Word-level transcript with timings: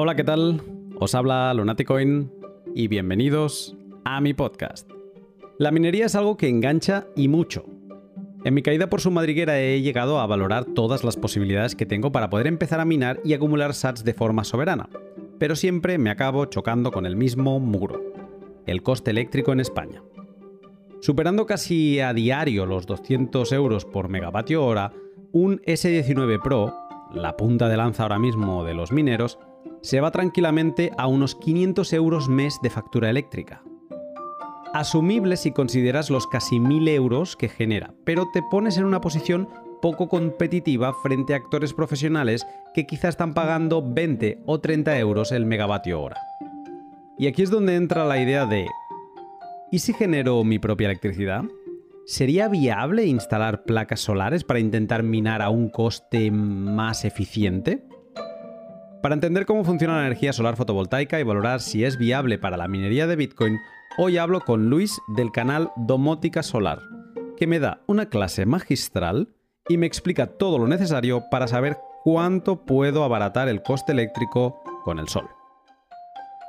Hola, 0.00 0.14
¿qué 0.14 0.22
tal? 0.22 0.62
Os 1.00 1.16
habla 1.16 1.52
Lunaticoin 1.54 2.30
y 2.72 2.86
bienvenidos 2.86 3.76
a 4.04 4.20
mi 4.20 4.32
podcast. 4.32 4.88
La 5.58 5.72
minería 5.72 6.06
es 6.06 6.14
algo 6.14 6.36
que 6.36 6.48
engancha 6.48 7.08
y 7.16 7.26
mucho. 7.26 7.64
En 8.44 8.54
mi 8.54 8.62
caída 8.62 8.88
por 8.88 9.00
su 9.00 9.10
madriguera 9.10 9.58
he 9.58 9.82
llegado 9.82 10.20
a 10.20 10.26
valorar 10.28 10.66
todas 10.66 11.02
las 11.02 11.16
posibilidades 11.16 11.74
que 11.74 11.84
tengo 11.84 12.12
para 12.12 12.30
poder 12.30 12.46
empezar 12.46 12.78
a 12.78 12.84
minar 12.84 13.18
y 13.24 13.32
acumular 13.32 13.74
sats 13.74 14.04
de 14.04 14.14
forma 14.14 14.44
soberana, 14.44 14.88
pero 15.40 15.56
siempre 15.56 15.98
me 15.98 16.10
acabo 16.10 16.44
chocando 16.44 16.92
con 16.92 17.04
el 17.04 17.16
mismo 17.16 17.58
muro, 17.58 18.00
el 18.66 18.84
coste 18.84 19.10
eléctrico 19.10 19.52
en 19.52 19.58
España. 19.58 20.04
Superando 21.00 21.44
casi 21.44 21.98
a 21.98 22.14
diario 22.14 22.66
los 22.66 22.86
200 22.86 23.50
euros 23.50 23.84
por 23.84 24.08
megavatio 24.08 24.64
hora, 24.64 24.92
un 25.32 25.58
S19 25.62 26.40
Pro, 26.40 26.72
la 27.12 27.36
punta 27.36 27.68
de 27.68 27.76
lanza 27.76 28.04
ahora 28.04 28.20
mismo 28.20 28.62
de 28.62 28.74
los 28.74 28.92
mineros, 28.92 29.40
se 29.82 30.00
va 30.00 30.10
tranquilamente 30.10 30.90
a 30.98 31.06
unos 31.06 31.34
500 31.34 31.92
euros 31.92 32.28
mes 32.28 32.58
de 32.62 32.70
factura 32.70 33.10
eléctrica. 33.10 33.62
Asumible 34.74 35.36
si 35.36 35.52
consideras 35.52 36.10
los 36.10 36.26
casi 36.26 36.60
1000 36.60 36.88
euros 36.88 37.36
que 37.36 37.48
genera, 37.48 37.94
pero 38.04 38.28
te 38.32 38.42
pones 38.42 38.76
en 38.76 38.84
una 38.84 39.00
posición 39.00 39.48
poco 39.80 40.08
competitiva 40.08 40.92
frente 41.02 41.34
a 41.34 41.36
actores 41.36 41.72
profesionales 41.72 42.46
que 42.74 42.86
quizá 42.86 43.08
están 43.08 43.32
pagando 43.32 43.82
20 43.82 44.42
o 44.46 44.60
30 44.60 44.98
euros 44.98 45.32
el 45.32 45.46
megavatio 45.46 46.02
hora. 46.02 46.20
Y 47.16 47.26
aquí 47.26 47.42
es 47.42 47.50
donde 47.50 47.76
entra 47.76 48.04
la 48.04 48.20
idea 48.20 48.46
de, 48.46 48.66
¿y 49.72 49.78
si 49.78 49.92
genero 49.92 50.44
mi 50.44 50.58
propia 50.58 50.86
electricidad? 50.86 51.44
¿Sería 52.06 52.48
viable 52.48 53.06
instalar 53.06 53.64
placas 53.64 54.00
solares 54.00 54.44
para 54.44 54.60
intentar 54.60 55.02
minar 55.02 55.42
a 55.42 55.50
un 55.50 55.68
coste 55.68 56.30
más 56.30 57.04
eficiente? 57.04 57.87
Para 59.02 59.14
entender 59.14 59.46
cómo 59.46 59.62
funciona 59.62 59.96
la 59.96 60.06
energía 60.06 60.32
solar 60.32 60.56
fotovoltaica 60.56 61.20
y 61.20 61.22
valorar 61.22 61.60
si 61.60 61.84
es 61.84 61.98
viable 61.98 62.36
para 62.36 62.56
la 62.56 62.66
minería 62.66 63.06
de 63.06 63.14
Bitcoin, 63.14 63.60
hoy 63.96 64.18
hablo 64.18 64.40
con 64.40 64.70
Luis 64.70 65.00
del 65.06 65.30
canal 65.30 65.70
Domótica 65.76 66.42
Solar, 66.42 66.80
que 67.36 67.46
me 67.46 67.60
da 67.60 67.80
una 67.86 68.06
clase 68.06 68.44
magistral 68.44 69.28
y 69.68 69.76
me 69.76 69.86
explica 69.86 70.26
todo 70.26 70.58
lo 70.58 70.66
necesario 70.66 71.22
para 71.30 71.46
saber 71.46 71.78
cuánto 72.02 72.64
puedo 72.64 73.04
abaratar 73.04 73.48
el 73.48 73.62
coste 73.62 73.92
eléctrico 73.92 74.60
con 74.82 74.98
el 74.98 75.06
sol. 75.06 75.28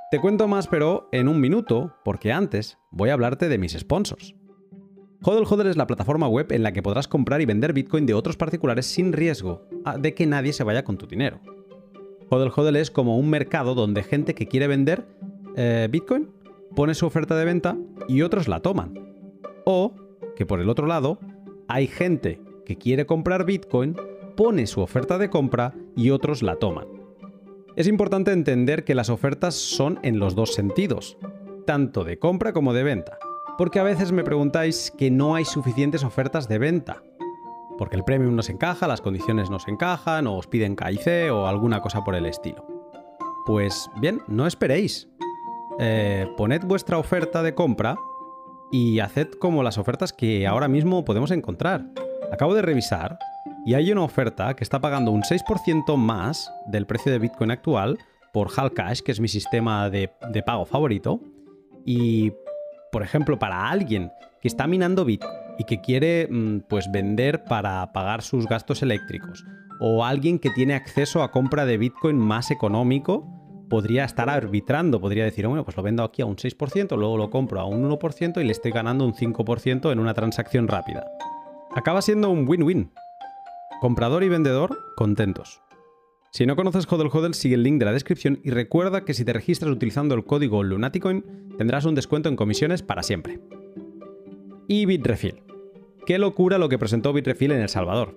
Te 0.09 0.19
cuento 0.19 0.47
más 0.47 0.65
pero 0.65 1.07
en 1.11 1.27
un 1.27 1.39
minuto, 1.39 1.93
porque 2.03 2.31
antes 2.33 2.79
voy 2.89 3.11
a 3.11 3.13
hablarte 3.13 3.47
de 3.47 3.59
mis 3.59 3.73
sponsors. 3.73 4.33
Hodl 5.21 5.45
Hodl 5.45 5.67
es 5.67 5.77
la 5.77 5.85
plataforma 5.85 6.27
web 6.27 6.51
en 6.51 6.63
la 6.63 6.71
que 6.71 6.81
podrás 6.81 7.07
comprar 7.07 7.41
y 7.41 7.45
vender 7.45 7.73
Bitcoin 7.73 8.07
de 8.07 8.15
otros 8.15 8.37
particulares 8.37 8.87
sin 8.87 9.13
riesgo 9.13 9.67
de 9.99 10.15
que 10.15 10.25
nadie 10.25 10.51
se 10.51 10.63
vaya 10.63 10.83
con 10.83 10.97
tu 10.97 11.05
dinero. 11.05 11.41
Hodl 12.29 12.51
Hodl 12.55 12.75
es 12.75 12.91
como 12.91 13.17
un 13.17 13.29
mercado 13.29 13.75
donde 13.75 14.03
gente 14.03 14.35
que 14.35 14.47
quiere 14.47 14.67
vender 14.67 15.05
eh, 15.55 15.87
Bitcoin 15.89 16.29
pone 16.75 16.93
su 16.93 17.05
oferta 17.05 17.35
de 17.35 17.45
venta 17.45 17.77
y 18.07 18.21
otros 18.21 18.47
la 18.47 18.59
toman. 18.59 18.93
O 19.65 19.95
que 20.35 20.45
por 20.45 20.59
el 20.59 20.69
otro 20.69 20.87
lado 20.87 21.19
hay 21.67 21.87
gente 21.87 22.39
que 22.65 22.77
quiere 22.77 23.05
comprar 23.05 23.45
Bitcoin, 23.45 23.95
pone 24.35 24.67
su 24.67 24.81
oferta 24.81 25.17
de 25.17 25.29
compra 25.29 25.73
y 25.95 26.11
otros 26.11 26.43
la 26.43 26.55
toman. 26.55 26.87
Es 27.75 27.87
importante 27.87 28.31
entender 28.31 28.83
que 28.83 28.95
las 28.95 29.09
ofertas 29.09 29.55
son 29.55 29.99
en 30.03 30.19
los 30.19 30.35
dos 30.35 30.53
sentidos, 30.53 31.17
tanto 31.65 32.03
de 32.03 32.19
compra 32.19 32.53
como 32.53 32.73
de 32.73 32.83
venta 32.83 33.17
porque 33.59 33.77
a 33.77 33.83
veces 33.83 34.13
me 34.13 34.23
preguntáis 34.23 34.89
que 34.97 35.11
no 35.11 35.35
hay 35.35 35.43
suficientes 35.43 36.05
ofertas 36.05 36.47
de 36.47 36.57
venta. 36.59 37.03
Porque 37.79 37.95
el 37.95 38.03
premium 38.03 38.35
no 38.35 38.43
se 38.43 38.51
encaja, 38.51 38.89
las 38.89 38.99
condiciones 38.99 39.49
no 39.49 39.57
se 39.57 39.71
encajan, 39.71 40.27
o 40.27 40.35
os 40.35 40.47
piden 40.47 40.75
KIC 40.75 41.31
o 41.31 41.47
alguna 41.47 41.79
cosa 41.79 42.03
por 42.03 42.13
el 42.13 42.25
estilo. 42.25 42.67
Pues 43.45 43.89
bien, 44.01 44.21
no 44.27 44.45
esperéis. 44.45 45.07
Eh, 45.79 46.27
poned 46.35 46.61
vuestra 46.65 46.97
oferta 46.97 47.41
de 47.41 47.55
compra 47.55 47.95
y 48.69 48.99
haced 48.99 49.29
como 49.39 49.63
las 49.63 49.77
ofertas 49.77 50.11
que 50.11 50.45
ahora 50.45 50.67
mismo 50.67 51.05
podemos 51.05 51.31
encontrar. 51.31 51.85
Acabo 52.33 52.53
de 52.53 52.61
revisar 52.61 53.17
y 53.65 53.75
hay 53.75 53.93
una 53.93 54.03
oferta 54.03 54.53
que 54.55 54.65
está 54.65 54.81
pagando 54.81 55.11
un 55.11 55.23
6% 55.23 55.95
más 55.95 56.51
del 56.67 56.85
precio 56.85 57.13
de 57.13 57.19
Bitcoin 57.19 57.51
actual 57.51 57.97
por 58.33 58.49
Halcash, 58.53 58.99
que 58.99 59.13
es 59.13 59.21
mi 59.21 59.29
sistema 59.29 59.89
de, 59.89 60.11
de 60.31 60.43
pago 60.43 60.65
favorito, 60.65 61.21
y 61.85 62.33
por 62.91 63.03
ejemplo, 63.03 63.39
para 63.39 63.69
alguien 63.69 64.11
que 64.41 64.49
está 64.49 64.67
minando 64.67 65.05
Bitcoin 65.05 65.48
y 65.59 65.65
que 65.65 65.81
quiere 65.81 66.27
mm, 66.31 66.61
pues 66.67 66.89
vender 66.91 67.43
para 67.43 67.91
pagar 67.91 68.23
sus 68.23 68.47
gastos 68.47 68.81
eléctricos, 68.81 69.45
o 69.79 70.03
alguien 70.03 70.39
que 70.39 70.49
tiene 70.49 70.73
acceso 70.73 71.21
a 71.21 71.31
compra 71.31 71.65
de 71.65 71.77
Bitcoin 71.77 72.17
más 72.17 72.49
económico, 72.49 73.27
podría 73.69 74.05
estar 74.05 74.29
arbitrando, 74.29 74.99
podría 74.99 75.25
decir, 75.25 75.47
bueno, 75.47 75.63
pues 75.63 75.77
lo 75.77 75.83
vendo 75.83 76.03
aquí 76.03 76.21
a 76.21 76.25
un 76.25 76.37
6%, 76.37 76.97
luego 76.97 77.17
lo 77.17 77.29
compro 77.29 77.59
a 77.59 77.65
un 77.65 77.87
1% 77.87 78.41
y 78.41 78.43
le 78.43 78.51
estoy 78.51 78.71
ganando 78.71 79.05
un 79.05 79.13
5% 79.13 79.91
en 79.91 79.99
una 79.99 80.13
transacción 80.13 80.67
rápida. 80.67 81.05
Acaba 81.75 82.01
siendo 82.01 82.31
un 82.31 82.47
win-win. 82.47 82.91
Comprador 83.79 84.23
y 84.23 84.29
vendedor 84.29 84.77
contentos. 84.95 85.61
Si 86.31 86.45
no 86.45 86.55
conoces 86.55 86.91
Hodel 86.91 87.09
Hodel, 87.11 87.33
sigue 87.33 87.55
el 87.55 87.63
link 87.63 87.79
de 87.79 87.85
la 87.85 87.93
descripción 87.93 88.39
y 88.43 88.51
recuerda 88.51 89.03
que 89.03 89.13
si 89.13 89.25
te 89.25 89.33
registras 89.33 89.71
utilizando 89.71 90.15
el 90.15 90.25
código 90.25 90.63
Lunaticoin, 90.63 91.55
tendrás 91.57 91.85
un 91.85 91.95
descuento 91.95 92.29
en 92.29 92.35
comisiones 92.35 92.83
para 92.83 93.03
siempre. 93.03 93.39
Y 94.67 94.85
Bitrefill. 94.85 95.48
Qué 96.05 96.17
locura 96.17 96.57
lo 96.57 96.69
que 96.69 96.79
presentó 96.79 97.13
Bitrefill 97.13 97.51
en 97.51 97.61
El 97.61 97.69
Salvador. 97.69 98.15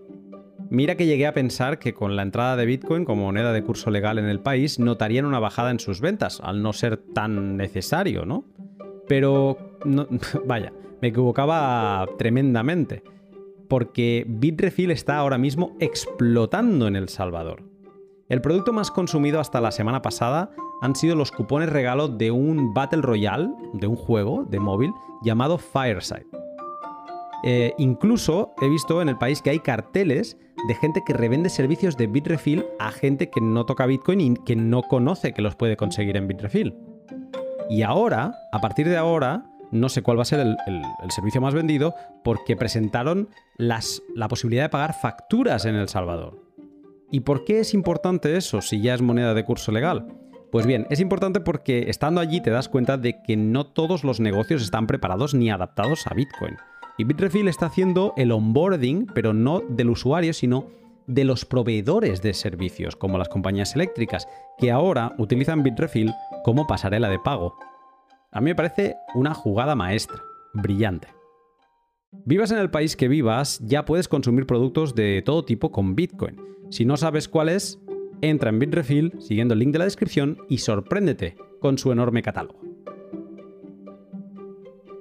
Mira 0.71 0.95
que 0.95 1.05
llegué 1.05 1.27
a 1.27 1.35
pensar 1.35 1.79
que 1.79 1.93
con 1.93 2.17
la 2.17 2.23
entrada 2.23 2.57
de 2.57 2.65
Bitcoin 2.65 3.05
como 3.05 3.25
moneda 3.25 3.53
de 3.53 3.63
curso 3.63 3.91
legal 3.91 4.19
en 4.19 4.25
el 4.25 4.41
país 4.41 4.79
notarían 4.79 5.27
una 5.27 5.39
bajada 5.39 5.71
en 5.71 5.81
sus 5.81 6.01
ventas, 6.01 6.41
al 6.43 6.63
no 6.63 6.73
ser 6.73 6.97
tan 6.97 7.59
necesario, 7.59 8.25
¿no? 8.25 8.47
Pero, 9.07 9.77
vaya, 10.47 10.73
me 11.03 11.09
equivocaba 11.09 12.07
tremendamente, 12.17 13.03
porque 13.69 14.25
Bitrefill 14.27 14.91
está 14.91 15.19
ahora 15.19 15.37
mismo 15.37 15.77
explotando 15.79 16.89
en 16.89 16.97
El 16.97 17.11
Salvador. 17.11 17.65
El 18.31 18.41
producto 18.41 18.73
más 18.73 18.91
consumido 18.91 19.41
hasta 19.41 19.61
la 19.61 19.73
semana 19.73 20.01
pasada 20.01 20.53
han 20.81 20.97
sido 20.97 21.17
los 21.17 21.33
cupones 21.33 21.69
regalo 21.69 22.09
de 22.09 22.31
un 22.31 22.73
Battle 22.73 23.03
Royale, 23.03 23.51
de 23.75 23.87
un 23.87 23.97
juego 23.97 24.47
de 24.49 24.59
móvil 24.59 24.93
llamado 25.23 25.59
Fireside. 25.59 26.27
Eh, 27.45 27.75
incluso 27.79 28.55
he 28.61 28.69
visto 28.69 29.03
en 29.03 29.09
el 29.09 29.19
país 29.19 29.43
que 29.43 29.51
hay 29.51 29.59
carteles 29.59 30.37
de 30.69 30.75
gente 30.75 31.03
que 31.05 31.13
revende 31.13 31.49
servicios 31.49 31.97
de 31.97 32.07
Bitrefill 32.07 32.65
a 32.79 32.93
gente 32.93 33.31
que 33.31 33.41
no 33.41 33.67
toca 33.67 33.87
Bitcoin 33.87 34.21
y 34.21 34.35
que 34.35 34.55
no 34.55 34.83
conoce 34.83 35.33
que 35.33 35.43
los 35.43 35.57
puede 35.57 35.77
conseguir 35.77 36.17
en 36.17 36.29
Bitrefill. 36.29 36.75
Y 37.69 37.83
ahora, 37.83 38.35
a 38.53 38.61
partir 38.61 38.89
de 38.89 38.97
ahora, 38.97 39.45
no 39.73 39.89
sé 39.89 40.03
cuál 40.03 40.19
va 40.19 40.23
a 40.23 40.27
ser 40.27 40.41
el, 40.41 40.57
servicio 41.11 41.41
más 41.41 41.55
vendido 41.55 41.95
porque 42.23 42.57
presentaron 42.57 43.29
la 43.57 44.29
posibilidad 44.29 44.65
de 44.65 44.69
pagar 44.69 44.95
facturas 44.95 45.65
en 45.65 45.75
El 45.75 45.89
Salvador. 45.89 46.39
¿Y 47.11 47.21
por 47.21 47.45
qué 47.45 47.61
es 47.61 47.75
importante 47.75 48.37
eso 48.37 48.63
si 48.63 48.81
ya 48.81 48.95
es 48.95 49.03
moneda 49.03 49.35
de 49.35 49.45
curso 49.45 49.73
legal? 49.73 50.07
Pues 50.51 50.67
bien, 50.67 50.87
es 50.91 51.01
importante 51.01 51.41
porque 51.41 51.89
estando 51.89 52.21
allí 52.21 52.41
te 52.43 52.51
das 52.51 52.69
cuenta 52.69 52.99
de 52.99 53.23
que 53.23 53.37
no 53.37 53.65
todos 53.65 54.05
los 54.05 54.21
negocios 54.21 54.63
están 54.63 54.87
preparados 54.87 55.35
ni 55.35 55.51
adaptados 55.51 56.07
a 56.07 56.15
Bitcoin. 56.15 56.57
Bitrefill 57.05 57.49
está 57.49 57.67
haciendo 57.67 58.13
el 58.17 58.33
onboarding, 58.33 59.07
pero 59.15 59.33
no 59.33 59.61
del 59.61 59.91
usuario, 59.91 60.33
sino 60.33 60.67
de 61.07 61.25
los 61.25 61.45
proveedores 61.45 62.23
de 62.23 62.35
servicios, 62.35 62.97
como 62.97 63.19
las 63.19 63.29
compañías 63.29 63.75
eléctricas, 63.75 64.29
que 64.59 64.71
ahora 64.71 65.15
utilizan 65.19 65.63
Bitrefill 65.63 66.13
como 66.45 66.67
pasarela 66.67 67.09
de 67.09 67.19
pago. 67.19 67.57
A 68.31 68.41
mí 68.41 68.51
me 68.51 68.55
parece 68.55 68.97
una 69.15 69.35
jugada 69.35 69.75
maestra, 69.75 70.23
brillante. 70.55 71.09
Vivas 72.25 72.51
en 72.51 72.59
el 72.59 72.71
país 72.71 72.95
que 72.95 73.09
vivas, 73.09 73.61
ya 73.65 73.85
puedes 73.85 74.07
consumir 74.07 74.47
productos 74.47 74.95
de 74.95 75.23
todo 75.25 75.45
tipo 75.45 75.73
con 75.73 75.95
Bitcoin. 75.95 76.41
Si 76.71 76.85
no 76.85 76.97
sabes 76.97 77.29
cuál 77.29 77.49
es, 77.49 77.81
entra 78.21 78.51
en 78.51 78.59
Bitrefill 78.59 79.15
siguiendo 79.19 79.55
el 79.55 79.61
link 79.61 79.73
de 79.73 79.79
la 79.79 79.87
descripción 79.87 80.39
y 80.49 80.59
sorpréndete 80.59 81.37
con 81.61 81.79
su 81.79 81.91
enorme 81.91 82.23
catálogo. 82.23 82.61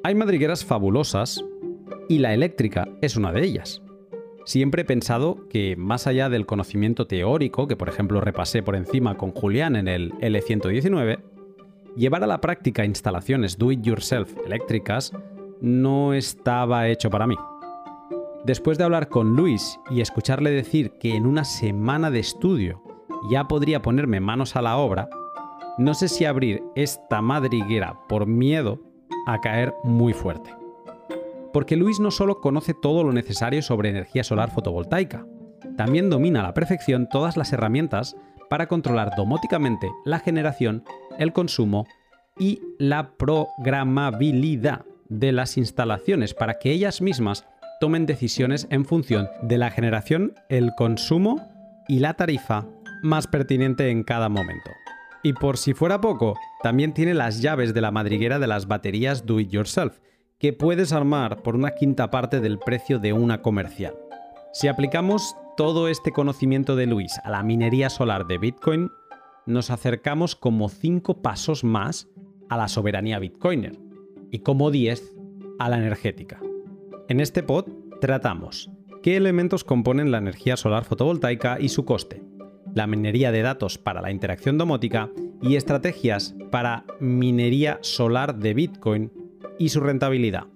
Hay 0.03 0.15
madrigueras 0.15 0.65
fabulosas 0.65 1.43
y 2.11 2.19
la 2.19 2.33
eléctrica 2.33 2.89
es 2.99 3.15
una 3.15 3.31
de 3.31 3.41
ellas. 3.41 3.81
Siempre 4.43 4.81
he 4.81 4.85
pensado 4.85 5.47
que 5.47 5.77
más 5.77 6.07
allá 6.07 6.27
del 6.27 6.45
conocimiento 6.45 7.07
teórico, 7.07 7.69
que 7.69 7.77
por 7.77 7.87
ejemplo 7.87 8.19
repasé 8.19 8.61
por 8.61 8.75
encima 8.75 9.15
con 9.15 9.31
Julián 9.31 9.77
en 9.77 9.87
el 9.87 10.11
L119, 10.15 11.19
llevar 11.95 12.25
a 12.25 12.27
la 12.27 12.41
práctica 12.41 12.83
instalaciones 12.83 13.57
do-it-yourself 13.57 14.35
eléctricas 14.45 15.13
no 15.61 16.13
estaba 16.13 16.89
hecho 16.89 17.09
para 17.09 17.27
mí. 17.27 17.35
Después 18.43 18.77
de 18.77 18.83
hablar 18.83 19.07
con 19.07 19.37
Luis 19.37 19.79
y 19.89 20.01
escucharle 20.01 20.51
decir 20.51 20.91
que 20.99 21.15
en 21.15 21.25
una 21.25 21.45
semana 21.45 22.11
de 22.11 22.19
estudio 22.19 22.83
ya 23.29 23.47
podría 23.47 23.81
ponerme 23.81 24.19
manos 24.19 24.57
a 24.57 24.61
la 24.61 24.75
obra, 24.75 25.07
no 25.77 25.93
sé 25.93 26.09
si 26.09 26.25
abrir 26.25 26.61
esta 26.75 27.21
madriguera 27.21 27.97
por 28.09 28.25
miedo 28.25 28.81
a 29.27 29.39
caer 29.39 29.73
muy 29.85 30.11
fuerte. 30.11 30.60
Porque 31.53 31.75
Luis 31.75 31.99
no 31.99 32.11
solo 32.11 32.39
conoce 32.39 32.73
todo 32.73 33.03
lo 33.03 33.11
necesario 33.11 33.61
sobre 33.61 33.89
energía 33.89 34.23
solar 34.23 34.51
fotovoltaica, 34.51 35.25
también 35.77 36.09
domina 36.09 36.41
a 36.41 36.43
la 36.43 36.53
perfección 36.53 37.07
todas 37.09 37.37
las 37.37 37.53
herramientas 37.53 38.15
para 38.49 38.67
controlar 38.67 39.11
domóticamente 39.15 39.89
la 40.05 40.19
generación, 40.19 40.83
el 41.17 41.33
consumo 41.33 41.87
y 42.37 42.61
la 42.77 43.13
programabilidad 43.13 44.85
de 45.09 45.31
las 45.31 45.57
instalaciones 45.57 46.33
para 46.33 46.59
que 46.59 46.71
ellas 46.71 47.01
mismas 47.01 47.45
tomen 47.79 48.05
decisiones 48.05 48.67
en 48.69 48.85
función 48.85 49.29
de 49.41 49.57
la 49.57 49.71
generación, 49.71 50.33
el 50.49 50.71
consumo 50.77 51.49
y 51.87 51.99
la 51.99 52.13
tarifa 52.13 52.67
más 53.01 53.27
pertinente 53.27 53.89
en 53.89 54.03
cada 54.03 54.29
momento. 54.29 54.69
Y 55.23 55.33
por 55.33 55.57
si 55.57 55.73
fuera 55.73 56.01
poco, 56.01 56.35
también 56.63 56.93
tiene 56.93 57.13
las 57.13 57.41
llaves 57.41 57.73
de 57.73 57.81
la 57.81 57.91
madriguera 57.91 58.39
de 58.39 58.47
las 58.47 58.67
baterías 58.67 59.25
Do 59.25 59.39
It 59.39 59.49
Yourself, 59.49 59.99
que 60.41 60.53
puedes 60.53 60.91
armar 60.91 61.43
por 61.43 61.55
una 61.55 61.75
quinta 61.75 62.09
parte 62.09 62.39
del 62.39 62.57
precio 62.57 62.97
de 62.97 63.13
una 63.13 63.43
comercial. 63.43 63.93
Si 64.53 64.67
aplicamos 64.67 65.35
todo 65.55 65.87
este 65.87 66.11
conocimiento 66.11 66.75
de 66.75 66.87
Luis 66.87 67.19
a 67.23 67.29
la 67.29 67.43
minería 67.43 67.91
solar 67.91 68.25
de 68.25 68.39
Bitcoin, 68.39 68.89
nos 69.45 69.69
acercamos 69.69 70.35
como 70.35 70.67
5 70.67 71.21
pasos 71.21 71.63
más 71.63 72.07
a 72.49 72.57
la 72.57 72.69
soberanía 72.69 73.19
bitcoiner 73.19 73.77
y 74.31 74.39
como 74.39 74.71
10 74.71 75.13
a 75.59 75.69
la 75.69 75.77
energética. 75.77 76.39
En 77.07 77.19
este 77.19 77.43
pod 77.43 77.65
tratamos 77.99 78.71
qué 79.03 79.17
elementos 79.17 79.63
componen 79.63 80.09
la 80.09 80.17
energía 80.17 80.57
solar 80.57 80.85
fotovoltaica 80.85 81.59
y 81.59 81.69
su 81.69 81.85
coste, 81.85 82.23
la 82.73 82.87
minería 82.87 83.31
de 83.31 83.43
datos 83.43 83.77
para 83.77 84.01
la 84.01 84.09
interacción 84.09 84.57
domótica 84.57 85.11
y 85.39 85.55
estrategias 85.55 86.33
para 86.49 86.85
minería 86.99 87.77
solar 87.81 88.37
de 88.37 88.55
Bitcoin 88.55 89.20
y 89.61 89.69
su 89.69 89.79
rentabilidad. 89.79 90.47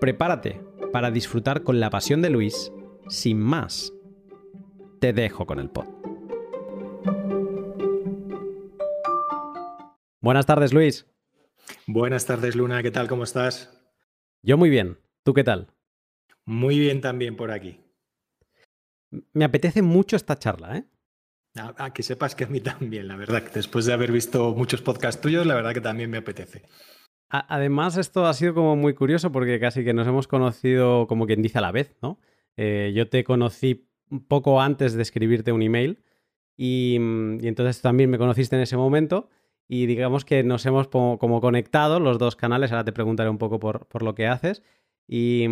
Prepárate 0.00 0.62
para 0.90 1.10
disfrutar 1.10 1.62
con 1.62 1.80
la 1.80 1.90
pasión 1.90 2.22
de 2.22 2.30
Luis. 2.30 2.72
Sin 3.10 3.38
más, 3.38 3.92
te 5.00 5.12
dejo 5.12 5.44
con 5.44 5.58
el 5.58 5.68
pod. 5.68 5.84
Buenas 10.22 10.46
tardes, 10.46 10.72
Luis. 10.72 11.06
Buenas 11.86 12.24
tardes, 12.24 12.56
Luna. 12.56 12.82
¿Qué 12.82 12.90
tal? 12.90 13.06
¿Cómo 13.06 13.24
estás? 13.24 13.82
Yo 14.42 14.56
muy 14.56 14.70
bien. 14.70 14.98
¿Tú 15.22 15.34
qué 15.34 15.44
tal? 15.44 15.68
Muy 16.46 16.78
bien 16.78 17.02
también 17.02 17.36
por 17.36 17.50
aquí. 17.50 17.80
Me 19.34 19.44
apetece 19.44 19.82
mucho 19.82 20.16
esta 20.16 20.38
charla, 20.38 20.78
¿eh? 20.78 20.84
Ah, 21.54 21.92
que 21.92 22.02
sepas 22.02 22.34
que 22.34 22.44
a 22.44 22.48
mí 22.48 22.60
también, 22.60 23.08
la 23.08 23.16
verdad. 23.16 23.42
Después 23.52 23.84
de 23.84 23.92
haber 23.92 24.10
visto 24.10 24.54
muchos 24.54 24.80
podcasts 24.80 25.20
tuyos, 25.20 25.44
la 25.44 25.54
verdad 25.54 25.74
que 25.74 25.82
también 25.82 26.08
me 26.08 26.18
apetece. 26.18 26.62
Además, 27.30 27.96
esto 27.96 28.26
ha 28.26 28.34
sido 28.34 28.54
como 28.54 28.74
muy 28.76 28.94
curioso 28.94 29.30
porque 29.30 29.60
casi 29.60 29.84
que 29.84 29.94
nos 29.94 30.06
hemos 30.06 30.26
conocido 30.26 31.06
como 31.06 31.26
quien 31.26 31.42
dice 31.42 31.58
a 31.58 31.60
la 31.60 31.70
vez, 31.70 31.96
¿no? 32.02 32.18
Eh, 32.56 32.92
yo 32.94 33.08
te 33.08 33.22
conocí 33.22 33.88
poco 34.28 34.60
antes 34.60 34.94
de 34.94 35.02
escribirte 35.02 35.52
un 35.52 35.62
email 35.62 36.02
y, 36.56 36.98
y, 37.40 37.46
entonces 37.46 37.80
también 37.80 38.10
me 38.10 38.18
conociste 38.18 38.56
en 38.56 38.62
ese 38.62 38.76
momento 38.76 39.30
y 39.72 39.86
digamos 39.86 40.24
que 40.24 40.42
nos 40.42 40.66
hemos 40.66 40.88
como, 40.88 41.40
conectado 41.40 42.00
los 42.00 42.18
dos 42.18 42.34
canales, 42.34 42.72
ahora 42.72 42.82
te 42.84 42.90
preguntaré 42.90 43.30
un 43.30 43.38
poco 43.38 43.60
por, 43.60 44.02
lo 44.02 44.16
que 44.16 44.26
haces. 44.26 44.64
Y, 45.06 45.46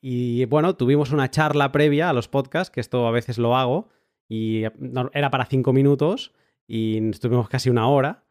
y, 0.00 0.44
bueno, 0.46 0.74
tuvimos 0.74 1.12
una 1.12 1.30
charla 1.30 1.70
previa 1.70 2.10
a 2.10 2.12
los 2.12 2.26
podcasts, 2.26 2.72
que 2.72 2.80
esto 2.80 3.06
a 3.06 3.12
veces 3.12 3.38
lo 3.38 3.56
hago, 3.56 3.88
y 4.28 4.64
era 5.12 5.30
para 5.30 5.46
cinco 5.46 5.72
minutos 5.72 6.32
y 6.66 7.10
estuvimos 7.10 7.48
casi 7.48 7.70
una 7.70 7.86
hora. 7.86 8.24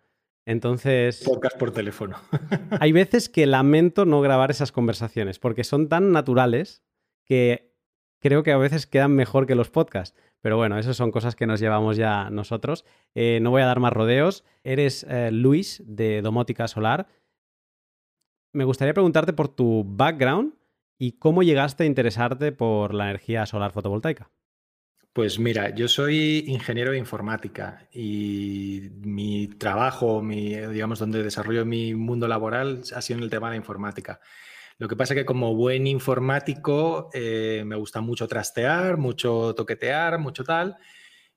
Entonces. 0.51 1.23
Podcast 1.25 1.57
por 1.57 1.71
teléfono. 1.71 2.17
hay 2.79 2.91
veces 2.91 3.29
que 3.29 3.45
lamento 3.45 4.05
no 4.05 4.21
grabar 4.21 4.51
esas 4.51 4.71
conversaciones 4.71 5.39
porque 5.39 5.63
son 5.63 5.89
tan 5.89 6.11
naturales 6.11 6.83
que 7.25 7.73
creo 8.19 8.43
que 8.43 8.51
a 8.51 8.57
veces 8.57 8.85
quedan 8.85 9.13
mejor 9.13 9.47
que 9.47 9.55
los 9.55 9.69
podcasts. 9.69 10.17
Pero 10.41 10.57
bueno, 10.57 10.77
esas 10.77 10.97
son 10.97 11.11
cosas 11.11 11.35
que 11.35 11.47
nos 11.47 11.59
llevamos 11.59 11.97
ya 11.97 12.29
nosotros. 12.29 12.83
Eh, 13.15 13.39
no 13.41 13.51
voy 13.51 13.61
a 13.61 13.65
dar 13.65 13.79
más 13.79 13.93
rodeos. 13.93 14.43
Eres 14.63 15.05
eh, 15.09 15.31
Luis 15.31 15.83
de 15.85 16.21
Domótica 16.21 16.67
Solar. 16.67 17.07
Me 18.53 18.65
gustaría 18.65 18.93
preguntarte 18.93 19.33
por 19.33 19.47
tu 19.47 19.85
background 19.87 20.55
y 20.97 21.13
cómo 21.13 21.43
llegaste 21.43 21.83
a 21.83 21.87
interesarte 21.87 22.51
por 22.51 22.93
la 22.93 23.05
energía 23.05 23.45
solar 23.45 23.71
fotovoltaica. 23.71 24.29
Pues 25.13 25.39
mira, 25.39 25.75
yo 25.75 25.89
soy 25.89 26.45
ingeniero 26.47 26.91
de 26.91 26.97
informática 26.97 27.85
y 27.91 28.91
mi 29.01 29.47
trabajo, 29.49 30.21
mi, 30.21 30.55
digamos, 30.55 30.99
donde 30.99 31.21
desarrollo 31.21 31.65
mi 31.65 31.93
mundo 31.93 32.29
laboral 32.29 32.81
ha 32.95 33.01
sido 33.01 33.17
en 33.17 33.25
el 33.25 33.29
tema 33.29 33.47
de 33.47 33.51
la 33.51 33.57
informática. 33.57 34.21
Lo 34.77 34.87
que 34.87 34.95
pasa 34.95 35.13
es 35.13 35.19
que 35.19 35.25
como 35.25 35.53
buen 35.53 35.85
informático 35.85 37.09
eh, 37.13 37.63
me 37.65 37.75
gusta 37.75 37.99
mucho 37.99 38.25
trastear, 38.25 38.95
mucho 38.95 39.53
toquetear, 39.53 40.17
mucho 40.17 40.45
tal. 40.45 40.77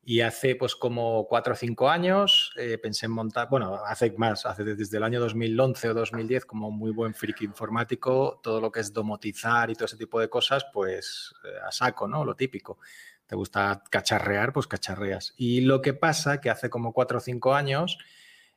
Y 0.06 0.20
hace 0.20 0.54
pues 0.54 0.76
como 0.76 1.26
cuatro 1.26 1.54
o 1.54 1.56
cinco 1.56 1.88
años 1.88 2.52
eh, 2.56 2.78
pensé 2.78 3.06
en 3.06 3.12
montar, 3.12 3.48
bueno, 3.48 3.80
hace 3.86 4.12
más, 4.18 4.44
hace 4.46 4.62
desde 4.62 4.98
el 4.98 5.02
año 5.02 5.18
2011 5.18 5.88
o 5.88 5.94
2010 5.94 6.44
como 6.44 6.70
muy 6.70 6.92
buen 6.92 7.14
friki 7.14 7.46
informático, 7.46 8.38
todo 8.42 8.60
lo 8.60 8.70
que 8.70 8.80
es 8.80 8.92
domotizar 8.92 9.70
y 9.70 9.74
todo 9.74 9.86
ese 9.86 9.96
tipo 9.96 10.20
de 10.20 10.28
cosas, 10.28 10.66
pues 10.72 11.34
eh, 11.44 11.58
a 11.66 11.72
saco, 11.72 12.06
¿no? 12.06 12.24
Lo 12.24 12.36
típico 12.36 12.78
te 13.26 13.36
gusta 13.36 13.82
cacharrear, 13.90 14.52
pues 14.52 14.66
cacharreas. 14.66 15.34
Y 15.36 15.62
lo 15.62 15.82
que 15.82 15.94
pasa 15.94 16.40
que 16.40 16.50
hace 16.50 16.70
como 16.70 16.92
cuatro 16.92 17.18
o 17.18 17.20
cinco 17.20 17.54
años, 17.54 17.98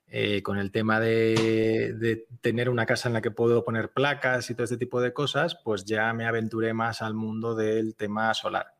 eh, 0.07 0.41
con 0.41 0.57
el 0.57 0.71
tema 0.71 0.99
de, 0.99 2.27
tener 2.41 2.69
una 2.69 2.85
casa 2.85 3.09
en 3.09 3.13
la 3.13 3.21
que 3.21 3.31
puedo 3.31 3.63
poner 3.63 3.91
placas 3.91 4.49
y 4.49 4.53
todo 4.53 4.63
este 4.63 4.77
tipo 4.77 5.01
de 5.01 5.13
cosas, 5.13 5.55
pues 5.63 5.85
ya 5.85 6.13
me 6.13 6.25
aventuré 6.25 6.73
más 6.73 7.01
al 7.01 7.13
mundo 7.13 7.55
del 7.55 7.95
tema 7.95 8.33
solar. 8.33 8.73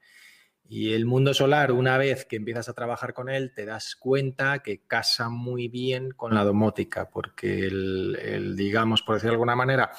Y 0.70 0.94
el 0.94 1.06
mundo 1.06 1.34
solar, 1.34 1.72
una 1.72 1.98
vez 1.98 2.26
que 2.26 2.36
empiezas 2.36 2.68
a 2.68 2.74
trabajar 2.74 3.14
con 3.14 3.30
él, 3.30 3.54
te 3.56 3.66
das 3.66 3.96
cuenta 3.96 4.60
que 4.60 4.82
casa 4.86 5.30
muy 5.30 5.70
bien 5.70 6.12
con 6.12 6.34
la 6.34 6.44
domótica, 6.44 7.10
porque 7.10 7.68
el 7.68 8.56
digamos, 8.58 9.02
por 9.02 9.16
decirlo 9.16 9.32
de 9.32 9.36
alguna 9.36 9.56
manera, 9.56 9.92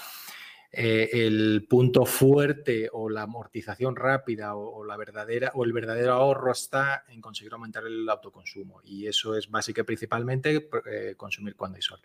eh, 0.70 1.08
el 1.12 1.66
punto 1.68 2.04
fuerte 2.04 2.90
o 2.92 3.08
la 3.08 3.22
amortización 3.22 3.96
rápida 3.96 4.54
o, 4.54 4.84
la 4.84 4.98
verdadera 4.98 5.50
o 5.54 5.64
el 5.64 5.72
verdadero 5.72 6.12
ahorro 6.12 6.52
está 6.52 7.04
en 7.08 7.22
conseguir 7.22 7.54
aumentar 7.54 7.86
el 7.86 8.06
autoconsumo 8.08 8.82
y 8.84 9.06
eso 9.06 9.34
es 9.34 9.50
básico 9.50 9.82
principalmente 9.84 10.68
eh, 10.90 11.14
consumir 11.16 11.56
cuando 11.56 11.76
hay 11.76 11.82
sol. 11.82 12.00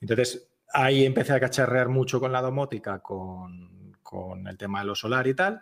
Entonces 0.00 0.46
ahí 0.74 1.06
empecé 1.06 1.32
a 1.32 1.40
cacharrear 1.40 1.88
mucho 1.88 2.20
con 2.20 2.32
la 2.32 2.42
domótica, 2.42 2.98
con, 2.98 3.96
con 4.02 4.46
el 4.46 4.58
tema 4.58 4.80
de 4.80 4.86
lo 4.86 4.94
solar 4.94 5.26
y 5.26 5.34
tal. 5.34 5.60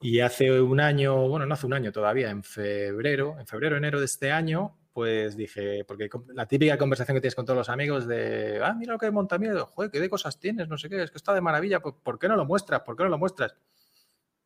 Y 0.00 0.20
hace 0.20 0.60
un 0.60 0.80
año, 0.80 1.28
bueno, 1.28 1.46
no 1.46 1.54
hace 1.54 1.66
un 1.66 1.72
año 1.72 1.90
todavía, 1.90 2.30
en 2.30 2.44
febrero, 2.44 3.36
en 3.38 3.46
febrero, 3.46 3.76
enero 3.76 3.98
de 3.98 4.04
este 4.04 4.30
año, 4.30 4.76
pues 4.94 5.36
dije, 5.36 5.84
porque 5.84 6.08
la 6.28 6.46
típica 6.46 6.78
conversación 6.78 7.16
que 7.16 7.20
tienes 7.20 7.34
con 7.34 7.44
todos 7.44 7.58
los 7.58 7.68
amigos 7.68 8.06
de, 8.06 8.60
ah, 8.62 8.74
mira 8.74 8.92
lo 8.92 8.98
que 8.98 9.10
monta 9.10 9.38
miedo, 9.38 9.66
joder, 9.66 9.90
qué 9.90 9.98
de 9.98 10.08
cosas 10.08 10.38
tienes, 10.38 10.68
no 10.68 10.78
sé 10.78 10.88
qué, 10.88 11.02
es 11.02 11.10
que 11.10 11.18
está 11.18 11.34
de 11.34 11.40
maravilla, 11.40 11.80
pues, 11.80 11.96
¿por 12.00 12.16
qué 12.16 12.28
no 12.28 12.36
lo 12.36 12.46
muestras? 12.46 12.82
¿Por 12.82 12.96
qué 12.96 13.02
no 13.02 13.10
lo 13.10 13.18
muestras? 13.18 13.56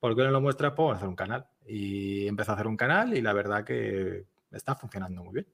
¿Por 0.00 0.16
qué 0.16 0.22
no 0.22 0.30
lo 0.30 0.40
muestras? 0.40 0.72
Pues 0.74 0.96
hacer 0.96 1.08
un 1.08 1.16
canal. 1.16 1.46
Y 1.66 2.26
empecé 2.26 2.50
a 2.50 2.54
hacer 2.54 2.66
un 2.66 2.78
canal 2.78 3.14
y 3.14 3.20
la 3.20 3.34
verdad 3.34 3.62
que 3.62 4.24
está 4.50 4.74
funcionando 4.74 5.22
muy 5.22 5.34
bien. 5.34 5.46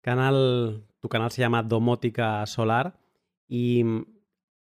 Canal, 0.00 0.86
tu 0.98 1.08
canal 1.10 1.30
se 1.30 1.42
llama 1.42 1.62
Domótica 1.62 2.46
Solar 2.46 2.98
y, 3.46 3.84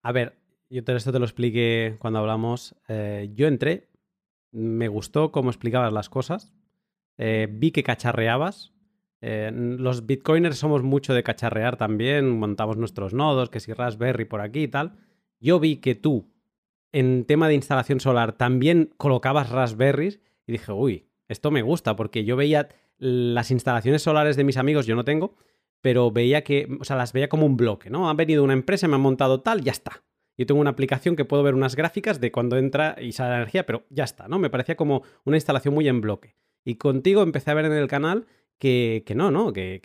a 0.02 0.12
ver, 0.12 0.38
yo 0.71 0.83
te, 0.83 0.97
esto 0.97 1.12
te 1.12 1.18
lo 1.18 1.26
expliqué 1.26 1.97
cuando 1.99 2.21
hablamos. 2.21 2.76
Eh, 2.88 3.30
yo 3.35 3.47
entré, 3.47 3.90
me 4.52 4.88
gustó 4.88 5.33
cómo 5.33 5.50
explicabas 5.50 5.92
las 5.92 6.09
cosas, 6.09 6.54
eh, 7.18 7.49
vi 7.50 7.71
que 7.71 7.83
cacharreabas. 7.83 8.73
Eh, 9.21 9.50
los 9.54 10.06
bitcoiners 10.06 10.59
somos 10.59 10.83
mucho 10.83 11.14
de 11.14 11.23
cacharrear 11.23 11.76
también, 11.76 12.38
montamos 12.38 12.76
nuestros 12.76 13.14
nodos, 13.14 13.49
que 13.49 13.61
si 13.61 13.73
Raspberry 13.73 14.25
por 14.25 14.40
aquí 14.40 14.64
y 14.64 14.68
tal. 14.68 14.97
Yo 15.40 15.61
vi 15.61 15.76
que 15.76 15.94
tú, 15.94 16.30
en 16.92 17.25
tema 17.25 17.49
de 17.49 17.54
instalación 17.54 18.00
solar, 18.00 18.33
también 18.33 18.90
colocabas 18.97 19.50
Raspberries 19.50 20.21
y 20.47 20.52
dije, 20.52 20.73
uy, 20.73 21.09
esto 21.28 21.50
me 21.50 21.62
gusta, 21.62 21.97
porque 21.97 22.25
yo 22.25 22.37
veía 22.37 22.68
las 22.99 23.50
instalaciones 23.50 24.02
solares 24.02 24.37
de 24.37 24.44
mis 24.44 24.56
amigos, 24.56 24.87
yo 24.87 24.94
no 24.94 25.04
tengo, 25.04 25.37
pero 25.80 26.11
veía 26.11 26.44
que, 26.44 26.68
o 26.80 26.85
sea, 26.85 26.97
las 26.97 27.12
veía 27.12 27.28
como 27.28 27.47
un 27.47 27.56
bloque, 27.56 27.90
¿no? 27.90 28.09
Han 28.09 28.16
venido 28.16 28.44
una 28.44 28.52
empresa, 28.52 28.88
me 28.88 28.94
han 28.94 29.00
montado 29.00 29.40
tal, 29.40 29.62
ya 29.62 29.73
está. 29.73 30.02
Yo 30.37 30.47
tengo 30.47 30.61
una 30.61 30.71
aplicación 30.71 31.16
que 31.16 31.25
puedo 31.25 31.42
ver 31.42 31.54
unas 31.54 31.76
gráficas 31.76 32.21
de 32.21 32.33
cuando 32.33 32.56
entra 32.56 32.97
y 33.00 33.12
sale 33.12 33.30
la 33.30 33.37
energía, 33.37 33.66
pero 33.66 33.85
ya 33.90 34.04
está, 34.04 34.26
¿no? 34.26 34.38
Me 34.38 34.50
parecía 34.50 34.76
como 34.76 35.02
una 35.25 35.37
instalación 35.37 35.75
muy 35.75 35.88
en 35.88 36.00
bloque. 36.00 36.37
Y 36.64 36.76
contigo 36.76 37.23
empecé 37.23 37.50
a 37.50 37.54
ver 37.54 37.66
en 37.66 37.73
el 37.73 37.88
canal 37.88 38.26
que, 38.59 39.04
no, 39.14 39.30
¿no? 39.30 39.52
Que, 39.52 39.80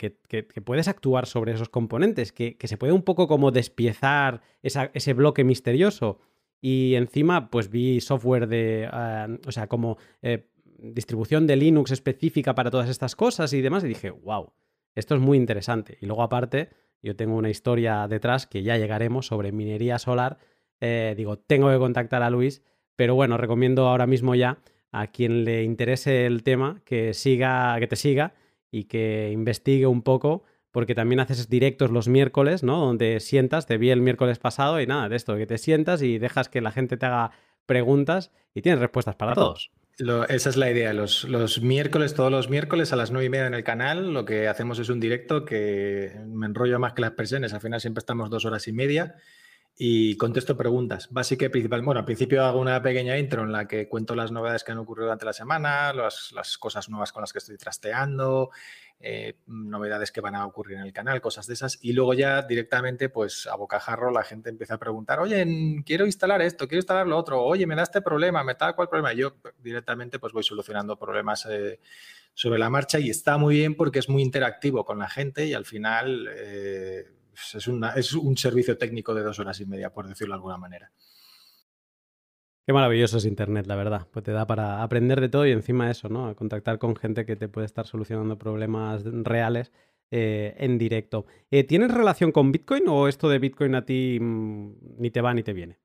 puedes 0.64 0.88
actuar 0.88 1.26
sobre 1.26 1.52
esos 1.52 1.68
componentes, 1.68 2.32
que, 2.32 2.56
se 2.62 2.76
puede 2.76 2.92
un 2.92 3.02
poco 3.02 3.28
como 3.28 3.50
despiezar 3.50 4.40
ese 4.62 5.12
bloque 5.12 5.44
misterioso. 5.44 6.18
Y 6.62 6.94
encima, 6.94 7.50
pues 7.50 7.70
vi 7.70 8.00
software 8.00 8.46
de, 8.46 8.88
ah, 8.90 9.28
o 9.46 9.52
sea, 9.52 9.66
como 9.66 9.96
eh, 10.22 10.46
distribución 10.78 11.46
de 11.46 11.56
Linux 11.56 11.90
específica 11.90 12.54
para 12.54 12.70
todas 12.70 12.88
estas 12.88 13.16
cosas 13.16 13.52
y 13.52 13.60
demás. 13.60 13.84
Y 13.84 13.88
dije, 13.88 14.10
wow, 14.10 14.52
esto 14.94 15.14
es 15.14 15.20
muy 15.20 15.38
interesante. 15.38 15.98
Y 16.00 16.06
luego 16.06 16.22
aparte, 16.22 16.70
yo 17.02 17.16
tengo 17.16 17.36
una 17.36 17.50
historia 17.50 18.06
detrás 18.08 18.46
que 18.46 18.62
ya 18.62 18.76
llegaremos 18.76 19.26
sobre 19.26 19.52
minería 19.52 19.98
solar. 19.98 20.38
Eh, 20.80 21.14
digo, 21.16 21.38
tengo 21.38 21.70
que 21.70 21.78
contactar 21.78 22.22
a 22.22 22.30
Luis, 22.30 22.62
pero 22.96 23.14
bueno, 23.14 23.36
recomiendo 23.36 23.88
ahora 23.88 24.06
mismo 24.06 24.34
ya 24.34 24.58
a 24.92 25.06
quien 25.08 25.44
le 25.44 25.62
interese 25.62 26.26
el 26.26 26.42
tema 26.42 26.80
que 26.84 27.14
siga, 27.14 27.76
que 27.78 27.86
te 27.86 27.96
siga 27.96 28.34
y 28.70 28.84
que 28.84 29.30
investigue 29.32 29.86
un 29.86 30.02
poco, 30.02 30.44
porque 30.70 30.94
también 30.94 31.20
haces 31.20 31.48
directos 31.48 31.90
los 31.90 32.08
miércoles, 32.08 32.62
¿no? 32.62 32.78
Donde 32.84 33.20
sientas, 33.20 33.66
te 33.66 33.78
vi 33.78 33.90
el 33.90 34.00
miércoles 34.00 34.38
pasado 34.38 34.80
y 34.80 34.86
nada, 34.86 35.08
de 35.08 35.16
esto, 35.16 35.36
que 35.36 35.46
te 35.46 35.58
sientas 35.58 36.02
y 36.02 36.18
dejas 36.18 36.48
que 36.48 36.60
la 36.60 36.70
gente 36.70 36.96
te 36.96 37.06
haga 37.06 37.32
preguntas 37.66 38.30
y 38.54 38.62
tienes 38.62 38.80
respuestas 38.80 39.16
para 39.16 39.34
todos. 39.34 39.70
esa 40.28 40.48
es 40.48 40.56
la 40.56 40.70
idea. 40.70 40.92
Los, 40.92 41.24
los, 41.24 41.60
miércoles, 41.60 42.14
todos 42.14 42.30
los 42.30 42.48
miércoles 42.48 42.92
a 42.92 42.96
las 42.96 43.10
nueve 43.10 43.26
y 43.26 43.30
media 43.30 43.46
en 43.46 43.54
el 43.54 43.64
canal, 43.64 44.12
lo 44.12 44.24
que 44.24 44.48
hacemos 44.48 44.78
es 44.78 44.88
un 44.88 45.00
directo 45.00 45.44
que 45.44 46.12
me 46.26 46.46
enrollo 46.46 46.78
más 46.78 46.94
que 46.94 47.02
las 47.02 47.12
personas. 47.12 47.52
Al 47.52 47.60
final 47.60 47.80
siempre 47.80 48.00
estamos 48.00 48.30
dos 48.30 48.44
horas 48.44 48.66
y 48.68 48.72
media 48.72 49.16
y 49.82 50.14
contesto 50.18 50.58
preguntas. 50.58 51.08
Básicamente, 51.10 51.52
principal, 51.52 51.80
bueno, 51.80 52.00
al 52.00 52.04
principio 52.04 52.44
hago 52.44 52.60
una 52.60 52.82
pequeña 52.82 53.16
intro 53.16 53.44
en 53.44 53.50
la 53.50 53.66
que 53.66 53.88
cuento 53.88 54.14
las 54.14 54.30
novedades 54.30 54.62
que 54.62 54.72
han 54.72 54.78
ocurrido 54.78 55.06
durante 55.06 55.24
la 55.24 55.32
semana, 55.32 55.94
las, 55.94 56.58
cosas 56.58 56.90
nuevas 56.90 57.12
con 57.12 57.22
las 57.22 57.32
que 57.32 57.38
estoy 57.38 57.56
trasteando, 57.56 58.50
eh, 59.00 59.38
novedades 59.46 60.12
que 60.12 60.20
van 60.20 60.34
a 60.34 60.44
ocurrir 60.44 60.76
en 60.76 60.82
el 60.82 60.92
canal, 60.92 61.22
cosas 61.22 61.46
de 61.46 61.54
esas. 61.54 61.78
Y 61.80 61.94
luego 61.94 62.12
ya 62.12 62.42
directamente, 62.42 63.08
pues 63.08 63.46
a 63.46 63.56
bocajarro, 63.56 64.10
la 64.10 64.22
gente 64.22 64.50
empieza 64.50 64.74
a 64.74 64.78
preguntar, 64.78 65.18
oye, 65.18 65.46
quiero 65.86 66.04
instalar 66.04 66.42
esto, 66.42 66.68
quiero 66.68 66.80
instalar 66.80 67.06
lo 67.06 67.16
otro, 67.16 67.42
oye, 67.42 67.66
me 67.66 67.74
da 67.74 67.84
este 67.84 68.02
problema, 68.02 68.44
me 68.44 68.56
da 68.60 68.74
cuál 68.74 68.90
problema. 68.90 69.14
yo 69.14 69.36
directamente 69.62 70.18
pues 70.18 70.34
voy 70.34 70.42
solucionando 70.42 70.98
problemas 70.98 71.46
eh, 71.48 71.80
sobre 72.34 72.58
la 72.58 72.68
marcha 72.68 72.98
y 72.98 73.08
está 73.08 73.38
muy 73.38 73.54
bien 73.54 73.74
porque 73.74 74.00
es 74.00 74.10
muy 74.10 74.20
interactivo 74.20 74.84
con 74.84 74.98
la 74.98 75.08
gente 75.08 75.46
y 75.46 75.54
al 75.54 75.64
final... 75.64 76.28
Eh, 76.36 77.19
es, 77.40 77.66
es 77.96 78.12
un 78.14 78.36
servicio 78.36 78.76
técnico 78.78 79.14
de 79.14 79.22
dos 79.22 79.38
horas 79.38 79.60
y 79.60 79.66
media, 79.66 79.92
por 79.92 80.08
decirlo 80.08 80.34
de 80.34 80.36
alguna 80.36 80.58
manera. 80.58 80.92
Qué 82.70 82.72
maravilloso 82.72 83.18
es 83.18 83.24
Internet, 83.24 83.66
la 83.66 83.74
verdad. 83.74 84.06
Pues 84.12 84.24
te 84.24 84.30
da 84.30 84.46
para 84.46 84.84
aprender 84.84 85.20
de 85.20 85.28
todo 85.28 85.44
y 85.44 85.50
encima 85.50 85.90
eso, 85.90 86.08
¿no? 86.08 86.36
contactar 86.36 86.78
con 86.78 86.94
gente 86.94 87.26
que 87.26 87.34
te 87.34 87.48
puede 87.48 87.66
estar 87.66 87.84
solucionando 87.84 88.38
problemas 88.38 89.02
reales 89.04 89.72
eh, 90.12 90.54
en 90.56 90.78
directo. 90.78 91.26
Eh, 91.50 91.64
¿Tienes 91.64 91.92
relación 91.92 92.30
con 92.30 92.52
Bitcoin 92.52 92.84
o 92.86 93.08
esto 93.08 93.28
de 93.28 93.40
Bitcoin 93.40 93.74
a 93.74 93.84
ti 93.84 94.18
mm, 94.20 94.98
ni 94.98 95.10
te 95.10 95.20
va 95.20 95.34
ni 95.34 95.42
te 95.42 95.52
viene? 95.52 95.80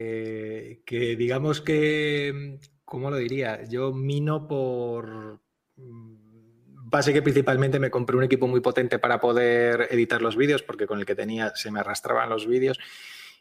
Eh, 0.00 0.82
que 0.84 1.14
digamos 1.14 1.60
que, 1.60 2.58
¿cómo 2.84 3.10
lo 3.10 3.18
diría? 3.18 3.62
Yo 3.64 3.92
mino 3.92 4.48
por 4.48 5.40
Pasa 6.90 7.12
que 7.12 7.22
principalmente 7.22 7.78
me 7.78 7.90
compré 7.90 8.16
un 8.16 8.24
equipo 8.24 8.46
muy 8.46 8.60
potente 8.60 8.98
para 8.98 9.20
poder 9.20 9.88
editar 9.90 10.22
los 10.22 10.36
vídeos, 10.36 10.62
porque 10.62 10.86
con 10.86 10.98
el 10.98 11.06
que 11.06 11.14
tenía 11.14 11.52
se 11.54 11.70
me 11.70 11.80
arrastraban 11.80 12.28
los 12.28 12.46
vídeos. 12.46 12.78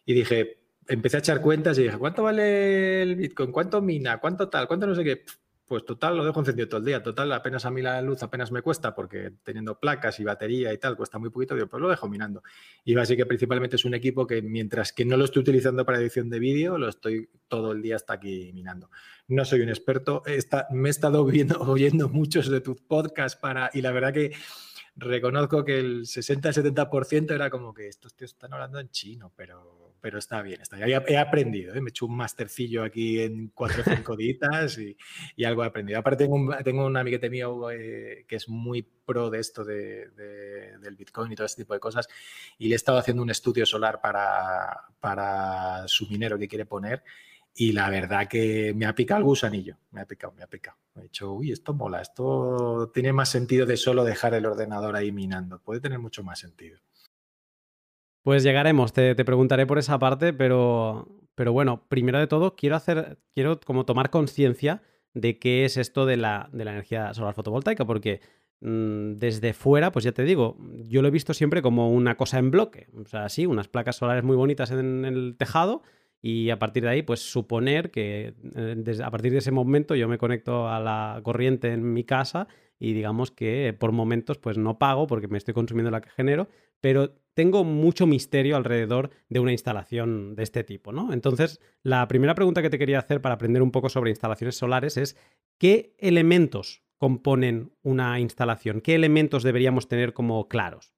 Y 0.05 0.13
dije, 0.13 0.59
empecé 0.87 1.17
a 1.17 1.19
echar 1.19 1.41
cuentas 1.41 1.77
y 1.77 1.83
dije, 1.83 1.97
¿cuánto 1.97 2.23
vale 2.23 3.01
el 3.01 3.15
Bitcoin? 3.15 3.51
¿Cuánto 3.51 3.81
mina? 3.81 4.19
¿Cuánto 4.19 4.49
tal? 4.49 4.67
¿Cuánto 4.67 4.87
no 4.87 4.95
sé 4.95 5.03
qué? 5.03 5.23
Pues 5.67 5.83
total, 5.83 6.15
lo 6.15 6.23
dejo 6.23 6.39
encendido 6.39 6.69
todo 6.69 6.79
el 6.79 6.85
día. 6.85 7.03
Total, 7.03 7.29
apenas 7.33 7.65
a 7.65 7.71
mí 7.71 7.81
la 7.81 8.01
luz 8.01 8.23
apenas 8.23 8.53
me 8.53 8.61
cuesta 8.61 8.95
porque 8.95 9.33
teniendo 9.43 9.77
placas 9.77 10.17
y 10.21 10.23
batería 10.23 10.71
y 10.71 10.77
tal, 10.77 10.95
cuesta 10.95 11.19
muy 11.19 11.29
poquito. 11.29 11.55
Digo, 11.55 11.67
pues 11.67 11.81
lo 11.81 11.89
dejo 11.89 12.07
minando. 12.07 12.41
Y 12.85 12.97
así 12.97 13.17
que 13.17 13.25
principalmente 13.25 13.75
es 13.75 13.83
un 13.83 13.93
equipo 13.93 14.25
que 14.25 14.41
mientras 14.41 14.93
que 14.93 15.03
no 15.03 15.17
lo 15.17 15.25
estoy 15.25 15.41
utilizando 15.41 15.85
para 15.85 15.99
edición 15.99 16.29
de 16.29 16.39
vídeo, 16.39 16.77
lo 16.77 16.87
estoy 16.87 17.29
todo 17.49 17.73
el 17.73 17.81
día 17.81 17.97
hasta 17.97 18.13
aquí 18.13 18.49
minando. 18.53 18.89
No 19.27 19.43
soy 19.43 19.59
un 19.59 19.67
experto. 19.67 20.23
me 20.71 20.87
he 20.87 20.89
estado 20.89 21.23
oyendo 21.59 22.07
muchos 22.07 22.49
de 22.49 22.61
tus 22.61 22.79
podcasts 22.79 23.37
para, 23.37 23.69
y 23.73 23.81
la 23.81 23.91
verdad 23.91 24.13
que 24.13 24.31
reconozco 24.95 25.65
que 25.65 25.79
el 25.79 26.05
60-70% 26.05 27.31
era 27.31 27.49
como 27.49 27.73
que 27.73 27.87
estos 27.89 28.15
tíos 28.15 28.31
están 28.31 28.53
hablando 28.53 28.79
en 28.79 28.89
chino, 28.89 29.33
pero 29.35 29.86
pero 30.01 30.19
está 30.19 30.41
bien. 30.41 30.61
Está 30.61 30.77
He 30.79 31.17
aprendido, 31.17 31.73
¿eh? 31.73 31.81
me 31.81 31.89
he 31.89 31.91
hecho 31.91 32.05
un 32.05 32.15
mastercillo 32.15 32.83
aquí 32.83 33.21
en 33.21 33.49
cuatro 33.49 33.81
o 33.81 33.95
cinco 33.95 34.15
días 34.15 34.77
y, 34.77 34.95
algo 35.43 35.63
he 35.63 35.67
aprendido. 35.67 35.99
Aparte 35.99 36.23
tengo 36.25 36.35
un, 36.35 36.55
tengo 36.63 36.85
amiguete 36.85 37.29
mío 37.29 37.71
eh, 37.71 38.25
que 38.27 38.35
es 38.35 38.49
muy 38.49 38.83
pro 38.83 39.29
de 39.29 39.39
esto 39.39 39.63
de, 39.63 40.09
del 40.81 40.95
Bitcoin 40.95 41.31
y 41.31 41.35
todo 41.35 41.45
este 41.45 41.63
tipo 41.63 41.73
de 41.73 41.79
cosas 41.79 42.07
y 42.57 42.67
le 42.67 42.73
he 42.73 42.75
estado 42.75 42.97
haciendo 42.97 43.23
un 43.23 43.29
estudio 43.29 43.65
solar 43.65 44.01
para, 44.01 44.85
para 44.99 45.87
su 45.87 46.07
minero 46.07 46.37
que 46.37 46.47
quiere 46.47 46.65
poner 46.65 47.03
y 47.59 47.71
la 47.71 47.89
verdad 47.89 48.27
que 48.27 48.71
me 48.75 48.85
ha 48.85 48.93
picado 48.93 49.17
el 49.17 49.25
gusanillo, 49.25 49.77
me 49.89 50.01
ha 50.01 50.05
picado, 50.05 50.31
me 50.33 50.43
ha 50.43 50.47
picado. 50.47 50.77
he 50.95 51.01
dicho, 51.01 51.31
uy, 51.33 51.51
esto 51.51 51.73
mola, 51.73 52.01
esto 52.01 52.91
tiene 52.93 53.11
más 53.13 53.29
sentido 53.29 53.65
de 53.65 53.77
solo 53.77 54.03
dejar 54.03 54.35
el 54.35 54.45
ordenador 54.45 54.95
ahí 54.95 55.11
minando, 55.11 55.59
puede 55.59 55.81
tener 55.81 55.97
mucho 55.97 56.23
más 56.23 56.37
sentido. 56.37 56.79
Pues 58.27 58.43
llegaremos, 58.43 58.91
te, 58.91 59.15
preguntaré 59.15 59.65
por 59.65 59.77
esa 59.77 59.99
parte, 59.99 60.33
pero, 60.33 61.07
pero 61.33 61.53
bueno, 61.53 61.85
primero 61.87 62.19
de 62.19 62.27
todo 62.27 62.57
quiero 62.57 62.75
hacer, 62.75 63.19
quiero 63.33 63.57
como 63.61 63.85
tomar 63.85 64.09
conciencia 64.09 64.81
de 65.13 65.39
qué 65.39 65.63
es 65.63 65.77
esto 65.77 66.05
de 66.05 66.17
la, 66.17 66.49
de 66.51 66.65
la 66.65 66.71
energía 66.71 67.13
solar 67.13 67.35
fotovoltaica, 67.35 67.85
porque 67.85 68.19
mm, 68.59 69.13
desde 69.13 69.53
fuera, 69.53 69.93
pues 69.93 70.03
ya 70.03 70.11
te 70.11 70.23
digo, 70.23 70.57
yo 70.89 71.01
lo 71.01 71.07
he 71.07 71.11
visto 71.11 71.33
siempre 71.33 71.61
como 71.61 71.89
una 71.89 72.17
cosa 72.17 72.37
en 72.37 72.51
bloque, 72.51 72.89
o 73.01 73.05
sea, 73.05 73.29
sí, 73.29 73.45
unas 73.45 73.69
placas 73.69 73.95
solares 73.95 74.25
muy 74.25 74.35
bonitas 74.35 74.71
en 74.71 75.05
el 75.05 75.37
tejado 75.37 75.83
y 76.21 76.49
a 76.49 76.59
partir 76.59 76.83
de 76.83 76.89
ahí, 76.89 77.03
pues 77.03 77.21
suponer 77.21 77.91
que 77.91 78.33
eh, 78.57 79.03
a 79.05 79.09
partir 79.09 79.31
de 79.31 79.37
ese 79.37 79.51
momento 79.51 79.95
yo 79.95 80.09
me 80.09 80.17
conecto 80.17 80.67
a 80.67 80.81
la 80.81 81.21
corriente 81.23 81.71
en 81.71 81.93
mi 81.93 82.03
casa 82.03 82.49
y 82.77 82.91
digamos 82.91 83.31
que 83.31 83.73
por 83.79 83.93
momentos 83.93 84.37
pues 84.37 84.57
no 84.57 84.77
pago 84.79 85.07
porque 85.07 85.29
me 85.29 85.37
estoy 85.37 85.53
consumiendo 85.53 85.91
la 85.91 86.01
que 86.01 86.09
genero, 86.09 86.49
pero 86.81 87.13
tengo 87.37 87.63
mucho 87.63 88.07
misterio 88.07 88.57
alrededor 88.57 89.11
de 89.29 89.39
una 89.39 89.51
instalación 89.51 90.35
de 90.35 90.41
este 90.41 90.63
tipo, 90.63 90.91
¿no? 90.91 91.13
Entonces, 91.13 91.61
la 91.83 92.07
primera 92.07 92.33
pregunta 92.33 92.63
que 92.63 92.71
te 92.71 92.79
quería 92.79 92.97
hacer 92.97 93.21
para 93.21 93.35
aprender 93.35 93.61
un 93.61 93.69
poco 93.69 93.89
sobre 93.89 94.09
instalaciones 94.09 94.57
solares 94.57 94.97
es 94.97 95.15
¿qué 95.59 95.93
elementos 95.99 96.81
componen 96.97 97.73
una 97.83 98.19
instalación? 98.19 98.81
¿Qué 98.81 98.95
elementos 98.95 99.43
deberíamos 99.43 99.87
tener 99.87 100.13
como 100.13 100.47
claros? 100.47 100.95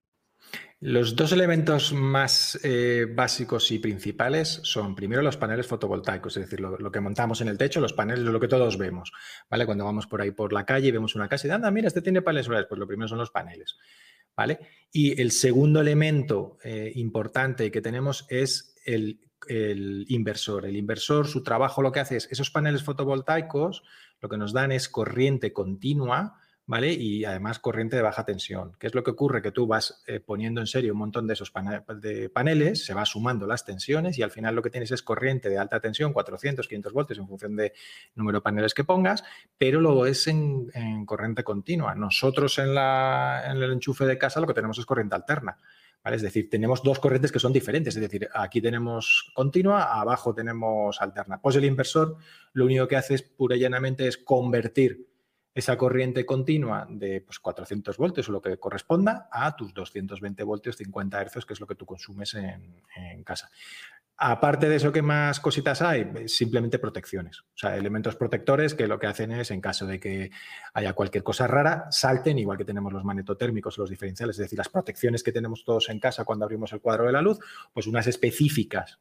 Los 0.81 1.17
dos 1.17 1.33
elementos 1.33 1.91
más 1.91 2.57
eh, 2.63 3.05
básicos 3.13 3.69
y 3.71 3.79
principales 3.79 4.61
son 4.63 4.95
primero 4.95 5.21
los 5.21 5.35
paneles 5.35 5.67
fotovoltaicos, 5.67 6.37
es 6.37 6.43
decir, 6.43 6.61
lo, 6.61 6.89
que 6.89 7.01
montamos 7.01 7.41
en 7.41 7.49
el 7.49 7.57
techo, 7.57 7.81
los 7.81 7.91
paneles, 7.91 8.23
lo 8.23 8.39
que 8.39 8.47
todos 8.47 8.77
vemos, 8.77 9.11
¿vale? 9.49 9.65
Cuando 9.65 9.83
vamos 9.83 10.07
por 10.07 10.21
ahí 10.21 10.31
por 10.31 10.53
la 10.53 10.65
calle 10.65 10.87
y 10.87 10.91
vemos 10.91 11.15
una 11.15 11.27
casa 11.27 11.49
y 11.49 11.51
anda, 11.51 11.69
mira, 11.69 11.89
este 11.89 12.01
tiene 12.01 12.21
paneles 12.21 12.45
solares, 12.45 12.67
pues 12.69 12.79
lo 12.79 12.87
primero 12.87 13.09
son 13.09 13.17
los 13.17 13.29
paneles, 13.29 13.77
Y 14.91 15.21
el 15.21 15.31
segundo 15.31 15.81
elemento 15.81 16.57
eh, 16.63 16.91
importante 16.95 17.71
que 17.71 17.81
tenemos 17.81 18.25
es 18.29 18.75
el, 18.85 19.19
el 19.47 20.05
inversor. 20.09 20.65
El 20.65 20.75
inversor, 20.75 21.27
su 21.27 21.43
trabajo 21.43 21.81
lo 21.81 21.91
que 21.91 21.99
hace 21.99 22.17
es, 22.17 22.27
esos 22.31 22.49
paneles 22.49 22.83
fotovoltaicos, 22.83 23.83
lo 24.21 24.29
que 24.29 24.37
nos 24.37 24.53
dan 24.53 24.71
es 24.71 24.89
corriente 24.89 25.53
continua, 25.53 26.39
Y 26.77 27.25
además 27.25 27.57
corriente 27.57 27.95
de 27.95 28.03
baja 28.03 28.25
tensión. 28.25 28.73
¿Qué 28.77 28.85
es 28.85 28.93
lo 28.93 29.03
que 29.03 29.09
ocurre? 29.09 29.41
Que 29.41 29.51
tú 29.51 29.65
vas 29.65 30.03
eh, 30.05 30.19
poniendo 30.19 30.61
en 30.61 30.67
serio 30.67 30.93
un 30.93 30.99
montón 30.99 31.25
de 31.25 31.33
esos 31.33 31.51
paneles, 31.51 32.85
se 32.85 32.93
va 32.93 33.05
sumando 33.05 33.47
las 33.47 33.65
tensiones 33.65 34.19
y 34.19 34.21
al 34.21 34.29
final 34.29 34.53
lo 34.53 34.61
que 34.61 34.69
tienes 34.69 34.91
es 34.91 35.01
corriente 35.01 35.49
de 35.49 35.57
alta 35.57 35.79
tensión, 35.79 36.13
400, 36.13 36.67
500 36.67 36.93
voltios 36.93 37.17
en 37.17 37.27
función 37.27 37.55
de 37.55 37.73
número 38.13 38.37
de 38.37 38.41
paneles 38.43 38.75
que 38.75 38.83
pongas, 38.83 39.23
pero 39.57 39.81
lo 39.81 40.05
es 40.05 40.27
en, 40.27 40.69
corriente 41.07 41.43
continua. 41.43 41.95
Nosotros 41.95 42.59
en, 42.59 42.69
el 42.69 43.71
enchufe 43.71 44.05
de 44.05 44.19
casa 44.19 44.39
lo 44.39 44.45
que 44.45 44.53
tenemos 44.53 44.77
es 44.77 44.85
corriente 44.85 45.15
alterna. 45.15 45.57
Es 46.05 46.21
decir, 46.21 46.51
tenemos 46.51 46.83
dos 46.83 46.99
corrientes 46.99 47.31
que 47.31 47.39
son 47.39 47.51
diferentes. 47.51 47.95
Es 47.95 48.01
decir, 48.01 48.29
aquí 48.33 48.61
tenemos 48.61 49.31
continua, 49.33 49.99
abajo 49.99 50.35
tenemos 50.35 51.01
alterna. 51.01 51.41
Pues 51.41 51.55
el 51.55 51.65
inversor 51.65 52.17
lo 52.53 52.65
único 52.65 52.87
que 52.87 52.95
hace 52.95 53.15
es 53.15 53.23
pura 53.23 53.55
y 53.55 53.59
llanamente 53.59 54.07
es 54.07 54.17
convertir 54.17 55.08
esa 55.59 55.77
corriente 55.77 56.25
continua 56.25 56.87
de 56.89 57.21
pues, 57.21 57.39
400 57.39 57.97
voltios 57.97 58.27
o 58.29 58.31
lo 58.31 58.41
que 58.41 58.57
corresponda 58.57 59.29
a 59.31 59.55
tus 59.55 59.73
220 59.73 60.43
voltios 60.43 60.77
50 60.77 61.21
hercios, 61.21 61.45
que 61.45 61.53
es 61.53 61.59
lo 61.59 61.67
que 61.67 61.75
tú 61.75 61.85
consumes 61.85 62.33
en, 62.33 63.23
casa. 63.23 63.49
Aparte 64.17 64.67
de 64.67 64.75
eso, 64.75 64.91
¿qué 64.91 65.01
más 65.01 65.39
cositas 65.39 65.81
hay? 65.81 66.27
Simplemente 66.27 66.79
protecciones. 66.79 67.41
O 67.41 67.57
sea, 67.57 67.77
elementos 67.77 68.15
protectores 68.15 68.73
que 68.73 68.87
lo 68.87 68.99
que 68.99 69.07
hacen 69.07 69.31
es, 69.31 69.51
en 69.51 69.61
caso 69.61 69.85
de 69.85 69.99
que 69.99 70.31
haya 70.73 70.93
cualquier 70.93 71.23
cosa 71.23 71.47
rara, 71.47 71.87
salten, 71.91 72.37
igual 72.37 72.57
que 72.57 72.65
tenemos 72.65 72.91
los 72.91 73.05
magnetotérmicos 73.05 73.77
los 73.77 73.89
diferenciales, 73.89 74.35
es 74.35 74.41
decir, 74.41 74.57
las 74.57 74.69
protecciones 74.69 75.23
que 75.23 75.31
tenemos 75.31 75.63
todos 75.63 75.89
en 75.89 75.99
casa 75.99 76.25
cuando 76.25 76.45
abrimos 76.45 76.73
el 76.73 76.81
cuadro 76.81 77.05
de 77.05 77.13
la 77.13 77.21
luz, 77.21 77.39
pues 77.73 77.87
unas 77.87 78.07
específicas 78.07 78.99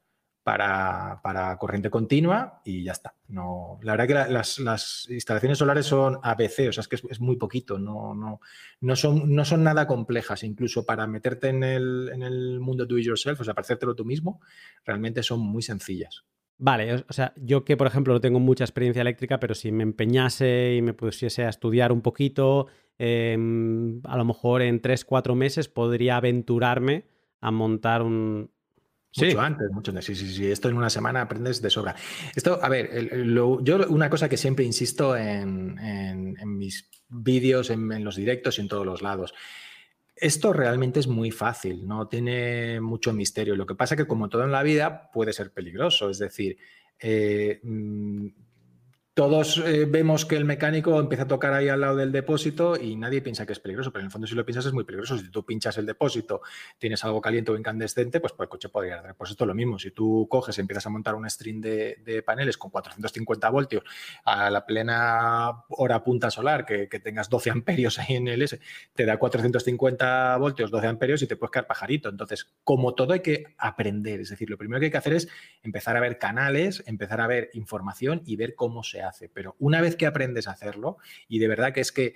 para, 0.57 1.57
corriente 1.59 1.91
continua 1.91 2.63
y 2.65 2.83
ya 2.83 2.93
está. 2.93 3.15
No, 3.29 3.79
la 3.83 3.93
verdad 3.97 4.07
que 4.27 4.33
las, 4.33 5.07
instalaciones 5.11 5.59
solares 5.59 5.85
son 5.85 6.19
ABC, 6.23 6.69
o 6.69 6.73
sea, 6.73 6.81
es 6.81 6.89
que 6.89 6.97
es, 6.97 7.21
muy 7.21 7.37
poquito, 7.37 7.79
no, 7.79 8.15
no, 8.15 8.41
no, 8.81 8.97
son, 8.97 9.35
no 9.35 9.45
son 9.45 9.63
nada 9.63 9.87
complejas, 9.87 10.45
incluso 10.45 10.87
para 10.87 11.07
meterte 11.07 11.49
en 11.49 11.63
el, 11.63 12.11
en 12.15 12.23
el 12.23 12.61
mundo 12.61 12.87
do 12.87 12.97
it 12.97 13.05
yourself, 13.05 13.41
o 13.41 13.45
sea, 13.45 13.53
para 13.53 13.65
hacértelo 13.65 13.95
tú 13.95 14.07
mismo, 14.07 14.41
realmente 14.85 15.23
son 15.23 15.41
muy 15.41 15.63
sencillas. 15.63 16.25
Vale, 16.57 17.05
o 17.09 17.13
sea, 17.13 17.35
yo 17.37 17.65
que 17.65 17.77
por 17.77 17.87
ejemplo 17.87 18.15
no 18.15 18.21
tengo 18.21 18.41
mucha 18.41 18.65
experiencia 18.65 19.03
eléctrica, 19.03 19.39
pero 19.39 19.55
si 19.55 19.71
me 19.71 19.83
empeñase 19.83 20.75
y 20.77 20.83
me 20.83 20.95
pusiese 20.95 21.45
a 21.45 21.51
estudiar 21.51 21.93
un 21.93 22.01
poquito, 22.01 22.67
em, 22.99 24.01
a 24.05 24.17
lo 24.17 24.25
mejor 24.25 24.63
en 24.63 24.81
3-4 24.81 25.37
meses 25.37 25.69
podría 25.69 26.17
aventurarme 26.17 27.05
a 27.41 27.53
montar 27.53 28.03
un, 28.03 28.51
Mucho 29.17 29.41
antes, 29.41 29.71
mucho 29.71 29.91
antes. 29.91 30.05
Sí, 30.05 30.15
sí, 30.15 30.29
sí. 30.33 30.51
Esto 30.51 30.69
en 30.69 30.77
una 30.77 30.91
semana 30.91 31.23
aprendes 31.23 31.63
de 31.63 31.71
sobra. 31.71 31.95
Esto, 32.35 32.59
a 32.63 32.69
ver, 32.69 33.25
yo 33.27 33.87
una 33.89 34.11
cosa 34.11 34.29
que 34.29 34.37
siempre 34.37 34.65
insisto 34.65 35.17
en, 35.17 36.37
mis 36.45 36.89
vídeos, 37.09 37.71
en, 37.71 38.05
los 38.05 38.17
directos 38.17 38.59
y 38.59 38.63
en 38.63 38.69
todos 38.69 38.87
los 38.87 39.03
lados. 39.03 39.35
Esto 40.15 40.53
realmente 40.53 40.99
es 40.99 41.07
muy 41.07 41.31
fácil, 41.31 41.87
no 41.87 42.09
tiene 42.09 42.81
mucho 42.81 43.13
misterio. 43.13 43.55
Lo 43.55 43.67
que 43.67 43.77
pasa 43.77 43.95
es 43.95 44.01
que 44.01 44.07
como 44.07 44.29
todo 44.29 44.43
en 44.45 44.51
la 44.51 44.65
vida 44.65 45.11
puede 45.13 45.33
ser 45.33 45.53
peligroso. 45.53 46.11
Es 46.11 46.19
decir, 46.19 46.59
eh, 46.99 47.61
mm, 47.63 48.27
todos 49.19 49.61
eh, 49.67 49.85
vemos 49.85 50.25
que 50.25 50.37
el 50.37 50.45
mecánico 50.45 51.01
empieza 51.01 51.25
a 51.25 51.27
tocar 51.27 51.53
ahí 51.53 51.69
al 51.69 51.81
lado 51.81 51.97
del 51.97 52.13
depósito 52.13 52.77
y 52.81 52.95
nadie 52.95 53.21
piensa 53.21 53.45
que 53.45 53.53
es 53.53 53.59
peligroso, 53.59 53.91
pero 53.91 54.03
en 54.03 54.07
el 54.07 54.13
fondo 54.13 54.29
si 54.29 54.37
lo 54.37 54.47
piensas 54.47 54.67
es 54.67 54.73
muy 54.73 54.85
peligroso. 54.85 55.19
Si 55.19 55.29
tú 55.29 55.45
pinchas 55.45 55.77
el 55.77 55.87
depósito, 55.87 56.41
tienes 56.79 57.03
algo 57.05 57.21
caliente 57.21 57.51
o 57.51 57.57
incandescente, 57.57 58.21
pues, 58.21 58.33
pues 58.33 58.47
el 58.47 58.49
coche 58.49 58.69
podría 58.69 59.01
arder. 59.01 59.17
Pues 59.17 59.33
esto 59.33 59.43
es 59.43 59.49
lo 59.49 59.57
mismo. 59.57 59.77
Si 59.77 59.91
tú 59.91 60.29
coges 60.31 60.57
y 60.57 60.61
empiezas 60.61 60.87
a 60.87 60.91
montar 60.91 61.17
un 61.17 61.29
string 61.29 61.61
de, 61.61 62.23
paneles 62.25 62.57
con 62.57 62.71
450 62.71 63.51
voltios 63.51 63.83
a 64.25 64.51
la 64.51 64.65
plena 64.65 65.65
hora 65.71 66.05
punta 66.05 66.31
solar, 66.31 66.65
que, 66.65 66.87
tengas 66.87 67.29
12 67.29 67.51
amperios 67.51 67.99
ahí 67.99 68.15
en 68.15 68.29
el 68.29 68.43
S, 68.43 68.61
te 68.95 69.05
da 69.05 69.17
450 69.17 70.37
voltios, 70.37 70.71
12 70.71 70.87
amperios 70.87 71.23
y 71.23 71.27
te 71.27 71.35
puedes 71.35 71.51
quedar 71.51 71.67
pajarito. 71.67 72.09
Entonces, 72.09 72.53
como 72.63 72.95
todo 72.95 73.15
hay 73.15 73.21
que 73.23 73.47
aprender. 73.59 74.21
Es 74.21 74.29
decir, 74.29 74.49
lo 74.49 74.57
primero 74.57 74.79
que 74.79 74.87
hay 74.87 74.93
que 74.93 74.99
hacer 74.99 75.15
es 75.15 75.29
empezar 75.65 75.97
a 75.97 76.01
ver 76.01 76.19
canales, 76.19 76.85
empezar 76.87 77.21
a 77.21 77.27
ver 77.27 77.51
información 77.55 78.23
y 78.25 78.37
ver 78.37 78.55
cómo 78.55 78.85
se 78.85 79.03
hace 79.03 79.08
hace, 79.09 79.29
pero 79.29 79.57
una 79.59 79.81
vez 79.81 79.97
que 79.97 80.07
aprendes 80.07 80.49
a 80.49 80.53
hacerlo, 80.53 80.99
y 81.29 81.39
de 81.39 81.49
verdad 81.49 81.73
que 81.73 81.81
es 81.81 81.93
que 81.93 82.15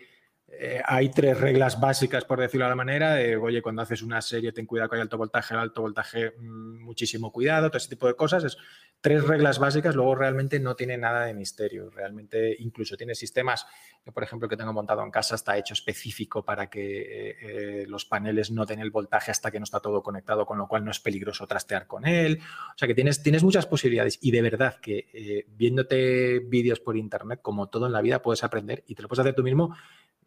eh, 0.55 0.83
hay 0.85 1.11
tres 1.11 1.41
reglas 1.41 1.81
básicas, 1.81 2.25
por 2.25 2.39
decirlo 2.39 2.67
de 2.67 2.71
la 2.71 2.77
manera, 2.77 3.15
de, 3.15 3.37
oye, 3.37 3.63
cuando 3.63 3.83
haces 3.83 4.03
una 4.03 4.21
serie 4.21 4.53
ten 4.53 4.67
cuidado 4.67 4.91
con 4.91 4.99
el 4.99 5.03
alto 5.03 5.17
voltaje, 5.17 5.55
el 5.55 5.61
alto 5.61 5.81
voltaje, 5.81 6.33
mm, 6.39 6.83
muchísimo 6.85 7.33
cuidado, 7.33 7.71
todo 7.71 7.79
ese 7.79 7.89
tipo 7.89 8.07
de 8.07 8.15
cosas, 8.15 8.45
es 8.45 8.59
tres 9.03 9.25
reglas 9.27 9.59
básicas, 9.59 9.97
luego 9.97 10.15
realmente 10.15 10.61
no 10.61 10.77
tiene 10.77 10.97
nada 10.97 11.27
de 11.27 11.35
misterio, 11.35 11.91
realmente 11.91 12.57
incluso 12.61 12.97
tiene 12.97 13.17
sistemas, 13.17 13.67
por 14.15 14.23
ejemplo, 14.23 14.49
que 14.49 14.57
tengo 14.57 14.73
montado 14.73 15.03
en 15.03 15.11
casa, 15.11 15.35
está 15.35 15.59
hecho 15.59 15.75
específico 15.75 16.45
para 16.45 16.71
que 16.71 17.01
eh, 17.01 17.37
eh, 17.43 17.85
los 17.89 18.05
paneles 18.05 18.53
no 18.53 18.65
den 18.65 18.79
el 18.79 18.93
voltaje 18.93 19.33
hasta 19.33 19.51
que 19.51 19.59
no 19.59 19.65
está 19.65 19.81
todo 19.81 20.05
conectado, 20.05 20.47
con 20.47 20.57
lo 20.57 20.69
cual 20.69 20.85
no 20.85 20.93
es 20.93 21.01
peligroso 21.01 21.47
trastear 21.49 21.89
con 21.89 22.07
él, 22.07 22.39
o 22.41 22.79
sea 22.79 22.87
que 22.87 22.95
tienes, 22.95 23.23
tienes 23.25 23.43
muchas 23.43 23.67
posibilidades 23.67 24.21
y 24.23 24.31
de 24.31 24.41
verdad 24.41 24.77
que 24.81 25.45
viéndote 25.49 26.39
vídeos 26.39 26.79
por 26.79 26.97
internet, 26.97 27.41
como 27.43 27.69
todo 27.69 27.87
en 27.87 27.93
la 27.93 28.01
vida, 28.01 28.23
puedes 28.23 28.45
aprender 28.45 28.85
y 28.87 28.95
te 28.95 29.03
lo 29.03 29.09
puedes 29.09 29.21
hacer 29.21 29.35
tú 29.35 29.43
mismo 29.43 29.77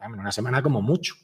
en 0.01 0.19
una 0.19 0.33
semana 0.33 0.61
como 0.61 0.81
mucho. 0.81 1.15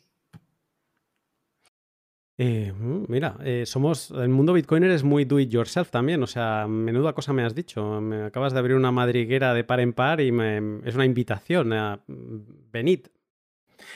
Eh, 2.37 2.73
mm, 2.73 3.05
mira, 3.07 3.37
eh, 3.43 3.65
somos. 3.65 4.11
El 4.11 4.29
mundo 4.29 4.53
Bitcoiner 4.53 4.91
es 4.91 5.03
muy 5.03 5.25
do 5.25 5.39
it 5.39 5.49
yourself 5.49 5.89
también. 5.89 6.23
O 6.23 6.27
sea, 6.27 6.67
menuda 6.67 7.13
cosa 7.13 7.33
me 7.33 7.43
has 7.43 7.53
dicho. 7.53 8.01
Me 8.01 8.23
acabas 8.23 8.53
de 8.53 8.59
abrir 8.59 8.75
una 8.75 8.91
madriguera 8.91 9.53
de 9.53 9.63
par 9.63 9.79
en 9.79 9.93
par 9.93 10.21
y 10.21 10.29
es 10.29 10.95
una 10.95 11.05
invitación 11.05 11.73
a 11.73 12.03
venid. 12.07 13.07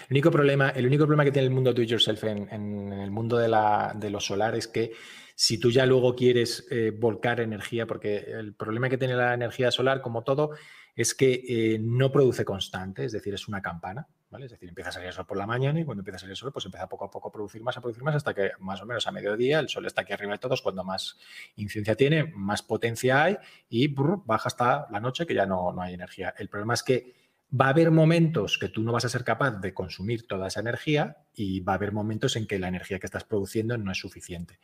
El 0.10 0.16
único 0.16 0.32
problema, 0.32 0.70
el 0.70 0.86
único 0.88 1.06
problema 1.06 1.24
que 1.24 1.32
tiene 1.32 1.48
el 1.48 1.54
mundo 1.54 1.74
do 1.74 1.82
it 1.82 1.90
yourself 1.90 2.24
en, 2.24 2.92
el 2.92 3.12
mundo 3.12 3.38
de, 3.38 3.48
la, 3.48 3.94
de 3.96 4.10
los 4.10 4.26
solar 4.26 4.56
es 4.56 4.68
que 4.68 4.92
si 5.36 5.60
tú 5.60 5.70
ya 5.70 5.86
luego 5.86 6.16
quieres 6.16 6.66
eh, 6.72 6.92
volcar 6.98 7.40
energía, 7.40 7.86
porque 7.86 8.18
el 8.18 8.56
problema 8.56 8.90
que 8.90 8.98
tiene 8.98 9.16
la 9.16 9.34
energía 9.34 9.70
solar, 9.70 10.02
como 10.02 10.24
todo, 10.24 10.52
es 10.96 11.14
que 11.14 11.78
no 11.82 12.12
produce 12.12 12.46
constante, 12.46 13.06
es 13.06 13.12
decir, 13.12 13.34
es 13.34 13.48
una 13.48 13.62
campana. 13.62 14.08
Es 14.44 14.52
decir, 14.52 14.70
empieza 14.70 14.90
a 14.90 14.94
salir 14.94 15.08
el 15.08 15.14
sol 15.14 15.26
por 15.26 15.38
la 15.38 15.48
mañana 15.48 15.80
y 15.80 15.86
cuando 15.86 16.02
empieza 16.02 16.18
a 16.18 16.20
salir 16.20 16.32
el 16.32 16.38
sol, 16.38 16.52
pues 16.52 16.66
empieza 16.66 16.88
poco 16.88 17.06
a 17.06 17.12
poco 17.12 17.30
a 17.30 17.32
producir 17.32 17.62
más, 17.62 17.78
a 17.78 17.82
producir 17.82 18.04
más, 18.04 18.16
hasta 18.16 18.34
que 18.34 18.52
más 18.60 18.82
o 18.82 18.86
menos 18.86 19.06
a 19.08 19.12
mediodía 19.12 19.60
el 19.60 19.70
sol 19.70 19.86
está 19.86 20.02
aquí 20.02 20.14
arriba 20.14 20.34
de 20.34 20.40
todos, 20.40 20.62
cuando 20.62 20.84
más 20.84 21.18
incidencia 21.56 21.96
tiene, 21.96 22.26
más 22.36 22.62
potencia 22.62 23.24
hay 23.24 23.38
y 23.70 23.88
baja 23.88 24.48
hasta 24.48 24.88
la 24.92 25.00
noche 25.00 25.26
que 25.26 25.34
ya 25.34 25.46
no, 25.46 25.72
no 25.72 25.82
hay 25.82 25.94
energía. 25.94 26.34
El 26.38 26.50
problema 26.50 26.74
es 26.74 26.84
que 26.84 27.26
va 27.60 27.68
a 27.68 27.70
haber 27.70 27.92
momentos 27.92 28.58
que 28.58 28.70
tú 28.70 28.82
no 28.82 28.92
vas 28.92 29.06
a 29.06 29.10
ser 29.10 29.24
capaz 29.24 29.52
de 29.60 29.74
consumir 29.74 30.28
toda 30.28 30.48
esa 30.48 30.60
energía 30.60 31.18
y 31.34 31.60
va 31.62 31.74
a 31.74 31.76
haber 31.76 31.92
momentos 31.92 32.36
en 32.36 32.48
que 32.48 32.60
la 32.60 32.68
energía 32.68 33.00
que 33.00 33.06
estás 33.06 33.24
produciendo 33.24 33.78
no 33.78 33.92
es 33.92 33.98
suficiente. 33.98 34.60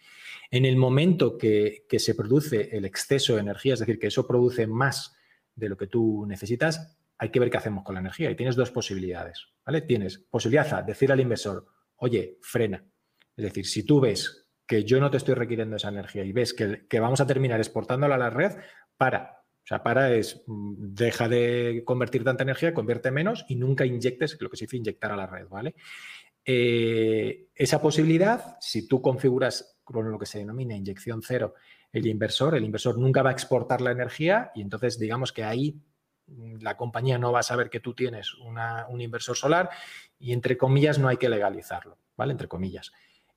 En 0.49 0.65
el 0.65 0.77
momento 0.77 1.37
que, 1.37 1.85
que 1.87 1.99
se 1.99 2.15
produce 2.15 2.75
el 2.75 2.85
exceso 2.85 3.35
de 3.35 3.41
energía, 3.41 3.75
es 3.75 3.79
decir, 3.79 3.99
que 3.99 4.07
eso 4.07 4.27
produce 4.27 4.67
más 4.67 5.15
de 5.55 5.69
lo 5.69 5.77
que 5.77 5.87
tú 5.87 6.25
necesitas, 6.27 6.97
hay 7.21 7.29
que 7.29 7.39
ver 7.39 7.51
qué 7.51 7.57
hacemos 7.57 7.83
con 7.83 7.93
la 7.93 8.01
energía. 8.01 8.31
Y 8.31 8.35
tienes 8.35 8.55
dos 8.55 8.71
posibilidades, 8.71 9.47
¿vale? 9.63 9.81
Tienes 9.81 10.17
posibilidad 10.17 10.73
a 10.73 10.81
decir 10.81 11.11
al 11.11 11.19
inversor, 11.19 11.67
oye, 11.97 12.39
frena. 12.41 12.83
Es 13.37 13.43
decir, 13.43 13.67
si 13.67 13.83
tú 13.83 14.01
ves 14.01 14.49
que 14.65 14.83
yo 14.83 14.99
no 14.99 15.11
te 15.11 15.17
estoy 15.17 15.35
requiriendo 15.35 15.75
esa 15.75 15.89
energía 15.89 16.25
y 16.25 16.31
ves 16.31 16.55
que, 16.55 16.99
vamos 16.99 17.21
a 17.21 17.27
terminar 17.27 17.59
exportándola 17.59 18.15
a 18.15 18.17
la 18.17 18.31
red, 18.31 18.53
para. 18.97 19.43
O 19.63 19.67
sea, 19.67 19.83
para 19.83 20.11
es, 20.11 20.41
mm, 20.47 20.73
deja 20.95 21.29
de 21.29 21.83
convertir 21.85 22.23
tanta 22.23 22.41
energía, 22.41 22.73
convierte 22.73 23.11
menos 23.11 23.45
y 23.47 23.55
nunca 23.55 23.85
inyectes 23.85 24.35
lo 24.41 24.49
que 24.49 24.57
se 24.57 24.65
dice 24.65 24.77
inyectar 24.77 25.11
a 25.11 25.15
la 25.15 25.27
red, 25.27 25.47
¿vale? 25.47 25.75
Eh, 26.43 27.49
esa 27.53 27.79
posibilidad, 27.79 28.57
si 28.59 28.87
tú 28.87 28.99
configuras 28.99 29.79
con 29.83 30.11
lo 30.11 30.17
que 30.17 30.25
se 30.25 30.39
denomina 30.39 30.75
inyección 30.75 31.21
cero 31.21 31.53
el 31.91 32.07
inversor, 32.07 32.55
el 32.55 32.65
inversor 32.65 32.97
nunca 32.97 33.21
va 33.21 33.29
a 33.29 33.33
exportar 33.33 33.79
la 33.79 33.91
energía 33.91 34.49
y 34.55 34.61
entonces 34.61 34.97
digamos 34.97 35.31
que 35.31 35.43
ahí 35.43 35.79
la 36.59 36.77
compañía 36.77 37.17
no 37.17 37.31
va 37.31 37.39
a 37.39 37.43
saber 37.43 37.69
que 37.69 37.79
tú 37.79 37.93
tienes 37.93 38.33
un 38.35 39.01
inversor 39.01 39.35
solar 39.35 39.69
y 40.19 40.33
entre 40.33 40.57
comillas 40.57 40.99
no 40.99 41.07
hay 41.07 41.17
que 41.17 41.29
legalizarlo, 41.29 41.97
¿vale? 42.15 42.31
Entre 42.31 42.47
comillas. 42.47 42.91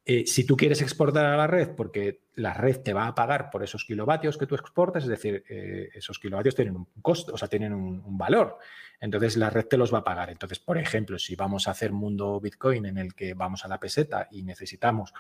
Eh, 0.06 0.26
si 0.26 0.44
tú 0.44 0.54
quieres 0.54 0.82
exportar 0.82 1.24
a 1.24 1.36
la 1.36 1.46
red 1.46 1.70
porque 1.74 2.24
la 2.34 2.52
red 2.52 2.80
te 2.80 2.92
va 2.92 3.06
a 3.06 3.14
pagar 3.14 3.48
por 3.48 3.62
esos 3.62 3.86
kilovatios 3.86 4.36
que 4.36 4.46
tú 4.46 4.54
exportas, 4.54 5.04
es 5.04 5.08
decir, 5.08 5.44
eh, 5.48 5.88
esos 5.94 6.18
kilovatios 6.18 6.54
tienen 6.54 6.76
un 6.76 6.86
costo, 7.00 7.32
o 7.32 7.38
sea, 7.38 7.48
tienen 7.48 7.72
un, 7.72 8.18
valor. 8.18 8.58
Entonces 9.00 9.38
la 9.38 9.48
red 9.48 9.64
te 9.64 9.78
los 9.78 9.94
va 9.94 9.98
a 9.98 10.04
pagar. 10.04 10.28
Entonces, 10.28 10.58
por 10.58 10.76
ejemplo, 10.76 11.18
si 11.18 11.36
vamos 11.36 11.68
a 11.68 11.70
hacer 11.70 11.92
mundo 11.92 12.38
Bitcoin 12.38 12.84
en 12.84 12.98
el 12.98 13.14
que 13.14 13.32
vamos 13.32 13.64
a 13.64 13.68
la 13.68 13.80
peseta 13.80 14.28
y 14.30 14.42
necesitamos 14.42 15.14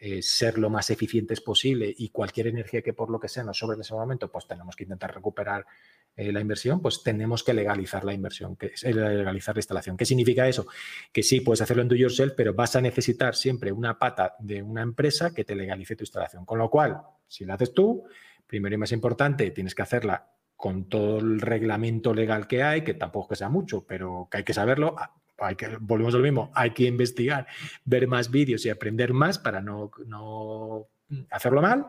eh, 0.00 0.22
ser 0.22 0.58
lo 0.58 0.70
más 0.70 0.90
eficientes 0.90 1.40
posible 1.40 1.92
y 1.96 2.10
cualquier 2.10 2.46
energía 2.46 2.82
que 2.82 2.92
por 2.92 3.10
lo 3.10 3.18
que 3.18 3.28
sea 3.28 3.42
nos 3.42 3.58
sobre 3.58 3.74
en 3.74 3.80
ese 3.80 3.94
momento, 3.94 4.30
pues 4.30 4.46
tenemos 4.46 4.76
que 4.76 4.84
intentar 4.84 5.12
recuperar 5.12 5.66
eh, 6.14 6.32
la 6.32 6.40
inversión, 6.40 6.80
pues 6.80 7.02
tenemos 7.02 7.42
que 7.42 7.52
legalizar 7.52 8.04
la 8.04 8.12
inversión, 8.12 8.54
que 8.54 8.66
es 8.66 8.84
legalizar 8.84 9.56
la 9.56 9.58
instalación. 9.58 9.96
¿Qué 9.96 10.04
significa 10.04 10.46
eso? 10.46 10.66
Que 11.12 11.22
sí, 11.22 11.40
puedes 11.40 11.62
hacerlo 11.62 11.82
en 11.82 11.88
do 11.88 11.96
yourself, 11.96 12.34
pero 12.36 12.54
vas 12.54 12.76
a 12.76 12.80
necesitar 12.80 13.34
siempre 13.34 13.72
una 13.72 13.98
pata 13.98 14.36
de 14.38 14.62
una 14.62 14.82
empresa 14.82 15.34
que 15.34 15.44
te 15.44 15.56
legalice 15.56 15.96
tu 15.96 16.04
instalación. 16.04 16.44
Con 16.44 16.58
lo 16.58 16.70
cual, 16.70 17.00
si 17.26 17.44
la 17.44 17.54
haces 17.54 17.74
tú, 17.74 18.04
primero 18.46 18.74
y 18.76 18.78
más 18.78 18.92
importante, 18.92 19.50
tienes 19.50 19.74
que 19.74 19.82
hacerla 19.82 20.30
con 20.56 20.88
todo 20.88 21.18
el 21.18 21.40
reglamento 21.40 22.14
legal 22.14 22.48
que 22.48 22.62
hay, 22.62 22.82
que 22.82 22.94
tampoco 22.94 23.28
que 23.28 23.36
sea 23.36 23.48
mucho, 23.48 23.84
pero 23.86 24.28
que 24.30 24.38
hay 24.38 24.44
que 24.44 24.54
saberlo. 24.54 24.96
Hay 25.38 25.56
que, 25.56 25.76
volvemos 25.80 26.14
a 26.14 26.18
lo 26.18 26.24
mismo, 26.24 26.50
hay 26.54 26.70
que 26.70 26.84
investigar, 26.84 27.46
ver 27.84 28.06
más 28.08 28.30
vídeos 28.30 28.64
y 28.66 28.70
aprender 28.70 29.12
más 29.12 29.38
para 29.38 29.60
no, 29.60 29.90
no 30.06 30.88
hacerlo 31.30 31.62
mal. 31.62 31.86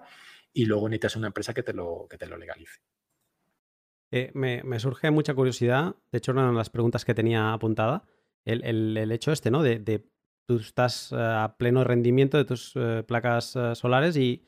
Y 0.53 0.65
luego 0.65 0.89
necesitas 0.89 1.15
una 1.15 1.27
empresa 1.27 1.53
que 1.53 1.63
te 1.63 1.73
lo, 1.73 2.07
que 2.09 2.17
te 2.17 2.27
lo 2.27 2.37
legalice. 2.37 2.79
Eh, 4.11 4.31
me, 4.33 4.79
surge 4.79 5.11
mucha 5.11 5.33
curiosidad, 5.35 5.95
de 6.11 6.17
hecho, 6.17 6.31
una 6.31 6.47
de 6.47 6.53
las 6.53 6.69
preguntas 6.69 7.05
que 7.05 7.13
tenía 7.13 7.53
apuntada, 7.53 8.03
el, 8.43 9.11
hecho 9.11 9.31
este, 9.31 9.51
¿no? 9.51 9.61
De, 9.61 10.03
tú 10.47 10.57
estás 10.57 11.11
eh, 11.11 11.15
a 11.15 11.55
pleno 11.59 11.83
rendimiento 11.83 12.37
de 12.37 12.45
tus 12.45 12.73
eh, 12.75 13.03
placas 13.07 13.57
solares 13.73 14.17
y, 14.17 14.45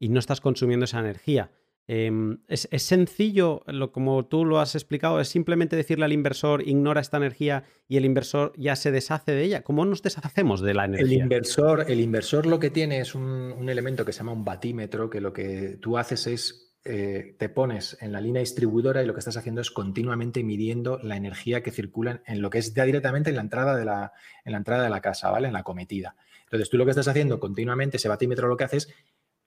no 0.00 0.20
estás 0.20 0.40
consumiendo 0.40 0.84
esa 0.84 1.00
energía. 1.00 1.50
Em, 1.90 2.38
¿es, 2.48 2.68
sencillo, 2.76 3.62
lo, 3.66 3.92
como 3.92 4.26
tú 4.26 4.44
lo 4.44 4.60
has 4.60 4.74
explicado, 4.74 5.20
es 5.20 5.28
simplemente 5.28 5.74
decirle 5.74 6.04
al 6.04 6.12
inversor, 6.12 6.62
ignora 6.68 7.00
esta 7.00 7.16
energía 7.16 7.64
y 7.88 7.96
el 7.96 8.04
inversor 8.04 8.52
ya 8.56 8.76
se 8.76 8.90
deshace 8.90 9.32
de 9.32 9.42
ella. 9.42 9.62
¿Cómo 9.62 9.84
nos 9.86 10.02
deshacemos 10.02 10.60
de 10.60 10.74
la 10.74 10.84
energía? 10.84 11.16
El 11.16 11.22
inversor, 11.22 11.86
el 11.88 12.00
inversor 12.00 12.46
lo 12.46 12.58
que 12.58 12.70
tiene 12.70 13.00
es 13.00 13.14
un, 13.14 13.24
un 13.24 13.68
elemento 13.70 14.04
que 14.04 14.12
se 14.12 14.18
llama 14.18 14.32
un 14.32 14.44
batímetro, 14.44 15.08
que 15.08 15.20
lo 15.20 15.32
que 15.32 15.78
tú 15.80 15.96
haces 15.96 16.26
es 16.26 16.68
eh, 16.84 17.34
te 17.38 17.48
pones 17.48 17.98
en 18.00 18.12
la 18.12 18.20
línea 18.20 18.40
distribuidora 18.40 19.02
y 19.02 19.06
lo 19.06 19.12
que 19.12 19.18
estás 19.18 19.36
haciendo 19.36 19.60
es 19.60 19.70
continuamente 19.70 20.42
midiendo 20.44 20.98
la 21.02 21.16
energía 21.16 21.62
que 21.62 21.70
circula 21.70 22.22
en 22.24 22.40
lo 22.40 22.48
que 22.50 22.58
es 22.58 22.72
ya 22.72 22.84
directamente 22.84 23.28
en 23.28 23.36
la 23.36 23.42
entrada 23.42 23.76
de 23.76 23.84
la, 23.84 24.12
en 24.44 24.52
la, 24.52 24.58
entrada 24.58 24.84
de 24.84 24.88
la 24.88 25.00
casa, 25.00 25.30
¿vale? 25.30 25.48
En 25.48 25.52
la 25.52 25.64
cometida. 25.64 26.16
Entonces, 26.44 26.70
tú 26.70 26.78
lo 26.78 26.84
que 26.84 26.92
estás 26.92 27.08
haciendo 27.08 27.40
continuamente, 27.40 27.98
ese 27.98 28.08
batímetro 28.08 28.48
lo 28.48 28.56
que 28.56 28.64
hace 28.64 28.76
es 28.78 28.88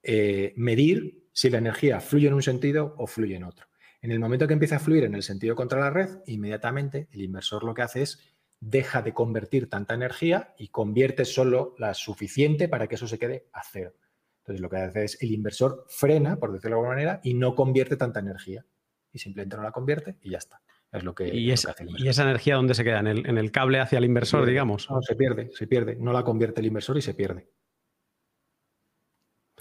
eh, 0.04 0.54
medir 0.56 1.21
si 1.34 1.50
la 1.50 1.58
energía 1.58 2.00
fluye 2.00 2.28
en 2.28 2.34
un 2.34 2.42
sentido 2.42 2.96
o 2.98 3.08
fluye 3.08 3.36
en 3.36 3.44
otro. 3.44 3.68
En 4.02 4.12
el 4.12 4.20
momento 4.20 4.48
que 4.48 4.54
empieza 4.54 4.78
a 4.78 4.80
fluir 4.80 5.04
en 5.04 5.16
el 5.16 5.24
sentido 5.24 5.56
contra 5.56 5.80
la 5.80 5.92
red, 5.92 6.10
inmediatamente 6.26 7.08
el 7.12 7.22
inversor 7.22 7.64
lo 7.64 7.74
que 7.74 7.84
hace 7.84 8.02
es 8.02 8.20
deja 8.60 9.02
de 9.02 9.14
convertir 9.14 9.70
tanta 9.70 9.94
energía 9.94 10.54
y 10.58 10.70
convierte 10.70 11.26
solo 11.26 11.76
la 11.78 11.94
suficiente 11.94 12.68
para 12.68 12.88
que 12.88 12.96
eso 12.96 13.08
se 13.08 13.20
quede 13.20 13.48
a 13.54 13.62
cero. 13.64 13.94
Entonces 14.40 14.62
lo 14.62 14.70
que 14.70 14.78
hace 14.78 15.04
es 15.04 15.22
el 15.22 15.32
inversor 15.32 15.86
frena, 15.88 16.38
por 16.38 16.52
decirlo 16.52 16.78
de 16.78 16.80
alguna 16.80 16.96
manera, 16.96 17.22
y 17.24 17.34
no 17.36 17.54
convierte 17.56 17.96
tanta 17.96 18.20
energía. 18.20 18.66
Y 19.14 19.20
simplemente 19.20 19.58
no 19.58 19.64
la 19.64 19.72
convierte 19.72 20.18
y 20.22 20.32
ya 20.32 20.38
está. 20.38 20.62
Es 20.92 21.04
lo 21.04 21.16
que, 21.16 21.34
¿Y, 21.34 21.52
hace 21.52 21.70
el 21.84 21.90
¿Y 21.98 22.10
esa 22.10 22.24
energía 22.24 22.56
dónde 22.56 22.74
se 22.74 22.84
queda? 22.84 23.00
¿En 23.00 23.08
el, 23.08 23.52
cable 23.52 23.80
hacia 23.80 23.98
el 23.98 24.06
inversor, 24.06 24.46
digamos? 24.46 24.90
No, 24.90 25.02
se 25.02 25.16
pierde, 25.16 25.50
se 25.54 25.66
pierde. 25.66 25.96
No 25.96 26.12
la 26.12 26.24
convierte 26.24 26.60
el 26.60 26.68
inversor 26.68 26.98
y 26.98 27.02
se 27.02 27.14
pierde. 27.14 27.50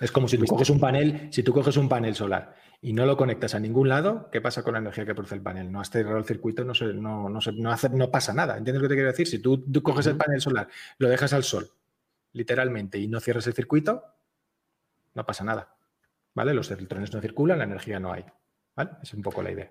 Es 0.00 0.10
como 0.10 0.28
si 0.28 0.38
tú 0.38 0.46
coges 0.46 0.70
un 0.70 0.80
panel, 0.80 1.28
si 1.30 1.42
tú 1.42 1.52
coges 1.52 1.76
un 1.76 1.88
panel 1.88 2.14
solar 2.14 2.54
y 2.80 2.94
no 2.94 3.04
lo 3.04 3.16
conectas 3.16 3.54
a 3.54 3.60
ningún 3.60 3.88
lado, 3.88 4.30
¿qué 4.32 4.40
pasa 4.40 4.62
con 4.62 4.72
la 4.72 4.78
energía 4.78 5.04
que 5.04 5.14
produce 5.14 5.34
el 5.34 5.42
panel? 5.42 5.70
No 5.70 5.80
has 5.80 5.90
cerrado 5.90 6.16
el 6.16 6.24
circuito, 6.24 6.64
no, 6.64 6.74
se, 6.74 6.86
no, 6.86 7.28
no, 7.28 7.38
no, 7.54 7.70
hace, 7.70 7.90
no 7.90 8.10
pasa 8.10 8.32
nada. 8.32 8.56
¿Entiendes 8.56 8.82
lo 8.82 8.88
que 8.88 8.94
te 8.94 8.96
quiero 8.96 9.10
decir? 9.10 9.26
Si 9.26 9.38
tú, 9.40 9.62
coges 9.82 10.06
el 10.06 10.16
panel 10.16 10.40
solar, 10.40 10.68
lo 10.98 11.08
dejas 11.08 11.34
al 11.34 11.44
sol, 11.44 11.70
literalmente, 12.32 12.98
y 12.98 13.08
no 13.08 13.20
cierras 13.20 13.46
el 13.46 13.52
circuito, 13.52 14.04
no 15.14 15.26
pasa 15.26 15.44
nada. 15.44 15.76
¿Vale? 16.32 16.54
Los 16.54 16.70
electrones 16.70 17.12
no 17.12 17.20
circulan, 17.20 17.58
la 17.58 17.64
energía 17.64 18.00
no 18.00 18.12
hay. 18.12 18.24
¿Vale? 18.76 18.92
Es 19.02 19.12
un 19.12 19.20
poco 19.20 19.42
la 19.42 19.50
idea. 19.50 19.70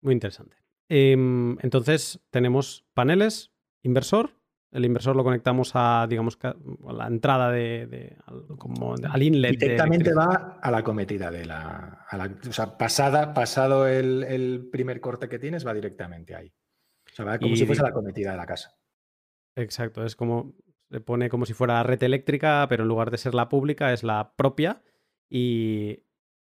Muy 0.00 0.14
interesante. 0.14 0.56
Em, 0.88 1.56
entonces, 1.60 2.18
tenemos 2.30 2.84
paneles, 2.94 3.52
inversor, 3.82 4.39
el 4.72 4.84
inversor 4.84 5.16
lo 5.16 5.24
conectamos 5.24 5.72
a, 5.74 6.06
digamos, 6.08 6.38
a 6.42 6.92
la 6.92 7.06
entrada 7.06 7.50
de, 7.50 8.16
como 8.58 8.94
al 8.94 9.22
inlet. 9.22 9.58
Directamente 9.58 10.14
va 10.14 10.58
a 10.62 10.70
la 10.70 10.82
cometida 10.82 11.30
de 11.30 11.44
la, 11.44 12.06
O 12.48 12.52
sea, 12.52 12.78
pasada, 12.78 13.34
pasado 13.34 13.88
el, 13.88 14.68
primer 14.70 15.00
corte 15.00 15.28
que 15.28 15.38
tienes, 15.38 15.66
va 15.66 15.74
directamente 15.74 16.34
ahí. 16.34 16.52
O 17.10 17.14
sea, 17.14 17.24
va 17.24 17.38
como 17.38 17.56
si 17.56 17.66
fuese 17.66 17.82
la 17.82 17.92
cometida 17.92 18.30
de 18.30 18.36
la 18.36 18.46
casa. 18.46 18.76
Exacto, 19.56 20.04
es 20.04 20.14
como. 20.14 20.54
Se 20.90 21.00
pone 21.00 21.28
como 21.28 21.46
si 21.46 21.54
fuera 21.54 21.84
red 21.84 22.02
eléctrica, 22.02 22.66
pero 22.68 22.82
en 22.82 22.88
lugar 22.88 23.12
de 23.12 23.18
ser 23.18 23.32
la 23.32 23.48
pública, 23.48 23.92
es 23.92 24.02
la 24.02 24.34
propia 24.34 24.82
y, 25.28 26.02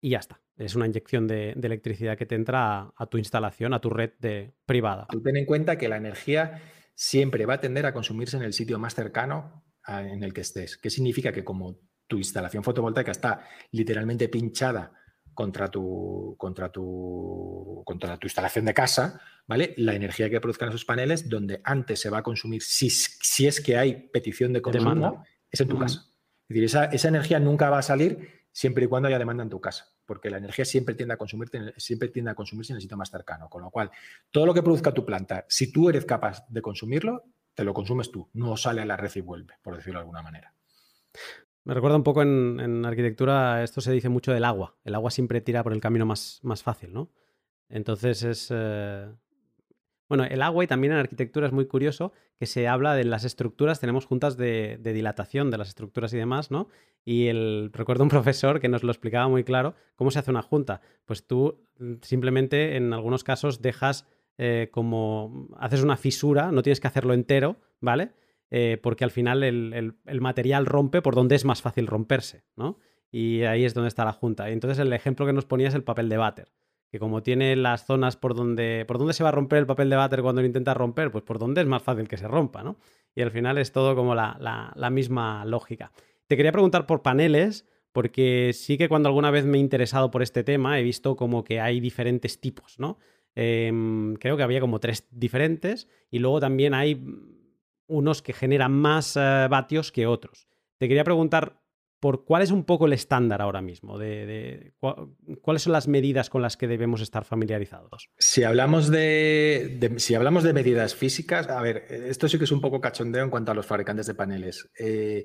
y 0.00 0.10
ya 0.10 0.18
está. 0.18 0.40
Es 0.56 0.74
una 0.74 0.86
inyección 0.86 1.26
de, 1.26 1.50
electricidad 1.50 2.16
que 2.16 2.26
te 2.26 2.34
entra 2.34 2.92
a, 2.96 3.06
tu 3.06 3.18
instalación, 3.18 3.74
a 3.74 3.80
tu 3.80 3.90
red 3.90 4.12
de, 4.18 4.54
privada. 4.66 5.06
Tú 5.10 5.20
ten 5.20 5.36
en 5.36 5.46
cuenta 5.46 5.78
que 5.78 5.88
la 5.88 5.96
energía 5.96 6.60
siempre 6.94 7.46
va 7.46 7.54
a 7.54 7.60
tender 7.60 7.86
a 7.86 7.92
consumirse 7.92 8.36
en 8.36 8.42
el 8.42 8.52
sitio 8.52 8.78
más 8.78 8.94
cercano 8.94 9.64
en 9.86 10.22
el 10.22 10.32
que 10.32 10.40
estés. 10.40 10.76
¿Qué 10.76 10.90
significa? 10.90 11.32
Que 11.32 11.44
como 11.44 11.78
tu 12.06 12.18
instalación 12.18 12.64
fotovoltaica 12.64 13.10
está 13.10 13.46
literalmente 13.72 14.28
pinchada 14.28 14.92
contra 15.34 15.68
tu, 15.68 16.36
contra 16.38 16.70
tu, 16.70 17.82
contra 17.84 18.16
tu 18.16 18.26
instalación 18.26 18.64
de 18.64 18.74
casa, 18.74 19.20
¿vale? 19.46 19.74
La 19.76 19.94
energía 19.94 20.30
que 20.30 20.40
produzcan 20.40 20.68
esos 20.68 20.84
paneles, 20.84 21.28
donde 21.28 21.60
antes 21.64 22.00
se 22.00 22.08
va 22.08 22.18
a 22.18 22.22
consumir, 22.22 22.62
si, 22.62 22.88
si 22.88 23.46
es 23.46 23.60
que 23.60 23.76
hay 23.76 24.08
petición 24.12 24.52
de 24.52 24.62
consumo, 24.62 25.24
es 25.50 25.60
en 25.60 25.68
tu 25.68 25.78
casa. 25.78 26.06
Es 26.48 26.48
decir, 26.48 26.64
esa, 26.64 26.84
esa 26.86 27.08
energía 27.08 27.40
nunca 27.40 27.68
va 27.70 27.78
a 27.78 27.82
salir 27.82 28.46
siempre 28.52 28.84
y 28.84 28.88
cuando 28.88 29.08
haya 29.08 29.18
demanda 29.18 29.42
en 29.42 29.50
tu 29.50 29.60
casa, 29.60 29.93
porque 30.06 30.30
la 30.30 30.38
energía 30.38 30.64
siempre 30.64 30.94
tiende 30.94 31.14
a 31.14 31.16
consumirte, 31.16 31.74
siempre 31.76 32.08
tiende 32.08 32.30
a 32.30 32.34
consumirse 32.34 32.72
en 32.72 32.76
el 32.76 32.82
sitio 32.82 32.96
más 32.96 33.10
cercano, 33.10 33.48
con 33.48 33.62
lo 33.62 33.70
cual 33.70 33.90
todo 34.30 34.46
lo 34.46 34.54
que 34.54 34.62
produzca 34.62 34.92
tu 34.92 35.04
planta, 35.04 35.44
si 35.48 35.72
tú 35.72 35.88
eres 35.88 36.04
capaz 36.04 36.44
de 36.48 36.62
consumirlo, 36.62 37.24
te 37.54 37.64
lo 37.64 37.72
consumes 37.72 38.10
tú, 38.10 38.28
no 38.32 38.56
sale 38.56 38.82
a 38.82 38.84
la 38.84 38.96
red 38.96 39.10
y 39.14 39.20
vuelve, 39.20 39.54
por 39.62 39.76
decirlo 39.76 39.98
de 39.98 40.02
alguna 40.02 40.22
manera. 40.22 40.52
Me 41.64 41.72
recuerda 41.72 41.96
un 41.96 42.02
poco 42.02 42.20
en, 42.22 42.84
arquitectura, 42.84 43.62
esto 43.62 43.80
se 43.80 43.92
dice 43.92 44.10
mucho 44.10 44.32
del 44.32 44.44
agua. 44.44 44.76
El 44.84 44.94
agua 44.94 45.10
siempre 45.10 45.40
tira 45.40 45.62
por 45.62 45.72
el 45.72 45.80
camino 45.80 46.04
más, 46.04 46.40
más 46.42 46.62
fácil, 46.62 46.92
¿no? 46.92 47.10
Entonces 47.70 48.22
es, 48.22 48.48
eh, 48.50 49.10
bueno, 50.16 50.32
el 50.32 50.42
agua 50.42 50.62
y 50.62 50.68
también 50.68 50.92
en 50.92 51.00
arquitectura 51.00 51.48
es 51.48 51.52
muy 51.52 51.66
curioso 51.66 52.12
que 52.38 52.46
se 52.46 52.68
habla 52.68 52.94
de 52.94 53.02
las 53.02 53.24
estructuras, 53.24 53.80
tenemos 53.80 54.06
juntas 54.06 54.36
de, 54.36 54.78
dilatación 54.80 55.50
de 55.50 55.58
las 55.58 55.68
estructuras 55.68 56.14
y 56.14 56.16
demás, 56.16 56.52
¿no? 56.52 56.68
Y 57.04 57.26
el, 57.26 57.70
recuerdo 57.72 58.04
un 58.04 58.10
profesor 58.10 58.60
que 58.60 58.68
nos 58.68 58.84
lo 58.84 58.92
explicaba 58.92 59.26
muy 59.26 59.42
claro, 59.42 59.74
¿cómo 59.96 60.12
se 60.12 60.20
hace 60.20 60.30
una 60.30 60.42
junta? 60.42 60.82
Pues 61.04 61.26
tú 61.26 61.66
mm, 61.80 61.94
simplemente 62.02 62.76
en 62.76 62.92
algunos 62.92 63.24
casos 63.24 63.60
dejas 63.60 64.06
eh, 64.38 64.68
como, 64.70 65.48
haces 65.58 65.82
una 65.82 65.96
fisura, 65.96 66.52
no 66.52 66.62
tienes 66.62 66.78
que 66.78 66.86
hacerlo 66.86 67.12
entero, 67.12 67.56
¿vale? 67.80 68.12
Eh, 68.50 68.78
porque 68.80 69.02
al 69.02 69.10
final 69.10 69.42
el, 69.42 69.96
material 70.20 70.64
rompe 70.64 71.02
por 71.02 71.16
donde 71.16 71.34
es 71.34 71.44
más 71.44 71.60
fácil 71.60 71.88
romperse, 71.88 72.44
¿no? 72.54 72.78
Y 73.10 73.42
ahí 73.42 73.64
es 73.64 73.74
donde 73.74 73.88
está 73.88 74.04
la 74.04 74.12
junta. 74.12 74.48
Y 74.48 74.52
entonces 74.52 74.78
el 74.78 74.92
ejemplo 74.92 75.26
que 75.26 75.32
nos 75.32 75.44
ponía 75.44 75.66
es 75.66 75.74
el 75.74 75.82
papel 75.82 76.08
de 76.08 76.18
váter 76.18 76.52
que 76.94 77.00
como 77.00 77.24
tiene 77.24 77.56
las 77.56 77.86
zonas 77.86 78.16
por 78.16 78.36
donde, 78.36 78.84
por 78.86 78.98
donde 78.98 79.14
se 79.14 79.24
va 79.24 79.30
a 79.30 79.32
romper 79.32 79.58
el 79.58 79.66
papel 79.66 79.90
de 79.90 79.96
váter 79.96 80.22
cuando 80.22 80.42
lo 80.42 80.46
intenta 80.46 80.74
romper, 80.74 81.10
pues 81.10 81.24
por 81.24 81.40
donde 81.40 81.60
es 81.60 81.66
más 81.66 81.82
fácil 81.82 82.06
que 82.06 82.16
se 82.16 82.28
rompa, 82.28 82.62
¿no? 82.62 82.76
Y 83.16 83.22
al 83.22 83.32
final 83.32 83.58
es 83.58 83.72
todo 83.72 83.96
como 83.96 84.14
la, 84.14 84.90
misma 84.92 85.44
lógica. 85.44 85.90
Te 86.28 86.36
quería 86.36 86.52
preguntar 86.52 86.86
por 86.86 87.02
paneles, 87.02 87.66
porque 87.90 88.52
sí 88.54 88.78
que 88.78 88.88
cuando 88.88 89.08
alguna 89.08 89.32
vez 89.32 89.44
me 89.44 89.58
he 89.58 89.60
interesado 89.60 90.12
por 90.12 90.22
este 90.22 90.44
tema 90.44 90.78
he 90.78 90.84
visto 90.84 91.16
como 91.16 91.42
que 91.42 91.60
hay 91.60 91.80
diferentes 91.80 92.40
tipos, 92.40 92.78
¿no? 92.78 92.98
Em, 93.34 94.14
creo 94.14 94.36
que 94.36 94.44
había 94.44 94.60
como 94.60 94.78
tres 94.78 95.08
diferentes 95.10 95.88
y 96.12 96.20
luego 96.20 96.38
también 96.38 96.74
hay 96.74 97.04
unos 97.88 98.22
que 98.22 98.34
generan 98.34 98.70
más 98.70 99.16
eh, 99.16 99.48
vatios 99.50 99.90
que 99.90 100.06
otros. 100.06 100.46
Te 100.78 100.86
quería 100.86 101.02
preguntar 101.02 101.63
por 102.04 102.26
cuál 102.26 102.42
es 102.42 102.50
un 102.50 102.64
poco 102.64 102.84
el 102.84 102.92
estándar 102.92 103.40
ahora 103.40 103.62
mismo, 103.62 103.96
de, 103.96 104.74
cuáles 105.40 105.62
son 105.62 105.72
las 105.72 105.88
medidas 105.88 106.28
con 106.28 106.42
las 106.42 106.58
que 106.58 106.68
debemos 106.68 107.00
estar 107.00 107.24
familiarizados. 107.24 108.10
Si 108.18 108.44
hablamos 108.44 108.90
de, 108.90 109.94
si 109.96 110.14
hablamos 110.14 110.42
de 110.44 110.52
medidas 110.52 110.94
físicas, 110.94 111.48
a 111.48 111.62
ver, 111.62 111.86
esto 111.88 112.28
sí 112.28 112.36
que 112.36 112.44
es 112.44 112.52
un 112.52 112.60
poco 112.60 112.78
cachondeo 112.78 113.24
en 113.24 113.30
cuanto 113.30 113.52
a 113.52 113.54
los 113.54 113.64
fabricantes 113.64 114.04
de 114.04 114.14
paneles. 114.14 114.68
Eh, 114.78 115.24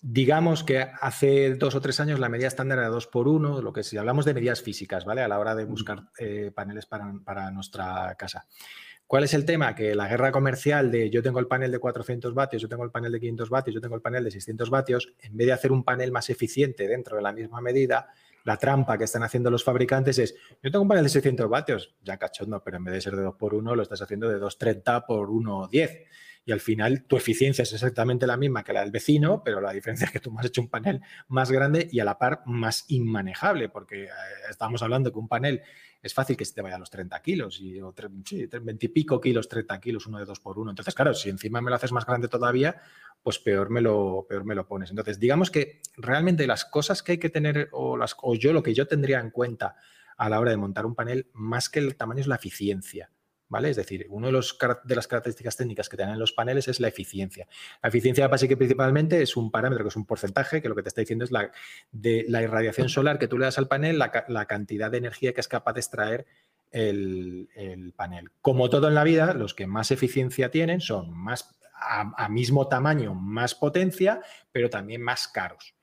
digamos 0.00 0.64
que 0.64 0.80
hace 1.00 1.54
dos 1.54 1.76
o 1.76 1.80
tres 1.80 2.00
años 2.00 2.18
la 2.18 2.28
medida 2.28 2.48
estándar 2.48 2.80
era 2.80 2.88
2 2.88 3.06
por 3.06 3.28
1, 3.28 3.62
lo 3.62 3.72
que 3.72 3.84
si 3.84 3.96
hablamos 3.98 4.24
de 4.24 4.34
medidas 4.34 4.62
físicas, 4.62 5.04
¿vale? 5.04 5.22
A 5.22 5.28
la 5.28 5.38
hora 5.38 5.54
de 5.54 5.64
buscar 5.64 6.08
eh, 6.18 6.50
paneles 6.52 6.86
para, 6.86 7.08
para 7.24 7.52
nuestra 7.52 8.16
casa. 8.18 8.48
¿Cuál 9.10 9.24
es 9.24 9.34
el 9.34 9.44
tema? 9.44 9.74
Que 9.74 9.96
la 9.96 10.06
guerra 10.06 10.30
comercial 10.30 10.92
de 10.92 11.10
yo 11.10 11.20
tengo 11.20 11.40
el 11.40 11.48
panel 11.48 11.72
de 11.72 11.80
400 11.80 12.32
vatios, 12.32 12.62
yo 12.62 12.68
tengo 12.68 12.84
el 12.84 12.92
panel 12.92 13.10
de 13.10 13.18
500 13.18 13.50
vatios, 13.50 13.74
yo 13.74 13.80
tengo 13.80 13.96
el 13.96 14.02
panel 14.02 14.22
de 14.22 14.30
600 14.30 14.70
vatios, 14.70 15.14
en 15.18 15.36
vez 15.36 15.48
de 15.48 15.52
hacer 15.52 15.72
un 15.72 15.82
panel 15.82 16.12
más 16.12 16.30
eficiente 16.30 16.86
dentro 16.86 17.16
de 17.16 17.22
la 17.22 17.32
misma 17.32 17.60
medida, 17.60 18.06
la 18.44 18.56
trampa 18.56 18.96
que 18.96 19.02
están 19.02 19.24
haciendo 19.24 19.50
los 19.50 19.64
fabricantes 19.64 20.16
es, 20.20 20.36
yo 20.62 20.70
tengo 20.70 20.82
un 20.82 20.88
panel 20.88 21.02
de 21.02 21.10
600 21.10 21.48
vatios, 21.48 21.96
ya 22.04 22.18
cachondo, 22.18 22.62
pero 22.62 22.76
en 22.76 22.84
vez 22.84 22.94
de 22.94 23.00
ser 23.00 23.16
de 23.16 23.22
2 23.22 23.34
por 23.34 23.52
1 23.52 23.74
lo 23.74 23.82
estás 23.82 24.00
haciendo 24.00 24.28
de 24.28 24.38
230 24.38 25.04
por 25.04 25.28
1,10 25.28 26.04
y 26.44 26.52
al 26.52 26.60
final 26.60 27.04
tu 27.04 27.16
eficiencia 27.16 27.62
es 27.62 27.72
exactamente 27.72 28.26
la 28.26 28.36
misma 28.36 28.64
que 28.64 28.72
la 28.72 28.80
del 28.80 28.90
vecino, 28.90 29.42
pero 29.44 29.60
la 29.60 29.72
diferencia 29.72 30.06
es 30.06 30.10
que 30.10 30.20
tú 30.20 30.32
me 30.32 30.40
has 30.40 30.46
hecho 30.46 30.60
un 30.60 30.68
panel 30.68 31.00
más 31.28 31.50
grande 31.50 31.88
y 31.90 32.00
a 32.00 32.04
la 32.04 32.18
par 32.18 32.42
más 32.46 32.84
inmanejable, 32.88 33.68
porque 33.68 34.04
eh, 34.04 34.08
estábamos 34.48 34.82
hablando 34.82 35.12
que 35.12 35.18
un 35.18 35.28
panel 35.28 35.62
es 36.02 36.14
fácil 36.14 36.36
que 36.36 36.44
se 36.44 36.54
te 36.54 36.62
vaya 36.62 36.76
a 36.76 36.78
los 36.78 36.90
30 36.90 37.20
kilos, 37.20 37.60
y, 37.60 37.80
o 37.80 37.94
sí, 38.24 38.46
20 38.46 38.86
y 38.86 38.88
pico 38.88 39.20
kilos, 39.20 39.48
30 39.48 39.78
kilos, 39.80 40.06
uno 40.06 40.18
de 40.18 40.24
dos 40.24 40.40
por 40.40 40.58
uno. 40.58 40.70
Entonces, 40.70 40.94
claro, 40.94 41.12
si 41.12 41.28
encima 41.28 41.60
me 41.60 41.68
lo 41.68 41.76
haces 41.76 41.92
más 41.92 42.06
grande 42.06 42.28
todavía, 42.28 42.80
pues 43.22 43.38
peor 43.38 43.68
me 43.68 43.82
lo, 43.82 44.24
peor 44.28 44.44
me 44.44 44.54
lo 44.54 44.66
pones. 44.66 44.90
Entonces, 44.90 45.20
digamos 45.20 45.50
que 45.50 45.80
realmente 45.96 46.46
las 46.46 46.64
cosas 46.64 47.02
que 47.02 47.12
hay 47.12 47.18
que 47.18 47.28
tener, 47.28 47.68
o, 47.72 47.98
las, 47.98 48.16
o 48.22 48.34
yo 48.34 48.52
lo 48.54 48.62
que 48.62 48.72
yo 48.72 48.86
tendría 48.86 49.20
en 49.20 49.30
cuenta 49.30 49.76
a 50.16 50.30
la 50.30 50.40
hora 50.40 50.50
de 50.50 50.56
montar 50.56 50.86
un 50.86 50.94
panel, 50.94 51.28
más 51.34 51.68
que 51.68 51.80
el 51.80 51.96
tamaño 51.96 52.20
es 52.20 52.26
la 52.26 52.36
eficiencia. 52.36 53.10
¿Vale? 53.50 53.70
Es 53.70 53.76
decir, 53.76 54.06
una 54.10 54.28
de, 54.28 54.40
de 54.84 54.94
las 54.94 55.08
características 55.08 55.56
técnicas 55.56 55.88
que 55.88 55.96
tienen 55.96 56.20
los 56.20 56.32
paneles 56.32 56.68
es 56.68 56.78
la 56.78 56.86
eficiencia. 56.86 57.48
La 57.82 57.88
eficiencia 57.88 58.28
básica 58.28 58.56
principalmente 58.56 59.20
es 59.20 59.36
un 59.36 59.50
parámetro 59.50 59.84
que 59.84 59.88
es 59.88 59.96
un 59.96 60.06
porcentaje, 60.06 60.62
que 60.62 60.68
lo 60.68 60.76
que 60.76 60.84
te 60.84 60.88
está 60.88 61.00
diciendo 61.00 61.24
es 61.24 61.32
la, 61.32 61.50
de 61.90 62.24
la 62.28 62.42
irradiación 62.42 62.88
solar 62.88 63.18
que 63.18 63.26
tú 63.26 63.38
le 63.38 63.46
das 63.46 63.58
al 63.58 63.66
panel, 63.66 63.98
la, 63.98 64.46
cantidad 64.46 64.88
de 64.88 64.98
energía 64.98 65.32
que 65.32 65.40
es 65.40 65.48
capaz 65.48 65.72
de 65.72 65.80
extraer 65.80 66.26
el, 66.70 67.92
panel. 67.96 68.30
Como 68.40 68.70
todo 68.70 68.86
en 68.86 68.94
la 68.94 69.02
vida, 69.02 69.34
los 69.34 69.52
que 69.52 69.66
más 69.66 69.90
eficiencia 69.90 70.52
tienen 70.52 70.80
son 70.80 71.12
más 71.12 71.58
a, 71.74 72.28
mismo 72.28 72.68
tamaño, 72.68 73.14
más 73.14 73.56
potencia, 73.56 74.20
pero 74.52 74.70
también 74.70 75.02
más 75.02 75.26
caros. 75.26 75.74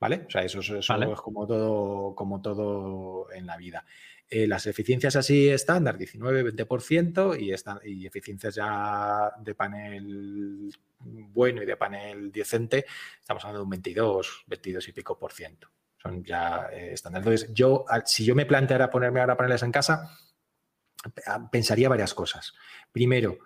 ¿Vale? 0.00 0.24
O 0.26 0.30
sea, 0.30 0.40
eso, 0.40 0.60
es 0.60 0.86
como 1.20 1.46
todo, 1.46 2.14
como 2.14 2.40
todo 2.40 3.30
en 3.34 3.44
la 3.44 3.58
vida. 3.58 3.84
Eh, 4.32 4.46
las 4.46 4.64
eficiencias 4.68 5.16
así 5.16 5.48
estándar, 5.48 5.98
19-20%, 5.98 7.36
y, 7.36 7.50
y 7.90 8.06
eficiencias 8.06 8.54
ya 8.54 9.32
de 9.42 9.56
panel 9.56 10.70
bueno 11.00 11.62
y 11.62 11.66
de 11.66 11.76
panel 11.76 12.30
decente, 12.30 12.86
estamos 13.18 13.44
hablando 13.44 13.60
de 13.60 13.64
un 13.64 13.70
22, 13.70 14.44
22 14.46 14.88
y 14.88 14.92
pico 14.92 15.18
por 15.18 15.32
ciento. 15.32 15.68
Son 15.96 16.22
ya 16.22 16.68
eh, 16.72 16.92
estándar. 16.92 17.22
Entonces, 17.22 17.52
yo, 17.52 17.84
si 18.06 18.24
yo 18.24 18.36
me 18.36 18.46
planteara 18.46 18.88
ponerme 18.88 19.20
ahora 19.20 19.36
paneles 19.36 19.64
en 19.64 19.72
casa, 19.72 20.16
pensaría 21.50 21.88
varias 21.88 22.14
cosas. 22.14 22.54
Primero, 22.92 23.38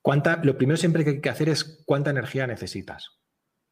¿cuánta, 0.00 0.40
lo 0.42 0.56
primero 0.56 0.78
siempre 0.78 1.04
que 1.04 1.10
hay 1.10 1.20
que 1.20 1.28
hacer 1.28 1.50
es 1.50 1.82
cuánta 1.84 2.08
energía 2.08 2.46
necesitas. 2.46 3.18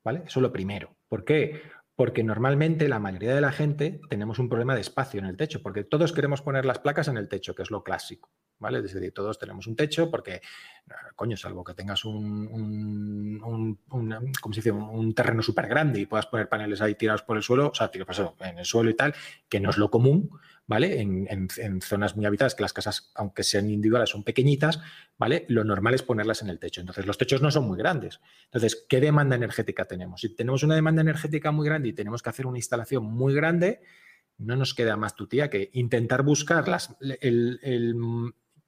¿Vale? 0.05 0.25
Eso 0.27 0.40
es 0.40 0.42
lo 0.42 0.53
primero. 0.53 0.96
¿Por 1.09 1.25
qué? 1.25 1.62
Porque 2.00 2.24
normalmente 2.24 2.88
la 2.88 2.98
mayoría 2.98 3.34
de 3.34 3.42
la 3.42 3.52
gente 3.52 4.00
tenemos 4.08 4.38
un 4.38 4.48
problema 4.48 4.74
de 4.74 4.80
espacio 4.80 5.20
en 5.20 5.26
el 5.26 5.36
techo, 5.36 5.60
porque 5.62 5.84
todos 5.84 6.14
queremos 6.14 6.40
poner 6.40 6.64
las 6.64 6.78
placas 6.78 7.08
en 7.08 7.18
el 7.18 7.28
techo, 7.28 7.54
que 7.54 7.60
es 7.60 7.70
lo 7.70 7.84
clásico. 7.84 8.30
¿Vale? 8.61 8.79
Es 8.79 9.14
todos 9.14 9.38
tenemos 9.38 9.66
un 9.66 9.75
techo 9.75 10.11
porque, 10.11 10.40
coño, 11.16 11.37
salvo 11.37 11.64
que 11.64 11.75
tengas 11.75 12.05
un, 12.05 12.46
un, 13.42 13.79
se 14.53 14.61
dice? 14.61 14.70
un 14.70 15.14
terreno 15.14 15.42
súper 15.42 15.66
grande 15.66 16.01
y 16.01 16.07
puedas 16.07 16.27
poner 16.27 16.49
paneles 16.49 16.81
ahí 16.81 16.94
tirados 16.94 17.23
por 17.23 17.37
el 17.37 17.42
suelo, 17.42 17.68
o 17.68 17.75
sea, 17.75 17.90
tirados 17.90 18.35
en 18.40 18.59
el 18.59 18.64
suelo 18.64 18.90
y 18.90 18.94
tal, 18.94 19.14
que 19.49 19.59
no 19.59 19.70
es 19.70 19.79
lo 19.79 19.90
común, 19.90 20.31
¿vale? 20.66 21.01
En, 21.01 21.81
zonas 21.81 22.16
muy 22.16 22.27
habitadas, 22.27 22.55
que 22.55 22.62
las 22.62 22.73
casas, 22.73 23.11
aunque 23.16 23.42
sean 23.42 23.68
individuales, 23.68 24.11
son 24.11 24.23
pequeñitas, 24.23 24.81
¿vale? 25.18 25.46
Lo 25.49 25.64
normal 25.64 25.94
es 25.94 26.03
ponerlas 26.03 26.42
en 26.42 26.51
el 26.51 26.61
techo. 26.61 26.81
Entonces, 26.81 27.07
los 27.07 27.18
techos 27.18 27.42
no 27.42 27.51
son 27.51 27.66
muy 27.66 27.77
grandes. 27.77 28.20
Entonces, 28.44 28.87
¿qué 28.88 29.01
demanda 29.01 29.35
energética 29.35 29.87
tenemos? 29.87 30.20
Si 30.20 30.37
tenemos 30.37 30.62
una 30.62 30.77
demanda 30.77 31.01
energética 31.01 31.51
muy 31.51 31.66
grande 31.66 31.88
y 31.88 31.92
tenemos 31.92 32.23
que 32.23 32.31
hacer 32.31 32.46
una 32.46 32.59
instalación 32.59 33.05
muy 33.05 33.35
grande, 33.35 33.81
no 34.40 34.57
nos 34.57 34.75
queda 34.75 34.96
más 34.96 35.14
tu 35.14 35.27
tía 35.27 35.51
que 35.51 35.70
intentar 35.75 36.23
buscar 36.23 36.66
las, 36.66 36.96
el, 37.01 37.94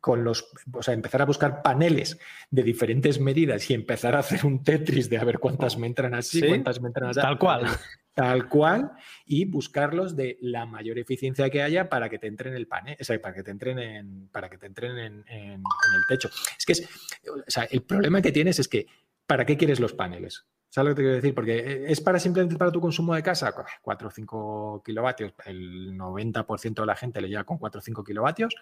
con 0.02 0.24
los, 0.24 0.50
o 0.72 0.82
sea, 0.82 0.94
empezar 0.94 1.22
a 1.22 1.26
buscar 1.26 1.62
paneles 1.62 2.18
de 2.50 2.64
diferentes 2.64 3.20
medidas 3.20 3.70
y 3.70 3.74
empezar 3.74 4.16
a 4.16 4.18
hacer 4.18 4.44
un 4.44 4.64
Tetris 4.64 5.08
de 5.08 5.16
a 5.16 5.22
ver 5.22 5.38
cuántas 5.38 5.78
me 5.78 5.86
entran 5.86 6.12
así, 6.12 6.42
cuántas 6.44 6.80
me 6.80 6.88
entran 6.88 7.10
así. 7.10 7.20
Tal 7.20 7.38
cual. 7.38 7.66
Tal 8.14 8.48
cual, 8.48 8.92
y 9.24 9.46
buscarlos 9.46 10.16
de 10.16 10.36
la 10.42 10.66
mayor 10.66 10.98
eficiencia 10.98 11.48
que 11.48 11.62
haya 11.62 11.88
para 11.88 12.10
que 12.10 12.18
te 12.18 12.26
entren 12.26 12.54
el 12.54 12.66
panel, 12.66 12.94
o 13.00 13.04
sea, 13.04 13.18
para 13.22 13.32
que 13.32 13.42
te 13.42 13.52
entren 13.52 13.78
en, 13.78 14.28
para 14.28 14.50
que 14.50 14.58
te 14.58 14.66
entren 14.66 14.98
en, 14.98 15.24
el 15.30 16.06
techo. 16.08 16.28
Es 16.58 16.66
que 16.66 16.72
es, 16.72 16.82
o 17.26 17.42
sea, 17.46 17.64
el 17.70 17.82
problema 17.84 18.20
que 18.20 18.32
tienes 18.32 18.58
es 18.58 18.68
que, 18.68 18.86
¿para 19.24 19.46
qué 19.46 19.56
quieres 19.56 19.80
los 19.80 19.94
paneles? 19.94 20.44
¿Sabes 20.72 20.88
lo 20.88 20.94
que 20.94 20.96
te 20.96 21.02
quiero 21.02 21.16
decir? 21.16 21.34
Porque 21.34 21.58
eh, 21.58 21.84
es 21.88 22.00
para 22.00 22.18
simplemente 22.18 22.56
para 22.56 22.72
tu 22.72 22.80
consumo 22.80 23.14
de 23.14 23.22
casa, 23.22 23.52
4 23.82 24.08
o 24.08 24.10
5 24.10 24.82
kilovatios. 24.82 25.34
El 25.44 25.92
90% 25.98 26.80
de 26.80 26.86
la 26.86 26.96
gente 26.96 27.20
le 27.20 27.28
llega 27.28 27.44
con 27.44 27.58
4 27.58 27.78
o 27.78 27.82
5 27.82 28.02
kilovatios 28.02 28.54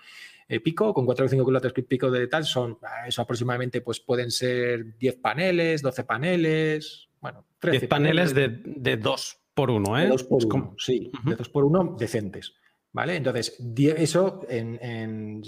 eh, 0.48 0.58
pico, 0.58 0.92
con 0.92 1.06
4 1.06 1.26
o 1.26 1.28
5 1.28 1.44
kilovatios 1.44 1.72
pico 1.72 2.10
de 2.10 2.26
tal, 2.26 2.44
son 2.44 2.78
ah, 2.82 3.06
eso 3.06 3.22
aproximadamente, 3.22 3.80
pues 3.80 4.00
pueden 4.00 4.32
ser 4.32 4.98
10 4.98 5.18
paneles, 5.18 5.82
12 5.82 6.02
paneles, 6.02 7.08
bueno, 7.20 7.44
13 7.60 7.78
10 7.78 7.88
paneles, 7.88 8.34
de, 8.34 8.96
2 8.96 9.40
por 9.54 9.70
1, 9.70 9.98
¿eh? 10.00 10.02
De 10.02 10.08
2 10.08 10.24
por 10.24 10.44
1, 10.44 10.74
sí, 10.78 11.12
de 11.24 11.36
2 11.36 11.48
por 11.48 11.64
1 11.64 11.96
decentes. 11.96 12.54
¿Vale? 12.92 13.14
Entonces, 13.14 13.56
eso 13.78 14.44
en, 14.48 15.42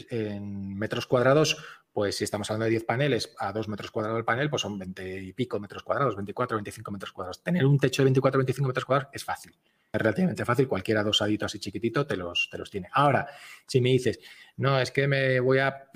metros 0.79 1.07
cuadrados, 1.09 1.57
pues 1.92 2.16
si 2.16 2.24
estamos 2.24 2.50
hablando 2.50 2.64
de 2.64 2.70
10 2.70 2.85
paneles 2.85 3.35
a 3.38 3.52
2 3.52 3.68
metros 3.68 3.90
cuadrados 3.90 4.18
el 4.18 4.24
panel, 4.24 4.50
pues 4.50 4.62
son 4.62 4.78
20 4.78 5.22
y 5.22 5.33
pico 5.33 5.61
metros 5.61 5.83
cuadrados, 5.83 6.16
24, 6.16 6.57
25 6.57 6.90
metros 6.90 7.12
cuadrados. 7.12 7.42
Tener 7.42 7.66
un 7.66 7.78
techo 7.78 8.02
de 8.02 8.07
24, 8.07 8.38
25 8.38 8.68
metros 8.68 8.85
cuadrados 8.85 9.11
es 9.14 9.24
fácil 9.24 9.55
es 9.92 10.00
relativamente 10.00 10.44
fácil, 10.46 10.66
cualquiera 10.66 11.02
dosadito 11.02 11.44
así 11.44 11.59
chiquitito 11.59 12.07
te 12.07 12.16
los, 12.16 12.48
te 12.50 12.57
los 12.57 12.70
tiene. 12.70 12.88
Ahora, 12.92 13.28
si 13.66 13.81
me 13.83 13.90
dices, 13.90 14.20
no, 14.57 14.81
es 14.81 14.90
que 14.90 15.07
me 15.07 15.38
voy 15.38 15.59
a, 15.59 15.90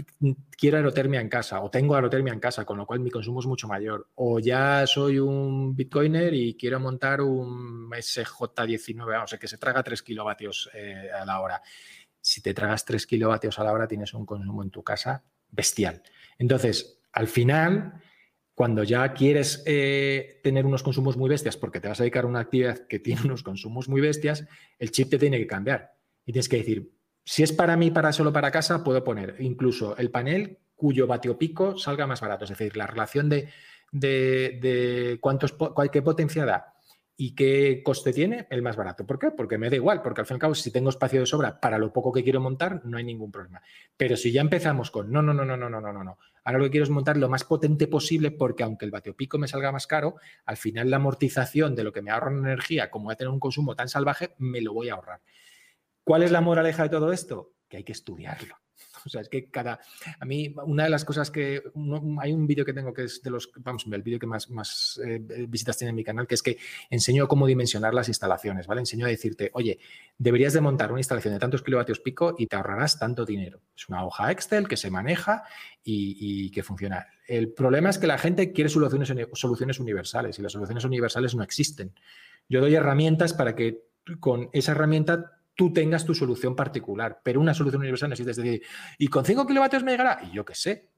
quiero 0.51 0.77
aerotermia 0.77 1.21
en 1.21 1.31
casa 1.31 1.63
o 1.63 1.71
tengo 1.71 1.95
aerotermia 1.95 2.35
en 2.35 2.41
casa, 2.41 2.67
con 2.67 2.77
lo 2.77 2.87
cual 2.87 3.01
mi 3.01 3.11
consumo 3.11 3.41
es 3.41 3.47
mucho 3.47 3.67
mayor, 3.67 4.11
o 4.17 4.39
ya 4.39 4.87
soy 4.87 5.19
un 5.19 5.75
bitcoiner 5.75 6.35
y 6.35 6.57
quiero 6.57 6.79
montar 6.79 7.23
un 7.23 7.89
SJ19, 7.91 9.07
vamos, 9.07 9.33
o 9.33 9.39
que 9.39 9.49
se 9.49 9.57
traga 9.57 9.83
3 9.83 10.03
kilovatios 10.03 10.69
eh, 10.75 11.09
a 11.11 11.25
la 11.25 11.41
hora. 11.41 11.63
Si 12.21 12.43
te 12.43 12.53
tragas 12.53 12.85
3 12.85 13.07
kilovatios 13.07 13.59
a 13.59 13.65
la 13.65 13.73
hora, 13.73 13.89
tienes 13.89 14.13
un 14.13 14.27
consumo 14.27 14.63
en 14.63 14.71
tu 14.71 14.83
casa 14.83 15.25
bestial. 15.51 16.03
Entonces, 16.39 17.01
al 17.13 17.29
final, 17.29 18.03
cuando 18.55 18.83
ya 18.85 19.13
quieres 19.13 19.63
eh, 19.67 20.41
tener 20.43 20.67
unos 20.67 20.83
consumos 20.83 21.17
muy 21.17 21.29
bestias 21.29 21.57
porque 21.57 21.81
te 21.81 21.89
vas 21.89 22.01
a 22.01 22.05
dedicar 22.05 22.25
a 22.25 22.29
una 22.29 22.41
actividad 22.41 22.87
que 22.87 22.99
tiene 22.99 23.21
unos 23.25 23.43
consumos 23.43 23.89
muy 23.89 24.01
bestias, 24.01 24.47
el 24.79 24.91
chip 24.91 25.11
te 25.11 25.19
tiene 25.19 25.39
que 25.39 25.47
cambiar. 25.47 25.95
Y 26.25 26.33
tienes 26.33 26.49
que 26.49 26.59
decir, 26.59 26.93
si 27.25 27.43
es 27.43 27.53
para 27.53 27.77
mí, 27.77 27.91
para 27.91 28.13
solo 28.13 28.33
para 28.33 28.51
casa, 28.51 28.85
puedo 28.85 29.03
poner 29.05 29.37
incluso 29.41 29.97
el 29.97 30.11
panel 30.11 30.59
cuyo 30.75 31.07
vatio 31.07 31.39
pico 31.39 31.79
salga 31.79 32.07
más 32.07 32.21
barato. 32.21 32.45
Es 32.45 32.51
decir, 32.51 32.77
la 32.77 32.87
relación 32.87 33.29
de, 33.29 33.49
de, 33.93 34.59
de 34.61 35.19
cuántos, 35.21 35.55
qué 35.91 36.03
potencia 36.03 36.45
da 36.45 36.76
¿Y 37.19 37.35
qué 37.35 37.81
coste 37.83 38.13
tiene? 38.13 38.47
El 38.51 38.61
más 38.61 38.77
barato. 38.77 39.07
¿Por 39.07 39.19
qué? 39.19 39.31
Porque 39.31 39.57
me 39.57 39.71
da 39.71 39.77
igual, 39.77 40.03
porque 40.03 40.21
al 40.21 40.27
fin 40.27 40.35
y 40.35 40.37
al 40.37 40.41
cabo, 40.41 40.55
si 40.55 40.71
tengo 40.71 40.91
espacio 40.91 41.21
de 41.21 41.27
sobra 41.27 41.59
para 41.61 41.79
lo 41.79 41.91
poco 41.91 42.13
que 42.13 42.23
quiero 42.23 42.43
montar, 42.43 42.83
no 42.85 42.99
hay 42.99 43.05
ningún 43.05 43.33
problema. 43.33 43.63
Pero 43.97 44.17
si 44.17 44.33
ya 44.33 44.43
empezamos 44.43 44.91
con 44.91 45.11
no, 45.11 45.23
no, 45.23 45.33
no, 45.33 45.45
no, 45.47 45.57
no, 45.57 45.71
no, 45.71 45.81
no, 45.81 46.05
no. 46.05 46.19
Ahora 46.45 46.59
lo 46.59 46.65
que 46.65 46.73
quiero 46.73 46.85
es 46.85 46.91
montar 46.91 47.17
lo 47.17 47.31
más 47.31 47.45
potente 47.45 47.87
posible, 47.87 48.31
porque 48.31 48.65
aunque 48.65 48.85
el 48.85 48.91
vatio 48.91 49.17
pico 49.17 49.39
me 49.39 49.49
salga 49.49 49.73
más 49.73 49.87
caro, 49.87 50.17
al 50.45 50.59
final 50.59 50.91
la 50.91 50.97
amortización 50.97 51.75
de 51.75 51.85
lo 51.85 51.93
que 51.93 52.03
me 52.03 52.11
ahorro 52.11 52.31
en 52.31 52.39
energía, 52.39 52.91
como 52.91 53.07
voy 53.07 53.15
a 53.15 53.17
tener 53.17 53.31
un 53.31 53.41
consumo 53.41 53.75
tan 53.75 53.89
salvaje, 53.89 54.35
me 54.37 54.61
lo 54.61 54.75
voy 54.75 54.91
a 54.91 54.95
ahorrar. 54.95 55.23
¿Cuál 56.05 56.23
es 56.23 56.31
la 56.31 56.43
moraleja 56.43 56.83
de 56.83 56.91
todo 56.91 57.13
esto? 57.13 57.55
Que 57.69 57.79
hay 57.79 57.85
que 57.85 57.93
estudiarlo. 57.93 58.57
O 59.07 59.09
sea, 59.09 59.21
es 59.23 59.29
que 59.29 59.47
cada. 59.47 59.81
A 60.19 60.25
mí, 60.25 60.55
una 60.65 60.85
de 60.85 60.91
las 60.91 61.05
cosas 61.05 61.31
que. 61.31 61.63
hay 62.21 62.33
un 62.33 62.47
vídeo 62.47 62.65
que 62.65 62.73
tengo 62.73 62.93
que 62.93 63.05
es 63.05 63.23
de 63.23 63.31
los. 63.31 63.51
Vamos, 63.59 63.87
el 63.91 64.03
vídeo 64.03 64.19
que 64.19 64.27
más, 64.27 64.51
más 64.51 65.01
eh, 65.05 65.21
visitas 65.49 65.79
tiene 65.79 65.91
en 65.91 65.97
mi 65.97 66.05
canal, 66.05 66.27
que 66.27 66.35
es 66.35 66.43
que 66.43 66.59
enseño 66.91 67.29
cómo 67.29 67.47
dimensionar 67.47 67.95
las 67.95 68.09
instalaciones, 68.09 68.67
¿vale? 68.67 68.81
Enseño 68.81 69.07
a 69.07 69.09
decirte, 69.09 69.51
oye, 69.55 69.79
deberías 70.19 70.53
de 70.53 70.61
montar 70.61 70.91
una 70.91 71.01
instalación 71.01 71.35
de 71.35 71.41
tantos 71.41 71.63
kilovatios 71.63 72.01
pico 72.01 72.35
y 72.39 72.47
te 72.47 72.57
ahorrarás 72.57 72.99
tanto 72.99 73.25
dinero. 73.25 73.61
Es 73.77 73.89
una 73.89 74.05
hoja 74.05 74.31
Excel 74.31 74.69
que 74.69 74.77
se 74.77 74.91
maneja 74.91 75.45
y, 75.85 76.51
que 76.51 76.63
funciona. 76.63 77.07
El 77.27 77.53
problema 77.53 77.91
es 77.91 77.99
que 77.99 78.07
la 78.07 78.19
gente 78.19 78.53
quiere 78.53 78.71
soluciones, 78.71 79.13
soluciones 79.35 79.79
universales 79.81 80.39
y 80.39 80.43
las 80.43 80.53
soluciones 80.53 80.85
universales 80.85 81.35
no 81.35 81.43
existen. 81.43 81.93
Yo 82.49 82.61
doy 82.61 82.75
herramientas 82.75 83.35
para 83.35 83.55
que 83.55 83.83
con 84.21 84.51
esa 84.53 84.73
herramienta 84.73 85.36
tú 85.57 85.73
tengas 85.73 86.05
tu 86.05 86.15
solución 86.15 86.55
particular, 86.55 87.21
pero 87.25 87.41
una 87.41 87.55
solución 87.55 87.81
universal 87.81 88.11
necesita. 88.11 88.31
Es 88.31 88.37
decir, 88.37 88.63
¿y 88.99 89.09
con 89.09 89.25
5 89.25 89.47
kilovatios 89.47 89.83
me 89.83 89.93
llegará? 89.93 90.21
Y 90.23 90.35
yo 90.35 90.45
qué 90.45 90.55
sé. 90.55 90.91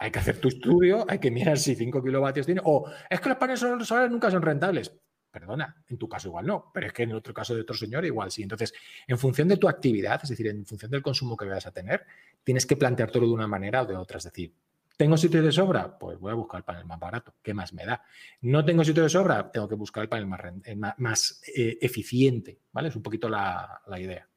Hay 0.00 0.12
que 0.12 0.20
hacer 0.20 0.38
tu 0.38 0.46
estudio, 0.46 1.04
hay 1.08 1.18
que 1.18 1.30
mirar 1.32 1.58
si 1.58 1.74
5 1.74 2.04
kilovatios 2.04 2.46
tiene. 2.46 2.60
O 2.64 2.88
es 3.10 3.20
que 3.20 3.30
los 3.30 3.38
paneles 3.38 3.58
solares 3.60 4.10
nunca 4.10 4.30
son 4.30 4.42
rentables. 4.42 4.92
Perdona, 5.30 5.82
en 5.88 5.98
tu 5.98 6.08
caso 6.08 6.28
igual 6.28 6.46
no, 6.46 6.70
pero 6.72 6.86
es 6.86 6.92
que 6.92 7.02
en 7.02 7.12
otro 7.12 7.34
caso 7.34 7.54
de 7.54 7.62
otro 7.62 7.76
señor 7.76 8.04
igual 8.04 8.30
sí. 8.30 8.42
Entonces, 8.42 8.72
en 9.06 9.18
función 9.18 9.48
de 9.48 9.56
tu 9.56 9.68
actividad, 9.68 10.20
es 10.22 10.28
decir, 10.28 10.46
en 10.46 10.64
función 10.64 10.90
del 10.90 11.02
consumo 11.02 11.36
que 11.36 11.46
vayas 11.46 11.66
a 11.66 11.72
tener, 11.72 12.06
tienes 12.44 12.64
que 12.64 12.76
planteártelo 12.76 13.26
de 13.26 13.32
una 13.32 13.46
manera 13.46 13.82
o 13.82 13.86
de 13.86 13.96
otra. 13.96 14.18
Es 14.18 14.24
decir, 14.24 14.54
¿Tengo 14.98 15.16
sitio 15.16 15.40
de 15.40 15.52
sobra? 15.52 15.96
Pues 15.96 16.18
voy 16.18 16.32
a 16.32 16.34
buscar 16.34 16.58
el 16.58 16.64
panel 16.64 16.84
más 16.84 16.98
barato. 16.98 17.32
¿Qué 17.40 17.54
más 17.54 17.72
me 17.72 17.86
da? 17.86 18.02
¿No 18.40 18.64
tengo 18.64 18.82
sitio 18.82 19.04
de 19.04 19.08
sobra? 19.08 19.52
Tengo 19.52 19.68
que 19.68 19.76
buscar 19.76 20.02
el 20.02 20.08
panel 20.08 20.26
más, 20.26 20.40
eh, 20.64 20.76
más 20.96 21.40
eh, 21.56 21.78
eficiente. 21.80 22.62
¿Vale? 22.72 22.88
Es 22.88 22.96
un 22.96 23.02
poquito 23.04 23.28
la, 23.28 23.80
idea. 23.96 24.28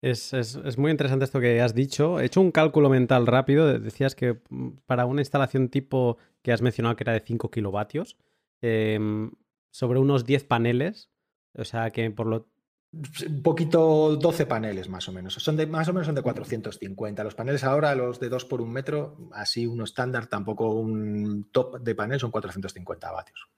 Es, 0.00 0.78
muy 0.78 0.90
interesante 0.90 1.26
esto 1.26 1.38
que 1.38 1.60
has 1.60 1.74
dicho. 1.74 2.18
He 2.18 2.24
hecho 2.24 2.40
un 2.40 2.50
cálculo 2.50 2.88
mental 2.88 3.26
rápido. 3.26 3.78
Decías 3.78 4.14
que 4.14 4.40
mm, 4.48 4.78
para 4.86 5.04
una 5.04 5.20
instalación 5.20 5.68
tipo 5.68 6.16
que 6.40 6.52
has 6.52 6.62
mencionado 6.62 6.96
que 6.96 7.04
era 7.04 7.12
de 7.12 7.20
5 7.20 7.50
kilovatios, 7.50 8.16
em, 8.62 9.32
sobre 9.70 9.98
unos 9.98 10.24
10 10.24 10.44
paneles, 10.44 11.10
o 11.52 11.64
sea 11.64 11.90
que 11.90 12.10
por 12.10 12.26
lo 12.26 12.48
un 12.92 13.42
poquito 13.42 14.16
12 14.16 14.46
paneles 14.46 14.88
más 14.88 15.08
o 15.08 15.12
menos. 15.12 15.34
Son 15.34 15.56
de, 15.56 15.66
más 15.66 15.88
o 15.88 15.92
menos 15.92 16.06
son 16.06 16.14
de 16.14 16.22
450. 16.22 17.24
Los 17.24 17.34
paneles 17.34 17.64
ahora, 17.64 17.94
los 17.94 18.18
de 18.18 18.28
2 18.28 18.44
por 18.46 18.60
1 18.60 18.72
metro, 18.72 19.16
así 19.32 19.66
uno 19.66 19.84
estándar, 19.84 20.26
tampoco 20.26 20.70
un 20.70 21.48
top 21.52 21.80
de 21.80 21.94
panel, 21.94 22.18
son 22.18 22.30
450 22.30 23.12
vatios. 23.12 23.48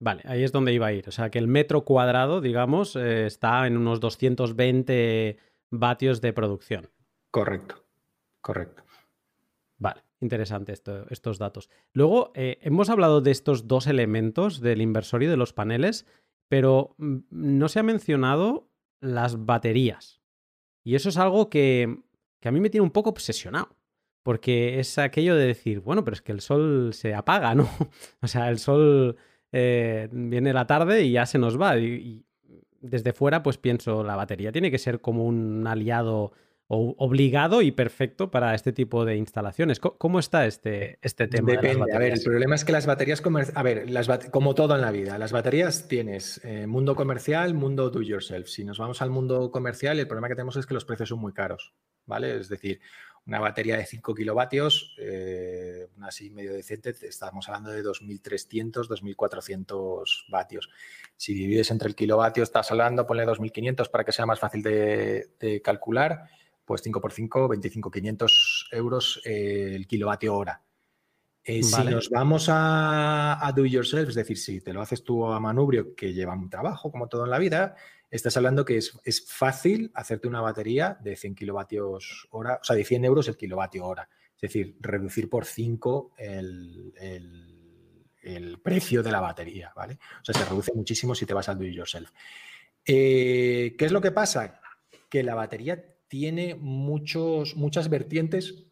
Vale, 0.00 0.22
ahí 0.26 0.42
es 0.42 0.52
donde 0.52 0.72
iba 0.72 0.86
a 0.86 0.92
ir. 0.92 1.08
O 1.08 1.12
sea 1.12 1.30
que 1.30 1.38
el 1.38 1.48
metro 1.48 1.84
cuadrado, 1.84 2.40
digamos, 2.40 2.96
eh, 2.96 3.26
está 3.26 3.66
en 3.66 3.76
unos 3.76 4.00
220 4.00 5.38
vatios 5.70 6.20
de 6.20 6.32
producción. 6.32 6.90
Correcto, 7.30 7.84
correcto. 8.40 8.84
Vale, 9.76 10.02
interesante 10.20 10.72
estos 10.72 11.38
datos. 11.38 11.70
Luego, 11.92 12.32
eh, 12.34 12.58
hemos 12.62 12.90
hablado 12.90 13.20
de 13.20 13.30
estos 13.30 13.68
dos 13.68 13.86
elementos 13.86 14.60
del 14.60 14.80
inversorio 14.80 15.30
de 15.30 15.36
los 15.36 15.52
paneles 15.52 16.06
pero 16.48 16.94
mm, 16.98 17.18
no 17.30 17.68
se 17.68 17.80
ha 17.80 17.82
mencionado 17.82 18.68
las 19.00 19.44
baterías. 19.44 20.20
Y 20.84 20.94
eso 20.94 21.08
es 21.08 21.16
algo 21.18 21.50
que, 21.50 21.98
a 22.42 22.50
mí 22.50 22.60
me 22.60 22.70
tiene 22.70 22.84
un 22.84 22.90
poco 22.90 23.10
obsesionado. 23.10 23.76
Porque 24.22 24.78
es 24.78 24.98
aquello 24.98 25.36
de 25.36 25.46
decir, 25.46 25.80
bueno, 25.80 26.04
pero 26.04 26.14
es 26.14 26.22
que 26.22 26.32
el 26.32 26.40
sol 26.40 26.92
se 26.92 27.14
apaga, 27.14 27.54
¿no? 27.54 27.68
o 28.20 28.26
sea, 28.26 28.50
el 28.50 28.58
sol 28.58 29.16
eh, 29.52 30.08
viene 30.12 30.52
la 30.52 30.66
tarde 30.66 31.04
y 31.04 31.12
ya 31.12 31.24
se 31.24 31.38
nos 31.38 31.60
va. 31.60 31.78
y, 31.78 32.24
desde 32.80 33.12
fuera, 33.12 33.42
pues 33.42 33.58
pienso, 33.58 34.04
la 34.04 34.16
batería 34.16 34.52
tiene 34.52 34.70
que 34.70 34.78
ser 34.78 35.00
como 35.00 35.24
un 35.24 35.66
aliado 35.66 36.32
obligado 36.70 37.62
y 37.62 37.72
perfecto 37.72 38.30
para 38.30 38.54
este 38.54 38.72
tipo 38.72 39.06
de 39.06 39.16
instalaciones. 39.16 39.80
¿Cómo 39.80 40.18
está 40.18 40.46
este, 40.46 40.98
este 41.00 41.26
tema? 41.26 41.52
Depende. 41.52 41.92
a 41.92 41.98
ver, 41.98 42.12
el 42.12 42.22
problema 42.22 42.54
es 42.54 42.64
que 42.64 42.72
las 42.72 42.86
baterías 42.86 43.22
A 43.54 43.62
ver, 43.62 43.88
las 43.90 44.08
como 44.30 44.54
todo 44.54 44.74
en 44.74 44.82
la 44.82 44.90
vida, 44.90 45.16
las 45.16 45.32
baterías 45.32 45.88
tienes 45.88 46.42
eh, 46.44 46.66
mundo 46.66 46.94
comercial, 46.94 47.54
mundo 47.54 47.88
do 47.88 48.02
yourself. 48.02 48.48
Si 48.48 48.64
nos 48.64 48.78
vamos 48.78 49.00
al 49.00 49.08
mundo 49.08 49.50
comercial, 49.50 49.98
el 49.98 50.06
problema 50.06 50.28
que 50.28 50.34
tenemos 50.34 50.56
es 50.56 50.66
que 50.66 50.74
los 50.74 50.84
precios 50.84 51.08
son 51.08 51.20
muy 51.20 51.32
caros. 51.32 51.74
¿Vale? 52.04 52.36
Es 52.38 52.48
decir, 52.48 52.80
una 53.26 53.38
batería 53.40 53.76
de 53.76 53.84
5 53.84 54.14
kilovatios, 54.14 54.94
eh, 54.98 55.88
una 55.96 56.08
así 56.08 56.30
medio 56.30 56.54
decente, 56.54 56.94
estamos 57.02 57.46
hablando 57.48 57.70
de 57.70 57.82
2.300, 57.82 58.88
2.400 58.88 60.30
vatios. 60.30 60.70
Si 61.16 61.34
divides 61.34 61.70
entre 61.70 61.88
el 61.88 61.94
kilovatio, 61.94 62.42
estás 62.42 62.70
hablando, 62.70 63.06
ponle 63.06 63.26
2.500 63.26 63.90
para 63.90 64.04
que 64.04 64.12
sea 64.12 64.24
más 64.24 64.40
fácil 64.40 64.62
de 64.62 65.60
calcular 65.62 66.30
pues 66.68 66.82
5 66.82 67.00
por 67.00 67.12
5, 67.12 67.48
25, 67.48 67.90
500 67.90 68.68
euros 68.72 69.22
eh, 69.24 69.72
el 69.74 69.86
kilovatio 69.86 70.36
hora. 70.36 70.62
Eh, 71.42 71.62
si 71.62 71.82
nos 71.82 72.10
vamos 72.10 72.50
a, 72.50 73.44
a, 73.44 73.52
do 73.52 73.64
it 73.64 73.72
yourself, 73.72 74.10
es 74.10 74.14
decir, 74.14 74.36
si 74.36 74.60
te 74.60 74.74
lo 74.74 74.82
haces 74.82 75.02
tú 75.02 75.24
a 75.26 75.40
manubrio, 75.40 75.94
que 75.94 76.12
lleva 76.12 76.34
un 76.34 76.50
trabajo, 76.50 76.92
como 76.92 77.08
todo 77.08 77.24
en 77.24 77.30
la 77.30 77.38
vida, 77.38 77.74
estás 78.10 78.36
hablando 78.36 78.66
que 78.66 78.76
es, 78.76 79.24
fácil 79.26 79.90
hacerte 79.94 80.28
una 80.28 80.42
batería 80.42 80.98
de 81.00 81.16
100 81.16 81.34
kilovatios 81.34 82.28
hora, 82.30 82.58
o 82.60 82.64
sea, 82.64 82.76
de 82.76 82.84
100 82.84 83.04
euros 83.06 83.28
el 83.28 83.36
kilovatio 83.36 83.86
hora. 83.86 84.08
Es 84.34 84.42
decir, 84.42 84.76
reducir 84.80 85.28
por 85.28 85.46
5 85.46 86.12
el, 86.18 86.92
precio 88.62 89.02
de 89.02 89.10
la 89.10 89.20
batería, 89.20 89.72
¿vale? 89.74 89.98
O 90.20 90.24
sea, 90.24 90.34
se 90.34 90.44
reduce 90.44 90.72
muchísimo 90.74 91.14
si 91.14 91.24
te 91.24 91.32
vas 91.32 91.48
al 91.48 91.58
do 91.58 91.64
it 91.64 91.74
yourself. 91.74 92.10
Eh, 92.84 93.74
¿Qué 93.78 93.84
es 93.86 93.92
lo 93.92 94.02
que 94.02 94.10
pasa? 94.10 94.60
Que 95.08 95.22
la 95.22 95.34
batería 95.34 95.82
tiene 96.08 96.54
muchos, 96.54 97.56
muchas 97.56 97.88
vertientes 97.88 98.64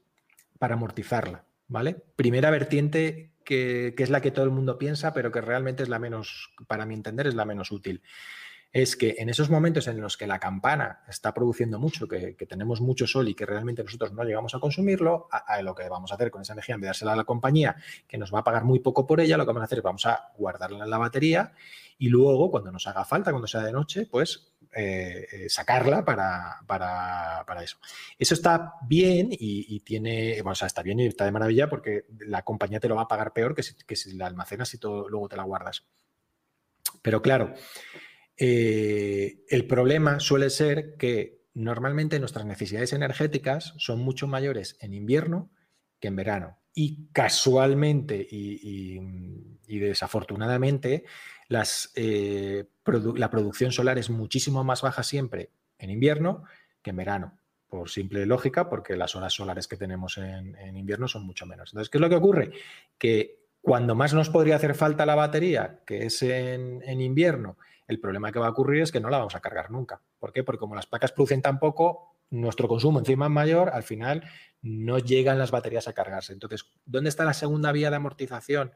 para 0.59 0.75
amortizarla. 0.75 1.47
¿vale? 1.69 1.97
Primera 2.17 2.51
vertiente 2.51 3.33
que, 3.45 3.95
es 3.97 4.11
la 4.11 4.21
que 4.21 4.31
todo 4.31 4.45
el 4.45 4.51
mundo 4.51 4.79
piensa, 4.79 5.13
pero 5.13 5.31
que 5.31 5.41
realmente 5.41 5.83
es 5.83 5.89
la 5.89 5.99
menos, 5.99 6.51
para 6.67 6.87
mi 6.87 6.95
entender, 6.95 7.27
es 7.27 7.35
la 7.35 7.45
menos 7.45 7.71
útil. 7.71 8.03
Es 8.73 8.97
que 8.97 9.15
en 9.19 9.31
esos 9.31 9.49
momentos 9.49 9.87
en 9.87 10.01
los 10.01 10.17
que 10.17 10.27
la 10.27 10.39
campana 10.39 11.05
está 11.09 11.33
produciendo 11.33 11.79
mucho, 11.79 12.09
que, 12.09 12.35
tenemos 12.49 12.81
mucho 12.81 13.07
sol 13.07 13.29
y 13.29 13.35
que 13.35 13.47
realmente 13.47 13.83
nosotros 13.83 14.13
no 14.13 14.25
llegamos 14.25 14.55
a 14.55 14.59
consumirlo, 14.59 15.29
a, 15.31 15.63
lo 15.63 15.75
que 15.75 15.89
vamos 15.89 16.11
a 16.13 16.17
hacer 16.17 16.31
con 16.31 16.43
esa 16.43 16.53
energía, 16.53 16.75
en 16.75 16.81
vez 16.81 16.87
de 16.87 16.89
dársela 16.89 17.13
a 17.13 17.17
la 17.17 17.25
compañía, 17.25 17.77
que 18.07 18.19
nos 18.19 18.35
va 18.35 18.41
a 18.41 18.45
pagar 18.45 18.65
muy 18.65 18.81
poco 18.81 19.07
por 19.07 19.21
ella, 19.21 19.37
lo 19.37 19.45
que 19.45 19.49
vamos 19.49 19.63
a 19.63 19.65
hacer 19.65 19.79
es 19.79 19.85
vamos 19.85 20.05
a 20.05 20.33
guardarla 20.37 20.85
en 20.85 20.91
la 20.91 20.99
batería 20.99 21.53
y 21.99 22.09
luego, 22.09 22.51
cuando 22.51 22.71
nos 22.71 22.87
haga 22.87 23.05
falta, 23.05 23.31
cuando 23.31 23.47
sea 23.47 23.63
de 23.63 23.73
noche, 23.73 24.07
pues 24.11 24.53
eh, 24.79 25.27
eh, 25.33 25.49
sacarla 25.49 26.05
para, 26.05 26.61
para, 26.67 27.63
eso. 27.63 27.79
Eso 28.19 28.35
está 28.35 28.75
bien 28.87 29.29
y, 29.31 29.81
tiene, 29.81 30.35
bueno, 30.43 30.53
o 30.53 30.55
sea, 30.55 30.67
está 30.67 30.83
bien 30.83 31.01
y 31.01 31.07
está 31.07 31.25
de 31.25 31.33
maravilla 31.33 31.71
porque 31.71 32.05
la 32.19 32.43
compañía 32.43 32.79
te 32.79 32.89
lo 32.89 32.97
va 32.97 33.03
a 33.03 33.09
pagar 33.09 33.33
peor 33.33 33.55
que 33.55 33.63
si, 33.63 33.75
que 33.75 33.97
si 33.97 34.13
la 34.13 34.27
almacenas 34.27 34.75
y 34.75 34.79
todo, 34.79 35.09
luego 35.09 35.31
te 35.31 35.37
la 35.37 35.45
guardas. 35.45 35.87
Pero 37.01 37.23
claro, 37.23 37.55
eh, 38.37 39.45
el 39.49 39.67
problema 39.67 40.21
suele 40.21 40.51
ser 40.51 40.97
que 40.99 41.47
normalmente 41.55 42.21
nuestras 42.21 42.45
necesidades 42.45 42.93
energéticas 42.93 43.73
son 43.79 44.01
mucho 44.01 44.27
mayores 44.27 44.77
en 44.81 44.93
invierno 44.93 45.51
que 46.01 46.09
en 46.09 46.17
verano. 46.17 46.59
Y 46.75 47.07
casualmente 47.13 48.27
y 48.31 49.79
desafortunadamente, 49.79 51.05
eh, 51.49 52.65
la 53.17 53.31
producción 53.31 53.73
solar 53.73 53.99
es 53.99 54.11
muchísimo 54.11 54.65
más 54.65 54.83
baja 54.83 55.03
siempre 55.03 55.51
en 55.79 55.91
invierno 55.91 56.45
que 56.83 56.91
en 56.91 56.97
verano, 56.97 57.39
por 57.69 57.91
simple 57.91 58.27
lógica, 58.27 58.69
porque 58.69 58.97
las 58.97 59.17
horas 59.17 59.33
solares 59.33 59.67
que 59.67 59.77
tenemos 59.77 60.19
en, 60.19 60.77
invierno 60.77 61.09
son 61.09 61.27
mucho 61.27 61.47
menos. 61.47 61.73
Entonces, 61.73 61.91
¿qué 61.91 61.99
es 61.99 62.03
lo 62.03 62.09
que 62.09 62.15
ocurre? 62.15 62.53
Que 62.97 63.47
cuando 63.61 63.97
más 63.97 64.15
nos 64.15 64.31
podría 64.31 64.57
hacer 64.57 64.75
falta 64.75 65.05
la 65.05 65.17
batería, 65.17 65.81
que 65.85 66.07
es 66.07 66.23
en, 66.23 66.81
en 66.85 67.01
invierno, 67.01 67.59
el 67.89 68.01
problema 68.01 68.31
que 68.31 68.39
va 68.39 68.47
a 68.47 68.51
ocurrir 68.51 68.83
es 68.83 68.93
que 68.93 69.01
no 69.01 69.11
la 69.11 69.19
vamos 69.19 69.35
a 69.35 69.41
cargar 69.41 69.71
nunca. 69.71 70.01
¿Por 70.19 70.33
qué? 70.33 70.45
Porque 70.45 70.61
como 70.61 70.75
las 70.75 70.87
placas 70.87 71.13
producen 71.13 71.43
tan 71.43 71.59
poco, 71.59 72.17
nuestro 72.31 72.69
consumo 72.69 72.99
encima 72.99 73.29
mayor, 73.29 73.71
al 73.71 73.83
final 73.83 74.25
no 74.63 74.99
llegan 74.99 75.39
las 75.39 75.51
baterías 75.51 75.89
a 75.89 75.93
cargarse. 75.93 76.33
Entonces, 76.33 76.71
¿dónde 76.85 77.09
está 77.09 77.25
la 77.25 77.35
segunda 77.35 77.73
vía 77.73 77.91
de 77.91 77.97
amortización? 77.97 78.73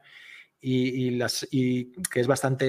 Y, 0.61 1.91
que 2.11 2.19
es 2.19 2.27
bastante 2.27 2.65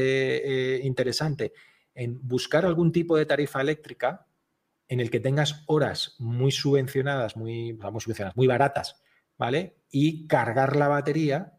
eh, 0.76 0.80
interesante, 0.84 1.52
en 1.94 2.18
buscar 2.26 2.64
algún 2.64 2.90
tipo 2.90 3.16
de 3.16 3.26
tarifa 3.26 3.60
eléctrica 3.60 4.26
en 4.88 5.00
el 5.00 5.10
que 5.10 5.20
tengas 5.20 5.62
horas 5.66 6.16
muy 6.18 6.52
subvencionadas, 6.52 7.36
muy, 7.36 7.74
muy 7.74 8.00
subvencionadas, 8.00 8.36
muy 8.36 8.46
baratas, 8.46 9.02
¿vale? 9.38 9.76
Y 9.90 10.26
cargar 10.26 10.76
la 10.76 10.88
batería 10.88 11.54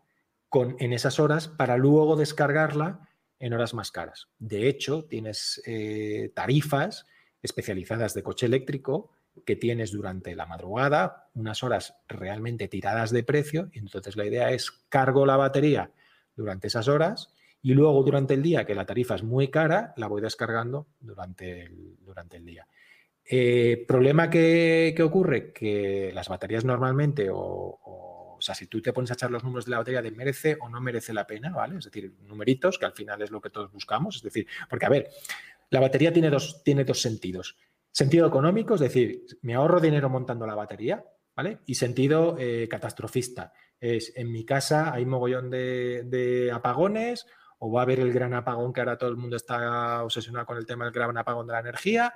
con, 0.49 0.75
en 0.79 0.93
esas 0.93 1.19
horas 1.19 1.47
para 1.47 1.77
luego 1.77 2.15
descargarla 2.15 3.07
en 3.39 3.53
horas 3.53 3.73
más 3.73 3.91
caras. 3.91 4.29
De 4.39 4.67
hecho, 4.67 5.05
tienes 5.05 5.61
eh, 5.65 6.31
tarifas 6.35 7.05
especializadas 7.41 8.13
de 8.13 8.23
coche 8.23 8.45
eléctrico 8.45 9.11
que 9.45 9.55
tienes 9.55 9.91
durante 9.91 10.35
la 10.35 10.45
madrugada, 10.45 11.29
unas 11.33 11.63
horas 11.63 11.95
realmente 12.07 12.67
tiradas 12.67 13.11
de 13.11 13.23
precio, 13.23 13.69
y 13.73 13.79
entonces 13.79 14.15
la 14.15 14.25
idea 14.25 14.51
es 14.51 14.71
cargo 14.89 15.25
la 15.25 15.37
batería 15.37 15.91
durante 16.35 16.67
esas 16.67 16.87
horas 16.87 17.29
y 17.61 17.73
luego 17.73 18.03
durante 18.03 18.33
el 18.33 18.43
día, 18.43 18.65
que 18.65 18.75
la 18.75 18.85
tarifa 18.85 19.15
es 19.15 19.23
muy 19.23 19.47
cara, 19.49 19.93
la 19.97 20.07
voy 20.07 20.21
descargando 20.21 20.87
durante 20.99 21.61
el, 21.61 21.95
durante 22.01 22.37
el 22.37 22.45
día. 22.45 22.67
Eh, 23.25 23.85
problema 23.87 24.29
que, 24.29 24.95
ocurre, 25.01 25.53
que 25.53 26.11
las 26.13 26.27
baterías 26.27 26.65
normalmente, 26.65 27.29
o, 27.29 27.37
o, 27.37 28.37
sea, 28.41 28.53
si 28.53 28.67
tú 28.67 28.81
te 28.81 28.91
pones 28.91 29.11
a 29.11 29.13
echar 29.13 29.31
los 29.31 29.45
números 29.45 29.63
de 29.63 29.71
la 29.71 29.77
batería 29.77 30.01
de 30.01 30.11
merece 30.11 30.57
o 30.59 30.67
no 30.67 30.81
merece 30.81 31.13
la 31.13 31.25
pena, 31.25 31.51
¿vale? 31.51 31.77
Es 31.77 31.85
decir, 31.85 32.13
numeritos, 32.23 32.77
que 32.77 32.85
al 32.85 32.91
final 32.91 33.21
es 33.21 33.31
lo 33.31 33.39
que 33.39 33.49
todos 33.49 33.71
buscamos. 33.71 34.17
Es 34.17 34.23
decir, 34.23 34.45
porque 34.69 34.85
a 34.85 34.89
ver, 34.89 35.09
la 35.69 35.79
batería 35.79 36.11
tiene 36.11 36.29
dos, 36.29 36.61
tiene 36.63 36.83
dos 36.83 37.01
sentidos. 37.01 37.55
Sentido 37.89 38.27
económico, 38.27 38.73
es 38.73 38.81
decir, 38.81 39.23
me 39.41 39.53
ahorro 39.53 39.79
dinero 39.79 40.09
montando 40.09 40.45
la 40.45 40.55
batería, 40.55 41.05
¿vale? 41.33 41.59
Y 41.65 41.75
sentido 41.75 42.35
eh, 42.37 42.67
catastrofista, 42.69 43.53
es 43.83 44.13
en 44.15 44.31
mi 44.31 44.45
casa 44.45 44.93
hay 44.93 45.05
mogollón 45.05 45.49
de, 45.49 46.49
apagones 46.53 47.27
o 47.59 47.69
va 47.69 47.81
a 47.81 47.83
haber 47.83 47.99
el 47.99 48.13
gran 48.13 48.33
apagón 48.33 48.71
que 48.71 48.79
ahora 48.79 48.97
todo 48.97 49.09
el 49.09 49.17
mundo 49.17 49.35
está 49.35 50.03
obsesionado 50.03 50.45
con 50.45 50.57
el 50.57 50.65
tema 50.65 50.85
del 50.85 50.93
gran 50.93 51.17
apagón 51.17 51.47
de 51.47 51.53
la 51.53 51.59
energía 51.59 52.13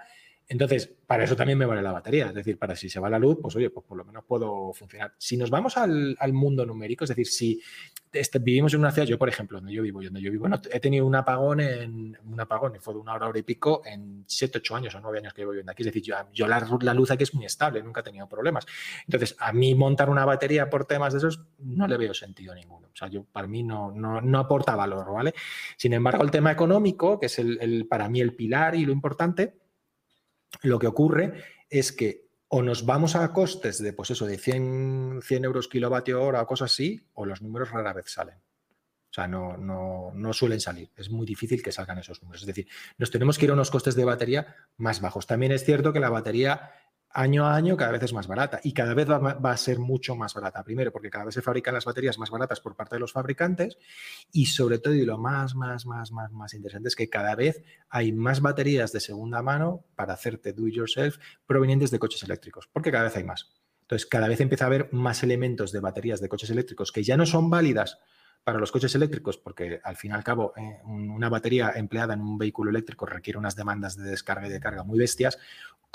entonces, 0.49 0.89
para 1.05 1.25
eso 1.25 1.35
también 1.35 1.57
me 1.57 1.65
vale 1.65 1.81
la 1.81 1.91
batería. 1.91 2.27
Es 2.27 2.33
decir, 2.33 2.57
para 2.57 2.75
si 2.75 2.89
se 2.89 2.99
va 3.01 3.09
la 3.09 3.19
luz, 3.19 3.37
pues 3.41 3.55
oye, 3.57 3.69
pues 3.69 3.85
por 3.85 3.97
lo 3.97 4.05
menos 4.05 4.23
puedo 4.23 4.71
funcionar. 4.71 5.13
Si 5.17 5.35
nos 5.35 5.49
vamos 5.49 5.75
al, 5.75 6.15
mundo 6.31 6.65
numérico, 6.65 7.03
es 7.03 7.09
decir, 7.09 7.27
si 7.27 7.61
este, 8.13 8.39
vivimos 8.39 8.73
en 8.73 8.79
una 8.79 8.91
ciudad, 8.91 9.07
yo 9.07 9.17
por 9.17 9.27
ejemplo, 9.27 9.57
donde 9.57 9.73
yo 9.73 9.83
vivo, 9.83 10.01
donde 10.01 10.21
yo 10.21 10.31
vivo, 10.31 10.47
he 10.71 10.79
tenido 10.79 11.05
un 11.05 11.15
apagón 11.15 11.59
en 11.59 12.17
un 12.25 12.39
apagón 12.39 12.75
y 12.75 12.79
fue 12.79 12.93
de 12.93 13.01
una 13.01 13.13
hora, 13.13 13.27
hora 13.27 13.39
y 13.39 13.43
pico 13.43 13.81
en 13.85 14.23
7, 14.25 14.59
8 14.59 14.75
años 14.77 14.95
o 14.95 15.01
9 15.01 15.19
años 15.19 15.33
que 15.33 15.41
llevo 15.41 15.51
viviendo 15.51 15.73
aquí. 15.73 15.83
Es 15.83 15.87
decir, 15.87 16.13
yo, 16.31 16.47
la, 16.47 16.93
luz 16.93 17.11
aquí 17.11 17.23
es 17.23 17.33
muy 17.33 17.45
estable, 17.45 17.83
nunca 17.83 17.99
he 17.99 18.03
tenido 18.03 18.29
problemas. 18.29 18.65
Entonces, 19.05 19.35
a 19.39 19.51
mí 19.51 19.75
montar 19.75 20.09
una 20.09 20.23
batería 20.23 20.69
por 20.69 20.85
temas 20.85 21.11
de 21.11 21.19
esos 21.19 21.41
no 21.59 21.87
le 21.87 21.97
veo 21.97 22.13
sentido 22.13 22.55
ninguno. 22.55 22.87
O 22.87 22.95
sea, 22.95 23.09
yo 23.09 23.25
para 23.25 23.47
mí 23.47 23.63
no, 23.63 23.91
no, 23.91 24.39
aporta 24.39 24.77
valor, 24.77 25.13
¿vale? 25.13 25.33
Sin 25.75 25.91
embargo, 25.91 26.23
el 26.23 26.31
tema 26.31 26.51
económico, 26.51 27.19
que 27.19 27.25
es 27.25 27.37
el, 27.37 27.85
para 27.89 28.07
mí 28.07 28.21
el 28.21 28.33
pilar 28.33 28.75
y 28.75 28.85
lo 28.85 28.93
importante, 28.93 29.66
lo 30.61 30.79
que 30.79 30.87
ocurre 30.87 31.43
es 31.69 31.91
que 31.91 32.27
o 32.49 32.61
nos 32.61 32.85
vamos 32.85 33.15
a 33.15 33.33
costes 33.33 33.81
de, 33.81 33.93
pues 33.93 34.11
eso, 34.11 34.25
de 34.25 34.37
100, 34.37 35.19
100 35.21 35.45
euros 35.45 35.67
kilovatio 35.67 36.23
hora 36.23 36.41
o 36.41 36.47
cosas 36.47 36.71
así, 36.71 37.05
o 37.13 37.25
los 37.25 37.41
números 37.41 37.71
rara 37.71 37.93
vez 37.93 38.09
salen. 38.09 38.37
O 38.37 39.13
sea, 39.13 39.27
no, 39.27 39.57
no, 39.57 40.11
no, 40.13 40.33
suelen 40.33 40.59
salir. 40.59 40.91
Es 40.95 41.09
muy 41.09 41.25
difícil 41.25 41.61
que 41.63 41.71
salgan 41.71 41.97
esos 41.97 42.21
números. 42.21 42.41
Es 42.41 42.47
decir, 42.47 42.67
nos 42.97 43.09
tenemos 43.09 43.37
que 43.37 43.45
ir 43.45 43.51
a 43.51 43.53
unos 43.53 43.71
costes 43.71 43.95
de 43.95 44.05
batería 44.05 44.55
más 44.77 45.01
bajos. 45.01 45.27
También 45.27 45.51
es 45.51 45.65
cierto 45.65 45.91
que 45.91 45.99
la 45.99 46.09
batería 46.09 46.71
año 47.17 47.47
a 47.47 47.55
año 47.55 47.75
cada 47.75 47.91
vez 47.91 48.03
es 48.03 48.13
más 48.13 48.27
barata 48.27 48.59
y 48.63 48.73
cada 48.73 48.93
vez 48.93 49.09
va, 49.09 49.51
a 49.51 49.57
ser 49.57 49.79
mucho 49.79 50.15
más 50.15 50.35
barata. 50.35 50.63
Primero, 50.63 50.91
porque 50.91 51.09
cada 51.09 51.25
vez 51.25 51.33
se 51.33 51.41
fabrican 51.41 51.73
las 51.73 51.83
baterías 51.83 52.19
más 52.19 52.29
baratas 52.29 52.61
por 52.61 52.75
parte 52.75 52.95
de 52.95 52.99
los 52.99 53.11
fabricantes 53.11 53.79
y 54.31 54.45
sobre 54.45 54.77
todo, 54.77 54.93
y 54.93 55.03
lo 55.03 55.17
más, 55.17 55.55
más, 55.55 55.87
más, 55.87 56.11
más, 56.11 56.31
más 56.31 56.53
interesante 56.53 56.89
es 56.89 56.95
que 56.95 57.09
cada 57.09 57.33
vez 57.33 57.63
hay 57.89 58.11
más 58.11 58.39
baterías 58.39 58.91
de 58.91 58.99
segunda 58.99 59.41
mano 59.41 59.83
para 59.95 60.13
hacerte 60.13 60.53
do 60.53 60.67
it 60.67 60.75
yourself 60.75 61.17
provenientes 61.47 61.89
de 61.89 61.97
coches 61.97 62.21
eléctricos, 62.21 62.69
porque 62.71 62.91
cada 62.91 63.05
vez 63.05 63.17
hay 63.17 63.23
más. 63.23 63.51
Entonces, 63.81 64.05
cada 64.05 64.27
vez 64.27 64.39
empieza 64.39 64.65
a 64.65 64.67
haber 64.67 64.93
más 64.93 65.23
elementos 65.23 65.71
de 65.71 65.79
baterías 65.79 66.21
de 66.21 66.29
coches 66.29 66.51
eléctricos 66.51 66.91
que 66.91 67.01
ya 67.01 67.17
no 67.17 67.25
son 67.25 67.49
válidas 67.49 67.97
para 68.47 68.59
los 68.59 68.71
coches 68.71 68.95
eléctricos, 68.95 69.37
porque 69.37 69.81
al 69.83 69.97
fin 69.97 70.11
y 70.11 70.13
al 70.13 70.23
cabo 70.23 70.53
eh, 70.55 70.79
una 70.85 71.27
batería 71.27 71.73
empleada 71.75 72.13
en 72.13 72.21
un 72.21 72.37
vehículo 72.37 72.69
eléctrico 72.69 73.05
requiere 73.05 73.37
unas 73.37 73.57
demandas 73.57 73.97
de 73.97 74.09
descarga 74.09 74.47
y 74.47 74.49
de 74.49 74.61
carga 74.61 74.85
muy 74.85 74.97
bestias, 74.97 75.37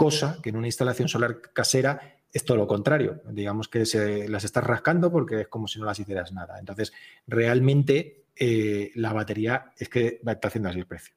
cosa 0.05 0.38
que 0.43 0.51
en 0.51 0.57
una 0.57 0.67
instalación 0.67 1.09
solar 1.09 1.41
casera 1.53 2.19
es 2.33 2.45
todo 2.45 2.57
lo 2.57 2.67
contrario. 2.67 3.23
Digamos 3.31 3.69
que 3.69 3.85
se 3.87 4.29
las 4.29 4.45
estás 4.45 4.65
rascando 4.65 5.12
porque 5.12 5.43
es 5.43 5.49
como 5.49 5.69
si 5.69 5.79
no 5.79 5.85
las 5.85 5.99
hicieras 5.99 6.33
nada. 6.33 6.59
Entonces, 6.59 6.93
realmente 7.27 8.27
eh, 8.35 8.91
la 8.95 9.12
batería 9.12 9.73
es 9.77 9.88
que 9.88 10.21
estar 10.27 10.38
haciendo 10.43 10.71
así 10.71 10.79
el 10.79 10.87
precio 10.87 11.15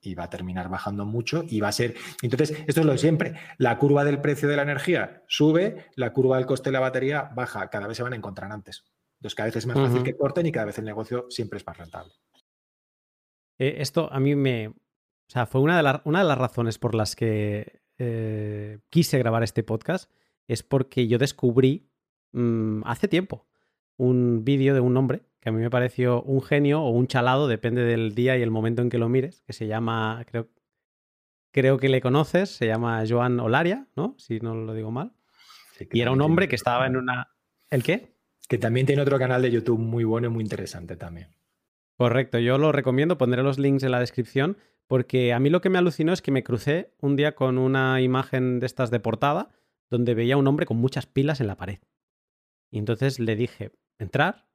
y 0.00 0.14
va 0.14 0.24
a 0.24 0.30
terminar 0.30 0.68
bajando 0.68 1.04
mucho 1.04 1.44
y 1.48 1.60
va 1.60 1.68
a 1.68 1.72
ser... 1.72 1.94
Entonces, 2.22 2.50
esto 2.66 2.80
es 2.80 2.86
lo 2.86 2.92
de 2.92 2.98
siempre. 2.98 3.34
La 3.58 3.78
curva 3.78 4.04
del 4.04 4.20
precio 4.20 4.48
de 4.48 4.56
la 4.56 4.62
energía 4.62 5.24
sube, 5.26 5.86
la 5.96 6.12
curva 6.12 6.36
del 6.36 6.46
coste 6.46 6.70
de 6.70 6.74
la 6.74 6.80
batería 6.80 7.30
baja. 7.34 7.68
Cada 7.68 7.86
vez 7.86 7.96
se 7.96 8.02
van 8.02 8.12
a 8.12 8.16
encontrar 8.16 8.52
antes. 8.52 8.84
Entonces 9.18 9.34
cada 9.34 9.46
vez 9.46 9.56
es 9.56 9.66
más 9.66 9.76
fácil 9.76 10.02
que 10.02 10.16
corten 10.16 10.46
y 10.46 10.52
cada 10.52 10.66
vez 10.66 10.78
el 10.78 10.84
negocio 10.84 11.26
siempre 11.30 11.58
es 11.58 11.66
más 11.66 11.76
rentable. 11.76 12.12
Eh, 13.58 13.76
esto 13.78 14.12
a 14.12 14.20
mí 14.20 14.34
me... 14.36 14.68
O 14.68 15.32
sea, 15.32 15.46
fue 15.46 15.60
una 15.60 15.82
de, 15.82 16.00
una 16.04 16.20
de 16.20 16.24
las 16.26 16.38
razones 16.38 16.78
por 16.78 16.94
las 16.94 17.16
que 17.16 17.80
eh, 17.98 18.78
quise 18.90 19.18
grabar 19.18 19.42
este 19.42 19.62
podcast. 19.62 20.10
Es 20.48 20.62
porque 20.62 21.08
yo 21.08 21.18
descubrí 21.18 21.90
mm, 22.32 22.82
hace 22.84 23.08
tiempo 23.08 23.46
un 23.96 24.44
vídeo 24.44 24.74
de 24.74 24.80
un 24.80 24.96
hombre 24.96 25.22
que 25.46 25.50
a 25.50 25.52
mí 25.52 25.60
me 25.60 25.70
pareció 25.70 26.22
un 26.22 26.42
genio 26.42 26.82
o 26.82 26.90
un 26.90 27.06
chalado, 27.06 27.46
depende 27.46 27.84
del 27.84 28.16
día 28.16 28.36
y 28.36 28.42
el 28.42 28.50
momento 28.50 28.82
en 28.82 28.90
que 28.90 28.98
lo 28.98 29.08
mires, 29.08 29.42
que 29.42 29.52
se 29.52 29.68
llama, 29.68 30.24
creo, 30.28 30.48
creo 31.52 31.78
que 31.78 31.88
le 31.88 32.00
conoces, 32.00 32.50
se 32.50 32.66
llama 32.66 33.04
Joan 33.08 33.38
Olaria, 33.38 33.86
¿no? 33.94 34.16
Si 34.18 34.40
no 34.40 34.56
lo 34.56 34.74
digo 34.74 34.90
mal. 34.90 35.12
y 35.92 36.00
era 36.00 36.10
un 36.10 36.20
hombre 36.20 36.48
que 36.48 36.56
estaba 36.56 36.88
en 36.88 36.96
una... 36.96 37.28
¿El 37.70 37.84
qué? 37.84 38.16
Que 38.48 38.58
también 38.58 38.86
tiene 38.86 39.02
otro 39.02 39.20
canal 39.20 39.40
de 39.40 39.52
YouTube 39.52 39.78
muy 39.78 40.02
bueno 40.02 40.26
y 40.26 40.30
muy 40.30 40.42
interesante 40.42 40.96
también. 40.96 41.28
Correcto, 41.96 42.40
yo 42.40 42.58
lo 42.58 42.72
recomiendo, 42.72 43.16
pondré 43.16 43.44
los 43.44 43.60
links 43.60 43.84
en 43.84 43.92
la 43.92 44.00
descripción, 44.00 44.58
porque 44.86 45.32
a 45.32 45.40
mí 45.40 45.50
lo 45.50 45.60
que 45.60 45.70
me 45.70 45.78
alucinó 45.78 46.12
es 46.12 46.22
que 46.22 46.30
me 46.30 46.44
crucé 46.44 46.94
un 47.00 47.16
día 47.16 47.34
con 47.34 47.58
una 47.58 48.00
imagen 48.00 48.60
de 48.60 48.66
estas 48.66 48.90
de 48.90 49.00
portada 49.00 49.50
donde 49.90 50.14
veía 50.14 50.36
un 50.36 50.46
hombre 50.46 50.66
con 50.66 50.76
muchas 50.76 51.06
pilas 51.06 51.40
en 51.40 51.46
la 51.46 51.56
pared. 51.56 51.78
Y 52.70 52.78
entonces 52.78 53.20
le 53.20 53.36
dije, 53.36 53.72
entrar, 53.98 54.48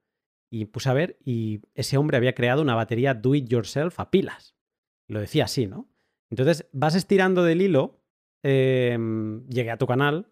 y 0.49 0.65
puse 0.65 0.89
a 0.89 0.93
ver, 0.93 1.17
y 1.23 1.61
ese 1.73 1.97
hombre 1.97 2.17
había 2.17 2.35
creado 2.35 2.61
una 2.61 2.75
batería 2.75 3.13
do 3.13 3.35
it 3.35 3.47
yourself 3.47 3.99
a 3.99 4.11
pilas. 4.11 4.55
Lo 5.07 5.19
decía 5.19 5.45
así, 5.45 5.67
¿no? 5.67 5.89
Entonces 6.29 6.67
vas 6.73 6.95
estirando 6.95 7.43
del 7.43 7.61
hilo, 7.61 8.01
em, 8.43 9.47
llegué 9.47 9.71
a 9.71 9.77
tu 9.77 9.87
canal 9.87 10.31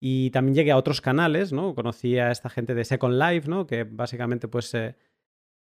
y 0.00 0.30
también 0.30 0.54
llegué 0.54 0.72
a 0.72 0.76
otros 0.76 1.00
canales, 1.00 1.52
¿no? 1.52 1.74
Conocí 1.74 2.18
a 2.18 2.30
esta 2.30 2.50
gente 2.50 2.74
de 2.74 2.84
Second 2.84 3.20
Life, 3.20 3.48
¿no? 3.48 3.66
Que 3.66 3.84
básicamente, 3.84 4.48
pues, 4.48 4.74
eh, 4.74 4.96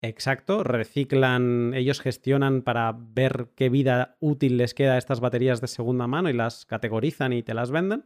exacto, 0.09 0.63
reciclan, 0.63 1.73
ellos 1.75 2.01
gestionan 2.01 2.63
para 2.63 2.93
ver 2.97 3.51
qué 3.55 3.69
vida 3.69 4.17
útil 4.21 4.57
les 4.57 4.75
queda 4.75 4.95
a 4.95 4.99
estas 4.99 5.21
baterías 5.21 5.61
de 5.61 5.69
segunda 5.69 6.07
mano 6.07 6.29
y 6.31 6.33
las 6.33 6.67
categorizan 6.67 7.33
y 7.33 7.43
te 7.43 7.55
las 7.55 7.71
venden. 7.71 8.05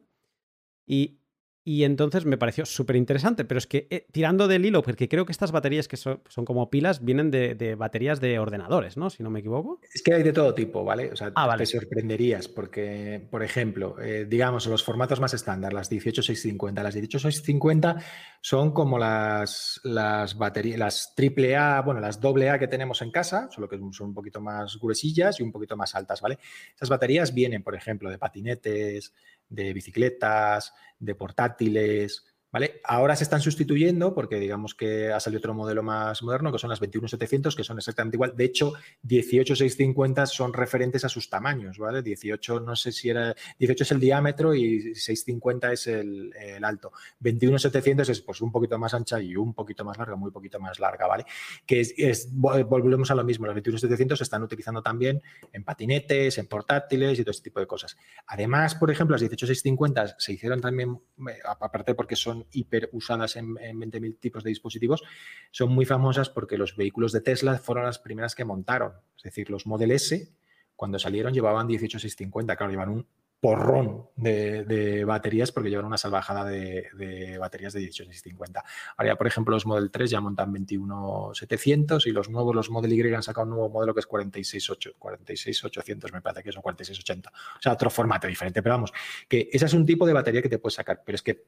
Y 0.87 1.21
y 1.69 1.85
entonces 1.85 2.25
me 2.25 2.39
pareció 2.39 2.65
súper 2.65 2.97
interesante, 2.97 3.45
pero 3.45 3.59
es 3.59 3.67
que 3.67 3.89
eh, 3.91 4.07
tirando 4.11 4.49
del 4.49 4.65
hilo, 4.65 4.81
porque 4.81 5.07
creo 5.07 5.27
que 5.27 5.33
estas 5.33 5.53
baterías 5.53 5.87
que 5.87 5.99
son, 5.99 6.23
como 6.47 6.71
pilas 6.71 7.05
vienen 7.05 7.31
de, 7.31 7.75
baterías 7.75 8.23
de 8.23 8.39
ordenadores, 8.39 8.97
¿no? 8.97 9.11
Si 9.11 9.23
no 9.23 9.29
me 9.29 9.41
equivoco. 9.41 9.79
Es 9.93 10.03
que 10.03 10.15
hay 10.15 10.23
de 10.23 10.33
todo 10.33 10.55
tipo, 10.55 10.83
¿vale? 10.83 11.13
O 11.13 11.17
sea, 11.17 11.31
ah, 11.35 11.55
te 11.59 11.67
sorprenderías 11.67 12.49
porque, 12.49 13.23
por 13.31 13.43
ejemplo, 13.43 13.97
eh, 14.01 14.25
digamos, 14.27 14.67
los 14.67 14.83
formatos 14.83 15.21
más 15.21 15.35
estándar, 15.35 15.75
las 15.75 15.91
18650, 15.91 16.83
las 16.83 16.95
18650 16.95 17.97
son 18.41 18.73
como 18.73 18.99
las, 18.99 19.79
las 19.85 20.39
baterías, 20.39 20.79
las 20.79 21.15
AAA, 21.19 21.83
bueno, 21.83 22.01
las 22.01 22.19
AA 22.25 22.59
que 22.59 22.69
tenemos 22.69 23.03
en 23.03 23.11
casa, 23.11 23.51
solo 23.51 23.69
que 23.69 23.79
son 23.93 24.09
un 24.09 24.15
poquito 24.15 24.41
más 24.41 24.79
gruesillas 24.81 25.39
y 25.39 25.43
un 25.43 25.53
poquito 25.53 25.77
más 25.77 25.95
altas, 25.95 26.23
¿vale? 26.23 26.39
Esas 26.75 26.89
baterías 26.89 27.35
vienen, 27.35 27.63
por 27.63 27.75
ejemplo, 27.75 28.09
de 28.09 28.17
patinetes, 28.17 29.13
de 29.49 29.73
bicicletas, 29.73 30.73
de 30.99 31.15
portátiles, 31.15 32.25
¿Vale? 32.51 32.81
Ahora 32.85 33.15
se 33.15 33.25
están 33.25 33.43
sustituyendo 33.43 34.15
porque 34.15 34.41
digamos 34.41 34.75
que 34.75 35.13
ha 35.13 35.21
salido 35.21 35.39
otro 35.39 35.53
modelo 35.53 35.83
más 35.83 36.23
moderno 36.23 36.51
que 36.51 36.59
son 36.59 36.71
las 36.71 36.81
21700 36.81 37.55
que 37.55 37.63
son 37.63 37.77
exactamente 37.77 38.17
igual. 38.17 38.35
De 38.35 38.45
hecho, 38.45 38.73
18650 39.03 40.25
son 40.27 40.55
referentes 40.55 41.05
a 41.05 41.11
sus 41.11 41.29
tamaños, 41.29 41.79
¿vale? 41.79 42.03
18 42.03 42.61
no 42.61 42.75
sé 42.75 42.93
si 42.93 43.11
era 43.11 43.35
18 43.59 43.85
es 43.85 43.93
el 43.93 44.01
diámetro 44.01 44.55
y 44.55 44.95
650 44.95 45.73
es 45.73 45.87
el, 45.89 46.33
alto. 46.63 46.93
21700 47.21 48.09
es 48.09 48.21
pues 48.23 48.41
un 48.41 48.51
poquito 48.51 48.79
más 48.79 48.95
ancha 48.95 49.21
y 49.21 49.37
un 49.37 49.53
poquito 49.53 49.85
más 49.85 49.99
larga, 49.99 50.17
muy 50.17 50.31
poquito 50.31 50.59
más 50.59 50.81
larga, 50.81 51.07
¿vale? 51.07 51.25
Que 51.67 51.81
es, 51.81 52.29
volvemos 52.33 53.11
a 53.11 53.15
lo 53.15 53.25
mismo, 53.25 53.47
los 53.47 53.55
21700 53.55 54.19
se 54.19 54.25
están 54.25 54.43
utilizando 54.43 54.83
también 54.83 55.23
en 55.53 55.65
patinetes, 55.65 56.39
en 56.39 56.47
portátiles 56.47 57.19
y 57.19 57.23
todo 57.23 57.33
este 57.33 57.45
tipo 57.45 57.61
de 57.61 57.67
cosas. 57.67 57.97
Además, 58.27 58.75
por 58.75 58.91
ejemplo, 58.91 59.15
las 59.15 59.23
18650 59.23 60.17
se 60.19 60.33
hicieron 60.33 60.63
también 60.63 60.99
eh, 61.29 61.39
aparte 61.45 61.95
porque 61.95 62.17
son 62.17 62.38
hiper 62.53 62.91
usadas 62.93 63.37
en, 63.37 63.55
20.000 63.55 64.19
tipos 64.19 64.45
de 64.45 64.51
dispositivos, 64.51 65.03
son 65.51 65.71
muy 65.71 65.85
famosas 65.85 66.31
porque 66.31 66.59
los 66.59 66.77
vehículos 66.77 67.13
de 67.13 67.21
Tesla 67.21 67.59
fueron 67.59 67.85
las 67.85 67.99
primeras 67.99 68.35
que 68.35 68.45
montaron. 68.45 68.93
Es 69.17 69.25
decir, 69.25 69.51
los 69.51 69.67
Model 69.67 69.91
S, 69.91 70.33
cuando 70.77 70.99
salieron, 70.99 71.33
llevaban 71.33 71.67
18650. 71.67 72.57
Claro, 72.57 72.71
llevan 72.71 72.89
un 72.91 73.07
porrón 73.41 74.09
de, 74.17 75.05
baterías 75.05 75.53
porque 75.53 75.71
llevan 75.71 75.87
una 75.87 75.97
salvajada 75.97 76.45
de, 76.45 77.37
baterías 77.39 77.73
de 77.73 77.81
18650. 77.81 78.65
Ahora 78.97 79.13
ya, 79.13 79.17
por 79.17 79.27
ejemplo, 79.27 79.55
los 79.55 79.67
Model 79.67 79.91
3 79.91 80.11
ya 80.11 80.21
montan 80.21 80.51
21700 80.51 82.07
y 82.07 82.11
los 82.11 82.29
nuevos, 82.31 82.55
los 82.55 82.71
Model 82.71 82.93
Y 82.93 83.15
han 83.15 83.23
sacado 83.23 83.45
un 83.45 83.51
nuevo 83.51 83.69
modelo 83.69 83.95
que 83.95 84.01
es 84.01 84.07
46800, 84.07 84.97
46800 84.99 86.13
me 86.13 86.21
parece 86.21 86.43
que 86.43 86.53
son 86.53 86.63
4680. 86.63 87.31
O 87.31 87.63
sea, 87.63 87.73
otro 87.73 87.91
formato 87.91 88.27
diferente, 88.27 88.63
pero 88.63 88.75
vamos, 88.75 88.93
que 89.29 89.49
ese 89.53 89.67
es 89.67 89.73
un 89.73 89.87
tipo 89.87 90.07
de 90.07 90.13
batería 90.13 90.43
que 90.43 90.49
te 90.49 90.59
puedes 90.59 90.75
sacar, 90.75 91.03
pero 91.05 91.15
es 91.17 91.23
que 91.23 91.45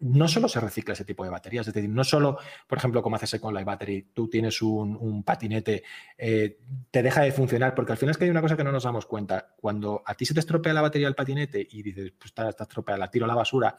no 0.00 0.28
solo 0.28 0.48
se 0.48 0.60
recicla 0.60 0.94
ese 0.94 1.04
tipo 1.04 1.24
de 1.24 1.30
baterías, 1.30 1.68
es 1.68 1.74
decir, 1.74 1.90
no 1.90 2.04
solo, 2.04 2.38
por 2.66 2.78
ejemplo, 2.78 3.02
como 3.02 3.16
haces 3.16 3.38
con 3.40 3.54
la 3.54 3.62
Battery, 3.62 4.10
tú 4.14 4.28
tienes 4.28 4.60
un, 4.62 5.22
patinete, 5.24 5.82
eh, 6.16 6.58
te 6.90 7.02
deja 7.02 7.22
de 7.22 7.32
funcionar, 7.32 7.74
porque 7.74 7.92
al 7.92 7.98
final 7.98 8.12
es 8.12 8.18
que 8.18 8.24
hay 8.24 8.30
una 8.30 8.40
cosa 8.40 8.56
que 8.56 8.64
no 8.64 8.72
nos 8.72 8.84
damos 8.84 9.06
cuenta. 9.06 9.54
Cuando 9.56 10.02
a 10.04 10.14
ti 10.14 10.24
se 10.24 10.34
te 10.34 10.40
estropea 10.40 10.72
la 10.72 10.82
batería 10.82 11.06
del 11.06 11.14
patinete 11.14 11.66
y 11.70 11.82
dices, 11.82 12.12
pues 12.18 12.30
está, 12.30 12.48
está 12.48 12.64
estropeada, 12.64 12.98
la 12.98 13.10
tiro 13.10 13.26
a 13.26 13.28
la 13.28 13.34
basura, 13.34 13.76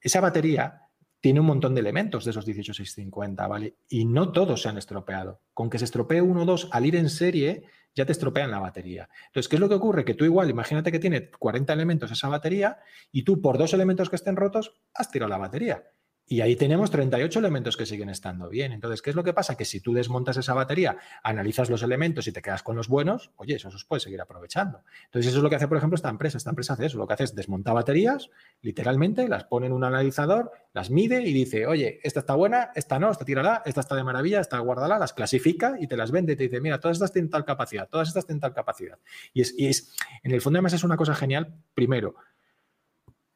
esa 0.00 0.20
batería 0.20 0.86
tiene 1.20 1.40
un 1.40 1.46
montón 1.46 1.74
de 1.74 1.80
elementos 1.80 2.24
de 2.24 2.30
esos 2.30 2.46
18650, 2.46 3.46
¿vale? 3.46 3.76
Y 3.88 4.06
no 4.06 4.32
todos 4.32 4.62
se 4.62 4.70
han 4.70 4.78
estropeado. 4.78 5.42
Con 5.52 5.68
que 5.68 5.78
se 5.78 5.84
estropee 5.84 6.22
uno 6.22 6.42
o 6.42 6.46
dos 6.46 6.68
al 6.72 6.86
ir 6.86 6.96
en 6.96 7.10
serie, 7.10 7.64
ya 7.94 8.06
te 8.06 8.12
estropean 8.12 8.50
la 8.50 8.58
batería. 8.58 9.08
Entonces, 9.26 9.48
¿qué 9.48 9.56
es 9.56 9.60
lo 9.60 9.68
que 9.68 9.74
ocurre? 9.74 10.04
Que 10.04 10.14
tú 10.14 10.24
igual, 10.24 10.50
imagínate 10.50 10.92
que 10.92 10.98
tiene 10.98 11.30
40 11.30 11.72
elementos 11.72 12.10
esa 12.10 12.28
batería 12.28 12.78
y 13.12 13.24
tú 13.24 13.40
por 13.40 13.58
dos 13.58 13.74
elementos 13.74 14.08
que 14.08 14.16
estén 14.16 14.36
rotos 14.36 14.80
has 14.94 15.10
tirado 15.10 15.30
la 15.30 15.38
batería. 15.38 15.84
Y 16.32 16.42
ahí 16.42 16.54
tenemos 16.54 16.92
38 16.92 17.40
elementos 17.40 17.76
que 17.76 17.84
siguen 17.84 18.08
estando 18.08 18.48
bien. 18.48 18.70
Entonces, 18.70 19.02
¿qué 19.02 19.10
es 19.10 19.16
lo 19.16 19.24
que 19.24 19.32
pasa? 19.32 19.56
Que 19.56 19.64
si 19.64 19.80
tú 19.80 19.92
desmontas 19.92 20.36
esa 20.36 20.54
batería, 20.54 20.96
analizas 21.24 21.68
los 21.68 21.82
elementos 21.82 22.28
y 22.28 22.32
te 22.32 22.40
quedas 22.40 22.62
con 22.62 22.76
los 22.76 22.86
buenos, 22.86 23.32
oye, 23.34 23.56
eso 23.56 23.68
se 23.68 23.84
puede 23.84 23.98
seguir 23.98 24.20
aprovechando. 24.20 24.84
Entonces, 25.06 25.30
eso 25.30 25.38
es 25.38 25.42
lo 25.42 25.50
que 25.50 25.56
hace, 25.56 25.66
por 25.66 25.76
ejemplo, 25.76 25.96
esta 25.96 26.08
empresa. 26.08 26.38
Esta 26.38 26.50
empresa 26.50 26.74
hace 26.74 26.86
eso. 26.86 26.98
Lo 26.98 27.08
que 27.08 27.14
hace 27.14 27.24
es 27.24 27.34
desmontar 27.34 27.74
baterías, 27.74 28.30
literalmente, 28.62 29.26
las 29.26 29.42
pone 29.42 29.66
en 29.66 29.72
un 29.72 29.82
analizador, 29.82 30.52
las 30.72 30.88
mide 30.88 31.20
y 31.20 31.32
dice, 31.32 31.66
oye, 31.66 31.98
esta 32.04 32.20
está 32.20 32.36
buena, 32.36 32.70
esta 32.76 33.00
no, 33.00 33.10
esta 33.10 33.24
tírala, 33.24 33.64
esta 33.66 33.80
está 33.80 33.96
de 33.96 34.04
maravilla, 34.04 34.40
esta 34.40 34.60
guárdala, 34.60 35.00
las 35.00 35.12
clasifica 35.12 35.78
y 35.80 35.88
te 35.88 35.96
las 35.96 36.12
vende 36.12 36.34
y 36.34 36.36
te 36.36 36.44
dice, 36.44 36.60
mira, 36.60 36.78
todas 36.78 36.98
estas 36.98 37.12
tienen 37.12 37.28
tal 37.28 37.44
capacidad, 37.44 37.88
todas 37.88 38.06
estas 38.06 38.24
tienen 38.24 38.40
tal 38.40 38.54
capacidad. 38.54 39.00
Y 39.32 39.40
es, 39.40 39.52
y 39.58 39.66
es 39.66 39.96
en 40.22 40.30
el 40.30 40.40
fondo, 40.40 40.58
además, 40.58 40.74
es 40.74 40.84
una 40.84 40.96
cosa 40.96 41.16
genial, 41.16 41.56
primero, 41.74 42.14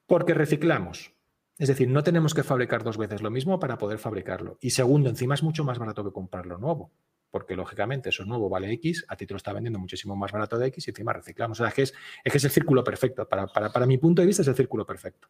porque 0.07 0.33
reciclamos 0.33 1.14
es 1.57 1.69
decir, 1.69 1.89
no 1.89 2.03
tenemos 2.03 2.35
que 2.35 2.43
fabricar 2.43 2.83
dos 2.83 2.99
veces 2.99 3.23
lo 3.23 3.31
mismo 3.31 3.61
para 3.61 3.79
poder 3.79 3.99
fabricarlo. 3.99 4.59
Y 4.61 4.71
segundo, 4.71 5.09
encima 5.09 5.35
es 5.35 5.43
mucho 5.43 5.65
más 5.65 5.79
barato 5.79 6.05
que 6.05 6.13
comprarlo 6.13 6.59
nuevo, 6.59 6.91
porque 7.31 7.55
lógicamente 7.55 8.09
eso 8.09 8.25
nuevo 8.25 8.49
vale 8.49 8.73
X, 8.73 9.05
a 9.09 9.17
ti 9.17 9.27
te 9.27 9.35
lo 9.35 9.39
está 9.39 9.53
vendiendo 9.53 9.79
muchísimo 9.79 10.17
más 10.17 10.33
barato 10.33 10.59
de 10.59 10.67
X 10.69 10.89
y 10.89 10.91
encima 10.91 11.13
reciclamos. 11.13 11.61
O 11.61 11.63
sea, 11.63 11.69
es 11.69 11.75
que 11.75 11.83
es, 11.83 11.95
que 12.25 12.39
es 12.39 12.45
el 12.45 12.51
círculo 12.51 12.83
perfecto. 12.83 13.29
Para, 13.29 13.47
para, 13.47 13.87
mi 13.87 13.99
punto 13.99 14.23
de 14.23 14.27
vista 14.27 14.43
es 14.43 14.49
el 14.49 14.57
círculo 14.57 14.85
perfecto. 14.85 15.29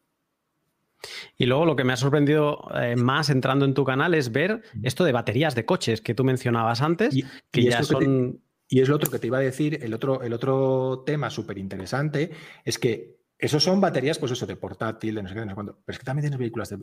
Y 1.37 1.45
luego 1.45 1.65
lo 1.65 1.75
que 1.75 1.83
me 1.83 1.93
ha 1.93 1.97
sorprendido 1.97 2.67
eh, 2.73 2.95
más 2.95 3.29
entrando 3.29 3.65
en 3.65 3.75
tu 3.75 3.83
canal 3.85 4.15
es 4.15 4.31
ver 4.31 4.63
esto 4.81 5.03
de 5.03 5.11
baterías 5.11 5.53
de 5.53 5.65
coches 5.65 6.01
que 6.01 6.15
tú 6.15 6.23
mencionabas 6.23 6.81
antes, 6.81 7.15
que 7.51 7.63
ya 7.63 7.83
son... 7.83 8.41
y 8.67 8.81
es 8.81 8.89
lo 8.89 8.95
otro 8.95 9.11
que 9.11 9.19
te 9.19 9.27
iba 9.27 9.37
a 9.37 9.41
decir, 9.41 9.79
el 9.83 9.93
otro, 9.93 10.23
el 10.23 10.33
otro 10.33 11.03
tema 11.05 11.29
súper 11.29 11.59
interesante 11.59 12.31
es 12.63 12.79
que 12.79 13.15
esos 13.37 13.61
son 13.61 13.81
baterías, 13.81 14.17
pues 14.17 14.31
eso, 14.31 14.45
de 14.45 14.55
portátil, 14.55 15.15
de 15.15 15.23
no 15.23 15.27
sé 15.27 15.35
qué, 15.35 15.41
no 15.41 15.49
sé 15.49 15.55
cuándo. 15.55 15.77
Pero 15.85 15.93
es 15.93 15.99
que 15.99 16.05
también 16.05 16.23
tienes 16.23 16.39
vehículos 16.39 16.69
de, 16.69 16.79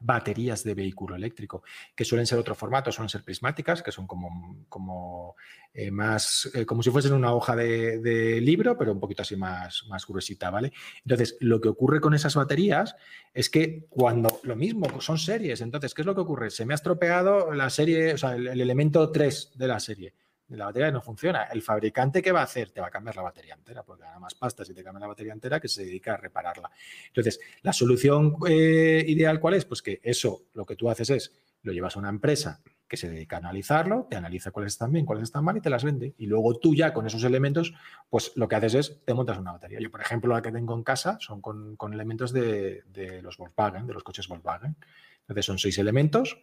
baterías 0.00 0.64
de 0.64 0.74
vehículo 0.74 1.14
eléctrico, 1.14 1.62
que 1.94 2.06
suelen 2.06 2.26
ser 2.26 2.38
otro 2.38 2.54
formato, 2.54 2.90
suelen 2.90 3.10
ser 3.10 3.22
prismáticas, 3.22 3.82
que 3.82 3.92
son 3.92 4.06
como, 4.06 4.64
como 4.70 5.36
eh, 5.74 5.90
más, 5.90 6.50
eh, 6.54 6.64
como 6.64 6.82
si 6.82 6.90
fuesen 6.90 7.12
una 7.12 7.34
hoja 7.34 7.54
de, 7.54 8.40
libro, 8.40 8.78
pero 8.78 8.92
un 8.92 9.00
poquito 9.00 9.22
así 9.22 9.36
más, 9.36 9.84
más 9.88 10.06
gruesita, 10.06 10.50
¿vale? 10.50 10.72
Entonces, 11.04 11.36
lo 11.40 11.60
que 11.60 11.68
ocurre 11.68 12.00
con 12.00 12.14
esas 12.14 12.34
baterías 12.34 12.96
es 13.34 13.50
que 13.50 13.86
cuando, 13.90 14.40
lo 14.44 14.56
mismo, 14.56 15.00
son 15.00 15.18
series, 15.18 15.60
entonces, 15.60 15.92
¿qué 15.92 16.02
es 16.02 16.06
lo 16.06 16.14
que 16.14 16.22
ocurre? 16.22 16.50
Se 16.50 16.64
me 16.64 16.72
ha 16.72 16.76
estropeado 16.76 17.52
la 17.52 17.68
serie, 17.68 18.14
o 18.14 18.18
sea, 18.18 18.36
el 18.36 18.60
elemento 18.60 19.10
3 19.10 19.52
de 19.54 19.68
la 19.68 19.78
serie 19.78 20.14
la 20.56 20.66
batería 20.66 20.90
no 20.90 21.00
funciona. 21.00 21.44
El 21.44 21.62
fabricante, 21.62 22.22
¿qué 22.22 22.32
va 22.32 22.40
a 22.40 22.44
hacer? 22.44 22.70
Te 22.70 22.80
va 22.80 22.88
a 22.88 22.90
cambiar 22.90 23.16
la 23.16 23.22
batería 23.22 23.54
entera, 23.54 23.82
porque 23.82 24.02
gana 24.02 24.18
más 24.18 24.34
pasta 24.34 24.64
si 24.64 24.74
te 24.74 24.82
cambia 24.82 25.00
la 25.00 25.06
batería 25.06 25.32
entera 25.32 25.60
que 25.60 25.68
se 25.68 25.84
dedica 25.84 26.14
a 26.14 26.16
repararla. 26.16 26.70
Entonces, 27.06 27.40
la 27.62 27.72
solución 27.72 28.36
eh, 28.48 29.04
ideal, 29.06 29.38
¿cuál 29.40 29.54
es? 29.54 29.64
Pues 29.64 29.82
que 29.82 30.00
eso, 30.02 30.46
lo 30.54 30.66
que 30.66 30.76
tú 30.76 30.90
haces 30.90 31.10
es, 31.10 31.32
lo 31.62 31.72
llevas 31.72 31.96
a 31.96 31.98
una 31.98 32.08
empresa 32.08 32.60
que 32.88 32.96
se 32.96 33.08
dedica 33.08 33.36
a 33.36 33.38
analizarlo, 33.38 34.08
te 34.10 34.16
analiza 34.16 34.50
cuáles 34.50 34.72
están 34.72 34.90
bien, 34.90 35.06
cuáles 35.06 35.24
están 35.24 35.44
mal 35.44 35.56
y 35.56 35.60
te 35.60 35.70
las 35.70 35.84
vende. 35.84 36.14
Y 36.18 36.26
luego 36.26 36.58
tú 36.58 36.74
ya 36.74 36.92
con 36.92 37.06
esos 37.06 37.22
elementos, 37.22 37.72
pues 38.08 38.32
lo 38.34 38.48
que 38.48 38.56
haces 38.56 38.74
es, 38.74 39.04
te 39.04 39.14
montas 39.14 39.38
una 39.38 39.52
batería. 39.52 39.78
Yo, 39.80 39.90
por 39.90 40.00
ejemplo, 40.00 40.34
la 40.34 40.42
que 40.42 40.50
tengo 40.50 40.74
en 40.74 40.82
casa 40.82 41.16
son 41.20 41.40
con, 41.40 41.92
elementos 41.92 42.32
de, 42.32 42.82
de 42.88 43.22
los 43.22 43.36
Volkswagen, 43.36 43.86
de 43.86 43.94
los 43.94 44.02
coches 44.02 44.26
Volkswagen. 44.26 44.74
Entonces, 45.20 45.46
son 45.46 45.58
seis 45.58 45.78
elementos 45.78 46.38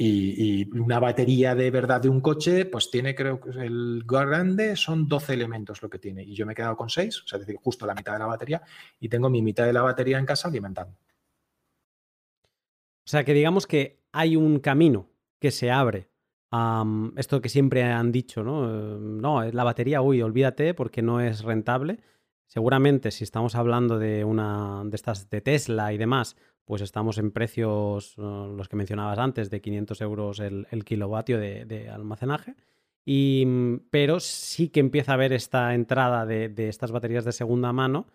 y, 0.00 0.78
una 0.78 1.00
batería 1.00 1.56
de 1.56 1.72
verdad 1.72 2.00
de 2.00 2.08
un 2.08 2.20
coche, 2.20 2.66
pues 2.66 2.88
tiene, 2.88 3.16
creo 3.16 3.40
que 3.40 3.50
el 3.50 4.04
grande 4.06 4.76
son 4.76 5.08
12 5.08 5.34
elementos 5.34 5.82
lo 5.82 5.90
que 5.90 5.98
tiene. 5.98 6.22
Y 6.22 6.34
yo 6.34 6.46
me 6.46 6.52
he 6.52 6.56
quedado 6.56 6.76
con 6.76 6.88
6, 6.88 7.22
o 7.24 7.26
sea, 7.26 7.38
es 7.38 7.46
decir, 7.46 7.60
justo 7.60 7.84
la 7.84 7.94
mitad 7.94 8.12
de 8.12 8.20
la 8.20 8.26
batería, 8.26 8.62
y 9.00 9.08
tengo 9.08 9.28
mi 9.28 9.42
mitad 9.42 9.66
de 9.66 9.72
la 9.72 9.82
batería 9.82 10.18
en 10.18 10.26
casa 10.26 10.46
alimentando. 10.46 10.94
O 13.04 13.10
sea, 13.10 13.24
que 13.24 13.34
digamos 13.34 13.66
que 13.66 14.04
hay 14.12 14.36
un 14.36 14.60
camino 14.60 15.08
que 15.40 15.50
se 15.50 15.70
abre. 15.70 16.08
esto 17.16 17.40
que 17.40 17.48
siempre 17.48 17.82
han 17.82 18.12
dicho, 18.12 18.44
¿no? 18.44 18.98
No, 18.98 19.42
la 19.50 19.64
batería, 19.64 20.00
uy, 20.00 20.22
olvídate 20.22 20.74
porque 20.74 21.02
no 21.02 21.20
es 21.20 21.42
rentable. 21.42 21.98
seguramente 22.46 23.10
si 23.10 23.24
estamos 23.24 23.54
hablando 23.56 23.98
de 23.98 24.24
una 24.24 24.82
de 24.84 24.96
estas 24.96 25.28
de 25.28 25.40
Tesla 25.40 25.92
y 25.92 25.98
demás, 25.98 26.36
pues 26.68 26.82
estamos 26.82 27.16
en 27.16 27.30
precios, 27.30 28.12
eh, 28.18 28.20
los 28.20 28.68
que 28.68 28.76
mencionabas 28.76 29.18
antes, 29.18 29.48
de 29.48 29.62
500 29.62 30.02
euros 30.02 30.38
el, 30.38 30.66
kilovatio 30.84 31.40
de, 31.40 31.88
almacenaje. 31.90 32.56
Y, 33.06 33.44
mm, 33.46 33.88
pero 33.90 34.20
sí 34.20 34.68
que 34.68 34.80
empieza 34.80 35.12
a 35.12 35.14
haber 35.14 35.32
esta 35.32 35.74
entrada 35.74 36.26
de, 36.26 36.52
estas 36.68 36.92
baterías 36.92 37.24
de 37.24 37.32
segunda 37.32 37.72
mano, 37.72 38.06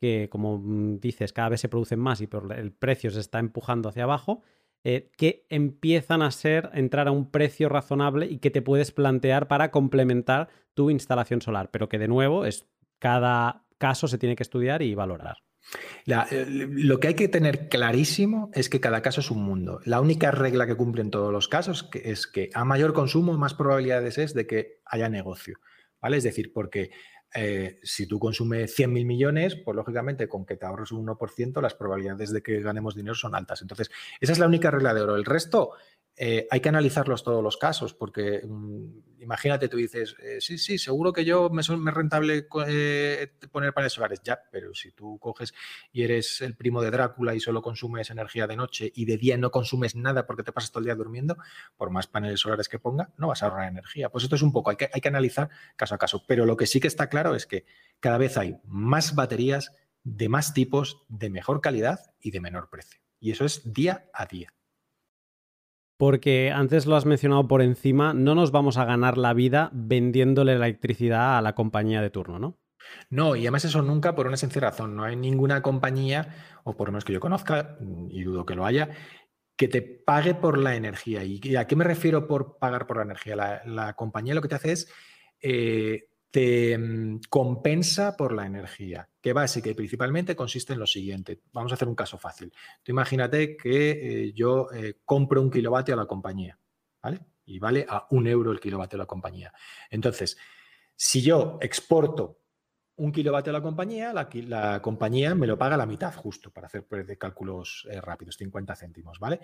que 0.00 0.30
como 0.30 0.56
mm, 0.56 1.00
dices, 1.00 1.34
cada 1.34 1.50
vez 1.50 1.60
se 1.60 1.68
producen 1.68 1.98
más 1.98 2.22
y 2.22 2.26
por 2.26 2.50
el 2.54 2.72
precio 2.72 3.10
se 3.10 3.20
está 3.20 3.40
empujando 3.40 3.90
hacia 3.90 4.04
abajo, 4.04 4.40
eh, 4.84 5.10
que 5.18 5.44
empiezan 5.50 6.22
a 6.22 6.30
ser, 6.30 6.70
entrar 6.72 7.08
a 7.08 7.12
un 7.12 7.30
precio 7.30 7.68
razonable 7.68 8.24
y 8.24 8.38
que 8.38 8.50
te 8.50 8.62
puedes 8.62 8.90
plantear 8.90 9.48
para 9.48 9.70
complementar 9.70 10.48
tu 10.72 10.88
instalación 10.88 11.42
solar, 11.42 11.70
pero 11.70 11.90
que 11.90 11.98
de 11.98 12.08
nuevo 12.08 12.46
es 12.46 12.66
cada 13.00 13.66
caso 13.76 14.08
se 14.08 14.16
tiene 14.16 14.34
que 14.34 14.44
estudiar 14.44 14.80
y 14.80 14.94
valorar. 14.94 15.42
Eh, 16.06 16.46
lo 16.48 17.00
que 17.00 17.08
hay 17.08 17.14
que 17.14 17.28
tener 17.28 17.68
clarísimo 17.68 18.50
es 18.54 18.68
que 18.68 18.80
cada 18.80 19.02
caso 19.02 19.20
es 19.20 19.30
un 19.30 19.42
mundo. 19.42 19.80
La 19.84 20.00
única 20.00 20.30
regla 20.30 20.66
que 20.66 20.76
cumple 20.76 21.02
en 21.02 21.10
todos 21.10 21.32
los 21.32 21.48
casos 21.48 21.88
es 21.92 22.26
que 22.26 22.50
a 22.54 22.64
mayor 22.64 22.92
consumo, 22.92 23.36
más 23.36 23.54
probabilidades 23.54 24.18
es 24.18 24.34
de 24.34 24.46
que 24.46 24.80
haya 24.86 25.08
negocio. 25.08 25.58
¿Vale? 26.00 26.16
Es 26.16 26.24
decir, 26.24 26.52
porque 26.52 26.90
eh, 27.34 27.78
si 27.82 28.06
tú 28.06 28.18
consumes 28.18 28.76
100.000 28.78 29.04
millones, 29.04 29.56
pues 29.56 29.76
lógicamente 29.76 30.28
con 30.28 30.46
que 30.46 30.56
te 30.56 30.64
ahorres 30.64 30.92
un 30.92 31.06
1%, 31.06 31.60
las 31.60 31.74
probabilidades 31.74 32.32
de 32.32 32.42
que 32.42 32.60
ganemos 32.60 32.94
dinero 32.94 33.14
son 33.14 33.34
altas. 33.34 33.62
Entonces, 33.62 33.90
esa 34.20 34.32
es 34.32 34.38
la 34.38 34.46
única 34.46 34.70
regla 34.70 34.94
de 34.94 35.02
oro. 35.02 35.16
El 35.16 35.24
resto 35.24 35.72
eh, 36.20 36.48
hay 36.50 36.58
que 36.58 36.68
analizarlos 36.68 37.22
todos 37.22 37.44
los 37.44 37.56
casos, 37.56 37.94
porque 37.94 38.42
mm, 38.44 39.20
imagínate, 39.20 39.68
tú 39.68 39.76
dices, 39.76 40.16
eh, 40.20 40.38
sí, 40.40 40.58
sí, 40.58 40.76
seguro 40.76 41.12
que 41.12 41.24
yo 41.24 41.48
me, 41.48 41.60
es 41.60 41.68
rentable 41.68 42.48
eh, 42.66 43.32
poner 43.52 43.72
paneles 43.72 43.92
solares, 43.92 44.20
ya, 44.24 44.40
pero 44.50 44.74
si 44.74 44.90
tú 44.90 45.16
coges 45.20 45.54
y 45.92 46.02
eres 46.02 46.40
el 46.40 46.56
primo 46.56 46.82
de 46.82 46.90
Drácula 46.90 47.36
y 47.36 47.40
solo 47.40 47.62
consumes 47.62 48.10
energía 48.10 48.48
de 48.48 48.56
noche 48.56 48.90
y 48.96 49.04
de 49.04 49.16
día 49.16 49.38
no 49.38 49.52
consumes 49.52 49.94
nada 49.94 50.26
porque 50.26 50.42
te 50.42 50.50
pasas 50.50 50.72
todo 50.72 50.80
el 50.80 50.86
día 50.86 50.96
durmiendo, 50.96 51.36
por 51.76 51.90
más 51.90 52.08
paneles 52.08 52.40
solares 52.40 52.68
que 52.68 52.80
ponga, 52.80 53.12
no 53.16 53.28
vas 53.28 53.44
a 53.44 53.46
ahorrar 53.46 53.68
energía. 53.68 54.08
Pues 54.08 54.24
esto 54.24 54.34
es 54.34 54.42
un 54.42 54.52
poco, 54.52 54.70
hay 54.70 54.76
que, 54.76 54.90
hay 54.92 55.00
que 55.00 55.08
analizar 55.08 55.50
caso 55.76 55.94
a 55.94 55.98
caso, 55.98 56.24
pero 56.26 56.46
lo 56.46 56.56
que 56.56 56.66
sí 56.66 56.80
que 56.80 56.88
está 56.88 57.08
claro 57.08 57.36
es 57.36 57.46
que 57.46 57.64
cada 58.00 58.18
vez 58.18 58.36
hay 58.36 58.56
más 58.64 59.14
baterías 59.14 59.72
de 60.02 60.28
más 60.28 60.52
tipos, 60.52 61.04
de 61.08 61.30
mejor 61.30 61.60
calidad 61.60 62.12
y 62.20 62.32
de 62.32 62.40
menor 62.40 62.70
precio. 62.70 63.00
Y 63.20 63.30
eso 63.30 63.44
es 63.44 63.72
día 63.72 64.08
a 64.12 64.26
día 64.26 64.52
porque 65.98 66.52
antes 66.52 66.86
lo 66.86 66.96
has 66.96 67.04
mencionado 67.04 67.46
por 67.48 67.60
encima, 67.60 68.14
no 68.14 68.34
nos 68.34 68.52
vamos 68.52 68.78
a 68.78 68.84
ganar 68.84 69.18
la 69.18 69.34
vida 69.34 69.70
vendiéndole 69.74 70.54
electricidad 70.54 71.36
a 71.36 71.42
la 71.42 71.54
compañía 71.54 72.00
de 72.00 72.08
turno, 72.08 72.38
¿no? 72.38 72.58
No, 73.10 73.36
y 73.36 73.40
además 73.40 73.64
eso 73.64 73.82
nunca 73.82 74.14
por 74.14 74.28
una 74.28 74.36
sencilla 74.36 74.70
razón. 74.70 74.96
No 74.96 75.04
hay 75.04 75.16
ninguna 75.16 75.60
compañía, 75.60 76.60
o 76.64 76.76
por 76.76 76.88
lo 76.88 76.92
menos 76.92 77.04
que 77.04 77.12
yo 77.12 77.20
conozca, 77.20 77.76
y 78.08 78.22
dudo 78.22 78.46
que 78.46 78.54
lo 78.54 78.64
haya, 78.64 78.90
que 79.56 79.68
te 79.68 79.82
pague 79.82 80.34
por 80.34 80.56
la 80.56 80.76
energía. 80.76 81.24
¿Y 81.24 81.56
a 81.56 81.66
qué 81.66 81.76
me 81.76 81.84
refiero 81.84 82.28
por 82.28 82.58
pagar 82.58 82.86
por 82.86 82.98
la 82.98 83.02
energía? 83.02 83.62
La, 83.66 83.94
compañía 83.94 84.34
lo 84.34 84.40
que 84.40 84.48
te 84.48 84.54
hace 84.54 84.72
es 84.72 84.92
eh, 85.42 86.08
te 86.30 86.76
mm, 86.76 87.20
compensa 87.28 88.16
por 88.16 88.32
la 88.32 88.46
energía, 88.46 89.08
que 89.20 89.32
básica 89.32 89.70
y 89.70 89.74
principalmente 89.74 90.36
consiste 90.36 90.72
en 90.72 90.80
lo 90.80 90.86
siguiente. 90.86 91.40
Vamos 91.52 91.72
a 91.72 91.74
hacer 91.74 91.88
un 91.88 91.94
caso 91.94 92.18
fácil. 92.18 92.52
Tú 92.82 92.92
imagínate 92.92 93.56
que 93.56 93.90
eh, 93.90 94.32
yo 94.32 94.68
eh, 94.72 95.00
compro 95.04 95.40
un 95.40 95.50
kilovatio 95.50 95.94
a 95.94 95.98
la 95.98 96.06
compañía, 96.06 96.58
¿vale? 97.02 97.20
Y 97.46 97.58
vale 97.58 97.86
a 97.88 98.06
un 98.10 98.26
euro 98.26 98.52
el 98.52 98.60
kilovatio 98.60 98.96
a 98.96 99.00
la 99.00 99.06
compañía. 99.06 99.52
Entonces, 99.90 100.36
si 100.94 101.22
yo 101.22 101.58
exporto 101.62 102.40
un 102.96 103.12
kilovatio 103.12 103.50
a 103.50 103.54
la 103.54 103.62
compañía, 103.62 104.12
la, 104.12 104.82
compañía 104.82 105.34
me 105.34 105.46
lo 105.46 105.56
paga 105.56 105.76
la 105.76 105.86
mitad 105.86 106.12
justo 106.14 106.50
para 106.50 106.66
hacer 106.66 106.84
pues, 106.86 107.06
cálculos 107.16 107.86
eh, 107.90 108.00
rápidos, 108.00 108.36
50 108.36 108.74
céntimos, 108.74 109.18
¿vale? 109.18 109.40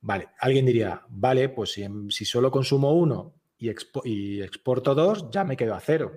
Vale, 0.00 0.30
alguien 0.38 0.66
diría, 0.66 1.02
vale, 1.08 1.48
pues 1.50 1.78
si 2.08 2.24
solo 2.24 2.50
consumo 2.50 2.92
uno 2.92 3.41
y, 4.04 4.42
exporto 4.42 4.94
dos, 4.94 5.30
ya 5.30 5.44
me 5.44 5.56
quedo 5.56 5.74
a 5.74 5.80
cero. 5.80 6.12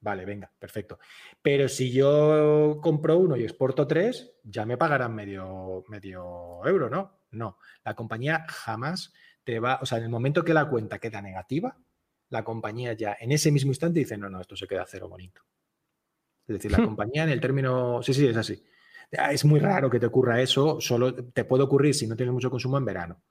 Vale, 0.00 0.24
venga, 0.24 0.50
perfecto. 0.58 0.98
Pero 1.42 1.68
si 1.68 1.92
yo 1.92 2.78
compro 2.82 3.18
uno 3.18 3.36
y 3.36 3.42
exporto 3.42 3.86
tres, 3.86 4.32
ya 4.42 4.64
me 4.64 4.78
pagarán 4.78 5.14
medio, 5.14 5.84
medio 5.88 6.64
euro, 6.64 6.88
¿no? 6.88 7.20
No, 7.32 7.58
la 7.84 7.94
compañía 7.94 8.46
jamás 8.48 9.12
te 9.44 9.60
va, 9.60 9.78
o 9.82 9.86
sea, 9.86 9.98
en 9.98 10.04
el 10.04 10.10
momento 10.10 10.44
que 10.44 10.54
la 10.54 10.68
cuenta 10.68 10.98
queda 10.98 11.20
negativa, 11.20 11.76
la 12.30 12.44
compañía 12.44 12.94
ya 12.94 13.16
en 13.20 13.32
ese 13.32 13.52
mismo 13.52 13.72
instante 13.72 14.00
dice, 14.00 14.16
no, 14.16 14.30
no, 14.30 14.40
esto 14.40 14.56
se 14.56 14.66
queda 14.66 14.82
a 14.82 14.86
cero 14.86 15.08
bonito. 15.08 15.42
Es 16.46 16.54
decir, 16.54 16.72
la 16.72 16.78
hmm. 16.78 16.86
compañía 16.86 17.24
en 17.24 17.30
el 17.30 17.40
término, 17.40 18.02
sí, 18.02 18.14
sí, 18.14 18.26
es 18.26 18.36
así. 18.36 18.64
Es 19.10 19.44
muy 19.44 19.58
raro 19.60 19.90
que 19.90 20.00
te 20.00 20.06
ocurra 20.06 20.40
eso, 20.40 20.80
solo 20.80 21.14
te 21.14 21.44
puede 21.44 21.64
ocurrir 21.64 21.94
si 21.94 22.06
no 22.06 22.16
tienes 22.16 22.32
mucho 22.32 22.50
consumo 22.50 22.78
en 22.78 22.84
verano. 22.84 23.22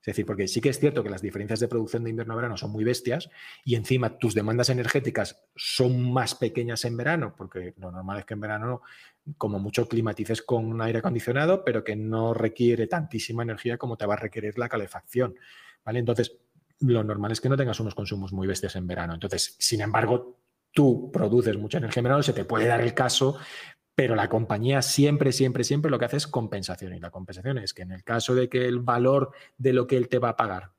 Es 0.00 0.06
decir, 0.06 0.24
porque 0.24 0.48
sí 0.48 0.60
que 0.60 0.68
es 0.68 0.78
cierto 0.78 1.02
que 1.02 1.10
las 1.10 1.22
diferencias 1.22 1.60
de 1.60 1.68
producción 1.68 2.04
de 2.04 2.10
invierno 2.10 2.32
a 2.32 2.36
verano 2.36 2.56
son 2.56 2.70
muy 2.70 2.84
bestias 2.84 3.28
y 3.64 3.74
encima 3.74 4.16
tus 4.18 4.34
demandas 4.34 4.70
energéticas 4.70 5.44
son 5.56 6.12
más 6.12 6.34
pequeñas 6.34 6.84
en 6.84 6.96
verano, 6.96 7.34
porque 7.36 7.74
lo 7.78 7.90
normal 7.90 8.20
es 8.20 8.24
que 8.24 8.34
en 8.34 8.40
verano 8.40 8.82
como 9.36 9.58
mucho 9.58 9.88
climatices 9.88 10.40
con 10.42 10.64
un 10.66 10.80
aire 10.80 11.00
acondicionado, 11.00 11.64
pero 11.64 11.84
que 11.84 11.96
no 11.96 12.32
requiere 12.32 12.86
tantísima 12.86 13.42
energía 13.42 13.76
como 13.76 13.96
te 13.96 14.06
va 14.06 14.14
a 14.14 14.18
requerir 14.18 14.58
la 14.58 14.68
calefacción. 14.68 15.34
¿vale? 15.84 15.98
Entonces, 15.98 16.38
lo 16.80 17.02
normal 17.02 17.32
es 17.32 17.40
que 17.40 17.48
no 17.48 17.56
tengas 17.56 17.80
unos 17.80 17.94
consumos 17.94 18.32
muy 18.32 18.46
bestias 18.46 18.76
en 18.76 18.86
verano. 18.86 19.14
Entonces, 19.14 19.56
sin 19.58 19.80
embargo, 19.80 20.38
tú 20.72 21.10
produces 21.12 21.56
mucha 21.58 21.78
energía 21.78 22.00
en 22.00 22.04
verano, 22.04 22.22
se 22.22 22.32
te 22.32 22.44
puede 22.44 22.66
dar 22.66 22.80
el 22.80 22.94
caso 22.94 23.38
pero 23.98 24.14
la 24.14 24.28
compañía 24.28 24.80
siempre, 24.80 25.32
siempre, 25.32 25.64
siempre 25.64 25.90
lo 25.90 25.98
que 25.98 26.04
hace 26.04 26.18
es 26.18 26.28
compensación. 26.28 26.94
Y 26.94 27.00
la 27.00 27.10
compensación 27.10 27.58
es 27.58 27.74
que 27.74 27.82
en 27.82 27.90
el 27.90 28.04
caso 28.04 28.32
de 28.36 28.48
que 28.48 28.68
el 28.68 28.78
valor 28.78 29.32
de 29.56 29.72
lo 29.72 29.88
que 29.88 29.96
él 29.96 30.08
te 30.08 30.20
va 30.20 30.28
a 30.28 30.36
pagar 30.36 30.70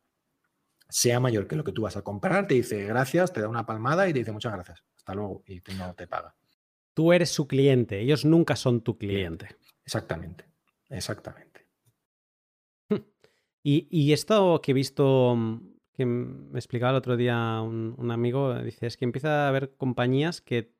sea 0.87 1.19
mayor 1.19 1.45
que 1.45 1.57
lo 1.57 1.65
que 1.65 1.73
tú 1.73 1.81
vas 1.81 1.97
a 1.97 2.01
comprar, 2.01 2.47
te 2.47 2.53
dice 2.53 2.85
gracias, 2.85 3.33
te 3.33 3.41
da 3.41 3.49
una 3.49 3.65
palmada 3.65 4.07
y 4.07 4.13
te 4.13 4.19
dice 4.19 4.31
muchas 4.31 4.53
gracias, 4.53 4.85
hasta 4.95 5.15
luego, 5.15 5.43
y 5.47 5.61
no 5.77 5.93
te 5.95 6.07
paga. 6.07 6.33
Tú 6.93 7.11
eres 7.11 7.29
su 7.29 7.45
cliente, 7.45 7.99
ellos 7.99 8.23
nunca 8.23 8.55
son 8.55 8.79
tu 8.79 8.97
cliente. 8.97 9.49
Exactamente, 9.83 10.45
exactamente. 10.87 11.67
Y, 13.61 14.13
esto 14.13 14.61
que 14.63 14.71
he 14.71 14.73
visto, 14.73 15.37
que 15.91 16.05
me 16.05 16.57
explicaba 16.57 16.91
el 16.91 16.97
otro 16.97 17.17
día 17.17 17.59
un, 17.61 18.11
amigo, 18.11 18.57
dice, 18.63 18.87
es 18.87 18.95
que 18.95 19.03
empieza 19.03 19.43
a 19.43 19.49
haber 19.49 19.75
compañías 19.75 20.39
que, 20.39 20.73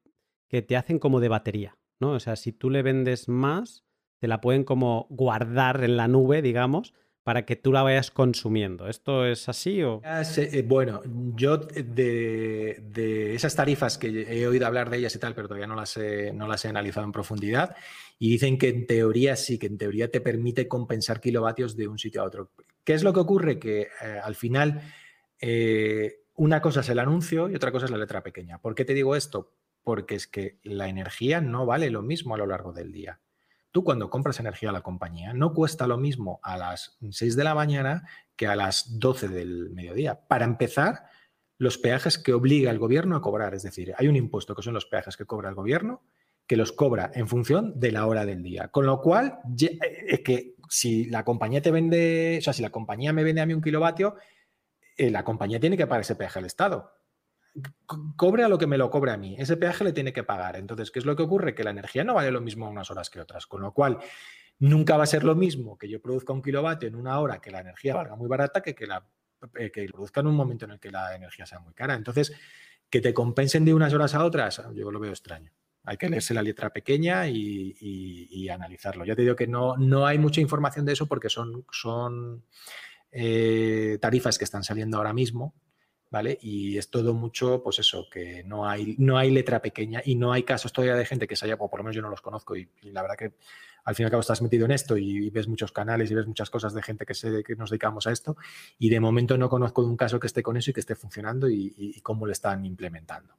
que 0.47 0.61
te 0.61 0.77
hacen 0.77 0.99
como 0.99 1.19
de 1.19 1.27
batería. 1.27 1.75
¿No? 1.99 2.11
O 2.11 2.19
sea, 2.19 2.35
si 2.35 2.51
tú 2.51 2.69
le 2.69 2.81
vendes 2.81 3.29
más, 3.29 3.85
te 4.19 4.27
la 4.27 4.41
pueden 4.41 4.63
como 4.63 5.07
guardar 5.09 5.83
en 5.83 5.97
la 5.97 6.07
nube, 6.07 6.41
digamos, 6.41 6.93
para 7.23 7.45
que 7.45 7.55
tú 7.55 7.71
la 7.71 7.83
vayas 7.83 8.11
consumiendo. 8.11 8.87
¿Esto 8.87 9.25
es 9.25 9.47
así 9.49 9.83
o...? 9.83 10.01
Eh, 10.03 10.63
bueno, 10.67 11.01
yo 11.35 11.57
de, 11.57 13.35
esas 13.35 13.55
tarifas 13.55 13.97
que 13.97 14.07
he 14.07 14.47
oído 14.47 14.65
hablar 14.65 14.89
de 14.89 14.97
ellas 14.97 15.15
y 15.15 15.19
tal, 15.19 15.35
pero 15.35 15.47
todavía 15.47 15.67
no 15.67 15.75
las, 15.75 15.95
he, 15.97 16.33
no 16.33 16.47
las 16.47 16.65
he 16.65 16.69
analizado 16.69 17.05
en 17.05 17.11
profundidad, 17.11 17.75
y 18.17 18.31
dicen 18.31 18.57
que 18.57 18.69
en 18.69 18.87
teoría 18.87 19.35
sí, 19.35 19.59
que 19.59 19.67
en 19.67 19.77
teoría 19.77 20.09
te 20.09 20.21
permite 20.21 20.67
compensar 20.67 21.21
kilovatios 21.21 21.75
de 21.75 21.87
un 21.87 21.99
sitio 21.99 22.21
a 22.21 22.25
otro. 22.25 22.51
¿Qué 22.83 22.93
es 22.93 23.03
lo 23.03 23.13
que 23.13 23.19
ocurre? 23.19 23.59
Que 23.59 23.81
eh, 23.81 24.19
al 24.23 24.35
final 24.35 24.81
eh, 25.39 26.23
una 26.35 26.61
cosa 26.61 26.79
es 26.79 26.89
el 26.89 26.99
anuncio 26.99 27.49
y 27.49 27.55
otra 27.55 27.71
cosa 27.71 27.85
es 27.85 27.91
la 27.91 27.97
letra 27.97 28.23
pequeña. 28.23 28.59
¿Por 28.59 28.73
qué 28.73 28.85
te 28.85 28.93
digo 28.93 29.15
esto? 29.15 29.53
Porque 29.83 30.15
es 30.15 30.27
que 30.27 30.59
la 30.63 30.87
energía 30.87 31.41
no 31.41 31.65
vale 31.65 31.89
lo 31.89 32.01
mismo 32.01 32.35
a 32.35 32.37
lo 32.37 32.47
largo 32.47 32.73
del 32.73 32.91
día. 32.91 33.19
Tú 33.71 33.83
cuando 33.83 34.09
compras 34.09 34.39
energía 34.39 34.69
a 34.69 34.73
la 34.73 34.81
compañía 34.81 35.33
no 35.33 35.53
cuesta 35.53 35.87
lo 35.87 35.97
mismo 35.97 36.39
a 36.43 36.57
las 36.57 36.97
6 37.09 37.35
de 37.35 37.43
la 37.43 37.53
mañana 37.53 38.07
que 38.35 38.47
a 38.47 38.55
las 38.55 38.99
12 38.99 39.27
del 39.27 39.69
mediodía. 39.69 40.27
Para 40.27 40.45
empezar, 40.45 41.03
los 41.57 41.77
peajes 41.77 42.17
que 42.17 42.33
obliga 42.33 42.71
el 42.71 42.79
gobierno 42.79 43.15
a 43.15 43.21
cobrar, 43.21 43.53
es 43.53 43.63
decir, 43.63 43.93
hay 43.97 44.07
un 44.07 44.15
impuesto 44.15 44.55
que 44.55 44.63
son 44.63 44.73
los 44.73 44.85
peajes 44.85 45.17
que 45.17 45.25
cobra 45.25 45.49
el 45.49 45.55
gobierno, 45.55 46.01
que 46.47 46.57
los 46.57 46.71
cobra 46.71 47.11
en 47.13 47.27
función 47.27 47.79
de 47.79 47.91
la 47.91 48.07
hora 48.07 48.25
del 48.25 48.41
día. 48.41 48.69
Con 48.69 48.87
lo 48.87 49.01
cual, 49.01 49.39
eh, 49.61 49.77
es 50.07 50.21
que 50.21 50.55
si 50.67 51.05
la 51.05 51.23
compañía 51.23 51.61
te 51.61 51.69
vende, 51.69 52.37
o 52.39 52.41
sea, 52.41 52.53
si 52.53 52.63
la 52.63 52.71
compañía 52.71 53.13
me 53.13 53.23
vende 53.23 53.41
a 53.41 53.45
mí 53.45 53.53
un 53.53 53.61
kilovatio, 53.61 54.15
eh, 54.97 55.11
la 55.11 55.23
compañía 55.23 55.59
tiene 55.59 55.77
que 55.77 55.85
pagar 55.85 56.01
ese 56.01 56.15
peaje 56.15 56.39
al 56.39 56.45
Estado 56.45 56.98
cobre 58.15 58.43
a 58.43 58.49
lo 58.49 58.57
que 58.57 58.67
me 58.67 58.77
lo 58.77 58.89
cobre 58.89 59.11
a 59.11 59.17
mí. 59.17 59.35
Ese 59.37 59.57
peaje 59.57 59.83
le 59.83 59.93
tiene 59.93 60.13
que 60.13 60.23
pagar. 60.23 60.55
Entonces, 60.55 60.91
¿qué 60.91 60.99
es 60.99 61.05
lo 61.05 61.15
que 61.15 61.23
ocurre? 61.23 61.55
Que 61.55 61.63
la 61.63 61.71
energía 61.71 62.03
no 62.03 62.13
vale 62.13 62.31
lo 62.31 62.41
mismo 62.41 62.69
unas 62.69 62.89
horas 62.91 63.09
que 63.09 63.19
otras. 63.19 63.47
Con 63.47 63.61
lo 63.61 63.73
cual, 63.73 63.99
nunca 64.59 64.97
va 64.97 65.03
a 65.03 65.07
ser 65.07 65.23
lo 65.23 65.35
mismo 65.35 65.77
que 65.77 65.89
yo 65.89 66.01
produzca 66.01 66.33
un 66.33 66.41
kilovatio 66.41 66.87
en 66.87 66.95
una 66.95 67.19
hora 67.19 67.39
que 67.39 67.51
la 67.51 67.61
energía 67.61 67.95
valga 67.95 68.15
muy 68.15 68.27
barata 68.27 68.61
que 68.61 68.75
que 68.75 68.85
la 68.85 69.05
eh, 69.55 69.71
que 69.71 69.85
produzca 69.85 70.19
en 70.19 70.27
un 70.27 70.35
momento 70.35 70.65
en 70.65 70.71
el 70.71 70.79
que 70.79 70.91
la 70.91 71.15
energía 71.15 71.45
sea 71.45 71.59
muy 71.59 71.73
cara. 71.73 71.93
Entonces, 71.93 72.33
que 72.89 73.01
te 73.01 73.13
compensen 73.13 73.63
de 73.63 73.73
unas 73.73 73.93
horas 73.93 74.13
a 74.15 74.25
otras, 74.25 74.61
yo 74.73 74.91
lo 74.91 74.99
veo 74.99 75.11
extraño. 75.11 75.51
Hay 75.85 75.95
que 75.97 76.09
leerse 76.09 76.33
la 76.33 76.41
letra 76.41 76.71
pequeña 76.71 77.27
y, 77.27 78.49
analizarlo. 78.49 79.05
Ya 79.05 79.15
te 79.15 79.21
digo 79.21 79.35
que 79.35 79.47
no, 79.47 79.77
no 79.77 80.05
hay 80.05 80.17
mucha 80.17 80.41
información 80.41 80.85
de 80.85 80.93
eso 80.93 81.07
porque 81.07 81.29
son, 81.29 81.65
son 81.71 82.43
eh, 83.11 83.97
tarifas 84.01 84.37
que 84.37 84.43
están 84.43 84.63
saliendo 84.63 84.97
ahora 84.97 85.13
mismo 85.13 85.53
¿vale? 86.09 86.37
Y 86.41 86.77
es 86.77 86.89
todo 86.89 87.13
mucho, 87.13 87.61
pues 87.63 87.79
eso, 87.79 88.07
que 88.11 88.43
no 88.43 88.67
hay, 88.67 88.95
no 88.97 89.17
hay 89.17 89.31
letra 89.31 89.61
pequeña 89.61 90.01
y 90.03 90.15
no 90.15 90.31
hay 90.31 90.43
casos 90.43 90.73
todavía 90.73 90.95
de 90.95 91.05
gente 91.05 91.27
que 91.27 91.35
se 91.35 91.45
haya, 91.45 91.55
o 91.59 91.69
por 91.69 91.79
lo 91.79 91.83
menos 91.83 91.95
yo 91.95 92.01
no 92.01 92.09
los 92.09 92.21
conozco 92.21 92.55
y, 92.55 92.69
la 92.83 93.01
verdad 93.01 93.17
que 93.17 93.33
al 93.85 93.95
fin 93.95 94.03
y 94.03 94.05
al 94.05 94.11
cabo 94.11 94.21
estás 94.21 94.41
metido 94.41 94.65
en 94.65 94.71
esto 94.71 94.97
y, 94.97 95.29
ves 95.29 95.47
muchos 95.47 95.71
canales 95.71 96.11
y 96.11 96.15
ves 96.15 96.27
muchas 96.27 96.49
cosas 96.49 96.73
de 96.73 96.81
gente 96.81 97.05
que, 97.05 97.13
se, 97.13 97.43
que 97.43 97.55
nos 97.55 97.69
dedicamos 97.69 98.07
a 98.07 98.11
esto 98.11 98.37
y 98.77 98.89
de 98.89 98.99
momento 98.99 99.37
no 99.37 99.49
conozco 99.49 99.83
de 99.83 99.89
un 99.89 99.97
caso 99.97 100.19
que 100.19 100.27
esté 100.27 100.43
con 100.43 100.57
eso 100.57 100.71
y 100.71 100.73
que 100.73 100.79
esté 100.79 100.95
funcionando 100.95 101.49
y 101.49 101.99
cómo 102.01 102.25
lo 102.25 102.31
están 102.31 102.65
implementando. 102.65 103.35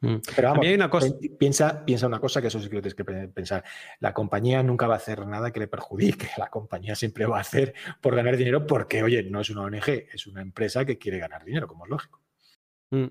Mm. 0.00 0.16
Pero 0.36 0.48
vamos, 0.48 0.66
hay 0.66 0.74
una 0.74 0.88
cosa... 0.88 1.08
piensa, 1.38 1.84
piensa 1.84 2.06
una 2.06 2.20
cosa 2.20 2.40
que 2.40 2.48
eso 2.48 2.60
sí 2.60 2.66
que 2.68 2.80
tienes 2.80 2.94
que 2.94 3.04
pensar. 3.04 3.64
La 4.00 4.14
compañía 4.14 4.62
nunca 4.62 4.86
va 4.86 4.94
a 4.94 4.98
hacer 4.98 5.26
nada 5.26 5.52
que 5.52 5.60
le 5.60 5.68
perjudique. 5.68 6.28
La 6.38 6.50
compañía 6.50 6.94
siempre 6.94 7.26
va 7.26 7.38
a 7.38 7.40
hacer 7.40 7.74
por 8.00 8.14
ganar 8.14 8.36
dinero 8.36 8.66
porque, 8.66 9.02
oye, 9.02 9.22
no 9.24 9.40
es 9.40 9.50
una 9.50 9.62
ONG, 9.62 9.88
es 10.12 10.26
una 10.26 10.40
empresa 10.40 10.84
que 10.84 10.98
quiere 10.98 11.18
ganar 11.18 11.44
dinero, 11.44 11.66
como 11.66 11.84
es 11.84 11.90
lógico. 11.90 12.20
Mm. 12.90 13.06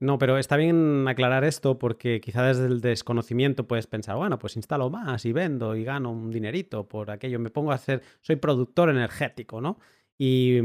No, 0.00 0.18
pero 0.18 0.38
está 0.38 0.56
bien 0.56 1.06
aclarar 1.08 1.44
esto 1.44 1.78
porque 1.78 2.20
quizá 2.20 2.42
desde 2.42 2.66
el 2.66 2.80
desconocimiento 2.80 3.66
puedes 3.66 3.86
pensar, 3.86 4.16
bueno, 4.16 4.38
pues 4.38 4.56
instalo 4.56 4.90
más 4.90 5.24
y 5.24 5.32
vendo 5.32 5.76
y 5.76 5.84
gano 5.84 6.10
un 6.10 6.30
dinerito 6.30 6.86
por 6.86 7.10
aquello. 7.10 7.38
Me 7.38 7.50
pongo 7.50 7.72
a 7.72 7.76
hacer, 7.76 8.02
soy 8.20 8.36
productor 8.36 8.90
energético, 8.90 9.60
¿no? 9.60 9.78
Y 10.18 10.58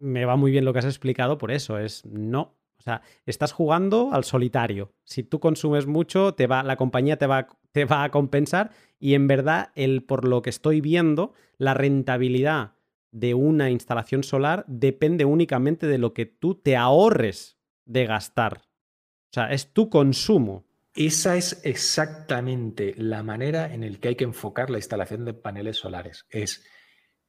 me 0.00 0.24
va 0.24 0.36
muy 0.36 0.50
bien 0.50 0.64
lo 0.64 0.72
que 0.72 0.80
has 0.80 0.84
explicado 0.84 1.38
por 1.38 1.50
eso, 1.50 1.78
es 1.78 2.04
no, 2.04 2.57
sea, 2.88 3.02
estás 3.26 3.52
jugando 3.52 4.10
al 4.12 4.24
solitario. 4.24 4.92
Si 5.04 5.22
tú 5.22 5.40
consumes 5.40 5.86
mucho, 5.86 6.34
te 6.34 6.46
va, 6.46 6.62
la 6.62 6.76
compañía 6.76 7.16
te 7.16 7.26
va, 7.26 7.48
te 7.72 7.84
va 7.84 8.04
a 8.04 8.10
compensar 8.10 8.70
y 8.98 9.14
en 9.14 9.26
verdad, 9.26 9.70
el, 9.74 10.02
por 10.02 10.26
lo 10.26 10.42
que 10.42 10.50
estoy 10.50 10.80
viendo, 10.80 11.32
la 11.56 11.74
rentabilidad 11.74 12.74
de 13.10 13.34
una 13.34 13.70
instalación 13.70 14.22
solar 14.22 14.64
depende 14.66 15.24
únicamente 15.24 15.86
de 15.86 15.98
lo 15.98 16.12
que 16.12 16.26
tú 16.26 16.54
te 16.54 16.76
ahorres 16.76 17.58
de 17.84 18.06
gastar. 18.06 18.58
O 18.58 19.32
sea, 19.32 19.52
es 19.52 19.72
tu 19.72 19.88
consumo. 19.88 20.66
Esa 20.94 21.36
es 21.36 21.60
exactamente 21.64 22.94
la 22.96 23.22
manera 23.22 23.72
en 23.72 23.90
la 23.90 23.98
que 23.98 24.08
hay 24.08 24.16
que 24.16 24.24
enfocar 24.24 24.70
la 24.70 24.78
instalación 24.78 25.24
de 25.24 25.34
paneles 25.34 25.76
solares. 25.76 26.26
Es, 26.28 26.64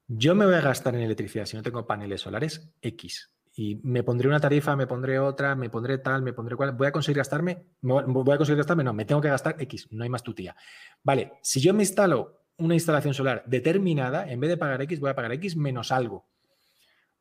yo 0.08 0.34
me 0.34 0.46
voy 0.46 0.56
a 0.56 0.62
gastar 0.62 0.96
en 0.96 1.02
electricidad 1.02 1.46
si 1.46 1.56
no 1.56 1.64
tengo 1.64 1.86
paneles 1.86 2.22
solares 2.22 2.74
X 2.82 3.32
y 3.60 3.76
me 3.84 4.04
pondré 4.04 4.30
una 4.30 4.40
tarifa, 4.40 4.74
me 4.78 4.88
pondré 4.88 5.20
otra, 5.20 5.54
me 5.54 5.70
pondré 5.70 5.98
tal, 5.98 6.22
me 6.22 6.32
pondré 6.32 6.56
cual. 6.56 6.72
¿Voy 6.72 6.88
a 6.88 6.94
conseguir 6.94 7.18
gastarme? 7.18 7.66
¿Voy 7.82 8.34
a 8.34 8.38
conseguir 8.38 8.56
gastarme? 8.56 8.86
No, 8.86 8.94
me 8.94 9.04
tengo 9.04 9.20
que 9.20 9.28
gastar 9.28 9.58
X, 9.60 9.90
no 9.92 10.06
hay 10.06 10.10
más 10.10 10.24
tutía. 10.24 10.56
Vale, 11.04 11.34
si 11.42 11.60
yo 11.60 11.74
me 11.74 11.84
instalo 11.84 12.46
una 12.56 12.74
instalación 12.74 13.14
solar 13.14 13.44
determinada, 13.46 14.32
en 14.32 14.40
vez 14.40 14.52
de 14.52 14.56
pagar 14.56 14.82
X, 14.84 15.02
voy 15.02 15.10
a 15.10 15.16
pagar 15.16 15.34
X 15.34 15.58
menos 15.58 15.92
algo. 15.92 16.26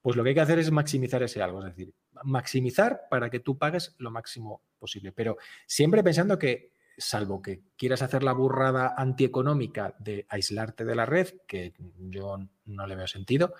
Pues 0.00 0.14
lo 0.14 0.22
que 0.22 0.28
hay 0.28 0.34
que 0.36 0.40
hacer 0.40 0.60
es 0.60 0.70
maximizar 0.70 1.24
ese 1.24 1.42
algo, 1.42 1.58
es 1.58 1.74
decir, 1.74 1.92
maximizar 2.22 3.08
para 3.10 3.30
que 3.30 3.40
tú 3.40 3.58
pagues 3.58 3.96
lo 3.98 4.12
máximo 4.12 4.62
posible. 4.78 5.10
Pero 5.10 5.38
siempre 5.66 6.04
pensando 6.04 6.38
que, 6.38 6.70
salvo 6.96 7.42
que 7.42 7.62
quieras 7.76 8.02
hacer 8.02 8.22
la 8.22 8.32
burrada 8.32 8.94
antieconómica 8.96 9.96
de 9.98 10.24
aislarte 10.28 10.84
de 10.84 10.94
la 10.94 11.04
red, 11.04 11.30
que 11.48 11.74
yo 11.98 12.38
no 12.66 12.86
le 12.86 12.94
veo 12.94 13.08
sentido, 13.08 13.54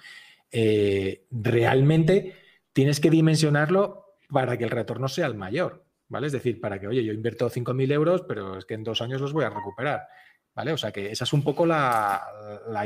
eh, 0.53 1.27
realmente 1.33 2.47
tienes 2.79 3.01
que 3.01 3.11
dimensionarlo 3.11 4.15
para 4.29 4.57
que 4.57 4.63
el 4.63 4.71
retorno 4.71 5.09
sea 5.09 5.27
el 5.27 5.35
mayor, 5.35 5.85
¿vale? 6.07 6.29
Es 6.29 6.33
decir, 6.33 6.61
para 6.61 6.79
que, 6.79 6.87
oye, 6.87 7.03
yo 7.05 7.13
invierto 7.13 7.51
5.000 7.51 7.91
euros, 7.93 8.23
pero 8.23 8.57
es 8.57 8.67
que 8.67 8.75
en 8.75 8.85
dos 8.85 9.03
años 9.03 9.21
los 9.21 9.33
voy 9.33 9.45
a 9.45 9.51
recuperar, 9.51 10.07
¿vale? 10.55 10.73
O 10.73 10.77
sea 10.77 10.93
que 10.93 11.11
esa 11.11 11.25
es 11.25 11.33
un 11.33 11.43
poco 11.43 11.67
la, 11.67 12.23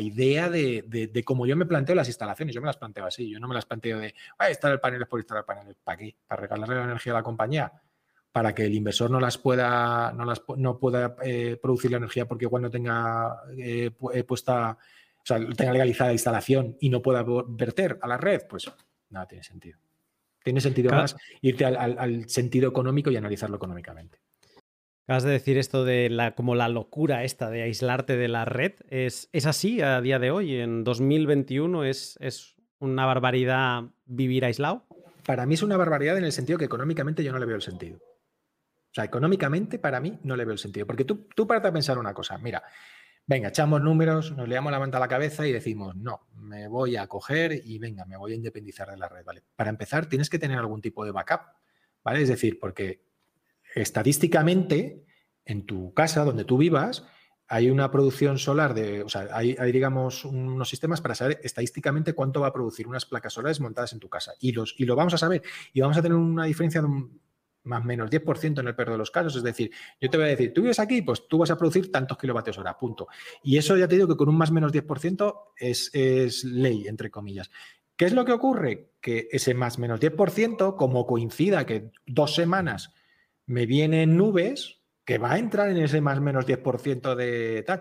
idea 0.01 0.49
de, 0.49 1.23
cómo 1.27 1.47
yo 1.47 1.59
me 1.59 1.67
planteo 1.67 1.95
las 1.95 2.09
instalaciones. 2.09 2.55
Yo 2.55 2.63
me 2.63 2.69
las 2.69 2.79
planteo 2.79 3.05
así, 3.05 3.29
yo 3.29 3.39
no 3.39 3.47
me 3.49 3.55
las 3.55 3.67
planteo 3.67 3.99
de, 3.99 4.15
ah, 4.39 4.49
instalar 4.49 4.81
paneles 4.81 5.07
por 5.09 5.21
instalar 5.21 5.45
paneles, 5.45 5.77
¿para 5.85 5.99
qué? 5.99 6.17
Para 6.27 6.41
regalarle 6.41 6.77
la 6.77 6.85
energía 6.85 7.13
a 7.13 7.17
la 7.17 7.23
compañía, 7.23 7.71
para 8.33 8.55
que 8.55 8.65
el 8.65 8.73
inversor 8.73 9.11
no 9.11 9.21
las 9.21 9.37
pueda, 9.37 10.11
no 10.15 10.25
las, 10.25 10.41
no 10.57 10.79
pueda 10.79 11.17
eh, 11.23 11.59
producir 11.61 11.91
la 11.91 11.99
energía 11.99 12.27
porque 12.27 12.47
igual 12.47 12.63
no 12.63 12.71
tenga 12.71 13.43
eh, 13.59 13.91
eh, 14.15 14.25
puesta, 14.25 14.71
o 14.71 15.23
sea, 15.23 15.39
tenga 15.55 15.75
legalizada 15.75 16.09
la 16.09 16.15
instalación 16.15 16.79
y 16.81 16.89
no 16.89 17.03
pueda 17.03 17.23
verter 17.47 17.99
a 18.01 18.09
la 18.09 18.17
red, 18.17 18.41
pues 18.49 18.73
nada 19.13 19.27
tiene 19.27 19.45
sentido. 19.45 19.79
Tiene 20.43 20.61
sentido 20.61 20.91
más 20.91 21.17
irte 21.41 21.65
al, 21.65 22.29
sentido 22.29 22.69
económico 22.69 23.11
y 23.11 23.17
analizarlo 23.17 23.57
económicamente. 23.57 24.19
Acabas 25.05 25.25
de 25.25 25.31
decir 25.31 25.59
esto 25.59 25.85
de 25.85 26.11
la, 26.11 26.35
como 26.35 26.55
la 26.55 26.69
locura 26.69 27.25
esta 27.25 27.51
de 27.51 27.63
aislarte 27.63 28.17
de 28.17 28.29
la 28.29 28.45
red. 28.45 28.73
¿Es, 28.89 29.29
es 29.33 29.47
así 29.47 29.81
a 29.81 30.01
día 30.01 30.19
de 30.19 30.31
hoy? 30.31 30.57
¿En 30.57 30.85
2021 30.85 31.85
es, 31.85 32.17
es 32.21 32.57
una 32.79 33.07
barbaridad 33.07 33.85
vivir 34.05 34.45
aislado? 34.45 34.87
Para 35.27 35.47
mí 35.47 35.55
es 35.55 35.63
una 35.63 35.77
barbaridad 35.77 36.19
en 36.19 36.25
el 36.25 36.33
sentido 36.33 36.59
que 36.59 36.65
económicamente 36.65 37.23
yo 37.23 37.33
no 37.33 37.39
le 37.39 37.47
veo 37.47 37.57
el 37.57 37.63
sentido. 37.63 37.99
O 37.99 38.95
sea, 38.95 39.05
económicamente 39.05 39.79
para 39.79 40.01
mí 40.01 40.19
no 40.23 40.37
le 40.37 40.45
veo 40.45 40.53
el 40.53 40.59
sentido. 40.59 40.87
Porque 40.87 41.05
tú, 41.05 41.29
tú 41.35 41.47
para 41.47 41.73
pensar 41.73 41.99
una 41.99 42.13
cosa, 42.13 42.39
mira, 42.39 42.63
venga, 43.27 43.49
echamos 43.49 43.81
números, 43.83 44.33
nos 44.33 44.49
leamos 44.49 44.73
la 44.73 44.79
manta 44.79 44.99
a 44.99 45.01
la 45.01 45.09
cabeza 45.09 45.47
y 45.47 45.53
decimos, 45.53 45.97
no, 45.97 46.27
me 46.35 46.69
voy 46.69 46.97
a 46.97 47.07
coger 47.07 47.61
y 47.65 47.79
venga, 47.79 48.05
me 48.05 48.17
voy 48.17 48.33
a 48.33 48.37
independizar 48.37 48.91
de 48.91 48.97
la 48.97 49.09
red, 49.09 49.25
¿vale? 49.25 49.43
Para 49.57 49.71
empezar, 49.71 50.07
tienes 50.07 50.29
que 50.29 50.39
tener 50.39 50.59
algún 50.59 50.81
tipo 50.81 51.05
de 51.05 51.13
backup, 51.13 51.41
¿vale? 52.05 52.23
Es 52.23 52.29
decir, 52.29 52.59
porque 52.59 53.05
estadísticamente, 53.75 55.05
en 55.45 55.67
tu 55.67 55.95
casa, 55.95 56.25
donde 56.25 56.45
tú 56.45 56.59
vivas, 56.59 57.07
hay 57.49 57.71
una 57.71 57.91
producción 57.91 58.39
solar 58.39 58.73
de, 58.73 59.03
o 59.03 59.09
sea, 59.09 59.29
hay, 59.33 59.57
hay, 59.59 59.73
digamos 59.73 60.25
unos 60.25 60.69
sistemas 60.69 61.01
para 61.01 61.15
saber 61.15 61.39
estadísticamente 61.43 62.15
cuánto 62.15 62.41
va 62.41 62.47
a 62.47 62.53
producir 62.53 62.87
unas 62.89 63.05
placas 63.05 63.35
solares 63.35 63.61
montadas 63.61 63.93
en 63.93 63.99
tu 63.99 64.09
casa. 64.09 64.33
Y, 64.41 64.53
los, 64.53 64.75
y 64.79 64.87
lo 64.87 64.97
vamos 64.97 65.13
a 65.15 65.19
saber. 65.19 65.43
Y 65.73 65.81
vamos 65.81 65.99
a 65.99 66.03
tener 66.03 66.17
una 66.17 66.45
diferencia 66.45 66.81
de 66.81 66.87
un 66.87 67.21
más 67.65 67.83
o 67.83 67.85
menos 67.85 68.11
10% 68.11 68.61
en 68.61 68.69
el 68.69 68.75
peor 68.75 68.91
de 68.91 68.99
los 68.99 69.11
casos. 69.11 69.37
Es 69.37 69.43
decir, 69.43 69.71
yo 70.01 70.11
te 70.11 70.17
voy 70.17 70.27
a 70.27 70.31
decir, 70.31 70.53
tú 70.53 70.63
vives 70.63 70.79
aquí, 70.79 71.03
pues 71.03 71.27
tú 71.29 71.39
vas 71.39 71.51
a 71.51 71.59
producir 71.59 71.91
tantos 71.91 72.19
kilovatios 72.19 72.59
hora, 72.59 72.77
punto. 72.77 73.09
Y 73.43 73.57
eso 73.57 73.77
ya 73.77 73.89
te 73.89 73.97
digo 73.97 74.09
que 74.09 74.17
con 74.17 74.29
un 74.29 74.37
más 74.37 74.51
o 74.51 74.55
menos 74.55 74.73
10% 74.73 75.35
es, 75.57 75.91
es 75.93 76.45
ley, 76.45 76.87
entre 76.89 77.11
comillas. 77.11 77.51
¿Qué 77.97 78.07
es 78.07 78.13
lo 78.13 78.25
que 78.25 78.33
ocurre? 78.33 78.91
Que 79.01 79.29
ese 79.31 79.55
más 79.55 79.79
o 79.79 79.81
menos 79.81 80.01
10%, 80.01 80.77
como 80.77 81.07
coincida 81.07 81.67
que 81.67 81.91
dos 82.07 82.35
semanas 82.35 82.93
me 83.47 83.67
vienen 83.67 84.17
nubes, 84.17 84.81
que 85.05 85.19
va 85.19 85.33
a 85.33 85.39
entrar 85.39 85.71
en 85.71 85.79
ese 85.79 86.01
más 86.01 86.19
o 86.19 86.23
menos 86.23 86.47
10% 86.47 87.15
de 87.15 87.63
tal, 87.65 87.81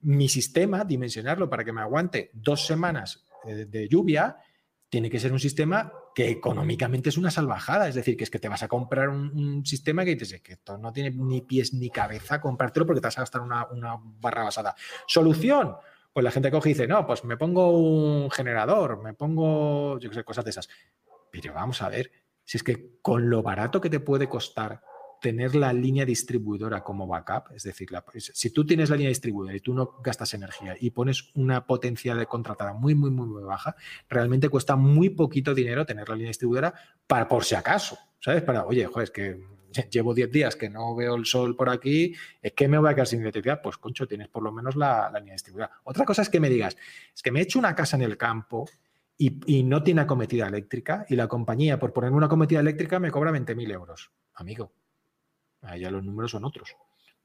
mi 0.00 0.28
sistema, 0.28 0.84
dimensionarlo 0.84 1.50
para 1.50 1.64
que 1.64 1.72
me 1.72 1.82
aguante 1.82 2.30
dos 2.32 2.66
semanas 2.66 3.24
eh, 3.44 3.66
de 3.66 3.88
lluvia, 3.88 4.38
tiene 4.88 5.10
que 5.10 5.20
ser 5.20 5.32
un 5.32 5.40
sistema 5.40 5.92
que 6.14 6.28
económicamente 6.28 7.08
es 7.08 7.16
una 7.16 7.30
salvajada. 7.30 7.88
Es 7.88 7.94
decir, 7.94 8.16
que 8.16 8.24
es 8.24 8.30
que 8.30 8.38
te 8.38 8.48
vas 8.48 8.62
a 8.62 8.68
comprar 8.68 9.08
un, 9.08 9.64
sistema 9.64 10.04
que 10.04 10.16
dices 10.16 10.40
que 10.40 10.54
esto 10.54 10.78
no 10.78 10.92
tiene 10.92 11.10
ni 11.10 11.42
pies 11.42 11.72
ni 11.74 11.90
cabeza 11.90 12.40
comprártelo 12.40 12.86
porque 12.86 13.00
te 13.00 13.06
vas 13.06 13.18
a 13.18 13.22
gastar 13.22 13.42
una, 13.42 13.66
barra 14.20 14.44
basada. 14.44 14.74
Solución. 15.06 15.76
Pues 16.12 16.24
la 16.24 16.32
gente 16.32 16.50
coge 16.50 16.70
y 16.70 16.72
dice, 16.72 16.88
no, 16.88 17.06
pues 17.06 17.24
me 17.24 17.36
pongo 17.36 17.70
un 17.78 18.30
generador, 18.32 19.00
me 19.00 19.14
pongo, 19.14 19.96
yo 20.00 20.08
qué 20.10 20.16
sé, 20.16 20.24
cosas 20.24 20.44
de 20.44 20.50
esas. 20.50 20.68
Pero 21.30 21.54
vamos 21.54 21.82
a 21.82 21.88
ver, 21.88 22.10
si 22.44 22.56
es 22.56 22.64
que 22.64 22.98
con 23.00 23.30
lo 23.30 23.44
barato 23.44 23.80
que 23.80 23.90
te 23.90 24.00
puede 24.00 24.28
costar 24.28 24.82
tener 25.20 25.54
la 25.54 25.72
línea 25.72 26.04
distribuidora 26.04 26.82
como 26.82 27.06
backup, 27.06 27.52
es 27.54 27.62
decir, 27.62 27.88
si 28.16 28.50
tú 28.50 28.66
tienes 28.66 28.90
la 28.90 28.96
línea 28.96 29.10
distribuidora 29.10 29.56
y 29.56 29.60
tú 29.60 29.74
no 29.74 29.96
gastas 30.02 30.34
energía 30.34 30.76
y 30.80 30.90
pones 30.90 31.30
una 31.34 31.66
potencia 31.66 32.14
de 32.14 32.26
contratada 32.26 32.72
muy, 32.72 32.94
muy, 32.94 33.10
muy, 33.10 33.26
muy 33.26 33.42
baja, 33.42 33.76
realmente 34.08 34.48
cuesta 34.48 34.76
muy 34.76 35.10
poquito 35.10 35.54
dinero 35.54 35.84
tener 35.86 36.08
la 36.08 36.14
línea 36.14 36.30
distribuidora 36.30 36.74
para 37.06 37.28
por 37.28 37.44
si 37.44 37.54
acaso, 37.54 37.98
¿sabes? 38.18 38.42
Para, 38.42 38.64
oye, 38.64 38.86
joder, 38.86 39.12
que 39.12 39.40
llevo 39.90 40.14
10 40.14 40.30
días 40.30 40.56
que 40.56 40.68
no 40.68 40.94
veo 40.94 41.14
el 41.14 41.26
sol 41.26 41.56
por 41.56 41.68
aquí, 41.68 42.14
es 42.40 42.52
que 42.52 42.68
me 42.68 42.78
voy 42.78 42.90
a 42.90 42.94
quedar 42.94 43.06
sin 43.06 43.20
electricidad. 43.20 43.60
Pues, 43.62 43.76
concho, 43.76 44.06
tienes 44.06 44.28
por 44.28 44.42
lo 44.42 44.52
menos 44.52 44.76
la, 44.76 45.10
línea 45.18 45.34
distribuidora. 45.34 45.72
Otra 45.84 46.04
cosa 46.04 46.22
es 46.22 46.28
que 46.28 46.40
me 46.40 46.48
digas, 46.48 46.76
es 47.14 47.22
que 47.22 47.30
me 47.30 47.40
he 47.40 47.42
hecho 47.42 47.58
una 47.58 47.74
casa 47.74 47.96
en 47.96 48.02
el 48.02 48.16
campo 48.16 48.68
y, 49.16 49.62
no 49.64 49.82
tiene 49.82 50.00
acometida 50.00 50.48
eléctrica 50.48 51.04
y 51.08 51.14
la 51.14 51.28
compañía, 51.28 51.78
por 51.78 51.92
ponerme 51.92 52.16
una 52.16 52.26
acometida 52.26 52.60
eléctrica, 52.60 52.98
me 52.98 53.10
cobra 53.10 53.30
20.000 53.30 53.70
euros. 53.70 54.10
Amigo, 54.34 54.72
ya 55.78 55.90
los 55.90 56.04
números 56.04 56.30
son 56.30 56.44
otros. 56.44 56.76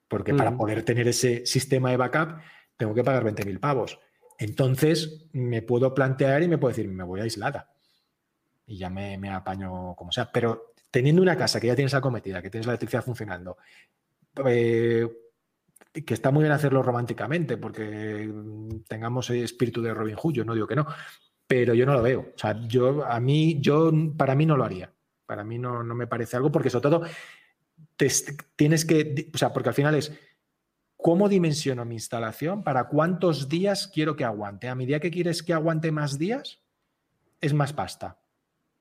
Porque 0.07 0.33
para 0.33 0.51
mm. 0.51 0.57
poder 0.57 0.83
tener 0.83 1.07
ese 1.07 1.45
sistema 1.45 1.89
de 1.89 1.97
backup 1.97 2.39
tengo 2.77 2.93
que 2.93 3.03
pagar 3.03 3.23
20.000 3.23 3.59
pavos. 3.59 3.99
Entonces 4.37 5.27
me 5.31 5.61
puedo 5.61 5.93
plantear 5.93 6.43
y 6.43 6.47
me 6.47 6.57
puedo 6.57 6.75
decir, 6.75 6.89
me 6.89 7.03
voy 7.03 7.21
aislada. 7.21 7.71
Y 8.67 8.77
ya 8.77 8.89
me, 8.89 9.17
me 9.17 9.29
apaño 9.29 9.95
como 9.95 10.11
sea. 10.11 10.31
Pero 10.31 10.73
teniendo 10.91 11.21
una 11.21 11.37
casa 11.37 11.59
que 11.59 11.67
ya 11.67 11.75
tienes 11.75 11.93
acometida, 11.93 12.41
que 12.41 12.49
tienes 12.49 12.67
la 12.67 12.73
electricidad 12.73 13.03
funcionando, 13.03 13.57
eh, 14.45 15.07
que 16.05 16.13
está 16.13 16.31
muy 16.31 16.43
bien 16.43 16.51
hacerlo 16.51 16.83
románticamente, 16.83 17.57
porque 17.57 18.29
tengamos 18.87 19.29
el 19.29 19.43
espíritu 19.43 19.81
de 19.81 19.93
Robin 19.93 20.15
Hood, 20.15 20.33
yo 20.33 20.45
no 20.45 20.53
digo 20.53 20.67
que 20.67 20.75
no, 20.75 20.85
pero 21.47 21.73
yo 21.73 21.85
no 21.85 21.93
lo 21.93 22.01
veo. 22.01 22.31
O 22.35 22.37
sea, 22.37 22.59
yo, 22.67 23.05
a 23.05 23.19
mí, 23.19 23.59
yo, 23.61 23.91
para 24.17 24.35
mí 24.35 24.45
no 24.45 24.57
lo 24.57 24.65
haría. 24.65 24.91
Para 25.25 25.43
mí 25.43 25.57
no, 25.57 25.83
no 25.83 25.95
me 25.95 26.07
parece 26.07 26.37
algo, 26.37 26.51
porque 26.51 26.69
sobre 26.69 26.89
todo 26.89 27.05
tienes 28.55 28.85
que, 28.85 29.29
o 29.33 29.37
sea, 29.37 29.53
porque 29.53 29.69
al 29.69 29.75
final 29.75 29.95
es, 29.95 30.11
¿cómo 30.97 31.29
dimensiono 31.29 31.85
mi 31.85 31.95
instalación? 31.95 32.63
¿Para 32.63 32.87
cuántos 32.87 33.49
días 33.49 33.87
quiero 33.87 34.15
que 34.15 34.23
aguante? 34.23 34.67
A 34.67 34.75
medida 34.75 34.99
que 34.99 35.11
quieres 35.11 35.43
que 35.43 35.53
aguante 35.53 35.91
más 35.91 36.17
días, 36.17 36.61
es 37.41 37.53
más 37.53 37.73
pasta. 37.73 38.19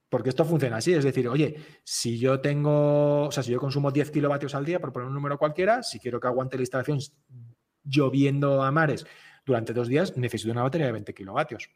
Porque 0.08 0.28
esto 0.28 0.44
funciona 0.44 0.76
así, 0.76 0.92
es 0.92 1.04
decir, 1.04 1.28
oye, 1.28 1.56
si 1.82 2.18
yo 2.18 2.40
tengo, 2.40 3.26
o 3.26 3.32
sea, 3.32 3.42
si 3.42 3.50
yo 3.50 3.58
consumo 3.58 3.90
10 3.90 4.10
kilovatios 4.10 4.54
al 4.54 4.64
día, 4.64 4.80
por 4.80 4.92
poner 4.92 5.08
un 5.08 5.14
número 5.14 5.38
cualquiera, 5.38 5.82
si 5.82 5.98
quiero 5.98 6.20
que 6.20 6.28
aguante 6.28 6.56
la 6.56 6.62
instalación 6.62 6.98
lloviendo 7.82 8.62
a 8.62 8.70
mares 8.70 9.06
durante 9.44 9.72
dos 9.72 9.88
días, 9.88 10.16
necesito 10.16 10.52
una 10.52 10.62
batería 10.62 10.86
de 10.86 10.92
20 10.92 11.14
kilovatios. 11.14 11.68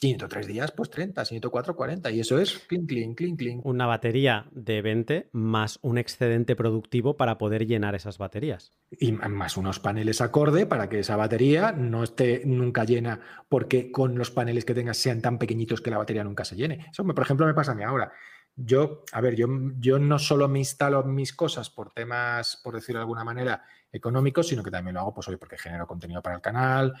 103 0.00 0.46
días, 0.46 0.72
pues 0.72 0.90
30, 0.90 1.24
104, 1.24 1.76
40. 1.76 2.10
Y 2.10 2.20
eso 2.20 2.38
es 2.38 2.58
clink, 2.60 2.88
clink, 2.88 3.18
clink, 3.18 3.38
clink. 3.38 3.66
Una 3.66 3.86
batería 3.86 4.46
de 4.50 4.80
20 4.80 5.28
más 5.32 5.78
un 5.82 5.98
excedente 5.98 6.56
productivo 6.56 7.16
para 7.16 7.36
poder 7.36 7.66
llenar 7.66 7.94
esas 7.94 8.16
baterías. 8.16 8.72
Y 8.90 9.12
más 9.12 9.56
unos 9.56 9.78
paneles 9.78 10.20
acorde 10.22 10.64
para 10.64 10.88
que 10.88 11.00
esa 11.00 11.16
batería 11.16 11.72
no 11.72 12.02
esté 12.02 12.42
nunca 12.46 12.84
llena, 12.84 13.20
porque 13.48 13.92
con 13.92 14.16
los 14.16 14.30
paneles 14.30 14.64
que 14.64 14.74
tengas 14.74 14.96
sean 14.96 15.20
tan 15.20 15.38
pequeñitos 15.38 15.82
que 15.82 15.90
la 15.90 15.98
batería 15.98 16.24
nunca 16.24 16.44
se 16.44 16.56
llene. 16.56 16.86
Eso, 16.90 17.04
por 17.04 17.22
ejemplo, 17.22 17.46
me 17.46 17.54
pasa 17.54 17.72
a 17.72 17.74
mí 17.74 17.82
ahora. 17.82 18.10
Yo, 18.56 19.04
a 19.12 19.20
ver, 19.20 19.36
yo, 19.36 19.46
yo 19.78 19.98
no 19.98 20.18
solo 20.18 20.48
me 20.48 20.58
instalo 20.58 21.04
mis 21.04 21.32
cosas 21.34 21.70
por 21.70 21.92
temas, 21.92 22.60
por 22.62 22.74
decirlo 22.74 22.98
de 22.98 23.02
alguna 23.02 23.24
manera, 23.24 23.62
económicos, 23.92 24.48
sino 24.48 24.62
que 24.62 24.70
también 24.70 24.94
lo 24.94 25.00
hago, 25.00 25.14
pues 25.14 25.28
hoy 25.28 25.36
porque 25.36 25.56
genero 25.56 25.86
contenido 25.86 26.22
para 26.22 26.36
el 26.36 26.42
canal, 26.42 26.94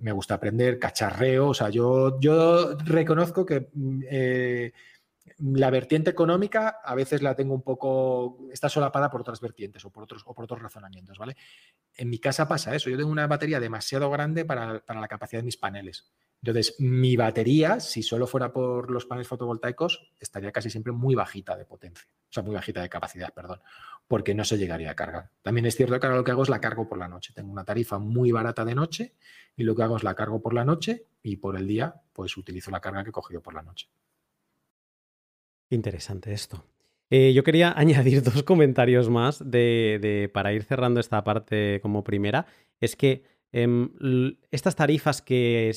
me 0.00 0.12
gusta 0.12 0.34
aprender, 0.34 0.78
cacharreo, 0.78 1.48
o 1.48 1.54
sea, 1.54 1.68
yo, 1.70 2.18
yo 2.20 2.76
reconozco 2.78 3.44
que 3.46 3.68
mm, 3.72 4.02
eh, 4.10 4.72
la 5.38 5.70
vertiente 5.70 6.10
económica 6.10 6.80
a 6.82 6.94
veces 6.94 7.22
la 7.22 7.34
tengo 7.34 7.54
un 7.54 7.62
poco, 7.62 8.48
está 8.52 8.68
solapada 8.68 9.10
por 9.10 9.20
otras 9.20 9.40
vertientes 9.40 9.84
o 9.84 9.90
por 9.90 10.04
otros, 10.04 10.22
o 10.26 10.34
por 10.34 10.44
otros 10.44 10.62
razonamientos, 10.62 11.18
¿vale? 11.18 11.36
En 11.94 12.08
mi 12.08 12.18
casa 12.18 12.48
pasa 12.48 12.74
eso, 12.74 12.88
yo 12.88 12.96
tengo 12.96 13.10
una 13.10 13.26
batería 13.26 13.60
demasiado 13.60 14.10
grande 14.10 14.44
para, 14.44 14.80
para 14.80 15.00
la 15.00 15.08
capacidad 15.08 15.40
de 15.40 15.46
mis 15.46 15.56
paneles. 15.56 16.10
Entonces, 16.42 16.76
mi 16.78 17.16
batería, 17.16 17.80
si 17.80 18.02
solo 18.02 18.26
fuera 18.26 18.52
por 18.52 18.90
los 18.90 19.06
paneles 19.06 19.28
fotovoltaicos, 19.28 20.12
estaría 20.20 20.52
casi 20.52 20.70
siempre 20.70 20.92
muy 20.92 21.14
bajita 21.14 21.56
de 21.56 21.64
potencia, 21.64 22.06
o 22.06 22.32
sea, 22.32 22.42
muy 22.42 22.54
bajita 22.54 22.80
de 22.80 22.88
capacidad, 22.88 23.32
perdón 23.32 23.60
porque 24.08 24.34
no 24.34 24.44
se 24.44 24.56
llegaría 24.56 24.92
a 24.92 24.94
cargar. 24.94 25.30
También 25.42 25.66
es 25.66 25.74
cierto 25.74 25.98
que 25.98 26.06
ahora 26.06 26.18
lo 26.18 26.24
que 26.24 26.30
hago 26.30 26.42
es 26.42 26.48
la 26.48 26.60
cargo 26.60 26.88
por 26.88 26.98
la 26.98 27.08
noche. 27.08 27.32
Tengo 27.34 27.50
una 27.50 27.64
tarifa 27.64 27.98
muy 27.98 28.30
barata 28.30 28.64
de 28.64 28.74
noche 28.74 29.14
y 29.56 29.64
lo 29.64 29.74
que 29.74 29.82
hago 29.82 29.96
es 29.96 30.04
la 30.04 30.14
cargo 30.14 30.40
por 30.40 30.54
la 30.54 30.64
noche 30.64 31.06
y 31.22 31.36
por 31.36 31.56
el 31.56 31.66
día 31.66 31.94
pues 32.12 32.36
utilizo 32.36 32.70
la 32.70 32.80
carga 32.80 33.02
que 33.02 33.10
he 33.10 33.12
cogido 33.12 33.42
por 33.42 33.54
la 33.54 33.62
noche. 33.62 33.88
Interesante 35.70 36.32
esto. 36.32 36.64
Eh, 37.10 37.32
yo 37.32 37.44
quería 37.44 37.72
añadir 37.76 38.22
dos 38.22 38.42
comentarios 38.42 39.08
más 39.10 39.42
de, 39.44 40.30
para 40.32 40.52
ir 40.52 40.64
cerrando 40.64 41.00
esta 41.00 41.22
parte 41.24 41.80
como 41.82 42.04
primera. 42.04 42.46
Es 42.80 42.96
que 42.96 43.22
em, 43.52 43.90
estas 44.50 44.76
tarifas 44.76 45.22
que 45.22 45.72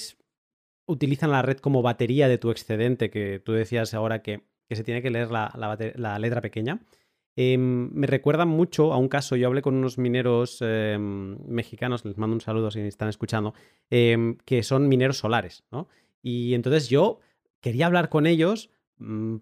utilizan 0.85 1.31
la 1.31 1.41
red 1.41 1.57
como 1.57 1.81
batería 1.81 2.27
de 2.27 2.37
tu 2.37 2.51
excedente, 2.51 3.09
que 3.09 3.39
tú 3.39 3.53
decías 3.53 3.93
ahora 3.93 4.21
que, 4.21 4.43
se 4.71 4.83
tiene 4.83 5.01
que 5.01 5.09
leer 5.09 5.31
la 5.31 6.19
letra 6.19 6.41
pequeña, 6.41 6.79
Em, 7.41 7.89
me 7.93 8.05
recuerda 8.05 8.45
mucho 8.45 8.91
a 8.91 8.97
un 8.97 9.07
caso, 9.07 9.37
yo 9.37 9.47
hablé 9.47 9.61
con 9.61 9.73
unos 9.73 9.97
mineros 9.97 10.57
em, 10.59 11.37
mexicanos, 11.47 12.03
les 12.03 12.17
mando 12.17 12.33
un 12.33 12.41
saludo 12.41 12.69
si 12.69 12.81
están 12.81 13.07
escuchando, 13.07 13.53
que 13.89 14.61
son 14.61 14.89
mineros 14.89 15.19
solares, 15.19 15.63
¿no? 15.71 15.87
Y 16.21 16.53
entonces 16.53 16.89
yo 16.89 17.19
quería 17.61 17.85
hablar 17.85 18.09
con 18.09 18.27
ellos 18.27 18.71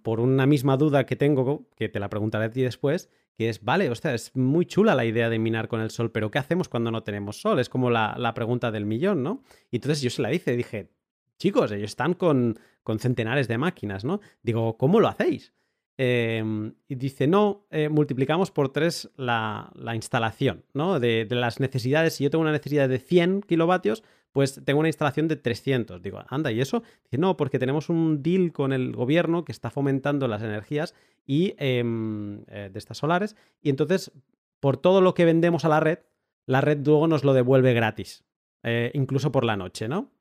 por 0.03 0.19
una 0.19 0.45
misma 0.45 0.77
duda 0.77 1.05
que 1.05 1.15
tengo, 1.15 1.67
que 1.75 1.89
te 1.89 1.99
la 1.99 2.09
preguntaré 2.09 2.45
a 2.45 2.51
ti 2.51 2.61
después, 2.61 3.09
que 3.37 3.49
es, 3.49 3.63
vale, 3.63 3.93
sea, 3.95 4.13
es 4.13 4.35
muy 4.35 4.65
chula 4.65 4.95
la 4.95 5.05
idea 5.05 5.29
de 5.29 5.39
minar 5.39 5.67
con 5.67 5.81
el 5.81 5.91
sol, 5.91 6.11
pero 6.11 6.31
¿qué 6.31 6.39
hacemos 6.39 6.69
cuando 6.69 6.91
no 6.91 7.03
tenemos 7.03 7.41
sol? 7.41 7.59
Es 7.59 7.69
como 7.69 7.89
la, 7.89 8.33
pregunta 8.35 8.71
del 8.71 8.85
millón, 8.85 9.23
¿no? 9.23 9.43
Y 9.71 9.77
entonces 9.77 10.01
yo 10.01 10.09
se 10.09 10.21
la 10.21 10.33
hice, 10.33 10.55
dije, 10.55 10.91
chicos, 11.37 11.71
ellos 11.71 11.91
están 11.91 12.13
con, 12.13 12.59
con 12.83 12.99
centenares 12.99 13.47
de 13.47 13.57
máquinas, 13.57 14.03
¿no? 14.03 14.21
Digo, 14.41 14.77
¿cómo 14.77 14.99
lo 14.99 15.07
hacéis? 15.07 15.53
Em, 15.99 16.75
y 16.87 16.93
dice, 16.93 17.25
no, 17.25 17.65
eh, 17.71 17.89
multiplicamos 17.89 18.51
por 18.51 18.69
tres 18.69 19.09
la, 19.17 19.71
instalación, 19.95 20.63
¿no? 20.73 20.99
De, 20.99 21.27
las 21.31 21.59
necesidades, 21.59 22.13
si 22.13 22.23
yo 22.23 22.29
tengo 22.29 22.43
una 22.43 22.51
necesidad 22.51 22.87
de 22.87 22.99
100 22.99 23.41
kilovatios, 23.41 24.03
pues 24.31 24.61
tengo 24.63 24.79
una 24.79 24.89
instalación 24.89 25.27
de 25.27 25.37
300. 25.37 26.03
Digo, 26.03 26.23
anda, 26.27 26.51
¿y 26.51 26.61
eso? 26.61 26.83
Dice, 27.05 27.17
no, 27.17 27.35
porque 27.35 27.57
tenemos 27.57 27.89
un 27.89 28.21
deal 28.21 28.51
con 28.51 28.73
el 28.73 28.91
gobierno 28.91 29.43
que 29.43 29.51
está 29.51 29.71
fomentando 29.71 30.27
las 30.27 30.43
energías 30.43 30.93
y, 31.25 31.55
em, 31.57 32.43
eh, 32.47 32.69
de 32.71 32.77
estas 32.77 32.99
solares, 32.99 33.35
y 33.63 33.71
entonces, 33.71 34.11
por 34.59 34.77
todo 34.77 35.01
lo 35.01 35.15
que 35.15 35.25
vendemos 35.25 35.65
a 35.65 35.69
la 35.69 35.79
red, 35.79 35.99
la 36.45 36.61
red 36.61 36.85
luego 36.85 37.07
nos 37.07 37.23
lo 37.23 37.33
devuelve 37.33 37.73
gratis, 37.73 38.23
eh, 38.61 38.91
incluso 38.93 39.31
por 39.31 39.43
la 39.43 39.57
noche, 39.57 39.87
¿no? 39.87 40.11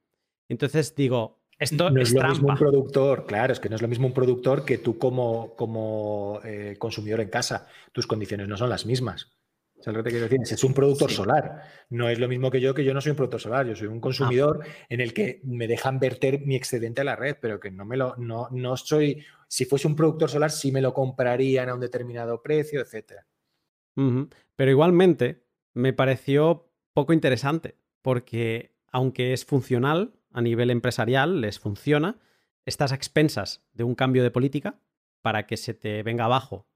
Entonces 0.48 0.94
digo, 0.94 1.35
esto 1.58 1.90
no 1.90 2.00
es, 2.00 2.12
lo 2.12 2.28
mismo 2.28 2.48
un 2.48 2.56
productor, 2.56 3.26
claro, 3.26 3.52
es 3.52 3.60
que 3.60 3.68
no 3.68 3.76
es 3.76 3.82
lo 3.82 3.88
mismo 3.88 4.06
un 4.06 4.12
productor 4.12 4.64
que 4.64 4.78
tú 4.78 4.98
como, 4.98 5.54
como 5.56 6.40
eh, 6.44 6.76
consumidor 6.78 7.20
en 7.20 7.30
casa. 7.30 7.66
Tus 7.92 8.06
condiciones 8.06 8.46
no 8.46 8.56
son 8.56 8.68
las 8.68 8.84
mismas. 8.84 9.36
O 9.86 9.90
lo 9.90 9.98
que 9.98 10.04
te 10.04 10.10
quiero 10.10 10.28
decir 10.28 10.40
es 10.42 10.64
un 10.64 10.74
productor 10.74 11.10
solar. 11.10 11.62
No 11.90 12.08
es 12.08 12.18
lo 12.18 12.28
mismo 12.28 12.50
que 12.50 12.60
yo, 12.60 12.74
que 12.74 12.84
yo 12.84 12.92
no 12.92 13.00
soy 13.00 13.10
un 13.10 13.16
productor 13.16 13.40
solar. 13.40 13.66
Yo 13.66 13.76
soy 13.76 13.86
un 13.86 14.00
consumidor 14.00 14.60
ah. 14.62 14.68
en 14.88 15.00
el 15.00 15.14
que 15.14 15.40
me 15.44 15.68
dejan 15.68 15.98
verter 15.98 16.40
mi 16.40 16.56
excedente 16.56 17.02
a 17.02 17.04
la 17.04 17.16
red, 17.16 17.36
pero 17.40 17.60
que 17.60 17.70
no 17.70 17.84
me 17.84 17.96
lo, 17.96 18.16
no, 18.16 18.48
no 18.50 18.76
soy. 18.76 19.24
Si 19.48 19.64
fuese 19.64 19.86
un 19.86 19.96
productor 19.96 20.30
solar, 20.30 20.50
sí 20.50 20.72
me 20.72 20.82
lo 20.82 20.92
comprarían 20.92 21.68
a 21.68 21.74
un 21.74 21.80
determinado 21.80 22.42
precio, 22.42 22.80
etcétera. 22.80 23.26
Pero 23.94 24.70
igualmente 24.70 25.44
me 25.72 25.94
pareció 25.94 26.70
poco 26.92 27.12
interesante, 27.12 27.76
porque 28.02 28.74
aunque 28.92 29.32
es 29.32 29.44
funcional, 29.44 30.15
a 30.36 30.42
nivel 30.42 30.70
empresarial 30.70 31.40
les 31.40 31.58
funciona, 31.58 32.18
estás 32.66 32.92
a 32.92 32.94
expensas 32.94 33.64
de 33.72 33.84
un 33.84 33.94
cambio 33.94 34.22
de 34.22 34.30
política 34.30 34.78
para 35.22 35.46
que 35.46 35.56
se 35.56 35.72
te 35.72 36.02
venga 36.02 36.26
abajo 36.26 36.68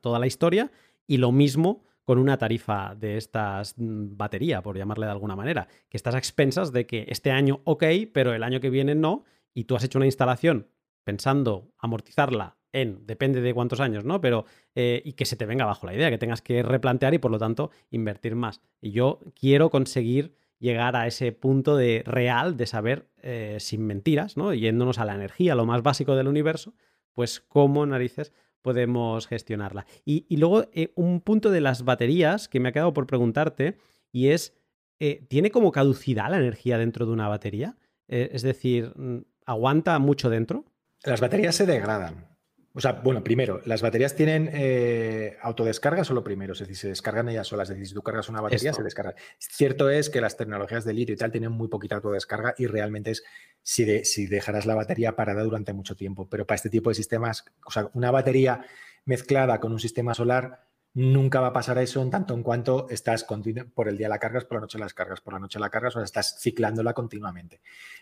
toda 0.00 0.20
la 0.20 0.28
historia 0.28 0.70
y 1.08 1.16
lo 1.16 1.32
mismo 1.32 1.82
con 2.04 2.18
una 2.18 2.38
tarifa 2.38 2.94
de 2.94 3.16
estas 3.16 3.74
mm, 3.76 4.16
batería, 4.16 4.62
por 4.62 4.78
llamarle 4.78 5.06
de 5.06 5.12
alguna 5.12 5.34
manera, 5.34 5.66
que 5.88 5.96
estás 5.96 6.14
a 6.14 6.18
expensas 6.18 6.72
de 6.72 6.86
que 6.86 7.06
este 7.08 7.32
año 7.32 7.62
ok, 7.64 7.82
pero 8.12 8.32
el 8.32 8.44
año 8.44 8.60
que 8.60 8.70
viene 8.70 8.94
no, 8.94 9.24
y 9.52 9.64
tú 9.64 9.74
has 9.74 9.82
hecho 9.82 9.98
una 9.98 10.06
instalación 10.06 10.68
pensando 11.02 11.72
amortizarla 11.78 12.58
en, 12.72 13.06
depende 13.06 13.40
de 13.40 13.54
cuántos 13.54 13.80
años, 13.80 14.04
¿no? 14.04 14.20
Pero, 14.20 14.44
eh, 14.74 15.02
y 15.04 15.14
que 15.14 15.24
se 15.24 15.36
te 15.36 15.46
venga 15.46 15.64
abajo 15.64 15.86
la 15.86 15.94
idea, 15.94 16.10
que 16.10 16.18
tengas 16.18 16.42
que 16.42 16.62
replantear 16.62 17.14
y 17.14 17.18
por 17.18 17.32
lo 17.32 17.38
tanto 17.38 17.70
invertir 17.90 18.36
más. 18.36 18.60
Y 18.80 18.92
yo 18.92 19.20
quiero 19.34 19.70
conseguir 19.70 20.36
llegar 20.64 20.96
a 20.96 21.06
ese 21.06 21.30
punto 21.30 21.76
de 21.76 22.02
real 22.06 22.56
de 22.56 22.66
saber, 22.66 23.06
eh, 23.20 23.58
sin 23.60 23.86
mentiras, 23.86 24.38
¿no? 24.38 24.54
Yéndonos 24.54 24.98
a 24.98 25.04
la 25.04 25.14
energía, 25.14 25.54
lo 25.54 25.66
más 25.66 25.82
básico 25.82 26.16
del 26.16 26.26
universo, 26.26 26.72
pues 27.12 27.40
cómo 27.40 27.84
narices 27.84 28.32
podemos 28.62 29.26
gestionarla. 29.26 29.84
Y, 30.06 30.34
luego 30.38 30.64
eh, 30.72 30.90
un 30.94 31.20
punto 31.20 31.50
de 31.50 31.60
las 31.60 31.84
baterías 31.84 32.48
que 32.48 32.60
me 32.60 32.70
ha 32.70 32.72
quedado 32.72 32.94
por 32.94 33.06
preguntarte 33.06 33.76
y 34.10 34.28
es, 34.28 34.54
eh, 35.00 35.26
¿tiene 35.28 35.50
como 35.50 35.70
caducidad 35.70 36.30
la 36.30 36.38
energía 36.38 36.78
dentro 36.78 37.04
de 37.04 37.12
una 37.12 37.28
batería? 37.28 37.76
es 38.06 38.42
decir, 38.42 38.92
mm, 38.96 39.22
¿aguanta 39.46 39.98
mucho 39.98 40.28
dentro? 40.28 40.66
Las 41.04 41.22
baterías 41.22 41.54
se 41.54 41.64
degradan. 41.64 42.33
O 42.76 42.80
sea, 42.80 42.92
bueno, 42.92 43.22
primero, 43.22 43.60
¿las 43.66 43.82
baterías 43.82 44.16
tienen 44.16 44.50
eh, 44.52 45.36
autodescarga 45.42 46.02
o 46.02 46.12
lo 46.12 46.24
primero? 46.24 46.54
Es 46.54 46.58
decir, 46.58 46.76
se 46.76 46.88
descargan 46.88 47.28
ellas 47.28 47.46
solas. 47.46 47.70
Es 47.70 47.76
decir, 47.76 47.86
si 47.86 47.94
tú 47.94 48.02
cargas 48.02 48.28
una 48.28 48.40
batería, 48.40 48.72
se 48.72 48.82
descarga. 48.82 49.14
Cierto 49.38 49.90
es 49.90 50.10
que 50.10 50.20
las 50.20 50.36
tecnologías 50.36 50.84
de 50.84 50.92
litio 50.92 51.14
y 51.14 51.16
tal 51.16 51.30
tienen 51.30 51.52
muy 51.52 51.68
poquita 51.68 51.96
autodescarga 51.96 52.54
y 52.58 52.66
realmente 52.66 53.12
es 53.12 53.22
si, 53.62 54.04
si 54.04 54.26
dejarás 54.26 54.66
la 54.66 54.74
batería 54.74 55.14
parada 55.14 55.44
durante 55.44 55.72
mucho 55.72 55.94
tiempo. 55.94 56.28
Pero 56.28 56.46
para 56.46 56.56
este 56.56 56.68
tipo 56.68 56.90
de 56.90 56.94
sistemas, 56.94 57.44
o 57.64 57.70
sea, 57.70 57.90
una 57.94 58.10
batería 58.10 58.66
mezclada 59.04 59.60
con 59.60 59.72
un 59.72 59.78
sistema 59.78 60.12
solar 60.12 60.66
Nunca 60.96 61.40
va 61.40 61.48
a 61.48 61.52
pasar 61.52 61.76
eso 61.78 62.00
en 62.02 62.10
tanto 62.10 62.34
en 62.34 62.44
cuanto 62.44 62.86
estás 62.88 63.26
por 63.74 63.88
el 63.88 63.98
día 63.98 64.08
la 64.08 64.20
cargas, 64.20 64.44
por 64.44 64.58
la 64.58 64.60
noche 64.60 64.78
las 64.78 64.94
cargas, 64.94 65.20
por 65.20 65.32
la 65.32 65.40
noche 65.40 65.58
la 65.58 65.68
cargas, 65.68 65.96
o 65.96 65.98
sea, 65.98 66.04
estás 66.04 66.38
ciclándola 66.40 66.92
continuamente. 66.92 67.60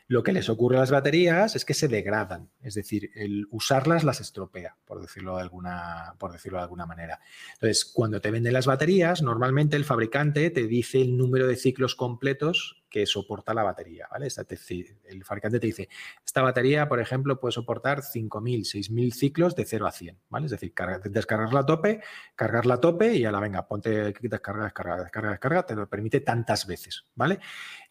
Lo 0.09 0.22
que 0.22 0.32
les 0.32 0.51
ocurre 0.51 0.76
a 0.76 0.80
las 0.80 0.90
baterías 0.90 1.57
es 1.57 1.64
que 1.64 1.72
se 1.72 1.88
degradan, 1.88 2.51
es 2.61 2.74
decir, 2.74 3.11
el 3.14 3.47
usarlas 3.51 4.05
las 4.05 4.20
estropea, 4.20 4.76
por 4.84 5.01
decirlo 5.01 5.36
de 5.36 5.43
alguna, 5.43 6.16
por 6.18 6.32
decirlo 6.32 6.59
de 6.59 6.64
alguna 6.64 6.84
manera. 6.84 7.20
Entonces, 7.55 7.86
cuando 7.86 8.20
te 8.20 8.30
venden 8.30 8.53
las 8.53 8.66
baterías, 8.66 9.22
normalmente 9.22 9.76
el 9.76 9.86
fabricante 9.86 10.51
te 10.51 10.66
dice 10.66 11.01
el 11.01 11.16
número 11.16 11.47
de 11.47 11.57
ciclos 11.57 11.95
completos 11.95 12.82
que 12.93 13.07
soporta 13.07 13.55
la 13.55 13.62
batería, 13.62 14.07
¿vale? 14.11 14.28
El 15.05 15.24
fabricante 15.24 15.59
te 15.59 15.66
dice, 15.66 15.88
esta 16.24 16.43
batería, 16.43 16.88
por 16.88 17.01
ejemplo, 17.01 17.40
puede 17.40 17.53
soportar 17.53 18.03
5.000, 18.03 18.61
6.000 18.61 19.12
ciclos 19.12 19.57
de 19.57 19.64
0 19.64 19.86
a 19.86 19.93
100, 19.93 20.18
¿vale? 20.28 20.47
Es 20.47 20.53
decir, 20.53 20.74
descargarla 21.05 21.61
a 21.61 21.66
tope, 21.66 22.03
cargarla 22.36 22.74
a 22.74 22.80
tope 22.80 23.14
y 23.14 23.24
a 23.24 23.32
la 23.32 23.40
venga, 23.40 23.66
ponte 23.66 24.12
descarga, 24.20 24.64
descarga, 24.64 25.03
descarga, 25.03 25.30
descarga, 25.30 25.66
te 25.66 25.74
lo 25.74 25.88
permite 25.88 26.20
tantas 26.20 26.66
veces, 26.66 27.07
¿vale? 27.14 27.40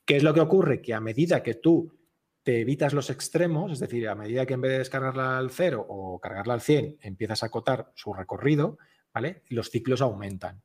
¿Qué 0.05 0.17
es 0.17 0.23
lo 0.23 0.35
que 0.35 0.41
ocurre? 0.41 0.81
Que 0.81 0.93
a 0.93 0.99
medida 0.99 1.41
que 1.41 1.55
tú 1.55 1.97
te 2.43 2.61
evitas 2.61 2.93
los 2.93 3.09
extremos, 3.09 3.71
es 3.71 3.79
decir, 3.79 4.07
a 4.07 4.15
medida 4.15 4.45
que 4.45 4.53
en 4.53 4.61
vez 4.61 4.71
de 4.71 4.77
descargarla 4.79 5.39
al 5.39 5.49
0 5.49 5.83
o 5.89 6.19
cargarla 6.19 6.53
al 6.53 6.61
100, 6.61 6.99
empiezas 7.01 7.41
a 7.41 7.47
acotar 7.47 7.91
su 7.95 8.13
recorrido, 8.13 8.77
¿vale? 9.11 9.41
Los 9.49 9.71
ciclos 9.71 10.01
aumentan, 10.01 10.61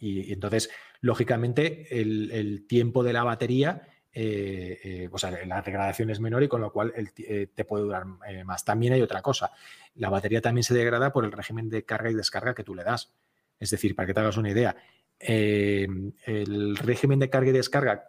Y, 0.00 0.32
entonces, 0.32 0.70
lógicamente, 1.00 2.00
el, 2.00 2.66
tiempo 2.66 3.02
de 3.02 3.12
la 3.12 3.24
batería 3.24 3.88
eh, 4.14 5.08
o 5.10 5.16
sea, 5.16 5.30
la 5.46 5.62
degradación 5.62 6.10
es 6.10 6.20
menor 6.20 6.42
y 6.42 6.48
con 6.48 6.60
lo 6.60 6.70
cual 6.70 6.92
te 7.14 7.64
puede 7.64 7.84
durar 7.84 8.04
más. 8.44 8.64
También 8.64 8.92
hay 8.92 9.00
otra 9.00 9.22
cosa, 9.22 9.52
la 9.94 10.10
batería 10.10 10.42
también 10.42 10.64
se 10.64 10.74
degrada 10.74 11.12
por 11.12 11.24
el 11.24 11.32
régimen 11.32 11.70
de 11.70 11.84
carga 11.84 12.10
y 12.10 12.14
descarga 12.14 12.54
que 12.54 12.62
tú 12.64 12.74
le 12.74 12.84
das. 12.84 13.14
Es 13.58 13.70
decir, 13.70 13.94
para 13.96 14.06
que 14.06 14.12
te 14.12 14.20
hagas 14.20 14.36
una 14.36 14.50
idea, 14.50 14.76
el 15.18 16.76
régimen 16.76 17.20
de 17.20 17.30
carga 17.30 17.50
y 17.50 17.52
descarga, 17.52 18.06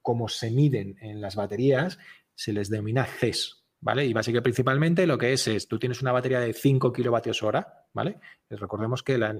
como 0.00 0.28
se 0.28 0.50
miden 0.52 0.96
en 1.00 1.20
las 1.20 1.34
baterías, 1.34 1.98
se 2.36 2.52
les 2.52 2.70
denomina 2.70 3.04
CES, 3.04 3.65
¿vale? 3.86 4.04
Y 4.04 4.12
básicamente 4.12 4.42
principalmente 4.42 5.06
lo 5.06 5.16
que 5.16 5.32
es 5.32 5.46
es, 5.46 5.68
tú 5.68 5.78
tienes 5.78 6.02
una 6.02 6.10
batería 6.10 6.40
de 6.40 6.52
5 6.52 6.92
kilovatios 6.92 7.44
hora, 7.44 7.84
¿vale? 7.92 8.18
recordemos 8.50 9.04
que 9.04 9.16
la, 9.16 9.30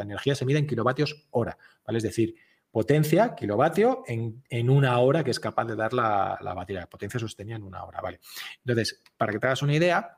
energía 0.00 0.36
se 0.36 0.46
mide 0.46 0.60
en 0.60 0.68
kilovatios 0.68 1.26
hora, 1.32 1.58
¿vale? 1.84 1.98
Es 1.98 2.04
decir, 2.04 2.36
potencia, 2.70 3.34
kilovatio, 3.34 4.04
en, 4.06 4.70
una 4.70 4.96
hora 5.00 5.24
que 5.24 5.32
es 5.32 5.40
capaz 5.40 5.64
de 5.64 5.74
dar 5.74 5.94
la, 5.94 6.38
batería. 6.54 6.86
Potencia 6.86 7.18
sostenida 7.18 7.56
en 7.56 7.64
una 7.64 7.82
hora, 7.82 8.00
¿vale? 8.00 8.20
Entonces, 8.64 9.02
para 9.16 9.32
que 9.32 9.40
te 9.40 9.46
hagas 9.48 9.62
una 9.62 9.74
idea, 9.74 10.16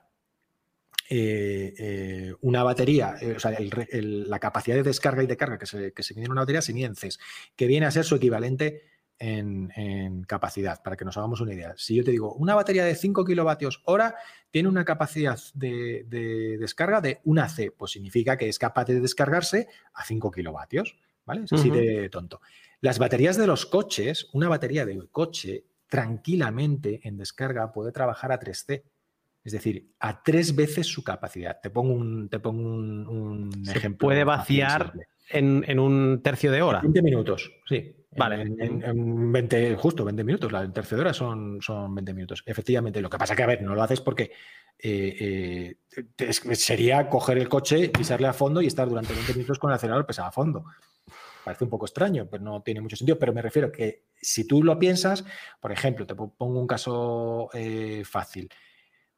eh, 1.08 1.72
eh, 1.78 2.34
una 2.42 2.62
batería, 2.64 3.16
eh, 3.18 3.36
o 3.36 3.40
sea, 3.40 3.56
la 3.58 4.38
capacidad 4.40 4.76
de 4.76 4.82
descarga 4.82 5.22
y 5.22 5.26
de 5.26 5.38
carga 5.38 5.56
que 5.56 5.64
se, 5.64 5.94
que 5.94 6.02
se 6.02 6.12
mide 6.12 6.26
en 6.26 6.32
una 6.32 6.42
batería 6.42 6.60
se 6.60 6.72
en 6.72 6.96
CES, 6.96 7.18
que 7.56 7.66
viene 7.66 7.86
a 7.86 7.90
ser 7.90 8.04
su 8.04 8.16
equivalente 8.16 8.93
en, 9.18 10.24
capacidad, 10.24 10.82
para 10.82 10.96
que 10.96 11.04
nos 11.04 11.16
hagamos 11.16 11.40
una 11.40 11.54
idea. 11.54 11.74
Si 11.76 11.94
yo 11.94 12.04
te 12.04 12.10
digo, 12.10 12.34
una 12.34 12.54
batería 12.54 12.84
de 12.84 12.94
5 12.94 13.24
kilovatios 13.24 13.82
hora 13.84 14.14
tiene 14.50 14.68
una 14.68 14.84
capacidad 14.84 15.38
de, 15.54 16.04
descarga 16.58 17.00
de 17.00 17.20
una 17.24 17.48
C, 17.48 17.70
pues 17.70 17.92
significa 17.92 18.36
que 18.36 18.48
es 18.48 18.58
capaz 18.58 18.84
de 18.86 19.00
descargarse 19.00 19.68
a 19.94 20.04
5 20.04 20.30
kilovatios, 20.30 20.96
¿vale? 21.24 21.44
Es 21.44 21.52
así 21.52 21.70
de 21.70 22.08
tonto. 22.08 22.40
Las 22.80 22.98
baterías 22.98 23.36
de 23.36 23.46
los 23.46 23.66
coches, 23.66 24.28
una 24.32 24.48
batería 24.48 24.84
de 24.84 25.08
coche 25.10 25.64
tranquilamente 25.88 27.00
en 27.04 27.16
descarga 27.16 27.72
puede 27.72 27.92
trabajar 27.92 28.32
a 28.32 28.40
3C. 28.40 28.82
Es 29.44 29.52
decir, 29.52 29.90
a 30.00 30.22
tres 30.22 30.56
veces 30.56 30.86
su 30.86 31.04
capacidad. 31.04 31.60
Te 31.62 31.68
pongo 31.70 31.92
un, 31.92 32.28
te 32.30 32.40
pongo 32.40 32.62
un, 32.62 33.50
ejemplo. 33.68 34.06
Puede 34.06 34.24
vaciar 34.24 34.94
en, 35.28 35.78
un 35.78 36.20
tercio 36.22 36.50
de 36.50 36.62
hora. 36.62 36.80
20 36.80 37.02
minutos, 37.02 37.52
sí. 37.66 38.03
Vale. 38.16 38.42
En, 38.42 39.32
20, 39.32 39.76
justo 39.76 40.04
20 40.04 40.24
minutos. 40.24 40.52
La 40.52 40.60
hora 40.60 41.12
son, 41.12 41.60
son 41.60 41.94
20 41.94 42.14
minutos. 42.14 42.42
Efectivamente, 42.46 43.00
lo 43.00 43.10
que 43.10 43.18
pasa 43.18 43.34
que, 43.34 43.42
a 43.42 43.46
ver, 43.46 43.62
no 43.62 43.74
lo 43.74 43.82
haces 43.82 44.00
porque 44.00 44.32
eh, 44.78 45.76
eh, 46.18 46.32
sería 46.54 47.08
coger 47.08 47.38
el 47.38 47.48
coche, 47.48 47.88
pisarle 47.88 48.26
a 48.26 48.32
fondo 48.32 48.60
y 48.60 48.66
estar 48.66 48.88
durante 48.88 49.12
20 49.12 49.34
minutos 49.34 49.58
con 49.58 49.70
el 49.70 49.76
acelerador 49.76 50.06
pesado 50.06 50.28
a 50.28 50.32
fondo. 50.32 50.64
Parece 51.44 51.64
un 51.64 51.70
poco 51.70 51.86
extraño, 51.86 52.28
pero 52.30 52.42
no 52.42 52.62
tiene 52.62 52.80
mucho 52.80 52.96
sentido. 52.96 53.18
Pero 53.18 53.32
me 53.32 53.42
refiero 53.42 53.70
que 53.70 54.04
si 54.16 54.46
tú 54.46 54.62
lo 54.62 54.78
piensas, 54.78 55.24
por 55.60 55.72
ejemplo, 55.72 56.06
te 56.06 56.14
pongo 56.14 56.60
un 56.60 56.66
caso 56.66 57.50
eh, 57.52 58.02
fácil. 58.04 58.48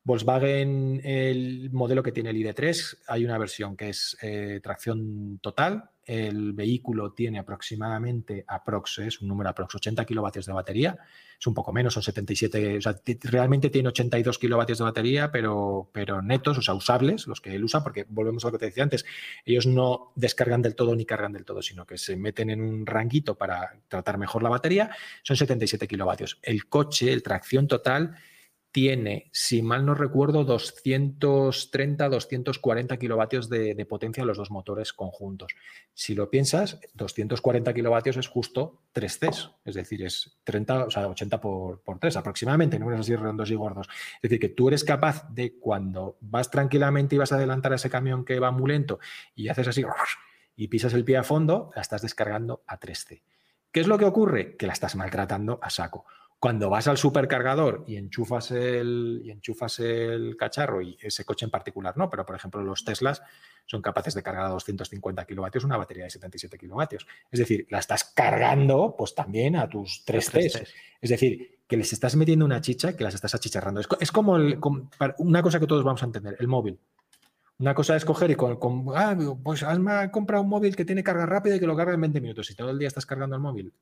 Volkswagen, 0.03 1.01
el 1.05 1.71
modelo 1.73 2.03
que 2.03 2.13
tiene 2.13 2.31
el 2.31 2.37
ID3, 2.37 2.99
hay 3.09 3.25
una 3.25 3.39
versión 3.39 3.77
que 3.77 3.89
es 3.89 4.17
tracción 4.63 5.41
total, 5.41 5.91
el 6.07 6.53
vehículo 6.53 7.13
tiene 7.13 7.41
aproximadamente, 7.41 8.45
aprox, 8.47 9.01
es 9.01 9.21
un 9.21 9.29
número 9.29 9.51
aprox, 9.51 9.75
80 9.75 10.05
kilovatios 10.05 10.47
de 10.47 10.53
batería, 10.53 10.99
es 11.39 11.47
un 11.47 11.53
poco 11.53 11.73
menos, 11.73 11.95
son 11.95 12.03
77, 12.03 12.79
o 12.79 12.81
sea, 12.81 13.01
realmente 13.25 13.71
tiene 13.71 13.89
82 13.89 14.39
kilovatios 14.39 14.79
de 14.79 14.85
batería, 14.85 15.33
pero, 15.33 15.91
pero 15.93 16.23
netos, 16.23 16.59
o 16.59 16.63
sea, 16.63 16.75
usables, 16.75 17.27
los 17.27 17.41
que 17.41 17.55
él 17.55 17.65
usa, 17.65 17.83
porque 17.83 18.07
volvemos 18.09 18.45
a 18.45 18.49
lo 18.49 18.53
que 18.53 18.59
te 18.59 18.67
decía 18.67 18.85
antes, 18.85 19.05
ellos 19.45 19.67
no 19.67 20.13
descargan 20.15 20.63
del 20.63 20.77
todo 20.77 20.95
ni 20.95 21.05
cargan 21.05 21.33
del 21.33 21.45
todo, 21.45 21.61
sino 21.61 21.85
que 21.85 21.99
se 21.99 22.17
meten 22.17 22.51
en 22.51 22.63
un 22.63 22.87
ranguito 22.87 23.35
para 23.37 23.81
tratar 23.89 24.17
mejor 24.17 24.45
la 24.45 24.49
batería, 24.49 24.91
son 25.23 25.37
77 25.37 25.89
kilovatios. 25.89 26.39
El 26.41 26.67
coche, 26.67 27.13
el 27.13 27.25
tracción 27.25 27.67
total, 27.67 28.17
tiene, 28.77 29.31
si 29.33 29.63
mal 29.63 29.87
no 29.87 29.95
recuerdo, 29.95 30.45
230, 30.45 32.11
240 32.11 32.99
kilovatios 32.99 33.49
de, 33.49 33.87
potencia 33.89 34.23
los 34.27 34.37
dos 34.37 34.51
motores 34.51 34.93
conjuntos. 34.93 35.55
Si 35.95 36.15
lo 36.15 36.29
piensas, 36.29 36.79
240 36.93 37.73
kilovatios 37.73 38.19
es 38.19 38.29
justo 38.29 38.83
3 38.93 39.19
Cs, 39.19 39.51
es 39.65 39.75
decir, 39.77 40.03
es 40.03 40.37
30, 40.45 40.85
o 40.85 40.91
sea, 40.91 41.09
80 41.09 41.41
por, 41.41 41.81
por 41.81 41.99
3 41.99 42.19
aproximadamente, 42.19 42.79
números 42.79 43.01
así 43.01 43.17
redondos 43.17 43.51
y 43.51 43.55
gordos. 43.55 43.89
Es 44.17 44.29
decir, 44.29 44.41
que 44.41 44.51
tú 44.51 44.69
eres 44.69 44.85
capaz 44.85 45.27
de 45.33 45.55
cuando 45.59 46.19
vas 46.21 46.51
tranquilamente 46.51 47.15
y 47.15 47.19
vas 47.19 47.33
a 47.33 47.37
adelantar 47.37 47.73
a 47.73 47.77
ese 47.77 47.89
camión 47.89 48.27
que 48.27 48.39
va 48.39 48.51
muy 48.51 48.73
lento 48.73 48.99
y 49.35 49.49
haces 49.49 49.69
así 49.69 49.85
y 50.55 50.69
pisas 50.69 50.93
el 50.93 51.07
pie 51.07 51.17
a 51.17 51.23
fondo, 51.23 51.71
la 51.75 51.81
estás 51.81 52.03
descargando 52.03 52.63
a 52.67 52.79
3C. 52.79 53.23
¿Qué 53.73 53.81
es 53.81 53.87
lo 53.87 53.97
que 53.97 54.05
ocurre? 54.05 54.55
Que 54.59 54.67
la 54.67 54.75
estás 54.75 54.97
maltratando 54.97 55.59
a 55.63 55.71
saco. 55.71 56.05
Cuando 56.39 56.69
vas 56.69 56.87
al 56.87 56.99
supercargador 56.99 57.85
y 57.87 57.97
enchufas 57.97 58.51
el, 58.51 59.23
y 59.25 59.31
enchufas 59.31 59.81
el 59.81 60.37
cacharro, 60.37 60.83
y 60.83 60.97
ese 61.01 61.25
coche 61.25 61.47
en 61.47 61.51
particular 61.51 61.97
no, 61.97 62.11
pero 62.11 62.27
por 62.27 62.37
ejemplo 62.37 62.63
los 62.63 62.85
Teslas 62.85 63.23
son 63.65 63.81
capaces 63.81 64.15
de 64.15 64.23
cargar 64.23 64.45
a 64.45 64.51
250 64.51 65.25
kilovatios 65.25 65.65
una 65.65 65.77
batería 65.77 66.05
de 66.05 66.11
77 66.11 66.59
kilovatios. 66.59 67.07
Es 67.31 67.41
decir, 67.41 67.67
la 67.71 67.79
estás 67.79 68.05
cargando 68.05 68.95
pues 68.97 69.15
también 69.15 69.57
a 69.57 69.69
tus 69.69 70.05
3 70.05 70.31
Cs. 70.31 70.75
Es 71.01 71.11
decir, 71.11 71.61
que 71.67 71.77
les 71.77 71.93
estás 71.93 72.17
metiendo 72.17 72.45
una 72.45 72.61
chicha 72.61 72.97
que 72.97 73.05
las 73.05 73.15
estás 73.15 73.35
achicharrando. 73.35 73.81
Es, 73.81 74.13
como, 74.13 74.37
una 75.19 75.43
cosa 75.43 75.59
que 75.59 75.67
todos 75.67 75.85
vamos 75.85 76.03
a 76.03 76.07
entender, 76.07 76.37
el 76.39 76.49
móvil. 76.49 76.79
Una 77.59 77.75
cosa 77.75 77.97
es 77.97 78.05
coger 78.05 78.31
y 78.31 78.35
con, 78.35 78.59
ah, 78.95 79.17
pues 79.43 79.63
Alma 79.63 80.11
compra 80.11 80.41
un 80.41 80.49
móvil 80.49 80.77
que 80.77 80.85
tiene 80.85 81.03
carga 81.03 81.25
rápida 81.25 81.57
y 81.57 81.61
que 81.61 81.67
lo 81.67 81.75
carga 81.75 81.95
en 81.95 82.03
20 82.03 82.21
minutos. 82.21 82.47
Si 82.47 82.55
todo 82.55 82.71
el 82.71 82.79
día 82.79 82.89
estás 82.89 83.07
cargando 83.07 83.35
el 83.35 83.41
móvil 83.41 83.73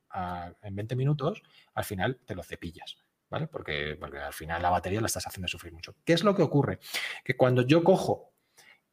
en 0.61 0.75
20 0.75 0.95
minutos, 0.95 1.43
al 1.73 1.83
final 1.83 2.19
te 2.25 2.35
lo 2.35 2.43
cepillas, 2.43 2.97
¿vale? 3.29 3.47
Porque, 3.47 3.97
porque 3.99 4.19
al 4.19 4.31
final 4.31 4.61
la 4.61 4.69
batería 4.69 5.01
la 5.01 5.07
estás 5.07 5.27
haciendo 5.27 5.49
sufrir 5.49 5.73
mucho. 5.73 5.93
¿Qué 6.05 6.13
es 6.13 6.23
lo 6.23 6.33
que 6.33 6.41
ocurre? 6.41 6.79
Que 7.23 7.35
cuando 7.35 7.63
yo 7.63 7.83
cojo 7.83 8.31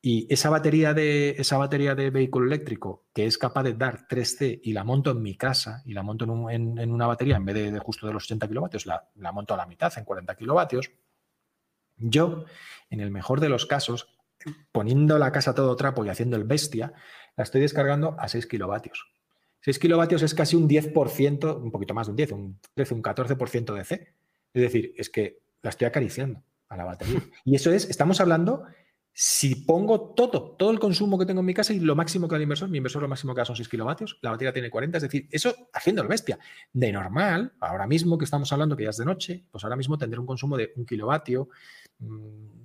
y 0.05 0.27
esa 0.35 0.51
batería 0.51 0.95
de, 0.95 1.37
esa 1.39 1.59
batería 1.59 1.95
de 1.95 2.11
vehículo 2.11 2.47
eléctrico 2.47 3.05
que 3.15 3.27
es 3.27 3.39
capaz 3.39 3.63
de 3.63 3.75
dar 3.75 4.09
3C 4.09 4.61
y 4.65 4.73
la 4.73 4.83
monto 4.83 5.13
en 5.13 5.23
mi 5.23 5.37
casa 5.37 5.81
y 5.87 5.93
la 5.93 6.03
monto 6.03 6.25
en, 6.51 6.91
una 6.91 7.07
batería 7.07 7.37
en 7.37 7.45
vez 7.45 7.73
de, 7.73 7.79
justo 7.79 8.09
de 8.09 8.13
los 8.13 8.25
80 8.25 8.49
kilovatios, 8.49 8.87
la, 8.87 9.09
la 9.15 9.31
monto 9.31 9.55
a 9.55 9.57
la 9.57 9.67
mitad 9.67 9.97
en 9.97 10.05
40 10.05 10.35
kilovatios, 10.35 10.91
yo, 11.99 12.47
en 12.91 13.01
el 13.01 13.13
mejor 13.13 13.39
de 13.39 13.49
los 13.49 13.65
casos, 13.65 14.09
poniendo 14.73 15.19
la 15.19 15.33
casa 15.33 15.55
todo 15.55 15.77
trapo 15.77 16.05
y 16.05 16.09
haciendo 16.09 16.37
el 16.37 16.45
bestia, 16.45 16.93
la 17.37 17.45
estoy 17.45 17.61
descargando 17.61 18.17
a 18.19 18.29
6 18.29 18.47
kilovatios. 18.47 19.07
6 19.61 19.79
kilovatios 19.79 20.23
es 20.23 20.35
casi 20.35 20.57
un 20.57 20.69
10%, 20.69 21.63
un 21.63 21.71
poquito 21.71 21.95
más 21.95 22.07
de 22.07 22.11
un 22.11 22.17
10, 22.17 22.33
un 22.33 22.61
13, 22.75 22.95
un 22.95 23.03
14% 23.03 23.75
de 23.75 23.85
C. 23.85 24.15
Es 24.55 24.63
decir, 24.63 24.93
es 24.97 25.09
que 25.09 25.39
la 25.63 25.71
estoy 25.71 25.87
acariciando 25.87 26.43
a 26.69 26.77
la 26.77 26.85
batería. 26.85 27.21
Y 27.45 27.55
eso 27.55 27.73
es, 27.73 27.89
estamos 27.89 28.21
hablando, 28.21 28.65
si 29.13 29.55
pongo 29.55 30.15
todo, 30.15 30.57
todo 30.57 30.71
el 30.71 30.79
consumo 30.79 31.19
que 31.19 31.27
tengo 31.27 31.41
en 31.41 31.47
mi 31.47 31.55
casa 31.55 31.73
y 31.73 31.81
lo 31.81 31.95
máximo 31.95 32.27
que 32.27 32.33
da 32.33 32.37
el 32.39 32.43
inversor, 32.43 32.69
mi 32.71 32.79
inversor 32.79 33.03
lo 33.03 33.09
máximo 33.09 33.35
que 33.35 33.41
da 33.41 33.45
son 33.45 33.57
6 33.57 33.69
kilovatios, 33.69 34.19
la 34.23 34.31
batería 34.31 34.53
tiene 34.53 34.71
40, 34.71 34.97
es 34.97 35.03
decir, 35.03 35.29
eso 35.31 35.55
haciendo 35.73 36.03
el 36.03 36.09
bestia. 36.09 36.39
De 36.73 36.91
normal, 36.91 37.53
ahora 37.61 37.87
mismo 37.87 38.19
que 38.19 38.25
estamos 38.25 38.53
hablando 38.53 38.77
que 38.77 38.85
ya 38.85 38.91
es 38.91 38.97
de 38.97 39.05
noche, 39.05 39.45
pues 39.51 39.63
ahora 39.65 39.77
mismo 39.77 39.97
tendré 39.97 40.19
un 40.19 40.27
consumo 40.27 40.57
de 40.57 40.73
un 40.77 40.87
kilovatio, 40.87 41.51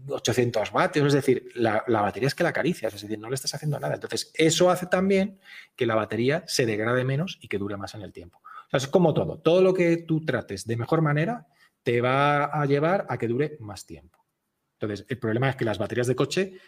800 0.09 0.71
vatios, 0.71 1.07
es 1.07 1.13
decir, 1.13 1.51
la, 1.55 1.83
batería 1.87 2.27
es 2.27 2.35
que 2.35 2.43
la 2.43 2.49
acaricias, 2.49 2.93
es 2.93 3.01
decir, 3.01 3.19
no 3.19 3.29
le 3.29 3.35
estás 3.35 3.53
haciendo 3.53 3.79
nada. 3.79 3.95
Entonces, 3.95 4.31
eso 4.35 4.69
hace 4.69 4.87
también 4.87 5.39
que 5.75 5.85
la 5.85 5.95
batería 5.95 6.43
se 6.47 6.65
degrade 6.65 7.03
menos 7.03 7.37
y 7.41 7.47
que 7.47 7.57
dure 7.57 7.77
más 7.77 7.95
en 7.95 8.01
el 8.01 8.13
tiempo. 8.13 8.39
O 8.43 8.69
sea, 8.69 8.77
es 8.77 8.87
como 8.87 9.13
todo, 9.13 9.39
todo 9.39 9.61
lo 9.61 9.73
que 9.73 9.97
tú 9.97 10.25
trates 10.25 10.65
de 10.65 10.77
mejor 10.77 11.01
manera 11.01 11.47
te 11.83 12.01
va 12.01 12.45
a 12.45 12.65
llevar 12.65 13.05
a 13.09 13.17
que 13.17 13.27
dure 13.27 13.57
más 13.59 13.85
tiempo. 13.85 14.25
Entonces, 14.79 15.05
el 15.09 15.17
problema 15.17 15.49
es 15.49 15.55
que 15.55 15.65
las 15.65 15.77
baterías 15.77 16.07
de 16.07 16.15
coche 16.15 16.59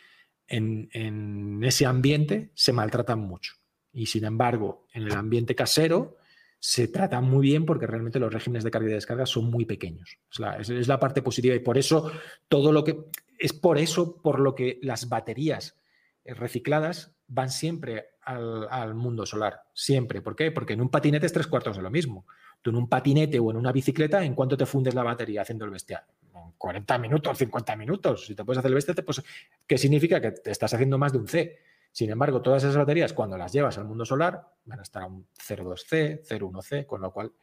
en, 0.47 0.89
en 0.93 1.63
ese 1.63 1.85
ambiente 1.85 2.51
se 2.55 2.73
maltratan 2.73 3.19
mucho. 3.19 3.53
Y 3.91 4.05
sin 4.07 4.25
embargo, 4.25 4.87
en 4.93 5.03
el 5.03 5.13
ambiente 5.13 5.55
casero, 5.55 6.18
se 6.59 6.89
trata 6.89 7.21
muy 7.21 7.47
bien 7.47 7.65
porque 7.65 7.87
realmente 7.87 8.19
los 8.19 8.33
regímenes 8.33 8.63
de 8.63 8.71
carga 8.71 8.89
y 8.89 8.93
descarga 8.93 9.25
son 9.25 9.49
muy 9.49 9.65
pequeños. 9.65 10.17
Es 10.59 10.87
la, 10.87 10.99
parte 10.99 11.21
positiva 11.21 11.55
y 11.55 11.59
por 11.59 11.77
eso 11.77 12.11
todo 12.47 12.71
lo 12.73 12.83
que 12.83 13.05
es 13.37 13.53
por 13.53 13.77
eso 13.77 14.21
por 14.21 14.39
lo 14.39 14.53
que 14.55 14.79
las 14.81 15.07
baterías 15.07 15.79
eh, 16.25 16.33
recicladas 16.33 17.15
van 17.27 17.49
siempre 17.49 18.09
al, 18.21 18.93
mundo 18.93 19.25
solar. 19.25 19.61
Siempre. 19.73 20.21
¿Por 20.21 20.35
qué? 20.35 20.51
Porque 20.51 20.73
en 20.73 20.81
un 20.81 20.89
patinete 20.89 21.25
es 21.25 21.33
tres 21.33 21.47
cuartos 21.47 21.77
de 21.77 21.81
lo 21.81 21.89
mismo. 21.89 22.27
Tú 22.61 22.69
en 22.69 22.75
un 22.75 22.89
patinete 22.89 23.39
o 23.39 23.49
en 23.49 23.57
una 23.57 23.71
bicicleta, 23.71 24.23
¿en 24.23 24.35
cuánto 24.35 24.57
te 24.57 24.65
fundes 24.65 24.93
la 24.93 25.03
batería 25.03 25.41
haciendo 25.41 25.65
el 25.65 25.71
bestial? 25.71 26.03
En 26.35 26.51
40 26.57 26.97
minutos, 26.97 27.37
50 27.37 27.75
minutos. 27.75 28.25
Si 28.25 28.35
te 28.35 28.43
puedes 28.43 28.59
hacer 28.59 28.69
el 28.69 28.75
bestial, 28.75 28.97
pues, 29.03 29.23
¿qué 29.65 29.77
significa? 29.77 30.19
Que 30.19 30.31
te 30.31 30.51
estás 30.51 30.73
haciendo 30.73 30.97
más 30.97 31.13
de 31.13 31.17
un 31.17 31.27
C. 31.27 31.57
Sin 31.91 32.09
embargo, 32.09 32.41
todas 32.41 32.63
esas 32.63 32.77
baterías, 32.77 33.13
cuando 33.13 33.37
las 33.37 33.51
llevas 33.51 33.77
al 33.77 33.85
mundo 33.85 34.05
solar, 34.05 34.41
van 34.65 34.79
a 34.79 34.83
estar 34.83 35.03
a 35.03 35.07
un 35.07 35.27
0,2C, 35.35 36.21
0,1C, 36.27 36.85
con 36.85 37.01
lo 37.01 37.11
cual 37.11 37.33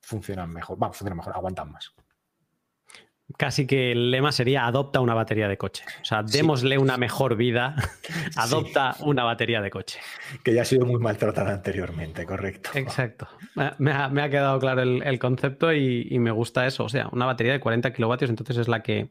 funcionan 0.00 0.50
mejor, 0.50 0.78
vamos, 0.78 0.96
funcionan 0.96 1.18
mejor, 1.18 1.34
aguantan 1.34 1.70
más. 1.70 1.94
casi 3.38 3.66
que 3.66 3.92
el 3.92 4.10
lema 4.10 4.32
sería 4.32 4.66
adopta 4.66 5.00
una 5.00 5.14
batería 5.14 5.48
de 5.48 5.56
coche. 5.56 5.84
O 6.02 6.04
sea, 6.04 6.22
démosle 6.22 6.78
una 6.78 6.96
mejor 6.96 7.36
vida, 7.36 7.76
adopta 8.36 8.96
una 9.00 9.24
batería 9.24 9.60
de 9.60 9.70
coche. 9.70 10.00
Que 10.42 10.54
ya 10.54 10.62
ha 10.62 10.64
sido 10.64 10.86
muy 10.86 11.00
maltratada 11.00 11.52
anteriormente, 11.52 12.24
correcto. 12.26 12.70
Exacto. 12.74 13.28
Me 13.78 13.92
ha, 13.92 14.30
quedado 14.30 14.58
claro 14.58 14.82
el, 14.82 15.18
concepto 15.18 15.72
y, 15.72 16.18
me 16.18 16.30
gusta 16.30 16.66
eso. 16.66 16.84
O 16.84 16.88
sea, 16.88 17.08
una 17.12 17.26
batería 17.26 17.52
de 17.52 17.60
40 17.60 17.92
kilovatios, 17.92 18.30
entonces 18.30 18.56
es 18.56 18.68
la 18.68 18.82
que, 18.82 19.08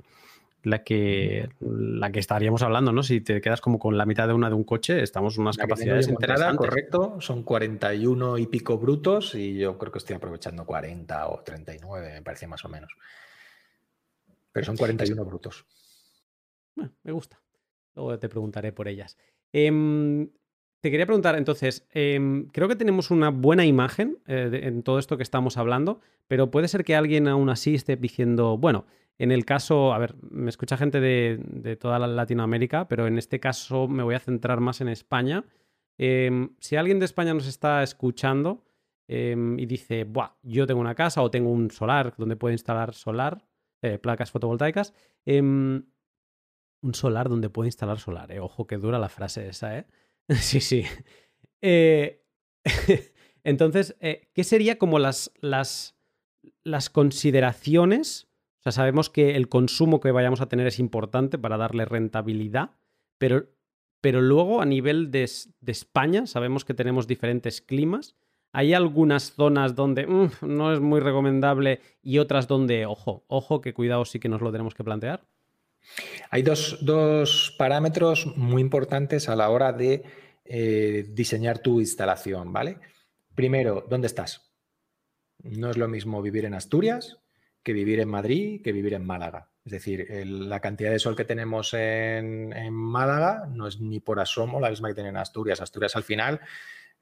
la 0.63 0.83
que, 0.83 1.49
la 1.59 2.11
que 2.11 2.19
estaríamos 2.19 2.63
hablando, 2.63 2.91
¿no? 2.91 3.03
Si 3.03 3.21
te 3.21 3.41
quedas 3.41 3.59
como 3.61 3.79
con 3.79 3.97
la 3.97 4.05
mitad 4.05 4.27
de 4.27 4.33
una 4.33 4.49
de 4.49 4.55
un 4.55 4.63
coche, 4.63 5.03
estamos 5.03 5.37
unas 5.37 5.57
capacidades 5.57 6.07
interesantes. 6.07 6.57
Correcto, 6.57 7.17
son 7.19 7.43
41 7.43 8.37
y 8.37 8.47
pico 8.47 8.77
brutos 8.77 9.35
y 9.35 9.57
yo 9.57 9.77
creo 9.77 9.91
que 9.91 9.97
estoy 9.99 10.15
aprovechando 10.15 10.65
40 10.65 11.27
o 11.27 11.41
39, 11.43 12.13
me 12.13 12.21
parece 12.21 12.47
más 12.47 12.63
o 12.63 12.69
menos. 12.69 12.95
Pero 14.51 14.65
son 14.65 14.77
41 14.77 15.25
brutos. 15.25 15.65
me 16.75 17.11
gusta. 17.11 17.39
Luego 17.95 18.17
te 18.17 18.29
preguntaré 18.29 18.71
por 18.71 18.87
ellas. 18.87 19.17
Em, 19.51 20.29
te 20.79 20.91
quería 20.91 21.05
preguntar, 21.05 21.35
entonces, 21.35 21.85
em, 21.91 22.47
creo 22.47 22.67
que 22.67 22.75
tenemos 22.75 23.11
una 23.11 23.29
buena 23.29 23.65
imagen 23.65 24.17
eh, 24.27 24.61
en 24.63 24.81
todo 24.83 24.97
esto 24.97 25.17
que 25.17 25.23
estamos 25.23 25.57
hablando, 25.57 25.99
pero 26.27 26.51
puede 26.51 26.67
ser 26.67 26.83
que 26.83 26.95
alguien 26.95 27.27
aún 27.27 27.49
así 27.49 27.75
esté 27.75 27.95
diciendo, 27.97 28.57
bueno, 28.57 28.85
en 29.19 29.31
el 29.31 29.45
caso, 29.45 29.93
a 29.93 29.97
ver, 29.99 30.15
me 30.21 30.49
escucha 30.49 30.77
gente 30.77 30.99
de, 30.99 31.77
toda 31.79 31.99
Latinoamérica, 31.99 32.87
pero 32.87 33.07
en 33.07 33.17
este 33.17 33.39
caso 33.39 33.87
me 33.87 34.03
voy 34.03 34.15
a 34.15 34.19
centrar 34.19 34.59
más 34.59 34.81
en 34.81 34.89
España. 34.89 35.45
Em, 35.97 36.55
si 36.59 36.75
alguien 36.75 36.99
de 36.99 37.05
España 37.05 37.33
nos 37.33 37.47
está 37.47 37.83
escuchando 37.83 38.63
y 39.07 39.65
dice, 39.67 40.05
Buah, 40.05 40.37
yo 40.41 40.65
tengo 40.65 40.81
una 40.81 40.95
casa 40.95 41.21
o 41.21 41.29
tengo 41.29 41.51
un 41.51 41.69
solar 41.69 42.15
donde 42.17 42.35
puedo 42.35 42.51
instalar 42.51 42.95
solar, 42.95 43.45
eh, 43.83 43.99
placas 43.99 44.31
fotovoltaicas. 44.31 44.93
Em, 45.25 45.85
un 46.81 46.95
solar 46.95 47.29
donde 47.29 47.49
puedo 47.49 47.67
instalar 47.67 47.99
solar. 47.99 48.31
Eh. 48.31 48.39
Ojo 48.39 48.65
que 48.65 48.77
dura 48.77 48.97
la 48.97 49.09
frase 49.09 49.47
esa, 49.47 49.77
¿eh? 49.77 49.87
sí, 50.29 50.61
sí. 50.61 50.85
Eh, 51.61 52.23
entonces, 53.43 53.95
¿qué 53.99 54.43
sería 54.43 54.77
como 54.77 54.99
las, 54.99 55.31
las, 55.41 55.97
las 56.63 56.89
consideraciones? 56.89 58.29
O 58.65 58.71
sea, 58.71 58.71
sabemos 58.71 59.09
que 59.09 59.35
el 59.35 59.49
consumo 59.49 59.99
que 59.99 60.11
vayamos 60.11 60.41
a 60.41 60.47
tener 60.47 60.67
es 60.67 60.79
importante 60.79 61.37
para 61.37 61.57
darle 61.57 61.85
rentabilidad, 61.85 62.71
pero, 63.17 63.45
pero 64.01 64.21
luego 64.21 64.61
a 64.61 64.65
nivel 64.65 65.11
de, 65.11 65.29
de 65.61 65.71
España 65.71 66.27
sabemos 66.27 66.65
que 66.65 66.73
tenemos 66.73 67.07
diferentes 67.07 67.61
climas 67.61 68.15
hay 68.53 68.75
algunas 68.75 69.33
zonas 69.33 69.75
donde 69.75 70.05
mm, 70.07 70.29
no 70.41 70.71
es 70.71 70.79
muy 70.79 71.01
recomendable 71.01 71.81
y 72.01 72.19
otras 72.19 72.47
donde, 72.47 72.85
ojo, 72.85 73.25
ojo, 73.27 73.59
que 73.59 73.73
cuidado 73.73 74.05
sí 74.05 74.19
que 74.19 74.29
nos 74.29 74.41
lo 74.41 74.51
tenemos 74.51 74.75
que 74.75 74.83
plantear. 74.83 75.25
Hay 76.29 76.43
dos, 76.43 77.55
parámetros 77.57 78.37
muy 78.37 78.61
importantes 78.61 79.27
a 79.27 79.35
la 79.35 79.49
hora 79.49 79.73
de 79.73 80.03
eh, 80.45 81.05
diseñar 81.09 81.59
tu 81.59 81.81
instalación, 81.81 82.53
¿vale? 82.53 82.77
Primero, 83.35 83.85
¿dónde 83.89 84.07
estás? 84.07 84.53
No 85.39 85.71
es 85.71 85.77
lo 85.77 85.87
mismo 85.87 86.21
vivir 86.21 86.45
en 86.45 86.53
Asturias 86.53 87.19
que 87.63 87.73
vivir 87.73 87.99
en 87.99 88.09
Madrid, 88.09 88.61
que 88.61 88.71
vivir 88.71 88.93
en 88.93 89.05
Málaga. 89.05 89.49
Es 89.65 89.71
decir, 89.71 90.07
la 90.25 90.59
cantidad 90.59 90.91
de 90.91 90.99
sol 90.99 91.15
que 91.15 91.23
tenemos 91.23 91.73
en, 91.73 92.73
Málaga 92.73 93.47
no 93.49 93.67
es 93.67 93.79
ni 93.79 94.01
por 94.01 94.19
asomo 94.19 94.59
la 94.59 94.69
misma 94.69 94.89
que 94.89 94.95
tiene 94.95 95.09
en 95.09 95.17
Asturias. 95.17 95.61
Asturias 95.61 95.95
al 95.95 96.03
final 96.03 96.41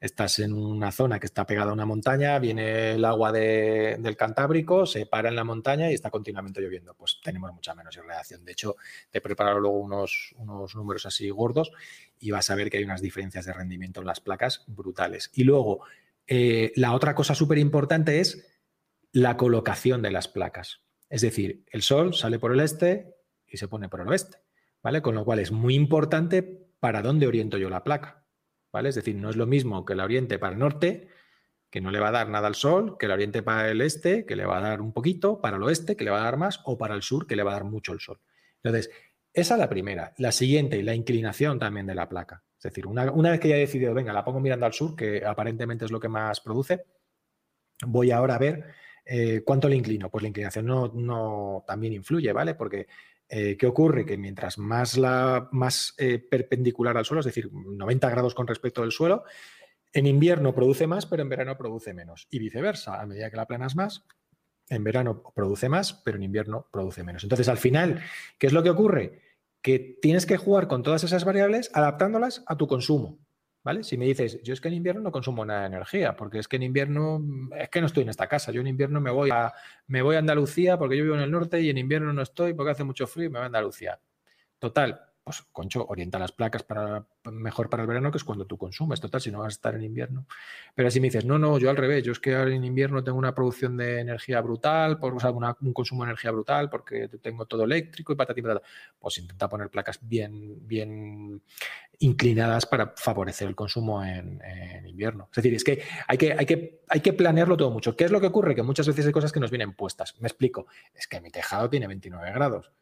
estás 0.00 0.38
en 0.38 0.52
una 0.52 0.92
zona 0.92 1.18
que 1.18 1.26
está 1.26 1.44
pegada 1.44 1.70
a 1.70 1.74
una 1.74 1.86
montaña, 1.86 2.38
viene 2.38 2.92
el 2.92 3.04
agua 3.04 3.32
del 3.32 4.16
Cantábrico, 4.16 4.86
se 4.86 5.06
para 5.06 5.28
en 5.28 5.36
la 5.36 5.44
montaña 5.44 5.90
y 5.90 5.94
está 5.94 6.10
continuamente 6.10 6.60
lloviendo. 6.60 6.94
Pues 6.94 7.20
tenemos 7.22 7.52
mucha 7.52 7.74
menos 7.74 7.96
irradiación. 7.96 8.44
De 8.44 8.52
hecho, 8.52 8.76
te 9.10 9.18
he 9.18 9.20
preparado 9.20 9.58
luego 9.58 9.78
unos, 9.78 10.32
unos 10.38 10.74
números 10.76 11.04
así 11.06 11.30
gordos 11.30 11.72
y 12.20 12.30
vas 12.30 12.48
a 12.50 12.54
ver 12.54 12.70
que 12.70 12.78
hay 12.78 12.84
unas 12.84 13.00
diferencias 13.00 13.44
de 13.44 13.52
rendimiento 13.52 14.00
en 14.00 14.06
las 14.06 14.20
placas 14.20 14.64
brutales. 14.68 15.30
Y 15.34 15.42
luego, 15.42 15.84
eh, 16.28 16.72
la 16.76 16.94
otra 16.94 17.14
cosa 17.16 17.34
súper 17.34 17.58
importante 17.58 18.20
es 18.20 18.51
la 19.12 19.36
colocación 19.36 20.02
de 20.02 20.10
las 20.10 20.28
placas. 20.28 20.82
Es 21.08 21.20
decir, 21.20 21.64
el 21.70 21.82
sol 21.82 22.14
sale 22.14 22.38
por 22.38 22.52
el 22.52 22.60
este 22.60 23.14
y 23.46 23.58
se 23.58 23.68
pone 23.68 23.88
por 23.88 24.00
el 24.00 24.08
oeste, 24.08 24.38
¿vale? 24.82 25.02
Con 25.02 25.14
lo 25.14 25.24
cual 25.24 25.38
es 25.38 25.52
muy 25.52 25.74
importante 25.74 26.42
para 26.80 27.02
dónde 27.02 27.26
oriento 27.26 27.58
yo 27.58 27.68
la 27.68 27.84
placa. 27.84 28.22
Es 28.72 28.94
decir, 28.94 29.16
no 29.16 29.28
es 29.28 29.36
lo 29.36 29.46
mismo 29.46 29.84
que 29.84 29.94
la 29.94 30.04
oriente 30.04 30.38
para 30.38 30.54
el 30.54 30.58
norte, 30.58 31.08
que 31.70 31.82
no 31.82 31.90
le 31.90 32.00
va 32.00 32.08
a 32.08 32.12
dar 32.12 32.28
nada 32.30 32.48
al 32.48 32.54
sol, 32.54 32.96
que 32.98 33.06
la 33.06 33.14
oriente 33.14 33.42
para 33.42 33.70
el 33.70 33.82
este, 33.82 34.24
que 34.24 34.34
le 34.34 34.46
va 34.46 34.58
a 34.58 34.62
dar 34.62 34.80
un 34.80 34.92
poquito, 34.92 35.40
para 35.40 35.58
el 35.58 35.62
oeste, 35.62 35.94
que 35.94 36.04
le 36.04 36.10
va 36.10 36.20
a 36.20 36.24
dar 36.24 36.38
más, 36.38 36.60
o 36.64 36.78
para 36.78 36.94
el 36.94 37.02
sur, 37.02 37.26
que 37.26 37.36
le 37.36 37.42
va 37.42 37.50
a 37.50 37.54
dar 37.54 37.64
mucho 37.64 37.92
el 37.92 38.00
sol. 38.00 38.20
Entonces, 38.62 38.90
esa 39.32 39.54
es 39.54 39.60
la 39.60 39.68
primera. 39.68 40.14
La 40.16 40.32
siguiente, 40.32 40.82
la 40.82 40.94
inclinación 40.94 41.58
también 41.58 41.86
de 41.86 41.94
la 41.94 42.08
placa. 42.08 42.42
Es 42.56 42.64
decir, 42.64 42.86
una, 42.86 43.04
vez 43.10 43.40
que 43.40 43.48
ya 43.48 43.56
he 43.56 43.60
decidido, 43.60 43.92
venga, 43.92 44.12
la 44.12 44.24
pongo 44.24 44.40
mirando 44.40 44.66
al 44.66 44.72
sur, 44.72 44.96
que 44.96 45.24
aparentemente 45.24 45.84
es 45.84 45.90
lo 45.90 46.00
que 46.00 46.08
más 46.08 46.40
produce, 46.40 46.86
voy 47.86 48.10
ahora 48.10 48.36
a 48.36 48.38
ver 48.38 48.74
eh, 49.04 49.42
cuánto 49.44 49.68
le 49.68 49.76
inclino. 49.76 50.10
Pues 50.10 50.22
la 50.22 50.28
inclinación 50.28 50.66
no, 50.66 51.64
también 51.66 51.92
influye, 51.92 52.32
¿vale? 52.32 52.54
Porque 52.54 52.86
eh, 53.34 53.56
¿Qué 53.56 53.66
ocurre? 53.66 54.04
Que 54.04 54.18
mientras 54.18 54.58
más, 54.58 54.98
la, 54.98 55.48
más 55.52 55.94
eh, 55.96 56.18
perpendicular 56.18 56.98
al 56.98 57.06
suelo, 57.06 57.20
es 57.20 57.26
decir, 57.26 57.50
90 57.50 58.10
grados 58.10 58.34
con 58.34 58.46
respecto 58.46 58.82
al 58.82 58.92
suelo, 58.92 59.24
en 59.94 60.06
invierno 60.06 60.54
produce 60.54 60.86
más, 60.86 61.06
pero 61.06 61.22
en 61.22 61.30
verano 61.30 61.56
produce 61.56 61.94
menos. 61.94 62.28
Y 62.30 62.38
viceversa, 62.38 63.00
a 63.00 63.06
medida 63.06 63.30
que 63.30 63.36
la 63.36 63.46
planas 63.46 63.74
más, 63.74 64.04
en 64.68 64.84
verano 64.84 65.22
produce 65.34 65.70
más, 65.70 65.94
pero 66.04 66.18
en 66.18 66.24
invierno 66.24 66.68
produce 66.70 67.04
menos. 67.04 67.22
Entonces, 67.22 67.48
al 67.48 67.56
final, 67.56 68.02
¿qué 68.38 68.48
es 68.48 68.52
lo 68.52 68.62
que 68.62 68.70
ocurre? 68.70 69.22
Que 69.62 69.78
tienes 69.78 70.26
que 70.26 70.36
jugar 70.36 70.68
con 70.68 70.82
todas 70.82 71.02
esas 71.02 71.24
variables 71.24 71.70
adaptándolas 71.72 72.44
a 72.46 72.56
tu 72.56 72.66
consumo. 72.66 73.18
¿Vale? 73.64 73.84
Si 73.84 73.96
me 73.96 74.06
dices, 74.06 74.42
yo 74.42 74.54
es 74.54 74.60
que 74.60 74.68
en 74.68 74.74
invierno 74.74 75.02
no 75.02 75.12
consumo 75.12 75.44
nada 75.44 75.60
de 75.60 75.66
energía, 75.68 76.16
porque 76.16 76.38
es 76.40 76.48
que 76.48 76.56
en 76.56 76.64
invierno, 76.64 77.20
mm, 77.20 77.52
es 77.54 77.68
que 77.68 77.80
no 77.80 77.86
estoy 77.86 78.02
en 78.02 78.08
esta 78.08 78.26
casa, 78.26 78.50
yo 78.50 78.60
en 78.60 78.66
invierno 78.66 79.00
me 79.00 79.10
voy 79.10 79.30
a, 79.32 79.52
me 79.86 80.02
voy 80.02 80.16
a 80.16 80.18
Andalucía 80.18 80.76
porque 80.78 80.96
yo 80.96 81.04
vivo 81.04 81.14
en 81.14 81.22
el 81.22 81.30
norte 81.30 81.60
y 81.60 81.70
en 81.70 81.78
invierno 81.78 82.12
no 82.12 82.22
estoy 82.22 82.54
porque 82.54 82.72
hace 82.72 82.84
mucho 82.84 83.06
frío 83.06 83.26
y 83.26 83.30
me 83.30 83.38
voy 83.38 83.44
a 83.44 83.46
Andalucía. 83.46 84.00
Total, 84.58 85.11
pues 85.24 85.42
concho, 85.52 85.86
orienta 85.88 86.18
las 86.18 86.32
placas 86.32 86.64
para 86.64 87.06
mejor 87.30 87.70
para 87.70 87.82
el 87.82 87.86
verano, 87.86 88.10
que 88.10 88.18
es 88.18 88.24
cuando 88.24 88.44
tú 88.44 88.58
consumes, 88.58 89.00
total, 89.00 89.20
si 89.20 89.30
no 89.30 89.38
vas 89.40 89.54
a 89.54 89.56
estar 89.56 89.74
en 89.74 89.84
invierno. 89.84 90.26
Pero 90.74 90.90
si 90.90 91.00
me 91.00 91.06
dices, 91.06 91.24
no, 91.24 91.38
no, 91.38 91.58
yo 91.58 91.70
al 91.70 91.76
revés, 91.76 92.02
yo 92.02 92.12
es 92.12 92.18
que 92.18 92.32
en 92.32 92.64
invierno 92.64 93.04
tengo 93.04 93.18
una 93.18 93.34
producción 93.34 93.76
de 93.76 94.00
energía 94.00 94.40
brutal, 94.40 94.98
por, 94.98 95.14
un 95.14 95.72
consumo 95.72 96.02
de 96.02 96.10
energía 96.10 96.32
brutal, 96.32 96.68
porque 96.68 97.08
tengo 97.20 97.46
todo 97.46 97.64
eléctrico 97.64 98.12
y 98.12 98.16
patatín, 98.16 98.46
pues 98.98 99.18
intenta 99.18 99.48
poner 99.48 99.70
placas 99.70 100.00
bien, 100.02 100.66
bien 100.66 101.40
inclinadas 102.00 102.66
para 102.66 102.94
favorecer 102.96 103.46
el 103.46 103.54
consumo 103.54 104.04
en, 104.04 104.40
invierno. 104.86 105.28
Es 105.30 105.36
decir, 105.36 105.54
es 105.54 105.62
que 105.62 105.82
hay, 106.08 106.18
que 106.18 106.32
hay, 106.32 106.46
que 106.46 106.82
hay 106.88 107.00
que 107.00 107.12
planearlo 107.12 107.56
todo 107.56 107.70
mucho. 107.70 107.96
¿Qué 107.96 108.04
es 108.04 108.10
lo 108.10 108.20
que 108.20 108.26
ocurre? 108.26 108.54
Que 108.54 108.62
muchas 108.62 108.86
veces 108.88 109.06
hay 109.06 109.12
cosas 109.12 109.32
que 109.32 109.40
nos 109.40 109.50
vienen 109.50 109.74
puestas. 109.74 110.20
Me 110.20 110.26
explico, 110.26 110.66
es 110.94 111.06
que 111.06 111.20
mi 111.20 111.30
tejado 111.30 111.70
tiene 111.70 111.86
29 111.86 112.32
grados 112.32 112.72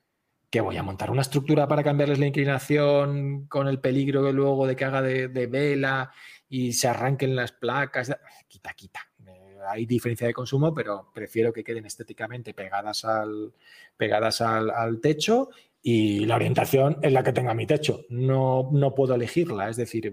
que 0.50 0.60
voy 0.60 0.76
a 0.76 0.82
montar 0.82 1.10
una 1.10 1.22
estructura 1.22 1.68
para 1.68 1.84
cambiarles 1.84 2.18
la 2.18 2.26
inclinación 2.26 3.46
con 3.46 3.68
el 3.68 3.78
peligro 3.78 4.32
luego 4.32 4.66
de 4.66 4.74
que 4.74 4.84
haga 4.84 5.00
de, 5.00 5.46
vela 5.46 6.10
y 6.48 6.72
se 6.72 6.88
arranquen 6.88 7.36
las 7.36 7.52
placas. 7.52 8.12
Quita, 8.48 8.74
quita. 8.74 9.00
Eh, 9.26 9.58
hay 9.70 9.86
diferencia 9.86 10.26
de 10.26 10.34
consumo, 10.34 10.74
pero 10.74 11.10
prefiero 11.14 11.52
que 11.52 11.62
queden 11.62 11.86
estéticamente 11.86 12.52
pegadas 12.52 13.04
al, 13.04 13.54
pegadas 13.96 14.40
al, 14.40 15.00
techo 15.00 15.50
y 15.82 16.26
la 16.26 16.34
orientación 16.34 16.98
es 17.00 17.12
la 17.12 17.22
que 17.22 17.32
tenga 17.32 17.54
mi 17.54 17.66
techo. 17.66 18.00
No, 18.08 18.70
no 18.72 18.92
puedo 18.92 19.14
elegirla. 19.14 19.68
Es 19.68 19.76
decir, 19.76 20.12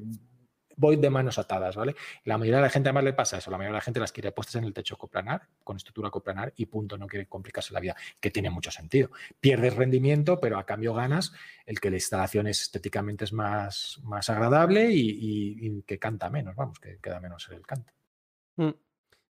voy 0.78 0.96
de 0.96 1.10
manos 1.10 1.38
atadas, 1.38 1.76
¿vale? 1.76 1.96
La 2.24 2.38
mayoría 2.38 2.58
de 2.58 2.64
la 2.64 2.70
gente 2.70 2.90
además 2.90 3.04
le 3.04 3.14
pasa 3.14 3.38
eso, 3.38 3.52
la 3.52 3.58
mayoría 3.58 3.74
de 3.74 3.80
la 3.80 3.82
gente 3.82 4.00
las 4.00 4.12
quiere 4.12 4.32
puestas 4.32 4.56
en 4.56 4.64
el 4.64 4.74
techo 4.74 4.98
coplanar, 4.98 5.50
con 5.64 5.76
estructura 5.76 6.10
coplanar 6.10 6.54
y 6.56 6.68
punto, 6.68 6.98
no 6.98 7.08
quiere 7.08 7.28
complicarse 7.28 7.74
la 7.74 7.80
vida, 7.80 7.96
que 8.20 8.32
tiene 8.32 8.50
mucho 8.50 8.72
sentido. 8.72 9.10
Pierdes 9.40 9.76
rendimiento, 9.76 10.40
pero 10.40 10.58
a 10.58 10.66
cambio 10.66 10.94
ganas 10.94 11.34
el 11.66 11.80
que 11.80 11.90
la 11.90 11.98
instalación 11.98 12.48
es, 12.48 12.62
estéticamente 12.62 13.26
es 13.26 13.34
más, 13.34 14.00
más 14.04 14.30
agradable 14.30 14.90
y, 14.92 15.84
que 15.86 16.00
canta 16.00 16.30
menos, 16.30 16.56
vamos, 16.56 16.80
que 16.80 17.00
queda 17.00 17.20
menos 17.20 17.50
el 17.50 17.66
canto. 17.66 17.94
Mm. 18.56 18.72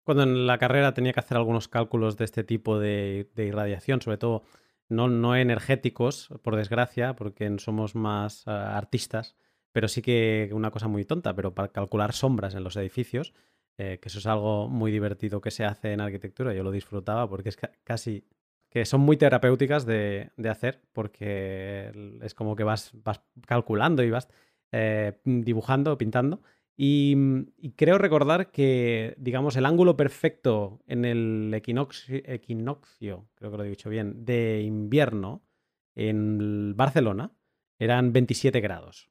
Cuando 0.03 0.23
en 0.23 0.45
la 0.45 0.59
carrera 0.59 0.93
tenía 0.93 1.13
que 1.13 1.19
hacer 1.19 1.37
algunos 1.37 1.67
cálculos 1.67 2.15
de 2.17 2.25
este 2.25 2.43
tipo 2.43 2.79
de, 2.79 3.27
irradiación, 3.35 4.01
sobre 4.01 4.17
todo 4.17 4.43
no, 4.87 5.07
no 5.07 5.35
energéticos, 5.35 6.29
por 6.43 6.55
desgracia, 6.55 7.15
porque 7.15 7.51
somos 7.57 7.95
más 7.95 8.47
ah, 8.47 8.77
artistas, 8.77 9.35
pero 9.75 9.89
sí 9.89 10.01
que 10.01 10.49
una 10.53 10.71
cosa 10.71 10.87
muy 10.87 11.03
tonta, 11.03 11.35
pero 11.35 11.53
para 11.53 11.67
calcular 11.67 12.13
sombras 12.13 12.55
en 12.55 12.63
los 12.63 12.77
edificios, 12.77 13.33
eh, 13.77 13.99
que 14.01 14.07
eso 14.07 14.19
es 14.19 14.25
algo 14.25 14.69
muy 14.69 14.89
divertido 14.89 15.41
que 15.41 15.51
se 15.51 15.65
hace 15.65 15.91
en 15.91 15.99
arquitectura, 15.99 16.53
yo 16.53 16.63
lo 16.63 16.71
disfrutaba 16.71 17.27
porque 17.27 17.49
es 17.49 17.57
casi 17.83 18.23
que 18.69 18.85
son 18.85 19.01
muy 19.01 19.17
terapéuticas 19.17 19.85
de, 19.85 20.31
hacer, 20.49 20.81
porque 20.93 21.91
es 22.21 22.33
como 22.33 22.55
que 22.55 22.63
vas, 22.63 22.91
vas 23.03 23.21
calculando 23.45 24.01
y 24.01 24.11
vas 24.11 24.29
eh, 24.71 25.19
dibujando, 25.25 25.97
pintando, 25.97 26.41
Y, 26.77 27.43
creo 27.75 27.97
recordar 27.97 28.51
que, 28.51 29.13
digamos, 29.17 29.57
el 29.57 29.65
ángulo 29.65 29.97
perfecto 29.97 30.79
en 30.87 31.03
el 31.03 31.51
equinoccio, 31.53 32.21
equinoccio, 32.23 33.27
creo 33.35 33.51
que 33.51 33.57
lo 33.57 33.65
he 33.65 33.69
dicho 33.69 33.89
bien, 33.89 34.23
de 34.23 34.61
invierno 34.61 35.43
en 35.95 36.77
Barcelona 36.77 37.33
eran 37.77 38.13
27 38.13 38.61
grados. 38.61 39.09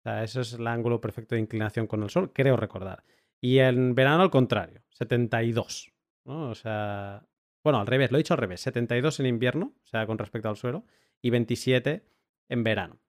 O 0.00 0.02
sea, 0.02 0.24
eso 0.24 0.40
es 0.40 0.54
el 0.54 0.66
ángulo 0.66 1.00
perfecto 1.00 1.34
de 1.34 1.40
inclinación 1.40 1.86
con 1.86 2.02
el 2.02 2.10
sol, 2.10 2.32
creo 2.32 2.56
recordar. 2.56 3.04
Y 3.40 3.58
en 3.58 3.94
verano 3.94 4.22
al 4.22 4.30
contrario, 4.30 4.82
72. 4.90 5.92
¿no? 6.24 6.50
O 6.50 6.54
sea, 6.54 7.26
bueno, 7.62 7.80
al 7.80 7.86
revés, 7.86 8.10
lo 8.10 8.16
he 8.16 8.20
dicho 8.20 8.34
al 8.34 8.40
revés, 8.40 8.60
72 8.60 9.20
en 9.20 9.26
invierno, 9.26 9.74
o 9.82 9.86
sea, 9.86 10.06
con 10.06 10.18
respecto 10.18 10.48
al 10.48 10.56
suelo, 10.56 10.84
y 11.22 11.30
27 11.30 12.04
en 12.48 12.64
verano 12.64 13.00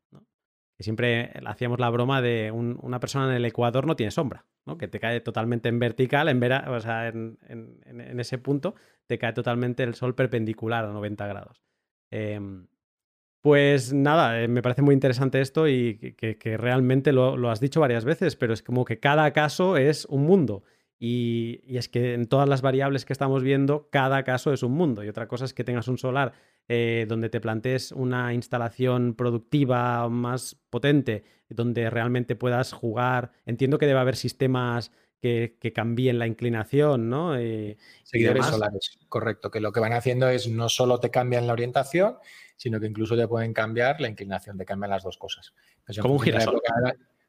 siempre 0.84 1.32
hacíamos 1.46 1.80
la 1.80 1.90
broma 1.90 2.22
de 2.22 2.52
una 2.52 3.00
persona 3.00 3.30
en 3.30 3.36
el 3.36 3.46
Ecuador 3.46 3.86
no 3.86 3.96
tiene 3.96 4.12
sombra, 4.12 4.46
¿no? 4.66 4.78
que 4.78 4.88
te 4.88 5.00
cae 5.00 5.22
totalmente 5.22 5.70
en 5.70 5.80
vertical, 5.80 6.30
en, 6.30 6.40
vera, 6.40 6.66
o 6.70 6.80
sea, 6.80 7.08
en, 7.08 7.38
ese 8.20 8.38
punto 8.38 8.76
te 9.08 9.18
cae 9.18 9.34
totalmente 9.34 9.84
el 9.84 9.96
sol 9.96 10.16
perpendicular 10.16 10.86
a 10.86 10.92
90 10.92 11.28
grados. 11.28 11.64
Em, 12.10 12.68
pues 13.42 13.94
nada, 13.94 14.42
eh, 14.42 14.48
me 14.48 14.62
parece 14.62 14.82
muy 14.82 14.94
interesante 14.94 15.42
esto 15.42 15.68
y 15.68 16.16
que, 16.18 16.58
realmente 16.58 17.12
lo, 17.12 17.50
has 17.50 17.60
dicho 17.60 17.80
varias 17.80 18.06
veces, 18.06 18.36
pero 18.36 18.54
es 18.54 18.62
como 18.62 18.86
que 18.86 19.00
cada 19.00 19.32
caso 19.34 19.78
es 19.78 20.06
un 20.06 20.24
mundo. 20.24 20.64
Y, 21.00 21.62
y, 21.66 21.78
es 21.78 21.90
que 21.90 22.14
en 22.14 22.28
todas 22.28 22.48
las 22.48 22.62
variables 22.62 23.06
que 23.06 23.14
estamos 23.14 23.42
viendo, 23.42 23.90
cada 23.92 24.24
caso 24.24 24.54
es 24.54 24.62
un 24.62 24.74
mundo. 24.74 25.04
Y 25.04 25.10
otra 25.10 25.28
cosa 25.28 25.46
es 25.46 25.54
que 25.56 25.64
tengas 25.64 25.88
un 25.88 25.98
solar 25.98 26.34
eh, 26.74 27.06
donde 27.10 27.30
te 27.30 27.42
plantees 27.42 27.92
una 27.92 28.34
instalación 28.34 29.14
productiva 29.16 30.08
más 30.08 30.56
potente, 30.70 31.26
donde 31.50 31.90
realmente 31.90 32.36
puedas 32.36 32.72
jugar. 32.72 33.34
Entiendo 33.46 33.78
que 33.78 33.88
debe 33.88 34.00
haber 34.00 34.16
sistemas 34.16 34.92
que, 35.22 35.72
cambien 35.74 36.20
la 36.20 36.28
inclinación, 36.28 37.10
¿no? 37.10 37.38
Eh, 37.38 37.78
Seguidores 38.04 38.48
solares, 38.48 39.00
correcto. 39.08 39.52
Que 39.52 39.62
lo 39.62 39.72
que 39.72 39.80
van 39.80 39.94
haciendo 39.94 40.28
es 40.30 40.48
no 40.48 40.68
solo 40.68 41.00
te 41.00 41.12
cambian 41.12 41.48
la 41.48 41.54
orientación, 41.54 42.18
sino 42.58 42.80
que 42.80 42.88
incluso 42.88 43.16
te 43.16 43.28
pueden 43.28 43.54
cambiar 43.54 44.02
la 44.02 44.10
inclinación, 44.10 44.58
te 44.58 44.66
cambian 44.66 44.90
las 44.90 45.04
dos 45.04 45.18
cosas. 45.18 45.54
Como 46.02 46.16
un 46.16 46.20
girasol. 46.20 46.62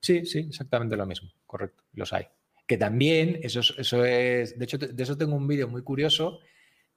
Sí, 0.00 0.26
sí, 0.26 0.40
exactamente 0.48 0.96
lo 0.96 1.06
mismo, 1.06 1.30
correcto, 1.46 1.84
los 1.92 2.12
hay. 2.12 2.26
Que 2.66 2.76
también, 2.76 3.38
eso 3.42 3.60
eso 3.60 4.04
es, 4.04 4.58
de 4.58 4.64
hecho, 4.64 4.78
de 4.78 5.00
eso 5.02 5.16
tengo 5.16 5.36
un 5.36 5.46
vídeo 5.46 5.68
muy 5.68 5.82
curioso 5.82 6.40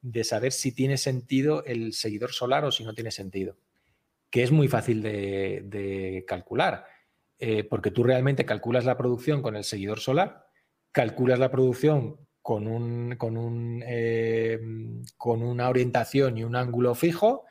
de 0.02 0.24
saber 0.24 0.52
si 0.52 0.72
tiene 0.72 0.98
sentido 0.98 1.64
el 1.66 1.94
seguidor 1.94 2.32
solar 2.32 2.66
o 2.66 2.72
si 2.72 2.84
no 2.84 2.94
tiene 2.94 3.12
sentido, 3.12 3.58
que 4.30 4.44
es 4.44 4.52
muy 4.52 4.68
fácil 4.68 5.02
de, 5.02 6.24
calcular, 6.28 6.86
eh, 7.38 7.64
porque 7.64 7.92
tú 7.92 8.04
realmente 8.04 8.46
calculas 8.46 8.86
la 8.86 8.98
producción 8.98 9.42
con 9.42 9.56
el 9.56 9.64
seguidor 9.64 10.00
solar, 10.00 10.48
calculas 10.96 11.38
la 11.38 11.52
producción 11.52 12.16
con, 12.42 12.68
un, 12.68 13.18
con, 13.18 13.36
un, 13.36 13.84
eh, 13.86 14.58
con 15.18 15.44
una 15.44 15.68
orientación 15.68 16.38
y 16.38 16.46
un 16.46 16.56
ángulo 16.56 16.96
fijo, 16.96 17.44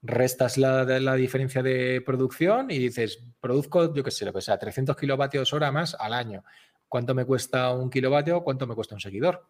restas 0.00 0.58
la, 0.58 0.84
la, 0.84 1.14
diferencia 1.16 1.60
de 1.60 2.00
producción 2.06 2.70
y 2.70 2.78
dices, 2.78 3.24
produzco, 3.40 3.92
yo 3.92 4.04
qué 4.04 4.12
sé, 4.12 4.24
lo 4.24 4.32
que 4.32 4.40
sea, 4.40 4.58
300 4.58 4.96
kilovatios 4.96 5.52
hora 5.52 5.72
más 5.72 5.96
al 5.98 6.12
año. 6.12 6.44
¿Cuánto 6.88 7.16
me 7.16 7.24
cuesta 7.24 7.74
un 7.74 7.90
kilovatio? 7.90 8.44
¿Cuánto 8.44 8.68
me 8.68 8.76
cuesta 8.76 8.94
un 8.94 9.00
seguidor? 9.00 9.44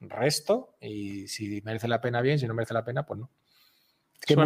resto 0.00 0.76
y 0.80 1.26
si 1.26 1.60
merece 1.62 1.88
la 1.88 2.00
pena 2.00 2.20
bien, 2.20 2.38
si 2.38 2.46
no 2.46 2.54
merece 2.54 2.74
la 2.74 2.84
pena, 2.84 3.04
pues 3.04 3.18
no. 3.18 3.30
que 4.24 4.36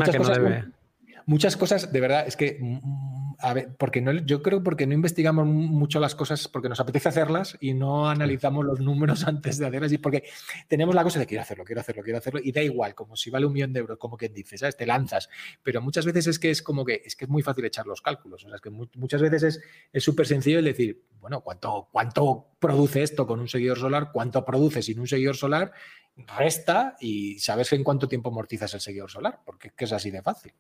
muchas 1.27 1.57
cosas, 1.57 1.93
de 1.93 2.01
verdad, 2.01 2.27
es 2.27 2.37
que, 2.37 2.59
mm, 2.61 2.81
mm, 2.83 3.37
a 3.39 3.55
ver, 3.55 3.75
porque 3.77 4.01
no, 4.01 4.13
yo 4.13 4.43
creo 4.43 4.63
porque 4.63 4.87
no 4.87 4.95
investigamos 4.95 5.47
mucho 5.47 6.01
las 6.01 6.15
cosas, 6.15 6.49
porque 6.49 6.69
nos 6.69 6.81
apetece 6.81 7.09
hacerlas 7.09 7.57
y 7.61 7.75
no 7.75 8.09
analizamos 8.09 8.65
los 8.65 8.81
números 8.81 9.25
antes 9.27 9.59
de 9.59 9.67
hacerlas 9.67 9.93
y 9.93 9.99
porque 9.99 10.25
tenemos 10.69 10.95
la 10.95 11.03
cosa 11.03 11.19
de 11.19 11.27
quiero 11.27 11.43
hacerlo, 11.43 11.65
quiero 11.65 11.81
hacerlo, 11.81 12.03
quiero 12.03 12.19
hacerlo 12.19 12.41
y 12.43 12.53
da 12.53 12.63
igual, 12.63 12.95
como 12.95 13.17
si 13.17 13.31
vale 13.31 13.47
un 13.47 13.53
millón 13.53 13.73
de 13.73 13.81
euros, 13.81 13.99
como 13.99 14.17
quien 14.17 14.33
dice, 14.33 14.59
¿sabes? 14.59 14.77
Te 14.77 14.87
lanzas, 14.87 15.29
pero 15.63 15.81
muchas 15.81 16.07
veces 16.07 16.27
es 16.27 16.39
que 16.39 16.51
es 16.51 16.63
como 16.63 16.85
que 16.85 17.03
es 17.05 17.17
que 17.17 17.25
es 17.25 17.31
muy 17.31 17.43
fácil 17.43 17.65
echar 17.65 17.87
los 17.87 18.01
cálculos, 18.01 18.45
o 18.45 18.49
sea, 18.49 18.57
es 18.57 18.61
que 18.61 18.71
muchas 18.71 19.21
veces 19.21 19.61
es 19.93 20.05
súper 20.05 20.27
sencillo 20.27 20.59
el 20.59 20.65
decir, 20.65 21.05
bueno, 21.21 21.41
¿cuánto, 21.41 21.89
¿cuánto 21.93 22.49
produce 22.59 23.03
esto 23.03 23.27
con 23.27 23.39
un 23.41 23.49
seguidor 23.49 23.79
solar? 23.79 24.11
¿Cuánto 24.13 24.45
produce 24.45 24.83
sin 24.83 24.99
un 24.99 25.07
seguidor 25.07 25.37
solar? 25.37 25.73
Resta 26.17 26.97
y 27.01 27.39
sabes 27.39 27.73
en 27.73 27.85
cuánto 27.85 28.09
tiempo 28.09 28.31
amortizas 28.31 28.75
el 28.75 28.81
seguidor 28.81 29.11
solar, 29.11 29.41
porque 29.47 29.69
es 29.69 29.75
que 29.75 29.85
es 29.85 29.93
así 29.93 30.11
de 30.11 30.21
fácil. 30.21 30.53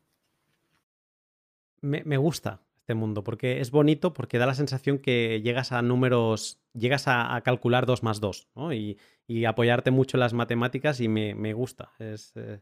Me, 1.82 2.16
gusta 2.16 2.62
este 2.76 2.94
mundo, 2.94 3.22
porque 3.22 3.60
es 3.60 3.70
bonito, 3.70 4.12
porque 4.12 4.38
da 4.38 4.46
la 4.46 4.54
sensación 4.54 4.98
que 4.98 5.40
llegas 5.42 5.72
a 5.72 5.82
números, 5.82 6.60
llegas 6.72 7.04
a, 7.06 7.40
calcular 7.44 7.86
2 7.86 8.02
más 8.02 8.20
2, 8.20 8.48
¿no? 8.54 8.72
Y, 8.72 8.98
apoyarte 9.46 9.90
mucho 9.90 10.16
en 10.16 10.20
las 10.20 10.34
matemáticas 10.34 11.00
y 11.00 11.08
me, 11.08 11.52
gusta. 11.54 11.92
Es, 11.98 12.32
eh, 12.36 12.60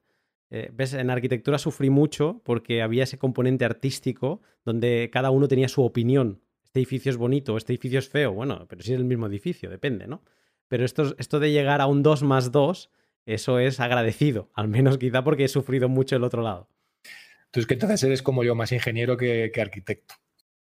eh, 0.51 0.71
¿Ves? 0.73 0.95
En 0.95 1.11
arquitectura 1.11 1.59
sufrí 1.59 1.91
mucho 1.91 2.41
porque 2.45 2.83
había 2.83 3.05
ese 3.05 3.19
componente 3.19 3.65
artístico 3.65 4.41
donde 4.65 5.11
cada 5.13 5.31
uno 5.31 5.49
tenía 5.49 5.69
su 5.69 5.83
opinión 5.83 6.41
este 6.71 6.79
edificio 6.79 7.11
es 7.11 7.17
bonito, 7.17 7.57
este 7.57 7.73
edificio 7.73 7.99
es 7.99 8.09
feo, 8.09 8.33
bueno, 8.33 8.65
pero 8.69 8.81
si 8.81 8.93
es 8.93 8.99
el 9.01 9.05
mismo 9.05 9.27
edificio, 9.27 9.69
depende, 9.69 10.07
¿no? 10.07 10.23
Pero 10.69 10.85
esto, 10.85 11.17
esto 11.19 11.41
de 11.41 11.51
llegar 11.51 11.81
a 11.81 11.87
un 11.87 12.05
2 12.05 12.23
más 12.23 12.53
2, 12.53 12.93
eso 13.27 13.59
es 13.59 13.81
agradecido, 13.81 14.51
al 14.55 14.69
menos 14.69 14.97
quizá 14.97 15.25
porque 15.25 15.43
he 15.43 15.49
sufrido 15.49 15.89
mucho 15.89 16.15
el 16.15 16.23
otro 16.23 16.43
lado. 16.43 16.69
Tú 17.51 17.61
es 17.61 17.67
que 17.67 17.75
entonces 17.75 18.03
eres 18.05 18.23
como 18.23 18.45
yo, 18.45 18.55
más 18.55 18.73
ingeniero 18.73 19.17
que, 19.17 19.53
arquitecto. 19.61 20.15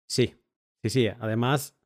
Sí, 0.07 0.35
sí, 0.83 0.89
sí. 0.89 1.07
Además, 1.07 1.77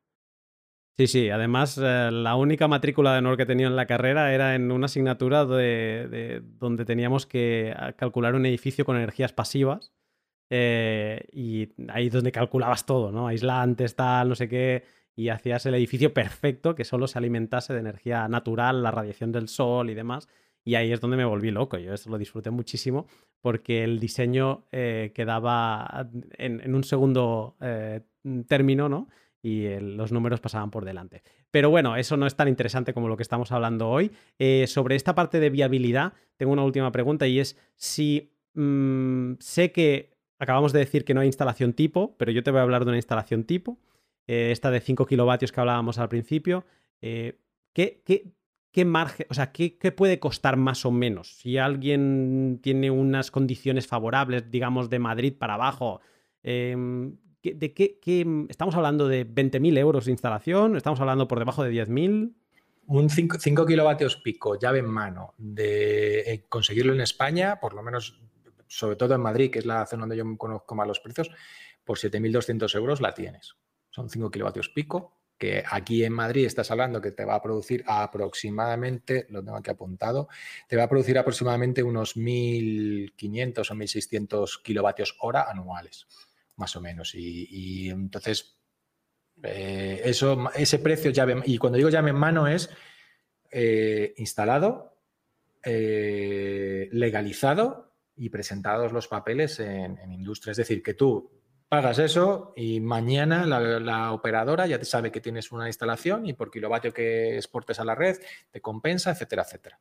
sí, 0.97 1.07
sí. 1.07 1.29
Además, 1.29 1.77
eh, 1.77 2.09
la 2.11 2.35
única 2.35 2.67
matrícula 2.67 3.13
de 3.13 3.19
honor 3.19 3.37
que 3.37 3.45
tenía 3.45 3.67
en 3.67 3.75
la 3.75 3.85
carrera 3.85 4.33
era 4.33 4.55
en 4.55 4.71
una 4.71 4.85
asignatura 4.85 5.45
de, 5.45 6.41
donde 6.43 6.85
teníamos 6.85 7.25
que 7.25 7.73
ah, 7.77 7.93
calcular 7.93 8.35
un 8.35 8.45
edificio 8.45 8.85
con 8.85 8.97
energías 8.97 9.33
pasivas 9.33 9.93
eh, 10.49 11.27
y 11.31 11.69
ahí 11.89 12.07
es 12.07 12.13
donde 12.13 12.31
calculabas 12.31 12.85
todo, 12.85 13.11
¿no? 13.11 13.27
Aislantes, 13.27 13.95
tal, 13.95 14.29
no 14.29 14.35
sé 14.35 14.49
qué, 14.49 14.83
y 15.15 15.29
hacías 15.29 15.65
el 15.65 15.75
edificio 15.75 16.13
perfecto 16.13 16.75
que 16.75 16.85
solo 16.85 17.07
se 17.07 17.19
alimentase 17.19 17.73
de 17.73 17.79
energía 17.79 18.27
natural, 18.27 18.81
la 18.81 18.91
radiación 18.91 19.31
del 19.31 19.47
sol 19.47 19.89
y 19.89 19.93
demás. 19.93 20.27
Y 20.63 20.75
ahí 20.75 20.91
es 20.91 20.99
donde 20.99 21.17
me 21.17 21.25
volví 21.25 21.51
loco. 21.51 21.77
Yo 21.77 21.93
eso 21.93 22.09
lo 22.09 22.17
disfruté 22.17 22.51
muchísimo 22.51 23.07
porque 23.41 23.83
el 23.83 23.99
diseño 23.99 24.65
eh, 24.71 25.11
quedaba 25.13 26.09
en, 26.37 26.73
un 26.73 26.83
segundo 26.83 27.55
eh, 27.61 28.01
término, 28.47 28.89
¿no? 28.89 29.07
Y 29.41 29.69
los 29.79 30.11
números 30.11 30.41
pasaban 30.41 30.69
por 30.69 30.83
delante. 30.83 31.23
Pero 31.49 31.69
bueno, 31.69 31.95
eso 31.95 32.17
no 32.17 32.27
es 32.27 32.35
tan 32.35 32.49
interesante 32.49 32.93
como 32.93 33.07
lo 33.07 33.15
que 33.15 33.23
estamos 33.23 33.51
hablando 33.53 33.89
hoy. 33.89 34.11
sobre 34.67 34.95
esta 34.95 35.15
parte 35.15 35.39
de 35.39 35.49
viabilidad, 35.49 36.11
tengo 36.35 36.51
una 36.51 36.65
última 36.65 36.91
pregunta 36.91 37.25
y 37.25 37.39
es 37.39 37.57
si 37.75 38.33
mm, 38.53 39.35
sé 39.39 39.71
que 39.71 40.19
Acabamos 40.39 40.71
de 40.71 40.79
decir 40.79 41.03
que 41.03 41.13
no 41.13 41.19
hay 41.19 41.27
instalación 41.27 41.73
tipo, 41.73 42.15
pero 42.17 42.31
yo 42.31 42.43
te 42.43 42.51
voy 42.51 42.61
a 42.61 42.63
hablar 42.63 42.85
de 42.85 42.91
una 42.91 42.97
instalación 42.97 43.43
tipo. 43.43 43.77
Eh, 44.25 44.51
esta 44.51 44.71
de 44.71 44.79
5 44.79 45.05
kilovatios 45.05 45.51
que 45.51 45.59
hablábamos 45.59 45.99
al 45.99 46.07
principio. 46.07 46.65
Eh, 47.01 47.37
¿qué, 47.73 48.01
qué, 48.71 48.85
margen, 48.85 49.25
o 49.29 49.33
sea, 49.33 49.51
¿qué, 49.51 49.71
puede 49.95 50.19
costar 50.19 50.57
más 50.57 50.85
o 50.85 50.91
menos? 50.91 51.37
Si 51.37 51.57
alguien 51.57 52.59
tiene 52.61 52.91
unas 52.91 53.31
condiciones 53.31 53.87
favorables, 53.87 54.49
digamos, 54.51 54.89
de 54.89 54.99
Madrid 54.99 55.33
para 55.37 55.55
abajo, 55.55 56.01
em, 56.43 57.17
¿de 57.41 57.73
qué, 57.73 57.99
estamos 58.49 58.75
hablando 58.75 59.07
de 59.07 59.25
20.000 59.25 59.77
euros 59.77 60.05
de 60.05 60.11
instalación? 60.11 60.75
¿Estamos 60.75 60.99
hablando 60.99 61.27
por 61.27 61.39
debajo 61.39 61.63
de 61.63 61.71
10.000? 61.71 62.33
Un 62.87 63.09
5, 63.09 63.65
kilovatios 63.67 64.17
pico, 64.17 64.57
llave 64.57 64.79
en 64.79 64.89
mano, 64.89 65.35
de 65.37 66.21
eh, 66.21 66.45
conseguirlo 66.49 66.93
en 66.93 67.01
España, 67.01 67.59
por 67.59 67.75
lo 67.75 67.83
menos 67.83 68.19
sobre 68.67 68.95
todo 68.95 69.15
en 69.15 69.21
Madrid, 69.21 69.51
que 69.51 69.59
es 69.59 69.65
la 69.65 69.85
zona 69.85 70.01
donde 70.01 70.17
yo 70.17 70.37
conozco 70.37 70.75
más 70.75 70.87
los 70.87 70.99
precios, 70.99 71.29
por 71.83 71.97
7.200 71.97 72.73
euros 72.75 73.01
la 73.01 73.13
tienes. 73.13 73.55
Son 73.89 74.09
5 74.09 74.31
kilovatios 74.31 74.69
pico, 74.69 75.18
que 75.39 75.63
aquí 75.67 76.03
en 76.03 76.11
Madrid 76.11 76.45
estás 76.45 76.69
hablando 76.69 77.01
que 77.01 77.11
te 77.11 77.23
va 77.23 77.35
a 77.35 77.41
producir 77.41 77.83
aproximadamente, 77.87 79.25
lo 79.29 79.41
tengo 79.41 79.57
aquí 79.57 79.71
apuntado, 79.71 80.27
te 80.67 80.75
va 80.75 80.83
a 80.83 80.89
producir 80.89 81.17
aproximadamente 81.17 81.81
unos 81.81 82.17
1.500 82.17 83.71
o 83.71 83.75
1.600 83.75 84.61
kilovatios 84.61 85.15
hora 85.21 85.49
anuales, 85.49 86.07
más 86.57 86.75
o 86.75 86.81
menos. 86.81 87.15
Y, 87.15 87.89
entonces, 87.89 88.57
eh, 89.41 90.01
eso, 90.03 90.51
ese 90.53 90.79
precio 90.79 91.09
llave, 91.11 91.41
y 91.45 91.57
cuando 91.57 91.77
digo 91.77 91.89
llave 91.89 92.09
en 92.09 92.17
mano 92.17 92.45
es 92.45 92.69
eh, 93.49 94.13
instalado, 94.17 94.97
eh, 95.63 96.89
legalizado 96.91 97.93
y 98.17 98.29
presentados 98.29 98.91
los 98.91 99.07
papeles 99.07 99.61
en, 99.61 99.97
industria. 100.11 100.51
Es 100.51 100.57
decir, 100.57 100.83
que 100.83 100.95
tú 100.95 101.38
pagas 101.69 101.99
eso 101.99 102.51
y 102.55 102.79
mañana 102.79 103.45
la, 103.45 104.11
operadora 104.11 104.65
ya 104.65 104.79
te 104.79 104.85
sabe 104.85 105.11
que 105.11 105.21
tienes 105.21 105.51
una 105.51 105.67
instalación 105.67 106.25
y 106.25 106.33
por 106.33 106.49
kilovatio 106.49 106.91
que 106.91 107.35
exportes 107.35 107.79
a 107.79 107.85
la 107.85 107.95
red 107.95 108.17
te 108.49 108.59
compensa, 108.59 109.11
etcétera, 109.11 109.43
etcétera. 109.43 109.79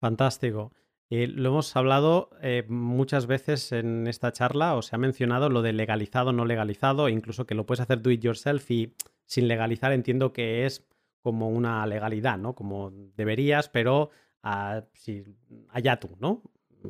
Fantástico. 0.00 0.72
lo 1.10 1.50
hemos 1.50 1.76
hablado 1.76 2.30
eh, 2.40 2.64
muchas 2.68 3.26
veces 3.26 3.70
en 3.72 4.06
esta 4.06 4.32
charla, 4.32 4.74
o 4.76 4.82
se 4.82 4.96
ha 4.96 4.98
mencionado 4.98 5.50
lo 5.50 5.60
de 5.60 5.74
legalizado, 5.74 6.32
no 6.32 6.46
legalizado, 6.46 7.10
incluso 7.10 7.44
que 7.46 7.54
lo 7.54 7.66
puedes 7.66 7.80
hacer 7.80 8.00
do 8.00 8.10
it 8.10 8.22
yourself 8.22 8.70
y 8.70 8.94
sin 9.26 9.46
legalizar 9.46 9.92
entiendo 9.92 10.32
que 10.32 10.64
es 10.64 10.88
como 11.20 11.50
una 11.50 11.86
legalidad, 11.86 12.38
¿no? 12.38 12.54
Como 12.54 12.90
deberías, 12.90 13.68
pero 13.68 14.10
ah, 14.42 14.84
si, 14.94 15.22
allá 15.68 16.00
tú, 16.00 16.16
¿no? 16.18 16.42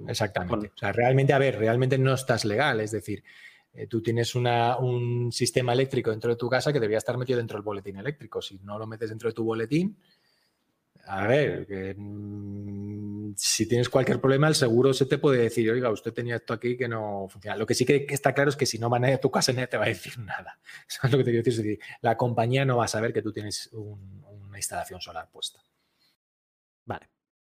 Exactamente. 0.08 0.72
O 0.74 0.78
sea, 0.78 0.92
realmente, 0.92 1.32
a 1.32 1.38
ver, 1.38 1.58
realmente 1.58 1.98
no 1.98 2.14
estás 2.14 2.44
legal, 2.44 2.80
es 2.80 2.90
decir, 2.90 3.22
eh, 3.72 3.86
tú 3.86 4.02
tienes 4.02 4.34
un 4.34 5.30
sistema 5.32 5.72
eléctrico 5.72 6.10
dentro 6.10 6.30
de 6.30 6.36
tu 6.36 6.48
casa 6.48 6.72
que 6.72 6.80
debería 6.80 6.98
estar 6.98 7.16
metido 7.16 7.38
dentro 7.38 7.56
del 7.56 7.64
boletín 7.64 7.96
eléctrico. 7.96 8.42
Si 8.42 8.58
no 8.58 8.78
lo 8.78 8.86
metes 8.86 9.10
dentro 9.10 9.28
de 9.28 9.34
tu 9.34 9.44
boletín, 9.44 9.96
a 11.06 11.26
ver, 11.26 11.66
mm, 11.96 13.34
si 13.36 13.66
tienes 13.66 13.88
cualquier 13.88 14.20
problema, 14.20 14.48
el 14.48 14.54
seguro 14.54 14.92
se 14.92 15.06
te 15.06 15.18
puede 15.18 15.42
decir, 15.42 15.70
oiga, 15.70 15.90
usted 15.90 16.12
tenía 16.12 16.36
esto 16.36 16.52
aquí 16.52 16.76
que 16.76 16.88
no 16.88 17.26
funciona. 17.28 17.56
Lo 17.56 17.66
que 17.66 17.74
sí 17.74 17.84
que 17.84 18.06
está 18.10 18.32
claro 18.34 18.50
es 18.50 18.56
que 18.56 18.66
si 18.66 18.78
no 18.78 18.88
maneja 18.88 19.18
tu 19.18 19.30
casa, 19.30 19.52
nadie 19.52 19.68
te 19.68 19.76
va 19.76 19.84
a 19.84 19.88
decir 19.88 20.18
nada. 20.18 20.58
¿Sabes 20.86 21.12
lo 21.12 21.18
que 21.18 21.24
te 21.24 21.30
quiero 21.30 21.44
decir? 21.44 21.78
la 22.00 22.16
compañía 22.16 22.64
no 22.64 22.76
va 22.76 22.84
a 22.84 22.88
saber 22.88 23.12
que 23.12 23.22
tú 23.22 23.32
tienes 23.32 23.70
una 23.72 24.58
instalación 24.58 25.00
solar 25.00 25.28
puesta. 25.30 25.60
Vale, 26.84 27.08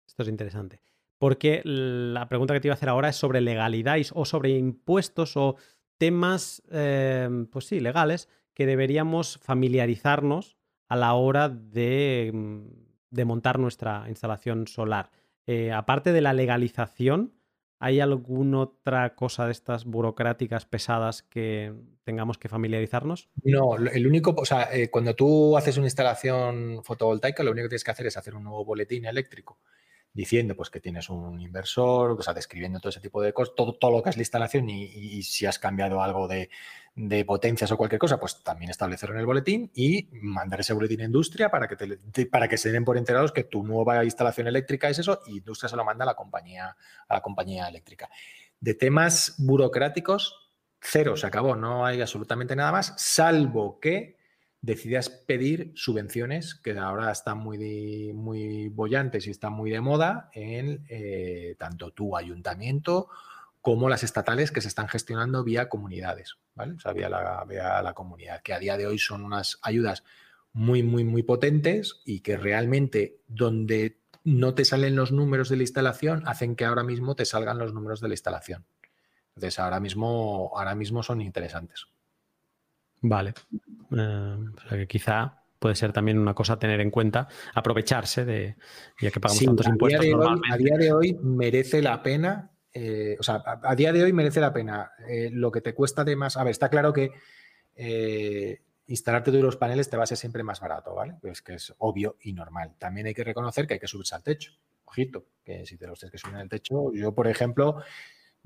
esto 0.07 0.23
es 0.23 0.29
interesante. 0.29 0.81
Porque 1.25 1.61
la 1.63 2.29
pregunta 2.29 2.53
que 2.53 2.59
te 2.59 2.67
iba 2.67 2.73
a 2.73 2.77
hacer 2.77 2.87
ahora 2.87 3.09
es 3.09 3.15
sobre 3.15 3.41
legalidad 3.41 3.97
o 4.13 4.25
sobre 4.25 4.51
impuestos 4.51 5.35
o 5.35 5.55
temas, 5.97 6.61
eh, 6.69 7.27
pues 7.51 7.65
sí, 7.65 7.79
legales, 7.79 8.29
que 8.53 8.67
deberíamos 8.67 9.39
familiarizarnos 9.41 10.55
a 10.87 10.95
la 10.95 11.15
hora 11.15 11.49
de 11.49 12.29
mm, 12.31 13.23
montar 13.25 13.57
nuestra 13.57 14.05
instalación 14.07 14.67
solar. 14.67 15.09
Eh, 15.47 15.71
aparte 15.71 16.11
de 16.11 16.21
la 16.21 16.31
legalización, 16.31 17.33
¿hay 17.79 18.01
alguna 18.01 18.59
otra 18.59 19.15
cosa 19.15 19.47
de 19.47 19.51
estas 19.53 19.85
burocráticas 19.85 20.67
pesadas 20.67 21.23
que 21.23 21.73
tengamos 22.03 22.37
que 22.37 22.49
familiarizarnos? 22.49 23.29
No, 23.41 23.77
el 23.77 24.05
único, 24.05 24.35
o 24.37 24.45
sea, 24.45 24.69
eh, 24.71 24.91
cuando 24.91 25.15
tú 25.15 25.57
haces 25.57 25.75
una 25.77 25.87
instalación 25.87 26.83
fotovoltaica, 26.83 27.41
lo 27.41 27.49
único 27.49 27.65
que 27.65 27.69
tienes 27.69 27.83
que 27.83 27.89
hacer 27.89 28.05
es 28.05 28.15
hacer 28.15 28.35
un 28.35 28.43
nuevo 28.43 28.63
boletín 28.63 29.05
eléctrico 29.05 29.57
diciendo 30.15 30.55
pues 30.55 30.69
que 30.69 30.79
tienes 30.79 31.09
un 31.09 31.41
inversor, 31.41 32.11
o 32.11 32.21
sea, 32.23 32.33
describiendo 32.33 32.79
todo 32.79 32.89
ese 32.89 33.01
tipo 33.01 33.21
de 33.21 33.33
cosas, 33.33 33.53
todo, 33.53 33.73
todo 33.73 33.91
lo 33.91 34.01
que 34.01 34.09
es 34.09 34.15
la 34.15 34.21
instalación 34.21 34.69
y, 34.69 35.21
si 35.23 35.45
has 35.45 35.59
cambiado 35.59 36.01
algo 36.01 36.27
de, 36.27 36.49
potencias 37.25 37.69
o 37.73 37.77
cualquier 37.77 37.99
cosa, 37.99 38.17
pues 38.17 38.41
también 38.41 38.71
establecerlo 38.71 39.15
en 39.15 39.19
el 39.19 39.25
boletín 39.25 39.69
y 39.75 40.07
mandar 40.13 40.61
ese 40.61 40.71
boletín 40.71 41.01
a 41.01 41.03
industria 41.03 41.51
para 41.51 41.67
que, 41.67 41.75
te, 41.75 42.25
para 42.27 42.47
que 42.47 42.57
se 42.57 42.71
den 42.71 42.85
por 42.85 42.97
enterados 42.97 43.33
que 43.33 43.43
tu 43.43 43.63
nueva 43.63 44.05
instalación 44.05 44.47
eléctrica 44.47 44.89
es 44.89 44.99
eso 44.99 45.19
y 45.27 45.39
industria 45.39 45.67
se 45.67 45.75
lo 45.75 45.83
manda 45.83 46.03
a 46.03 46.07
la 46.07 46.15
compañía, 46.15 46.77
a 47.09 47.13
la 47.13 47.21
compañía 47.21 47.67
eléctrica. 47.67 48.09
De 48.61 48.73
temas 48.73 49.35
burocráticos, 49.37 50.53
cero, 50.79 51.17
se 51.17 51.27
acabó, 51.27 51.57
no 51.57 51.85
hay 51.85 51.99
absolutamente 51.99 52.55
nada 52.55 52.71
más, 52.71 52.93
salvo 52.95 53.81
que 53.81 54.14
decidas 54.65 55.09
pedir 55.09 55.71
subvenciones 55.75 56.55
que 56.55 56.77
ahora 56.77 57.11
están 57.11 57.37
muy, 57.37 58.11
muy 58.13 58.69
bollantes 58.69 59.27
y 59.27 59.29
están 59.29 59.53
muy 59.53 59.69
de 59.69 59.79
moda 59.79 60.29
en 60.33 60.85
eh, 60.89 61.55
tanto 61.59 61.91
tu 61.91 62.17
ayuntamiento 62.17 63.07
como 63.61 63.89
las 63.89 64.03
estatales 64.03 64.51
que 64.51 64.61
se 64.61 64.67
están 64.67 64.87
gestionando 64.87 65.43
vía 65.43 65.69
comunidades, 65.69 66.37
¿vale? 66.55 66.73
O 66.73 66.79
sea, 66.79 66.93
vía 66.93 67.09
la, 67.09 67.45
la 67.83 67.93
comunidad, 67.93 68.41
que 68.41 68.53
a 68.53 68.59
día 68.59 68.75
de 68.77 68.87
hoy 68.87 68.97
son 68.97 69.23
unas 69.23 69.59
ayudas 69.61 70.03
muy, 70.51 70.81
muy, 70.81 71.03
muy 71.03 71.21
potentes 71.21 72.01
y 72.03 72.21
que 72.21 72.37
realmente 72.37 73.19
donde 73.27 73.99
no 74.23 74.55
te 74.55 74.65
salen 74.65 74.95
los 74.95 75.11
números 75.11 75.49
de 75.49 75.57
la 75.57 75.63
instalación 75.63 76.23
hacen 76.25 76.55
que 76.55 76.65
ahora 76.65 76.83
mismo 76.83 77.15
te 77.15 77.25
salgan 77.25 77.59
los 77.59 77.73
números 77.73 78.01
de 78.01 78.07
la 78.07 78.15
instalación. 78.15 78.65
Entonces, 79.35 79.59
ahora 79.59 79.79
mismo, 79.79 80.51
ahora 80.55 80.73
mismo 80.73 81.03
son 81.03 81.21
interesantes. 81.21 81.87
Vale. 83.01 83.33
Eh, 83.91 84.37
o 84.55 84.69
sea 84.69 84.77
que 84.77 84.87
quizá 84.87 85.41
puede 85.59 85.75
ser 85.75 85.93
también 85.93 86.19
una 86.19 86.33
cosa 86.33 86.53
a 86.53 86.59
tener 86.59 86.79
en 86.79 86.91
cuenta, 86.91 87.27
aprovecharse 87.53 88.25
de, 88.25 88.55
ya 88.99 89.11
que 89.11 89.19
pagamos 89.19 89.43
tantos 89.43 89.67
impuestos 89.67 90.05
normalmente. 90.05 90.53
a 90.53 90.57
día 90.57 90.77
de 90.77 90.91
hoy 90.91 91.17
merece 91.21 91.81
la 91.81 92.03
pena, 92.03 92.51
eh, 92.73 93.15
o 93.19 93.23
sea, 93.23 93.41
a, 93.63 93.75
día 93.75 93.91
de 93.91 94.03
hoy 94.03 94.13
merece 94.13 94.41
la 94.41 94.53
pena 94.53 94.91
eh, 95.07 95.29
lo 95.31 95.51
que 95.51 95.61
te 95.61 95.73
cuesta 95.73 96.03
de 96.03 96.15
más. 96.15 96.37
A 96.37 96.43
ver, 96.43 96.51
está 96.51 96.69
claro 96.69 96.93
que 96.93 97.11
instalarte 98.87 99.31
tú 99.31 99.41
los 99.41 99.57
paneles 99.57 99.89
te 99.89 99.97
va 99.97 100.03
a 100.03 100.07
ser 100.07 100.17
siempre 100.17 100.43
más 100.43 100.59
barato, 100.59 100.93
¿vale? 100.93 101.15
Pues 101.21 101.41
que 101.41 101.55
es 101.55 101.73
obvio 101.79 102.17
y 102.21 102.33
normal. 102.33 102.75
También 102.77 103.07
hay 103.07 103.13
que 103.13 103.23
reconocer 103.23 103.65
que 103.65 103.75
hay 103.75 103.79
que 103.79 103.87
subirse 103.87 104.15
al 104.15 104.23
techo. 104.23 104.51
Ojito, 104.85 105.25
que 105.43 105.65
si 105.65 105.77
te 105.77 105.87
los 105.87 105.99
tienes 105.99 106.11
que 106.11 106.17
subir 106.17 106.35
al 106.35 106.49
techo, 106.49 106.93
yo, 106.93 107.13
por 107.13 107.27
ejemplo, 107.27 107.81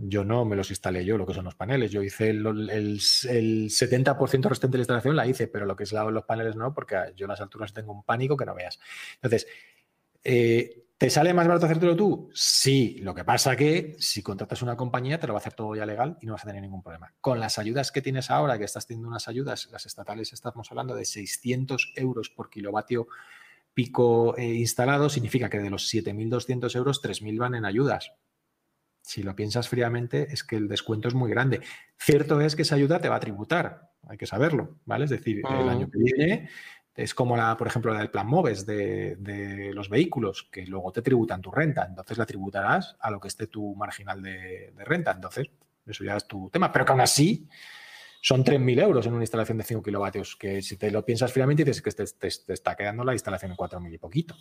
yo 0.02 0.24
no 0.24 0.46
me 0.46 0.56
los 0.56 0.70
instalé 0.70 1.04
yo, 1.04 1.18
lo 1.18 1.26
que 1.26 1.34
son 1.34 1.44
los 1.44 1.56
paneles. 1.56 1.92
Yo 1.92 2.02
hice 2.02 2.30
el, 2.30 2.70
el, 2.70 3.00
70% 3.00 4.48
restante 4.48 4.74
de 4.74 4.78
la 4.78 4.82
instalación, 4.82 5.16
la 5.16 5.28
hice, 5.28 5.48
pero 5.48 5.66
lo 5.66 5.76
que 5.76 5.84
es 5.84 5.92
los 5.92 6.24
paneles 6.24 6.56
no, 6.56 6.74
porque 6.74 6.96
yo 7.18 7.26
en 7.26 7.30
las 7.30 7.42
alturas 7.42 7.74
tengo 7.74 7.92
un 7.92 8.04
pánico 8.04 8.38
que 8.38 8.46
no 8.46 8.56
veas. 8.56 8.80
Entonces, 9.16 9.46
eh, 10.24 10.86
¿te 10.98 11.10
sale 11.10 11.34
más 11.34 11.46
barato 11.46 11.66
hacértelo 11.66 11.98
tú? 11.98 12.30
Sí, 12.34 13.00
lo 13.02 13.14
que 13.14 13.26
pasa 13.26 13.58
que 13.58 13.98
si 14.00 14.24
contratas 14.24 14.62
una 14.62 14.78
compañía 14.78 15.20
te 15.20 15.28
lo 15.28 15.34
va 15.34 15.40
a 15.40 15.42
hacer 15.42 15.54
todo 15.54 15.76
ya 15.76 15.86
legal 15.86 16.18
y 16.22 16.28
no 16.28 16.34
vas 16.34 16.44
a 16.46 16.48
tener 16.48 16.62
ningún 16.62 16.82
problema. 16.82 17.14
Con 17.20 17.42
las 17.42 17.60
ayudas 17.60 17.92
que 17.92 18.02
tienes 18.02 18.32
ahora, 18.32 18.58
que 18.58 18.64
estás 18.64 18.88
teniendo 18.88 19.10
unas 19.10 19.28
ayudas, 19.28 19.68
las 19.70 19.86
estatales 19.86 20.32
estamos 20.32 20.72
hablando 20.72 20.96
de 20.96 21.04
600 21.04 21.92
euros 21.98 22.30
por 22.30 22.50
kilovatio 22.50 23.10
pico 23.74 24.38
eh, 24.38 24.46
instalado, 24.46 25.10
significa 25.10 25.50
que 25.50 25.60
de 25.60 25.70
los 25.70 25.94
7.200 25.94 26.74
euros, 26.78 27.04
3.000 27.04 27.38
van 27.38 27.56
en 27.56 27.66
ayudas 27.66 28.14
si 29.10 29.24
lo 29.24 29.36
piensas 29.36 29.68
fríamente, 29.68 30.32
es 30.32 30.44
que 30.44 30.56
el 30.56 30.68
descuento 30.68 31.08
es 31.08 31.16
muy 31.16 31.32
grande. 31.32 31.62
Cierto 31.98 32.42
es 32.42 32.56
que 32.56 32.62
esa 32.62 32.76
ayuda 32.76 33.02
te 33.02 33.10
va 33.10 33.16
a 33.16 33.20
tributar, 33.20 33.90
hay 34.08 34.20
que 34.20 34.28
saberlo, 34.28 34.78
¿vale? 34.86 35.06
Es 35.06 35.10
decir, 35.10 35.42
el 35.50 35.68
año 35.68 35.90
que 35.90 35.98
viene 35.98 36.50
es 36.94 37.16
como 37.16 37.36
la, 37.36 37.58
por 37.58 37.66
ejemplo, 37.66 37.92
la 37.92 38.02
del 38.02 38.12
plan 38.12 38.28
MOVES 38.28 38.68
de, 38.68 39.72
los 39.74 39.90
vehículos, 39.90 40.48
que 40.52 40.64
luego 40.68 40.92
te 40.92 41.02
tributan 41.02 41.42
tu 41.42 41.50
renta. 41.50 41.88
Entonces 41.90 42.20
la 42.20 42.28
tributarás 42.28 42.98
a 43.00 43.10
lo 43.10 43.20
que 43.20 43.30
esté 43.30 43.48
tu 43.48 43.74
marginal 43.76 44.22
de, 44.22 44.74
renta. 44.78 45.12
Entonces, 45.12 45.48
eso 45.88 46.04
ya 46.04 46.16
es 46.16 46.28
tu 46.28 46.52
tema. 46.52 46.72
Pero 46.72 46.86
que 46.86 46.92
aún 46.92 47.02
así 47.02 47.48
son 48.22 48.44
3.000 48.44 48.80
euros 48.84 49.08
en 49.08 49.14
una 49.14 49.24
instalación 49.24 49.58
de 49.58 49.64
5 49.64 49.82
kilovatios, 49.82 50.36
que 50.36 50.62
si 50.62 50.78
te 50.78 50.92
lo 50.92 51.04
piensas 51.04 51.34
fríamente 51.34 51.64
dices 51.64 51.82
que 51.82 51.90
te, 51.92 52.06
te 52.06 52.54
está 52.54 52.76
quedando 52.76 53.04
la 53.04 53.14
instalación 53.14 53.50
en 53.50 53.58
4.000 53.58 53.92
y 53.92 53.98
poquito 53.98 54.36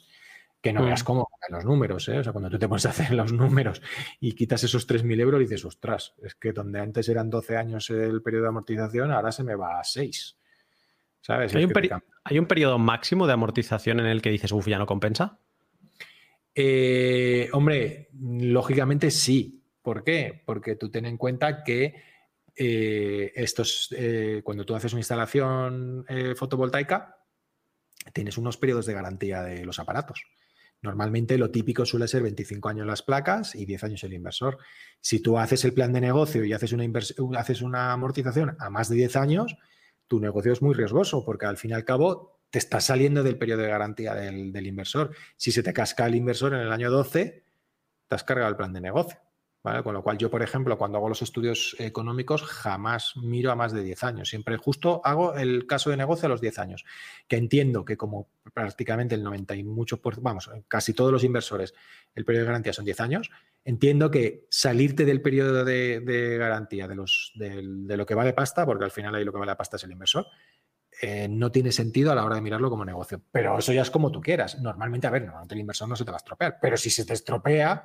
que 0.60 0.72
no 0.72 0.84
veas 0.84 1.02
mm. 1.02 1.06
cómo 1.06 1.28
los 1.48 1.64
números, 1.64 2.08
¿eh? 2.08 2.18
O 2.18 2.24
sea, 2.24 2.32
cuando 2.32 2.50
tú 2.50 2.58
te 2.58 2.68
pones 2.68 2.86
a 2.86 2.90
hacer 2.90 3.12
los 3.12 3.32
números 3.34 3.80
y 4.20 4.32
quitas 4.32 4.64
esos 4.64 4.88
3.000 4.88 5.20
euros, 5.20 5.40
dices, 5.40 5.64
ostras, 5.64 6.14
es 6.22 6.34
que 6.34 6.52
donde 6.52 6.80
antes 6.80 7.08
eran 7.08 7.30
12 7.30 7.56
años 7.56 7.90
el 7.90 8.22
periodo 8.22 8.44
de 8.44 8.48
amortización, 8.50 9.12
ahora 9.12 9.32
se 9.32 9.44
me 9.44 9.54
va 9.54 9.80
a 9.80 9.84
6. 9.84 10.36
¿Sabes? 11.20 11.54
¿Hay, 11.54 11.64
un, 12.38 12.46
periodo 12.46 12.78
máximo 12.78 13.26
de 13.26 13.32
amortización 13.32 14.00
en 14.00 14.06
el 14.06 14.22
que 14.22 14.30
dices, 14.30 14.52
uff, 14.52 14.66
ya 14.66 14.78
no 14.78 14.86
compensa? 14.86 15.40
Eh, 16.54 17.50
hombre, 17.52 18.08
lógicamente 18.20 19.10
sí. 19.10 19.62
¿Por 19.82 20.04
qué? 20.04 20.42
Porque 20.44 20.76
tú 20.76 20.90
ten 20.90 21.06
en 21.06 21.16
cuenta 21.16 21.64
que 21.64 21.94
eh, 22.54 23.32
estos, 23.34 23.94
cuando 24.42 24.64
tú 24.64 24.74
haces 24.74 24.92
una 24.92 25.00
instalación 25.00 26.06
fotovoltaica, 26.36 27.16
tienes 28.12 28.38
unos 28.38 28.56
periodos 28.56 28.86
de 28.86 28.94
garantía 28.94 29.42
de 29.42 29.64
los 29.64 29.78
aparatos. 29.78 30.24
Normalmente 30.80 31.38
lo 31.38 31.50
típico 31.50 31.84
suele 31.84 32.06
ser 32.06 32.22
25 32.22 32.68
años 32.68 32.86
las 32.86 33.02
placas 33.02 33.54
y 33.54 33.64
10 33.64 33.84
años 33.84 34.04
el 34.04 34.12
inversor. 34.12 34.58
Si 35.00 35.20
tú 35.20 35.38
haces 35.38 35.64
el 35.64 35.74
plan 35.74 35.92
de 35.92 36.00
negocio 36.00 36.44
y 36.44 36.52
haces 36.52 36.72
una, 36.72 36.84
haces 37.38 37.62
una 37.62 37.92
amortización 37.92 38.56
a 38.60 38.70
más 38.70 38.88
de 38.88 38.96
10 38.96 39.16
años, 39.16 39.56
tu 40.06 40.20
negocio 40.20 40.52
es 40.52 40.62
muy 40.62 40.74
riesgoso 40.74 41.24
porque 41.24 41.46
al 41.46 41.56
fin 41.56 41.72
y 41.72 41.74
al 41.74 41.84
cabo 41.84 42.40
te 42.50 42.58
estás 42.58 42.84
saliendo 42.84 43.22
del 43.22 43.36
periodo 43.38 43.62
de 43.62 43.68
garantía 43.68 44.14
del, 44.14 44.52
del 44.52 44.66
inversor. 44.66 45.14
Si 45.36 45.50
se 45.52 45.62
te 45.62 45.72
casca 45.72 46.06
el 46.06 46.14
inversor 46.14 46.54
en 46.54 46.60
el 46.60 46.72
año 46.72 46.90
12, 46.90 47.44
te 48.06 48.14
has 48.14 48.24
cargado 48.24 48.50
el 48.50 48.56
plan 48.56 48.72
de 48.72 48.80
negocio. 48.80 49.18
Con 49.60 49.92
lo 49.92 50.02
cual 50.02 50.16
yo, 50.16 50.30
por 50.30 50.42
ejemplo, 50.42 50.78
cuando 50.78 50.98
hago 50.98 51.08
los 51.08 51.20
estudios 51.20 51.76
económicos, 51.78 52.42
jamás 52.42 53.14
miro 53.16 53.50
a 53.50 53.56
más 53.56 53.72
de 53.72 53.82
10 53.82 54.04
años. 54.04 54.28
Siempre 54.28 54.56
justo 54.56 55.02
hago 55.04 55.34
el 55.34 55.66
caso 55.66 55.90
de 55.90 55.96
negocio 55.96 56.26
a 56.26 56.28
los 56.28 56.40
10 56.40 56.58
años, 56.60 56.84
que 57.26 57.36
entiendo 57.36 57.84
que 57.84 57.96
como 57.96 58.28
prácticamente 58.54 59.14
el 59.14 59.22
90 59.22 59.56
y 59.56 59.64
mucho, 59.64 60.00
por, 60.00 60.20
vamos, 60.22 60.48
casi 60.68 60.94
todos 60.94 61.12
los 61.12 61.24
inversores, 61.24 61.74
el 62.14 62.24
periodo 62.24 62.44
de 62.44 62.46
garantía 62.46 62.72
son 62.72 62.84
10 62.84 63.00
años, 63.00 63.30
entiendo 63.64 64.10
que 64.10 64.46
salirte 64.48 65.04
del 65.04 65.20
periodo 65.20 65.64
de, 65.64 66.36
garantía 66.38 66.86
de, 66.86 66.94
los, 66.94 67.32
de, 67.34 67.96
lo 67.96 68.06
que 68.06 68.14
vale 68.14 68.32
pasta, 68.32 68.64
porque 68.64 68.84
al 68.84 68.92
final 68.92 69.16
ahí 69.16 69.24
lo 69.24 69.32
que 69.32 69.38
vale 69.38 69.56
pasta 69.56 69.76
es 69.76 69.84
el 69.84 69.92
inversor, 69.92 70.26
eh, 71.02 71.28
no 71.28 71.50
tiene 71.52 71.72
sentido 71.72 72.10
a 72.10 72.14
la 72.14 72.24
hora 72.24 72.36
de 72.36 72.40
mirarlo 72.40 72.70
como 72.70 72.84
negocio. 72.84 73.20
Pero 73.30 73.58
eso 73.58 73.72
ya 73.72 73.82
es 73.82 73.90
como 73.90 74.10
tú 74.10 74.20
quieras. 74.20 74.58
Normalmente, 74.60 75.06
a 75.06 75.10
ver, 75.10 75.22
normalmente 75.22 75.54
el 75.54 75.60
inversor 75.60 75.88
no 75.88 75.96
se 75.96 76.04
te 76.04 76.10
va 76.10 76.16
a 76.16 76.18
estropear, 76.18 76.58
pero 76.60 76.76
si 76.76 76.90
se 76.90 77.04
te 77.04 77.12
estropea 77.12 77.84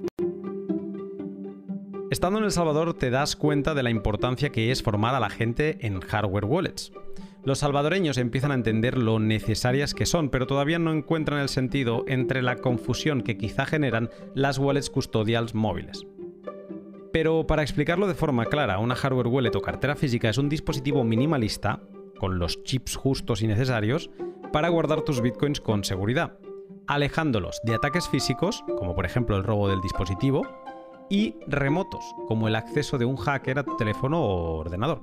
Estando 2.11 2.39
en 2.39 2.45
El 2.47 2.51
Salvador 2.51 2.95
te 2.95 3.11
das 3.11 3.37
cuenta 3.37 3.75
de 3.75 3.83
la 3.85 3.91
importancia 3.91 4.51
que 4.51 4.73
es 4.73 4.83
formar 4.83 5.15
a 5.15 5.21
la 5.21 5.31
gente 5.31 5.87
en 5.87 6.01
hardware 6.01 6.45
wallets. 6.45 6.93
Los 7.45 7.61
salvadoreños 7.61 8.19
empiezan 8.19 8.51
a 8.51 8.55
entender 8.55 8.99
lo 8.99 9.21
necesarias 9.21 9.95
que 9.95 10.05
son, 10.05 10.31
pero 10.31 10.49
todavía 10.49 10.81
no 10.81 10.93
encuentran 10.93 11.39
el 11.39 11.49
sentido 11.49 12.05
entre 12.09 12.43
la 12.43 12.57
confusión 12.57 13.23
que 13.23 13.39
quizá 13.39 13.67
generan 13.67 14.11
las 14.35 14.59
wallets 14.59 14.91
custodials 14.91 15.55
móviles. 15.55 16.05
Pero 17.17 17.47
para 17.47 17.63
explicarlo 17.63 18.07
de 18.09 18.15
forma 18.15 18.45
clara, 18.45 18.79
una 18.79 18.95
hardware 18.95 19.29
wallet 19.29 19.57
o 19.57 19.63
cartera 19.63 19.97
física 19.97 20.29
es 20.29 20.37
un 20.37 20.51
dispositivo 20.51 21.03
minimalista, 21.03 21.81
con 22.19 22.39
los 22.39 22.63
chips 22.63 22.95
justos 22.95 23.41
y 23.41 23.47
necesarios, 23.47 24.11
para 24.53 24.69
guardar 24.69 25.01
tus 25.01 25.23
bitcoins 25.23 25.63
con 25.63 25.83
seguridad, 25.83 26.37
alejándolos 26.87 27.59
de 27.65 27.75
ataques 27.75 28.07
físicos, 28.07 28.63
como 28.77 28.95
por 28.95 29.07
ejemplo 29.07 29.35
el 29.35 29.45
robo 29.45 29.67
del 29.67 29.81
dispositivo, 29.81 30.43
y 31.09 31.37
remotos, 31.47 32.05
como 32.29 32.49
el 32.49 32.55
acceso 32.55 32.99
de 32.99 33.07
un 33.07 33.17
hacker 33.17 33.61
a 33.61 33.65
tu 33.65 33.79
teléfono 33.79 34.23
o 34.23 34.59
ordenador. 34.59 35.01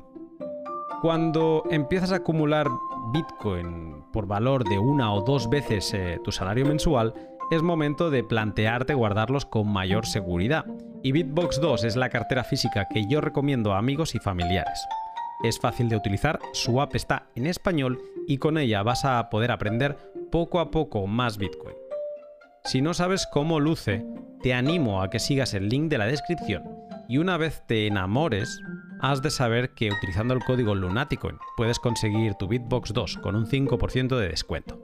Cuando 1.01 1.63
empiezas 1.71 2.11
a 2.11 2.17
acumular 2.17 2.67
Bitcoin 3.11 4.03
por 4.13 4.27
valor 4.27 4.65
de 4.65 4.77
una 4.77 5.11
o 5.15 5.21
dos 5.21 5.49
veces 5.49 5.91
eh, 5.95 6.19
tu 6.23 6.31
salario 6.31 6.67
mensual, 6.67 7.15
es 7.49 7.63
momento 7.63 8.11
de 8.11 8.23
plantearte 8.23 8.93
guardarlos 8.93 9.47
con 9.47 9.67
mayor 9.67 10.05
seguridad. 10.05 10.63
Y 11.05 11.11
Bitbox 11.11 11.59
2 11.59 11.83
es 11.83 11.95
la 11.97 12.09
cartera 12.09 12.45
física 12.45 12.87
que 12.87 13.05
yo 13.05 13.19
recomiendo 13.19 13.73
a 13.73 13.77
amigos 13.77 14.15
y 14.15 14.19
familiares. 14.19 14.87
Es 15.43 15.59
fácil 15.59 15.89
de 15.89 15.97
utilizar, 15.97 16.39
su 16.53 16.79
app 16.79 16.95
está 16.95 17.27
en 17.35 17.45
español 17.45 18.01
y 18.25 18.37
con 18.37 18.57
ella 18.57 18.83
vas 18.83 19.03
a 19.03 19.29
poder 19.29 19.51
aprender 19.51 19.97
poco 20.31 20.61
a 20.61 20.71
poco 20.71 21.05
más 21.05 21.37
Bitcoin. 21.37 21.75
Si 22.63 22.81
no 22.81 22.93
sabes 22.93 23.27
cómo 23.27 23.59
luce, 23.59 24.05
te 24.41 24.53
animo 24.53 25.01
a 25.01 25.09
que 25.09 25.19
sigas 25.19 25.53
el 25.53 25.67
link 25.67 25.89
de 25.89 25.97
la 25.97 26.05
descripción 26.05 26.63
y 27.09 27.17
una 27.17 27.35
vez 27.35 27.63
te 27.67 27.85
enamores, 27.85 28.61
has 29.01 29.21
de 29.21 29.29
saber 29.29 29.71
que 29.71 29.91
utilizando 29.91 30.33
el 30.33 30.43
código 30.45 30.73
Lunaticoin 30.73 31.35
puedes 31.57 31.79
conseguir 31.79 32.35
tu 32.35 32.47
Bitbox 32.47 32.93
2 32.93 33.17
con 33.17 33.35
un 33.35 33.45
5% 33.45 34.17
de 34.17 34.29
descuento. 34.29 34.79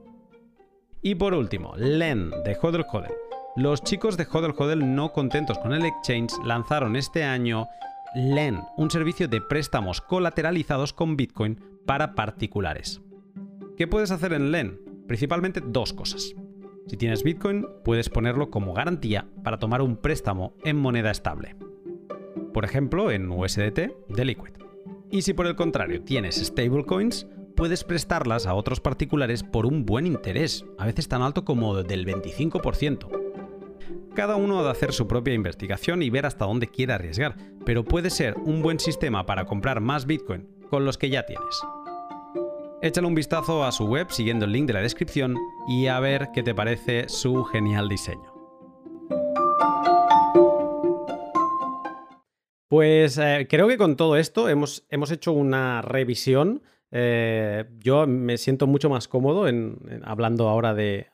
Y 1.01 1.15
por 1.15 1.33
último, 1.33 1.75
LEN 1.77 2.31
de 2.43 2.57
Hodel 2.61 2.83
Hodel. 2.91 3.13
Los 3.55 3.83
chicos 3.83 4.15
de 4.15 4.27
Hodel 4.31 4.53
Hodel 4.55 4.95
no 4.95 5.11
contentos 5.11 5.57
con 5.57 5.73
el 5.73 5.85
exchange 5.85 6.33
lanzaron 6.45 6.95
este 6.95 7.23
año 7.23 7.67
LEN, 8.15 8.61
un 8.77 8.91
servicio 8.91 9.27
de 9.27 9.41
préstamos 9.41 10.01
colateralizados 10.01 10.93
con 10.93 11.17
Bitcoin 11.17 11.59
para 11.85 12.13
particulares. 12.13 13.01
¿Qué 13.75 13.87
puedes 13.87 14.11
hacer 14.11 14.33
en 14.33 14.51
LEN? 14.51 14.79
Principalmente 15.07 15.61
dos 15.65 15.93
cosas. 15.93 16.35
Si 16.87 16.97
tienes 16.97 17.23
Bitcoin, 17.23 17.65
puedes 17.83 18.09
ponerlo 18.09 18.49
como 18.49 18.73
garantía 18.73 19.27
para 19.43 19.57
tomar 19.57 19.81
un 19.81 19.97
préstamo 19.97 20.53
en 20.63 20.77
moneda 20.77 21.11
estable. 21.11 21.55
Por 22.53 22.65
ejemplo, 22.65 23.11
en 23.11 23.29
USDT 23.29 23.91
de 24.09 24.25
Liquid. 24.25 24.53
Y 25.11 25.23
si 25.23 25.33
por 25.33 25.47
el 25.47 25.55
contrario 25.55 26.03
tienes 26.03 26.35
stablecoins, 26.35 27.27
puedes 27.55 27.83
prestarlas 27.83 28.45
a 28.45 28.53
otros 28.53 28.79
particulares 28.79 29.43
por 29.43 29.65
un 29.65 29.85
buen 29.85 30.05
interés, 30.07 30.65
a 30.77 30.85
veces 30.85 31.07
tan 31.07 31.23
alto 31.23 31.43
como 31.45 31.81
del 31.83 32.05
25%. 32.05 33.28
Cada 34.19 34.35
uno 34.35 34.59
ha 34.59 34.63
de 34.63 34.69
hacer 34.71 34.91
su 34.91 35.07
propia 35.07 35.33
investigación 35.33 36.01
y 36.01 36.09
ver 36.09 36.25
hasta 36.25 36.43
dónde 36.43 36.67
quiere 36.67 36.91
arriesgar, 36.91 37.37
pero 37.65 37.85
puede 37.85 38.09
ser 38.09 38.35
un 38.35 38.61
buen 38.61 38.77
sistema 38.77 39.25
para 39.25 39.45
comprar 39.45 39.79
más 39.79 40.05
Bitcoin 40.05 40.45
con 40.69 40.83
los 40.83 40.97
que 40.97 41.09
ya 41.09 41.25
tienes. 41.25 41.61
Échale 42.81 43.07
un 43.07 43.15
vistazo 43.15 43.63
a 43.63 43.71
su 43.71 43.85
web 43.85 44.07
siguiendo 44.11 44.43
el 44.43 44.51
link 44.51 44.67
de 44.67 44.73
la 44.73 44.81
descripción 44.81 45.37
y 45.69 45.87
a 45.87 46.01
ver 46.01 46.31
qué 46.33 46.43
te 46.43 46.53
parece 46.53 47.07
su 47.07 47.45
genial 47.45 47.87
diseño. 47.87 48.33
Pues 52.67 53.17
eh, 53.19 53.47
creo 53.49 53.69
que 53.69 53.77
con 53.77 53.95
todo 53.95 54.17
esto 54.17 54.49
hemos, 54.49 54.85
hemos 54.89 55.11
hecho 55.11 55.31
una 55.31 55.81
revisión. 55.81 56.61
Eh, 56.91 57.65
yo 57.79 58.05
me 58.05 58.37
siento 58.37 58.67
mucho 58.67 58.89
más 58.89 59.07
cómodo 59.07 59.47
en, 59.47 60.01
hablando 60.03 60.49
ahora 60.49 60.73
de, 60.73 61.07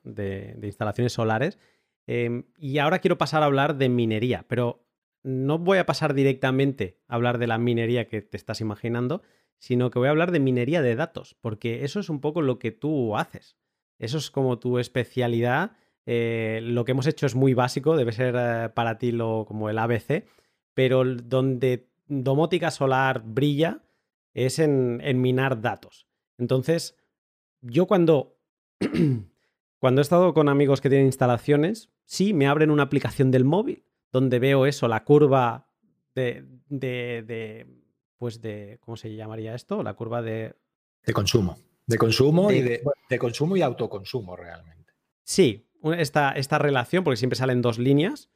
instalaciones 0.64 1.14
solares. 1.14 1.60
Em, 2.08 2.44
y 2.58 2.78
ahora 2.78 3.00
quiero 3.00 3.18
pasar 3.18 3.42
a 3.44 3.48
hablar 3.48 3.78
de 3.78 3.90
minería, 3.90 4.46
pero 4.48 4.86
no 5.24 5.58
voy 5.58 5.80
a 5.80 5.86
pasar 5.86 6.14
directamente 6.14 7.00
a 7.08 7.16
hablar 7.16 7.40
de 7.40 7.48
la 7.48 7.58
minería 7.58 8.08
que 8.08 8.22
te 8.22 8.38
estás 8.38 8.62
imaginando, 8.62 9.24
sino 9.58 9.90
que 9.90 10.00
voy 10.00 10.08
a 10.08 10.12
hablar 10.12 10.32
de 10.32 10.40
minería 10.40 10.82
de 10.82 10.96
datos, 10.96 11.36
porque 11.42 11.84
eso 11.84 12.00
es 12.00 12.10
un 12.10 12.22
poco 12.22 12.42
lo 12.42 12.60
que 12.60 12.72
tú 12.72 13.18
haces. 13.18 13.58
Eso 13.98 14.18
es 14.18 14.30
como 14.30 14.60
tu 14.60 14.78
especialidad. 14.78 15.78
Eh, 16.06 16.60
lo 16.62 16.86
que 16.86 16.92
hemos 16.92 17.08
hecho 17.08 17.26
es 17.26 17.34
muy 17.34 17.54
básico, 17.54 17.98
debe 17.98 18.12
ser 18.12 18.36
eh, 18.38 18.70
para 18.70 18.98
ti 18.98 19.12
lo, 19.12 19.46
como 19.48 19.70
el 19.70 19.80
ABC, 19.80 20.26
pero 20.74 21.04
donde 21.04 21.90
domótica 22.06 22.70
solar 22.70 23.24
brilla 23.26 23.82
es 24.34 24.60
en, 24.60 25.00
en 25.04 25.22
minar 25.22 25.62
datos. 25.62 26.08
Entonces, 26.38 26.98
yo 27.62 27.88
cuando, 27.88 28.38
cuando 29.86 30.02
he 30.02 30.04
estado 30.04 30.34
con 30.34 30.50
amigos 30.50 30.82
que 30.82 30.90
tienen 30.90 31.06
instalaciones, 31.06 31.92
sí, 32.06 32.34
me 32.34 32.48
abren 32.48 32.72
una 32.72 32.82
aplicación 32.82 33.30
del 33.30 33.46
móvil 33.46 33.86
donde 34.12 34.40
veo 34.40 34.66
eso, 34.66 34.88
la 34.88 35.04
curva 35.04 35.70
de, 36.16 36.44
de 36.70 37.68
pues 38.18 38.42
de, 38.42 38.80
¿cómo 38.82 38.98
se 38.98 39.16
llamaría 39.16 39.54
esto? 39.54 39.84
La 39.84 39.94
curva 39.94 40.24
de... 40.24 40.56
De 41.06 41.14
consumo. 41.14 41.60
De 41.86 42.00
consumo 42.00 42.52
y 42.52 42.64
de, 42.64 42.82
consumo 43.20 43.58
y 43.58 43.62
autoconsumo 43.62 44.36
realmente. 44.36 44.92
Sí, 45.24 45.70
esta, 46.00 46.32
esta 46.32 46.58
relación, 46.58 47.04
porque 47.04 47.18
siempre 47.18 47.38
salen 47.38 47.62
dos 47.62 47.78
líneas. 47.78 48.32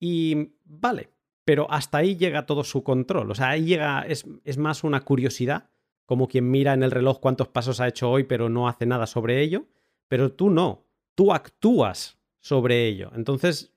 Y 0.00 0.54
vale, 0.64 1.10
pero 1.44 1.70
hasta 1.70 1.98
ahí 1.98 2.16
llega 2.16 2.46
todo 2.46 2.64
su 2.64 2.82
control. 2.82 3.30
O 3.30 3.34
sea, 3.34 3.50
ahí 3.50 3.66
llega, 3.66 4.00
es, 4.00 4.24
es, 4.44 4.56
más 4.56 4.82
una 4.82 5.02
curiosidad, 5.02 5.68
como 6.06 6.26
quien 6.26 6.50
mira 6.50 6.72
en 6.72 6.82
el 6.82 6.90
reloj 6.90 7.20
cuántos 7.20 7.48
pasos 7.48 7.80
ha 7.80 7.88
hecho 7.88 8.10
hoy, 8.10 8.24
pero 8.24 8.48
no 8.48 8.66
hace 8.66 8.86
nada 8.86 9.06
sobre 9.06 9.42
ello. 9.42 9.66
Pero 10.08 10.32
tú 10.32 10.50
no, 10.50 10.85
tú 11.16 11.32
actúas 11.32 12.18
sobre 12.38 12.86
ello. 12.86 13.10
Entonces, 13.16 13.72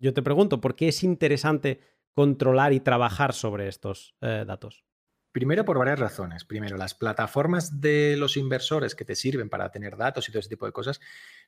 yo 0.00 0.12
te 0.12 0.22
pregunto, 0.22 0.60
¿por 0.60 0.74
qué 0.74 0.88
es 0.88 1.04
interesante 1.04 1.80
controlar 2.12 2.72
y 2.72 2.80
trabajar 2.80 3.32
sobre 3.32 3.68
estos 3.68 4.16
eh, 4.20 4.44
datos? 4.44 4.84
Primero 5.30 5.64
por 5.64 5.78
varias 5.78 6.00
razones. 6.00 6.44
Primero, 6.44 6.76
las 6.76 6.94
plataformas 6.94 7.80
de 7.80 8.16
los 8.16 8.36
inversores 8.36 8.94
que 8.94 9.04
te 9.04 9.14
sirven 9.14 9.48
para 9.50 9.70
tener 9.70 9.96
datos 9.96 10.28
y 10.28 10.32
todo 10.32 10.40
ese 10.40 10.48
tipo 10.48 10.66
de 10.66 10.72
cosas 10.72 11.00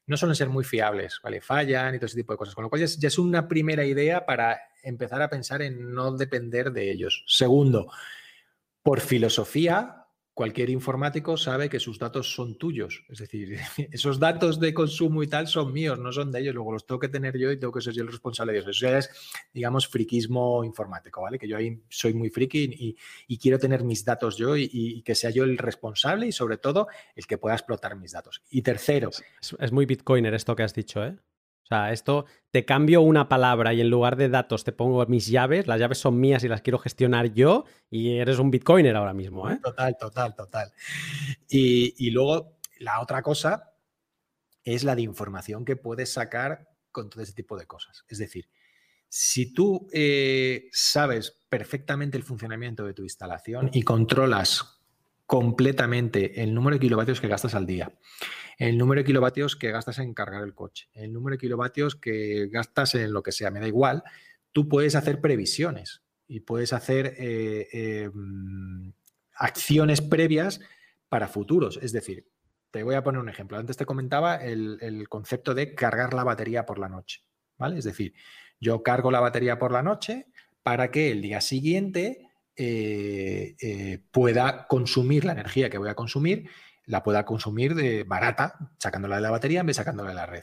no 0.07 0.17
suelen 0.17 0.37
ser 0.37 0.49
muy 0.49 0.65
fiables, 0.65 1.19
¿vale? 1.23 1.41
Fallan 1.41 1.95
y 1.95 1.99
todo 1.99 2.07
ese 2.07 2.17
tipo 2.17 2.33
de 2.33 2.37
cosas. 2.37 2.55
Con 2.55 2.63
lo 2.63 2.71
cual 2.71 2.87
ya 2.87 3.09
es, 3.09 3.19
una 3.19 3.49
primera 3.49 3.85
idea 3.85 4.27
para 4.27 4.61
empezar 4.83 5.23
a 5.23 5.31
pensar 5.31 5.63
en 5.63 5.93
no 5.93 6.13
depender 6.13 6.73
de 6.73 6.93
ellos. 6.93 7.25
Segundo, 7.27 7.91
por 8.83 9.01
filosofía, 9.01 10.00
cualquier 10.41 10.71
informático 10.71 11.37
sabe 11.37 11.69
que 11.69 11.79
sus 11.79 11.99
datos 11.99 12.35
son 12.35 12.57
tuyos. 12.57 13.05
Es 13.11 13.19
decir, 13.19 13.59
esos 13.93 14.19
datos 14.19 14.59
de 14.59 14.73
consumo 14.73 15.23
y 15.23 15.27
tal 15.27 15.47
son 15.47 15.71
míos, 15.71 15.99
no 15.99 16.11
son 16.13 16.33
de 16.33 16.41
ellos. 16.41 16.55
Luego 16.55 16.73
los 16.73 16.87
tengo 16.87 16.99
que 16.99 17.11
tener 17.11 17.37
yo 17.37 17.53
y 17.53 17.59
tengo 17.59 17.75
que 17.75 17.83
ser 17.83 17.93
yo 17.93 18.05
el 18.05 18.09
responsable 18.09 18.55
de 18.55 18.61
eso. 18.61 18.71
Eso 18.71 18.87
ya 18.87 18.97
es, 18.97 19.11
digamos, 19.53 19.87
friquismo 19.87 20.65
informático, 20.65 21.21
¿vale? 21.21 21.39
Que 21.39 21.47
yo 21.47 21.59
ahí 21.59 21.83
soy 21.91 22.15
muy 22.15 22.31
friki 22.31 22.97
y, 23.29 23.37
quiero 23.37 23.59
tener 23.59 23.85
mis 23.85 24.03
datos 24.03 24.39
yo 24.39 24.57
y, 24.57 25.03
que 25.03 25.15
sea 25.15 25.29
yo 25.29 25.45
el 25.45 25.59
responsable 25.59 26.27
y 26.29 26.33
sobre 26.33 26.57
todo 26.57 26.89
el 27.15 27.27
que 27.27 27.37
pueda 27.37 27.55
explotar 27.55 27.95
mis 27.97 28.13
datos. 28.13 28.43
Y 28.49 28.63
tercero. 28.63 29.11
Es, 29.11 29.55
es 29.59 29.73
muy 29.73 29.85
bitcoiner 29.85 30.33
esto 30.33 30.57
que 30.57 30.63
has 30.63 30.73
dicho, 30.73 31.05
¿eh? 31.05 31.19
O 31.71 31.73
sea, 31.73 31.93
esto 31.93 32.27
te 32.51 32.65
cambio 32.65 33.01
una 33.01 33.29
palabra 33.29 33.73
y 33.73 33.81
en 33.81 33.91
lugar 33.91 34.17
de 34.17 34.29
datos 34.29 34.65
te 34.65 34.73
pongo 34.73 35.07
mis 35.07 35.29
llaves, 35.29 35.69
las 35.69 35.79
llaves 35.79 35.99
son 35.99 36.19
mías 36.19 36.43
y 36.43 36.49
las 36.49 36.63
quiero 36.63 36.81
gestionar 36.81 37.33
yo 37.33 37.65
y 37.89 38.17
eres 38.17 38.41
un 38.41 38.51
bitcoiner 38.51 38.97
ahora 38.97 39.15
mismo. 39.15 39.49
¿eh? 39.49 39.61
Total, 39.63 39.97
total, 39.97 40.35
total. 40.35 40.73
Y, 41.49 42.11
luego 42.11 42.59
la 42.81 43.01
otra 43.01 43.23
cosa 43.23 43.73
es 44.65 44.83
la 44.83 44.97
de 44.97 45.03
información 45.03 45.65
que 45.65 45.77
puedes 45.77 46.13
sacar 46.13 46.67
con 46.91 47.09
todo 47.09 47.23
ese 47.23 47.35
tipo 47.35 47.57
de 47.57 47.67
cosas. 47.67 48.05
Es 48.09 48.19
decir, 48.19 48.51
Si 49.09 49.55
tú 49.55 49.87
eh, 49.93 50.71
sabes 50.73 51.39
perfectamente 51.49 52.17
el 52.17 52.25
funcionamiento 52.25 52.85
de 52.85 52.95
tu 52.95 53.05
instalación 53.05 53.71
y 53.73 53.83
controlas 53.83 54.80
completamente 55.31 56.43
el 56.43 56.53
número 56.53 56.75
de 56.75 56.81
kilovatios 56.81 57.21
que 57.21 57.29
gastas 57.29 57.55
al 57.55 57.65
día, 57.65 57.97
el 58.59 58.77
número 58.77 59.01
de 59.01 59.05
kilovatios 59.05 59.55
que 59.55 59.71
gastas 59.71 60.01
en 60.01 60.13
cargar 60.13 60.43
el 60.43 60.57
coche, 60.57 60.89
el 60.93 61.13
número 61.13 61.35
de 61.35 61.39
kilovatios 61.39 61.95
que 61.95 62.49
gastas 62.49 62.97
en 62.97 63.13
lo 63.13 63.23
que 63.23 63.31
sea, 63.31 63.53
me 63.53 63.61
da 63.61 63.69
igual, 63.69 64.03
tú 64.51 64.69
puedes 64.69 64.97
hacer 64.97 65.21
previsiones 65.21 66.03
y 66.27 66.41
puedes 66.41 66.73
hacer 66.73 67.15
eh, 67.17 67.69
em, 67.71 68.93
acciones 69.37 70.01
previas 70.01 70.63
para 71.09 71.29
futuros. 71.29 71.79
Es 71.81 71.93
decir, 71.93 72.27
te 72.73 72.83
voy 72.83 72.97
a 72.97 73.05
poner 73.05 73.21
un 73.21 73.29
ejemplo. 73.29 73.57
Antes 73.57 73.77
te 73.77 73.87
comentaba 73.87 74.35
el, 74.35 75.07
concepto 75.09 75.55
de 75.55 75.77
cargar 75.77 76.13
la 76.13 76.25
batería 76.25 76.67
por 76.67 76.81
la 76.81 76.89
noche. 76.89 77.23
¿vale? 77.57 77.79
Es 77.79 77.85
decir, 77.85 78.15
yo 78.59 78.83
cargo 78.83 79.13
la 79.13 79.21
batería 79.21 79.61
por 79.61 79.71
la 79.71 79.85
noche 79.85 80.27
para 80.65 80.91
que 80.91 81.13
el 81.13 81.23
día 81.23 81.41
siguiente 81.41 82.30
eh, 82.63 83.57
eh, 83.59 84.05
pueda 84.11 84.67
consumir 84.67 85.25
la 85.25 85.33
energía 85.33 85.71
que 85.71 85.79
voy 85.79 85.89
a 85.89 85.95
consumir, 85.95 86.51
la 86.85 87.03
pueda 87.03 87.25
consumir 87.25 87.75
de 87.75 88.05
barata, 88.05 88.75
sacándola 88.79 89.17
de 89.17 89.23
la 89.23 89.31
batería 89.31 89.61
en 89.61 89.67
vez 89.67 89.77
de 89.77 89.81
sacándola 89.81 90.11
de 90.11 90.15
la 90.15 90.27
red. 90.27 90.43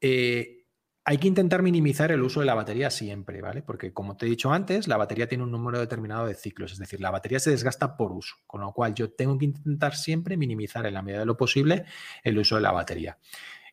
Eh, 0.00 0.64
hay 1.04 1.18
que 1.18 1.28
intentar 1.28 1.60
minimizar 1.60 2.10
el 2.10 2.22
uso 2.22 2.40
de 2.40 2.46
la 2.46 2.54
batería 2.54 2.88
siempre, 2.88 3.42
¿vale? 3.42 3.60
Porque 3.60 3.92
como 3.92 4.16
te 4.16 4.24
he 4.24 4.30
dicho 4.30 4.50
antes, 4.50 4.88
la 4.88 4.96
batería 4.96 5.28
tiene 5.28 5.44
un 5.44 5.50
número 5.50 5.78
determinado 5.78 6.26
de 6.26 6.36
ciclos, 6.36 6.72
es 6.72 6.78
decir, 6.78 7.02
la 7.02 7.10
batería 7.10 7.38
se 7.38 7.50
desgasta 7.50 7.98
por 7.98 8.10
uso, 8.10 8.36
con 8.46 8.62
lo 8.62 8.72
cual 8.72 8.94
yo 8.94 9.12
tengo 9.12 9.36
que 9.36 9.44
intentar 9.44 9.96
siempre 9.96 10.38
minimizar 10.38 10.86
en 10.86 10.94
la 10.94 11.02
medida 11.02 11.20
de 11.20 11.26
lo 11.26 11.36
posible 11.36 11.84
el 12.22 12.38
uso 12.38 12.56
de 12.56 12.62
la 12.62 12.72
batería. 12.72 13.18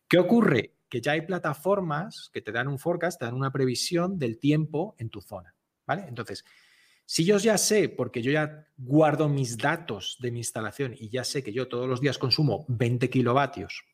¿Qué 0.06 0.18
ocurre? 0.18 0.74
Que 0.90 1.00
ya 1.00 1.12
hay 1.12 1.22
plataformas 1.22 2.28
que 2.30 2.42
te 2.42 2.52
dan 2.52 2.68
un 2.68 2.78
forecast, 2.78 3.18
te 3.18 3.24
dan 3.24 3.36
una 3.36 3.52
previsión 3.52 4.18
del 4.18 4.38
tiempo 4.38 4.94
en 4.98 5.08
tu 5.08 5.22
zona, 5.22 5.54
¿vale? 5.86 6.04
Entonces, 6.06 6.44
si 7.04 7.24
yo 7.24 7.38
ya 7.38 7.58
sé, 7.58 7.88
porque 7.88 8.22
yo 8.22 8.32
ya 8.32 8.66
guardo 8.76 9.28
mis 9.28 9.56
datos 9.58 10.16
de 10.20 10.30
mi 10.30 10.40
instalación 10.40 10.94
y 10.98 11.08
ya 11.10 11.24
sé 11.24 11.42
que 11.42 11.52
yo 11.52 11.68
todos 11.68 11.88
los 11.88 12.00
días 12.00 12.18
consumo 12.18 12.64
20 12.68 13.10
kilovatios 13.10 13.84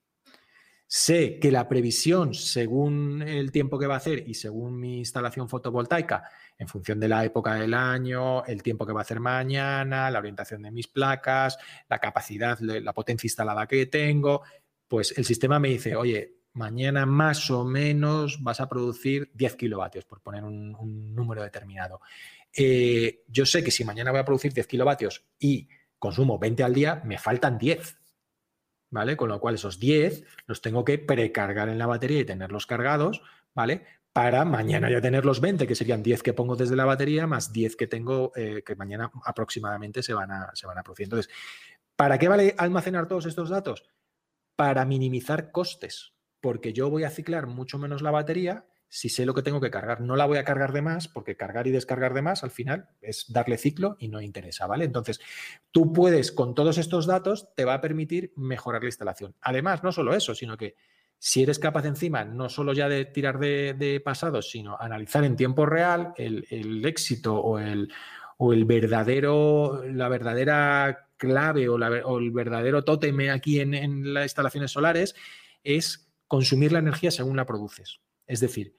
Sé 0.90 1.38
que 1.38 1.52
la 1.52 1.68
previsión, 1.68 2.32
según 2.32 3.20
el 3.20 3.52
tiempo 3.52 3.78
que 3.78 3.86
va 3.86 3.94
a 3.94 3.98
hacer 3.98 4.26
y 4.26 4.32
según 4.32 4.80
mi 4.80 5.00
instalación 5.00 5.46
fotovoltaica, 5.46 6.24
en 6.56 6.66
función 6.66 6.98
de 6.98 7.08
la 7.08 7.26
época 7.26 7.56
del 7.56 7.74
año, 7.74 8.42
el 8.46 8.62
tiempo 8.62 8.86
que 8.86 8.94
va 8.94 9.00
a 9.00 9.02
hacer 9.02 9.20
mañana, 9.20 10.10
la 10.10 10.18
orientación 10.18 10.62
de 10.62 10.70
mis 10.70 10.88
placas, 10.88 11.58
la 11.90 11.98
capacidad, 11.98 12.58
la 12.60 12.94
potencia 12.94 13.26
instalada 13.26 13.66
que 13.66 13.84
tengo, 13.84 14.40
pues 14.88 15.12
el 15.18 15.26
sistema 15.26 15.58
me 15.58 15.68
dice, 15.68 15.94
oye, 15.94 16.38
mañana 16.54 17.04
más 17.04 17.50
o 17.50 17.66
menos 17.66 18.42
vas 18.42 18.62
a 18.62 18.68
producir 18.68 19.30
10 19.34 19.56
kilovatios, 19.56 20.06
por 20.06 20.22
poner 20.22 20.42
un, 20.42 21.14
número 21.14 21.42
determinado. 21.42 22.00
Eh, 22.60 23.22
yo 23.28 23.46
sé 23.46 23.62
que 23.62 23.70
si 23.70 23.84
mañana 23.84 24.10
voy 24.10 24.18
a 24.18 24.24
producir 24.24 24.52
10 24.52 24.66
kilovatios 24.66 25.24
y 25.38 25.68
consumo 25.96 26.40
20 26.40 26.64
al 26.64 26.74
día, 26.74 27.02
me 27.04 27.16
faltan 27.16 27.56
10. 27.56 27.98
¿vale? 28.90 29.16
Con 29.16 29.28
lo 29.28 29.38
cual 29.38 29.54
esos 29.54 29.78
10 29.78 30.24
los 30.46 30.60
tengo 30.60 30.84
que 30.84 30.98
precargar 30.98 31.68
en 31.68 31.78
la 31.78 31.86
batería 31.86 32.20
y 32.20 32.24
tenerlos 32.24 32.66
cargados, 32.66 33.22
¿vale? 33.54 33.84
Para 34.12 34.44
mañana 34.44 34.90
ya 34.90 35.00
tener 35.00 35.24
los 35.24 35.40
20, 35.40 35.68
que 35.68 35.76
serían 35.76 36.02
10 36.02 36.24
que 36.24 36.32
pongo 36.32 36.56
desde 36.56 36.74
la 36.74 36.84
batería, 36.84 37.28
más 37.28 37.52
10 37.52 37.76
que 37.76 37.86
tengo, 37.86 38.32
eh, 38.34 38.64
que 38.66 38.74
mañana 38.74 39.12
aproximadamente 39.24 40.02
se 40.02 40.14
van, 40.14 40.32
a, 40.32 40.50
se 40.54 40.66
van 40.66 40.78
a 40.78 40.82
producir. 40.82 41.04
Entonces, 41.04 41.32
¿para 41.94 42.18
qué 42.18 42.26
vale 42.26 42.56
almacenar 42.58 43.06
todos 43.06 43.26
estos 43.26 43.50
datos? 43.50 43.84
Para 44.56 44.84
minimizar 44.84 45.52
costes, 45.52 46.14
porque 46.40 46.72
yo 46.72 46.90
voy 46.90 47.04
a 47.04 47.10
ciclar 47.10 47.46
mucho 47.46 47.78
menos 47.78 48.02
la 48.02 48.10
batería 48.10 48.66
si 48.88 49.08
sé 49.08 49.26
lo 49.26 49.34
que 49.34 49.42
tengo 49.42 49.60
que 49.60 49.70
cargar. 49.70 50.00
No 50.00 50.16
la 50.16 50.26
voy 50.26 50.38
a 50.38 50.44
cargar 50.44 50.72
de 50.72 50.82
más, 50.82 51.08
porque 51.08 51.36
cargar 51.36 51.66
y 51.66 51.70
descargar 51.70 52.14
de 52.14 52.22
más 52.22 52.42
al 52.42 52.50
final 52.50 52.88
es 53.02 53.26
darle 53.28 53.58
ciclo 53.58 53.96
y 53.98 54.08
no 54.08 54.20
interesa, 54.20 54.66
¿vale? 54.66 54.84
Entonces, 54.84 55.20
tú 55.70 55.92
puedes, 55.92 56.32
con 56.32 56.54
todos 56.54 56.78
estos 56.78 57.06
datos, 57.06 57.54
te 57.54 57.64
va 57.64 57.74
a 57.74 57.80
permitir 57.80 58.32
mejorar 58.36 58.82
la 58.82 58.88
instalación. 58.88 59.34
Además, 59.42 59.84
no 59.84 59.92
solo 59.92 60.14
eso, 60.14 60.34
sino 60.34 60.56
que 60.56 60.74
si 61.18 61.42
eres 61.42 61.58
capaz 61.58 61.84
encima 61.84 62.24
no 62.24 62.48
solo 62.48 62.72
ya 62.72 62.88
de 62.88 63.04
tirar 63.04 63.38
de, 63.38 64.02
pasados, 64.04 64.50
sino 64.50 64.76
analizar 64.78 65.24
en 65.24 65.36
tiempo 65.36 65.66
real 65.66 66.14
el, 66.16 66.84
éxito 66.86 67.34
o 67.34 67.58
el, 67.58 67.92
o 68.38 68.52
el 68.52 68.64
verdadero, 68.64 69.82
la 69.84 70.08
verdadera 70.08 71.08
clave 71.16 71.68
o, 71.68 72.18
el 72.18 72.30
verdadero 72.30 72.84
tótem 72.84 73.30
aquí 73.30 73.60
en 73.60 74.14
las 74.14 74.24
instalaciones 74.24 74.70
solares, 74.70 75.14
es 75.64 76.08
consumir 76.28 76.72
la 76.72 76.78
energía 76.78 77.10
según 77.10 77.36
la 77.36 77.46
produces. 77.46 78.00
Es 78.28 78.40
decir, 78.40 78.77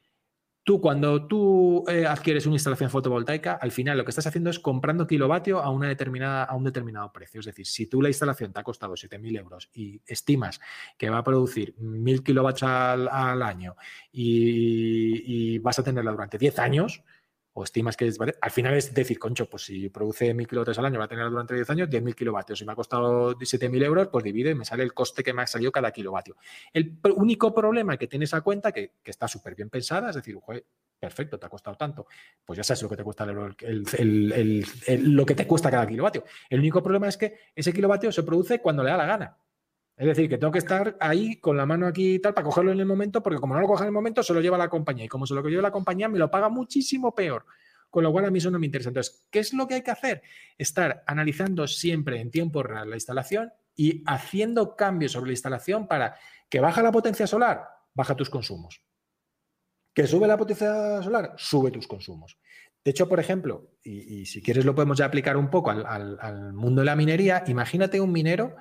tú 0.64 0.80
cuando 0.80 1.26
tú 1.28 1.84
eh, 1.88 2.06
adquieres 2.06 2.46
una 2.46 2.56
instalación 2.56 2.90
fotovoltaica, 2.90 3.54
al 3.54 3.72
final 3.72 3.98
lo 3.98 4.04
que 4.06 4.12
estás 4.12 4.28
haciendo 4.28 4.50
es 4.50 4.60
comprando 4.60 5.08
kilovatio 5.08 5.60
a, 5.60 5.70
una 5.70 5.88
determinada, 5.88 6.44
a 6.44 6.56
un 6.56 6.64
determinado 6.64 7.12
precio. 7.12 7.40
Es 7.40 7.46
decir, 7.46 7.66
si 7.66 7.88
tú 7.88 8.02
la 8.02 8.10
instalación 8.10 8.54
te 8.54 8.60
ha 8.60 8.64
costado 8.64 8.94
7.000 8.94 9.40
euros 9.40 9.70
y 9.74 10.02
estimas 10.06 10.60
que 10.98 11.10
va 11.10 11.20
a 11.20 11.24
producir 11.24 11.76
1.000 11.78 12.24
kilovatios 12.24 12.70
al, 12.70 13.42
año 13.42 13.76
y, 14.12 15.54
y, 15.56 15.60
vas 15.60 15.80
a 15.80 15.84
tenerla 15.84 16.12
durante 16.12 16.38
10 16.38 16.60
años, 16.60 17.04
o 17.54 17.64
estimas 17.64 17.98
que 17.98 18.08
es, 18.08 18.18
al 18.20 18.52
final 18.52 18.76
es 18.76 18.94
decir, 18.94 19.18
concho, 19.20 19.50
pues 19.50 19.64
si 19.64 19.90
produce 19.90 20.34
1.000 20.34 20.48
kilovatios 20.48 20.78
al 20.80 20.86
año, 20.86 21.00
va 21.00 21.06
a 21.06 21.08
tener 21.08 21.30
durante 21.30 21.56
10 21.56 21.70
años 21.72 21.90
10.000 21.90 22.16
kilovatios. 22.16 22.60
Si 22.60 22.66
me 22.66 22.72
ha 22.72 22.76
costado 22.76 23.36
7.000 23.36 23.84
euros, 23.84 24.08
pues 24.10 24.24
divide 24.24 24.52
y 24.52 24.56
me 24.56 24.66
sale 24.66 24.84
el 24.84 24.94
coste 24.94 25.24
que 25.24 25.34
me 25.34 25.42
ha 25.42 25.48
salido 25.48 25.72
cada 25.72 25.92
kilovatio. 25.92 26.36
El 26.74 27.00
único 27.16 27.54
problema 27.54 27.98
que 27.98 28.08
tienes 28.08 28.34
a 28.34 28.42
cuenta, 28.42 28.72
que, 28.72 28.94
está 29.04 29.28
súper 29.28 29.56
bien 29.56 29.70
pensada, 29.70 30.10
es 30.10 30.16
decir, 30.16 30.38
perfecto, 31.00 31.40
te 31.40 31.46
ha 31.46 31.50
costado 31.50 31.76
tanto, 31.76 32.06
pues 32.46 32.58
ya 32.58 32.64
sabes 32.64 32.84
lo 32.84 32.90
que 32.90 32.98
te 32.98 33.04
cuesta 33.04 33.26
lo 33.26 33.56
que 35.26 35.36
te 35.36 35.48
cuesta 35.48 35.72
cada 35.72 35.88
kilovatio. 35.88 36.24
El 36.50 36.60
único 36.60 36.84
problema 36.84 37.08
es 37.08 37.18
que 37.18 37.40
ese 37.56 37.74
kilovatio 37.74 38.12
se 38.12 38.24
produce 38.24 38.62
cuando 38.62 38.84
le 38.84 38.92
da 38.92 38.98
la 38.98 39.06
gana. 39.06 39.38
Es 40.00 40.08
decir, 40.08 40.30
que 40.30 40.38
tengo 40.38 40.54
que 40.54 40.60
estar 40.60 40.96
ahí 41.02 41.36
con 41.42 41.58
la 41.58 41.66
mano 41.66 41.86
aquí 41.86 42.14
y 42.14 42.20
tal 42.20 42.34
para 42.34 42.46
cogerlo 42.46 42.72
en 42.72 42.80
el 42.80 42.86
momento, 42.86 43.22
porque 43.22 43.38
como 43.38 43.54
no 43.54 43.60
lo 43.60 43.68
coge 43.68 43.84
en 43.84 43.88
el 43.88 43.94
momento, 43.94 44.24
se 44.24 44.34
lo 44.34 44.40
lleva 44.40 44.58
la 44.58 44.70
compañía. 44.70 45.04
Y 45.04 45.10
como 45.10 45.28
se 45.28 45.34
lo 45.34 45.46
lleva 45.46 45.62
la 45.62 45.72
compañía, 45.72 46.08
me 46.08 46.18
lo 46.18 46.32
paga 46.32 46.48
muchísimo 46.48 47.14
peor. 47.14 47.46
Con 47.90 48.06
lo 48.06 48.12
cual 48.14 48.24
a 48.24 48.32
mí 48.32 48.38
eso 48.38 48.50
no 48.50 48.60
me 48.60 48.66
interesa. 48.66 48.92
Entonces, 48.92 49.28
¿qué 49.30 49.40
es 49.40 49.52
lo 49.52 49.68
que 49.68 49.74
hay 49.74 49.82
que 49.82 49.92
hacer? 49.92 50.22
Estar 50.58 51.04
analizando 51.06 51.68
siempre 51.68 52.22
en 52.22 52.32
tiempo 52.32 52.64
real 52.64 52.90
la 52.90 52.96
instalación 52.96 53.52
y 53.76 54.02
haciendo 54.06 54.78
cambios 54.78 55.12
sobre 55.12 55.32
la 55.32 55.34
instalación 55.34 55.86
para 55.86 56.16
que 56.48 56.62
baja 56.62 56.82
la 56.82 56.94
potencia 56.94 57.28
solar, 57.28 57.68
baja 57.94 58.16
tus 58.16 58.30
consumos. 58.30 58.82
Que 59.94 60.08
sube 60.08 60.28
la 60.28 60.38
potencia 60.38 61.04
solar, 61.04 61.34
sube 61.36 61.72
tus 61.72 61.90
consumos. 61.90 62.38
De 62.86 62.92
hecho, 62.92 63.10
por 63.10 63.20
ejemplo, 63.20 63.74
y, 63.84 64.26
si 64.28 64.42
quieres 64.42 64.64
lo 64.64 64.74
podemos 64.74 64.98
ya 64.98 65.04
aplicar 65.04 65.36
un 65.36 65.50
poco 65.50 65.72
al 65.72 66.54
mundo 66.54 66.80
de 66.80 66.86
la 66.86 66.96
minería, 66.96 67.44
imagínate 67.48 68.00
un 68.00 68.14
minero 68.14 68.56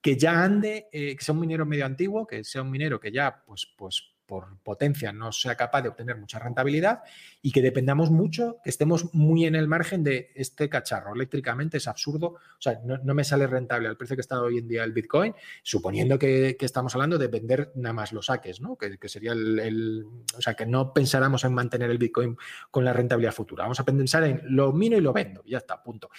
que 0.00 0.16
ya 0.16 0.42
ande, 0.42 0.88
eh, 0.92 1.16
que 1.16 1.24
sea 1.24 1.34
un 1.34 1.40
minero 1.40 1.66
medio 1.66 1.86
antiguo, 1.86 2.26
que 2.26 2.44
sea 2.44 2.62
un 2.62 2.70
minero 2.70 3.00
que 3.00 3.12
ya, 3.12 3.42
pues, 3.44 3.66
pues 3.76 4.14
por 4.28 4.58
potencia 4.58 5.10
no 5.10 5.32
sea 5.32 5.56
capaz 5.56 5.80
de 5.80 5.88
obtener 5.88 6.18
mucha 6.18 6.38
rentabilidad 6.38 7.00
y 7.40 7.50
que 7.50 7.62
dependamos 7.62 8.10
mucho, 8.10 8.58
que 8.62 8.68
estemos 8.68 9.14
muy 9.14 9.46
en 9.46 9.54
el 9.54 9.68
margen 9.68 10.04
de 10.04 10.32
este 10.34 10.68
cacharro. 10.68 11.14
Eléctricamente 11.14 11.78
es 11.78 11.88
absurdo, 11.88 12.34
o 12.34 12.60
sea, 12.60 12.78
no, 12.84 13.14
me 13.14 13.24
sale 13.24 13.46
rentable 13.46 13.88
al 13.88 13.96
precio 13.96 14.16
que 14.16 14.20
está 14.20 14.38
hoy 14.42 14.58
en 14.58 14.68
día 14.68 14.84
el 14.84 14.92
Bitcoin, 14.92 15.34
suponiendo 15.62 16.18
que, 16.18 16.58
estamos 16.60 16.94
hablando 16.94 17.16
de 17.16 17.28
vender 17.28 17.72
nada 17.76 17.94
más 17.94 18.12
los 18.12 18.26
saques, 18.26 18.60
¿no? 18.60 18.76
Que, 18.76 18.98
sería 19.08 19.32
el, 19.32 20.04
o 20.36 20.42
sea, 20.42 20.52
que 20.52 20.66
no 20.66 20.92
pensáramos 20.92 21.42
en 21.44 21.54
mantener 21.54 21.90
el 21.90 21.96
Bitcoin 21.96 22.36
con 22.70 22.84
la 22.84 22.92
rentabilidad 22.92 23.32
futura. 23.32 23.64
Vamos 23.64 23.80
a 23.80 23.86
pensar 23.86 24.24
en 24.24 24.42
lo 24.44 24.74
mino 24.74 24.98
y 24.98 25.00
lo 25.00 25.14
vendo, 25.14 25.42
ya 25.46 25.56
está, 25.56 25.82
punto. 25.82 26.10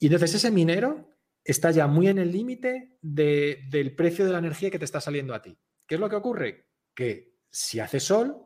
Y 0.00 0.06
entonces 0.06 0.34
ese 0.34 0.50
minero 0.50 1.12
está 1.44 1.70
ya 1.70 1.86
muy 1.86 2.08
en 2.08 2.18
el 2.18 2.30
límite 2.30 2.98
del 3.00 3.94
precio 3.96 4.24
de 4.24 4.32
la 4.32 4.38
energía 4.38 4.70
que 4.70 4.78
te 4.78 4.84
está 4.84 5.00
saliendo 5.00 5.34
a 5.34 5.42
ti. 5.42 5.56
¿Qué 5.86 5.96
es 5.96 6.00
lo 6.00 6.08
que 6.08 6.16
ocurre? 6.16 6.68
Que 6.94 7.36
si 7.50 7.80
hace 7.80 8.00
sol, 8.00 8.36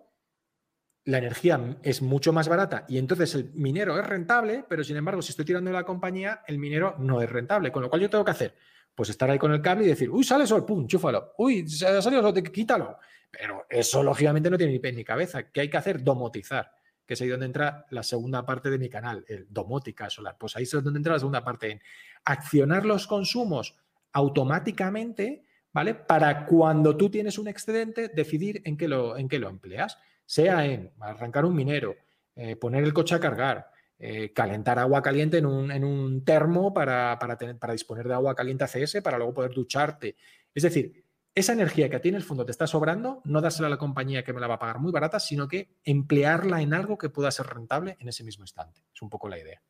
la 1.05 1.19
energía 1.19 1.79
es 1.83 2.03
mucho 2.03 2.33
más 2.33 2.49
barata 2.49 2.85
y 2.89 2.99
entonces 2.99 3.35
el 3.35 3.53
minero 3.55 3.99
es 3.99 4.07
rentable, 4.07 4.65
pero 4.69 4.83
sin 4.83 4.97
embargo, 4.97 5.23
si 5.23 5.31
estoy 5.31 5.45
tirando 5.45 5.71
de 5.71 5.75
la 5.77 5.85
compañía, 5.85 6.43
el 6.47 6.59
minero 6.59 6.97
no 6.99 7.21
es 7.23 7.31
rentable. 7.31 7.71
Con 7.71 7.83
lo 7.83 7.91
cual 7.91 8.03
yo 8.03 8.11
tengo 8.11 8.25
que 8.25 8.33
hacer, 8.33 8.55
pues 8.95 9.11
estar 9.11 9.31
ahí 9.31 9.39
con 9.39 9.53
el 9.53 9.63
cable 9.63 9.85
y 9.85 9.89
decir, 9.89 10.11
uy, 10.11 10.25
sale 10.25 10.47
sol, 10.47 10.65
pum, 10.65 10.87
chúfalo, 10.87 11.35
uy, 11.39 11.69
salido 11.69 12.03
sol, 12.03 12.43
quítalo. 12.51 12.99
Pero 13.31 13.67
eso 13.69 14.03
lógicamente 14.03 14.51
no 14.51 14.57
tiene 14.57 14.73
ni 14.73 14.79
pie 14.79 14.93
ni 14.93 15.05
cabeza. 15.05 15.51
¿Qué 15.51 15.61
hay 15.61 15.71
que 15.71 15.77
hacer? 15.77 16.03
Domotizar 16.03 16.73
que 17.07 17.15
es 17.15 17.21
ahí 17.21 17.29
donde 17.29 17.47
entra 17.47 17.87
la 17.91 18.03
segunda 18.03 18.45
parte 18.45 18.69
de 18.69 18.79
mi 18.79 18.89
canal, 18.89 19.25
el 19.29 19.47
domótica 19.49 20.11
solar. 20.11 20.37
Pues 20.39 20.57
ahí 20.57 20.65
es 20.65 20.71
donde 20.73 20.99
entra 20.99 21.13
la 21.13 21.21
segunda 21.21 21.45
parte, 21.45 21.71
en 21.71 21.81
accionar 22.27 22.85
los 22.85 23.07
consumos 23.07 23.77
automáticamente, 24.13 25.45
¿vale? 25.73 25.95
Para 25.95 26.45
cuando 26.45 26.97
tú 26.97 27.09
tienes 27.09 27.39
un 27.39 27.49
excedente, 27.49 28.09
decidir 28.09 28.61
en 28.65 28.77
qué 28.77 28.89
lo, 28.89 29.17
en 29.17 29.29
qué 29.29 29.39
lo 29.39 29.49
empleas. 29.49 29.97
Sea 30.27 30.67
en 30.67 30.93
arrancar 31.01 31.45
un 31.45 31.55
minero, 31.55 31.95
eh, 32.35 32.57
poner 32.57 32.85
el 32.85 32.93
coche 32.93 33.15
a 33.15 33.21
cargar, 33.21 33.71
eh, 33.99 34.33
calentar 34.33 34.79
agua 34.79 35.01
caliente 35.01 35.39
en 35.39 35.47
un, 35.47 35.71
en 35.71 35.85
un 35.85 36.25
termo 36.25 36.75
para, 36.75 37.19
para, 37.19 37.39
tener, 37.39 37.59
para 37.59 37.73
disponer 37.73 38.09
de 38.09 38.15
agua 38.15 38.35
caliente 38.35 38.65
ACS 38.65 39.01
para 39.03 39.17
luego 39.17 39.33
poder 39.33 39.53
ducharte. 39.53 40.17
Es 40.53 40.65
decir, 40.65 41.05
esa 41.35 41.53
energía 41.53 41.89
que 41.89 42.01
tiene 42.01 42.19
el 42.19 42.25
fondo 42.25 42.45
te 42.45 42.51
está 42.51 42.67
sobrando, 42.67 43.21
no 43.25 43.41
dársela 43.41 43.69
a 43.69 43.71
la 43.71 43.79
compañía 43.79 44.25
que 44.25 44.33
me 44.33 44.41
la 44.41 44.49
va 44.49 44.55
a 44.55 44.59
pagar 44.59 44.81
muy 44.81 44.91
barata, 44.91 45.21
sino 45.21 45.47
que 45.47 45.77
emplearla 45.85 46.63
en 46.63 46.75
algo 46.75 46.99
que 46.99 47.11
pueda 47.11 47.31
ser 47.31 47.47
rentable 47.47 47.97
en 48.01 48.09
ese 48.09 48.25
mismo 48.25 48.43
instante. 48.43 48.81
Es 48.93 49.03
un 49.03 49.11
poco 49.11 49.29
la 49.29 49.39
idea. 49.39 49.63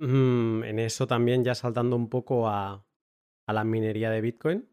Mm, 0.00 0.64
en 0.64 0.78
eso 0.78 1.06
también 1.06 1.44
ya 1.44 1.54
saltando 1.54 1.94
un 1.94 2.08
poco 2.08 2.48
a, 2.48 2.86
a 3.46 3.52
la 3.52 3.64
minería 3.64 4.10
de 4.10 4.20
Bitcoin. 4.22 4.68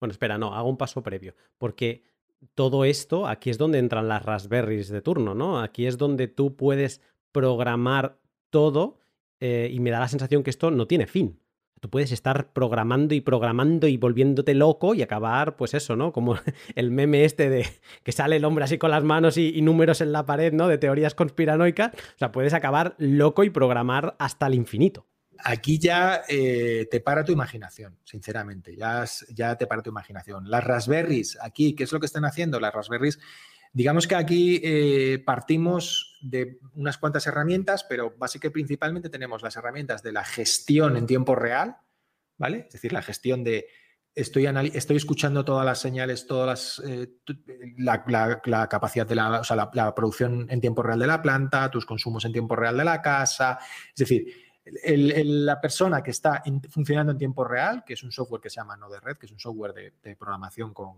Bueno, 0.00 0.12
espera, 0.12 0.38
no, 0.38 0.54
hago 0.54 0.68
un 0.68 0.78
paso 0.78 1.02
previo, 1.02 1.34
porque 1.58 2.04
todo 2.54 2.84
esto, 2.84 3.26
aquí 3.28 3.50
es 3.50 3.58
donde 3.58 3.78
entran 3.78 4.08
las 4.08 4.24
Raspberries 4.24 4.88
de 4.88 5.02
turno, 5.02 5.34
¿no? 5.34 5.60
Aquí 5.60 5.86
es 5.86 5.98
donde 5.98 6.28
tú 6.28 6.56
puedes 6.56 7.02
programar 7.32 8.20
todo 8.50 8.98
eh, 9.40 9.70
y 9.72 9.80
me 9.80 9.90
da 9.90 10.00
la 10.00 10.08
sensación 10.08 10.42
que 10.42 10.50
esto 10.50 10.70
no 10.72 10.88
tiene 10.88 11.06
fin. 11.06 11.41
Tú 11.82 11.90
puedes 11.90 12.12
estar 12.12 12.52
programando 12.52 13.12
y 13.12 13.20
programando 13.20 13.88
y 13.88 13.96
volviéndote 13.96 14.54
loco 14.54 14.94
y 14.94 15.02
acabar, 15.02 15.56
pues 15.56 15.74
eso, 15.74 15.96
¿no? 15.96 16.12
Como 16.12 16.36
el 16.76 16.92
meme 16.92 17.24
este 17.24 17.50
de 17.50 17.66
que 18.04 18.12
sale 18.12 18.36
el 18.36 18.44
hombre 18.44 18.62
así 18.62 18.78
con 18.78 18.92
las 18.92 19.02
manos 19.02 19.36
y, 19.36 19.60
números 19.62 20.00
en 20.00 20.12
la 20.12 20.24
pared, 20.24 20.52
¿no? 20.52 20.68
De 20.68 20.78
teorías 20.78 21.16
conspiranoicas. 21.16 21.92
O 21.92 22.18
sea, 22.18 22.30
puedes 22.30 22.54
acabar 22.54 22.94
loco 22.98 23.42
y 23.42 23.50
programar 23.50 24.14
hasta 24.20 24.46
el 24.46 24.54
infinito 24.54 25.06
aquí 25.44 25.76
ya 25.80 26.22
eh, 26.28 26.86
te 26.88 27.00
para 27.00 27.24
tu 27.24 27.32
imaginación, 27.32 27.98
sinceramente, 28.04 28.76
ya, 28.76 29.04
ya 29.34 29.56
te 29.56 29.66
para 29.66 29.82
tu 29.82 29.90
imaginación. 29.90 30.48
Las 30.48 30.62
Raspberries, 30.62 31.36
aquí, 31.42 31.74
¿qué 31.74 31.82
es 31.82 31.90
lo 31.90 31.98
que 31.98 32.06
están 32.06 32.24
haciendo? 32.24 32.60
Las 32.60 32.72
Raspberries, 32.72 33.18
digamos 33.72 34.06
que 34.06 34.14
aquí 34.14 34.60
eh, 34.62 35.22
partimos 35.24 36.18
de 36.22 36.58
unas 36.74 36.98
cuantas 36.98 37.26
herramientas, 37.26 37.84
pero 37.84 38.14
básicamente 38.16 38.52
principalmente 38.52 39.08
tenemos 39.08 39.42
las 39.42 39.56
herramientas 39.56 40.02
de 40.02 40.12
la 40.12 40.24
gestión 40.24 40.96
en 40.96 41.06
tiempo 41.06 41.34
real, 41.34 41.76
¿vale? 42.38 42.64
Es 42.66 42.72
decir, 42.72 42.92
la 42.92 43.02
gestión 43.02 43.42
de 43.42 43.66
estoy, 44.14 44.46
estoy 44.74 44.96
escuchando 44.96 45.44
todas 45.44 45.64
las 45.64 45.78
señales, 45.80 46.26
todas 46.26 46.46
las, 46.46 46.90
eh, 46.90 47.08
la, 47.78 48.68
capacidad 48.68 49.06
de 49.06 49.14
la, 49.14 49.40
o 49.40 49.44
sea, 49.44 49.56
la, 49.56 49.94
producción 49.94 50.46
en 50.50 50.60
tiempo 50.60 50.82
real 50.82 50.98
de 50.98 51.06
la 51.06 51.22
planta, 51.22 51.70
tus 51.70 51.86
consumos 51.86 52.24
en 52.24 52.32
tiempo 52.32 52.56
real 52.56 52.76
de 52.76 52.84
la 52.84 53.00
casa. 53.00 53.58
Es 53.88 53.96
decir, 53.96 54.26
la 54.84 55.60
persona 55.60 56.02
que 56.02 56.10
está 56.10 56.42
funcionando 56.68 57.12
en 57.12 57.18
tiempo 57.18 57.44
real, 57.44 57.84
que 57.84 57.94
es 57.94 58.02
un 58.02 58.12
software 58.12 58.40
que 58.40 58.50
se 58.50 58.56
llama 58.56 58.76
Node-RED, 58.76 59.16
que 59.16 59.26
es 59.26 59.32
un 59.32 59.40
software 59.40 59.72
de, 59.72 60.16
programación 60.16 60.72
con, 60.72 60.96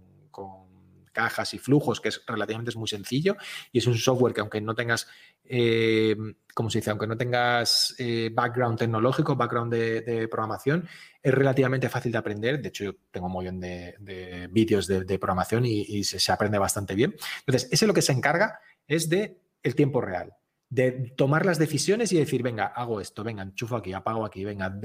cajas 1.14 1.54
y 1.54 1.58
flujos, 1.58 2.02
que 2.02 2.10
es 2.10 2.22
relativamente 2.26 2.68
es 2.70 2.76
muy 2.76 2.88
sencillo, 2.88 3.38
y 3.72 3.78
es 3.78 3.86
un 3.86 3.96
software 3.96 4.34
que 4.34 4.42
aunque 4.42 4.60
no 4.60 4.74
tengas, 4.74 5.06
eh, 5.44 6.14
como 6.52 6.68
se 6.68 6.78
dice? 6.78 6.90
Aunque 6.90 7.06
no 7.06 7.16
tengas 7.16 7.94
eh, 7.98 8.30
background 8.34 8.78
tecnológico, 8.78 9.34
background 9.34 9.72
de, 9.72 10.28
programación, 10.28 10.86
es 11.22 11.32
relativamente 11.32 11.88
fácil 11.88 12.12
de 12.12 12.18
aprender. 12.18 12.60
De 12.60 12.68
hecho, 12.68 12.84
yo 12.84 12.92
tengo 13.10 13.28
un 13.28 13.32
montón 13.32 13.60
de, 13.60 14.48
vídeos 14.50 14.86
de, 14.86 15.18
programación 15.18 15.64
y, 15.64 16.04
se, 16.04 16.20
se, 16.20 16.32
aprende 16.32 16.58
bastante 16.58 16.94
bien. 16.94 17.14
Entonces, 17.46 17.70
ese 17.72 17.86
lo 17.86 17.94
que 17.94 18.02
se 18.02 18.12
encarga 18.12 18.60
es 18.86 19.08
de 19.08 19.38
el 19.62 19.74
tiempo 19.74 20.02
real 20.02 20.34
de 20.74 21.12
tomar 21.16 21.46
las 21.46 21.56
decisiones 21.56 22.12
y 22.12 22.18
decir, 22.18 22.42
venga, 22.42 22.66
hago 22.66 23.00
esto, 23.00 23.22
venga, 23.22 23.44
enchufo 23.44 23.76
aquí, 23.76 23.92
apago 23.92 24.24
aquí, 24.24 24.44
venga, 24.44 24.76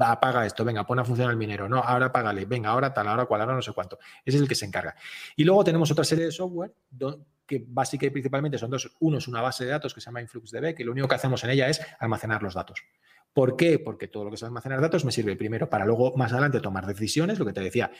apaga 0.00 0.46
esto, 0.46 0.64
venga, 0.64 0.86
pone 0.86 1.02
a 1.02 1.04
funcionar 1.04 1.32
el 1.32 1.36
minero, 1.36 1.68
no, 1.68 1.80
ahora 1.80 2.06
apágale, 2.06 2.46
venga, 2.46 2.70
ahora 2.70 2.94
tal, 2.94 3.08
ahora 3.08 3.26
cual, 3.26 3.42
ahora 3.42 3.54
no 3.54 3.60
sé 3.60 3.72
cuánto. 3.72 3.98
Ese 4.24 4.38
es 4.38 4.42
el 4.42 4.48
que 4.48 4.54
se 4.54 4.64
encarga. 4.64 4.96
Y 5.36 5.44
luego 5.44 5.62
tenemos 5.62 5.90
otra 5.90 6.02
serie 6.02 6.24
de 6.24 6.32
software 6.32 6.72
que 7.46 7.62
básicamente 7.68 8.12
principalmente 8.12 8.56
son 8.56 8.70
dos. 8.70 8.90
Uno 9.00 9.18
es 9.18 9.28
una 9.28 9.42
base 9.42 9.66
de 9.66 9.72
datos 9.72 9.92
que 9.92 10.00
se 10.00 10.06
llama 10.06 10.22
InfluxDB, 10.22 10.74
que 10.74 10.82
lo 10.82 10.92
único 10.92 11.08
que 11.08 11.14
hacemos 11.14 11.44
en 11.44 11.50
ella 11.50 11.68
es 11.68 11.78
almacenar 11.98 12.42
los 12.42 12.54
datos. 12.54 12.82
¿Por 13.34 13.54
qué? 13.54 13.78
Porque 13.78 14.08
todo 14.08 14.24
lo 14.24 14.30
que 14.30 14.36
es 14.36 14.42
almacenar 14.44 14.80
datos 14.80 15.04
me 15.04 15.12
sirve 15.12 15.36
primero 15.36 15.68
para 15.68 15.84
luego 15.84 16.16
más 16.16 16.32
adelante 16.32 16.60
tomar 16.60 16.86
decisiones, 16.86 17.38
lo 17.38 17.44
que 17.44 17.52
te 17.52 17.60
decía, 17.60 17.90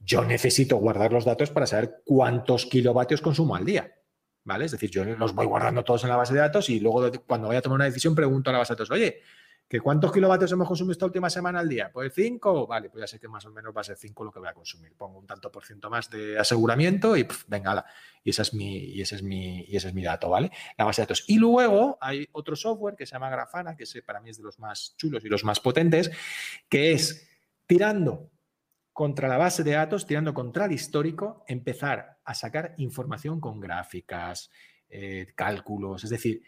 yo 0.00 0.22
necesito 0.22 0.76
guardar 0.76 1.14
los 1.14 1.24
datos 1.24 1.50
para 1.50 1.66
saber 1.66 2.02
cuántos 2.04 2.66
kilovatios 2.66 3.22
consumo 3.22 3.56
al 3.56 3.64
día. 3.64 3.94
¿Vale? 4.50 4.64
Es 4.64 4.72
decir, 4.72 4.90
yo 4.90 5.04
los 5.04 5.32
voy 5.32 5.46
guardando 5.46 5.84
todos 5.84 6.02
en 6.02 6.10
la 6.10 6.16
base 6.16 6.34
de 6.34 6.40
datos 6.40 6.68
y 6.70 6.80
luego 6.80 7.08
cuando 7.24 7.46
voy 7.46 7.56
a 7.56 7.62
tomar 7.62 7.76
una 7.76 7.84
decisión 7.84 8.16
pregunto 8.16 8.50
a 8.50 8.52
la 8.52 8.58
base 8.58 8.72
de 8.72 8.78
datos, 8.78 8.90
oye, 8.90 9.20
¿que 9.68 9.80
¿cuántos 9.80 10.10
kilovatios 10.12 10.50
hemos 10.50 10.66
consumido 10.66 10.90
esta 10.90 11.06
última 11.06 11.30
semana 11.30 11.60
al 11.60 11.68
día? 11.68 11.92
Pues 11.92 12.12
5, 12.12 12.66
vale, 12.66 12.90
pues 12.90 13.02
ya 13.02 13.06
sé 13.06 13.20
que 13.20 13.28
más 13.28 13.46
o 13.46 13.52
menos 13.52 13.72
va 13.76 13.82
a 13.82 13.84
ser 13.84 13.96
5 13.96 14.24
lo 14.24 14.32
que 14.32 14.40
voy 14.40 14.48
a 14.48 14.52
consumir. 14.52 14.92
Pongo 14.96 15.20
un 15.20 15.26
tanto 15.28 15.52
por 15.52 15.64
ciento 15.64 15.88
más 15.88 16.10
de 16.10 16.36
aseguramiento 16.36 17.16
y 17.16 17.28
venga, 17.46 17.84
y, 18.24 18.30
esa 18.30 18.42
es 18.42 18.52
mi, 18.54 18.76
y, 18.76 19.00
ese 19.00 19.14
es 19.14 19.22
mi, 19.22 19.60
y 19.68 19.76
ese 19.76 19.86
es 19.86 19.94
mi 19.94 20.02
dato, 20.02 20.28
¿vale? 20.28 20.50
La 20.76 20.84
base 20.84 21.02
de 21.02 21.04
datos. 21.04 21.22
Y 21.28 21.38
luego 21.38 21.96
hay 22.00 22.28
otro 22.32 22.56
software 22.56 22.96
que 22.96 23.06
se 23.06 23.12
llama 23.12 23.30
Grafana, 23.30 23.76
que 23.76 23.84
para 24.02 24.20
mí 24.20 24.30
es 24.30 24.38
de 24.38 24.42
los 24.42 24.58
más 24.58 24.96
chulos 24.96 25.24
y 25.24 25.28
los 25.28 25.44
más 25.44 25.60
potentes, 25.60 26.10
que 26.68 26.90
es 26.90 27.28
tirando 27.66 28.29
contra 29.00 29.28
la 29.28 29.38
base 29.38 29.64
de 29.64 29.70
datos, 29.70 30.06
tirando 30.06 30.34
contra 30.34 30.66
el 30.66 30.72
histórico, 30.72 31.42
empezar 31.48 32.18
a 32.22 32.34
sacar 32.34 32.74
información 32.76 33.40
con 33.40 33.58
gráficas, 33.58 34.50
eh, 34.90 35.28
cálculos, 35.34 36.04
es 36.04 36.10
decir, 36.10 36.42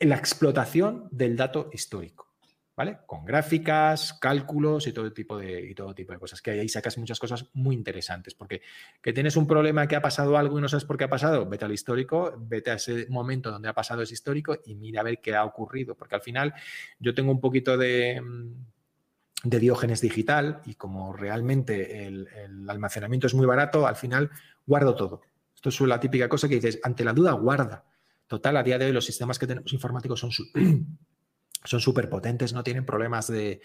la 0.00 0.16
explotación 0.16 1.06
del 1.12 1.36
dato 1.36 1.70
histórico, 1.72 2.34
¿vale? 2.76 2.98
Con 3.06 3.24
gráficas, 3.24 4.14
cálculos 4.14 4.88
y 4.88 4.92
todo 4.92 5.12
tipo 5.12 5.38
de, 5.38 5.60
y 5.60 5.76
todo 5.76 5.94
tipo 5.94 6.12
de 6.12 6.18
cosas, 6.18 6.42
que 6.42 6.50
ahí 6.50 6.68
sacas 6.68 6.98
muchas 6.98 7.20
cosas 7.20 7.50
muy 7.54 7.76
interesantes, 7.76 8.34
porque 8.34 8.62
que 9.00 9.12
tienes 9.12 9.36
un 9.36 9.46
problema 9.46 9.86
que 9.86 9.94
ha 9.94 10.02
pasado 10.02 10.36
algo 10.36 10.58
y 10.58 10.62
no 10.62 10.68
sabes 10.68 10.86
por 10.86 10.98
qué 10.98 11.04
ha 11.04 11.08
pasado, 11.08 11.48
vete 11.48 11.66
al 11.66 11.72
histórico, 11.72 12.34
vete 12.36 12.72
a 12.72 12.74
ese 12.74 13.06
momento 13.10 13.52
donde 13.52 13.68
ha 13.68 13.74
pasado 13.74 14.02
ese 14.02 14.14
histórico 14.14 14.58
y 14.64 14.74
mira 14.74 15.02
a 15.02 15.04
ver 15.04 15.20
qué 15.20 15.36
ha 15.36 15.44
ocurrido, 15.44 15.94
porque 15.94 16.16
al 16.16 16.22
final 16.22 16.52
yo 16.98 17.14
tengo 17.14 17.30
un 17.30 17.40
poquito 17.40 17.78
de 17.78 18.20
mm, 18.20 18.75
de 19.42 19.60
Diógenes 19.60 20.00
digital 20.00 20.62
y 20.64 20.74
como 20.74 21.12
realmente 21.12 22.06
el, 22.06 22.28
almacenamiento 22.68 23.26
es 23.26 23.34
muy 23.34 23.46
barato, 23.46 23.86
al 23.86 23.96
final 23.96 24.30
guardo 24.66 24.94
todo. 24.94 25.20
Esto 25.54 25.68
es 25.68 25.80
la 25.80 26.00
típica 26.00 26.28
cosa 26.28 26.48
que 26.48 26.56
dices, 26.56 26.80
ante 26.82 27.04
la 27.04 27.12
duda 27.12 27.32
guarda. 27.32 27.84
Total, 28.26 28.56
a 28.56 28.62
día 28.62 28.78
de 28.78 28.86
hoy 28.86 28.92
los 28.92 29.04
sistemas 29.04 29.38
que 29.38 29.46
tenemos 29.46 29.72
informáticos 29.72 30.20
son 30.20 30.30
son 31.66 31.80
súper 31.80 32.08
potentes, 32.08 32.52
no 32.52 32.62
tienen 32.62 32.84
problemas 32.84 33.26
de, 33.26 33.60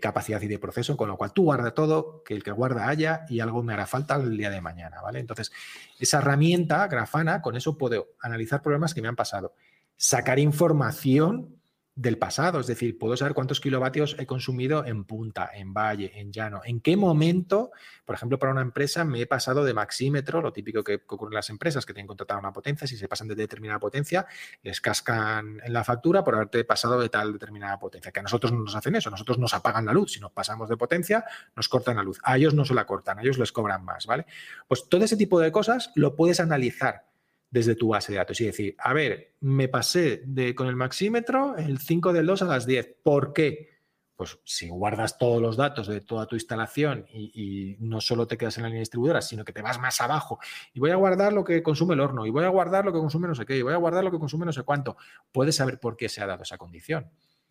capacidad 0.00 0.40
y 0.42 0.48
de 0.48 0.58
proceso, 0.58 0.96
con 0.96 1.08
lo 1.08 1.16
cual 1.16 1.32
tú 1.32 1.44
guarda 1.44 1.72
todo, 1.72 2.22
que 2.24 2.34
el 2.34 2.42
que 2.42 2.50
guarda 2.50 2.88
haya 2.88 3.24
y 3.28 3.40
algo 3.40 3.62
me 3.62 3.72
hará 3.72 3.86
falta 3.86 4.16
el 4.16 4.36
día 4.36 4.50
de 4.50 4.60
mañana, 4.60 5.00
¿vale? 5.00 5.18
Entonces, 5.18 5.50
esa 5.98 6.18
herramienta, 6.18 6.86
Grafana, 6.88 7.40
con 7.40 7.56
eso 7.56 7.78
puedo 7.78 8.08
analizar 8.20 8.60
problemas 8.60 8.92
que 8.92 9.02
me 9.02 9.08
han 9.08 9.16
pasado, 9.16 9.54
sacar 9.96 10.38
información 10.38 11.56
del 11.94 12.16
pasado, 12.16 12.60
es 12.60 12.66
decir, 12.66 12.98
puedo 12.98 13.16
saber 13.18 13.34
cuántos 13.34 13.60
kilovatios 13.60 14.16
he 14.18 14.24
consumido 14.24 14.86
en 14.86 15.04
punta, 15.04 15.50
en 15.52 15.74
valle, 15.74 16.10
en 16.18 16.32
llano, 16.32 16.62
en 16.64 16.80
qué 16.80 16.96
momento, 16.96 17.70
por 18.06 18.14
ejemplo, 18.14 18.38
para 18.38 18.52
una 18.52 18.62
empresa 18.62 19.04
me 19.04 19.20
he 19.20 19.26
pasado 19.26 19.62
de 19.62 19.74
maxímetro, 19.74 20.40
lo 20.40 20.54
típico 20.54 20.82
que 20.82 21.02
ocurre 21.06 21.32
en 21.32 21.34
las 21.34 21.50
empresas 21.50 21.84
que 21.84 21.92
tienen 21.92 22.06
contratado 22.06 22.40
una 22.40 22.52
potencia, 22.52 22.86
si 22.86 22.96
se 22.96 23.08
pasan 23.08 23.28
de 23.28 23.34
determinada 23.34 23.78
potencia, 23.78 24.26
les 24.62 24.80
cascan 24.80 25.60
en 25.62 25.72
la 25.72 25.84
factura 25.84 26.24
por 26.24 26.34
haberte 26.34 26.64
pasado 26.64 26.98
de 26.98 27.10
tal 27.10 27.34
determinada 27.34 27.78
potencia, 27.78 28.10
que 28.10 28.20
a 28.20 28.22
nosotros 28.22 28.52
no 28.52 28.60
nos 28.60 28.74
hacen 28.74 28.96
eso, 28.96 29.10
nosotros 29.10 29.38
nos 29.38 29.52
apagan 29.52 29.84
la 29.84 29.92
luz, 29.92 30.12
si 30.12 30.20
nos 30.20 30.32
pasamos 30.32 30.70
de 30.70 30.78
potencia, 30.78 31.24
nos 31.54 31.68
cortan 31.68 31.96
la 31.96 32.02
luz, 32.02 32.18
a 32.22 32.38
ellos 32.38 32.54
no 32.54 32.64
se 32.64 32.72
la 32.72 32.86
cortan, 32.86 33.18
a 33.18 33.22
ellos 33.22 33.36
les 33.36 33.52
cobran 33.52 33.84
más, 33.84 34.06
¿vale? 34.06 34.24
Pues 34.66 34.88
todo 34.88 35.04
ese 35.04 35.18
tipo 35.18 35.38
de 35.40 35.52
cosas 35.52 35.92
lo 35.94 36.16
puedes 36.16 36.40
analizar 36.40 37.11
desde 37.52 37.76
tu 37.76 37.88
base 37.88 38.10
de 38.12 38.18
datos 38.18 38.40
y 38.40 38.46
decir, 38.46 38.74
a 38.78 38.94
ver, 38.94 39.34
me 39.40 39.68
pasé 39.68 40.22
de, 40.24 40.54
con 40.54 40.68
el 40.68 40.74
maxímetro 40.74 41.54
el 41.58 41.78
5 41.78 42.14
del 42.14 42.24
2 42.24 42.42
a 42.42 42.44
las 42.46 42.66
10. 42.66 42.96
¿Por 43.02 43.34
qué? 43.34 43.68
Pues 44.16 44.38
si 44.42 44.70
guardas 44.70 45.18
todos 45.18 45.40
los 45.42 45.58
datos 45.58 45.86
de 45.86 46.00
toda 46.00 46.26
tu 46.26 46.34
instalación 46.34 47.04
y, 47.12 47.76
no 47.80 48.00
solo 48.00 48.26
te 48.26 48.38
quedas 48.38 48.56
en 48.56 48.62
la 48.62 48.68
línea 48.70 48.80
distribuidora, 48.80 49.20
sino 49.20 49.44
que 49.44 49.52
te 49.52 49.60
vas 49.60 49.78
más 49.78 50.00
abajo 50.00 50.38
y 50.72 50.80
voy 50.80 50.92
a 50.92 50.96
guardar 50.96 51.34
lo 51.34 51.44
que 51.44 51.62
consume 51.62 51.92
el 51.92 52.00
horno 52.00 52.24
y 52.24 52.30
voy 52.30 52.44
a 52.44 52.48
guardar 52.48 52.86
lo 52.86 52.92
que 52.92 52.98
consume 52.98 53.28
no 53.28 53.34
sé 53.34 53.44
qué 53.44 53.58
y 53.58 53.62
voy 53.62 53.74
a 53.74 53.78
guardar 53.78 54.02
lo 54.02 54.10
que 54.10 54.18
consume 54.18 54.46
no 54.46 54.52
sé 54.52 54.62
cuánto, 54.62 54.96
puedes 55.30 55.56
saber 55.56 55.78
por 55.78 55.96
qué 55.96 56.08
se 56.08 56.22
ha 56.22 56.26
dado 56.26 56.44
esa 56.44 56.56
condición 56.56 57.10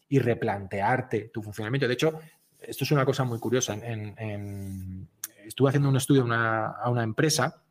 y 0.09 0.17
replantearte 0.17 1.29
tu 1.29 1.43
funcionamiento. 1.43 1.87
De 1.87 1.93
hecho, 1.93 2.19
esto 2.59 2.85
es 2.85 2.91
una 2.91 3.05
cosa 3.05 3.23
muy 3.23 3.37
curiosa. 3.37 3.75
estuve 5.45 5.69
haciendo 5.69 5.89
un 5.89 5.97
estudio 5.97 6.25
a 6.31 6.89
una 6.89 7.03
empresa 7.03 7.61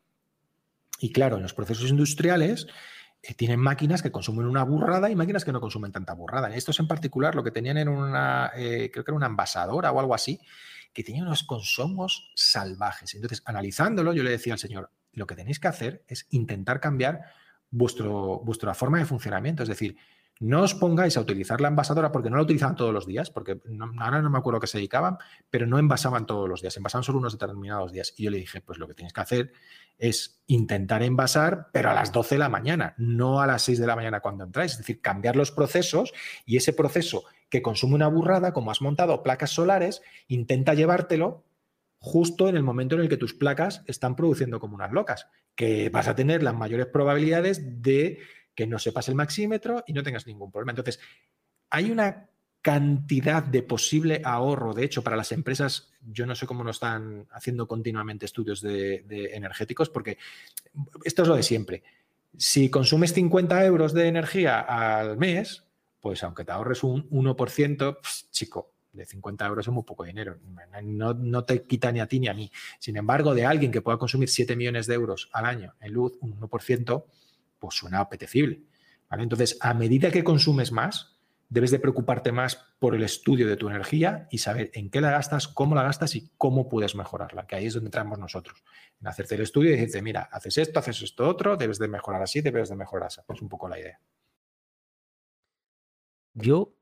y 1.01 1.11
claro, 1.11 1.37
en 1.37 1.41
los 1.41 1.55
procesos 1.55 1.89
industriales 1.89 2.67
eh, 3.23 3.33
tienen 3.33 3.59
máquinas 3.59 4.03
que 4.03 4.11
consumen 4.11 4.45
una 4.45 4.63
burrada 4.63 5.09
y 5.09 5.15
máquinas 5.15 5.43
que 5.43 5.51
no 5.51 5.59
consumen 5.59 5.91
tanta 5.91 6.13
burrada. 6.13 6.55
Estos 6.55 6.79
en 6.79 6.87
particular 6.87 7.33
lo 7.33 7.43
que 7.43 7.49
tenían 7.49 7.77
era 7.77 7.89
una, 7.89 8.51
eh, 8.55 8.91
creo 8.93 9.03
que 9.03 9.09
era 9.09 9.17
una 9.17 9.25
envasadora 9.25 9.91
o 9.91 9.99
algo 9.99 10.13
así, 10.13 10.39
que 10.93 11.03
tenía 11.03 11.23
unos 11.23 11.41
consumos 11.41 12.31
salvajes. 12.35 13.15
Entonces, 13.15 13.41
analizándolo, 13.45 14.13
yo 14.13 14.21
le 14.21 14.29
decía 14.29 14.53
al 14.53 14.59
señor, 14.59 14.91
lo 15.13 15.25
que 15.25 15.35
tenéis 15.35 15.59
que 15.59 15.69
hacer 15.69 16.03
es 16.07 16.27
intentar 16.29 16.79
cambiar 16.79 17.21
vuestro, 17.71 18.39
vuestra 18.45 18.75
forma 18.75 18.99
de 18.99 19.05
funcionamiento. 19.05 19.63
Es 19.63 19.69
decir, 19.69 19.97
no 20.41 20.63
os 20.63 20.73
pongáis 20.73 21.15
a 21.17 21.21
utilizar 21.21 21.61
la 21.61 21.67
envasadora 21.67 22.11
porque 22.11 22.31
no 22.31 22.35
la 22.35 22.41
utilizaban 22.41 22.75
todos 22.75 22.91
los 22.91 23.05
días, 23.05 23.29
porque 23.29 23.61
ahora 23.99 24.23
no 24.23 24.29
me 24.31 24.39
acuerdo 24.39 24.59
qué 24.59 24.65
se 24.65 24.79
dedicaban, 24.79 25.19
pero 25.51 25.67
no 25.67 25.77
envasaban 25.77 26.25
todos 26.25 26.49
los 26.49 26.61
días, 26.61 26.75
envasaban 26.77 27.03
solo 27.03 27.19
unos 27.19 27.37
determinados 27.37 27.91
días. 27.91 28.15
Y 28.17 28.23
yo 28.23 28.31
le 28.31 28.39
dije, 28.39 28.59
pues 28.59 28.79
lo 28.79 28.87
que 28.87 28.95
tienes 28.95 29.13
que 29.13 29.21
hacer 29.21 29.53
es 29.99 30.41
intentar 30.47 31.03
envasar, 31.03 31.67
pero 31.71 31.91
a 31.91 31.93
las 31.93 32.11
12 32.11 32.35
de 32.35 32.39
la 32.39 32.49
mañana, 32.49 32.95
no 32.97 33.39
a 33.39 33.45
las 33.45 33.61
6 33.61 33.79
de 33.79 33.85
la 33.85 33.95
mañana 33.95 34.19
cuando 34.19 34.43
entráis. 34.43 34.71
Es 34.71 34.79
decir, 34.79 34.99
cambiar 34.99 35.35
los 35.35 35.51
procesos 35.51 36.11
y 36.43 36.57
ese 36.57 36.73
proceso 36.73 37.23
que 37.51 37.61
consume 37.61 37.93
una 37.93 38.07
burrada, 38.07 38.51
como 38.51 38.71
has 38.71 38.81
montado 38.81 39.21
placas 39.21 39.51
solares, 39.51 40.01
intenta 40.27 40.73
llevártelo 40.73 41.45
justo 41.99 42.49
en 42.49 42.57
el 42.57 42.63
momento 42.63 42.95
en 42.95 43.01
el 43.01 43.09
que 43.09 43.17
tus 43.17 43.35
placas 43.35 43.83
están 43.85 44.15
produciendo 44.15 44.59
como 44.59 44.73
unas 44.73 44.91
locas, 44.91 45.27
que 45.53 45.89
vas 45.89 46.07
a 46.07 46.15
tener 46.15 46.41
las 46.41 46.55
mayores 46.55 46.87
probabilidades 46.87 47.83
de 47.83 48.17
que 48.61 48.67
no 48.67 48.77
sepas 48.77 49.09
el 49.09 49.15
maxímetro 49.15 49.83
y 49.87 49.93
no 49.93 50.03
tengas 50.03 50.27
ningún 50.27 50.51
problema. 50.51 50.73
Entonces, 50.73 50.99
hay 51.71 51.89
una 51.89 52.29
cantidad 52.61 53.41
de 53.41 53.63
posible 53.63 54.21
ahorro. 54.23 54.75
De 54.75 54.83
hecho, 54.83 55.01
para 55.01 55.15
las 55.17 55.31
empresas, 55.31 55.91
yo 56.11 56.27
no 56.27 56.35
sé 56.35 56.45
cómo 56.45 56.63
no 56.63 56.69
están 56.69 57.25
haciendo 57.31 57.67
continuamente 57.67 58.27
estudios 58.27 58.61
de, 58.61 59.31
energéticos, 59.33 59.89
porque 59.89 60.19
esto 61.03 61.23
es 61.23 61.27
lo 61.27 61.35
de 61.35 61.41
siempre. 61.41 61.81
Si 62.37 62.69
consumes 62.69 63.13
50 63.13 63.65
euros 63.65 63.93
de 63.93 64.07
energía 64.07 64.59
al 64.59 65.17
mes, 65.17 65.63
pues 65.99 66.23
aunque 66.23 66.45
te 66.45 66.51
ahorres 66.51 66.83
un 66.83 67.09
1%, 67.09 67.97
chico, 68.29 68.73
de 68.93 69.07
50 69.07 69.43
euros 69.47 69.67
es 69.67 69.73
muy 69.73 69.81
poco 69.81 70.03
dinero. 70.03 70.37
No, 70.83 71.15
no, 71.15 71.45
te 71.45 71.63
quita 71.63 71.91
ni 71.91 71.99
a 71.99 72.05
ti 72.05 72.19
ni 72.19 72.27
a 72.27 72.35
mí. 72.35 72.51
Sin 72.77 72.95
embargo, 72.95 73.33
de 73.33 73.43
alguien 73.43 73.71
que 73.71 73.81
pueda 73.81 73.97
consumir 73.97 74.29
7 74.29 74.55
millones 74.55 74.85
de 74.85 74.93
euros 74.93 75.31
al 75.33 75.45
año 75.45 75.73
en 75.79 75.93
luz, 75.93 76.15
un 76.21 76.39
1%, 76.39 77.05
pues 77.61 77.75
suena 77.75 77.99
apetecible. 77.99 78.63
Entonces, 79.11 79.57
a 79.61 79.73
medida 79.73 80.09
que 80.09 80.23
consumes 80.23 80.71
más, 80.71 81.19
debes 81.47 81.69
de 81.69 81.79
preocuparte 81.79 82.31
más 82.31 82.55
por 82.79 82.95
el 82.95 83.03
estudio 83.03 83.45
de 83.45 83.57
tu 83.57 83.69
energía 83.69 84.27
y 84.31 84.37
saber 84.37 84.71
en 84.73 84.89
qué 84.89 85.01
la 85.01 85.11
gastas, 85.11 85.49
cómo 85.49 85.75
la 85.75 85.83
gastas 85.83 86.15
y 86.15 86.31
cómo 86.37 86.69
puedes 86.69 86.95
mejorarla, 86.95 87.45
que 87.45 87.57
ahí 87.57 87.65
es 87.65 87.73
donde 87.73 87.87
entramos 87.87 88.17
nosotros, 88.17 88.63
en 88.99 89.07
hacerte 89.07 89.35
el 89.35 89.41
estudio 89.41 89.69
y 89.69 89.73
decirte, 89.73 90.01
mira, 90.01 90.29
haces 90.31 90.57
esto, 90.57 90.79
haces 90.79 91.01
esto 91.01 91.27
otro, 91.27 91.57
debes 91.57 91.77
de 91.77 91.89
mejorar 91.89 92.21
así, 92.21 92.39
debes 92.39 92.69
de 92.69 92.77
mejorar 92.77 93.07
así. 93.07 93.21
Es 93.27 93.41
un 93.41 93.49
poco 93.49 93.67
la 93.67 93.79
idea. 93.79 93.99
Yo 96.33 96.73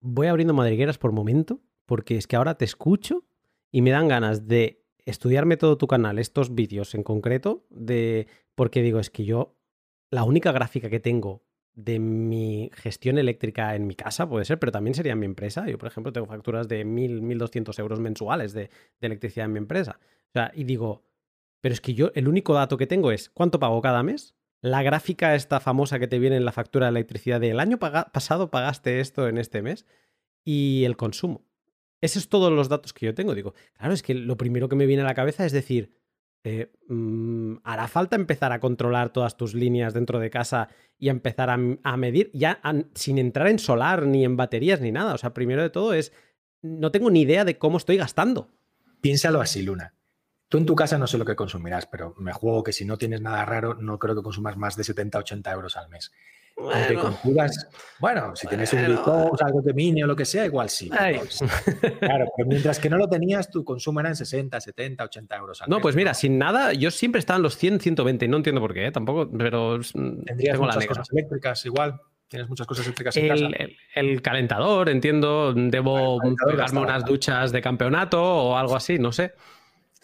voy 0.00 0.28
abriendo 0.28 0.54
madrigueras 0.54 0.98
por 0.98 1.10
momento, 1.10 1.60
porque 1.84 2.16
es 2.16 2.28
que 2.28 2.36
ahora 2.36 2.56
te 2.56 2.64
escucho 2.64 3.24
y 3.72 3.82
me 3.82 3.90
dan 3.90 4.06
ganas 4.06 4.46
de 4.46 4.84
estudiarme 5.04 5.56
todo 5.56 5.78
tu 5.78 5.88
canal, 5.88 6.20
estos 6.20 6.54
vídeos 6.54 6.94
en 6.94 7.02
concreto, 7.02 7.66
de 7.70 8.28
porque 8.54 8.82
digo, 8.82 9.00
es 9.00 9.10
que 9.10 9.24
yo, 9.24 9.56
la 10.12 10.24
única 10.24 10.52
gráfica 10.52 10.90
que 10.90 11.00
tengo 11.00 11.42
de 11.74 11.98
mi 11.98 12.70
gestión 12.74 13.16
eléctrica 13.16 13.74
en 13.74 13.86
mi 13.86 13.94
casa, 13.94 14.28
puede 14.28 14.44
ser, 14.44 14.58
pero 14.58 14.70
también 14.70 14.94
sería 14.94 15.12
en 15.12 15.18
mi 15.18 15.24
empresa. 15.24 15.66
Yo, 15.66 15.78
por 15.78 15.88
ejemplo, 15.88 16.12
tengo 16.12 16.26
facturas 16.26 16.68
de 16.68 16.84
1.000, 16.84 17.22
1.200 17.22 17.78
euros 17.78 17.98
mensuales 17.98 18.52
de, 18.52 18.68
electricidad 19.00 19.46
en 19.46 19.52
mi 19.52 19.58
empresa. 19.58 19.98
O 20.28 20.32
sea, 20.34 20.52
y 20.54 20.64
digo, 20.64 21.02
pero 21.62 21.72
es 21.72 21.80
que 21.80 21.94
yo 21.94 22.12
el 22.14 22.28
único 22.28 22.52
dato 22.52 22.76
que 22.76 22.86
tengo 22.86 23.10
es 23.10 23.30
cuánto 23.30 23.58
pago 23.58 23.80
cada 23.80 24.02
mes, 24.02 24.34
la 24.60 24.82
gráfica 24.82 25.34
esta 25.34 25.60
famosa 25.60 25.98
que 25.98 26.08
te 26.08 26.18
viene 26.18 26.36
en 26.36 26.44
la 26.44 26.52
factura 26.52 26.86
de 26.86 26.90
electricidad 26.90 27.40
del 27.40 27.58
año 27.58 27.78
pasado 27.78 28.50
pagaste 28.50 29.00
esto 29.00 29.28
en 29.28 29.38
este 29.38 29.62
mes 29.62 29.86
y 30.44 30.84
el 30.84 30.98
consumo. 30.98 31.46
Esos 32.02 32.24
son 32.24 32.30
todos 32.30 32.52
los 32.52 32.68
datos 32.68 32.92
que 32.92 33.06
yo 33.06 33.14
tengo. 33.14 33.34
Digo, 33.34 33.54
claro, 33.78 33.94
es 33.94 34.02
que 34.02 34.12
lo 34.12 34.36
primero 34.36 34.68
que 34.68 34.76
me 34.76 34.86
viene 34.86 35.02
a 35.02 35.06
la 35.06 35.14
cabeza 35.14 35.46
es 35.46 35.52
decir, 35.52 36.01
eh, 36.44 36.72
mm, 36.88 37.56
¿hará 37.62 37.86
falta 37.86 38.16
empezar 38.16 38.52
a 38.52 38.60
controlar 38.60 39.12
todas 39.12 39.36
tus 39.36 39.54
líneas 39.54 39.94
dentro 39.94 40.18
de 40.18 40.30
casa 40.30 40.68
y 40.98 41.08
empezar 41.08 41.50
a, 41.50 41.96
medir, 41.96 42.30
ya 42.34 42.60
sin 42.94 43.18
entrar 43.18 43.48
en 43.48 43.58
solar, 43.58 44.06
ni 44.06 44.24
en 44.24 44.36
baterías, 44.36 44.80
ni 44.80 44.92
nada? 44.92 45.14
O 45.14 45.18
sea, 45.18 45.34
primero 45.34 45.62
de 45.62 45.70
todo 45.70 45.94
es, 45.94 46.12
no 46.62 46.90
tengo 46.90 47.10
ni 47.10 47.22
idea 47.22 47.44
de 47.44 47.58
cómo 47.58 47.76
estoy 47.76 47.96
gastando. 47.96 48.48
Piénsalo 49.00 49.40
así, 49.40 49.62
Luna. 49.62 49.94
Tú 50.48 50.58
en 50.58 50.66
tu 50.66 50.74
casa 50.74 50.98
no 50.98 51.06
sé 51.06 51.16
lo 51.16 51.24
que 51.24 51.34
consumirás, 51.34 51.86
pero 51.86 52.14
me 52.18 52.32
juego 52.32 52.62
que 52.62 52.72
si 52.72 52.84
no 52.84 52.98
tienes 52.98 53.20
nada 53.20 53.44
raro, 53.44 53.74
no 53.74 53.98
creo 53.98 54.14
que 54.14 54.22
consumas 54.22 54.56
más 54.56 54.76
de 54.76 54.84
70, 54.84 55.18
80 55.18 55.50
euros 55.52 55.76
al 55.76 55.88
mes. 55.88 56.12
Bueno, 56.56 57.18
bueno, 57.98 58.36
si 58.36 58.46
tienes 58.46 58.72
un 58.72 58.86
Bitcoin, 58.86 59.30
algo 59.44 59.62
de 59.62 59.74
mini 59.74 60.02
o 60.02 60.06
lo 60.06 60.16
que 60.16 60.24
sea, 60.24 60.44
igual 60.46 60.68
sí. 60.68 60.88
Claro, 60.90 62.26
pero 62.36 62.48
mientras 62.48 62.78
que 62.78 62.88
no 62.90 62.96
lo 62.96 63.08
tenías, 63.08 63.50
tu 63.50 63.64
consumo 63.64 64.00
era 64.00 64.10
en 64.10 64.16
60, 64.16 64.60
70, 64.60 65.04
80 65.04 65.36
euros 65.36 65.62
al 65.62 65.70
No, 65.70 65.80
pues 65.80 65.96
mira, 65.96 66.14
sin 66.14 66.38
nada, 66.38 66.72
yo 66.72 66.90
siempre 66.90 67.18
estaba 67.18 67.36
en 67.36 67.42
los 67.42 67.56
100, 67.56 67.80
120 67.80 68.24
y 68.24 68.28
no 68.28 68.36
entiendo 68.36 68.60
por 68.60 68.74
qué, 68.74 68.86
¿eh? 68.86 68.92
tampoco, 68.92 69.30
pero 69.36 69.80
Tendrías 70.24 70.58
muchas 70.58 70.86
cosas 70.86 71.08
eléctricas 71.12 71.66
igual. 71.66 72.00
Tienes 72.28 72.48
muchas 72.48 72.66
cosas 72.66 72.86
eléctricas 72.86 73.16
en 73.18 73.24
el, 73.30 73.50
casa. 73.50 73.64
El, 73.94 74.22
calentador, 74.22 74.88
entiendo, 74.88 75.52
debo 75.52 76.18
pegarme 76.46 76.80
unas 76.80 77.04
duchas 77.04 77.52
de 77.52 77.60
campeonato 77.60 78.22
o 78.22 78.56
algo 78.56 78.74
así, 78.74 78.98
no 78.98 79.12
sé. 79.12 79.34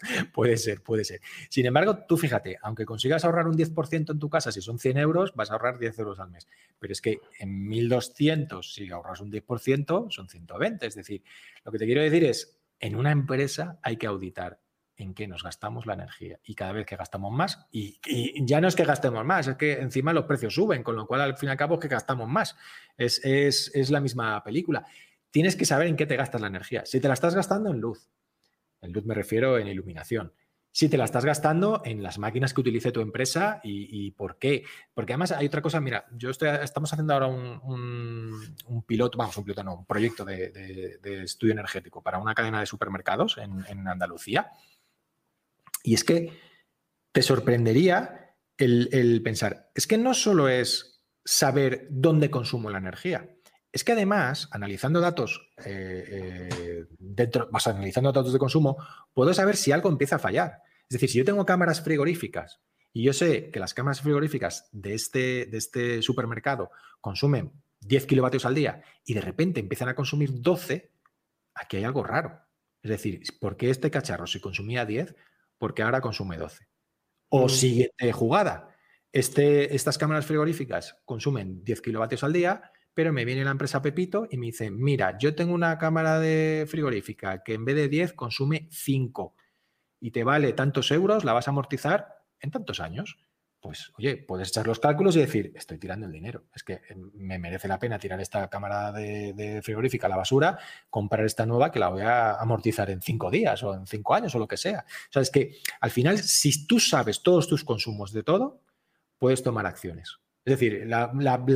puede 0.33 0.57
ser, 0.57 0.81
puede 0.81 1.03
ser. 1.03 1.21
Sin 1.49 1.65
embargo, 1.65 2.05
tú 2.07 2.17
fíjate, 2.17 2.57
aunque 2.61 2.85
consigas 2.85 3.25
ahorrar 3.25 3.47
un 3.47 3.57
10% 3.57 4.11
en 4.11 4.19
tu 4.19 4.29
casa, 4.29 4.51
si 4.51 4.61
son 4.61 4.79
100 4.79 4.97
euros, 4.97 5.33
vas 5.35 5.49
a 5.49 5.53
ahorrar 5.53 5.79
10 5.79 5.99
euros 5.99 6.19
al 6.19 6.29
mes. 6.29 6.47
Pero 6.79 6.93
es 6.93 7.01
que 7.01 7.19
en 7.39 7.67
1200, 7.67 8.73
si 8.73 8.89
ahorras 8.89 9.21
un 9.21 9.31
10%, 9.31 10.11
son 10.11 10.29
120. 10.29 10.87
Es 10.87 10.95
decir, 10.95 11.23
lo 11.63 11.71
que 11.71 11.77
te 11.77 11.85
quiero 11.85 12.01
decir 12.01 12.23
es, 12.23 12.57
en 12.79 12.95
una 12.95 13.11
empresa 13.11 13.79
hay 13.83 13.97
que 13.97 14.07
auditar 14.07 14.59
en 14.95 15.13
qué 15.13 15.27
nos 15.27 15.43
gastamos 15.43 15.85
la 15.85 15.93
energía. 15.93 16.39
Y 16.43 16.55
cada 16.55 16.73
vez 16.73 16.85
que 16.85 16.97
gastamos 16.97 17.31
más, 17.31 17.67
y, 17.71 17.99
ya 18.45 18.59
no 18.61 18.67
es 18.67 18.75
que 18.75 18.83
gastemos 18.83 19.25
más, 19.25 19.47
es 19.47 19.55
que 19.55 19.73
encima 19.79 20.13
los 20.13 20.25
precios 20.25 20.53
suben, 20.53 20.83
con 20.83 20.95
lo 20.95 21.07
cual 21.07 21.21
al 21.21 21.37
fin 21.37 21.47
y 21.47 21.51
al 21.51 21.57
cabo 21.57 21.75
es 21.75 21.81
que 21.81 21.87
gastamos 21.87 22.27
más. 22.27 22.55
Es, 22.97 23.21
es 23.23 23.89
la 23.89 24.01
misma 24.01 24.43
película. 24.43 24.85
Tienes 25.31 25.55
que 25.55 25.65
saber 25.65 25.87
en 25.87 25.95
qué 25.95 26.05
te 26.05 26.17
gastas 26.17 26.41
la 26.41 26.47
energía. 26.47 26.85
Si 26.85 26.99
te 26.99 27.07
la 27.07 27.13
estás 27.13 27.33
gastando 27.35 27.71
en 27.71 27.79
luz, 27.79 28.09
en 28.81 28.91
luz 28.91 29.05
me 29.05 29.13
refiero 29.13 29.57
en 29.57 29.67
iluminación. 29.67 30.33
Si 30.71 30.87
te 30.87 30.97
la 30.97 31.05
estás 31.05 31.25
gastando 31.25 31.81
en 31.83 32.03
las 32.03 32.19
máquinas 32.19 32.53
que 32.53 32.61
utilice 32.61 32.91
tu 32.91 33.01
empresa 33.01 33.59
y, 33.63 34.11
por 34.11 34.37
qué. 34.37 34.63
Porque 34.93 35.13
además 35.13 35.31
hay 35.31 35.47
otra 35.47 35.63
cosa, 35.63 35.81
mira, 35.81 36.05
yo 36.11 36.29
estamos 36.29 36.93
haciendo 36.93 37.13
ahora 37.13 37.25
un, 37.27 38.83
piloto, 38.85 39.17
vamos, 39.17 39.35
un 39.35 39.43
piloto, 39.43 39.63
no, 39.63 39.77
un 39.77 39.85
proyecto 39.85 40.23
de, 40.23 41.01
estudio 41.23 41.53
energético 41.53 42.03
para 42.03 42.19
una 42.19 42.35
cadena 42.35 42.59
de 42.59 42.67
supermercados 42.67 43.37
en, 43.39 43.87
Andalucía. 43.87 44.51
Y 45.83 45.95
es 45.95 46.03
que 46.03 46.37
te 47.11 47.23
sorprendería 47.23 48.35
el 48.57 49.21
pensar, 49.23 49.71
es 49.73 49.87
que 49.87 49.97
no 49.97 50.13
solo 50.13 50.49
es 50.49 50.99
saber 51.25 51.87
dónde 51.89 52.29
consumo 52.29 52.69
la 52.69 52.77
energía, 52.77 53.29
es 53.71 53.83
que 53.83 53.91
además, 53.91 54.49
analizando 54.51 54.99
datos, 54.99 55.51
eh, 55.63 56.49
eh, 56.51 56.85
dentro, 56.97 57.49
analizando 57.65 58.11
datos 58.11 58.33
de 58.33 58.39
consumo, 58.39 58.77
puedo 59.13 59.33
saber 59.33 59.55
si 59.55 59.71
algo 59.71 59.89
empieza 59.89 60.15
a 60.15 60.19
fallar. 60.19 60.63
Es 60.83 60.93
decir, 60.93 61.09
si 61.09 61.17
yo 61.19 61.25
tengo 61.25 61.45
cámaras 61.45 61.81
frigoríficas 61.81 62.61
y 62.93 63.03
yo 63.03 63.13
sé 63.13 63.51
que 63.51 63.59
las 63.59 63.75
cámaras 63.75 64.01
frigoríficas 64.01 64.69
de 64.71 64.95
este, 64.95 65.45
de 65.45 65.57
este 65.57 66.01
supermercado 66.01 66.71
consumen 66.99 67.53
10 67.81 68.07
kilovatios 68.07 68.45
al 68.45 68.55
día 68.55 68.81
y 69.05 69.13
de 69.13 69.21
repente 69.21 69.59
empiezan 69.59 69.89
a 69.89 69.95
consumir 69.95 70.31
12, 70.33 70.91
aquí 71.53 71.77
hay 71.77 71.83
algo 71.83 72.03
raro. 72.03 72.41
Es 72.81 72.89
decir, 72.89 73.21
¿por 73.39 73.55
qué 73.55 73.69
este 73.69 73.91
cacharro 73.91 74.25
si 74.25 74.39
consumía 74.39 74.85
10, 74.85 75.15
porque 75.59 75.83
ahora 75.83 76.01
consume 76.01 76.37
12? 76.37 76.67
O 77.29 77.45
mm. 77.45 77.49
siguiente 77.49 78.11
jugada, 78.13 78.75
este, 79.11 79.75
estas 79.75 79.99
cámaras 79.99 80.25
frigoríficas 80.25 80.97
consumen 81.05 81.63
10 81.63 81.81
kilovatios 81.81 82.23
al 82.23 82.33
día, 82.33 82.71
pero 82.99 83.13
me 83.13 83.23
viene 83.23 83.45
la 83.45 83.51
empresa 83.51 83.81
Pepito 83.81 84.27
y 84.29 84.35
me 84.35 84.47
dice, 84.47 84.69
mira, 84.69 85.17
yo 85.17 85.33
tengo 85.33 85.53
una 85.53 85.77
cámara 85.77 86.19
de 86.19 86.65
frigorífica 86.67 87.43
que 87.43 87.53
en 87.53 87.63
vez 87.63 87.77
de 87.77 87.87
10 87.87 88.11
consume 88.11 88.67
5 88.71 89.35
y 90.01 90.11
te 90.11 90.25
vale 90.25 90.51
tantos 90.51 90.91
euros, 90.91 91.23
la 91.23 91.31
vas 91.31 91.47
a 91.47 91.51
amortizar 91.51 92.25
en 92.41 92.51
tantos 92.51 92.81
años. 92.81 93.17
Pues, 93.61 93.93
oye, 93.97 94.17
puedes 94.17 94.49
echar 94.49 94.67
los 94.67 94.81
cálculos 94.81 95.15
y 95.15 95.19
decir, 95.19 95.53
estoy 95.55 95.77
tirando 95.77 96.07
el 96.07 96.11
dinero. 96.11 96.43
Es 96.53 96.61
que 96.61 96.81
em, 96.89 97.09
me 97.13 97.39
merece 97.39 97.69
la 97.69 97.79
pena 97.79 97.97
tirar 97.97 98.19
esta 98.19 98.49
cámara 98.49 98.91
de, 98.91 99.61
frigorífica 99.63 100.07
a 100.07 100.09
la 100.09 100.17
basura, 100.17 100.59
comprar 100.89 101.23
esta 101.23 101.45
nueva 101.45 101.71
que 101.71 101.79
la 101.79 101.87
voy 101.87 102.01
a 102.01 102.33
amortizar 102.33 102.89
en 102.89 103.01
cinco 103.01 103.31
días 103.31 103.63
o 103.63 103.75
en 103.75 103.87
cinco 103.87 104.13
años 104.13 104.35
o 104.35 104.39
lo 104.39 104.47
que 104.49 104.57
sea. 104.57 104.83
O 104.85 105.13
sea, 105.13 105.21
es 105.21 105.31
que 105.31 105.55
al 105.79 105.91
final, 105.91 106.17
si 106.17 106.67
tú 106.67 106.81
sabes 106.81 107.23
todos 107.23 107.47
tus 107.47 107.63
consumos 107.63 108.11
de 108.11 108.23
todo, 108.23 108.59
puedes 109.17 109.41
tomar 109.41 109.65
acciones. 109.65 110.19
Es 110.49 110.59
decir, 110.59 110.87
la, 110.87 111.05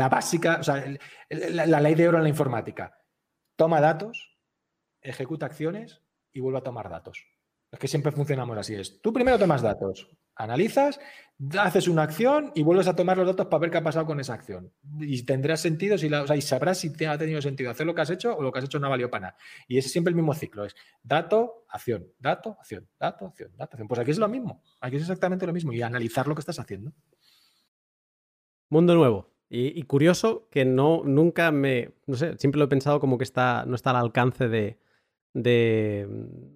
básica, 0.08 0.58
o 0.60 0.64
sea, 0.64 0.86
la, 1.30 1.82
ley 1.82 1.96
de 1.96 2.08
oro 2.08 2.20
en 2.20 2.24
la 2.26 2.30
informática. 2.30 2.96
Toma 3.56 3.82
datos, 3.82 4.38
ejecuta 5.02 5.48
acciones 5.48 6.04
y 6.32 6.42
vuelve 6.42 6.60
a 6.60 6.64
tomar 6.64 6.92
datos. 6.92 7.26
Es 7.72 7.80
que 7.80 7.88
siempre 7.88 8.12
funcionamos 8.12 8.56
así. 8.56 8.76
Es, 8.76 9.02
tú 9.02 9.12
primero 9.12 9.40
tomas 9.40 9.64
datos, 9.64 10.12
analizas, 10.36 11.00
haces 11.58 11.88
una 11.88 12.04
acción 12.04 12.52
y 12.54 12.62
vuelves 12.62 12.88
a 12.88 12.96
tomar 12.96 13.18
los 13.18 13.26
datos 13.26 13.48
para 13.48 13.62
ver 13.62 13.72
qué 13.72 13.80
ha 13.80 13.84
pasado 13.84 14.06
con 14.06 14.20
esa 14.20 14.36
acción. 14.36 14.72
Y 15.00 15.24
tendrás 15.24 15.62
sentido 15.62 15.98
si 15.98 16.08
la, 16.08 16.24
y 16.36 16.42
sabrás 16.42 16.78
si 16.78 16.94
te 16.94 17.08
ha 17.08 17.18
tenido 17.18 17.42
sentido 17.42 17.72
hacer 17.72 17.88
lo 17.88 17.96
que 17.96 18.02
has 18.02 18.12
hecho 18.12 18.38
o 18.38 18.44
lo 18.44 18.52
que 18.52 18.60
has 18.60 18.66
hecho 18.66 18.78
no 18.78 18.86
ha 18.86 18.92
valido 18.92 19.10
para 19.10 19.22
nada. 19.22 19.38
Y 19.68 19.80
es 19.80 19.92
siempre 19.92 20.12
el 20.12 20.16
mismo 20.16 20.36
ciclo. 20.36 20.66
Es 20.66 20.76
dato, 21.02 21.66
acción, 21.68 22.12
dato, 22.20 22.58
acción, 22.60 22.88
dato, 23.00 23.26
acción, 23.26 23.50
dato, 23.58 23.74
acción. 23.74 23.88
Pues 23.88 24.00
aquí 24.02 24.12
es 24.12 24.20
lo 24.20 24.28
mismo. 24.28 24.62
Aquí 24.80 24.98
es 24.98 25.02
exactamente 25.02 25.48
lo 25.48 25.54
mismo. 25.54 25.74
Y 25.74 25.82
analizar 25.82 26.28
lo 26.28 26.36
que 26.36 26.42
estás 26.42 26.60
haciendo. 26.60 26.94
Mundo 28.74 28.96
nuevo. 28.96 29.30
Y, 29.50 29.84
curioso 29.84 30.48
que 30.50 30.66
no, 30.66 31.04
nunca 31.06 31.52
me, 31.52 31.92
no 32.08 32.18
sé, 32.18 32.36
siempre 32.40 32.58
lo 32.58 32.66
he 32.66 32.70
pensado 32.70 33.00
como 33.00 33.20
que 33.20 33.24
está, 33.24 33.66
no 33.68 33.76
está 33.76 33.92
al 33.92 33.98
alcance 33.98 34.48
de, 34.48 34.80
de... 35.32 36.10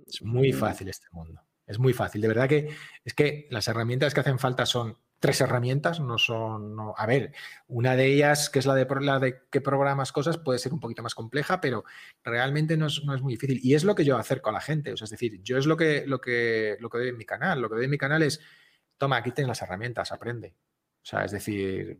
Es 0.07 0.23
muy 0.23 0.51
fácil 0.51 0.89
este 0.89 1.05
mundo. 1.11 1.43
Es 1.67 1.77
muy 1.77 1.93
fácil. 1.93 2.21
De 2.21 2.27
verdad 2.27 2.49
que 2.49 2.69
es 3.05 3.13
que 3.13 3.47
las 3.51 3.67
herramientas 3.67 4.15
que 4.15 4.21
hacen 4.21 4.39
falta 4.39 4.65
son 4.65 4.97
tres 5.19 5.41
herramientas, 5.41 5.99
no 5.99 6.17
son. 6.17 6.75
a 6.95 7.05
ver, 7.05 7.33
una 7.67 7.95
de 7.95 8.07
ellas, 8.07 8.49
que 8.49 8.57
es 8.57 8.65
la 8.65 8.73
de, 8.73 8.87
la 9.01 9.19
de 9.19 9.43
que 9.51 9.61
programas 9.61 10.11
cosas, 10.11 10.39
puede 10.39 10.57
ser 10.57 10.73
un 10.73 10.79
poquito 10.79 11.03
más 11.03 11.13
compleja, 11.13 11.61
pero 11.61 11.83
realmente 12.23 12.77
no 12.77 12.87
es, 12.87 13.03
muy 13.03 13.33
difícil. 13.33 13.59
Y 13.61 13.75
es 13.75 13.83
lo 13.83 13.93
que 13.93 14.05
yo 14.05 14.17
acerco 14.17 14.49
a 14.49 14.53
la 14.53 14.61
gente. 14.61 14.91
O 14.91 14.97
sea, 14.97 15.05
es 15.05 15.11
decir, 15.11 15.39
yo 15.43 15.59
es 15.59 15.67
lo 15.67 15.77
que, 15.77 16.07
lo 16.07 16.19
que, 16.19 16.77
lo 16.79 16.89
que 16.89 16.97
doy 16.97 17.09
en 17.09 17.17
mi 17.17 17.25
canal. 17.25 17.61
Lo 17.61 17.69
que 17.69 17.75
doy 17.75 17.85
en 17.85 17.91
mi 17.91 17.99
canal 17.99 18.23
es, 18.23 18.39
toma, 18.97 19.17
aquí 19.17 19.31
tienes 19.31 19.49
las 19.49 19.61
herramientas, 19.61 20.11
aprende. 20.11 20.55
O 21.07 21.09
sea, 21.09 21.23
es 21.23 21.31
decir, 21.31 21.97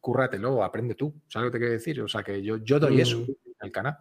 cúrratelo, 0.00 0.62
aprende 0.62 0.94
tú. 0.94 1.14
¿Sabes 1.28 1.46
lo 1.46 1.50
que 1.50 1.54
te 1.54 1.60
quiero 1.60 1.72
decir? 1.72 2.02
O 2.02 2.08
sea, 2.08 2.22
que 2.22 2.42
yo, 2.42 2.58
yo 2.58 2.78
doy 2.78 3.00
eso 3.00 3.24
en 3.24 3.54
el 3.58 3.72
canal. 3.72 3.96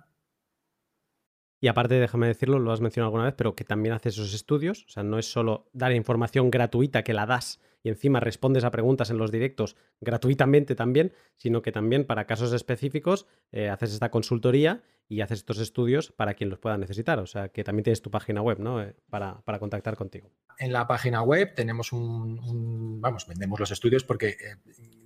Y 1.61 1.67
aparte, 1.67 1.99
déjame 1.99 2.27
decirlo, 2.27 2.59
lo 2.59 2.71
has 2.71 2.81
mencionado 2.81 3.07
alguna 3.07 3.25
vez, 3.25 3.33
pero 3.35 3.55
que 3.55 3.65
también 3.65 3.93
haces 3.93 4.13
esos 4.15 4.33
estudios. 4.33 4.85
O 4.87 4.89
sea, 4.89 5.03
no 5.03 5.19
es 5.19 5.31
solo 5.31 5.69
dar 5.73 5.91
información 5.91 6.49
gratuita 6.51 7.03
que 7.03 7.13
la 7.13 7.25
das 7.25 7.59
y 7.83 7.89
encima 7.89 8.19
respondes 8.19 8.63
a 8.63 8.71
preguntas 8.71 9.09
en 9.09 9.17
los 9.17 9.31
directos 9.31 9.75
gratuitamente 10.01 10.75
también, 10.75 11.13
sino 11.35 11.61
que 11.61 11.71
también 11.71 12.05
para 12.05 12.25
casos 12.25 12.53
específicos 12.53 13.25
eh, 13.51 13.69
haces 13.69 13.93
esta 13.93 14.11
consultoría 14.11 14.83
y 15.07 15.21
haces 15.21 15.39
estos 15.39 15.59
estudios 15.59 16.11
para 16.11 16.35
quien 16.35 16.49
los 16.49 16.59
pueda 16.59 16.77
necesitar. 16.77 17.19
O 17.19 17.25
sea, 17.25 17.49
que 17.49 17.63
también 17.63 17.83
tienes 17.83 18.01
tu 18.01 18.11
página 18.11 18.41
web, 18.41 18.59
¿no? 18.59 18.81
Eh, 18.81 18.95
para, 19.09 19.41
contactar 19.59 19.95
contigo. 19.95 20.29
En 20.59 20.71
la 20.71 20.87
página 20.87 21.23
web 21.23 21.55
tenemos 21.55 21.91
un, 21.91 23.01
vamos, 23.01 23.25
vendemos 23.25 23.59
los 23.59 23.71
estudios 23.71 24.03
porque 24.03 24.29
eh, 24.29 24.55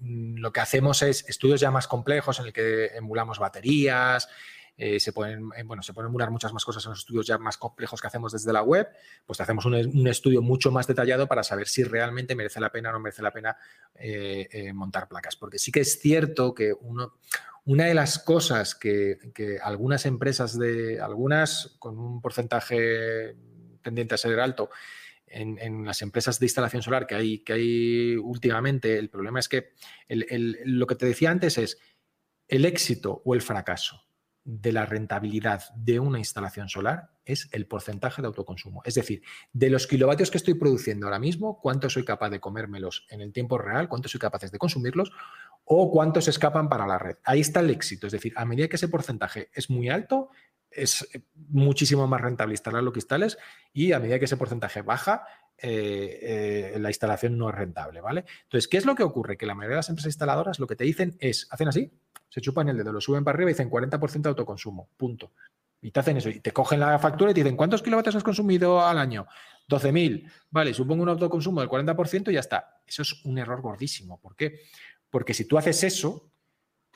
lo 0.01 0.51
que 0.51 0.59
hacemos 0.59 1.01
es 1.03 1.27
estudios 1.29 1.61
ya 1.61 1.71
más 1.71 1.87
complejos 1.87 2.39
en 2.39 2.47
el 2.47 2.53
que 2.53 2.87
emulamos 2.87 3.39
baterías, 3.39 4.27
eh, 4.75 4.99
se, 4.99 5.13
pueden, 5.13 5.49
eh, 5.55 5.63
bueno, 5.63 5.83
se 5.83 5.93
pueden 5.93 6.09
emular 6.09 6.31
muchas 6.31 6.51
más 6.51 6.65
cosas 6.65 6.83
en 6.85 6.91
los 6.91 6.99
estudios 6.99 7.27
ya 7.27 7.37
más 7.37 7.57
complejos 7.57 8.01
que 8.01 8.07
hacemos 8.07 8.31
desde 8.31 8.51
la 8.51 8.63
web, 8.63 8.87
pues 9.25 9.39
hacemos 9.39 9.65
un, 9.65 10.07
estudio 10.07 10.41
mucho 10.41 10.71
más 10.71 10.87
detallado 10.87 11.27
para 11.27 11.43
saber 11.43 11.67
si 11.67 11.83
realmente 11.83 12.35
merece 12.35 12.59
la 12.59 12.71
pena 12.71 12.89
o 12.89 12.93
no 12.93 12.99
merece 12.99 13.21
la 13.21 13.31
pena 13.31 13.55
eh, 13.95 14.71
montar 14.73 15.07
placas. 15.07 15.35
Porque 15.35 15.59
sí 15.59 15.71
que 15.71 15.81
es 15.81 15.99
cierto 15.99 16.55
que 16.55 16.73
una 17.65 17.85
de 17.85 17.93
las 17.93 18.17
cosas 18.17 18.73
que, 18.73 19.19
algunas 19.61 20.05
empresas 20.05 20.57
de, 20.57 20.99
algunas 20.99 21.75
con 21.77 21.99
un 21.99 22.19
porcentaje 22.19 23.35
tendiente 23.83 24.15
a 24.15 24.17
ser 24.17 24.39
alto, 24.39 24.69
en, 25.27 25.85
las 25.85 26.01
empresas 26.01 26.39
de 26.39 26.45
instalación 26.45 26.81
solar 26.81 27.07
que 27.07 27.15
hay, 27.15 27.39
que 27.39 27.53
hay 27.53 28.15
últimamente, 28.17 28.97
el 28.97 29.09
problema 29.09 29.39
es 29.39 29.49
que 29.49 29.73
lo 30.07 30.87
que 30.87 30.95
te 30.95 31.05
decía 31.05 31.31
antes 31.31 31.57
es 31.57 31.79
el 32.47 32.65
éxito 32.65 33.21
o 33.25 33.33
el 33.33 33.41
fracaso 33.41 34.03
de 34.45 34.73
la 34.73 34.85
rentabilidad 34.85 35.63
de 35.75 35.99
una 35.99 36.19
instalación 36.19 36.67
solar 36.67 37.09
es 37.25 37.47
el 37.51 37.65
porcentaje 37.65 38.21
de 38.21 38.27
autoconsumo. 38.27 38.81
Es 38.85 38.95
decir, 38.95 39.21
de 39.53 39.69
los 39.69 39.87
kilovatios 39.87 40.29
que 40.29 40.37
estoy 40.37 40.55
produciendo 40.55 41.07
ahora 41.07 41.19
mismo, 41.19 41.59
cuánto 41.61 41.89
soy 41.89 42.03
capaz 42.03 42.29
de 42.29 42.39
comérmelos 42.39 43.05
en 43.09 43.21
el 43.21 43.31
tiempo 43.31 43.57
real, 43.57 43.87
cuánto 43.87 44.09
soy 44.09 44.19
capaz 44.19 44.51
de 44.51 44.57
consumirlos 44.57 45.11
o 45.63 45.89
cuántos 45.91 46.27
escapan 46.27 46.67
para 46.67 46.85
la 46.85 46.97
red. 46.97 47.15
Ahí 47.23 47.39
está 47.39 47.61
el 47.61 47.69
éxito. 47.69 48.07
Es 48.07 48.13
decir, 48.13 48.33
a 48.35 48.45
medida 48.45 48.67
que 48.67 48.75
ese 48.75 48.89
porcentaje 48.89 49.49
es 49.53 49.69
muy 49.69 49.89
alto, 49.89 50.29
es 50.69 51.07
muchísimo 51.49 52.07
más 52.07 52.19
rentable 52.19 52.53
instalar 52.53 52.83
los 52.83 52.93
cristales 52.93 53.37
y 53.71 53.93
a 53.93 53.99
medida 53.99 54.19
que 54.19 54.25
ese 54.25 54.37
porcentaje 54.37 54.81
baja, 54.81 55.25
eh, 55.57 56.73
eh, 56.75 56.79
la 56.79 56.89
instalación 56.89 57.37
no 57.37 57.49
es 57.49 57.55
rentable, 57.55 58.01
¿vale? 58.01 58.25
Entonces, 58.43 58.67
¿qué 58.67 58.77
es 58.77 58.85
lo 58.85 58.95
que 58.95 59.03
ocurre? 59.03 59.37
Que 59.37 59.45
la 59.45 59.55
mayoría 59.55 59.75
de 59.75 59.79
las 59.79 59.89
empresas 59.89 60.09
instaladoras 60.09 60.59
lo 60.59 60.67
que 60.67 60.75
te 60.75 60.83
dicen 60.83 61.15
es, 61.19 61.47
hacen 61.51 61.67
así, 61.67 61.91
se 62.33 62.41
chupan 62.41 62.67
el 62.67 62.77
dedo, 62.77 62.91
lo 62.91 62.99
suben 62.99 63.23
para 63.23 63.35
arriba 63.35 63.51
y 63.51 63.53
dicen 63.53 63.69
40% 63.69 64.21
de 64.23 64.29
autoconsumo, 64.29 64.89
punto. 64.97 65.33
Y 65.79 65.91
te 65.91 65.99
hacen 65.99 66.17
eso, 66.17 66.29
y 66.29 66.39
te 66.39 66.51
cogen 66.51 66.79
la 66.79 66.97
factura 66.97 67.29
y 67.29 67.35
te 67.35 67.43
dicen, 67.43 67.55
¿cuántos 67.55 67.83
kilovatios 67.83 68.15
has 68.15 68.23
consumido 68.23 68.83
al 68.83 68.97
año? 68.97 69.27
12.000. 69.69 70.31
Vale, 70.49 70.73
supongo 70.73 71.03
un 71.03 71.09
autoconsumo 71.09 71.61
del 71.61 71.69
40% 71.69 72.31
y 72.31 72.33
ya 72.33 72.39
está. 72.39 72.81
Eso 72.87 73.03
es 73.03 73.23
un 73.25 73.37
error 73.37 73.61
gordísimo. 73.61 74.19
¿Por 74.19 74.35
qué? 74.35 74.61
Porque 75.11 75.35
si 75.35 75.45
tú 75.45 75.59
haces 75.59 75.83
eso, 75.83 76.31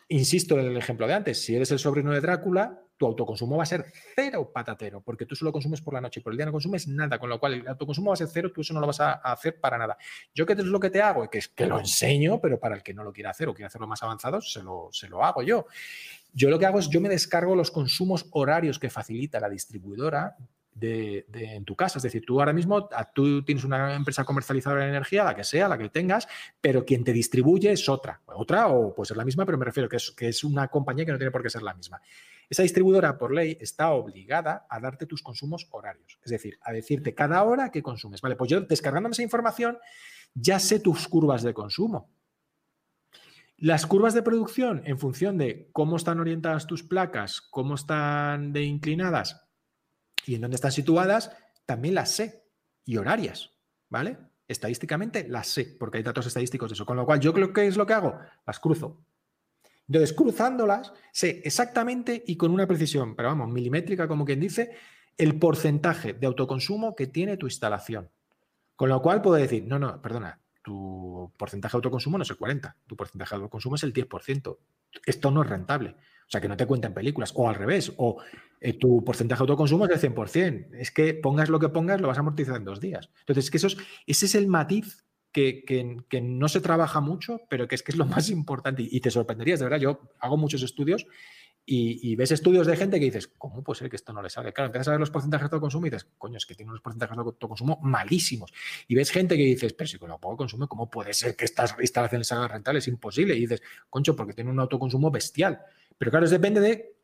insisto 0.08 0.58
en 0.58 0.66
el 0.66 0.78
ejemplo 0.78 1.06
de 1.06 1.14
antes, 1.14 1.40
si 1.40 1.56
eres 1.56 1.70
el 1.70 1.78
sobrino 1.78 2.12
de 2.14 2.22
Drácula, 2.22 2.82
tu 2.98 3.06
autoconsumo 3.06 3.58
va 3.58 3.64
a 3.64 3.68
ser 3.68 3.86
cero 4.16 4.52
patatero, 4.54 5.02
porque 5.02 5.26
tú 5.26 5.36
solo 5.36 5.52
consumes 5.52 5.82
por 5.82 5.94
la 5.94 6.02
noche 6.02 6.20
y 6.20 6.24
por 6.24 6.34
el 6.34 6.38
día 6.38 6.46
no 6.46 6.52
consumes 6.52 6.88
nada, 6.88 7.20
con 7.20 7.30
lo 7.30 7.40
cual 7.40 7.54
el 7.54 7.68
autoconsumo 7.68 8.10
va 8.10 8.16
a 8.16 8.18
ser 8.18 8.28
cero, 8.28 8.52
tú 8.54 8.62
eso 8.62 8.74
no 8.74 8.80
lo 8.80 8.88
vas 8.88 9.00
a, 9.00 9.14
hacer 9.14 9.60
para 9.60 9.78
nada. 9.78 9.98
Yo 10.34 10.46
qué 10.46 10.54
es 10.54 10.60
lo 10.60 10.80
que 10.80 10.90
te 10.90 11.02
hago, 11.02 11.30
que 11.30 11.38
es 11.38 11.48
que 11.48 11.68
lo 11.68 11.80
enseño, 11.80 12.42
pero 12.42 12.60
para 12.60 12.76
el 12.76 12.84
que 12.84 12.94
no 12.94 13.04
lo 13.04 13.14
quiera 13.14 13.30
hacer 13.30 13.48
o 13.48 13.54
quiere 13.54 13.68
hacerlo 13.68 13.88
más 13.88 14.02
avanzado, 14.04 14.42
se 14.42 14.64
lo, 14.64 14.90
se 14.92 15.08
lo 15.08 15.24
hago 15.24 15.44
yo. 15.44 15.68
Yo 16.34 16.50
lo 16.50 16.60
que 16.60 16.66
hago 16.66 16.80
es, 16.80 16.90
yo 16.90 17.00
me 17.02 17.10
descargo 17.10 17.56
los 17.56 17.72
consumos 17.72 18.28
horarios 18.32 18.80
que 18.80 18.90
facilita 18.90 19.40
la 19.40 19.50
distribuidora 19.50 20.36
de, 20.80 21.26
en 21.34 21.66
tu 21.66 21.76
casa. 21.76 22.00
Es 22.00 22.04
decir, 22.04 22.24
tú 22.26 22.40
ahora 22.40 22.54
mismo 22.54 22.90
tú 23.14 23.44
tienes 23.44 23.64
una 23.64 23.96
empresa 23.96 24.24
comercializadora 24.24 24.84
de 24.84 24.90
energía, 24.90 25.24
la 25.24 25.36
que 25.36 25.44
sea, 25.44 25.68
la 25.68 25.78
que 25.78 25.90
tengas, 25.90 26.28
pero 26.62 26.86
quien 26.86 27.04
te 27.04 27.14
distribuye 27.14 27.72
es 27.72 27.90
otra. 27.90 28.22
Otra 28.26 28.68
o 28.68 28.94
puede 28.94 29.08
ser 29.08 29.18
la 29.18 29.26
misma, 29.26 29.46
pero 29.46 29.58
me 29.58 29.66
refiero 29.66 29.90
que 29.90 29.98
es, 29.98 30.12
que 30.12 30.28
es 30.28 30.44
una 30.44 30.68
compañía 30.68 31.06
que 31.06 31.12
no 31.12 31.18
tiene 31.18 31.32
por 31.32 31.44
qué 31.44 31.50
ser 31.50 31.64
la 31.64 31.74
misma. 31.74 32.02
Esa 32.50 32.64
distribuidora, 32.64 33.18
por 33.18 33.34
ley, 33.34 33.58
está 33.60 33.90
obligada 33.92 34.66
a 34.70 34.80
darte 34.80 35.06
tus 35.06 35.22
consumos 35.22 35.68
horarios, 35.72 36.18
es 36.24 36.32
decir, 36.32 36.58
a 36.62 36.72
decirte 36.72 37.14
cada 37.14 37.44
hora 37.44 37.72
qué 37.72 37.84
consumes. 37.84 38.22
Vale, 38.22 38.36
pues 38.36 38.50
yo 38.50 38.62
descargándome 38.62 39.14
esa 39.14 39.24
información 39.24 39.78
ya 40.34 40.60
sé 40.60 40.80
tus 40.80 41.08
curvas 41.08 41.44
de 41.44 41.54
consumo. 41.54 42.10
Las 43.58 43.88
curvas 43.88 44.14
de 44.14 44.22
producción, 44.22 44.84
en 44.86 45.00
función 45.00 45.38
de 45.38 45.70
cómo 45.74 45.98
están 45.98 46.20
orientadas 46.20 46.68
tus 46.68 46.84
placas, 46.84 47.42
cómo 47.42 47.74
están 47.74 48.54
de 48.54 48.64
inclinadas 48.64 49.48
y 50.28 50.36
en 50.36 50.42
dónde 50.42 50.56
están 50.56 50.72
situadas, 50.72 51.32
también 51.66 51.96
las 51.96 52.12
sé. 52.12 52.44
Y 52.86 52.98
horarias, 52.98 53.52
¿vale? 53.90 54.18
Estadísticamente 54.48 55.28
las 55.28 55.48
sé, 55.48 55.76
porque 55.78 55.98
hay 55.98 56.04
datos 56.04 56.28
estadísticos 56.28 56.70
de 56.70 56.76
eso. 56.76 56.86
Con 56.86 56.98
lo 56.98 57.06
cual, 57.06 57.20
yo 57.20 57.34
creo 57.34 57.52
que 57.52 57.68
es 57.68 57.76
lo 57.76 57.86
que 57.86 57.94
hago, 57.94 58.18
las 58.46 58.60
cruzo. 58.60 59.04
Entonces, 59.88 60.14
cruzándolas, 60.14 60.92
sé 61.12 61.42
exactamente 61.46 62.24
y 62.28 62.36
con 62.36 62.52
una 62.52 62.68
precisión, 62.68 63.16
pero 63.16 63.30
vamos, 63.30 63.50
milimétrica, 63.50 64.08
como 64.08 64.26
quien 64.26 64.40
dice, 64.40 64.72
el 65.18 65.40
porcentaje 65.40 66.14
de 66.14 66.28
autoconsumo 66.28 66.96
que 66.96 67.08
tiene 67.08 67.38
tu 67.38 67.48
instalación. 67.48 68.10
Con 68.76 68.90
lo 68.90 69.02
cual 69.02 69.22
puedo 69.22 69.38
decir, 69.38 69.66
no, 69.66 69.80
no, 69.80 70.02
perdona, 70.02 70.40
tu 70.62 71.32
porcentaje 71.38 71.74
de 71.74 71.78
autoconsumo 71.78 72.18
no 72.18 72.24
es 72.24 72.30
el 72.30 72.38
40, 72.38 72.76
tu 72.86 72.96
porcentaje 72.96 73.34
de 73.34 73.36
autoconsumo 73.38 73.76
es 73.76 73.84
el 73.84 73.94
10%. 73.94 74.58
Esto 75.06 75.32
no 75.32 75.42
es 75.42 75.50
rentable. 75.50 75.96
O 76.28 76.30
sea, 76.30 76.42
que 76.42 76.50
no 76.50 76.58
te 76.58 76.66
cuenten 76.66 76.94
películas. 76.94 77.32
O 77.36 77.48
al 77.48 77.56
revés, 77.56 77.94
o 77.96 78.18
eh, 78.60 78.74
tu 78.74 79.04
porcentaje 79.04 79.40
de 79.40 79.44
autoconsumo 79.44 79.86
es 79.86 80.02
del 80.02 80.14
100%. 80.14 80.76
Es 80.76 80.92
que 80.92 81.14
pongas 81.14 81.48
lo 81.48 81.60
que 81.60 81.70
pongas, 81.70 82.02
lo 82.02 82.10
vas 82.10 82.18
a 82.18 82.20
amortizar 82.20 82.58
en 82.58 82.66
dos 82.66 82.82
días. 82.82 83.10
Entonces, 83.22 83.50
que 83.50 83.58
eso 83.58 83.68
ese 84.06 84.26
es 84.26 84.36
el 84.36 84.48
matiz 84.48 85.07
que, 85.38 86.22
no 86.22 86.50
se 86.50 86.62
trabaja 86.62 87.00
mucho, 87.00 87.42
pero 87.50 87.68
que 87.68 87.76
es 87.76 87.84
que 87.84 87.92
es 87.92 87.98
lo 87.98 88.06
más 88.06 88.30
importante 88.30 88.88
y, 88.90 89.00
te 89.00 89.12
sorprenderías, 89.12 89.60
de 89.60 89.66
verdad, 89.66 89.80
yo 89.80 90.00
hago 90.20 90.38
muchos 90.38 90.64
estudios 90.64 91.06
y, 91.70 92.16
ves 92.16 92.32
estudios 92.32 92.66
de 92.66 92.78
gente 92.78 92.98
que 92.98 93.06
dices, 93.06 93.28
¿cómo 93.28 93.62
puede 93.62 93.80
ser 93.80 93.90
que 93.90 93.98
esto 93.98 94.14
no 94.14 94.22
le 94.22 94.30
salga? 94.30 94.54
Claro, 94.54 94.68
empiezas 94.68 94.88
a 94.88 94.92
ver 94.92 95.02
los 95.02 95.12
porcentajes 95.12 95.50
de 95.50 95.56
autoconsumo 95.56 95.86
y 95.86 95.90
dices, 95.90 96.08
coño, 96.18 96.38
es 96.38 96.46
que 96.46 96.56
tiene 96.56 96.72
unos 96.72 96.82
porcentajes 96.82 97.16
de 97.18 97.22
autoconsumo 97.22 97.80
malísimos. 97.84 98.54
Y 98.88 98.96
ves 98.96 99.12
gente 99.12 99.36
que 99.36 99.44
dices, 99.44 99.74
pero 99.74 99.86
si 99.86 99.98
con 99.98 100.10
lo 100.10 100.18
poco 100.18 100.38
consume, 100.38 100.68
¿cómo 100.68 100.90
puede 100.90 101.14
ser 101.14 101.36
que 101.36 101.44
estas 101.44 101.76
instalaciones 101.78 102.28
salgan 102.28 102.50
rentables? 102.50 102.86
Es 102.86 102.88
imposible. 102.88 103.36
Y 103.36 103.42
dices, 103.42 103.62
concho, 103.90 104.16
porque 104.16 104.34
tiene 104.34 104.50
un 104.50 104.62
autoconsumo 104.62 105.12
bestial. 105.12 105.60
Pero 105.98 106.10
claro, 106.10 106.30
depende 106.30 106.62
de 106.62 106.96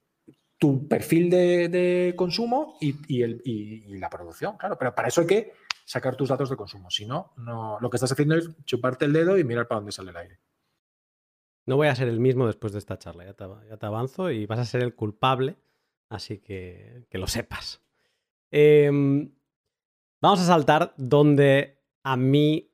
tu 0.58 0.88
perfil 0.88 1.30
de, 1.30 2.14
consumo 2.16 2.78
y, 2.80 2.96
y, 3.10 3.98
la 3.98 4.10
producción, 4.10 4.56
claro. 4.56 4.78
Pero 4.80 4.96
para 4.96 5.10
eso 5.10 5.20
hay 5.20 5.28
que 5.28 5.54
sacar 5.86 6.16
tus 6.16 6.30
datos 6.30 6.50
de 6.50 6.56
consumo. 6.56 6.90
Si 6.90 7.06
no, 7.06 7.34
no, 7.38 7.78
lo 7.80 7.90
que 7.90 7.98
estás 7.98 8.12
haciendo 8.12 8.36
es 8.36 8.50
chuparte 8.66 9.06
el 9.06 9.14
dedo 9.14 9.38
y 9.38 9.44
mirar 9.44 9.68
para 9.68 9.80
dónde 9.80 9.92
sale 9.92 10.12
el 10.12 10.18
aire. 10.18 10.40
No 11.66 11.78
voy 11.78 11.88
a 11.88 11.96
ser 11.96 12.10
el 12.10 12.20
mismo 12.20 12.46
después 12.48 12.74
de 12.74 12.80
esta 12.80 12.98
charla, 12.98 13.26
ya 13.26 13.34
te, 13.78 13.86
avanzo 13.86 14.32
y 14.32 14.46
vas 14.46 14.60
a 14.60 14.66
ser 14.66 14.82
el 14.82 14.96
culpable, 14.96 15.56
así 16.10 16.40
que 16.40 17.06
que 17.10 17.18
lo 17.18 17.28
sepas. 17.28 17.82
Em, 18.52 19.32
vamos 20.22 20.42
a 20.42 20.46
saltar 20.46 20.94
donde 20.98 21.80
a 22.04 22.18
mí, 22.18 22.70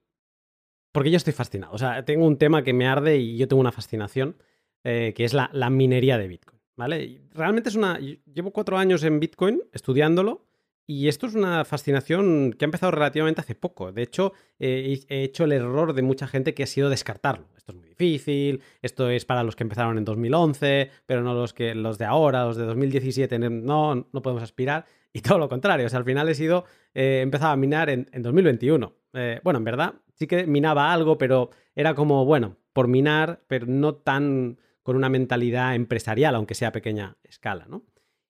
porque 0.91 1.11
yo 1.11 1.17
estoy 1.17 1.33
fascinado, 1.33 1.73
o 1.73 1.77
sea, 1.77 2.03
tengo 2.03 2.25
un 2.25 2.37
tema 2.37 2.63
que 2.63 2.73
me 2.73 2.87
arde 2.87 3.17
y 3.17 3.37
yo 3.37 3.47
tengo 3.47 3.61
una 3.61 3.71
fascinación, 3.71 4.37
eh, 4.83 5.13
que 5.15 5.23
es 5.23 5.33
la, 5.33 5.51
la, 5.53 5.69
minería 5.69 6.17
de 6.17 6.27
Bitcoin, 6.27 6.59
¿vale? 6.75 7.21
realmente 7.31 7.69
es 7.69 7.75
una, 7.75 7.99
llevo 7.99 8.51
cuatro 8.51 8.77
años 8.77 9.03
en 9.03 9.19
Bitcoin 9.19 9.61
estudiándolo 9.71 10.48
y 10.89 11.07
esto 11.07 11.27
es 11.27 11.35
una 11.35 11.65
fascinación 11.65 12.51
que 12.57 12.65
ha 12.65 12.67
empezado 12.67 12.89
relativamente 12.89 13.41
hace 13.41 13.53
poco. 13.53 13.91
De 13.91 14.01
hecho, 14.01 14.33
he 14.57 15.05
hecho 15.07 15.43
el 15.43 15.51
error 15.51 15.93
de 15.93 16.01
mucha 16.01 16.25
gente 16.25 16.55
que 16.55 16.63
ha 16.63 16.65
sido 16.65 16.89
descartarlo. 16.89 17.45
Esto 17.55 17.73
es 17.73 17.77
muy 17.77 17.89
difícil, 17.89 18.63
esto 18.81 19.07
es 19.11 19.23
para 19.23 19.43
los 19.43 19.55
que 19.55 19.61
empezaron 19.61 19.99
en 19.99 20.05
2011, 20.05 20.89
pero 21.05 21.21
no 21.21 21.35
los, 21.35 21.53
que, 21.53 21.75
los 21.75 21.99
de 21.99 22.05
ahora, 22.05 22.45
los 22.45 22.57
de 22.57 22.65
2017, 22.65 23.37
no, 23.37 24.07
no 24.11 24.21
podemos 24.23 24.41
aspirar. 24.41 24.85
Y 25.13 25.21
todo 25.21 25.39
lo 25.39 25.49
contrario, 25.49 25.87
o 25.91 25.97
al 25.97 26.05
final 26.05 26.29
he 26.29 26.35
sido, 26.35 26.65
eh, 26.93 27.21
empezado 27.23 27.51
a 27.51 27.55
minar 27.55 27.89
en, 27.89 28.07
2021. 28.11 28.93
Eh, 29.13 29.41
bueno, 29.43 29.57
en 29.57 29.63
verdad, 29.63 29.95
sí 30.13 30.27
que 30.27 30.45
minaba 30.45 30.93
algo, 30.93 31.17
pero 31.17 31.49
era 31.75 31.95
como, 31.95 32.25
bueno, 32.25 32.57
por 32.73 32.87
minar, 32.87 33.41
pero 33.47 33.65
no 33.65 33.95
tan 33.95 34.59
con 34.83 34.95
una 34.95 35.09
mentalidad 35.09 35.73
empresarial, 35.73 36.35
aunque 36.35 36.53
sea 36.53 36.67
a 36.67 36.71
pequeña 36.71 37.17
escala, 37.23 37.65
¿no? 37.67 37.83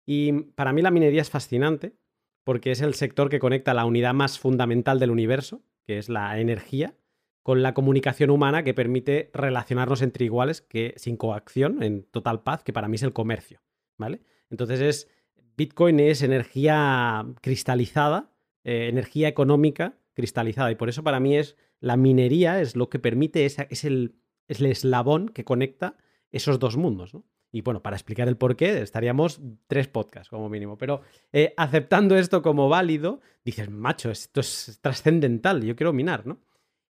Y 0.06 0.31
para 0.31 0.72
mí 0.73 0.81
la 0.81 0.90
minería 0.90 1.22
es 1.22 1.30
fascinante 1.30 1.99
porque 2.50 2.72
es 2.72 2.82
el 2.82 2.96
sector 2.96 3.30
que 3.30 3.38
conecta 3.38 3.76
la 3.76 3.86
unidad 3.86 4.16
más 4.16 4.40
fundamental 4.40 4.98
del 4.98 5.12
universo, 5.12 5.62
que 5.86 6.00
es 6.00 6.10
la 6.10 6.40
energía, 6.40 6.96
con 7.44 7.62
la 7.62 7.76
comunicación 7.76 8.32
humana 8.32 8.64
que 8.64 8.74
permite 8.74 9.30
relacionarnos 9.36 10.02
entre 10.02 10.26
iguales 10.26 10.60
que 10.60 10.96
sin 10.98 11.16
coacción 11.16 11.84
en 11.84 12.06
total 12.06 12.42
paz, 12.42 12.64
que 12.64 12.74
para 12.74 12.88
mí 12.88 12.96
es 12.96 13.04
el 13.04 13.14
comercio, 13.14 13.62
¿vale? 14.00 14.22
Entonces 14.50 14.82
es 14.82 15.08
Bitcoin 15.58 16.00
es 16.00 16.24
energía 16.24 17.24
cristalizada, 17.42 18.32
eh, 18.64 18.88
energía 18.90 19.28
económica 19.28 20.00
cristalizada 20.16 20.72
y 20.72 20.76
por 20.76 20.90
eso 20.90 21.04
para 21.04 21.20
mí 21.20 21.38
es 21.38 21.56
la 21.80 21.98
minería 21.98 22.62
es 22.62 22.76
lo 22.76 22.90
que 22.90 22.98
permite 22.98 23.46
es, 23.46 23.60
el, 23.84 24.16
es 24.48 24.60
el 24.60 24.66
eslabón 24.66 25.30
que 25.30 25.46
conecta 25.46 25.98
esos 26.32 26.58
dos 26.58 26.78
mundos, 26.78 27.14
¿no? 27.14 27.26
Y 27.52 27.62
bueno, 27.62 27.82
para 27.82 27.96
explicar 27.96 28.28
el 28.28 28.38
por 28.38 28.56
qué 28.56 28.82
estaríamos 28.82 29.42
tres 29.68 29.88
podcasts 29.88 30.30
como 30.30 30.50
mínimo. 30.50 30.78
Pero 30.78 31.02
eh, 31.34 31.54
aceptando 31.58 32.16
esto 32.16 32.42
como 32.42 32.70
válido, 32.70 33.22
dices, 33.44 33.70
macho, 33.70 34.12
esto 34.12 34.42
es 34.42 34.80
trascendental, 34.82 35.64
yo 35.64 35.76
quiero 35.76 35.94
minar, 35.94 36.28
¿no? 36.28 36.40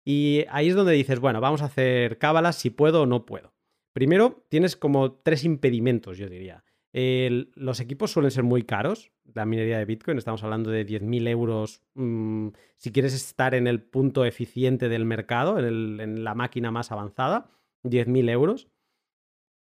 Y 0.04 0.44
ahí 0.50 0.68
es 0.68 0.74
donde 0.74 0.92
dices, 0.92 1.18
bueno, 1.18 1.40
vamos 1.40 1.62
a 1.62 1.66
hacer 1.66 2.18
cábalas 2.18 2.56
si 2.56 2.70
puedo 2.70 3.02
o 3.02 3.06
no 3.06 3.26
puedo. 3.26 3.52
Primero, 3.92 4.44
tienes 4.48 4.76
como 4.76 5.12
tres 5.12 5.44
impedimentos, 5.44 6.16
yo 6.16 6.28
diría. 6.28 6.64
los 6.92 7.80
equipos 7.80 8.12
suelen 8.12 8.30
ser 8.30 8.44
muy 8.44 8.62
caros, 8.62 9.10
la 9.34 9.44
minería 9.44 9.78
de 9.78 9.84
Bitcoin, 9.84 10.18
estamos 10.18 10.44
hablando 10.44 10.70
de 10.70 10.86
10.000 10.86 11.28
euros 11.28 11.82
mm, 11.94 12.48
si 12.76 12.92
quieres 12.92 13.14
estar 13.14 13.54
en 13.54 13.66
el 13.66 13.82
punto 13.82 14.24
eficiente 14.24 14.88
del 14.88 15.04
mercado, 15.04 15.58
en, 15.58 16.00
en 16.00 16.24
la 16.24 16.34
máquina 16.34 16.70
más 16.70 16.92
avanzada, 16.92 17.50
10.000 17.82 18.30
euros. 18.30 18.68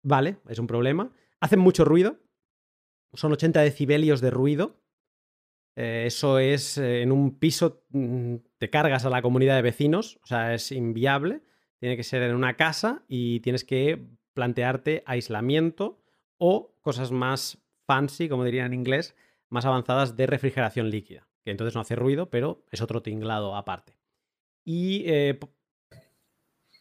Vale, 0.08 0.38
es 0.48 0.58
un 0.58 0.68
problema. 0.68 1.12
Hacen 1.42 1.60
mucho 1.60 1.84
ruido, 1.84 2.18
son 3.14 3.34
80 3.34 3.60
decibelios 3.60 4.22
de 4.22 4.30
ruido, 4.30 4.80
eh, 5.76 6.06
eso 6.08 6.40
es, 6.40 6.78
eh, 6.78 7.02
en 7.02 7.12
un 7.12 7.38
piso 7.38 7.84
mm, 7.90 8.36
te 8.58 8.70
cargas 8.70 9.04
a 9.04 9.10
la 9.10 9.22
comunidad 9.22 9.58
de 9.58 9.64
vecinos, 9.64 10.18
o 10.24 10.26
sea, 10.26 10.54
es 10.54 10.72
inviable. 10.72 11.42
Tiene 11.80 11.98
que 11.98 12.06
ser 12.06 12.24
en 12.24 12.36
una 12.36 12.56
casa 12.56 13.04
y 13.10 13.42
tienes 13.42 13.66
que 13.66 14.08
plantearte 14.34 15.04
aislamiento 15.06 16.02
o 16.38 16.74
cosas 16.82 17.12
más 17.12 17.58
fancy, 17.86 18.30
como 18.30 18.46
diría 18.46 18.66
en 18.66 18.74
inglés, 18.74 19.14
más 19.50 19.66
avanzadas 19.66 20.16
de 20.16 20.26
refrigeración 20.26 20.90
líquida, 20.90 21.28
que 21.44 21.52
entonces 21.52 21.76
no 21.76 21.82
hace 21.82 21.98
ruido, 21.98 22.30
pero 22.30 22.64
es 22.72 22.82
otro 22.82 23.02
tinglado 23.02 23.58
aparte. 23.58 23.98
Y... 24.64 25.04
Eh, 25.06 25.38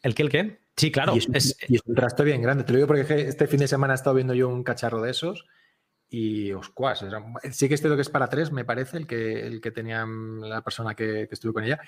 ¿El 0.02 0.14
qué, 0.14 0.22
el 0.22 0.28
qué? 0.28 0.65
Sí, 0.76 0.92
claro. 0.92 1.14
Y 1.16 1.18
es, 1.18 1.56
y 1.68 1.76
es 1.76 1.82
un 1.86 1.94
trasto 1.94 2.22
bien 2.22 2.42
grande. 2.42 2.64
Te 2.64 2.72
lo 2.72 2.78
digo 2.78 2.86
porque 2.86 3.28
este 3.28 3.46
fin 3.46 3.60
de 3.60 3.68
semana 3.68 3.94
he 3.94 3.96
estado 3.96 4.14
viendo 4.14 4.34
yo 4.34 4.48
un 4.48 4.62
cacharro 4.62 5.00
de 5.00 5.10
esos 5.10 5.46
y 6.08 6.52
oscuas, 6.52 7.04
sí 7.50 7.68
que 7.68 7.74
este 7.74 7.88
lo 7.88 7.96
que 7.96 8.02
es 8.02 8.08
para 8.08 8.28
tres, 8.28 8.52
me 8.52 8.64
parece, 8.64 8.96
el 8.96 9.06
que, 9.06 9.46
el 9.46 9.60
que 9.60 9.72
tenía 9.72 10.06
la 10.06 10.62
persona 10.62 10.94
que, 10.94 11.26
que 11.28 11.34
estuvo 11.34 11.52
con 11.52 11.64
ella. 11.64 11.80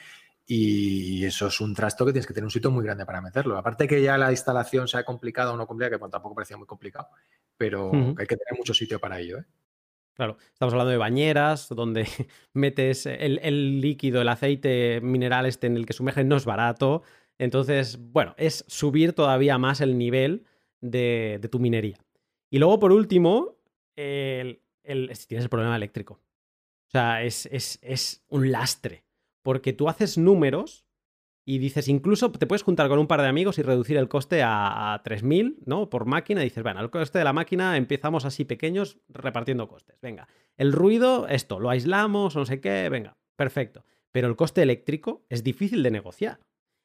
Y 0.50 1.24
eso 1.26 1.48
es 1.48 1.60
un 1.60 1.74
trasto 1.74 2.06
que 2.06 2.12
tienes 2.12 2.26
que 2.26 2.32
tener 2.32 2.46
un 2.46 2.50
sitio 2.50 2.70
muy 2.70 2.82
grande 2.82 3.04
para 3.04 3.20
meterlo. 3.20 3.58
Aparte 3.58 3.86
que 3.86 4.00
ya 4.00 4.16
la 4.16 4.30
instalación 4.30 4.88
sea 4.88 5.04
complicada 5.04 5.52
o 5.52 5.56
no 5.56 5.66
complicada, 5.66 5.98
que 5.98 6.10
tampoco 6.10 6.34
parecía 6.34 6.56
muy 6.56 6.66
complicado, 6.66 7.08
pero 7.56 7.92
hay 7.92 8.26
que 8.26 8.36
tener 8.36 8.56
mucho 8.56 8.72
sitio 8.72 8.98
para 8.98 9.20
ello. 9.20 9.38
¿eh? 9.38 9.44
Claro, 10.14 10.38
estamos 10.52 10.72
hablando 10.72 10.90
de 10.90 10.96
bañeras, 10.96 11.68
donde 11.68 12.08
metes 12.54 13.04
el, 13.04 13.80
líquido, 13.80 14.22
el 14.22 14.28
aceite 14.28 15.00
mineral 15.02 15.46
este 15.46 15.66
en 15.66 15.76
el 15.76 15.86
que 15.86 15.92
sumergen, 15.92 16.28
no 16.28 16.36
es 16.36 16.46
barato. 16.46 17.02
Entonces, 17.38 17.98
bueno, 18.12 18.34
es 18.36 18.64
subir 18.68 19.12
todavía 19.12 19.58
más 19.58 19.80
el 19.80 19.96
nivel 19.96 20.44
de, 20.80 21.38
de 21.40 21.48
tu 21.48 21.58
minería. 21.58 21.98
Y 22.50 22.58
luego, 22.58 22.78
por 22.78 22.92
último, 22.92 23.58
el, 23.96 24.60
tienes 24.82 25.44
el 25.44 25.50
problema 25.50 25.76
eléctrico. 25.76 26.14
O 26.14 26.90
sea, 26.90 27.22
es, 27.22 28.24
un 28.28 28.50
lastre. 28.50 29.04
Porque 29.42 29.72
tú 29.72 29.88
haces 29.88 30.18
números 30.18 30.84
y 31.44 31.58
dices, 31.58 31.88
incluso 31.88 32.30
te 32.32 32.46
puedes 32.46 32.62
juntar 32.62 32.88
con 32.88 32.98
un 32.98 33.06
par 33.06 33.22
de 33.22 33.28
amigos 33.28 33.58
y 33.58 33.62
reducir 33.62 33.96
el 33.96 34.08
coste 34.08 34.42
a, 34.42 35.00
3.000, 35.04 35.56
¿no? 35.64 35.88
Por 35.88 36.06
máquina. 36.06 36.40
Y 36.40 36.44
dices, 36.44 36.62
bueno, 36.62 36.80
el 36.80 36.90
coste 36.90 37.18
de 37.18 37.24
la 37.24 37.32
máquina 37.32 37.76
empezamos 37.76 38.24
así 38.24 38.44
pequeños 38.44 38.98
repartiendo 39.08 39.68
costes. 39.68 39.98
Venga, 40.00 40.28
el 40.56 40.72
ruido, 40.72 41.28
esto, 41.28 41.60
lo 41.60 41.70
aislamos, 41.70 42.36
no 42.36 42.44
sé 42.44 42.60
qué, 42.60 42.88
venga, 42.88 43.16
perfecto. 43.36 43.84
Pero 44.10 44.28
el 44.28 44.36
coste 44.36 44.62
eléctrico 44.62 45.24
es 45.28 45.44
difícil 45.44 45.82
de 45.82 45.90
negociar. 45.90 46.40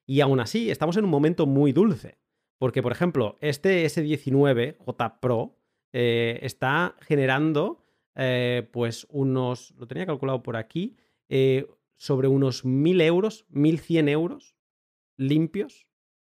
Y 0.06 0.22
aún 0.22 0.40
así, 0.40 0.70
estamos 0.70 0.98
en 0.98 1.06
un 1.06 1.12
momento 1.12 1.46
muy 1.46 1.72
dulce. 1.72 2.18
Porque, 2.58 2.82
por 2.82 2.92
ejemplo, 2.92 3.38
este 3.42 3.86
S19 3.86 4.78
J 4.78 5.20
Pro 5.20 5.58
eh, 5.92 6.40
está 6.42 6.96
generando 7.02 7.84
eh, 8.16 8.70
pues 8.72 9.06
unos, 9.10 9.72
lo 9.78 9.88
tenía 9.88 10.06
calculado 10.06 10.44
por 10.44 10.56
aquí, 10.56 10.96
eh, 11.30 11.68
sobre 11.98 12.28
unos 12.28 12.66
1.000 12.66 13.02
euros, 13.02 13.46
1.100 13.52 14.10
euros 14.10 14.56
limpios, 15.18 15.88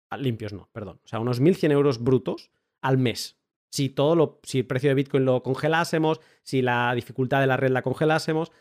ah, 0.10 0.18
limpios 0.18 0.54
no, 0.54 0.70
perdón, 0.72 1.00
o 1.04 1.08
sea, 1.08 1.20
unos 1.20 1.42
1.100 1.42 1.72
euros 1.72 2.04
brutos 2.04 2.52
al 2.82 2.98
mes. 2.98 3.38
Si 3.70 3.90
todo 3.90 4.16
lo, 4.16 4.40
si 4.44 4.60
el 4.60 4.68
precio 4.68 4.90
de 4.90 4.96
Bitcoin 4.96 5.26
lo 5.26 5.42
congelásemos, 5.42 6.22
si 6.44 6.62
la 6.62 6.94
dificultad 6.94 7.42
de 7.42 7.48
la 7.48 7.58
red 7.58 7.72
la 7.72 7.82
congelásemos, 7.82 8.52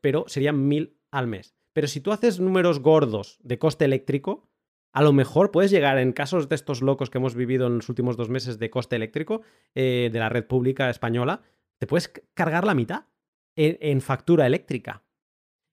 pero 0.00 0.24
serían 0.28 0.68
1.000 0.68 0.94
al 1.10 1.26
mes. 1.26 1.56
Pero 1.72 1.88
si 1.88 2.00
tú 2.00 2.12
haces 2.12 2.40
números 2.40 2.80
gordos 2.80 3.38
de 3.42 3.58
coste 3.58 3.84
eléctrico, 3.84 4.48
a 4.92 5.02
lo 5.02 5.12
mejor 5.12 5.50
puedes 5.50 5.70
llegar 5.70 5.98
en 5.98 6.12
casos 6.12 6.48
de 6.48 6.54
estos 6.54 6.82
locos 6.82 7.08
que 7.08 7.18
hemos 7.18 7.34
vivido 7.34 7.66
en 7.66 7.76
los 7.76 7.88
últimos 7.88 8.16
dos 8.16 8.28
meses 8.28 8.58
de 8.58 8.70
coste 8.70 8.96
eléctrico 8.96 9.42
eh, 9.74 10.10
de 10.12 10.18
la 10.18 10.28
red 10.28 10.46
pública 10.46 10.90
española, 10.90 11.42
te 11.78 11.86
puedes 11.86 12.12
cargar 12.34 12.64
la 12.64 12.74
mitad 12.74 13.06
en, 13.56 14.00
factura 14.00 14.46
eléctrica. 14.46 15.02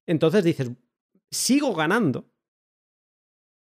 Entonces 0.08 0.44
dices, 0.44 0.72
sigo 1.30 1.74
ganando, 1.76 2.30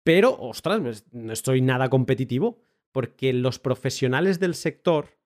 pero, 0.03 0.35
ostras, 0.39 0.79
pues, 0.81 1.05
no 1.11 1.31
estoy 1.31 1.61
nada 1.61 1.89
competitivo, 1.89 2.61
porque 2.91 3.33
los 3.33 3.59
profesionales 3.59 4.39
del 4.39 4.55
sector, 4.55 5.19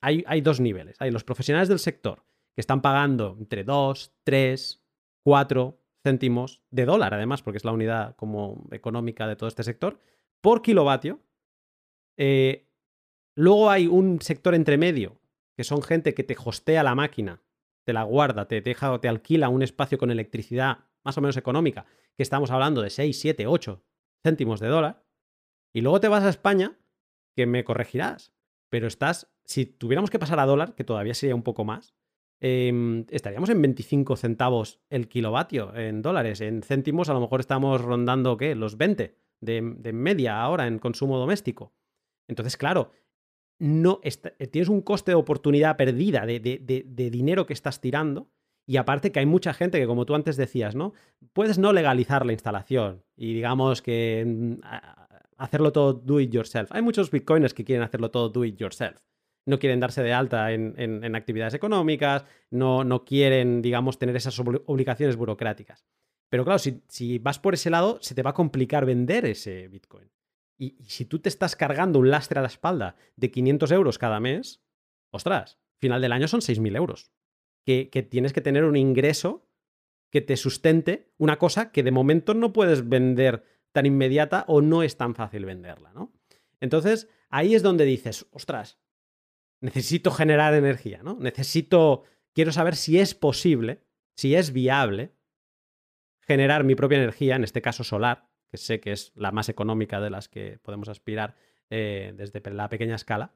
hay, 0.00 0.22
hay 0.26 0.40
dos 0.40 0.60
niveles, 0.60 0.96
hay 1.00 1.10
los 1.10 1.24
profesionales 1.24 1.68
del 1.68 1.78
sector 1.78 2.24
que 2.54 2.60
están 2.60 2.82
pagando 2.82 3.36
entre 3.38 3.64
2, 3.64 4.12
3, 4.22 4.84
4, 5.24 5.79
céntimos 6.02 6.62
de 6.70 6.84
dólar, 6.84 7.14
además, 7.14 7.42
porque 7.42 7.58
es 7.58 7.64
la 7.64 7.72
unidad 7.72 8.16
como 8.16 8.66
económica 8.70 9.26
de 9.26 9.36
todo 9.36 9.48
este 9.48 9.62
sector, 9.62 9.98
por 10.40 10.62
kilovatio. 10.62 11.20
Eh, 12.16 12.68
luego 13.34 13.70
hay 13.70 13.86
un 13.86 14.20
sector 14.20 14.54
entre 14.54 14.78
medio, 14.78 15.20
que 15.56 15.64
son 15.64 15.82
gente 15.82 16.14
que 16.14 16.24
te 16.24 16.36
hostea 16.42 16.82
la 16.82 16.94
máquina, 16.94 17.42
te 17.84 17.92
la 17.92 18.02
guarda, 18.02 18.48
te 18.48 18.60
deja 18.60 18.92
o 18.92 19.00
te 19.00 19.08
alquila 19.08 19.48
un 19.48 19.62
espacio 19.62 19.98
con 19.98 20.10
electricidad 20.10 20.78
más 21.02 21.16
o 21.16 21.20
menos 21.20 21.36
económica, 21.36 21.86
que 22.16 22.22
estamos 22.22 22.50
hablando 22.50 22.82
de 22.82 22.90
6, 22.90 23.18
7, 23.18 23.46
8 23.46 23.82
céntimos 24.22 24.60
de 24.60 24.68
dólar. 24.68 25.04
Y 25.72 25.80
luego 25.80 26.00
te 26.00 26.08
vas 26.08 26.24
a 26.24 26.28
España, 26.28 26.78
que 27.34 27.46
me 27.46 27.64
corregirás, 27.64 28.32
pero 28.68 28.86
estás, 28.86 29.32
si 29.44 29.66
tuviéramos 29.66 30.10
que 30.10 30.18
pasar 30.18 30.40
a 30.40 30.46
dólar, 30.46 30.74
que 30.74 30.84
todavía 30.84 31.14
sería 31.14 31.34
un 31.34 31.42
poco 31.42 31.64
más, 31.64 31.94
Em, 32.40 33.04
estaríamos 33.10 33.50
en 33.50 33.60
25 33.60 34.16
centavos 34.16 34.80
el 34.88 35.08
kilovatio 35.08 35.74
en 35.76 36.00
dólares. 36.00 36.40
En 36.40 36.62
céntimos 36.62 37.10
a 37.10 37.14
lo 37.14 37.20
mejor 37.20 37.40
estamos 37.40 37.80
rondando, 37.80 38.36
¿qué? 38.38 38.54
Los 38.54 38.78
20 38.78 39.14
de, 39.40 39.92
media 39.92 40.40
ahora 40.40 40.66
en 40.66 40.78
consumo 40.78 41.18
doméstico. 41.18 41.74
Entonces, 42.28 42.56
claro, 42.56 42.92
no 43.58 44.00
eh, 44.02 44.46
tienes 44.46 44.70
un 44.70 44.80
coste 44.80 45.10
de 45.10 45.16
oportunidad 45.16 45.76
perdida 45.76 46.24
de, 46.24 46.40
de, 46.40 47.10
dinero 47.10 47.44
que 47.44 47.52
estás 47.52 47.80
tirando. 47.80 48.30
Y 48.66 48.76
aparte 48.76 49.12
que 49.12 49.18
hay 49.18 49.26
mucha 49.26 49.52
gente 49.52 49.78
que, 49.78 49.86
como 49.86 50.06
tú 50.06 50.14
antes 50.14 50.36
decías, 50.36 50.74
¿no? 50.74 50.94
Puedes 51.32 51.58
no 51.58 51.72
legalizar 51.72 52.24
la 52.24 52.32
instalación 52.32 53.02
y 53.16 53.34
digamos 53.34 53.82
que 53.82 54.24
mm, 54.26 54.60
hacerlo 55.36 55.72
todo 55.72 55.92
do 55.92 56.20
it 56.20 56.30
yourself. 56.30 56.70
Hay 56.72 56.80
muchos 56.80 57.10
bitcoiners 57.10 57.52
que 57.52 57.64
quieren 57.64 57.82
hacerlo 57.82 58.10
todo 58.10 58.28
do 58.28 58.44
it 58.44 58.56
yourself 58.56 59.09
no 59.50 59.58
quieren 59.58 59.80
darse 59.80 60.02
de 60.02 60.12
alta 60.12 60.52
en, 60.52 61.14
actividades 61.14 61.54
económicas, 61.54 62.24
no, 62.50 62.84
no, 62.84 63.04
quieren, 63.04 63.60
digamos, 63.60 63.98
tener 63.98 64.16
esas 64.16 64.38
obligaciones 64.38 65.16
burocráticas. 65.16 65.84
Pero 66.30 66.44
claro, 66.44 66.58
si, 66.58 67.18
vas 67.18 67.38
por 67.38 67.54
ese 67.54 67.70
lado, 67.70 67.98
se 68.00 68.14
te 68.14 68.22
va 68.22 68.30
a 68.30 68.34
complicar 68.34 68.86
vender 68.86 69.26
ese 69.26 69.68
Bitcoin. 69.68 70.10
Y, 70.56 70.76
si 70.84 71.04
tú 71.04 71.18
te 71.18 71.28
estás 71.28 71.56
cargando 71.56 71.98
un 71.98 72.10
lastre 72.10 72.38
a 72.38 72.42
la 72.42 72.48
espalda 72.48 72.96
de 73.16 73.30
500 73.30 73.72
euros 73.72 73.98
cada 73.98 74.20
mes, 74.20 74.62
ostras, 75.10 75.58
final 75.78 76.00
del 76.00 76.12
año 76.12 76.28
son 76.28 76.40
6.000 76.40 76.76
euros. 76.76 77.12
Que, 77.66 77.90
que 77.90 78.02
tienes 78.02 78.32
que 78.32 78.40
tener 78.40 78.64
un 78.64 78.76
ingreso 78.76 79.46
que 80.10 80.20
te 80.20 80.36
sustente 80.36 81.12
una 81.18 81.38
cosa 81.38 81.72
que 81.72 81.82
de 81.82 81.90
momento 81.90 82.34
no 82.34 82.52
puedes 82.52 82.88
vender 82.88 83.44
tan 83.72 83.86
inmediata 83.86 84.44
o 84.48 84.60
no 84.60 84.82
es 84.82 84.96
tan 84.96 85.14
fácil 85.14 85.44
venderla, 85.44 85.92
¿no? 85.92 86.12
Entonces, 86.60 87.08
ahí 87.28 87.54
es 87.54 87.62
donde 87.62 87.84
dices, 87.84 88.26
ostras, 88.30 88.78
necesito 89.60 90.10
generar 90.10 90.54
energía, 90.54 91.02
¿no? 91.02 91.16
Necesito, 91.20 92.04
quiero 92.34 92.52
saber 92.52 92.76
si 92.76 92.98
es 92.98 93.14
posible, 93.14 93.82
si 94.14 94.34
es 94.34 94.52
viable 94.52 95.14
generar 96.20 96.64
mi 96.64 96.74
propia 96.74 96.98
energía, 96.98 97.36
en 97.36 97.44
este 97.44 97.62
caso 97.62 97.84
solar, 97.84 98.28
que 98.50 98.56
sé 98.56 98.80
que 98.80 98.92
es 98.92 99.12
la 99.14 99.32
más 99.32 99.48
económica 99.48 100.00
de 100.00 100.10
las 100.10 100.28
que 100.28 100.58
podemos 100.62 100.88
aspirar 100.88 101.36
eh, 101.70 102.12
desde 102.16 102.40
la 102.50 102.68
pequeña 102.68 102.96
escala, 102.96 103.34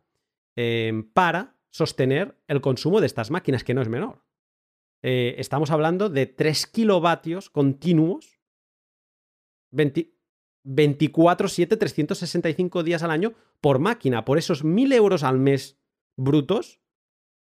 em, 0.56 1.10
para 1.12 1.56
sostener 1.70 2.36
el 2.46 2.60
consumo 2.60 3.00
de 3.00 3.06
estas 3.06 3.30
máquinas, 3.30 3.64
que 3.64 3.74
no 3.74 3.82
es 3.82 3.88
menor. 3.88 4.24
Eh, 5.02 5.34
estamos 5.38 5.70
hablando 5.70 6.08
de 6.08 6.26
3 6.26 6.66
kilovatios 6.66 7.50
continuos 7.50 8.40
24, 9.70 11.48
7, 11.48 11.76
365 11.76 12.82
días 12.82 13.02
al 13.02 13.10
año 13.10 13.34
por 13.60 13.80
máquina. 13.80 14.24
Por 14.24 14.38
esos 14.38 14.64
1.000 14.64 14.94
euros 14.94 15.22
al 15.22 15.38
mes 15.38 15.78
brutos, 16.16 16.80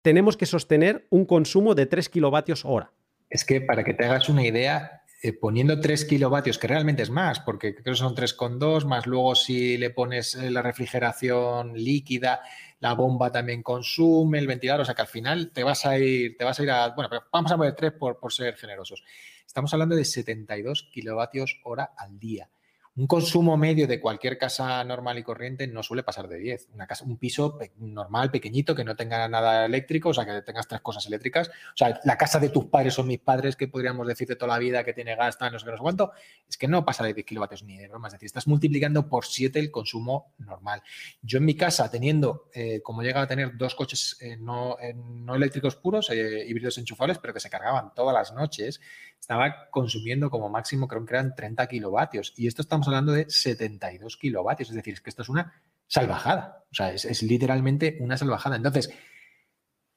tenemos 0.01 0.37
que 0.37 0.45
sostener 0.45 1.07
un 1.09 1.25
consumo 1.25 1.75
de 1.75 1.85
3 1.85 2.09
kilovatios 2.09 2.65
hora. 2.65 2.91
Es 3.29 3.45
que 3.45 3.61
para 3.61 3.83
que 3.83 3.93
te 3.93 4.05
hagas 4.05 4.29
una 4.29 4.45
idea, 4.45 5.03
eh, 5.23 5.33
poniendo 5.33 5.79
3 5.79 6.05
kilovatios, 6.05 6.57
que 6.57 6.67
realmente 6.67 7.01
es 7.01 7.09
más, 7.09 7.39
porque 7.39 7.73
creo 7.73 7.93
que 7.93 7.97
son 7.97 8.13
3,2, 8.13 8.85
más 8.85 9.07
luego 9.07 9.33
si 9.33 9.77
le 9.77 9.89
pones 9.89 10.35
eh, 10.35 10.51
la 10.51 10.61
refrigeración 10.61 11.73
líquida, 11.73 12.41
la 12.79 12.93
bomba 12.93 13.31
también 13.31 13.63
consume, 13.63 14.39
el 14.39 14.47
ventilador, 14.47 14.81
o 14.81 14.85
sea 14.85 14.93
que 14.93 15.01
al 15.03 15.07
final 15.07 15.51
te 15.51 15.63
vas 15.63 15.85
a 15.85 15.97
ir, 15.97 16.37
te 16.37 16.43
vas 16.43 16.59
a 16.59 16.63
ir 16.63 16.71
a, 16.71 16.89
bueno, 16.89 17.09
pero 17.09 17.23
vamos 17.31 17.51
a 17.51 17.57
poner 17.57 17.73
3 17.73 17.93
por, 17.93 18.19
por 18.19 18.33
ser 18.33 18.55
generosos. 18.55 19.03
Estamos 19.47 19.73
hablando 19.73 19.95
de 19.95 20.03
72 20.03 20.89
kilovatios 20.91 21.61
hora 21.63 21.93
al 21.97 22.19
día. 22.19 22.49
Un 22.95 23.07
consumo 23.07 23.57
medio 23.57 23.87
de 23.87 23.99
cualquier 23.99 24.37
casa 24.37 24.83
normal 24.83 25.17
y 25.17 25.23
corriente 25.23 25.65
no 25.65 25.81
suele 25.81 26.03
pasar 26.03 26.27
de 26.27 26.37
10. 26.37 26.69
Una 26.73 26.85
casa, 26.85 27.03
un 27.05 27.17
piso 27.17 27.57
normal, 27.77 28.29
pequeñito, 28.29 28.75
que 28.75 28.83
no 28.83 28.95
tenga 28.95 29.27
nada 29.27 29.65
eléctrico, 29.65 30.09
o 30.09 30.13
sea, 30.13 30.25
que 30.25 30.43
tengas 30.43 30.67
tres 30.67 30.79
cosas 30.81 31.07
eléctricas. 31.07 31.49
O 31.49 31.75
sea, 31.75 31.99
la 32.03 32.19
casa 32.19 32.39
de 32.39 32.49
tus 32.49 32.65
padres 32.65 32.99
o 32.99 33.03
mis 33.03 33.17
padres, 33.17 33.55
que 33.55 33.67
podríamos 33.67 34.05
decir 34.05 34.27
de 34.27 34.35
toda 34.35 34.53
la 34.53 34.59
vida 34.59 34.83
que 34.83 34.93
tiene 34.93 35.15
gas, 35.15 35.39
no 35.41 35.57
sé 35.57 35.65
qué, 35.65 35.71
no 35.71 35.77
sé 35.77 35.81
cuánto, 35.81 36.11
es 36.47 36.55
que 36.55 36.67
no 36.67 36.85
pasa 36.85 37.03
de 37.03 37.15
10 37.15 37.25
kilovatios 37.25 37.63
ni 37.63 37.79
de 37.79 37.87
broma. 37.87 38.09
Es 38.09 38.13
decir, 38.13 38.27
estás 38.27 38.45
multiplicando 38.45 39.09
por 39.09 39.25
7 39.25 39.57
el 39.57 39.71
consumo 39.71 40.35
normal. 40.37 40.83
Yo 41.23 41.39
en 41.39 41.45
mi 41.45 41.55
casa, 41.55 41.89
teniendo, 41.89 42.51
eh, 42.53 42.81
como 42.83 43.01
llega 43.01 43.23
a 43.23 43.27
tener 43.27 43.57
dos 43.57 43.73
coches 43.73 44.17
eh, 44.21 44.37
no, 44.37 44.77
eh, 44.79 44.93
no, 44.93 45.33
eléctricos 45.33 45.77
puros, 45.77 46.11
híbridos 46.11 46.77
enchufables, 46.77 47.17
pero 47.17 47.33
que 47.33 47.39
se 47.39 47.49
cargaban 47.49 47.91
todas 47.95 48.13
las 48.13 48.33
noches, 48.33 48.79
estaba 49.23 49.69
consumiendo 49.71 50.29
como 50.29 50.49
máximo, 50.49 50.85
creo 50.85 51.05
que 51.05 51.13
eran 51.13 51.33
30 51.33 51.65
kilovatios. 51.67 52.33
Y 52.35 52.45
esto 52.45 52.61
estamos 52.61 52.87
hablando 52.87 53.13
de 53.13 53.29
72 53.29 54.17
kilovatios. 54.17 54.67
Es 54.67 54.75
decir, 54.75 54.95
es 54.95 54.99
que 54.99 55.09
esto 55.09 55.21
es 55.21 55.29
una 55.29 55.63
salvajada. 55.87 56.65
O 56.69 56.75
sea, 56.75 56.91
es, 56.91 57.23
literalmente 57.23 57.95
una 58.01 58.17
salvajada. 58.17 58.57
Entonces, 58.57 58.91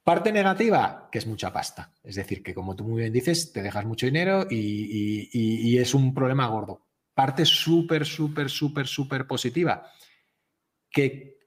parte 0.04 0.30
negativa, 0.30 1.08
que 1.10 1.18
es 1.18 1.26
mucha 1.26 1.52
pasta. 1.52 1.92
Es 2.04 2.14
decir, 2.14 2.40
que 2.40 2.54
como 2.54 2.76
tú 2.76 2.84
muy 2.84 3.00
bien 3.00 3.12
dices, 3.12 3.52
te 3.52 3.62
dejas 3.62 3.84
mucho 3.84 4.06
dinero 4.06 4.46
y, 4.48 5.76
es 5.76 5.92
un 5.92 6.14
problema 6.14 6.46
gordo. 6.46 6.86
Parte 7.12 7.44
súper, 7.44 8.06
súper, 8.06 8.48
súper, 8.48 8.86
súper 8.86 9.26
positiva, 9.26 9.90
que 10.88 11.40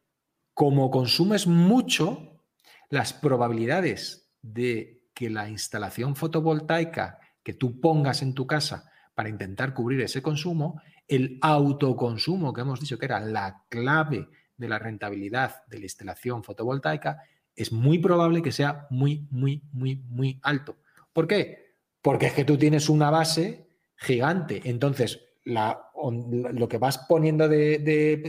como 0.54 0.92
consumes 0.92 1.48
mucho, 1.48 2.44
las 2.90 3.14
probabilidades 3.14 4.34
de 4.42 5.06
que 5.14 5.30
la 5.30 5.48
instalación 5.48 6.18
fotovoltaica 6.18 7.19
que 7.44 7.54
tú 7.54 7.80
pongas 7.80 8.22
en 8.22 8.34
tu 8.34 8.46
casa 8.46 8.90
para 9.14 9.30
intentar 9.30 9.74
cubrir 9.74 10.02
ese 10.02 10.22
consumo, 10.22 10.82
el 11.08 11.40
autoconsumo 11.42 12.54
que 12.54 12.62
hemos 12.62 12.80
dicho 12.80 12.98
que 12.98 13.06
era 13.06 13.20
la 13.20 13.64
clave 13.70 14.28
de 14.56 14.70
la 14.70 14.80
rentabilidad 14.80 15.66
de 15.68 15.80
la 15.80 15.86
instalación 15.86 16.44
fotovoltaica, 16.44 17.22
es 17.56 17.72
muy 17.72 18.00
probable 18.00 18.42
que 18.42 18.52
sea 18.52 18.88
muy, 18.90 19.28
muy, 19.32 19.64
muy, 19.72 19.98
muy 20.08 20.40
alto. 20.44 20.78
¿Por 21.12 21.28
qué? 21.28 21.76
Porque 22.02 22.28
es 22.28 22.34
que 22.34 22.46
tú 22.46 22.58
tienes 22.58 22.88
una 22.90 23.10
base 23.10 23.68
gigante. 23.96 24.62
Entonces, 24.64 25.20
lo 25.44 26.68
que 26.70 26.78
vas 26.78 27.00
poniendo 27.00 27.50
de, 27.50 27.80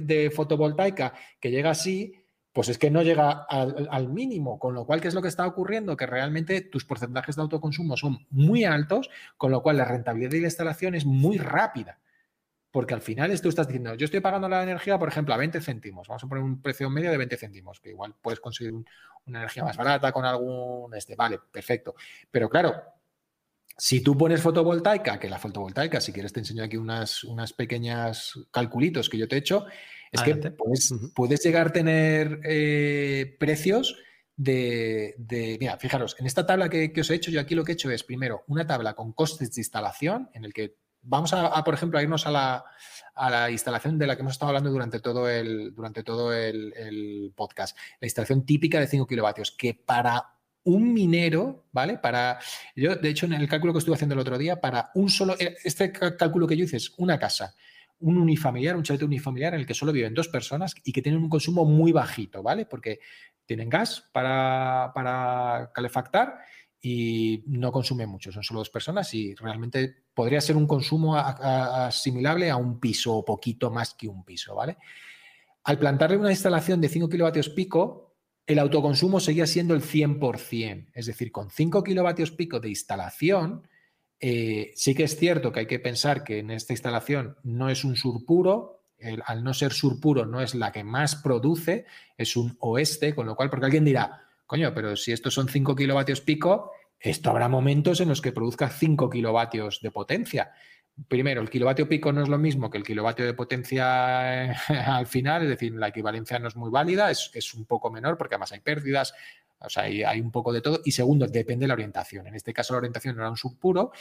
de 0.02 0.30
fotovoltaica 0.34 1.14
que 1.38 1.50
llega 1.50 1.70
así, 1.70 2.14
pues 2.52 2.68
es 2.68 2.78
que 2.78 2.90
no 2.90 3.02
llega 3.02 3.30
al, 3.30 4.08
mínimo, 4.08 4.58
con 4.58 4.74
lo 4.74 4.84
cual, 4.84 5.00
¿qué 5.00 5.08
es 5.08 5.14
lo 5.14 5.22
que 5.22 5.28
está 5.28 5.46
ocurriendo? 5.46 5.96
Que 5.96 6.06
realmente 6.06 6.60
tus 6.62 6.84
porcentajes 6.84 7.36
de 7.36 7.42
autoconsumo 7.42 7.96
son 7.96 8.26
muy 8.30 8.64
altos, 8.64 9.08
con 9.36 9.52
lo 9.52 9.62
cual 9.62 9.76
la 9.76 9.84
rentabilidad 9.84 10.30
de 10.30 10.40
la 10.40 10.48
instalación 10.48 10.94
es 10.94 11.06
muy 11.06 11.38
rápida. 11.38 12.00
Porque 12.72 12.94
al 12.94 13.02
final 13.02 13.40
tú 13.40 13.48
estás 13.48 13.66
diciendo, 13.66 13.94
yo 13.94 14.04
estoy 14.04 14.20
pagando 14.20 14.48
la 14.48 14.62
energía, 14.62 14.98
por 14.98 15.08
ejemplo, 15.08 15.34
a 15.34 15.36
20 15.36 15.60
céntimos. 15.60 16.08
Vamos 16.08 16.22
a 16.24 16.28
poner 16.28 16.42
un 16.42 16.60
precio 16.60 16.90
medio 16.90 17.10
de 17.10 17.16
20 17.16 17.36
céntimos, 17.36 17.80
que 17.80 17.90
igual 17.90 18.14
puedes 18.20 18.40
conseguir 18.40 18.72
una 19.26 19.38
energía 19.38 19.64
más 19.64 19.76
barata 19.76 20.10
con 20.12 20.24
algún... 20.24 20.94
Este, 20.94 21.14
vale, 21.16 21.38
perfecto. 21.52 21.94
Pero 22.30 22.48
claro, 22.48 22.74
si 23.76 24.02
tú 24.02 24.16
pones 24.16 24.42
fotovoltaica, 24.42 25.18
que 25.18 25.28
la 25.28 25.38
fotovoltaica, 25.38 26.00
si 26.00 26.12
quieres 26.12 26.32
te 26.32 26.40
enseño 26.40 26.62
aquí 26.62 26.76
unas, 26.76 27.24
unas 27.24 27.52
pequeñas 27.52 28.34
calculitos 28.50 29.08
que 29.08 29.18
yo 29.18 29.26
te 29.26 29.36
he 29.36 29.38
hecho, 29.38 29.66
es 30.12 30.22
que 30.22 30.34
puedes, 31.14 31.42
llegar 31.42 31.68
a 31.68 31.72
tener 31.72 32.40
eh, 32.44 33.36
precios 33.38 33.96
de, 34.36 35.56
Mira, 35.60 35.76
fijaros, 35.76 36.16
en 36.18 36.26
esta 36.26 36.46
tabla 36.46 36.68
que, 36.68 36.92
os 36.98 37.10
he 37.10 37.14
hecho, 37.14 37.30
yo 37.30 37.40
aquí 37.40 37.54
lo 37.54 37.64
que 37.64 37.72
he 37.72 37.74
hecho 37.74 37.90
es, 37.90 38.02
primero, 38.02 38.42
una 38.48 38.66
tabla 38.66 38.94
con 38.94 39.12
costes 39.12 39.54
de 39.54 39.60
instalación, 39.60 40.30
en 40.32 40.44
el 40.44 40.52
que 40.52 40.76
vamos 41.02 41.32
a, 41.32 41.62
por 41.62 41.74
ejemplo, 41.74 41.98
a 41.98 42.02
irnos 42.02 42.26
a 42.26 42.30
la, 42.30 42.64
a 43.14 43.30
la, 43.30 43.50
instalación 43.50 43.98
de 43.98 44.06
la 44.06 44.16
que 44.16 44.22
hemos 44.22 44.32
estado 44.32 44.48
hablando 44.48 44.70
durante 44.70 45.00
todo, 45.00 45.28
el, 45.28 45.74
durante 45.74 46.02
todo 46.02 46.32
el, 46.34 47.32
podcast. 47.36 47.76
La 48.00 48.06
instalación 48.06 48.44
típica 48.46 48.80
de 48.80 48.86
5 48.86 49.06
kilovatios, 49.06 49.52
que 49.52 49.74
para 49.74 50.36
un 50.64 50.92
minero, 50.92 51.66
¿vale? 51.72 51.98
Para, 51.98 52.38
yo, 52.74 52.96
de 52.96 53.08
hecho, 53.08 53.26
en 53.26 53.34
el 53.34 53.48
cálculo 53.48 53.72
que 53.72 53.78
estuve 53.78 53.94
haciendo 53.94 54.14
el 54.14 54.20
otro 54.20 54.38
día, 54.38 54.60
para 54.60 54.90
un 54.94 55.08
solo, 55.10 55.36
eh, 55.38 55.56
este 55.64 55.92
cálculo 55.92 56.46
que 56.46 56.56
yo 56.56 56.64
hice 56.64 56.78
es 56.78 56.92
una 56.96 57.18
casa 57.18 57.54
un 58.00 58.18
unifamiliar, 58.18 58.76
un 58.76 58.82
chalete 58.82 59.04
unifamiliar 59.04 59.54
en 59.54 59.60
el 59.60 59.66
que 59.66 59.74
solo 59.74 59.92
viven 59.92 60.14
dos 60.14 60.28
personas 60.28 60.74
y 60.84 60.92
que 60.92 61.02
tienen 61.02 61.22
un 61.22 61.28
consumo 61.28 61.64
muy 61.64 61.92
bajito, 61.92 62.42
¿vale? 62.42 62.66
Porque 62.66 63.00
tienen 63.46 63.68
gas 63.68 64.08
para, 64.12 64.92
para 64.94 65.70
calefactar 65.74 66.38
y 66.82 67.44
no 67.46 67.70
consumen 67.70 68.08
mucho, 68.08 68.32
son 68.32 68.42
solo 68.42 68.60
dos 68.60 68.70
personas 68.70 69.12
y 69.12 69.34
realmente 69.34 70.04
podría 70.14 70.40
ser 70.40 70.56
un 70.56 70.66
consumo 70.66 71.16
asimilable 71.16 72.50
a 72.50 72.56
un 72.56 72.80
piso 72.80 73.14
o 73.16 73.24
poquito 73.24 73.70
más 73.70 73.94
que 73.94 74.08
un 74.08 74.24
piso, 74.24 74.54
¿vale? 74.54 74.78
Al 75.64 75.78
plantarle 75.78 76.16
una 76.16 76.30
instalación 76.30 76.80
de 76.80 76.88
5 76.88 77.08
kilovatios 77.08 77.50
pico, 77.50 78.16
el 78.46 78.58
autoconsumo 78.58 79.20
seguía 79.20 79.46
siendo 79.46 79.74
el 79.74 79.82
100%, 79.82 80.90
es 80.94 81.06
decir, 81.06 81.30
con 81.30 81.50
5 81.50 81.84
kilovatios 81.84 82.30
pico 82.30 82.60
de 82.60 82.70
instalación, 82.70 83.68
eh, 84.20 84.72
sí 84.74 84.94
que 84.94 85.04
es 85.04 85.16
cierto 85.16 85.50
que 85.50 85.60
hay 85.60 85.66
que 85.66 85.78
pensar 85.78 86.24
que 86.24 86.40
en 86.40 86.50
esta 86.50 86.74
instalación 86.74 87.36
no 87.42 87.70
es 87.70 87.84
un 87.84 87.96
surpuro, 87.96 88.82
al 89.24 89.42
no 89.42 89.54
ser 89.54 89.72
surpuro 89.72 90.26
no 90.26 90.42
es 90.42 90.54
la 90.54 90.72
que 90.72 90.84
más 90.84 91.16
produce, 91.16 91.86
es 92.18 92.36
un 92.36 92.56
oeste, 92.60 93.14
con 93.14 93.26
lo 93.26 93.34
cual, 93.34 93.48
porque 93.48 93.64
alguien 93.64 93.84
dirá, 93.84 94.22
coño, 94.46 94.74
pero 94.74 94.94
si 94.94 95.12
estos 95.12 95.32
son 95.32 95.48
5 95.48 95.74
kilovatios 95.74 96.20
pico, 96.20 96.72
esto 96.98 97.30
habrá 97.30 97.48
momentos 97.48 98.00
en 98.00 98.08
los 98.08 98.20
que 98.20 98.32
produzca 98.32 98.68
5 98.68 99.08
kilovatios 99.08 99.80
de 99.80 99.90
potencia. 99.90 100.52
Primero, 101.08 101.40
el 101.40 101.48
kilovatio 101.48 101.88
pico 101.88 102.12
no 102.12 102.22
es 102.22 102.28
lo 102.28 102.36
mismo 102.36 102.68
que 102.68 102.76
el 102.76 102.84
kilovatio 102.84 103.24
de 103.24 103.32
potencia 103.32 104.52
al 104.96 105.06
final, 105.06 105.44
es 105.44 105.48
decir, 105.48 105.72
la 105.72 105.88
equivalencia 105.88 106.38
no 106.38 106.48
es 106.48 106.56
muy 106.56 106.70
válida, 106.70 107.10
es, 107.10 107.30
es 107.32 107.54
un 107.54 107.64
poco 107.64 107.90
menor 107.90 108.18
porque 108.18 108.34
además 108.34 108.52
hay 108.52 108.60
pérdidas, 108.60 109.14
o 109.60 109.68
sea, 109.68 109.84
hay, 109.84 110.20
un 110.20 110.30
poco 110.30 110.52
de 110.52 110.60
todo. 110.60 110.80
Y 110.84 110.92
segundo, 110.92 111.26
depende 111.26 111.64
de 111.64 111.68
la 111.68 111.74
orientación. 111.74 112.26
En 112.26 112.34
este 112.34 112.52
caso, 112.52 112.74
la 112.74 112.78
orientación 112.78 113.16
era 113.16 113.30
un 113.30 113.36
subpuro. 113.36 113.92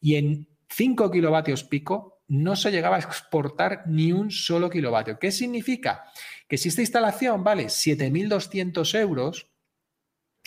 Y 0.00 0.16
en 0.16 0.46
5 0.68 1.10
kilovatios 1.10 1.64
pico 1.64 2.20
no 2.28 2.56
se 2.56 2.70
llegaba 2.70 2.96
a 2.96 3.00
exportar 3.00 3.84
ni 3.86 4.12
un 4.12 4.30
solo 4.30 4.68
kilovatio. 4.68 5.18
¿Qué 5.18 5.32
significa? 5.32 6.04
Que 6.48 6.58
si 6.58 6.68
esta 6.68 6.82
instalación 6.82 7.44
vale 7.44 7.66
7.200 7.66 8.98
euros, 8.98 9.48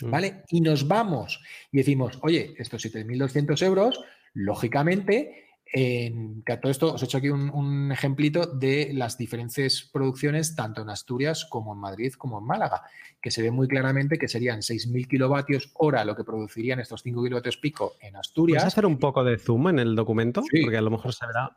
mm. 0.02 0.10
¿vale? 0.10 0.44
Y 0.48 0.60
nos 0.60 0.86
vamos 0.86 1.40
y 1.72 1.78
decimos, 1.78 2.18
oye, 2.22 2.54
estos 2.58 2.84
7.200 2.84 3.62
euros, 3.64 4.00
lógicamente 4.34 5.49
en 5.72 6.42
todo 6.42 6.70
esto 6.70 6.94
os 6.94 7.02
he 7.02 7.04
hecho 7.04 7.18
aquí 7.18 7.28
un, 7.28 7.92
ejemplito 7.92 8.46
de 8.46 8.90
las 8.92 9.16
diferentes 9.16 9.88
producciones 9.92 10.56
tanto 10.56 10.82
en 10.82 10.90
Asturias 10.90 11.44
como 11.48 11.72
en 11.74 11.78
Madrid 11.78 12.12
como 12.14 12.38
en 12.38 12.44
Málaga, 12.44 12.82
que 13.20 13.30
se 13.30 13.42
ve 13.42 13.50
muy 13.50 13.68
claramente 13.68 14.18
que 14.18 14.26
serían 14.26 14.60
6.000 14.60 15.06
kilovatios 15.06 15.70
hora 15.74 16.04
lo 16.04 16.16
que 16.16 16.24
producirían 16.24 16.80
estos 16.80 17.02
5 17.02 17.22
kilovatios 17.22 17.56
pico 17.56 17.94
en 18.00 18.16
Asturias. 18.16 18.62
¿Puedes 18.62 18.74
hacer 18.74 18.86
un 18.86 18.98
poco 18.98 19.22
de 19.22 19.38
zoom 19.38 19.68
en 19.68 19.78
el 19.78 19.94
documento? 19.94 20.42
Porque 20.62 20.76
a 20.76 20.82
lo 20.82 20.90
mejor 20.90 21.14
se 21.14 21.26
verá 21.26 21.56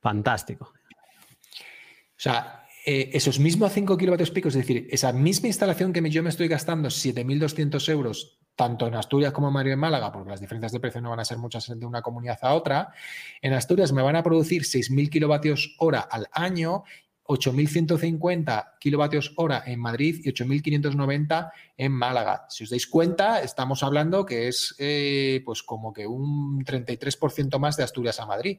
fantástico. 0.00 0.72
O 0.74 2.22
sea, 2.22 2.66
eh, 2.86 3.10
esos 3.12 3.38
mismos 3.38 3.72
5 3.72 3.98
kilovatios 3.98 4.30
pico, 4.30 4.48
es 4.48 4.54
decir, 4.54 4.88
esa 4.90 5.12
misma 5.12 5.48
instalación 5.48 5.92
que 5.92 6.08
yo 6.10 6.22
me 6.22 6.30
estoy 6.30 6.48
gastando 6.48 6.88
7.200 6.88 7.88
euros 7.90 8.41
tanto 8.54 8.86
en 8.86 8.94
Asturias 8.94 9.32
como 9.32 9.48
en 9.48 9.54
Madrid 9.54 9.72
y 9.72 9.76
Málaga, 9.76 10.12
porque 10.12 10.30
las 10.30 10.40
diferencias 10.40 10.72
de 10.72 10.80
precio 10.80 11.00
no 11.00 11.10
van 11.10 11.20
a 11.20 11.24
ser 11.24 11.38
muchas 11.38 11.66
de 11.68 11.86
una 11.86 12.02
comunidad 12.02 12.38
a 12.42 12.54
otra, 12.54 12.92
en 13.40 13.52
Asturias 13.54 13.92
me 13.92 14.02
van 14.02 14.16
a 14.16 14.22
producir 14.22 14.62
6.000 14.62 15.10
kilovatios 15.10 15.74
hora 15.78 16.00
al 16.00 16.28
año 16.32 16.84
8.150 17.24 18.78
kilovatios 18.78 19.32
hora 19.36 19.62
en 19.66 19.80
Madrid 19.80 20.20
y 20.24 20.32
8.590 20.32 21.50
en 21.76 21.92
Málaga. 21.92 22.46
Si 22.48 22.64
os 22.64 22.70
dais 22.70 22.86
cuenta, 22.86 23.40
estamos 23.40 23.82
hablando 23.82 24.26
que 24.26 24.48
es 24.48 24.74
eh, 24.78 25.40
pues 25.44 25.62
como 25.62 25.92
que 25.92 26.06
un 26.06 26.64
33% 26.64 27.58
más 27.58 27.76
de 27.76 27.84
Asturias 27.84 28.20
a 28.20 28.26
Madrid, 28.26 28.58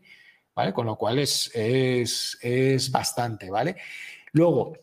¿vale? 0.56 0.74
Con 0.74 0.86
lo 0.86 0.96
cual 0.98 1.20
es, 1.20 1.52
es, 1.54 2.38
es 2.42 2.90
bastante, 2.90 3.52
¿vale? 3.52 3.76
Luego, 4.32 4.74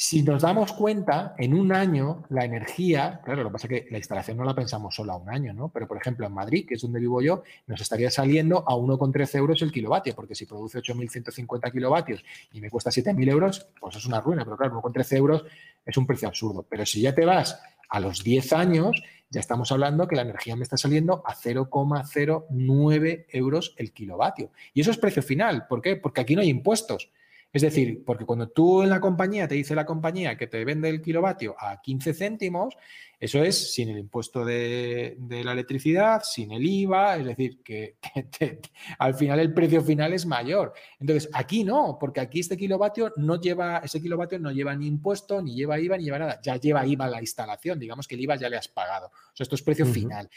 Si 0.00 0.22
nos 0.22 0.42
damos 0.42 0.72
cuenta, 0.74 1.34
en 1.38 1.54
un 1.54 1.72
año 1.72 2.22
la 2.28 2.44
energía, 2.44 3.20
claro, 3.24 3.42
lo 3.42 3.48
que 3.48 3.52
pasa 3.54 3.66
es 3.66 3.82
que 3.82 3.90
la 3.90 3.98
instalación 3.98 4.36
no 4.36 4.44
la 4.44 4.54
pensamos 4.54 4.94
solo 4.94 5.12
a 5.12 5.16
un 5.16 5.28
año, 5.28 5.52
¿no? 5.52 5.70
Pero, 5.70 5.88
por 5.88 5.96
ejemplo, 5.96 6.24
en 6.24 6.32
Madrid, 6.32 6.64
que 6.68 6.74
es 6.74 6.82
donde 6.82 7.00
vivo 7.00 7.20
yo, 7.20 7.42
nos 7.66 7.80
estaría 7.80 8.08
saliendo 8.08 8.58
a 8.58 8.76
1,13 8.76 9.38
euros 9.38 9.60
el 9.60 9.72
kilovatio, 9.72 10.14
porque 10.14 10.36
si 10.36 10.46
produce 10.46 10.78
8.150 10.78 11.72
kilovatios 11.72 12.24
y 12.52 12.60
me 12.60 12.70
cuesta 12.70 12.90
7.000 12.90 13.28
euros, 13.28 13.66
pues 13.80 13.96
es 13.96 14.06
una 14.06 14.20
ruina, 14.20 14.44
pero 14.44 14.56
claro, 14.56 14.80
1,13 14.80 15.16
euros 15.16 15.44
es 15.84 15.96
un 15.96 16.06
precio 16.06 16.28
absurdo. 16.28 16.64
Pero 16.70 16.86
si 16.86 17.00
ya 17.00 17.12
te 17.12 17.24
vas 17.24 17.60
a 17.88 17.98
los 17.98 18.22
10 18.22 18.52
años, 18.52 19.02
ya 19.30 19.40
estamos 19.40 19.72
hablando 19.72 20.06
que 20.06 20.14
la 20.14 20.22
energía 20.22 20.54
me 20.54 20.62
está 20.62 20.76
saliendo 20.76 21.24
a 21.26 21.34
0,09 21.34 23.26
euros 23.30 23.74
el 23.76 23.92
kilovatio. 23.92 24.52
Y 24.74 24.80
eso 24.80 24.92
es 24.92 24.96
precio 24.96 25.24
final. 25.24 25.66
¿Por 25.66 25.82
qué? 25.82 25.96
Porque 25.96 26.20
aquí 26.20 26.36
no 26.36 26.42
hay 26.42 26.50
impuestos. 26.50 27.10
Es 27.50 27.62
decir, 27.62 28.04
porque 28.04 28.26
cuando 28.26 28.48
tú 28.50 28.82
en 28.82 28.90
la 28.90 29.00
compañía 29.00 29.48
te 29.48 29.54
dice 29.54 29.74
la 29.74 29.86
compañía 29.86 30.36
que 30.36 30.46
te 30.46 30.64
vende 30.64 30.90
el 30.90 31.00
kilovatio 31.00 31.56
a 31.58 31.80
15 31.80 32.12
céntimos, 32.12 32.76
eso 33.18 33.42
es 33.42 33.72
sin 33.72 33.88
el 33.88 33.98
impuesto 33.98 34.44
de, 34.44 35.16
la 35.28 35.52
electricidad, 35.52 36.22
sin 36.22 36.52
el 36.52 36.64
IVA, 36.64 37.16
es 37.16 37.24
decir, 37.24 37.62
que, 37.64 37.96
al 38.98 39.14
final 39.14 39.40
el 39.40 39.54
precio 39.54 39.82
final 39.82 40.12
es 40.12 40.26
mayor. 40.26 40.74
Entonces, 41.00 41.28
aquí 41.32 41.64
no, 41.64 41.96
porque 41.98 42.20
aquí 42.20 42.40
este 42.40 42.56
kilovatio 42.56 43.12
no 43.16 43.40
lleva, 43.40 43.78
ese 43.78 44.00
kilovatio 44.00 44.38
no 44.38 44.52
lleva 44.52 44.76
ni 44.76 44.86
impuesto, 44.86 45.42
ni 45.42 45.54
lleva 45.54 45.80
IVA, 45.80 45.96
ni 45.96 46.04
lleva 46.04 46.18
nada. 46.18 46.40
Ya 46.42 46.56
lleva 46.56 46.86
IVA 46.86 47.08
la 47.08 47.20
instalación, 47.20 47.78
digamos 47.78 48.06
que 48.06 48.14
el 48.14 48.20
IVA 48.20 48.36
ya 48.36 48.48
le 48.48 48.58
has 48.58 48.68
pagado. 48.68 49.06
O 49.06 49.34
sea, 49.34 49.44
esto 49.44 49.56
es 49.56 49.62
precio 49.62 49.86
final. 49.86 50.28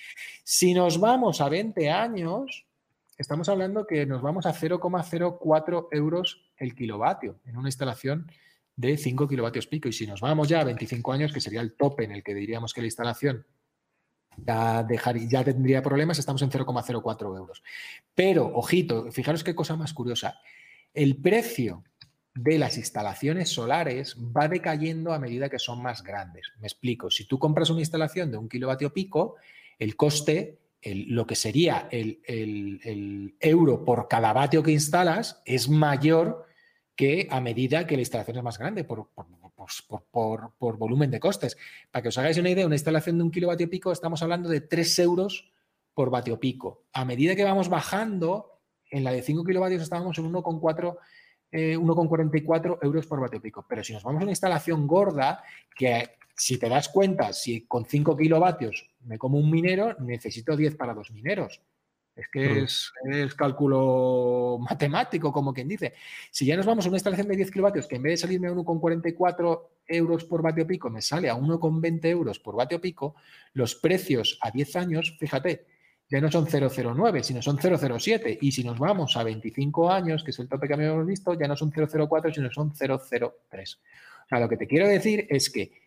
Si 0.44 0.74
nos 0.74 1.00
vamos 1.00 1.40
a 1.42 1.50
20 1.50 1.90
años, 1.90 2.66
estamos 3.22 3.50
hablando 3.50 3.86
que 3.86 4.06
nos 4.06 4.22
vamos 4.22 4.46
a 4.46 4.54
0,04 4.54 5.88
euros 5.92 6.52
el 6.58 6.76
kilovatio 6.76 7.40
en 7.46 7.58
una 7.58 7.70
instalación 7.70 8.32
de 8.76 8.98
5 8.98 9.28
kilovatios 9.28 9.68
pico. 9.68 9.88
Y 9.88 9.94
si 9.94 10.08
nos 10.08 10.22
vamos 10.22 10.50
ya 10.50 10.62
a 10.62 10.64
25 10.64 11.14
años, 11.14 11.32
que 11.32 11.40
sería 11.40 11.62
el 11.62 11.74
tope 11.74 12.04
en 12.04 12.12
el 12.12 12.24
que 12.24 12.34
diríamos 12.34 12.74
que 12.74 12.82
la 12.82 12.88
instalación 12.88 13.46
ya, 14.38 14.88
ya 15.28 15.44
tendría 15.44 15.82
problemas, 15.82 16.20
estamos 16.20 16.42
en 16.42 16.50
0,04 16.50 17.38
euros. 17.38 17.64
Pero, 18.16 18.48
ojito, 18.54 19.12
fijaros 19.12 19.44
qué 19.44 19.54
cosa 19.54 19.76
más 19.76 19.94
curiosa. 19.94 20.40
El 20.94 21.18
precio 21.18 21.84
de 22.34 22.58
las 22.58 22.78
instalaciones 22.78 23.50
solares 23.50 24.16
va 24.18 24.48
decayendo 24.48 25.14
a 25.14 25.20
medida 25.20 25.50
que 25.50 25.60
son 25.60 25.82
más 25.82 26.02
grandes. 26.02 26.52
Me 26.60 26.68
explico, 26.68 27.12
si 27.12 27.26
tú 27.26 27.38
compras 27.38 27.70
una 27.70 27.82
instalación 27.82 28.32
de 28.32 28.38
un 28.38 28.50
kilovatio 28.50 28.94
pico, 28.94 29.36
el 29.78 29.96
coste 29.96 30.61
lo 30.84 31.28
que 31.28 31.36
sería 31.36 31.88
el, 31.92 33.36
euro 33.40 33.86
por 33.86 34.08
cada 34.08 34.34
vatio 34.34 34.64
que 34.64 34.72
instalas 34.72 35.42
es 35.46 35.70
mayor 35.70 36.46
que 36.96 37.28
a 37.30 37.40
medida 37.40 37.86
que 37.86 37.96
la 37.96 38.02
instalación 38.02 38.38
es 38.38 38.44
más 38.44 38.58
grande 38.58 38.84
por, 38.84 39.10
por, 40.12 40.78
volumen 40.78 41.12
de 41.12 41.20
costes. 41.20 41.58
Para 41.92 42.04
que 42.04 42.10
os 42.10 42.18
hagáis 42.18 42.38
una 42.38 42.50
idea, 42.50 42.66
una 42.66 42.76
instalación 42.76 43.18
de 43.18 43.24
un 43.24 43.32
kilovatio 43.32 43.70
pico 43.70 43.92
estamos 43.92 44.22
hablando 44.24 44.50
de 44.50 44.62
3 44.62 45.00
euros 45.00 45.52
por 45.94 46.10
vatio 46.10 46.40
pico. 46.40 46.86
A 46.94 47.06
medida 47.06 47.36
que 47.36 47.44
vamos 47.44 47.70
bajando, 47.70 48.60
en 48.90 49.04
la 49.04 49.12
de 49.12 49.22
5 49.22 49.44
kilovatios 49.44 49.84
estábamos 49.84 50.18
en 50.18 50.32
1,4 50.32 50.98
1,44 51.52 52.74
eh, 52.74 52.78
euros 52.82 53.06
por 53.08 53.20
vatio 53.20 53.42
pico. 53.42 53.66
Pero 53.68 53.84
si 53.84 53.94
nos 53.94 54.04
vamos 54.04 54.22
a 54.22 54.24
una 54.24 54.32
instalación 54.32 54.88
gorda, 54.88 55.44
que 55.76 56.18
si 56.36 56.58
te 56.58 56.70
das 56.70 56.90
cuenta, 56.90 57.34
si 57.34 57.66
con 57.68 57.86
5 57.86 58.18
kilovatios 58.18 58.90
me 59.06 59.18
como 59.18 59.38
un 59.38 59.50
minero, 59.50 59.96
necesito 60.00 60.56
10 60.56 60.76
para 60.76 60.94
dos 60.94 61.12
mineros. 61.12 61.62
Es 62.16 62.28
que 62.28 62.64
es, 62.64 62.92
cálculo 63.36 64.58
matemático, 64.70 65.32
como 65.32 65.54
quien 65.54 65.68
dice. 65.68 65.94
Si 66.30 66.46
ya 66.46 66.58
nos 66.58 66.66
vamos 66.66 66.86
a 66.86 66.90
una 66.90 66.98
instalación 66.98 67.28
de 67.28 67.38
10 67.38 67.52
kilovatios, 67.52 67.88
que 67.88 67.96
en 67.96 68.04
vez 68.04 68.14
de 68.14 68.18
salirme 68.18 68.48
a 68.48 68.52
1,44 68.52 69.62
euros 69.88 70.26
por 70.26 70.42
vatio 70.42 70.68
pico, 70.68 70.90
me 70.90 71.02
sale 71.02 71.30
a 71.30 71.36
1,20 71.36 72.06
euros 72.06 72.40
por 72.40 72.56
vatio 72.56 72.82
pico, 72.82 73.16
los 73.54 73.76
precios 73.76 74.38
a 74.42 74.52
10 74.52 74.76
años, 74.76 75.16
fíjate, 75.20 75.66
ya 76.10 76.20
no 76.20 76.30
son 76.30 76.46
0,09, 76.46 77.24
sino 77.24 77.42
son 77.42 77.58
0,07. 77.58 78.38
Y 78.42 78.52
si 78.52 78.66
nos 78.66 78.78
vamos 78.78 79.16
a 79.16 79.24
25 79.24 79.90
años, 79.90 80.24
que 80.24 80.32
es 80.32 80.40
el 80.40 80.50
tope 80.50 80.68
que 80.68 80.74
habíamos 80.74 81.08
visto, 81.08 81.34
ya 81.34 81.48
no 81.48 81.56
son 81.56 81.72
0,04, 81.72 82.34
sino 82.34 82.52
son 82.52 82.74
0,03. 82.74 83.78
O 83.78 84.28
sea, 84.28 84.40
lo 84.40 84.50
que 84.50 84.58
te 84.58 84.68
quiero 84.68 84.88
decir 84.88 85.26
es 85.30 85.50
que 85.50 85.81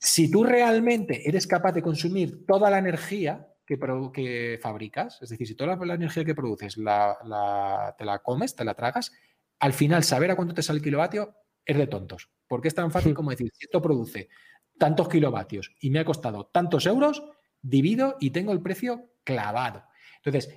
si 0.00 0.30
tú 0.30 0.44
realmente 0.44 1.28
eres 1.28 1.46
capaz 1.46 1.72
de 1.72 1.82
consumir 1.82 2.46
toda 2.46 2.70
la 2.70 2.78
energía 2.78 3.46
que, 3.66 3.78
que 4.14 4.58
fabricas, 4.60 5.20
es 5.20 5.28
decir, 5.28 5.46
si 5.46 5.54
toda 5.54 5.76
la, 5.76 5.94
energía 5.94 6.24
que 6.24 6.34
produces 6.34 6.78
la, 6.78 7.94
te 7.98 8.04
la 8.06 8.18
comes, 8.20 8.56
te 8.56 8.64
la 8.64 8.74
tragas, 8.74 9.12
al 9.58 9.74
final 9.74 10.02
saber 10.02 10.30
a 10.30 10.36
cuánto 10.36 10.54
te 10.54 10.62
sale 10.62 10.78
el 10.78 10.84
kilovatio 10.84 11.34
es 11.66 11.76
de 11.76 11.86
tontos. 11.86 12.30
Porque 12.48 12.68
es 12.68 12.74
tan 12.74 12.90
fácil 12.90 13.12
como 13.12 13.30
decir, 13.30 13.52
si 13.52 13.66
esto 13.66 13.82
produce 13.82 14.30
tantos 14.78 15.08
kilovatios 15.08 15.76
y 15.80 15.90
me 15.90 15.98
ha 15.98 16.04
costado 16.06 16.46
tantos 16.46 16.86
euros, 16.86 17.22
divido 17.60 18.16
y 18.20 18.30
tengo 18.30 18.52
el 18.52 18.62
precio 18.62 19.12
clavado. 19.22 19.84
Entonces, 20.24 20.50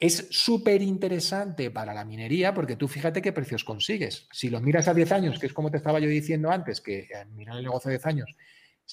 es 0.00 0.26
súper 0.32 0.82
interesante 0.82 1.70
para 1.70 1.94
la 1.94 2.04
minería 2.04 2.52
porque 2.54 2.74
tú 2.74 2.88
fíjate 2.88 3.22
qué 3.22 3.32
precios 3.32 3.62
consigues. 3.62 4.26
Si 4.32 4.50
lo 4.50 4.60
miras 4.60 4.88
a 4.88 4.94
10 4.94 5.12
años, 5.12 5.38
que 5.38 5.46
es 5.46 5.52
como 5.52 5.70
te 5.70 5.76
estaba 5.76 6.00
yo 6.00 6.08
diciendo 6.08 6.50
antes, 6.50 6.80
que 6.80 7.00
eh, 7.00 7.24
mirar 7.36 7.56
el 7.56 7.62
negocio 7.62 7.90
a 7.90 7.92
10 7.92 8.06
años 8.06 8.36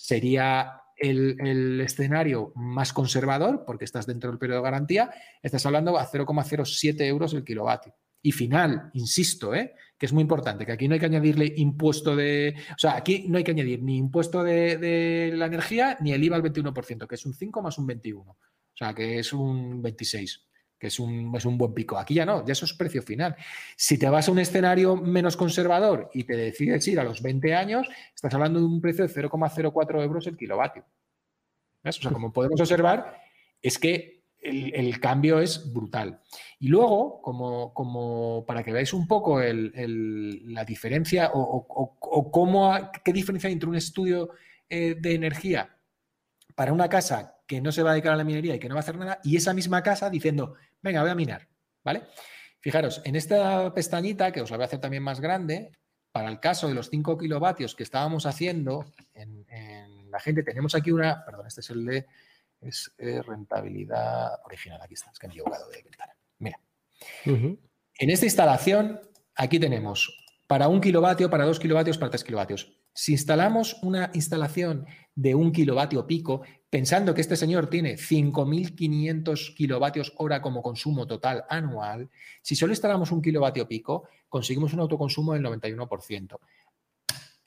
sería 0.03 0.81
el, 0.95 1.81
escenario 1.81 2.51
más 2.55 2.93
conservador, 2.93 3.63
porque 3.65 3.85
estás 3.85 4.05
dentro 4.05 4.29
del 4.29 4.39
periodo 4.39 4.59
de 4.59 4.65
garantía, 4.65 5.11
estás 5.41 5.65
hablando 5.65 5.97
a 5.97 6.09
0,07 6.09 7.01
euros 7.01 7.33
el 7.33 7.43
kilovatio. 7.43 7.93
Y 8.21 8.31
final, 8.31 8.89
insisto, 8.93 9.53
¿eh? 9.53 9.73
que 9.97 10.05
es 10.05 10.13
muy 10.13 10.21
importante, 10.21 10.65
que 10.65 10.71
aquí 10.71 10.87
no 10.87 10.95
hay 10.95 10.99
que 10.99 11.05
añadirle 11.05 11.53
impuesto 11.57 12.15
de... 12.15 12.55
O 12.71 12.79
sea, 12.79 12.95
aquí 12.95 13.25
no 13.27 13.37
hay 13.37 13.43
que 13.43 13.51
añadir 13.51 13.81
ni 13.83 13.97
impuesto 13.97 14.43
de, 14.43 14.77
de 14.77 15.31
la 15.35 15.45
energía 15.45 15.97
ni 16.01 16.13
el 16.13 16.23
IVA 16.23 16.35
al 16.35 16.43
21%, 16.43 17.07
que 17.07 17.15
es 17.15 17.25
un 17.25 17.33
5 17.33 17.61
más 17.61 17.77
un 17.77 17.87
21. 17.87 18.31
O 18.31 18.37
sea, 18.73 18.93
que 18.93 19.19
es 19.19 19.33
un 19.33 19.81
26 19.81 20.47
que 20.79 20.87
es 20.87 20.99
un, 20.99 21.33
es 21.35 21.45
un 21.45 21.57
buen 21.57 21.73
pico. 21.73 21.97
Aquí 21.97 22.15
ya 22.15 22.25
no, 22.25 22.45
ya 22.45 22.53
eso 22.53 22.65
es 22.65 22.73
precio 22.73 23.01
final. 23.01 23.35
Si 23.75 23.97
te 23.97 24.09
vas 24.09 24.27
a 24.27 24.31
un 24.31 24.39
escenario 24.39 24.95
menos 24.95 25.35
conservador 25.35 26.09
y 26.13 26.23
te 26.23 26.35
decides 26.35 26.87
ir 26.87 26.99
a 26.99 27.03
los 27.03 27.21
20 27.21 27.55
años, 27.55 27.87
estás 28.13 28.33
hablando 28.33 28.59
de 28.59 28.65
un 28.65 28.81
precio 28.81 29.07
de 29.07 29.13
0,04 29.13 30.03
euros 30.03 30.27
el 30.27 30.37
kilovatio. 30.37 30.85
O 31.83 31.91
sea, 31.91 32.11
como 32.11 32.33
podemos 32.33 32.59
observar, 32.59 33.21
es 33.61 33.79
que 33.79 34.17
el, 34.41 34.99
cambio 34.99 35.39
es 35.39 35.73
brutal. 35.73 36.21
Y 36.59 36.67
luego, 36.67 37.21
como, 37.21 37.73
como 37.73 38.45
para 38.45 38.63
que 38.63 38.71
veáis 38.71 38.93
un 38.93 39.07
poco 39.07 39.41
la 39.41 40.65
diferencia 40.65 41.31
o, 41.33 42.29
cómo, 42.31 42.73
qué 43.03 43.13
diferencia 43.13 43.47
hay 43.47 43.53
entre 43.53 43.69
un 43.69 43.75
estudio 43.75 44.29
eh, 44.69 44.95
de 44.99 45.15
energía 45.15 45.77
para 46.55 46.73
una 46.73 46.89
casa 46.89 47.37
que 47.47 47.61
no 47.61 47.71
se 47.71 47.83
va 47.83 47.91
a 47.91 47.93
dedicar 47.93 48.13
a 48.13 48.17
la 48.17 48.23
minería 48.23 48.55
y 48.55 48.59
que 48.59 48.67
no 48.67 48.75
va 48.75 48.79
a 48.79 48.83
hacer 48.83 48.97
nada, 48.97 49.19
y 49.23 49.37
esa 49.37 49.53
misma 49.53 49.81
casa 49.81 50.09
diciendo, 50.09 50.55
venga, 50.81 51.01
voy 51.01 51.11
a 51.11 51.15
minar, 51.15 51.47
¿vale? 51.83 52.03
Fijaros, 52.59 53.01
en 53.05 53.15
esta 53.15 53.73
pestañita, 53.73 54.31
que 54.31 54.41
os 54.41 54.51
la 54.51 54.57
voy 54.57 54.63
a 54.63 54.67
hacer 54.67 54.79
también 54.79 55.03
más 55.03 55.19
grande, 55.19 55.71
para 56.11 56.29
el 56.29 56.39
caso 56.39 56.67
de 56.67 56.73
los 56.73 56.89
5 56.89 57.17
kilovatios 57.17 57.75
que 57.75 57.83
estábamos 57.83 58.25
haciendo 58.25 58.85
en, 59.13 59.45
la 60.09 60.19
gente, 60.19 60.41
tenemos 60.41 60.73
aquí 60.73 60.91
una, 60.91 61.23
perdón, 61.25 61.47
este 61.47 61.61
es 61.61 61.69
el 61.69 61.85
de 61.85 62.07
es, 62.61 62.91
eh, 62.97 63.21
rentabilidad 63.21 64.39
original, 64.45 64.79
aquí 64.81 64.93
está, 64.95 65.11
es 65.11 65.19
que 65.19 65.27
me 65.27 65.33
he 65.33 65.35
equivocado 65.35 65.69
de 65.69 65.83
ventana. 65.83 66.13
Mira, 66.39 66.59
en 67.25 68.09
esta 68.09 68.25
instalación, 68.25 69.01
aquí 69.35 69.59
tenemos 69.59 70.25
para 70.47 70.69
un 70.69 70.81
kilovatio, 70.81 71.29
para 71.29 71.45
dos 71.45 71.59
kilovatios, 71.59 71.97
para 71.97 72.09
tres 72.09 72.23
kilovatios. 72.23 72.73
Si 72.93 73.11
instalamos 73.11 73.77
una 73.83 74.09
instalación 74.13 74.87
de 75.17 75.33
un 75.33 75.51
kilovatio 75.51 76.05
pico, 76.05 76.43
pensando 76.69 77.15
que 77.15 77.21
este 77.21 77.35
señor 77.35 77.71
tiene 77.71 77.95
5.500 77.95 79.55
kilovatios 79.55 80.13
hora 80.17 80.43
como 80.43 80.61
consumo 80.61 81.07
total 81.07 81.43
anual, 81.49 82.09
si 82.43 82.55
solo 82.55 82.71
instalamos 82.71 83.11
un 83.11 83.21
kilovatio 83.21 83.67
pico, 83.67 84.07
conseguimos 84.29 84.73
un 84.73 84.81
autoconsumo 84.81 85.33
del 85.33 85.43
91%. 85.43 86.37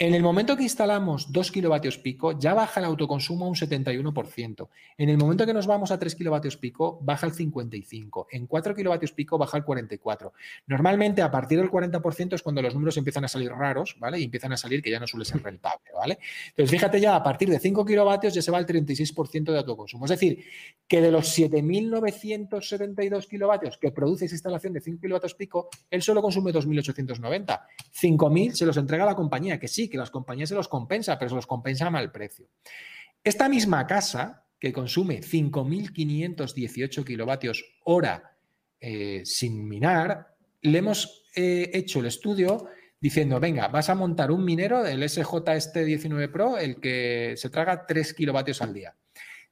En 0.03 0.15
el 0.15 0.23
momento 0.23 0.57
que 0.57 0.63
instalamos 0.63 1.31
2 1.31 1.53
kilovatios 1.53 1.99
pico, 1.99 2.33
ya 2.39 2.55
baja 2.55 2.81
el 2.81 2.87
autoconsumo 2.87 3.45
a 3.45 3.49
un 3.49 3.55
71%. 3.55 4.69
En 4.97 5.11
el 5.11 5.19
momento 5.19 5.45
que 5.45 5.53
nos 5.53 5.67
vamos 5.67 5.91
a 5.91 5.99
3 5.99 6.15
kilovatios 6.15 6.57
pico, 6.57 6.99
baja 7.03 7.27
el 7.27 7.35
55%. 7.35 8.29
En 8.31 8.47
4 8.47 8.75
kilovatios 8.75 9.13
pico, 9.13 9.37
baja 9.37 9.59
el 9.59 9.65
44%. 9.67 10.33
Normalmente, 10.69 11.21
a 11.21 11.31
partir 11.31 11.59
del 11.59 11.71
40% 11.71 12.33
es 12.33 12.41
cuando 12.41 12.63
los 12.63 12.73
números 12.73 12.97
empiezan 12.97 13.27
a 13.27 13.29
salir 13.29 13.51
raros, 13.51 13.95
¿vale? 13.99 14.19
Y 14.19 14.25
empiezan 14.25 14.55
a 14.55 14.57
salir 14.57 14.81
que 14.81 14.91
ya 14.91 14.99
no 14.99 15.07
suele 15.07 15.27
ser 15.27 15.43
rentable, 15.43 15.91
¿vale? 15.95 16.19
Entonces, 16.49 16.71
fíjate 16.71 16.99
ya, 16.99 17.15
a 17.15 17.23
partir 17.23 17.51
de 17.51 17.59
5 17.59 17.85
kilovatios 17.85 18.33
ya 18.33 18.41
se 18.41 18.51
va 18.51 18.59
el 18.59 18.65
36% 18.65 19.53
de 19.53 19.59
autoconsumo. 19.59 20.07
Es 20.07 20.13
decir, 20.13 20.43
que 20.89 21.03
de 21.03 21.11
los 21.11 21.39
7.972 21.39 23.29
kilovatios 23.29 23.77
que 23.77 23.91
produce 23.91 24.25
esa 24.25 24.35
instalación 24.35 24.73
de 24.73 24.81
5 24.81 24.99
kilovatios 24.99 25.35
pico, 25.35 25.69
él 25.91 26.01
solo 26.01 26.23
consume 26.23 26.55
2.890. 26.55 27.61
5.000 28.01 28.53
se 28.53 28.65
los 28.65 28.79
entrega 28.79 29.03
a 29.03 29.07
la 29.09 29.15
compañía, 29.15 29.61
que 29.61 29.69
sí, 29.69 29.90
que 29.91 29.99
las 29.99 30.11
compañías 30.11 30.49
se 30.49 30.55
los 30.55 30.69
compensa, 30.69 31.19
pero 31.19 31.29
se 31.29 31.35
los 31.35 31.47
compensa 31.47 31.87
a 31.87 31.91
mal 31.91 32.11
precio. 32.11 32.49
Esta 33.23 33.49
misma 33.49 33.87
casa, 33.87 34.47
que 34.59 34.73
consume 34.73 35.21
5.518 35.21 37.05
kilovatios 37.05 37.65
hora 37.85 38.37
eh, 38.81 39.23
sin 39.25 39.69
minar, 39.69 40.35
le 40.63 40.79
hemos 40.79 41.25
eh, 41.35 41.71
hecho 41.75 42.01
el 42.01 42.07
estudio 42.07 42.69
diciendo, 43.01 43.41
venga, 43.41 43.69
vas 43.69 43.89
a 43.89 43.95
montar 43.95 44.31
un 44.31 44.45
minero 44.45 44.83
del 44.83 45.03
SJ-19 45.03 46.31
Pro, 46.31 46.59
el 46.59 46.81
que 46.81 47.35
se 47.37 47.51
traga 47.51 47.87
3 47.87 48.15
kilovatios 48.15 48.61
al 48.63 48.75
día. 48.75 48.95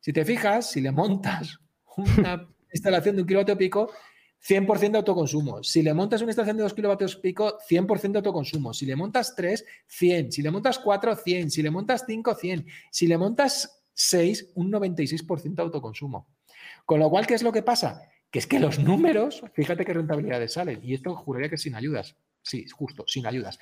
Si 0.00 0.12
te 0.12 0.24
fijas, 0.24 0.70
si 0.70 0.80
le 0.80 0.92
montas 0.92 1.58
una 1.96 2.48
instalación 2.72 3.16
de 3.16 3.22
un 3.22 3.28
kilovatio 3.28 3.58
pico, 3.58 3.90
100% 4.46 4.92
de 4.92 4.98
autoconsumo. 4.98 5.62
Si 5.62 5.82
le 5.82 5.92
montas 5.94 6.22
una 6.22 6.30
instalación 6.30 6.56
de 6.56 6.62
2 6.62 6.74
kilovatios 6.74 7.16
pico, 7.16 7.58
100% 7.68 8.12
de 8.12 8.18
autoconsumo. 8.18 8.72
Si 8.72 8.86
le 8.86 8.96
montas 8.96 9.34
3, 9.34 9.64
100. 9.86 10.32
Si 10.32 10.42
le 10.42 10.50
montas 10.50 10.78
4, 10.78 11.16
100. 11.16 11.50
Si 11.50 11.62
le 11.62 11.70
montas 11.70 12.04
5, 12.06 12.34
100. 12.34 12.66
Si 12.90 13.06
le 13.06 13.18
montas 13.18 13.84
6, 13.94 14.52
un 14.54 14.72
96% 14.72 15.54
de 15.54 15.62
autoconsumo. 15.62 16.28
Con 16.84 17.00
lo 17.00 17.10
cual, 17.10 17.26
¿qué 17.26 17.34
es 17.34 17.42
lo 17.42 17.52
que 17.52 17.62
pasa? 17.62 18.02
Que 18.30 18.38
es 18.38 18.46
que 18.46 18.60
los 18.60 18.78
números, 18.78 19.42
fíjate 19.54 19.84
qué 19.84 19.94
rentabilidades 19.94 20.52
salen. 20.52 20.80
Y 20.82 20.94
esto 20.94 21.14
juraría 21.16 21.48
que 21.48 21.58
sin 21.58 21.74
ayudas. 21.74 22.16
Sí, 22.42 22.66
justo, 22.68 23.04
sin 23.06 23.26
ayudas. 23.26 23.58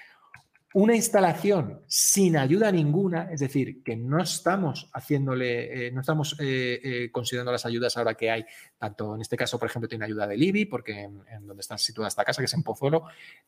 Una 0.79 0.95
instalación 0.95 1.81
sin 1.87 2.37
ayuda 2.37 2.71
ninguna, 2.71 3.31
es 3.33 3.41
decir, 3.41 3.83
que 3.83 3.97
no 3.97 4.23
estamos 4.23 4.91
haciéndole, 4.93 5.87
eh, 5.87 5.91
no 5.91 6.03
estamos 6.03 6.37
eh, 6.39 6.79
eh, 6.85 7.11
considerando 7.11 7.51
las 7.51 7.65
ayudas 7.65 7.97
ahora 7.97 8.13
que 8.13 8.31
hay, 8.31 8.45
tanto 8.77 9.15
en 9.15 9.23
este 9.23 9.39
caso, 9.39 9.59
por 9.59 9.71
ejemplo, 9.71 9.89
tiene 9.89 10.05
ayuda 10.05 10.27
del 10.27 10.43
IBI, 10.43 10.67
porque 10.67 11.01
en, 11.01 11.47
donde 11.47 11.63
está 11.63 11.79
situada 11.79 12.09
esta 12.09 12.27
casa, 12.27 12.43
que 12.43 12.45
es 12.45 12.53
en 12.53 12.63
Pozuelo, 12.63 13.05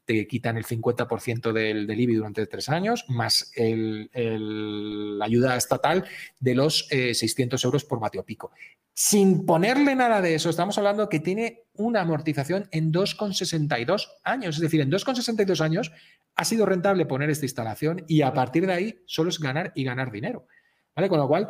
te 0.06 0.26
quitan 0.26 0.56
el 0.56 0.64
50% 0.64 1.52
del, 1.52 1.86
del, 1.86 2.00
IBI 2.00 2.14
durante 2.14 2.46
tres 2.46 2.70
años, 2.70 3.04
más 3.08 3.52
la 3.58 5.24
ayuda 5.26 5.54
estatal 5.54 6.06
de 6.40 6.54
los 6.54 6.88
600 6.88 7.62
euros 7.62 7.84
por 7.84 8.00
vatio 8.00 8.24
pico. 8.24 8.52
Sin 8.94 9.44
ponerle 9.44 9.94
nada 9.94 10.22
de 10.22 10.34
eso, 10.34 10.48
estamos 10.48 10.78
hablando 10.78 11.10
que 11.10 11.20
tiene 11.20 11.67
una 11.78 12.02
amortización 12.02 12.68
en 12.70 12.92
2,62 12.92 14.08
años. 14.24 14.56
Es 14.56 14.60
decir, 14.60 14.80
en 14.80 14.90
2,62 14.90 15.60
años 15.60 15.92
ha 16.34 16.44
sido 16.44 16.66
rentable 16.66 17.06
poner 17.06 17.30
esta 17.30 17.46
instalación 17.46 18.04
y 18.06 18.22
a 18.22 18.32
partir 18.32 18.66
de 18.66 18.72
ahí 18.72 19.02
solo 19.06 19.30
es 19.30 19.40
ganar 19.40 19.72
y 19.74 19.84
ganar 19.84 20.12
dinero. 20.12 20.46
¿Vale? 20.94 21.08
Con 21.08 21.18
lo 21.18 21.28
cual, 21.28 21.48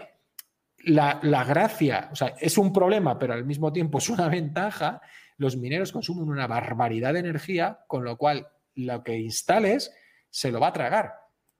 la, 0.84 1.44
gracia, 1.44 2.08
o 2.12 2.16
sea, 2.16 2.34
es 2.38 2.56
un 2.58 2.72
problema, 2.72 3.18
pero 3.18 3.34
al 3.34 3.44
mismo 3.44 3.72
tiempo 3.72 3.98
es 3.98 4.08
una 4.08 4.28
ventaja. 4.30 5.00
Los 5.36 5.56
mineros 5.56 5.92
consumen 5.92 6.28
una 6.28 6.46
barbaridad 6.46 7.14
de 7.14 7.20
energía, 7.20 7.80
con 7.86 8.04
lo 8.04 8.16
cual 8.16 8.46
lo 8.74 9.02
que 9.02 9.18
instales 9.18 9.92
se 10.30 10.52
lo 10.52 10.60
va 10.60 10.68
a 10.68 10.72
tragar. 10.72 11.14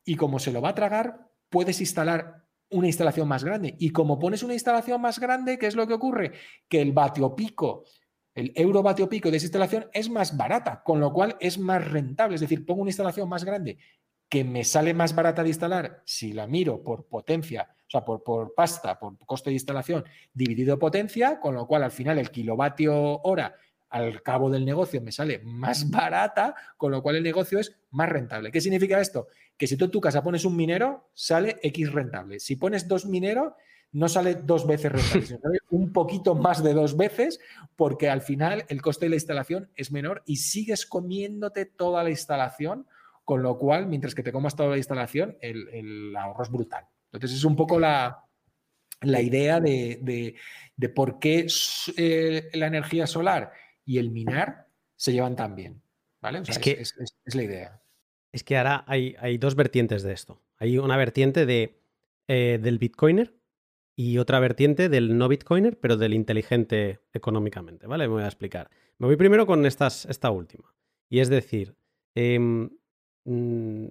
Y 0.04 0.16
como 0.16 0.38
se 0.38 0.52
lo 0.52 0.60
va 0.60 0.70
a 0.70 0.74
tragar, 0.74 1.28
puedes 1.48 1.80
instalar 1.80 2.44
una 2.70 2.86
instalación 2.86 3.28
más 3.28 3.44
grande. 3.44 3.74
Y 3.78 3.90
como 3.90 4.18
pones 4.18 4.42
una 4.42 4.54
instalación 4.54 5.00
más 5.00 5.18
grande, 5.18 5.58
¿qué 5.58 5.66
es 5.66 5.74
lo 5.74 5.86
que 5.86 5.94
ocurre? 5.94 6.32
Que 6.68 6.80
el 6.80 6.92
vatio 6.92 7.34
pico 7.34 7.84
el 8.38 8.52
euro 8.54 8.82
vatio 8.82 9.08
pico 9.08 9.30
de 9.30 9.38
esa 9.38 9.46
instalación 9.46 9.86
es 9.92 10.08
más 10.08 10.36
barata, 10.36 10.82
con 10.84 11.00
lo 11.00 11.12
cual 11.12 11.36
es 11.40 11.58
más 11.58 11.84
rentable. 11.86 12.36
Es 12.36 12.40
decir, 12.40 12.64
pongo 12.64 12.82
una 12.82 12.90
instalación 12.90 13.28
más 13.28 13.44
grande 13.44 13.78
que 14.28 14.44
me 14.44 14.62
sale 14.62 14.94
más 14.94 15.14
barata 15.14 15.42
de 15.42 15.48
instalar 15.48 16.02
si 16.04 16.32
la 16.32 16.46
miro 16.46 16.82
por 16.82 17.06
potencia, 17.06 17.68
o 17.86 17.90
sea, 17.90 18.04
por, 18.04 18.22
por 18.22 18.54
pasta, 18.54 18.98
por 18.98 19.18
coste 19.24 19.50
de 19.50 19.54
instalación 19.54 20.04
dividido 20.32 20.78
potencia, 20.78 21.40
con 21.40 21.54
lo 21.54 21.66
cual 21.66 21.82
al 21.82 21.90
final 21.90 22.18
el 22.18 22.30
kilovatio 22.30 23.20
hora 23.22 23.56
al 23.88 24.22
cabo 24.22 24.50
del 24.50 24.66
negocio 24.66 25.00
me 25.00 25.12
sale 25.12 25.40
más 25.44 25.90
barata, 25.90 26.54
con 26.76 26.92
lo 26.92 27.02
cual 27.02 27.16
el 27.16 27.22
negocio 27.22 27.58
es 27.58 27.76
más 27.90 28.08
rentable. 28.08 28.52
¿Qué 28.52 28.60
significa 28.60 29.00
esto? 29.00 29.28
Que 29.56 29.66
si 29.66 29.76
tú 29.76 29.86
en 29.86 29.90
tu 29.90 30.00
casa 30.00 30.22
pones 30.22 30.44
un 30.44 30.56
minero, 30.56 31.10
sale 31.14 31.58
X 31.62 31.90
rentable. 31.92 32.38
Si 32.38 32.56
pones 32.56 32.86
dos 32.86 33.06
mineros, 33.06 33.54
no 33.92 34.08
sale 34.08 34.34
dos 34.34 34.66
veces 34.66 34.92
rentable, 34.92 35.26
sino 35.26 35.40
sale 35.40 35.58
un 35.70 35.92
poquito 35.92 36.34
más 36.34 36.62
de 36.62 36.74
dos 36.74 36.96
veces, 36.96 37.40
porque 37.76 38.08
al 38.08 38.20
final 38.20 38.64
el 38.68 38.82
coste 38.82 39.06
de 39.06 39.10
la 39.10 39.16
instalación 39.16 39.70
es 39.74 39.92
menor 39.92 40.22
y 40.26 40.36
sigues 40.36 40.86
comiéndote 40.86 41.66
toda 41.66 42.04
la 42.04 42.10
instalación, 42.10 42.86
con 43.24 43.42
lo 43.42 43.58
cual, 43.58 43.86
mientras 43.86 44.14
que 44.14 44.22
te 44.22 44.32
comas 44.32 44.56
toda 44.56 44.70
la 44.70 44.78
instalación, 44.78 45.36
el, 45.40 46.14
ahorro 46.16 46.42
es 46.42 46.50
brutal. 46.50 46.84
Entonces, 47.12 47.38
es 47.38 47.44
un 47.44 47.56
poco 47.56 47.78
la, 47.78 48.24
idea 49.02 49.60
de, 49.60 50.34
por 50.94 51.18
qué 51.18 51.46
eh, 51.96 52.50
la 52.54 52.66
energía 52.66 53.06
solar 53.06 53.52
y 53.84 53.98
el 53.98 54.10
minar 54.10 54.66
se 54.96 55.12
llevan 55.12 55.36
tan 55.36 55.54
bien. 55.54 55.82
¿Vale? 56.20 56.42
es, 56.46 56.58
que, 56.58 56.72
es, 56.72 56.94
la 57.34 57.42
idea. 57.42 57.80
Es 58.32 58.42
que 58.42 58.56
ahora 58.58 58.84
hay, 58.88 59.14
hay, 59.20 59.38
dos 59.38 59.54
vertientes 59.54 60.02
de 60.02 60.12
esto. 60.12 60.42
Hay 60.56 60.78
una 60.78 60.96
vertiente 60.96 61.46
de, 61.46 61.80
eh, 62.26 62.58
del 62.60 62.78
Bitcoiner 62.78 63.37
y 64.00 64.18
otra 64.18 64.38
vertiente 64.38 64.88
del 64.88 65.18
no 65.18 65.26
Bitcoiner, 65.26 65.76
pero 65.76 65.96
del 65.96 66.14
inteligente 66.14 67.00
económicamente, 67.12 67.88
¿vale? 67.88 68.06
Me 68.06 68.14
voy 68.14 68.22
a 68.22 68.26
explicar. 68.26 68.70
Me 68.96 69.08
voy 69.08 69.16
primero 69.16 69.44
con 69.44 69.66
esta 69.66 70.30
última. 70.30 70.72
Y 71.10 71.18
es 71.18 71.28
decir, 71.28 71.74
em, 72.14 72.70
mm, 73.24 73.86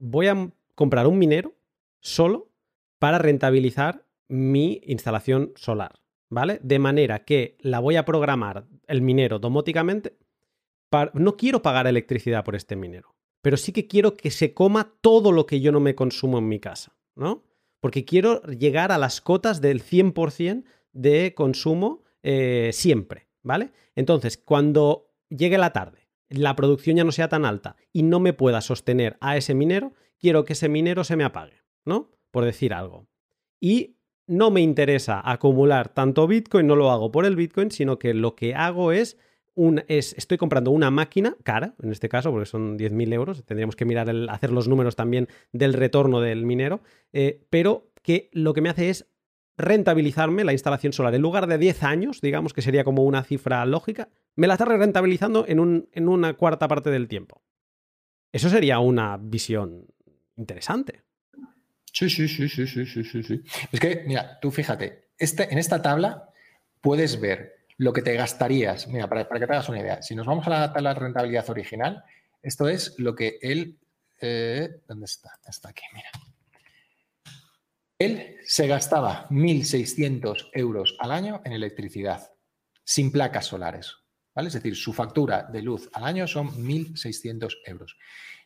voy 0.00 0.26
a 0.26 0.50
comprar 0.74 1.06
un 1.06 1.16
minero 1.16 1.54
solo 2.00 2.50
para 2.98 3.18
rentabilizar 3.18 4.04
mi 4.26 4.80
instalación 4.84 5.52
solar, 5.54 6.00
¿vale? 6.28 6.58
De 6.64 6.80
manera 6.80 7.24
que 7.24 7.56
la 7.60 7.78
voy 7.78 7.94
a 7.94 8.04
programar 8.04 8.66
el 8.88 9.00
minero 9.00 9.38
domóticamente. 9.38 10.16
no 11.14 11.36
quiero 11.36 11.62
pagar 11.62 11.86
electricidad 11.86 12.44
por 12.44 12.56
este 12.56 12.74
minero, 12.74 13.14
pero 13.40 13.56
sí 13.56 13.72
que 13.72 13.86
quiero 13.86 14.16
que 14.16 14.32
se 14.32 14.54
coma 14.54 14.92
todo 15.00 15.30
lo 15.30 15.46
que 15.46 15.60
yo 15.60 15.70
no 15.70 15.78
me 15.78 15.94
consumo 15.94 16.38
en 16.38 16.48
mi 16.48 16.58
casa, 16.58 16.96
¿no? 17.14 17.44
Porque 17.82 18.04
quiero 18.04 18.40
llegar 18.42 18.92
a 18.92 18.96
las 18.96 19.20
cotas 19.20 19.60
del 19.60 19.82
100% 19.82 20.62
de 20.92 21.34
consumo 21.34 22.04
eh, 22.22 22.70
siempre, 22.72 23.26
¿vale? 23.42 23.72
Entonces, 23.96 24.38
cuando 24.38 25.10
llegue 25.28 25.58
la 25.58 25.72
tarde, 25.72 26.08
la 26.28 26.54
producción 26.54 26.96
ya 26.96 27.02
no 27.02 27.10
sea 27.10 27.28
tan 27.28 27.44
alta 27.44 27.74
y 27.92 28.04
no 28.04 28.20
me 28.20 28.34
pueda 28.34 28.60
sostener 28.60 29.16
a 29.20 29.36
ese 29.36 29.56
minero, 29.56 29.94
quiero 30.20 30.44
que 30.44 30.52
ese 30.52 30.68
minero 30.68 31.02
se 31.02 31.16
me 31.16 31.24
apague, 31.24 31.64
¿no? 31.84 32.12
Por 32.30 32.44
decir 32.44 32.72
algo. 32.72 33.08
Y 33.58 33.96
no 34.28 34.52
me 34.52 34.60
interesa 34.60 35.20
acumular 35.28 35.88
tanto 35.88 36.28
Bitcoin, 36.28 36.68
no 36.68 36.76
lo 36.76 36.92
hago 36.92 37.10
por 37.10 37.26
el 37.26 37.34
Bitcoin, 37.34 37.72
sino 37.72 37.98
que 37.98 38.14
lo 38.14 38.36
que 38.36 38.54
hago 38.54 38.92
es 38.92 39.18
es, 39.88 40.14
estoy 40.14 40.38
comprando 40.38 40.70
una 40.70 40.90
máquina 40.90 41.36
cara, 41.42 41.74
en 41.82 41.92
este 41.92 42.08
caso, 42.08 42.30
porque 42.30 42.46
son 42.46 42.78
10.000 42.78 43.12
euros, 43.12 43.44
tendríamos 43.44 43.76
que 43.76 43.84
mirar, 43.84 44.08
el, 44.08 44.28
hacer 44.28 44.50
los 44.50 44.68
números 44.68 44.96
también 44.96 45.28
del 45.52 45.74
retorno 45.74 46.20
del 46.20 46.46
minero, 46.46 46.82
eh, 47.12 47.44
pero 47.50 47.90
que 48.02 48.30
lo 48.32 48.54
que 48.54 48.60
me 48.60 48.68
hace 48.68 48.90
es 48.90 49.06
rentabilizarme 49.56 50.44
la 50.44 50.52
instalación 50.52 50.92
solar. 50.92 51.14
En 51.14 51.22
lugar 51.22 51.46
de 51.46 51.58
10 51.58 51.82
años, 51.82 52.20
digamos 52.20 52.52
que 52.52 52.62
sería 52.62 52.84
como 52.84 53.04
una 53.04 53.22
cifra 53.22 53.64
lógica, 53.66 54.08
me 54.34 54.46
la 54.46 54.54
está 54.54 54.64
rentabilizando 54.64 55.44
en, 55.46 55.60
un, 55.60 55.88
en 55.92 56.08
una 56.08 56.34
cuarta 56.34 56.68
parte 56.68 56.90
del 56.90 57.08
tiempo. 57.08 57.42
Eso 58.32 58.48
sería 58.48 58.78
una 58.78 59.18
visión 59.18 59.86
interesante. 60.36 61.02
Sí, 61.92 62.08
sí, 62.08 62.26
sí, 62.26 62.48
sí, 62.48 62.66
sí, 62.66 62.86
sí, 62.86 63.04
sí. 63.04 63.42
Es 63.70 63.78
que, 63.78 64.04
mira, 64.06 64.40
tú 64.40 64.50
fíjate, 64.50 65.10
este, 65.18 65.52
en 65.52 65.58
esta 65.58 65.82
tabla 65.82 66.30
puedes 66.80 67.20
ver 67.20 67.61
lo 67.82 67.92
que 67.92 68.02
te 68.02 68.14
gastarías, 68.14 68.86
mira, 68.86 69.08
para, 69.08 69.26
que 69.26 69.46
te 69.46 69.52
hagas 69.52 69.68
una 69.68 69.80
idea, 69.80 70.00
si 70.02 70.14
nos 70.14 70.24
vamos 70.24 70.46
a 70.46 70.80
la 70.80 70.94
rentabilidad 70.94 71.50
original, 71.50 72.04
esto 72.40 72.68
es 72.68 72.94
lo 72.98 73.16
que 73.16 73.38
él, 73.42 73.80
eh, 74.20 74.82
¿dónde 74.86 75.06
está? 75.06 75.32
Está 75.44 75.70
aquí, 75.70 75.82
mira. 75.92 76.08
Él 77.98 78.36
se 78.44 78.68
gastaba 78.68 79.28
1.600 79.30 80.50
euros 80.52 80.96
al 81.00 81.10
año 81.10 81.42
en 81.44 81.52
electricidad, 81.54 82.32
sin 82.84 83.10
placas 83.10 83.46
solares. 83.46 83.96
¿vale? 84.32 84.46
Es 84.46 84.54
decir, 84.54 84.76
su 84.76 84.92
factura 84.92 85.44
de 85.44 85.62
luz 85.62 85.90
al 85.92 86.04
año 86.04 86.28
son 86.28 86.50
1.600 86.50 87.58
euros. 87.66 87.96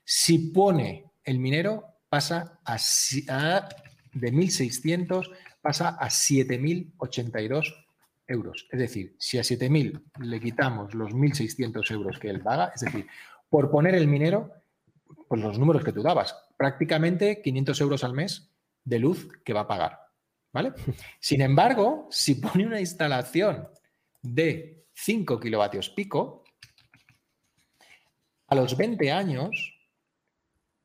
Si 0.02 0.50
pone 0.50 1.10
el 1.24 1.38
minero, 1.40 1.98
pasa 2.08 2.58
a, 2.64 2.76
a 2.76 3.68
de 4.14 4.32
1.600 4.32 5.30
pasa 5.60 5.88
a 6.00 6.06
7.082 6.06 7.85
euros. 8.26 8.66
Es 8.70 8.78
decir, 8.78 9.16
si 9.18 9.38
a 9.38 9.42
7.000 9.42 10.02
le 10.20 10.40
quitamos 10.40 10.94
los 10.94 11.12
1.600 11.12 11.90
euros 11.92 12.18
que 12.18 12.28
él 12.28 12.40
paga, 12.40 12.72
es 12.74 12.80
decir, 12.82 13.06
por 13.48 13.70
poner 13.70 13.94
el 13.94 14.08
minero, 14.08 14.52
pues 15.28 15.40
los 15.40 15.58
números 15.58 15.84
que 15.84 15.92
tú 15.92 16.02
dabas, 16.02 16.36
prácticamente 16.56 17.40
500 17.42 17.80
euros 17.80 18.04
al 18.04 18.14
mes 18.14 18.50
de 18.84 18.98
luz 18.98 19.28
que 19.44 19.52
va 19.52 19.60
a 19.60 19.68
pagar. 19.68 20.00
¿Vale? 20.52 20.72
Sin 21.20 21.42
embargo, 21.42 22.08
si 22.10 22.36
pone 22.36 22.66
una 22.66 22.80
instalación 22.80 23.68
de 24.22 24.86
5 24.94 25.38
kilovatios 25.38 25.90
pico, 25.90 26.44
a 28.48 28.54
los 28.54 28.76
20 28.76 29.10
años, 29.10 29.74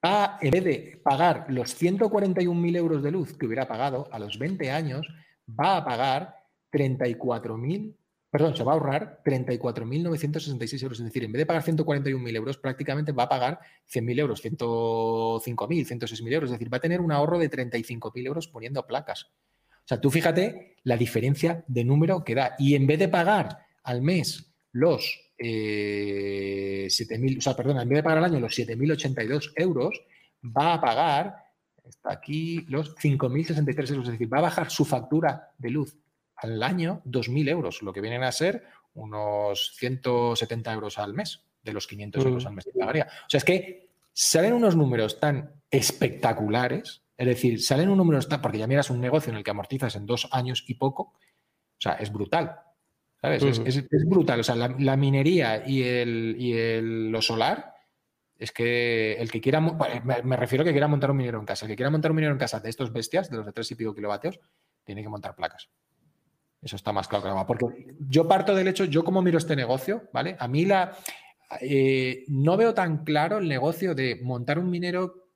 va, 0.03 0.37
en 0.41 0.51
vez 0.51 0.63
de 0.63 1.01
pagar 1.03 1.45
los 1.49 1.79
141.000 1.79 2.75
euros 2.75 3.03
de 3.03 3.11
luz 3.11 3.37
que 3.37 3.45
hubiera 3.45 3.67
pagado, 3.67 4.09
a 4.11 4.19
los 4.19 4.39
20 4.39 4.71
años 4.71 5.07
va 5.47 5.77
a 5.77 5.85
pagar 5.85 6.40
34.000, 6.71 7.95
perdón, 8.29 8.55
se 8.55 8.63
va 8.63 8.71
a 8.71 8.75
ahorrar 8.75 9.21
34.966 9.25 10.83
euros. 10.83 10.99
Es 10.99 11.05
decir, 11.05 11.23
en 11.23 11.31
vez 11.31 11.39
de 11.39 11.45
pagar 11.45 11.63
141.000 11.63 12.35
euros, 12.35 12.57
prácticamente 12.57 13.11
va 13.11 13.23
a 13.23 13.29
pagar 13.29 13.59
100.000 13.91 14.19
euros, 14.19 14.43
105.000, 14.43 15.85
106.000 15.85 16.33
euros. 16.33 16.49
Es 16.49 16.53
decir, 16.53 16.73
va 16.73 16.77
a 16.77 16.81
tener 16.81 17.01
un 17.01 17.11
ahorro 17.11 17.37
de 17.37 17.49
35.000 17.49 18.25
euros 18.25 18.47
poniendo 18.47 18.85
placas. 18.87 19.23
O 19.23 19.87
sea, 19.87 19.99
tú 19.99 20.09
fíjate 20.09 20.77
la 20.83 20.95
diferencia 20.95 21.65
de 21.67 21.83
número 21.83 22.23
que 22.23 22.35
da. 22.35 22.55
Y 22.57 22.75
en 22.75 22.87
vez 22.87 22.99
de 22.99 23.09
pagar 23.09 23.65
al 23.83 24.01
mes 24.01 24.53
los 24.71 25.33
eh, 25.37 26.87
7.000, 26.87 27.39
o 27.39 27.41
sea, 27.41 27.55
perdona, 27.55 27.81
en 27.81 27.89
vez 27.89 27.97
de 27.97 28.03
pagar 28.03 28.19
al 28.19 28.25
año 28.25 28.39
los 28.39 28.57
7.082 28.57 29.53
euros, 29.55 30.01
va 30.45 30.75
a 30.75 30.81
pagar, 30.81 31.35
está 31.83 32.13
aquí, 32.13 32.61
los 32.69 32.95
5.063 32.95 33.89
euros, 33.91 34.05
es 34.05 34.11
decir, 34.13 34.31
va 34.31 34.37
a 34.37 34.41
bajar 34.41 34.69
su 34.69 34.85
factura 34.85 35.51
de 35.57 35.69
luz 35.71 35.97
al 36.41 36.61
año 36.63 37.01
2.000 37.05 37.49
euros, 37.49 37.81
lo 37.81 37.93
que 37.93 38.01
vienen 38.01 38.23
a 38.23 38.31
ser 38.31 38.63
unos 38.93 39.73
170 39.77 40.73
euros 40.73 40.97
al 40.97 41.13
mes, 41.13 41.45
de 41.63 41.73
los 41.73 41.87
500 41.87 42.25
euros 42.25 42.45
al 42.45 42.53
mes 42.53 42.65
que 42.65 42.77
pagaría. 42.77 43.07
O 43.25 43.29
sea, 43.29 43.37
es 43.37 43.43
que 43.43 43.91
salen 44.11 44.53
unos 44.53 44.75
números 44.75 45.19
tan 45.19 45.61
espectaculares, 45.69 47.03
es 47.15 47.27
decir, 47.27 47.61
salen 47.61 47.87
unos 47.87 47.97
números 47.97 48.27
tan, 48.27 48.41
porque 48.41 48.57
ya 48.57 48.67
miras 48.67 48.89
un 48.89 48.99
negocio 48.99 49.31
en 49.31 49.37
el 49.37 49.43
que 49.43 49.51
amortizas 49.51 49.95
en 49.95 50.05
dos 50.05 50.27
años 50.31 50.63
y 50.67 50.73
poco, 50.73 51.03
o 51.03 51.79
sea, 51.79 51.93
es 51.93 52.11
brutal. 52.11 52.59
¿Sabes? 53.21 53.43
es, 53.43 54.07
brutal. 54.07 54.39
O 54.39 54.43
sea, 54.43 54.55
la, 54.55 54.97
minería 54.97 55.63
y, 55.65 55.83
el, 55.83 56.35
y 56.39 56.53
el, 56.53 57.11
lo 57.11 57.21
solar 57.21 57.75
es 58.41 58.51
que 58.51 59.13
el 59.13 59.29
que 59.29 59.39
quiera, 59.39 59.61
me, 59.61 60.35
refiero 60.35 60.63
a 60.63 60.65
que 60.65 60.71
quiera 60.71 60.87
montar 60.87 61.11
un 61.11 61.17
minero 61.17 61.39
en 61.39 61.45
casa, 61.45 61.65
el 61.65 61.69
que 61.69 61.75
quiera 61.75 61.91
montar 61.91 62.09
un 62.09 62.15
minero 62.15 62.33
en 62.33 62.39
casa 62.39 62.59
de 62.59 62.71
estos 62.71 62.91
bestias, 62.91 63.29
de 63.29 63.37
los 63.37 63.45
de 63.45 63.51
tres 63.51 63.69
y 63.69 63.75
pico 63.75 63.93
kilovatios, 63.93 64.39
tiene 64.83 65.03
que 65.03 65.09
montar 65.09 65.35
placas. 65.35 65.69
Eso 66.61 66.75
está 66.75 66.91
más 66.91 67.07
claro 67.07 67.23
que 67.23 67.29
nada. 67.29 67.47
Porque 67.47 67.65
yo 67.99 68.27
parto 68.27 68.53
del 68.53 68.67
hecho, 68.67 68.85
yo 68.85 69.03
como 69.03 69.21
miro 69.21 69.37
este 69.37 69.55
negocio, 69.55 70.09
¿vale? 70.13 70.35
A 70.39 70.47
mí 70.47 70.65
la, 70.65 70.95
eh, 71.59 72.23
no 72.27 72.55
veo 72.55 72.73
tan 72.73 73.03
claro 73.03 73.39
el 73.39 73.47
negocio 73.47 73.95
de 73.95 74.19
montar 74.21 74.59
un 74.59 74.69
minero 74.69 75.29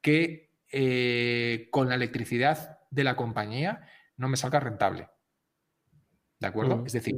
que 0.00 0.50
eh, 0.72 1.68
con 1.70 1.88
la 1.88 1.94
electricidad 1.94 2.80
de 2.90 3.04
la 3.04 3.16
compañía 3.16 3.86
no 4.16 4.28
me 4.28 4.36
salga 4.36 4.60
rentable. 4.60 5.08
¿De 6.40 6.46
acuerdo? 6.46 6.78
Mm. 6.78 6.86
Es 6.86 6.92
decir, 6.92 7.14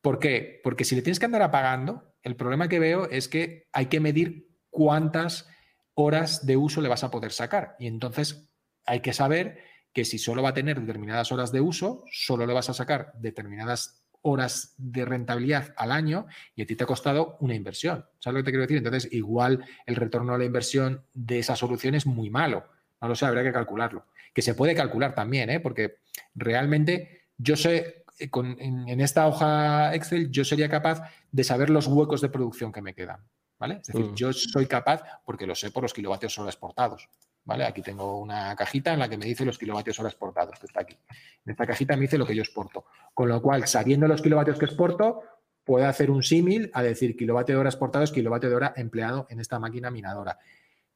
¿por 0.00 0.18
qué? 0.18 0.60
Porque 0.62 0.84
si 0.84 0.94
le 0.94 1.02
tienes 1.02 1.18
que 1.18 1.26
andar 1.26 1.42
apagando, 1.42 2.14
el 2.22 2.36
problema 2.36 2.68
que 2.68 2.78
veo 2.78 3.08
es 3.10 3.28
que 3.28 3.68
hay 3.72 3.86
que 3.86 4.00
medir 4.00 4.48
cuántas 4.70 5.48
horas 5.94 6.46
de 6.46 6.56
uso 6.56 6.80
le 6.80 6.88
vas 6.88 7.04
a 7.04 7.10
poder 7.10 7.32
sacar. 7.32 7.76
Y 7.78 7.86
entonces 7.86 8.48
hay 8.86 9.00
que 9.00 9.12
saber 9.12 9.58
que 9.92 10.04
si 10.04 10.18
solo 10.18 10.42
va 10.42 10.50
a 10.50 10.54
tener 10.54 10.80
determinadas 10.80 11.32
horas 11.32 11.52
de 11.52 11.60
uso, 11.60 12.04
solo 12.10 12.46
le 12.46 12.54
vas 12.54 12.70
a 12.70 12.74
sacar 12.74 13.12
determinadas 13.18 14.02
horas 14.22 14.74
de 14.78 15.04
rentabilidad 15.04 15.74
al 15.76 15.92
año 15.92 16.26
y 16.54 16.62
a 16.62 16.66
ti 16.66 16.76
te 16.76 16.84
ha 16.84 16.86
costado 16.86 17.36
una 17.40 17.54
inversión. 17.54 18.06
¿Sabes 18.18 18.34
lo 18.34 18.40
que 18.40 18.44
te 18.44 18.50
quiero 18.52 18.62
decir? 18.62 18.76
Entonces, 18.78 19.12
igual 19.12 19.64
el 19.84 19.96
retorno 19.96 20.34
a 20.34 20.38
la 20.38 20.44
inversión 20.44 21.04
de 21.12 21.40
esa 21.40 21.56
solución 21.56 21.94
es 21.94 22.06
muy 22.06 22.30
malo. 22.30 22.64
No 23.00 23.08
lo 23.08 23.14
sé, 23.14 23.26
habría 23.26 23.42
que 23.42 23.52
calcularlo. 23.52 24.06
Que 24.32 24.42
se 24.42 24.54
puede 24.54 24.74
calcular 24.74 25.14
también, 25.14 25.50
¿eh? 25.50 25.60
porque 25.60 25.96
realmente 26.34 27.26
yo 27.36 27.56
sé 27.56 28.04
eh, 28.18 28.30
en, 28.32 29.00
esta 29.00 29.26
hoja 29.26 29.94
Excel 29.94 30.30
yo 30.30 30.44
sería 30.44 30.68
capaz 30.68 31.02
de 31.30 31.44
saber 31.44 31.68
los 31.68 31.86
huecos 31.88 32.20
de 32.20 32.28
producción 32.28 32.72
que 32.72 32.80
me 32.80 32.94
quedan. 32.94 33.20
¿Vale? 33.58 33.78
Es 33.80 33.88
decir, 33.88 34.06
mm. 34.06 34.14
yo 34.14 34.32
soy 34.32 34.66
capaz, 34.66 35.02
porque 35.24 35.46
lo 35.46 35.54
sé 35.54 35.70
por 35.70 35.84
los 35.84 35.94
kilovatios 35.94 36.36
hora 36.38 36.50
exportados. 36.50 37.08
¿Vale? 37.44 37.64
Aquí 37.64 37.82
tengo 37.82 38.20
una 38.20 38.54
cajita 38.54 38.92
en 38.92 39.00
la 39.00 39.08
que 39.08 39.18
me 39.18 39.26
dice 39.26 39.44
los 39.44 39.58
kilovatios 39.58 39.98
hora 39.98 40.08
exportados, 40.08 40.58
que 40.60 40.66
está 40.66 40.82
aquí. 40.82 40.96
En 41.44 41.50
esta 41.50 41.66
cajita 41.66 41.96
me 41.96 42.02
dice 42.02 42.16
lo 42.16 42.24
que 42.24 42.36
yo 42.36 42.42
exporto. 42.42 42.84
Con 43.14 43.28
lo 43.28 43.42
cual, 43.42 43.66
sabiendo 43.66 44.06
los 44.06 44.22
kilovatios 44.22 44.58
que 44.58 44.66
exporto, 44.66 45.22
puedo 45.64 45.86
hacer 45.86 46.10
un 46.10 46.22
símil 46.22 46.70
a 46.72 46.82
decir 46.82 47.16
kilovatio 47.16 47.56
de 47.56 47.60
hora 47.60 47.70
exportado 47.70 48.04
es 48.04 48.12
kilovatio 48.12 48.48
de 48.48 48.56
hora 48.56 48.72
empleado 48.76 49.26
en 49.28 49.40
esta 49.40 49.58
máquina 49.58 49.90
minadora. 49.90 50.38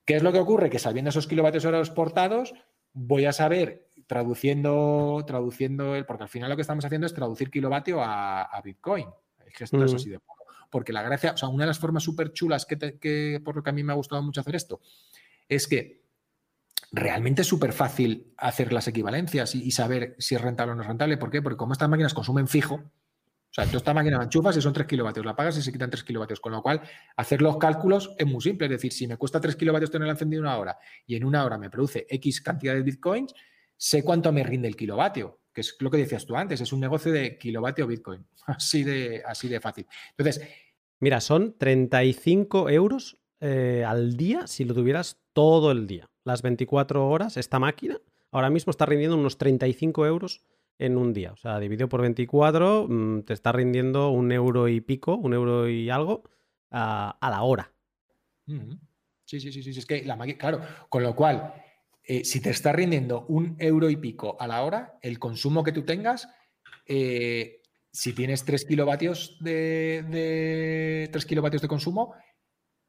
¿Qué 0.05 0.15
es 0.15 0.23
lo 0.23 0.33
que 0.33 0.39
ocurre? 0.39 0.71
Que 0.71 0.79
sabiendo 0.79 1.09
esos 1.09 1.27
kilovatios 1.27 1.65
hora 1.65 1.81
exportados, 1.81 2.55
voy 2.93 3.25
a 3.25 3.33
saber 3.33 3.89
traduciendo, 4.07 5.25
traduciendo 5.27 5.97
el, 5.97 6.07
porque 6.07 6.23
al 6.23 6.29
final 6.29 6.49
lo 6.49 6.57
que 6.57 6.63
estamos 6.63 6.85
haciendo 6.85 7.07
es 7.07 7.15
traducir 7.15 7.51
kilovatio 7.51 7.99
a, 8.01 8.61
Bitcoin. 8.65 9.09
Es 9.47 9.55
que 9.55 9.65
esto 9.65 9.85
es 9.85 9.95
así 9.95 10.11
de 10.11 10.21
poco. 10.21 10.45
Porque 10.71 10.93
la 10.93 11.03
gracia, 11.03 11.33
o 11.33 11.37
sea, 11.37 11.49
una 11.49 11.65
de 11.65 11.69
las 11.69 11.79
formas 11.79 12.03
súper 12.03 12.33
chulas 12.33 12.67
que, 12.67 13.41
por 13.45 13.57
lo 13.57 13.63
que 13.63 13.71
a 13.71 13.73
mí 13.73 13.83
me 13.83 13.93
ha 13.93 13.97
gustado 13.97 14.23
mucho 14.23 14.41
hacer 14.41 14.57
esto, 14.57 14.81
es 15.49 15.67
que 15.67 16.06
realmente 16.93 17.43
es 17.43 17.49
súper 17.49 17.73
fácil 17.73 18.33
hacer 18.37 18.73
las 18.73 18.89
equivalencias 18.89 19.55
y, 19.55 19.71
saber 19.71 20.17
si 20.19 20.35
es 20.35 20.41
rentable 20.41 20.73
o 20.73 20.75
no 20.77 20.83
es 20.83 20.89
rentable. 20.89 21.17
¿Por 21.17 21.31
qué? 21.31 21.43
Porque 21.43 21.57
como 21.57 21.73
estas 21.73 21.89
máquinas 21.89 22.15
consumen 22.15 22.49
fijo, 22.49 22.75
o 22.75 23.55
sea, 23.57 23.67
tú 23.67 23.79
esta 23.79 23.95
máquina 23.95 24.19
la 24.19 24.25
enchufas 24.25 24.57
y 24.57 24.61
son 24.61 24.73
3 24.73 24.87
kilovatios, 24.87 25.25
la 25.25 25.35
pagas 25.35 25.57
y 25.57 25.63
se 25.63 25.73
quitan 25.73 25.91
3 25.91 26.05
kilovatios, 26.05 26.41
con 26.41 26.53
lo 26.53 26.63
cual 26.63 26.83
hacer 27.17 27.41
los 27.41 27.57
cálculos 27.57 28.15
es 28.19 28.27
muy 28.27 28.41
simple. 28.41 28.67
Es 28.67 28.73
decir, 28.73 28.93
si 28.93 29.07
me 29.07 29.17
cuesta 29.17 29.41
3 29.41 29.57
kilovatios 29.57 29.91
tener 29.91 30.09
encendido 30.09 30.43
una 30.43 30.57
hora 30.59 30.79
y 31.07 31.17
en 31.17 31.25
una 31.25 31.45
hora 31.45 31.59
me 31.59 31.71
produce 31.71 32.07
X 32.09 32.43
cantidad 32.43 32.75
de 32.75 32.83
bitcoins, 32.83 33.35
sé 33.77 34.03
cuánto 34.03 34.33
me 34.33 34.43
rinde 34.43 34.69
el 34.69 34.77
kilovatio, 34.77 35.41
que 35.53 35.63
es 35.63 35.77
lo 35.81 35.91
que 35.91 35.99
decías 35.99 36.27
tú 36.27 36.37
antes, 36.37 36.61
es 36.61 36.73
un 36.73 36.81
negocio 36.81 37.13
de 37.13 37.39
kilovatio 37.39 37.87
Bitcoin, 37.87 38.27
así 38.47 38.85
de, 38.85 39.23
así 39.27 39.49
de 39.49 39.61
fácil. 39.61 39.87
Entonces... 40.11 40.47
Mira, 40.99 41.21
son 41.21 41.57
35 41.59 42.71
euros 42.71 43.19
eh, 43.41 43.85
al 43.87 44.17
día 44.17 44.47
si 44.47 44.65
lo 44.65 44.73
tuvieras 44.73 45.21
todo 45.35 45.71
el 45.71 45.87
día. 45.87 46.09
Las 46.27 46.43
24 46.43 47.09
horas, 47.09 47.37
esta 47.37 47.61
máquina 47.61 48.01
ahora 48.33 48.51
mismo 48.51 48.73
está 48.73 48.85
rindiendo 48.85 49.17
unos 49.17 49.39
35 49.39 50.07
euros 50.07 50.43
en 50.77 50.97
un 50.97 51.13
día. 51.13 51.31
O 51.31 51.37
sea, 51.37 51.61
dividido 51.61 51.89
por 51.89 52.01
24, 52.01 52.89
mm, 52.89 53.23
te 53.23 53.33
está 53.33 53.53
rindiendo 53.53 54.11
un 54.11 54.33
euro 54.33 54.67
y 54.67 54.81
pico, 54.81 55.15
un 55.15 55.35
euro 55.35 55.69
y 55.69 55.89
algo 55.89 56.25
a, 56.73 57.17
la 57.23 57.43
hora. 57.43 57.73
Sí, 59.25 59.39
sí, 59.39 59.53
sí, 59.53 59.63
sí. 59.63 59.71
Es 59.71 59.87
que 59.87 60.05
la 60.05 60.17
máquina, 60.17 60.37
claro, 60.37 60.63
con 60.89 61.05
lo 61.05 61.15
cual 61.15 61.55
eh, 62.03 62.25
si 62.25 62.41
te 62.41 62.51
está 62.51 62.73
rindiendo 62.73 63.25
un 63.29 63.55
euro 63.61 63.89
y 63.89 63.95
pico 63.95 64.37
a 64.41 64.49
la 64.49 64.65
hora, 64.65 64.99
el 65.03 65.21
consumo 65.21 65.63
que 65.63 65.71
tú 65.71 65.85
tengas, 65.85 66.29
eh, 66.87 67.63
si 67.93 68.15
tienes 68.15 68.45
3 68.45 68.65
kilovatios 68.65 69.37
de, 69.39 71.09
3 71.13 71.25
kilovatios 71.25 71.63
de 71.63 71.69
consumo, 71.69 72.15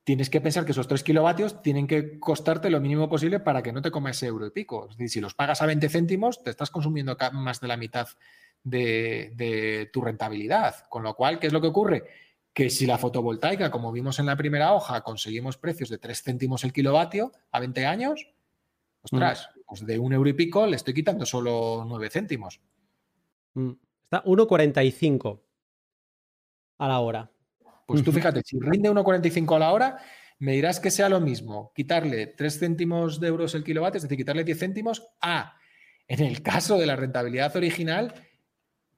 tienes 0.08 0.30
que 0.30 0.40
pensar 0.40 0.64
que 0.64 0.72
esos 0.72 0.88
3 0.88 1.04
kilovatios 1.04 1.62
tienen 1.62 1.86
que 1.86 2.18
costarte 2.18 2.70
lo 2.70 2.80
mínimo 2.80 3.10
posible 3.10 3.42
para 3.42 3.62
que 3.62 3.74
no 3.74 3.82
te 3.82 3.92
comas 3.92 4.16
ese 4.16 4.28
euro 4.28 4.48
y 4.48 4.52
pico. 4.52 4.88
Es 4.90 4.96
decir, 4.96 5.10
si 5.10 5.20
los 5.20 5.34
pagas 5.34 5.62
a 5.62 5.66
20 5.66 5.90
céntimos, 5.90 6.42
te 6.42 6.50
estás 6.50 6.72
consumiendo 6.72 7.18
más 7.34 7.60
de 7.60 7.68
la 7.68 7.76
mitad 7.76 8.08
de, 8.64 9.34
de 9.36 9.90
tu 9.92 10.00
rentabilidad. 10.00 10.88
Con 10.88 11.04
lo 11.04 11.14
cual, 11.14 11.40
¿qué 11.40 11.48
es 11.48 11.54
lo 11.54 11.60
que 11.60 11.68
ocurre? 11.68 12.06
Que 12.54 12.70
si 12.70 12.86
la 12.86 12.98
fotovoltaica, 12.98 13.70
como 13.70 13.92
vimos 13.92 14.18
en 14.20 14.28
la 14.28 14.38
primera 14.38 14.74
hoja, 14.74 15.02
conseguimos 15.02 15.58
precios 15.58 15.90
de 15.90 15.98
3 15.98 16.24
céntimos 16.24 16.64
el 16.64 16.72
kilovatio 16.72 17.34
a 17.52 17.60
20 17.60 17.86
años, 17.86 18.28
Ostras, 19.02 19.50
pues 19.66 19.86
de 19.86 20.00
un 20.00 20.14
euro 20.14 20.30
y 20.30 20.34
pico 20.34 20.66
le 20.66 20.76
estoy 20.76 20.94
quitando 20.94 21.26
solo 21.26 21.86
nueve 21.88 22.10
céntimos. 22.10 22.62
Mm. 23.54 23.72
Está 24.04 24.24
1,45 24.24 25.42
a 26.78 26.88
la 26.88 27.00
hora. 27.00 27.32
Pues 27.88 28.03
tú 28.03 28.11
fíjate, 28.11 28.41
si 28.43 28.59
rinde 28.59 28.91
1,45 28.91 29.55
a 29.55 29.59
la 29.59 29.72
hora, 29.72 29.97
me 30.39 30.51
dirás 30.51 30.81
que 30.81 30.91
sea 30.91 31.07
lo 31.07 31.22
mismo 31.22 31.72
quitarle 31.73 32.27
3 32.27 32.59
céntimos 32.59 33.22
de 33.22 33.30
euros 33.30 33.55
el 33.55 33.64
kilovatio, 33.64 33.97
es 33.97 34.03
decir, 34.03 34.18
quitarle 34.18 34.43
10 34.43 34.59
céntimos, 34.59 35.07
a, 35.22 35.55
en 36.05 36.19
el 36.19 36.41
caso 36.41 36.77
de 36.77 36.85
la 36.85 36.97
rentabilidad 36.97 37.55
original, 37.55 38.14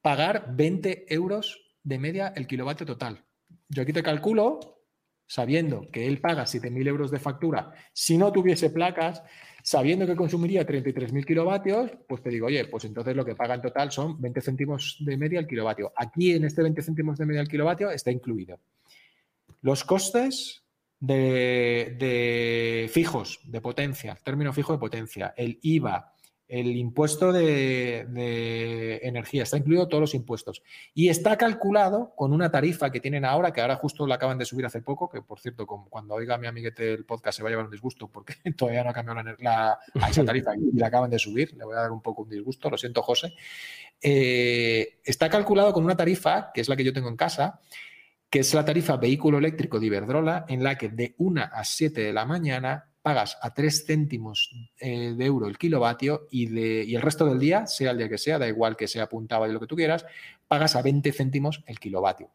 pagar 0.01 0.55
20 0.55 1.05
euros 1.13 1.75
de 1.83 1.99
media 1.99 2.33
el 2.35 2.47
kilovatio 2.47 2.87
total. 2.87 3.23
Yo 3.67 3.83
aquí 3.83 3.93
te 3.93 4.01
calculo, 4.01 4.81
sabiendo 5.27 5.87
que 5.91 6.07
él 6.07 6.19
paga 6.19 6.45
7.000 6.45 6.87
euros 6.87 7.11
de 7.11 7.19
factura, 7.19 7.71
si 7.93 8.17
no 8.17 8.31
tuviese 8.31 8.71
placas, 8.71 9.21
sabiendo 9.61 10.07
que 10.07 10.15
consumiría 10.15 10.65
33.000 10.65 11.25
kilovatios, 11.25 11.91
pues 12.07 12.23
te 12.23 12.31
digo, 12.31 12.47
oye, 12.47 12.65
pues 12.65 12.85
entonces 12.85 13.15
lo 13.15 13.23
que 13.23 13.35
paga 13.35 13.53
en 13.53 13.61
total 13.61 13.91
son 13.91 14.19
20 14.19 14.41
céntimos 14.41 14.97
de 14.99 15.15
media 15.15 15.37
al 15.37 15.45
kilovatio. 15.45 15.93
Aquí 15.95 16.31
en 16.31 16.45
este 16.45 16.63
20 16.63 16.81
céntimos 16.81 17.19
de 17.19 17.27
media 17.27 17.41
al 17.41 17.47
kilovatio 17.47 17.91
está 17.91 18.09
incluido 18.09 18.59
los 19.61 19.84
costes 19.84 20.64
de, 20.99 22.90
fijos, 22.91 23.40
de 23.44 23.61
potencia, 23.61 24.18
término 24.23 24.53
fijo 24.53 24.73
de 24.73 24.80
potencia, 24.80 25.34
el 25.38 25.60
IVA, 25.61 26.14
el 26.48 26.76
impuesto 26.77 27.31
de, 27.31 28.99
energía, 29.03 29.44
está 29.44 29.57
incluido 29.57 29.88
todos 29.88 30.02
los 30.02 30.15
impuestos. 30.15 30.64
Y 30.95 31.10
está 31.10 31.38
calculado 31.38 32.14
con 32.15 32.34
una 32.34 32.49
tarifa 32.49 32.91
que 32.91 32.99
tienen 32.99 33.23
ahora, 33.23 33.53
que 33.53 33.61
ahora 33.61 33.76
justo 33.76 34.07
la 34.07 34.15
acaban 34.15 34.40
de 34.40 34.45
subir 34.45 34.65
hace 34.65 34.81
poco, 34.81 35.10
que 35.10 35.22
por 35.22 35.40
cierto, 35.40 35.68
cuando 35.68 36.15
oiga 36.15 36.40
mi 36.40 36.48
amiguete 36.48 36.94
el 36.94 37.06
podcast 37.06 37.38
se 37.38 37.44
va 37.44 37.49
a 37.49 37.52
llevar 37.52 37.65
un 37.65 37.72
disgusto 37.72 38.07
porque 38.07 38.34
todavía 38.57 38.84
no 38.84 38.90
ha 38.90 38.94
cambiado 38.94 39.22
la, 39.40 39.80
a 40.02 40.10
esa 40.10 40.26
tarifa 40.26 40.56
y 40.56 40.76
la 40.76 40.88
acaban 40.88 41.11
de 41.11 41.19
subir, 41.19 41.53
le 41.56 41.64
voy 41.64 41.76
a 41.76 41.81
dar 41.81 41.91
un 41.91 42.02
poco 42.02 42.23
un 42.23 42.30
disgusto, 42.30 42.69
lo 42.69 42.77
siento 42.77 43.03
José. 43.03 43.36
Eh, 44.02 44.99
está 45.03 45.30
calculado 45.30 45.72
con 45.72 45.84
una 45.84 45.95
tarifa, 45.95 46.52
que 46.52 46.61
es 46.61 46.69
la 46.69 46.76
que 46.76 46.84
yo 46.84 46.94
tengo 46.94 47.10
en 47.10 47.18
casa, 47.18 47.60
que 48.30 48.39
es 48.39 48.53
la 48.53 48.65
tarifa 48.65 48.97
vehículo 48.97 49.39
eléctrico 49.39 49.80
de 49.80 49.88
Iberdrola, 49.88 50.45
en 50.47 50.64
la 50.64 50.77
que 50.77 50.89
de 50.89 51.15
1 51.18 51.41
a 51.51 51.64
7 51.64 52.01
de 52.01 52.14
la 52.14 52.26
mañana 52.26 52.89
pagas 53.01 53.38
a 53.41 53.53
3 53.53 53.85
céntimos 53.88 54.53
eh, 54.80 55.14
de 55.18 55.26
euro 55.26 55.47
el 55.47 55.57
kilovatio 55.57 56.27
y, 56.30 56.47
de, 56.47 56.84
y 56.84 56.95
el 56.95 57.01
resto 57.01 57.26
del 57.26 57.39
día, 57.39 57.65
sea 57.65 57.91
el 57.91 57.97
día 57.97 58.10
que 58.10 58.18
sea, 58.18 58.38
da 58.38 58.47
igual 58.47 58.76
que 58.76 58.88
sea 58.88 59.03
apuntaba 59.03 59.47
y 59.47 59.51
lo 59.51 59.60
que 59.60 59.68
tú 59.68 59.76
quieras, 59.76 60.06
pagas 60.47 60.76
a 60.76 60.81
20 60.81 61.11
céntimos 61.11 61.64
el 61.65 61.80
kilovatio. 61.80 62.30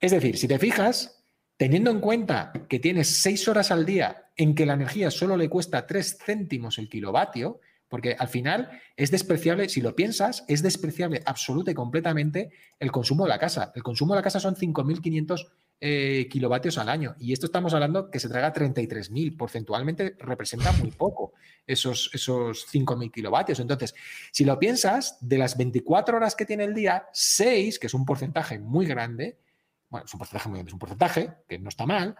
Es 0.00 0.12
decir, 0.12 0.36
si 0.38 0.48
te 0.48 0.58
fijas, 0.58 1.22
teniendo 1.56 1.90
en 1.90 2.00
cuenta 2.00 2.52
que 2.68 2.78
tienes 2.78 3.22
6 3.22 3.48
horas 3.48 3.70
al 3.70 3.84
día 3.84 4.30
en 4.36 4.54
que 4.54 4.66
la 4.66 4.74
energía 4.74 5.10
solo 5.10 5.36
le 5.36 5.48
cuesta 5.48 5.86
3 5.86 6.18
céntimos 6.24 6.78
el 6.78 6.88
kilovatio, 6.88 7.60
porque 7.90 8.14
al 8.16 8.28
final 8.28 8.70
es 8.96 9.10
despreciable, 9.10 9.68
si 9.68 9.82
lo 9.82 9.96
piensas, 9.96 10.44
es 10.46 10.62
despreciable 10.62 11.22
absoluta 11.26 11.72
y 11.72 11.74
completamente 11.74 12.50
el 12.78 12.92
consumo 12.92 13.24
de 13.24 13.30
la 13.30 13.38
casa. 13.38 13.72
El 13.74 13.82
consumo 13.82 14.14
de 14.14 14.20
la 14.20 14.22
casa 14.22 14.38
son 14.38 14.54
5.500 14.54 15.48
eh, 15.80 16.28
kilovatios 16.30 16.78
al 16.78 16.88
año 16.88 17.16
y 17.18 17.32
esto 17.32 17.46
estamos 17.46 17.74
hablando 17.74 18.08
que 18.08 18.20
se 18.20 18.28
traga 18.28 18.54
33.000, 18.54 19.36
porcentualmente 19.36 20.14
representa 20.20 20.70
muy 20.72 20.92
poco 20.92 21.32
esos, 21.66 22.10
esos 22.14 22.72
5.000 22.72 23.10
kilovatios. 23.10 23.58
Entonces, 23.58 23.94
si 24.30 24.44
lo 24.44 24.56
piensas, 24.58 25.18
de 25.20 25.38
las 25.38 25.56
24 25.56 26.16
horas 26.16 26.36
que 26.36 26.46
tiene 26.46 26.64
el 26.64 26.74
día, 26.74 27.08
6, 27.12 27.80
que 27.80 27.88
es 27.88 27.94
un 27.94 28.04
porcentaje 28.04 28.60
muy 28.60 28.86
grande, 28.86 29.36
bueno, 29.88 30.06
es 30.06 30.14
un 30.14 30.18
porcentaje 30.18 30.48
muy 30.48 30.58
grande, 30.58 30.68
es 30.68 30.74
un 30.74 30.78
porcentaje 30.78 31.32
que 31.48 31.58
no 31.58 31.68
está 31.68 31.86
mal, 31.86 32.14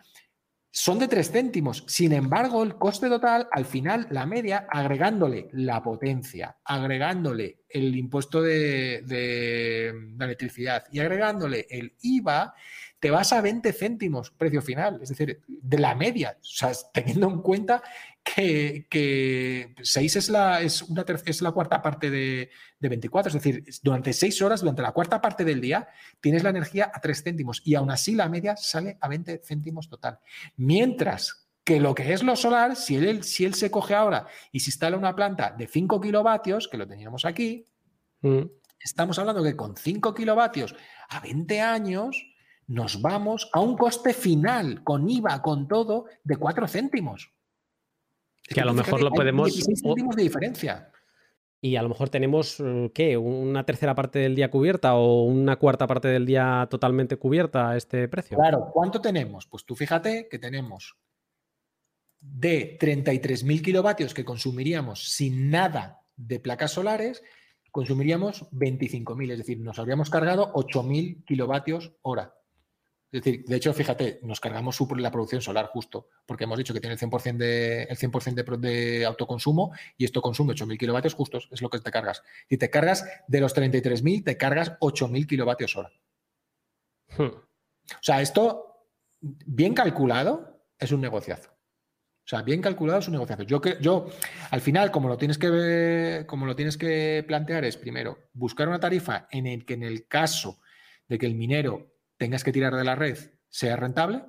son 0.72 0.98
de 0.98 1.09
3 1.09 1.30
céntimos. 1.30 1.84
Sin 1.88 2.12
embargo, 2.12 2.62
el 2.62 2.76
coste 2.76 3.09
total, 3.09 3.48
al 3.51 3.64
final, 3.64 4.06
la 4.10 4.26
media, 4.26 4.66
agregándole 4.70 5.48
la 5.52 5.82
potencia, 5.82 6.56
agregándole 6.64 7.60
el 7.68 7.97
impuesto 7.97 8.40
de, 8.42 9.92
la 10.16 10.24
electricidad 10.24 10.84
y 10.92 11.01
agregándole 11.01 11.66
el 11.70 11.94
IVA, 12.02 12.55
te 13.01 13.10
vas 13.10 13.32
a 13.32 13.40
20 13.40 13.72
céntimos 13.72 14.30
precio 14.30 14.60
final, 14.60 15.01
es 15.02 15.09
decir, 15.09 15.40
de 15.47 15.78
la 15.78 15.94
media, 15.94 16.36
o 16.38 16.72
teniendo 16.92 17.28
en 17.28 17.40
cuenta 17.40 17.82
que, 18.22 18.86
que 18.90 19.74
6 19.82 20.16
es 20.16 20.28
la, 20.28 20.60
es, 20.60 20.82
una 20.82 21.05
es 21.24 21.42
la 21.42 21.52
cuarta 21.52 21.82
parte 21.82 22.10
de, 22.10 22.51
de, 22.78 22.88
24, 22.88 23.28
es 23.28 23.34
decir, 23.34 23.64
durante 23.82 24.12
6 24.12 24.42
horas, 24.42 24.60
durante 24.60 24.82
la 24.82 24.92
cuarta 24.92 25.20
parte 25.20 25.44
del 25.44 25.60
día, 25.60 25.88
tienes 26.20 26.42
la 26.42 26.51
energía 26.51 26.90
a 26.92 27.01
3 27.01 27.22
céntimos 27.22 27.62
y 27.64 27.74
aún 27.74 27.90
así 27.90 28.14
la 28.14 28.28
media 28.28 28.56
sale 28.56 28.98
a 29.01 29.09
20 29.09 29.40
céntimos 29.44 29.88
total. 29.88 30.18
Mientras 30.56 31.48
que 31.64 31.80
lo 31.80 31.94
que 31.94 32.12
es 32.12 32.22
lo 32.22 32.36
solar, 32.36 32.76
si 32.76 32.97
él, 32.97 33.22
si 33.22 33.44
él 33.44 33.55
se 33.55 33.70
coge 33.70 33.94
ahora 33.94 34.26
y 34.52 34.60
se 34.60 34.70
instala 34.70 34.97
una 34.97 35.14
planta 35.14 35.55
de 35.56 35.66
5 35.66 36.01
kilovatios, 36.01 36.68
que 36.68 36.76
lo 36.76 36.86
teníamos 36.86 37.24
aquí, 37.24 37.66
mm. 38.22 38.42
estamos 38.80 39.18
hablando 39.18 39.42
que 39.42 39.56
con 39.56 39.76
5 39.76 40.14
kilovatios 40.14 40.74
a 41.09 41.20
20 41.20 41.60
años 41.60 42.26
nos 42.66 43.02
vamos 43.02 43.51
a 43.52 43.60
un 43.60 43.76
coste 43.76 44.14
final, 44.14 44.84
con 44.84 45.09
IVA, 45.09 45.42
con 45.42 45.66
todo, 45.66 46.05
de 46.22 46.36
4 46.36 46.68
céntimos 46.68 47.32
que 48.51 48.60
a 48.60 48.64
lo 48.64 48.74
mejor 48.74 49.02
lo 49.02 49.10
podemos... 49.12 49.55
de 49.55 50.22
diferencia. 50.22 50.90
Y 51.62 51.77
a 51.77 51.82
lo 51.82 51.90
mejor 51.90 52.09
tenemos, 52.09 52.59
eh, 52.60 52.90
¿qué? 52.94 53.16
¿Una 53.16 53.64
tercera 53.64 53.94
parte 53.94 54.18
del 54.18 54.35
día 54.35 54.51
cubierta 54.51 54.94
o 54.94 55.24
una 55.24 55.56
cuarta 55.56 55.86
parte 55.86 56.09
del 56.09 56.27
día 56.27 56.66
totalmente 56.70 57.16
cubierta 57.16 57.70
a 57.70 57.77
este 57.77 58.09
precio? 58.09 58.36
Claro, 58.36 58.70
¿cuánto 58.72 59.01
tenemos? 59.01 59.47
Pues 59.47 59.64
tú 59.64 59.77
fíjate 59.77 60.27
que 60.28 60.39
tenemos 60.39 60.97
de 62.18 62.78
33.000 62.78 63.62
kilovatios 63.62 64.14
que 64.14 64.24
consumiríamos 64.24 65.12
sin 65.12 65.51
nada 65.51 66.01
de 66.16 66.40
placas 66.40 66.72
solares, 66.72 67.22
consumiríamos 67.70 68.51
25.000, 68.51 69.32
es 69.32 69.39
decir, 69.39 69.60
nos 69.60 69.78
habríamos 69.78 70.10
cargado 70.10 70.52
8.000 70.55 71.24
kilovatios 71.24 71.93
hora. 72.02 72.35
Es 73.12 73.23
decir, 73.24 73.45
de 73.45 73.57
hecho, 73.57 73.73
fíjate, 73.73 74.20
nos 74.23 74.39
cargamos 74.39 74.78
la 74.97 75.11
producción 75.11 75.43
solar 75.43 75.66
justo, 75.66 76.09
porque 76.27 76.45
hemos 76.45 76.57
dicho 76.59 76.73
que 76.73 76.78
tiene 76.78 76.95
el 76.95 77.01
100%, 77.01 77.37
de, 77.37 77.82
el 77.85 77.97
100 77.97 78.61
de, 78.61 79.05
autoconsumo 79.05 79.73
y 79.97 80.05
esto 80.05 80.23
consume 80.23 80.55
8.000 80.55 80.78
kilovatios 80.78 81.15
justos, 81.15 81.49
es 81.51 81.61
lo 81.61 81.69
que 81.70 81.81
te 81.81 81.91
cargas. 81.91 82.23
Si 82.49 82.57
te 82.57 82.70
cargas 82.70 83.05
de 83.27 83.41
los 83.41 83.57
33.000, 83.57 84.24
te 84.24 84.37
cargas 84.37 84.78
8.000 84.78 85.27
kilovatios 85.27 85.77
hora. 85.77 85.91
Hmm. 87.16 87.23
O 87.24 88.03
sea, 88.03 88.23
esto, 88.23 88.87
bien 89.20 89.74
calculado, 89.74 90.62
es 90.78 90.93
un 90.93 91.01
negociazo. 91.01 91.51
O 91.51 92.28
sea, 92.31 92.43
bien 92.43 92.62
calculado 92.62 93.01
es 93.01 93.09
un 93.09 93.15
negociazo. 93.15 93.43
Yo, 93.43 93.61
yo 93.81 94.07
al 94.53 94.61
final, 94.61 94.93
como 94.93 95.09
lo 95.09 95.16
tienes 95.16 95.37
que 95.37 96.23
como 96.28 96.47
lo 96.47 96.55
tienes 96.55 96.77
que 96.77 97.24
plantear 97.27 97.65
es 97.65 97.77
primero 97.77 98.19
buscar 98.35 98.69
una 98.69 98.78
tarifa 98.78 99.27
en 99.32 99.49
el 99.49 99.65
que 99.65 99.74
en 99.74 99.82
el 99.82 100.07
caso 100.07 100.61
de 101.09 101.19
que 101.19 101.27
el 101.27 101.35
minero 101.35 101.91
tengas 102.20 102.44
que 102.44 102.52
tirar 102.52 102.76
de 102.76 102.84
la 102.84 102.94
red 102.94 103.18
sea 103.48 103.76
rentable, 103.76 104.22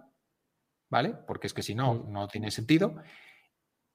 ¿vale? 0.89 1.13
Porque 1.27 1.47
es 1.47 1.53
que 1.53 1.61
si 1.61 1.75
no, 1.75 1.93
mm. 1.93 2.11
no 2.11 2.27
tiene 2.29 2.49
sentido. 2.49 2.95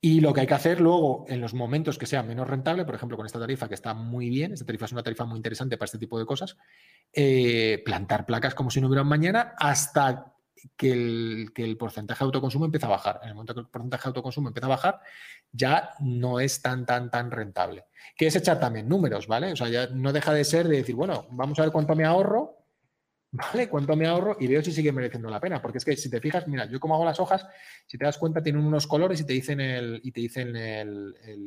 Y 0.03 0.21
lo 0.21 0.35
que 0.35 0.43
hay 0.43 0.47
que 0.47 0.55
hacer 0.55 0.83
luego, 0.83 1.25
en 1.29 1.41
los 1.41 1.55
momentos 1.55 1.97
que 1.97 2.05
sea 2.05 2.23
menos 2.23 2.47
rentable, 2.47 2.85
por 2.85 2.95
ejemplo, 2.95 3.17
con 3.17 3.25
esta 3.25 3.41
tarifa 3.41 3.69
que 3.69 3.75
está 3.75 3.95
muy 3.95 4.29
bien, 4.29 4.53
esta 4.53 4.67
tarifa 4.67 4.85
es 4.85 4.93
una 4.93 5.03
tarifa 5.03 5.25
muy 5.25 5.39
interesante 5.39 5.79
para 5.79 5.87
este 5.87 5.99
tipo 5.99 6.19
de 6.19 6.27
cosas, 6.27 6.59
eh, 7.11 7.83
plantar 7.87 8.27
placas 8.27 8.55
como 8.55 8.71
si 8.71 8.83
no 8.83 8.89
hubiera 8.89 9.03
mañana 9.03 9.55
hasta 9.59 10.35
que 10.77 10.93
el, 10.93 11.53
que 11.55 11.65
el, 11.65 11.79
porcentaje 11.79 12.19
de 12.19 12.27
autoconsumo 12.27 12.67
empieza 12.67 12.87
a 12.87 12.91
bajar. 12.91 13.21
En 13.23 13.31
el 13.31 13.35
momento 13.35 13.55
que 13.55 13.61
el 13.61 13.69
porcentaje 13.69 14.03
de 14.03 14.09
autoconsumo 14.09 14.49
empieza 14.49 14.67
a 14.67 14.71
bajar, 14.71 15.01
ya 15.51 15.95
no 16.01 16.39
es 16.39 16.61
tan, 16.61 16.85
tan, 16.85 17.11
tan 17.11 17.31
rentable. 17.31 17.87
Que 18.15 18.27
es 18.27 18.37
echar 18.37 18.61
también 18.61 18.89
números, 18.89 19.27
¿vale? 19.27 19.53
O 19.53 19.57
sea, 19.57 19.69
ya 19.71 19.87
no 19.87 20.13
deja 20.13 20.35
de 20.35 20.45
ser 20.45 20.69
de 20.69 20.77
decir, 20.77 20.95
bueno, 20.95 21.27
vamos 21.31 21.59
a 21.59 21.63
ver 21.63 21.73
cuánto 21.73 21.97
me 21.97 22.05
ahorro 22.05 22.66
¿vale? 23.37 23.69
¿Cuánto 23.69 23.97
me 23.97 24.07
ahorro? 24.07 24.37
Y 24.41 24.47
veo 24.47 24.63
si 24.63 24.73
sigue 24.73 24.93
mereciendo 24.93 25.29
la 25.29 25.41
pena. 25.41 25.61
Porque 25.61 25.79
es 25.79 25.85
que 25.85 25.97
si 25.97 26.11
te 26.11 26.21
fijas, 26.21 26.47
mira, 26.49 26.69
yo 26.69 26.81
como 26.81 26.95
hago 26.95 27.05
las 27.05 27.21
hojas, 27.21 27.47
si 27.87 27.99
te 27.99 28.05
das 28.05 28.19
cuenta, 28.19 28.43
tienen 28.43 28.65
unos 28.65 28.87
colores 28.87 29.21
y 29.21 29.25
te 29.25 29.33
dicen, 29.33 29.61
el, 29.61 30.01
y 30.03 30.13
te 30.13 30.21
dicen 30.21 30.53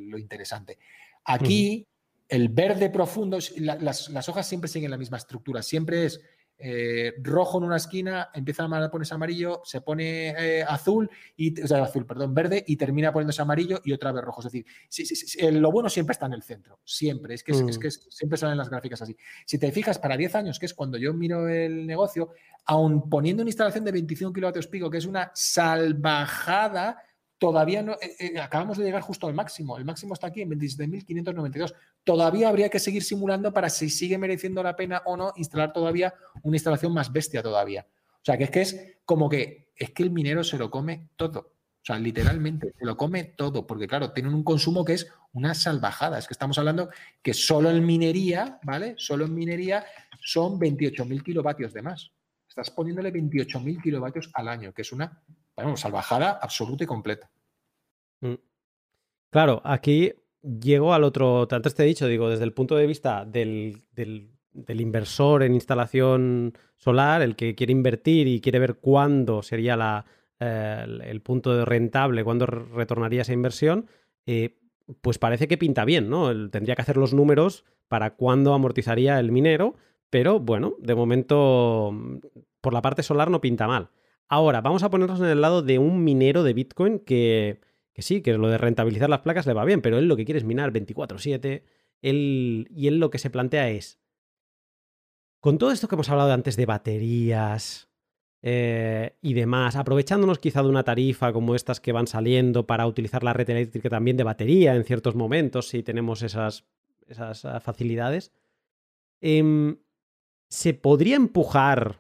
lo 0.09 0.17
interesante. 0.17 0.77
Aquí, 1.25 1.85
el 2.27 2.49
verde 2.49 2.89
profundo, 2.89 3.39
las, 3.57 4.09
las, 4.09 4.29
hojas 4.29 4.47
siempre 4.47 4.67
siguen 4.67 4.91
la 4.91 4.97
misma 4.97 5.17
estructura, 5.17 5.61
siempre 5.63 6.05
es 6.05 6.21
eh, 6.61 7.13
rojo 7.21 7.57
en 7.57 7.63
una 7.63 7.77
esquina, 7.77 8.29
empieza 8.33 8.65
a 8.65 8.91
ponerse 8.91 9.13
amarillo, 9.13 9.61
se 9.63 9.79
pone 9.79 10.29
eh, 10.29 10.63
azul, 10.63 11.09
y, 11.37 11.61
o 11.61 11.67
sea, 11.67 11.83
azul, 11.83 12.05
perdón, 12.05 12.33
verde, 12.33 12.63
y 12.67 12.75
termina 12.75 13.13
poniéndose 13.13 13.41
amarillo 13.41 13.79
y 13.83 13.93
otra 13.93 14.11
vez 14.11 14.23
rojo. 14.23 14.41
Es 14.41 14.51
decir, 14.51 14.65
lo 15.53 15.71
bueno 15.71 15.89
siempre 15.89 16.11
está 16.11 16.25
en 16.25 16.33
el 16.33 16.43
centro, 16.43 16.79
siempre. 16.83 17.33
Es 17.33 17.43
que, 17.43 17.53
es, 17.53 17.63
mm. 17.63 17.79
que 17.79 17.91
siempre 17.91 18.37
salen 18.37 18.57
las 18.57 18.69
gráficas 18.69 19.01
así. 19.01 19.15
Si 19.45 19.57
te 19.57 19.71
fijas, 19.71 19.97
para 19.99 20.17
10 20.17 20.35
años, 20.35 20.59
que 20.59 20.65
es 20.65 20.73
cuando 20.73 20.97
yo 20.97 21.13
miro 21.13 21.47
el 21.47 21.87
negocio, 21.87 22.31
aún 22.65 23.09
poniendo 23.09 23.41
una 23.41 23.49
instalación 23.49 23.85
de 23.85 23.93
25 23.93 24.33
kilovatios 24.33 24.67
pico, 24.67 24.89
que 24.89 24.97
es 24.97 25.05
una 25.05 25.31
salvajada, 25.33 27.01
todavía 27.39 27.81
no, 27.81 27.93
eh, 27.93 28.15
eh, 28.19 28.39
acabamos 28.39 28.77
de 28.77 28.83
llegar 28.83 29.01
justo 29.01 29.25
al 29.25 29.33
máximo. 29.33 29.77
El 29.77 29.85
máximo 29.85 30.13
está 30.13 30.27
aquí 30.27 30.41
en 30.41 30.51
27.592. 30.51 31.73
Todavía 32.03 32.49
habría 32.49 32.69
que 32.69 32.79
seguir 32.79 33.03
simulando 33.03 33.51
para 33.51 33.69
si 33.69 33.89
sigue 33.89 34.17
mereciendo 34.17 34.61
la 34.61 34.75
pena 34.75 35.01
o 35.05 35.17
no 35.17 35.33
instalar 35.37 35.73
todavía 35.73 36.13
una 36.43 36.57
instalación 36.57 36.93
más 36.93 37.11
bestia 37.11 37.41
todavía. 37.41 37.87
O 38.13 38.25
sea, 38.25 38.37
que 38.37 38.43
es 38.43 38.51
que 38.51 38.61
es 38.61 38.97
como 39.05 39.29
que 39.29 39.71
es 39.75 39.91
que 39.91 40.03
el 40.03 40.11
minero 40.11 40.43
se 40.43 40.57
lo 40.57 40.69
come 40.69 41.09
todo. 41.15 41.53
O 41.81 41.85
sea, 41.85 41.97
literalmente, 41.97 42.73
se 42.77 42.85
lo 42.85 42.97
come 42.97 43.23
todo, 43.23 43.65
porque 43.65 43.87
claro, 43.87 44.11
tienen 44.11 44.33
un 44.33 44.43
consumo 44.43 44.83
que 44.83 44.93
es 44.93 45.09
una 45.31 45.55
salvajada. 45.55 46.19
Es 46.19 46.27
que 46.27 46.33
estamos 46.33 46.57
hablando 46.57 46.89
que 47.23 47.33
solo 47.33 47.69
en 47.69 47.85
minería, 47.85 48.59
¿vale? 48.63 48.95
Solo 48.97 49.25
en 49.25 49.33
minería 49.33 49.85
son 50.19 50.59
28.000 50.59 51.23
kilovatios 51.23 51.73
de 51.73 51.81
más. 51.81 52.11
Estás 52.47 52.69
poniéndole 52.71 53.13
28.000 53.13 53.81
kilovatios 53.81 54.29
al 54.33 54.49
año, 54.49 54.73
que 54.73 54.81
es 54.81 54.91
una 54.91 55.23
bueno, 55.63 55.77
salvajada 55.77 56.39
absoluta 56.41 56.83
y 56.83 56.87
completa. 56.87 57.29
Mm. 58.21 58.35
Claro, 59.31 59.61
aquí 59.63 60.13
llego 60.41 60.93
al 60.93 61.03
otro, 61.03 61.47
antes 61.51 61.75
te 61.75 61.83
he 61.83 61.85
dicho, 61.85 62.07
digo, 62.07 62.29
desde 62.29 62.45
el 62.45 62.53
punto 62.53 62.75
de 62.75 62.87
vista 62.87 63.25
del, 63.25 63.83
inversor 64.67 65.43
en 65.43 65.53
instalación 65.53 66.53
solar, 66.77 67.21
el 67.21 67.35
que 67.35 67.55
quiere 67.55 67.71
invertir 67.71 68.27
y 68.27 68.41
quiere 68.41 68.59
ver 68.59 68.77
cuándo 68.77 69.43
sería 69.43 69.75
la, 69.75 70.05
eh, 70.39 70.85
el, 71.03 71.21
punto 71.21 71.65
rentable, 71.65 72.23
cuándo 72.23 72.45
retornaría 72.45 73.21
esa 73.21 73.33
inversión, 73.33 73.87
eh, 74.25 74.57
pues 75.01 75.19
parece 75.19 75.47
que 75.47 75.57
pinta 75.57 75.85
bien, 75.85 76.09
¿no? 76.09 76.29
tendría 76.49 76.75
que 76.75 76.81
hacer 76.81 76.97
los 76.97 77.13
números 77.13 77.65
para 77.87 78.15
cuándo 78.15 78.53
amortizaría 78.53 79.19
el 79.19 79.31
minero, 79.31 79.75
pero 80.09 80.39
bueno, 80.39 80.75
de 80.79 80.95
momento 80.95 81.93
por 82.61 82.73
la 82.73 82.81
parte 82.81 83.03
solar 83.03 83.29
no 83.29 83.41
pinta 83.41 83.67
mal. 83.67 83.89
Ahora, 84.29 84.61
vamos 84.61 84.83
a 84.83 84.91
ponernos 84.91 85.19
en 85.19 85.25
el 85.25 85.41
lado 85.41 85.63
de 85.63 85.79
un 85.79 86.03
minero 86.03 86.43
de 86.43 86.53
Bitcoin 86.53 86.99
que, 86.99 87.59
sí, 87.97 88.21
que 88.21 88.37
lo 88.37 88.47
de 88.47 88.59
rentabilizar 88.59 89.09
las 89.09 89.21
placas 89.21 89.47
le 89.47 89.53
va 89.53 89.65
bien, 89.65 89.81
pero 89.81 89.97
él 89.97 90.07
lo 90.07 90.15
que 90.15 90.23
quiere 90.23 90.37
es 90.37 90.45
minar 90.45 90.71
24/7 90.71 91.63
y 92.01 92.87
él 92.87 92.99
lo 92.99 93.09
que 93.09 93.17
se 93.17 93.31
plantea 93.31 93.71
es, 93.71 93.99
con 95.41 95.57
todo 95.57 95.71
esto 95.71 95.87
que 95.87 95.95
hemos 95.95 96.09
hablado 96.09 96.31
antes 96.31 96.55
de 96.57 96.65
baterías 96.67 97.89
eh, 98.41 99.17
y 99.21 99.33
demás, 99.33 99.75
aprovechándonos 99.75 100.37
quizá 100.37 100.61
de 100.61 100.69
una 100.69 100.83
tarifa 100.83 101.33
como 101.33 101.55
estas 101.55 101.81
que 101.81 101.91
van 101.91 102.07
saliendo 102.07 102.67
para 102.67 102.85
utilizar 102.85 103.23
la 103.23 103.33
red 103.33 103.49
eléctrica 103.49 103.89
también 103.89 104.15
de 104.15 104.23
batería 104.23 104.75
en 104.75 104.85
ciertos 104.85 105.15
momentos, 105.15 105.67
si 105.69 105.81
tenemos 105.81 106.21
esas, 106.21 106.65
esas 107.07 107.45
ah, 107.45 107.59
facilidades, 107.59 108.31
em, 109.21 109.79
se 110.49 110.73
podría 110.73 111.15
empujar, 111.15 111.99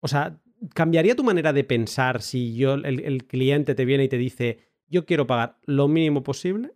o 0.00 0.08
sea, 0.08 0.40
¿cambiaría 0.74 1.16
tu 1.16 1.24
manera 1.24 1.52
de 1.52 1.64
pensar 1.64 2.22
si 2.22 2.54
yo, 2.54 2.74
el, 2.74 3.26
cliente 3.26 3.74
te 3.74 3.84
viene 3.84 4.04
y 4.04 4.08
te 4.08 4.18
dice, 4.18 4.58
yo 4.88 5.06
quiero 5.06 5.26
pagar 5.26 5.58
lo 5.64 5.88
mínimo 5.88 6.22
posible 6.22 6.72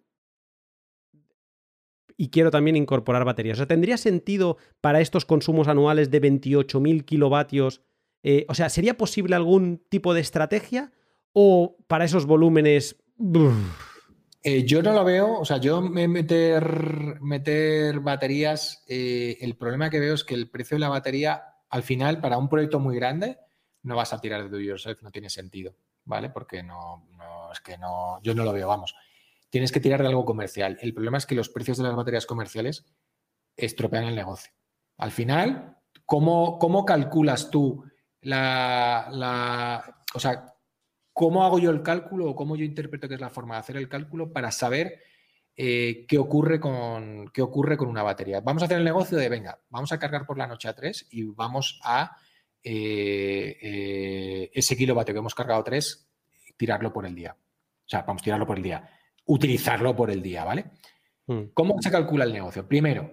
y 2.17 2.29
quiero 2.29 2.51
también 2.51 2.77
incorporar 2.77 3.25
baterías? 3.25 3.57
O 3.57 3.59
sea, 3.59 3.67
¿tendría 3.67 3.97
sentido 3.97 4.57
para 4.81 5.01
estos 5.01 5.25
consumos 5.25 5.69
anuales 5.69 6.11
de 6.11 6.23
28.000 6.23 7.05
kilovatios? 7.05 7.83
Eh, 8.23 8.47
o 8.49 8.55
sea, 8.55 8.69
¿sería 8.69 8.97
posible 8.97 9.37
algún 9.37 9.83
tipo 9.89 10.15
de 10.15 10.21
estrategia? 10.21 10.93
¿O 11.33 11.77
para 11.87 12.05
esos 12.05 12.27
volúmenes... 12.27 12.97
Eh, 14.47 14.65
yo 14.65 14.83
no 14.83 14.93
lo 14.93 15.05
veo, 15.05 15.39
o 15.39 15.45
sea, 15.47 15.57
yo 15.57 15.81
me 15.81 16.07
meter, 16.07 17.19
meter 17.23 18.01
baterías, 18.01 18.85
eh, 18.89 19.39
el 19.41 19.57
problema 19.57 19.89
que 19.89 20.01
veo 20.01 20.13
es 20.13 20.23
que 20.23 20.35
el 20.35 20.51
precio 20.51 20.75
de 20.75 20.81
la 20.81 20.91
batería, 20.91 21.45
al 21.71 21.83
final, 21.83 22.21
para 22.21 22.37
un 22.37 22.51
proyecto 22.51 22.79
muy 22.79 22.95
grande, 22.95 23.39
no 23.85 23.97
vas 23.97 24.13
a 24.13 24.21
tirar 24.21 24.43
de 24.43 24.49
do 24.49 24.61
yourself, 24.61 25.03
no 25.03 25.11
tiene 25.11 25.31
sentido, 25.31 25.77
¿vale? 26.05 26.31
Porque 26.31 26.63
no, 26.63 27.07
no, 27.17 27.53
es 27.53 27.61
que 27.61 27.79
no, 27.79 28.21
yo 28.23 28.35
no 28.35 28.45
lo 28.45 28.53
veo, 28.53 28.69
vamos. 28.69 28.95
Tienes 29.49 29.71
que 29.71 29.81
tirar 29.81 30.03
de 30.03 30.09
algo 30.09 30.25
comercial. 30.25 30.77
El 30.81 30.93
problema 30.93 31.19
es 31.19 31.27
que 31.27 31.37
los 31.37 31.49
precios 31.49 31.79
de 31.79 31.85
las 31.85 31.95
baterías 31.95 32.27
comerciales 32.27 32.85
estropean 33.57 34.05
el 34.05 34.17
negocio. 34.17 34.53
Al 34.99 35.13
final, 35.13 35.79
¿cómo, 36.05 36.59
cómo 36.59 36.85
calculas 36.85 37.51
tú 37.51 37.85
la, 38.21 39.09
la, 39.13 40.03
o 40.15 40.19
sea, 40.19 40.55
¿Cómo 41.15 41.45
hago 41.45 41.61
yo 41.61 41.71
el 41.71 41.83
cálculo 41.83 42.29
o 42.29 42.35
cómo 42.35 42.57
yo 42.57 42.65
interpreto 42.65 43.07
que 43.07 43.15
es 43.15 43.21
la 43.21 43.31
forma 43.31 43.55
de 43.55 43.61
hacer 43.61 43.77
el 43.77 43.89
cálculo 43.89 44.33
para 44.33 44.51
saber 44.51 45.01
eh, 45.57 46.05
qué, 46.09 46.19
ocurre 46.19 46.59
con, 46.59 47.31
qué 47.33 47.41
ocurre 47.41 47.77
con 47.77 47.87
una 47.87 48.03
batería? 48.03 48.41
Vamos 48.41 48.63
a 48.63 48.67
hacer 48.67 48.79
el 48.79 48.85
negocio 48.85 49.17
de, 49.17 49.29
venga, 49.29 49.61
vamos 49.71 49.93
a 49.93 49.99
cargar 50.01 50.27
por 50.27 50.37
la 50.37 50.49
noche 50.49 50.67
a 50.67 50.75
3 50.75 51.07
y 51.13 51.23
vamos 51.23 51.81
a 51.85 52.17
eh, 52.65 53.59
eh, 53.61 54.51
ese 54.55 54.75
kilovatio 54.75 55.13
que 55.13 55.19
hemos 55.19 55.35
cargado 55.35 55.63
3, 55.63 56.09
tirarlo 56.57 56.93
por 56.93 57.05
el 57.05 57.15
día. 57.15 57.37
O 57.37 57.89
sea, 57.89 58.03
vamos 58.03 58.23
a 58.23 58.25
tirarlo 58.25 58.47
por 58.47 58.57
el 58.57 58.63
día. 58.63 58.89
Utilizarlo 59.27 59.95
por 59.95 60.11
el 60.11 60.23
día, 60.23 60.45
¿vale? 60.45 60.65
Hmm. 61.27 61.45
¿Cómo 61.53 61.81
se 61.83 61.91
calcula 61.91 62.25
el 62.25 62.33
negocio? 62.33 62.67
Primero, 62.67 63.11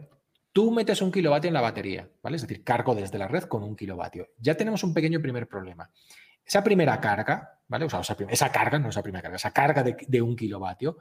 tú 0.53 0.71
metes 0.71 1.01
un 1.01 1.11
kilovatio 1.11 1.49
en 1.49 1.53
la 1.53 1.61
batería, 1.61 2.09
¿vale? 2.23 2.37
Es 2.37 2.43
decir, 2.43 2.63
cargo 2.63 2.95
desde 2.95 3.17
la 3.17 3.27
red 3.27 3.43
con 3.43 3.63
un 3.63 3.75
kilovatio. 3.75 4.29
Ya 4.37 4.55
tenemos 4.55 4.83
un 4.85 4.93
pequeño 4.93 5.21
primer 5.21 5.47
problema. 5.49 5.89
Esa 6.45 6.63
primera 6.63 6.99
carga, 7.01 7.59
¿vale? 7.67 7.85
O 7.85 7.89
sea, 7.89 8.01
esa, 8.29 8.51
carga, 8.51 8.79
no 8.79 8.89
esa 8.89 9.03
primera 9.03 9.21
carga, 9.21 9.35
esa 9.35 9.51
carga 9.51 9.83
de, 9.83 10.21
un 10.21 10.35
kilovatio, 10.35 10.97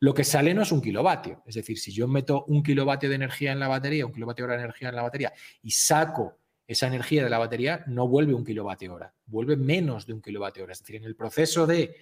lo 0.00 0.12
que 0.12 0.24
sale 0.24 0.52
no 0.52 0.62
es 0.62 0.72
un 0.72 0.82
kilovatio. 0.82 1.42
Es 1.46 1.54
decir, 1.54 1.78
si 1.78 1.90
yo 1.90 2.06
meto 2.06 2.44
un 2.48 2.62
kilovatio 2.62 3.08
de 3.08 3.14
energía 3.14 3.52
en 3.52 3.60
la 3.60 3.68
batería, 3.68 4.04
un 4.04 4.12
kilovatio 4.12 4.44
hora 4.44 4.56
de 4.56 4.60
energía 4.60 4.90
en 4.90 4.96
la 4.96 5.02
batería 5.02 5.32
y 5.62 5.70
saco 5.70 6.38
esa 6.66 6.86
energía 6.86 7.22
de 7.22 7.30
la 7.30 7.38
batería, 7.38 7.84
no 7.86 8.08
vuelve 8.08 8.34
un 8.34 8.44
kilovatio 8.44 8.94
hora, 8.94 9.14
vuelve 9.26 9.56
menos 9.56 10.06
de 10.06 10.14
un 10.14 10.22
kilovatio 10.22 10.64
hora. 10.64 10.72
Es 10.72 10.80
decir, 10.80 10.96
en 10.96 11.04
el 11.04 11.16
proceso 11.16 11.66
de 11.66 11.94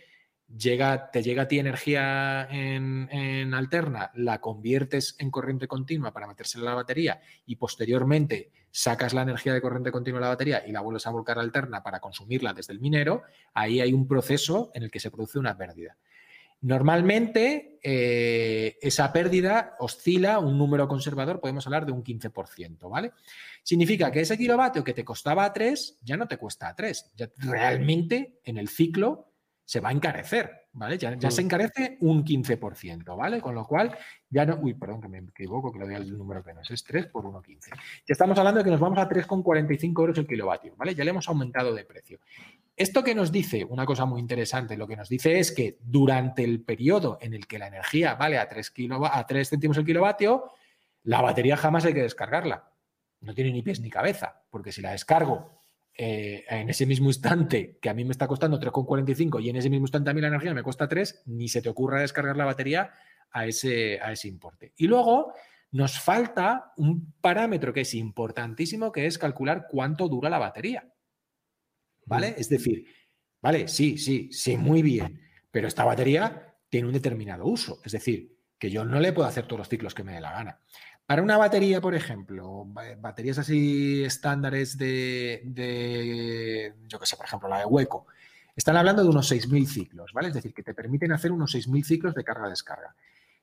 llega, 0.57 1.11
te 1.11 1.23
llega 1.23 1.43
a 1.43 1.49
ti 1.49 1.59
energía 1.59 2.49
en, 2.51 3.55
alterna, 3.55 4.11
la 4.15 4.41
conviertes 4.41 5.17
en 5.19 5.31
corriente 5.31 5.67
continua 5.67 6.13
para 6.13 6.27
metérsela 6.27 6.65
a 6.65 6.71
la 6.71 6.77
batería 6.77 7.21
y 7.47 7.57
posteriormente 7.57 8.51
sacas 8.71 9.13
la 9.13 9.23
energía 9.23 9.53
de 9.53 9.61
corriente 9.61 9.93
continua 9.93 10.21
de 10.21 10.25
la 10.25 10.29
batería 10.29 10.67
y 10.67 10.73
la 10.73 10.81
vuelves 10.81 11.07
a 11.07 11.11
volcar 11.11 11.39
alterna 11.39 11.83
para 11.83 12.01
consumirla 12.01 12.55
desde 12.55 12.73
el 12.73 12.81
minero, 12.81 13.23
ahí 13.55 13.81
hay 13.81 13.93
un 13.93 14.07
proceso 14.07 14.71
en 14.75 14.85
el 14.85 14.91
que 14.91 15.01
se 15.01 15.11
produce 15.11 15.39
una 15.39 15.57
pérdida. 15.57 15.97
Normalmente 16.63 17.81
eh, 17.83 18.79
esa 18.81 19.13
pérdida 19.13 19.75
oscila 19.81 20.39
un 20.39 20.57
número 20.57 20.87
conservador, 20.87 21.41
podemos 21.41 21.67
hablar 21.67 21.85
de 21.85 21.93
un 21.93 22.05
15%, 22.05 22.89
¿vale? 22.89 23.13
Significa 23.65 24.13
que 24.13 24.21
ese 24.21 24.39
kilovatio 24.39 24.85
que 24.85 24.95
te 24.95 25.05
costaba 25.05 25.45
a 25.45 25.53
3 25.53 25.99
ya 26.03 26.17
no 26.17 26.29
te 26.29 26.37
cuesta 26.37 26.69
a 26.69 26.77
3, 26.77 27.13
ya 27.17 27.29
realmente 27.39 28.41
en 28.45 28.59
el 28.59 28.69
ciclo 28.69 29.33
se 29.65 29.81
va 29.81 29.89
a 29.89 29.93
encarecer, 29.93 30.69
¿vale? 30.73 30.99
Ya, 30.99 31.31
se 31.31 31.43
encarece 31.43 31.97
un 32.01 32.25
15%, 32.25 33.17
¿vale? 33.17 33.41
Con 33.41 33.55
lo 33.55 33.67
cual, 33.67 33.97
ya 34.29 34.45
no. 34.45 34.57
Uy, 34.57 34.75
perdón, 34.75 35.01
que 35.01 35.09
me 35.09 35.19
equivoco, 35.19 35.73
que 35.73 35.79
lo 35.79 35.87
doy 35.87 35.95
al 35.95 36.17
número 36.17 36.45
que 36.45 36.53
no 36.53 36.61
es, 36.61 36.85
3 36.85 37.07
por 37.07 37.25
1,15. 37.25 37.71
Ya 37.71 37.79
estamos 38.07 38.39
hablando 38.39 38.59
de 38.59 38.65
que 38.65 38.71
nos 38.71 38.81
vamos 38.81 38.99
a 38.99 39.09
3,45 39.09 40.01
euros 40.01 40.19
el 40.19 40.27
kilovatio, 40.27 40.75
¿vale? 40.77 40.95
Ya 40.95 41.03
le 41.05 41.11
hemos 41.11 41.29
aumentado 41.29 41.75
de 41.75 41.85
precio. 41.85 42.21
Esto 42.83 43.05
que 43.05 43.15
nos 43.15 43.31
dice, 43.31 43.65
una 43.65 43.87
cosa 43.87 44.07
muy 44.07 44.19
interesante, 44.19 44.77
lo 44.77 44.89
que 44.89 44.97
nos 44.97 45.09
dice 45.09 45.39
es 45.39 45.53
que 45.53 45.79
durante 45.85 46.43
el 46.43 46.65
periodo 46.65 47.17
en 47.21 47.33
el 47.33 47.47
que 47.47 47.61
la 47.61 47.69
energía 47.69 48.17
vale 48.17 48.39
a 48.39 48.49
3, 48.49 48.73
a 49.09 49.25
3 49.25 49.51
céntimos 49.51 49.77
el 49.77 49.85
kilovatio, 49.85 50.51
la 51.05 51.23
batería 51.23 51.57
jamás 51.57 51.85
hay 51.85 51.95
que 51.95 52.03
descargarla. 52.03 52.73
No 53.21 53.35
tiene 53.35 53.53
ni 53.53 53.63
pies 53.63 53.79
ni 53.79 53.89
cabeza, 53.89 54.43
porque 54.51 54.73
si 54.73 54.83
la 54.83 54.91
descargo 54.91 55.63
eh, 55.97 56.45
en 56.49 56.71
ese 56.71 56.85
mismo 56.85 57.07
instante 57.07 57.79
que 57.81 57.89
a 57.89 57.95
mí 57.95 58.05
me 58.05 58.11
está 58.11 58.27
costando 58.27 58.59
3,45 58.59 59.41
y 59.41 59.51
en 59.51 59.57
ese 59.59 59.71
mismo 59.71 59.85
instante 59.85 60.11
a 60.11 60.15
mí 60.15 60.21
la 60.21 60.27
energía 60.27 60.53
me 60.53 60.65
cuesta 60.65 60.89
3, 60.89 61.23
ni 61.27 61.47
se 61.47 61.63
te 61.63 61.69
ocurra 61.69 62.01
descargar 62.01 62.37
la 62.37 62.47
batería 62.47 62.95
a 63.31 63.47
ese, 63.47 64.01
a 64.01 64.11
ese 64.11 64.27
importe. 64.27 64.73
Y 64.77 64.89
luego 64.89 65.35
nos 65.71 66.01
falta 66.01 66.73
un 66.79 67.15
parámetro 67.21 67.73
que 67.73 67.83
es 67.83 67.95
importantísimo, 67.95 68.91
que 68.91 69.07
es 69.07 69.19
calcular 69.19 69.69
cuánto 69.71 70.09
dura 70.09 70.29
la 70.29 70.41
batería. 70.41 70.92
¿Vale? 72.07 72.35
Es 72.37 72.49
decir, 72.49 72.85
vale, 73.41 73.69
sí, 73.69 73.99
sí, 73.99 74.31
sí, 74.33 74.57
muy 74.57 74.83
bien, 74.83 75.21
pero 75.51 75.69
esta 75.69 75.85
batería 75.85 76.57
tiene 76.69 76.89
un 76.89 76.93
determinado 76.93 77.47
uso. 77.47 77.81
Es 77.85 77.93
decir, 77.93 78.37
que 78.59 78.71
yo 78.71 78.85
no 78.85 79.01
le 79.01 79.13
puedo 79.13 79.29
hacer 79.29 79.47
todos 79.47 79.59
los 79.59 79.69
ciclos 79.69 79.95
que 79.95 80.05
me 80.05 80.13
dé 80.13 80.21
la 80.21 80.33
gana. 80.33 80.59
Para 81.07 81.23
una 81.23 81.37
batería, 81.37 81.81
por 81.81 81.95
ejemplo, 81.95 82.65
baterías 82.99 83.39
así 83.39 84.05
estándares 84.05 84.79
de, 84.79 86.73
yo 86.87 86.99
qué 86.99 87.07
sé, 87.07 87.17
por 87.17 87.27
ejemplo, 87.27 87.49
la 87.49 87.59
de 87.59 87.67
hueco, 87.67 88.07
están 88.55 88.77
hablando 88.77 89.03
de 89.03 89.09
unos 89.09 89.31
6.000 89.31 89.67
ciclos, 89.67 90.13
¿vale? 90.13 90.29
Es 90.29 90.35
decir, 90.35 90.55
que 90.55 90.63
te 90.63 90.75
permiten 90.75 91.13
hacer 91.13 91.33
unos 91.33 91.55
6.000 91.55 91.85
ciclos 91.85 92.15
de 92.15 92.25
carga-descarga. 92.25 92.95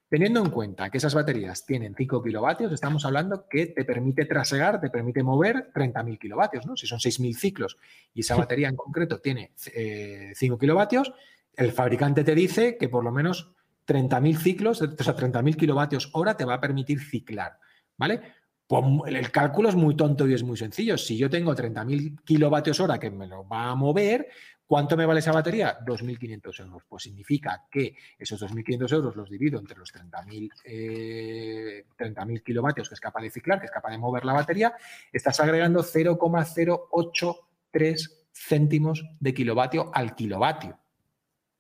Teniendo 0.10 0.44
en 0.44 0.50
cuenta 0.50 0.90
que 0.90 0.98
esas 0.98 1.14
baterías 1.14 1.68
tienen 1.68 1.94
5 1.96 2.24
kilovatios, 2.24 2.72
estamos 2.72 3.06
hablando 3.06 3.48
que 3.48 3.68
te 3.68 3.86
permite 3.86 4.26
trasegar, 4.26 4.82
te 4.82 4.90
permite 4.90 5.22
mover 5.22 5.72
30.000 5.72 6.18
kilovatios, 6.18 6.66
¿no? 6.66 6.76
Si 6.76 6.88
son 6.88 6.98
6.000 6.98 7.36
ciclos 7.36 7.78
y 8.16 8.22
esa 8.22 8.36
batería 8.36 8.70
en 8.70 8.76
concreto 8.76 9.20
tiene 9.20 9.52
5 9.56 9.76
eh, 9.76 10.34
kilovatios, 10.60 11.14
el 11.56 11.72
fabricante 11.72 12.24
te 12.24 12.34
dice 12.34 12.76
que 12.78 12.90
por 12.90 13.04
lo 13.04 13.12
menos 13.12 13.52
30.000 13.86 14.38
ciclos, 14.38 14.82
o 14.82 15.04
sea, 15.04 15.16
30.000 15.16 15.56
kilovatios 15.56 16.10
hora 16.14 16.36
te 16.36 16.46
va 16.46 16.56
a 16.56 16.62
permitir 16.62 17.00
ciclar, 17.00 17.60
¿vale? 17.96 18.20
Pues 18.66 18.84
el 19.08 19.32
cálculo 19.32 19.70
es 19.70 19.76
muy 19.76 19.96
tonto 19.96 20.28
y 20.28 20.34
es 20.34 20.44
muy 20.44 20.58
sencillo. 20.58 20.98
Si 20.98 21.18
yo 21.18 21.30
tengo 21.30 21.56
30.000 21.56 22.24
kilovatios 22.24 22.80
hora 22.80 23.00
que 23.00 23.12
me 23.12 23.28
lo 23.28 23.48
va 23.48 23.72
a 23.72 23.76
mover, 23.76 24.28
¿cuánto 24.70 24.96
me 24.96 25.06
vale 25.08 25.20
esa 25.20 25.32
batería? 25.32 25.80
2.500 25.84 26.60
euros. 26.60 26.84
Pues 26.88 27.02
significa 27.02 27.66
que 27.72 27.96
esos 28.20 28.40
2.500 28.40 28.94
euros 28.94 29.16
los 29.16 29.28
divido 29.28 29.58
entre 29.58 29.76
los 29.76 29.92
30.000 29.92 30.52
eh, 30.64 31.86
kilovatios 32.46 32.88
que 32.88 32.94
es 32.94 33.02
capaz 33.02 33.24
de 33.24 33.32
ciclar, 33.32 33.60
que 33.60 33.66
es 33.66 33.72
capaz 33.72 33.90
de 33.90 33.98
mover 33.98 34.26
la 34.26 34.34
batería, 34.34 34.76
estás 35.12 35.40
agregando 35.40 35.82
0,083 35.82 38.28
céntimos 38.32 39.04
de 39.20 39.34
kilovatio 39.34 39.90
al 39.92 40.14
kilovatio. 40.14 40.78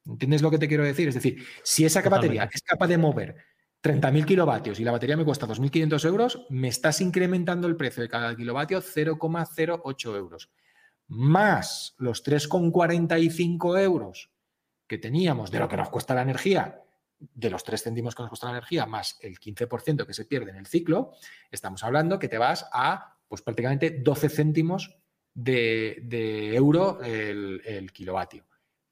¿Entiendes 0.05 0.43
lo 0.43 0.51
que 0.51 0.59
te 0.59 0.67
quiero 0.67 0.83
decir? 0.83 1.07
Es 1.07 1.15
decir, 1.15 1.43
si 1.63 1.85
esa 1.85 2.07
batería 2.07 2.47
es 2.53 2.61
capaz 2.61 2.85
de 2.85 2.99
mover 2.99 3.37
30.000 3.81 4.23
kilovatios 4.23 4.79
y 4.79 4.83
la 4.83 4.91
batería 4.91 5.17
me 5.17 5.25
cuesta 5.25 5.47
2.500 5.47 6.05
euros, 6.05 6.45
me 6.49 6.67
estás 6.67 7.01
incrementando 7.01 7.67
el 7.67 7.75
precio 7.75 8.03
de 8.03 8.09
cada 8.09 8.35
kilovatio 8.35 8.83
0,08 8.83 10.15
euros. 10.15 10.51
Más 11.09 11.95
los 11.97 12.23
3,45 12.25 13.81
euros 13.81 14.31
que 14.87 14.97
teníamos 14.97 15.51
de 15.51 15.59
lo 15.59 15.67
que 15.67 15.77
nos 15.77 15.89
cuesta 15.89 16.15
la 16.15 16.21
energía, 16.21 16.81
de 17.19 17.49
los 17.49 17.63
3 17.63 17.83
céntimos 17.83 18.15
que 18.15 18.23
nos 18.23 18.29
cuesta 18.29 18.47
la 18.47 18.53
energía, 18.53 18.85
más 18.85 19.17
el 19.21 19.39
15% 19.39 20.05
que 20.05 20.13
se 20.13 20.25
pierde 20.25 20.51
en 20.51 20.57
el 20.57 20.67
ciclo, 20.67 21.11
estamos 21.51 21.83
hablando 21.83 22.17
que 22.17 22.27
te 22.27 22.37
vas 22.37 22.67
a 22.71 23.17
pues 23.27 23.41
prácticamente 23.41 23.91
12 23.91 24.29
céntimos 24.29 24.97
de, 25.33 26.55
euro 26.55 27.01
el 27.03 27.91
kilovatio. 27.91 28.45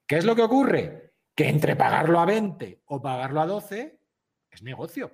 ¿Qué 0.07 0.18
es 0.18 0.26
lo 0.26 0.35
que 0.35 0.44
ocurre? 0.44 1.14
Que 1.35 1.49
entre 1.49 1.76
pagarlo 1.76 2.19
a 2.19 2.26
20 2.26 2.84
o 2.85 3.02
pagarlo 3.02 3.41
a 3.41 3.45
12 3.45 3.99
es 4.49 4.64
negocio. 4.64 5.11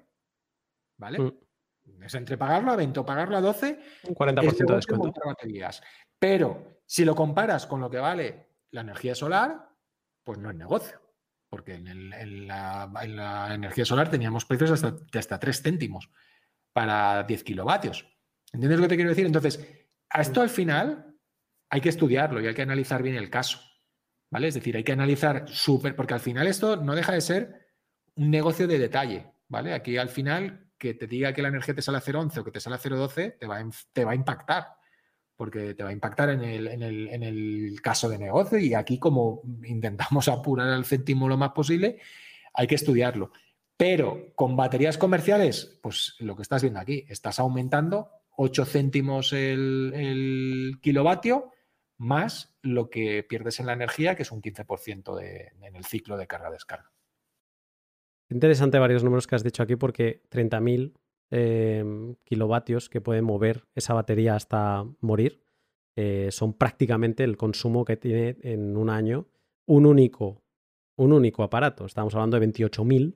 ¿Vale? 0.97 1.19
Mm. 1.19 2.03
Es 2.03 2.13
entre 2.13 2.37
pagarlo 2.37 2.71
a 2.71 2.75
20 2.75 2.99
o 2.99 3.05
pagarlo 3.05 3.35
a 3.35 3.41
12. 3.41 3.79
Un 4.07 4.15
40% 4.15 4.65
de 4.67 4.75
descuento. 4.75 5.13
Pero 6.19 6.72
si 6.85 7.05
lo 7.05 7.15
comparas 7.15 7.65
con 7.65 7.81
lo 7.81 7.89
que 7.89 7.97
vale 7.97 8.49
la 8.71 8.81
energía 8.81 9.15
solar, 9.15 9.69
pues 10.23 10.39
no 10.39 10.49
es 10.49 10.55
negocio. 10.55 11.01
Porque 11.49 11.75
en, 11.75 12.47
la, 12.47 12.89
energía 13.53 13.85
solar 13.85 14.09
teníamos 14.09 14.45
precios 14.45 14.71
hasta, 14.71 14.91
de 14.91 15.19
hasta 15.19 15.39
3 15.39 15.61
céntimos 15.61 16.09
para 16.73 17.23
10 17.23 17.43
kilovatios. 17.43 18.07
¿Entiendes 18.51 18.79
lo 18.79 18.85
que 18.85 18.89
te 18.89 18.95
quiero 18.95 19.11
decir? 19.11 19.25
Entonces, 19.25 19.63
a 20.09 20.21
esto 20.21 20.41
al 20.41 20.49
final 20.49 21.15
hay 21.69 21.81
que 21.81 21.89
estudiarlo 21.89 22.41
y 22.41 22.47
hay 22.47 22.55
que 22.55 22.63
analizar 22.63 23.03
bien 23.03 23.15
el 23.15 23.29
caso. 23.29 23.59
Es 24.31 24.55
decir, 24.55 24.75
hay 24.75 24.83
que 24.83 24.91
analizar 24.91 25.47
súper, 25.47 25.95
porque 25.95 26.15
al 26.15 26.19
final 26.19 26.47
esto 26.47 26.75
no 26.77 26.95
deja 26.95 27.11
de 27.11 27.21
ser 27.21 27.67
un 28.15 28.31
negocio 28.31 28.67
de 28.67 28.79
detalle, 28.79 29.31
¿vale? 29.47 29.73
Aquí 29.73 29.97
al 29.97 30.09
final 30.09 30.71
que 30.77 30.95
te 30.95 31.05
diga 31.05 31.33
que 31.33 31.43
la 31.43 31.49
energía 31.49 31.75
te 31.75 31.83
sale 31.83 31.99
a 31.99 32.01
0,11 32.01 32.39
o 32.39 32.43
que 32.43 32.51
te 32.51 32.59
sale 32.59 32.75
a 32.75 32.79
0,12 32.79 33.13
te 33.13 33.47
te 33.93 34.05
va 34.05 34.11
a 34.11 34.15
impactar, 34.15 34.75
porque 35.35 35.73
te 35.73 35.83
va 35.83 35.89
a 35.89 35.93
impactar 35.93 36.29
en 36.29 36.43
el, 36.43 37.79
caso 37.81 38.07
de 38.09 38.17
negocio 38.17 38.57
y 38.57 38.73
aquí 38.73 38.99
como 38.99 39.41
intentamos 39.65 40.27
apurar 40.29 40.69
al 40.69 40.85
céntimo 40.85 41.27
lo 41.27 41.37
más 41.37 41.51
posible, 41.51 41.99
hay 42.53 42.67
que 42.67 42.75
estudiarlo. 42.75 43.31
Pero 43.75 44.33
con 44.35 44.55
baterías 44.55 44.97
comerciales, 44.97 45.79
pues 45.81 46.15
lo 46.19 46.35
que 46.35 46.43
estás 46.43 46.61
viendo 46.61 46.79
aquí, 46.79 47.05
estás 47.09 47.39
aumentando 47.39 48.11
8 48.37 48.65
céntimos 48.65 49.33
el, 49.33 50.77
kilovatio 50.81 51.51
más 51.97 52.55
lo 52.61 52.89
que 52.89 53.23
pierdes 53.23 53.59
en 53.59 53.65
la 53.67 53.73
energía, 53.73 54.15
que 54.15 54.23
es 54.23 54.31
un 54.31 54.41
15% 54.41 55.21
en 55.21 55.75
el 55.75 55.85
ciclo 55.85 56.17
de 56.17 56.27
carga-descarga. 56.27 56.91
interesante 58.29 58.79
varios 58.79 59.03
números 59.03 59.27
que 59.27 59.35
has 59.35 59.43
dicho 59.43 59.63
aquí 59.63 59.75
porque 59.75 60.23
30.000 60.29 60.93
em, 61.33 62.15
kilovatios 62.23 62.89
que 62.89 63.01
puede 63.01 63.23
mover 63.23 63.65
esa 63.73 63.95
batería 63.95 64.35
hasta 64.35 64.85
morir 65.01 65.41
eh, 65.95 66.29
son 66.31 66.53
prácticamente 66.53 67.23
el 67.23 67.37
consumo 67.37 67.85
que 67.85 67.97
tiene 67.97 68.37
en 68.41 68.77
un 68.77 68.89
año 68.89 69.27
un 69.65 69.85
único, 69.85 70.43
un 70.95 71.11
único 71.11 71.41
aparato. 71.41 71.85
Estamos 71.85 72.13
hablando 72.13 72.39
de 72.39 72.47
28.000 72.47 73.15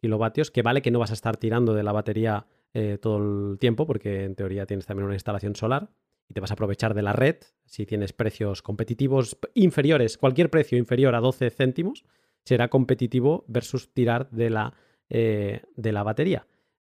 kilovatios, 0.00 0.50
que 0.50 0.62
vale 0.62 0.82
que 0.82 0.90
no 0.90 0.98
vas 0.98 1.10
a 1.10 1.14
estar 1.14 1.36
tirando 1.36 1.74
de 1.74 1.82
la 1.82 1.92
batería 1.92 2.46
eh, 2.72 2.98
todo 3.00 3.52
el 3.52 3.58
tiempo, 3.58 3.86
porque 3.86 4.24
en 4.24 4.34
teoría 4.34 4.66
tienes 4.66 4.86
también 4.86 5.06
una 5.06 5.14
instalación 5.14 5.54
solar 5.54 5.90
y 6.28 6.34
te 6.34 6.40
vas 6.40 6.50
a 6.50 6.54
aprovechar 6.54 6.94
de 6.94 7.02
la 7.02 7.12
red 7.12 7.36
si 7.66 7.86
tienes 7.86 8.12
precios 8.12 8.62
competitivos 8.62 9.38
inferiores, 9.54 10.18
cualquier 10.18 10.50
precio 10.50 10.76
inferior 10.76 11.14
a 11.14 11.20
12 11.20 11.50
céntimos 11.50 12.04
será 12.44 12.68
competitivo 12.68 13.44
versus 13.46 13.92
tirar 13.92 14.28
de 14.30 14.50
la, 14.50 14.74
eh, 15.08 15.62
de 15.76 15.92
la 15.92 16.02
batería. 16.02 16.46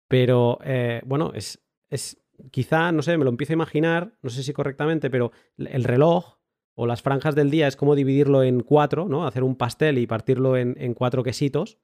Pero 0.09 0.59
bueno, 1.05 1.33
es, 1.35 1.65
es 1.91 2.23
quizá, 2.51 2.93
no 2.93 3.03
sé, 3.03 3.17
me 3.19 3.25
lo 3.25 3.31
empiezo 3.31 3.53
a 3.53 3.55
imaginar, 3.55 4.17
no 4.23 4.31
sé 4.31 4.43
si 4.43 4.53
correctamente, 4.53 5.11
pero 5.11 5.33
el 5.59 5.85
reloj 5.85 6.37
o 6.75 6.87
las 6.87 7.03
franjas 7.03 7.35
del 7.35 7.51
día 7.51 7.67
es 7.67 7.77
como 7.77 7.95
dividirlo 7.95 8.43
en 8.43 8.61
cuatro, 8.61 9.09
¿no? 9.09 9.27
Hacer 9.27 9.43
un 9.43 9.57
pastel 9.57 9.99
y 9.99 10.07
partirlo 10.07 10.57
en, 10.57 10.95
cuatro 10.95 11.23
quesitos 11.23 11.79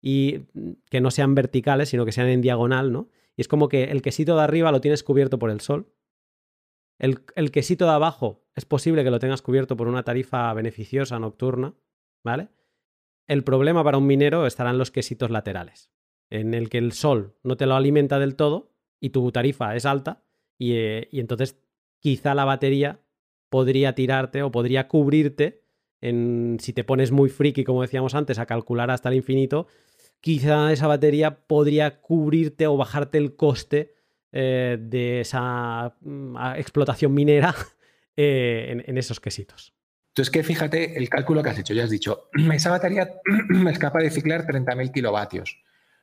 y 0.00 0.46
mm, 0.54 0.72
que 0.90 1.00
no 1.00 1.10
sean 1.10 1.34
verticales, 1.34 1.90
sino 1.90 2.04
que 2.04 2.12
sean 2.12 2.28
en 2.28 2.40
diagonal, 2.40 2.92
¿no? 2.92 3.10
Y 3.36 3.42
es 3.42 3.48
como 3.48 3.68
que 3.68 3.84
el 3.84 4.02
quesito 4.02 4.36
de 4.36 4.42
arriba 4.42 4.72
lo 4.72 4.80
tienes 4.80 5.04
cubierto 5.04 5.38
por 5.38 5.50
el 5.50 5.60
sol. 5.60 5.92
El, 6.98 7.20
el 7.36 7.52
quesito 7.52 7.84
de 7.84 7.92
abajo 7.92 8.46
es 8.56 8.64
posible 8.64 9.04
que 9.04 9.10
lo 9.10 9.20
tengas 9.20 9.42
cubierto 9.42 9.76
por 9.76 9.86
una 9.86 10.02
tarifa 10.02 10.52
beneficiosa 10.54 11.18
nocturna, 11.18 11.74
¿vale? 12.24 12.48
El 13.26 13.44
problema 13.44 13.84
para 13.84 13.98
un 13.98 14.06
minero 14.06 14.46
estarán 14.46 14.78
los 14.78 14.90
quesitos 14.90 15.30
laterales, 15.30 15.92
en 16.30 16.54
el 16.54 16.68
que 16.68 16.78
el 16.78 16.92
sol 16.92 17.34
no 17.42 17.56
te 17.56 17.66
lo 17.66 17.74
alimenta 17.74 18.18
del 18.18 18.36
todo 18.36 18.72
y 19.00 19.10
tu 19.10 19.30
tarifa 19.32 19.74
es 19.76 19.86
alta 19.86 20.22
eh, 20.58 21.08
y, 21.10 21.20
entonces 21.20 21.56
quizá 22.00 22.34
la 22.34 22.44
batería 22.44 23.00
podría 23.48 23.94
tirarte 23.94 24.42
o 24.42 24.50
podría 24.50 24.88
cubrirte 24.88 25.62
en, 26.00 26.58
si 26.60 26.72
te 26.72 26.84
pones 26.84 27.10
muy 27.10 27.28
friki, 27.28 27.64
como 27.64 27.82
decíamos 27.82 28.14
antes, 28.14 28.38
a 28.38 28.46
calcular 28.46 28.90
hasta 28.90 29.08
el 29.08 29.16
infinito, 29.16 29.66
quizá 30.20 30.72
esa 30.72 30.86
batería 30.86 31.46
podría 31.46 32.00
cubrirte 32.00 32.66
o 32.66 32.76
bajarte 32.76 33.18
el 33.18 33.34
coste 33.34 33.94
eh, 34.30 34.76
de 34.80 35.20
esa 35.20 35.96
mm, 36.00 36.36
explotación 36.56 37.14
minera 37.14 37.54
eh, 38.16 38.84
en, 38.86 38.98
esos 38.98 39.20
quesitos. 39.20 39.74
Entonces, 40.10 40.30
que 40.30 40.42
fíjate 40.42 40.98
el 40.98 41.08
cálculo 41.08 41.42
que 41.42 41.50
has 41.50 41.58
hecho, 41.58 41.74
ya 41.74 41.84
has 41.84 41.90
dicho, 41.90 42.28
esa 42.52 42.70
batería 42.70 43.10
es 43.70 43.78
capaz 43.78 44.00
de 44.00 44.10
ciclar 44.10 44.46
30.000 44.46 44.92
kilovatios. 44.92 45.58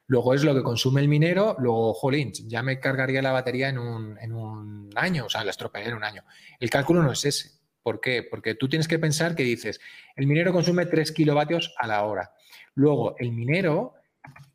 Luego 0.07 0.34
es 0.36 0.44
lo 0.44 0.53
que 0.53 0.61
consume 0.61 1.02
el 1.02 1.07
minero, 1.07 1.56
luego, 1.60 1.94
jolín, 1.94 2.32
ya 2.48 2.61
me 2.61 2.80
cargaría 2.80 3.22
la 3.22 3.32
batería 3.32 3.69
en 3.69 3.80
un, 3.80 4.90
año, 4.95 5.26
o 5.26 5.30
sea, 5.30 5.44
la 5.44 5.52
estropearía 5.52 5.90
en 5.90 5.98
un 5.98 6.03
año. 6.03 6.23
El 6.60 6.69
cálculo 6.69 7.03
no 7.03 7.11
es 7.11 7.26
ese. 7.26 7.52
¿Por 7.82 7.99
qué? 7.99 8.23
Porque 8.23 8.56
tú 8.56 8.69
tienes 8.69 8.88
que 8.88 8.99
pensar 8.99 9.36
que 9.36 9.44
dices, 9.44 9.82
el 10.15 10.26
minero 10.27 10.53
consume 10.53 10.86
3 10.86 11.11
kilovatios 11.11 11.73
a 11.77 11.88
la 11.88 12.03
hora. 12.03 12.32
Luego, 12.76 13.15
el 13.18 13.32
minero 13.32 13.94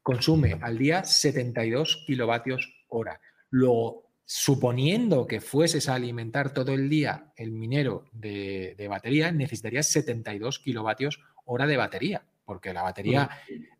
consume 0.02 0.58
al 0.62 0.78
día 0.78 1.04
72 1.04 2.04
kilovatios 2.06 2.72
hora. 2.88 3.20
Luego, 3.50 4.08
suponiendo 4.24 5.26
que 5.26 5.40
fueses 5.40 5.88
a 5.88 5.94
alimentar 5.94 6.54
todo 6.54 6.72
el 6.72 6.88
día 6.88 7.32
el 7.36 7.50
minero 7.50 8.04
de, 8.12 8.74
de 8.78 8.88
batería, 8.88 9.30
necesitarías 9.32 9.88
72 9.88 10.60
kilovatios 10.60 11.20
hora 11.44 11.66
de 11.66 11.76
batería 11.76 12.22
porque 12.50 12.74
la 12.74 12.82
batería 12.82 13.30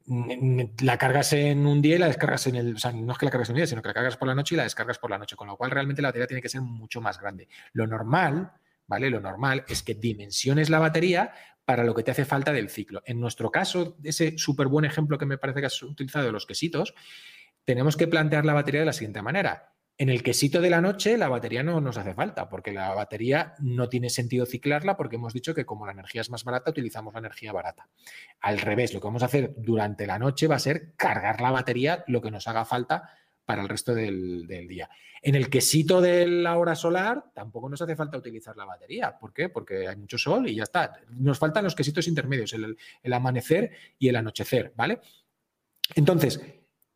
la 0.07 0.97
cargas 0.97 1.33
en 1.33 1.67
un 1.67 1.83
día 1.83 1.97
y 1.97 1.99
la 1.99 2.07
descargas 2.07 2.47
en 2.47 2.55
el. 2.55 2.77
O 2.77 2.79
sea, 2.79 2.93
no 2.93 3.11
es 3.11 3.19
que 3.19 3.25
la 3.25 3.33
cargas 3.33 3.49
en 3.49 3.55
un 3.55 3.57
día, 3.57 3.67
sino 3.67 3.83
que 3.83 3.89
la 3.89 3.95
cargas 3.95 4.17
por 4.17 4.29
la 4.29 4.35
noche 4.37 4.55
y 4.55 4.59
la 4.59 4.63
descargas 4.63 4.97
por 4.97 5.11
la 5.11 5.19
noche, 5.19 5.35
con 5.35 5.49
lo 5.49 5.57
cual 5.57 5.73
realmente 5.73 6.01
la 6.01 6.07
batería 6.07 6.29
tiene 6.29 6.41
que 6.41 6.49
ser 6.49 6.61
mucho 6.61 7.01
más 7.01 7.21
grande. 7.21 7.49
Lo 7.73 7.89
normal, 7.89 8.53
¿vale? 8.87 9.11
Lo 9.11 9.19
normal 9.19 9.65
es 9.67 9.83
que 9.83 9.95
dimensiones 9.95 10.71
la 10.71 10.79
batería 10.79 11.33
para 11.65 11.83
lo 11.83 11.97
que 11.97 12.05
te 12.05 12.13
hace 12.13 12.25
falta 12.25 12.53
del 12.53 12.71
ciclo. 12.71 13.03
En 13.05 13.19
nuestro 13.19 13.51
caso, 13.51 13.97
ese 14.05 14.39
súper 14.39 14.69
buen 14.69 14.85
ejemplo 14.85 15.19
que 15.19 15.27
me 15.27 15.37
parece 15.37 15.59
que 15.59 15.67
has 15.67 15.83
utilizado 15.83 16.27
de 16.27 16.33
los 16.33 16.47
quesitos, 16.47 16.95
tenemos 17.65 17.97
que 17.97 18.07
plantear 18.07 18.45
la 18.45 18.55
batería 18.55 18.83
de 18.83 18.87
la 18.87 18.93
siguiente 18.93 19.21
manera. 19.21 19.70
En 20.01 20.09
el 20.09 20.23
quesito 20.23 20.63
de 20.63 20.71
la 20.71 20.81
noche 20.81 21.19
la 21.19 21.29
batería 21.29 21.63
no 21.63 21.79
nos 21.79 21.99
hace 21.99 22.15
falta, 22.15 22.49
porque 22.49 22.73
la 22.73 22.95
batería 22.95 23.53
no 23.59 23.91
tiene 23.91 24.09
sentido 24.09 24.47
ciclarla 24.47 24.97
porque 24.97 25.17
hemos 25.17 25.35
dicho 25.35 25.55
que 25.55 25.67
como 25.67 25.85
la 25.85 25.93
energía 25.93 26.23
es 26.23 26.31
más 26.31 26.43
barata, 26.43 26.71
utilizamos 26.71 27.13
la 27.13 27.21
energía 27.21 27.53
barata. 27.53 27.87
Al 28.41 28.61
revés, 28.61 28.95
lo 28.95 29.01
que 29.01 29.09
vamos 29.09 29.23
a 29.23 29.27
hacer 29.27 29.53
durante 29.59 30.07
la 30.07 30.19
noche 30.19 30.47
va 30.47 30.57
a 30.57 30.59
ser 30.59 30.95
cargar 30.97 31.43
la 31.43 31.51
batería 31.51 32.03
lo 32.07 32.23
que 32.23 32.31
nos 32.31 32.49
haga 32.49 32.65
falta 32.65 33.11
para 33.45 33.61
el 33.61 33.69
resto 33.69 33.95
del, 33.95 34.47
día. 34.47 34.89
En 35.21 35.35
el 35.35 35.51
quesito 35.51 36.01
de 36.01 36.27
la 36.27 36.57
hora 36.57 36.75
solar 36.75 37.23
tampoco 37.35 37.69
nos 37.69 37.83
hace 37.83 37.95
falta 37.95 38.17
utilizar 38.17 38.57
la 38.57 38.65
batería. 38.65 39.19
¿Por 39.19 39.35
qué? 39.35 39.51
Porque 39.51 39.87
hay 39.87 39.97
mucho 39.97 40.17
sol 40.17 40.49
y 40.49 40.55
ya 40.55 40.63
está. 40.63 40.99
Nos 41.11 41.39
faltan 41.39 41.63
los 41.63 41.75
quesitos 41.75 42.09
intermedios, 42.09 42.55
el, 42.55 42.75
el 43.03 43.13
amanecer 43.13 43.71
y 43.99 44.09
el 44.09 44.17
anochecer, 44.17 44.73
¿vale? 44.75 44.99
Entonces, 45.95 46.41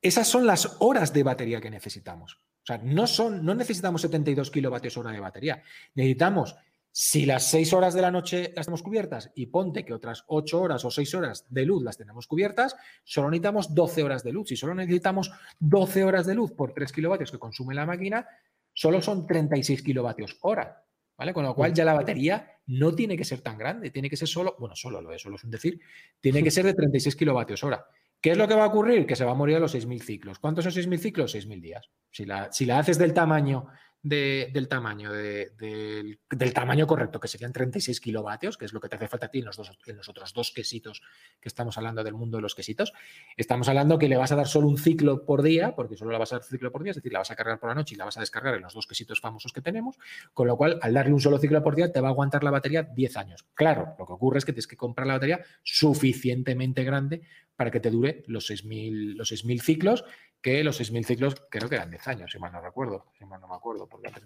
esas 0.00 0.26
son 0.26 0.46
las 0.46 0.78
horas 0.78 1.12
de 1.12 1.22
batería 1.22 1.60
que 1.60 1.68
necesitamos. 1.68 2.38
O 2.64 2.66
sea, 2.66 2.78
no, 2.78 3.06
son, 3.06 3.44
no 3.44 3.54
necesitamos 3.54 4.00
72 4.00 4.50
kilovatios 4.50 4.96
hora 4.96 5.12
de 5.12 5.20
batería. 5.20 5.62
Necesitamos, 5.94 6.56
si 6.90 7.26
las 7.26 7.44
6 7.50 7.74
horas 7.74 7.92
de 7.92 8.00
la 8.00 8.10
noche 8.10 8.54
las 8.56 8.64
tenemos 8.64 8.82
cubiertas 8.82 9.30
y 9.34 9.46
ponte 9.46 9.84
que 9.84 9.92
otras 9.92 10.24
8 10.28 10.62
horas 10.62 10.82
o 10.86 10.90
6 10.90 11.14
horas 11.14 11.44
de 11.50 11.66
luz 11.66 11.82
las 11.82 11.98
tenemos 11.98 12.26
cubiertas, 12.26 12.74
solo 13.04 13.28
necesitamos 13.28 13.74
12 13.74 14.02
horas 14.02 14.24
de 14.24 14.32
luz. 14.32 14.48
Si 14.48 14.56
solo 14.56 14.74
necesitamos 14.74 15.30
12 15.60 16.04
horas 16.04 16.24
de 16.24 16.36
luz 16.36 16.52
por 16.52 16.72
3 16.72 16.90
kilovatios 16.90 17.30
que 17.30 17.38
consume 17.38 17.74
la 17.74 17.84
máquina, 17.84 18.26
solo 18.72 19.02
son 19.02 19.26
36 19.26 19.82
kilovatios 19.82 20.38
hora. 20.40 20.80
¿Vale? 21.18 21.34
Con 21.34 21.44
lo 21.44 21.54
cual 21.54 21.72
ya 21.74 21.84
la 21.84 21.92
batería 21.92 22.58
no 22.66 22.94
tiene 22.94 23.16
que 23.16 23.24
ser 23.24 23.40
tan 23.40 23.58
grande, 23.58 23.90
tiene 23.90 24.08
que 24.08 24.16
ser 24.16 24.26
solo, 24.26 24.56
bueno, 24.58 24.74
solo 24.74 25.00
lo 25.00 25.12
es, 25.12 25.22
solo 25.22 25.36
es 25.36 25.44
un 25.44 25.50
decir, 25.50 25.78
tiene 26.18 26.42
que 26.42 26.50
ser 26.50 26.64
de 26.64 26.72
36 26.72 27.14
kilovatios 27.14 27.62
hora. 27.62 27.86
¿Qué 28.24 28.30
es 28.30 28.38
lo 28.38 28.48
que 28.48 28.54
va 28.54 28.64
a 28.64 28.68
ocurrir? 28.68 29.04
Que 29.04 29.16
se 29.16 29.24
va 29.26 29.32
a 29.32 29.34
morir 29.34 29.56
a 29.56 29.60
los 29.60 29.74
6.000 29.74 30.00
ciclos. 30.00 30.38
¿Cuántos 30.38 30.64
son 30.64 30.72
6.000 30.72 30.96
ciclos? 30.96 31.34
6.000 31.34 31.60
días. 31.60 31.90
Si 32.10 32.24
la, 32.24 32.50
si 32.50 32.64
la 32.64 32.78
haces 32.78 32.96
del 32.96 33.12
tamaño 33.12 33.66
del 34.04 34.68
tamaño 34.68 35.10
del, 35.12 36.18
tamaño 36.52 36.86
correcto, 36.86 37.18
que 37.18 37.26
serían 37.26 37.54
36 37.54 38.00
kilovatios, 38.00 38.58
que 38.58 38.66
es 38.66 38.74
lo 38.74 38.80
que 38.80 38.90
te 38.90 38.96
hace 38.96 39.08
falta 39.08 39.26
a 39.26 39.30
ti 39.30 39.38
en 39.38 39.46
los, 39.46 39.56
dos, 39.56 39.72
en 39.86 39.96
los 39.96 40.10
otros 40.10 40.34
dos 40.34 40.52
quesitos 40.52 41.00
que 41.40 41.48
estamos 41.48 41.78
hablando 41.78 42.04
del 42.04 42.12
mundo 42.12 42.36
de 42.36 42.42
los 42.42 42.54
quesitos. 42.54 42.92
Estamos 43.38 43.66
hablando 43.66 43.98
que 43.98 44.06
le 44.06 44.18
vas 44.18 44.30
a 44.30 44.36
dar 44.36 44.46
solo 44.46 44.68
un 44.68 44.76
ciclo 44.76 45.24
por 45.24 45.40
día, 45.42 45.74
porque 45.74 45.96
solo 45.96 46.10
la 46.10 46.18
vas 46.18 46.34
a 46.34 46.36
dar 46.36 46.44
ciclo 46.44 46.70
por 46.70 46.82
día, 46.82 46.90
es 46.90 46.96
decir, 46.96 47.14
la 47.14 47.20
vas 47.20 47.30
a 47.30 47.36
cargar 47.36 47.58
por 47.58 47.70
la 47.70 47.74
noche 47.74 47.94
y 47.94 47.98
la 47.98 48.04
vas 48.04 48.18
a 48.18 48.20
descargar 48.20 48.54
en 48.54 48.60
los 48.60 48.74
dos 48.74 48.86
quesitos 48.86 49.20
famosos 49.20 49.54
que 49.54 49.62
tenemos, 49.62 49.98
con 50.34 50.48
lo 50.48 50.58
cual 50.58 50.78
al 50.82 50.92
darle 50.92 51.14
un 51.14 51.20
solo 51.20 51.38
ciclo 51.38 51.62
por 51.62 51.74
día 51.74 51.90
te 51.90 52.02
va 52.02 52.08
a 52.08 52.10
aguantar 52.10 52.44
la 52.44 52.50
batería 52.50 52.82
10 52.82 53.16
años. 53.16 53.46
Claro, 53.54 53.94
lo 53.98 54.04
que 54.04 54.12
ocurre 54.12 54.36
es 54.36 54.44
que 54.44 54.52
tienes 54.52 54.66
que 54.66 54.76
comprar 54.76 55.06
la 55.06 55.14
batería 55.14 55.40
suficientemente 55.62 56.84
grande 56.84 57.22
para 57.56 57.70
que 57.70 57.80
te 57.80 57.90
dure 57.90 58.24
los 58.26 58.50
6.000 58.50 59.14
los 59.16 59.32
6.000 59.32 59.60
ciclos 59.60 60.04
que 60.40 60.62
los 60.62 60.78
6.000 60.80 61.04
ciclos 61.04 61.34
creo 61.50 61.68
que 61.68 61.76
eran 61.76 61.90
10 61.90 62.08
años, 62.08 62.30
si 62.30 62.38
mal 62.38 62.52
no 62.52 62.60
recuerdo, 62.60 63.06
si 63.18 63.24
mal 63.24 63.40
no 63.40 63.48
me 63.48 63.54
acuerdo, 63.54 63.88
porque 63.88 64.08
antes 64.08 64.24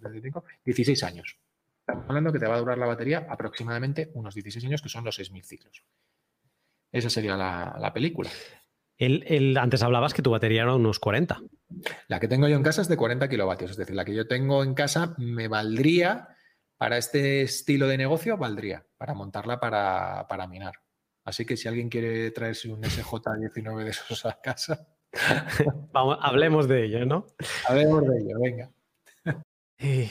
16 0.65 1.05
años. 1.05 1.39
Estamos 1.81 2.07
hablando 2.09 2.33
que 2.33 2.41
te 2.41 2.47
va 2.47 2.57
a 2.57 2.59
durar 2.59 2.77
la 2.77 2.87
batería 2.87 3.27
aproximadamente 3.31 4.11
unos 4.15 4.35
16 4.35 4.65
años, 4.65 4.83
que 4.83 4.89
son 4.89 5.05
los 5.05 5.19
6.000 5.19 5.43
ciclos. 5.45 5.85
Esa 6.91 7.09
sería 7.09 7.37
la, 7.37 7.93
película. 7.95 8.31
El, 8.97 9.57
antes 9.57 9.83
hablabas 9.83 10.13
que 10.13 10.23
tu 10.23 10.31
batería 10.31 10.63
era 10.63 10.75
unos 10.75 10.99
40. 10.99 11.41
La 12.09 12.19
que 12.19 12.27
tengo 12.27 12.49
yo 12.49 12.57
en 12.57 12.65
casa 12.65 12.83
es 12.83 12.89
de 12.89 12.97
40 12.97 13.29
kilovatios, 13.29 13.71
es 13.71 13.77
decir, 13.77 13.95
la 13.95 14.05
que 14.05 14.15
yo 14.15 14.27
tengo 14.27 14.65
en 14.65 14.75
casa 14.75 15.15
me 15.19 15.47
valdría, 15.47 16.29
para 16.79 16.97
este 16.97 17.43
estilo 17.43 17.89
de 17.89 17.99
negocio, 17.99 18.37
valdría, 18.39 18.87
para 18.97 19.15
montarla 19.15 19.61
para, 19.61 20.27
para 20.29 20.47
minar. 20.47 20.75
Así 21.29 21.45
que 21.45 21.59
si 21.59 21.69
alguien 21.69 21.91
quiere 21.91 22.31
traerse 22.31 22.71
un 22.71 22.83
SJ19 22.83 23.85
de 23.85 23.91
esos 23.91 24.25
a 24.25 24.41
casa, 24.41 24.89
Vamos, 25.93 26.19
hablemos 26.23 26.69
de 26.69 26.85
ello, 26.85 27.05
¿no? 27.05 27.27
Hablemos 27.69 28.07
de 28.09 28.19
ello, 28.19 28.41
venga. 28.41 28.71
Eh, 29.79 30.11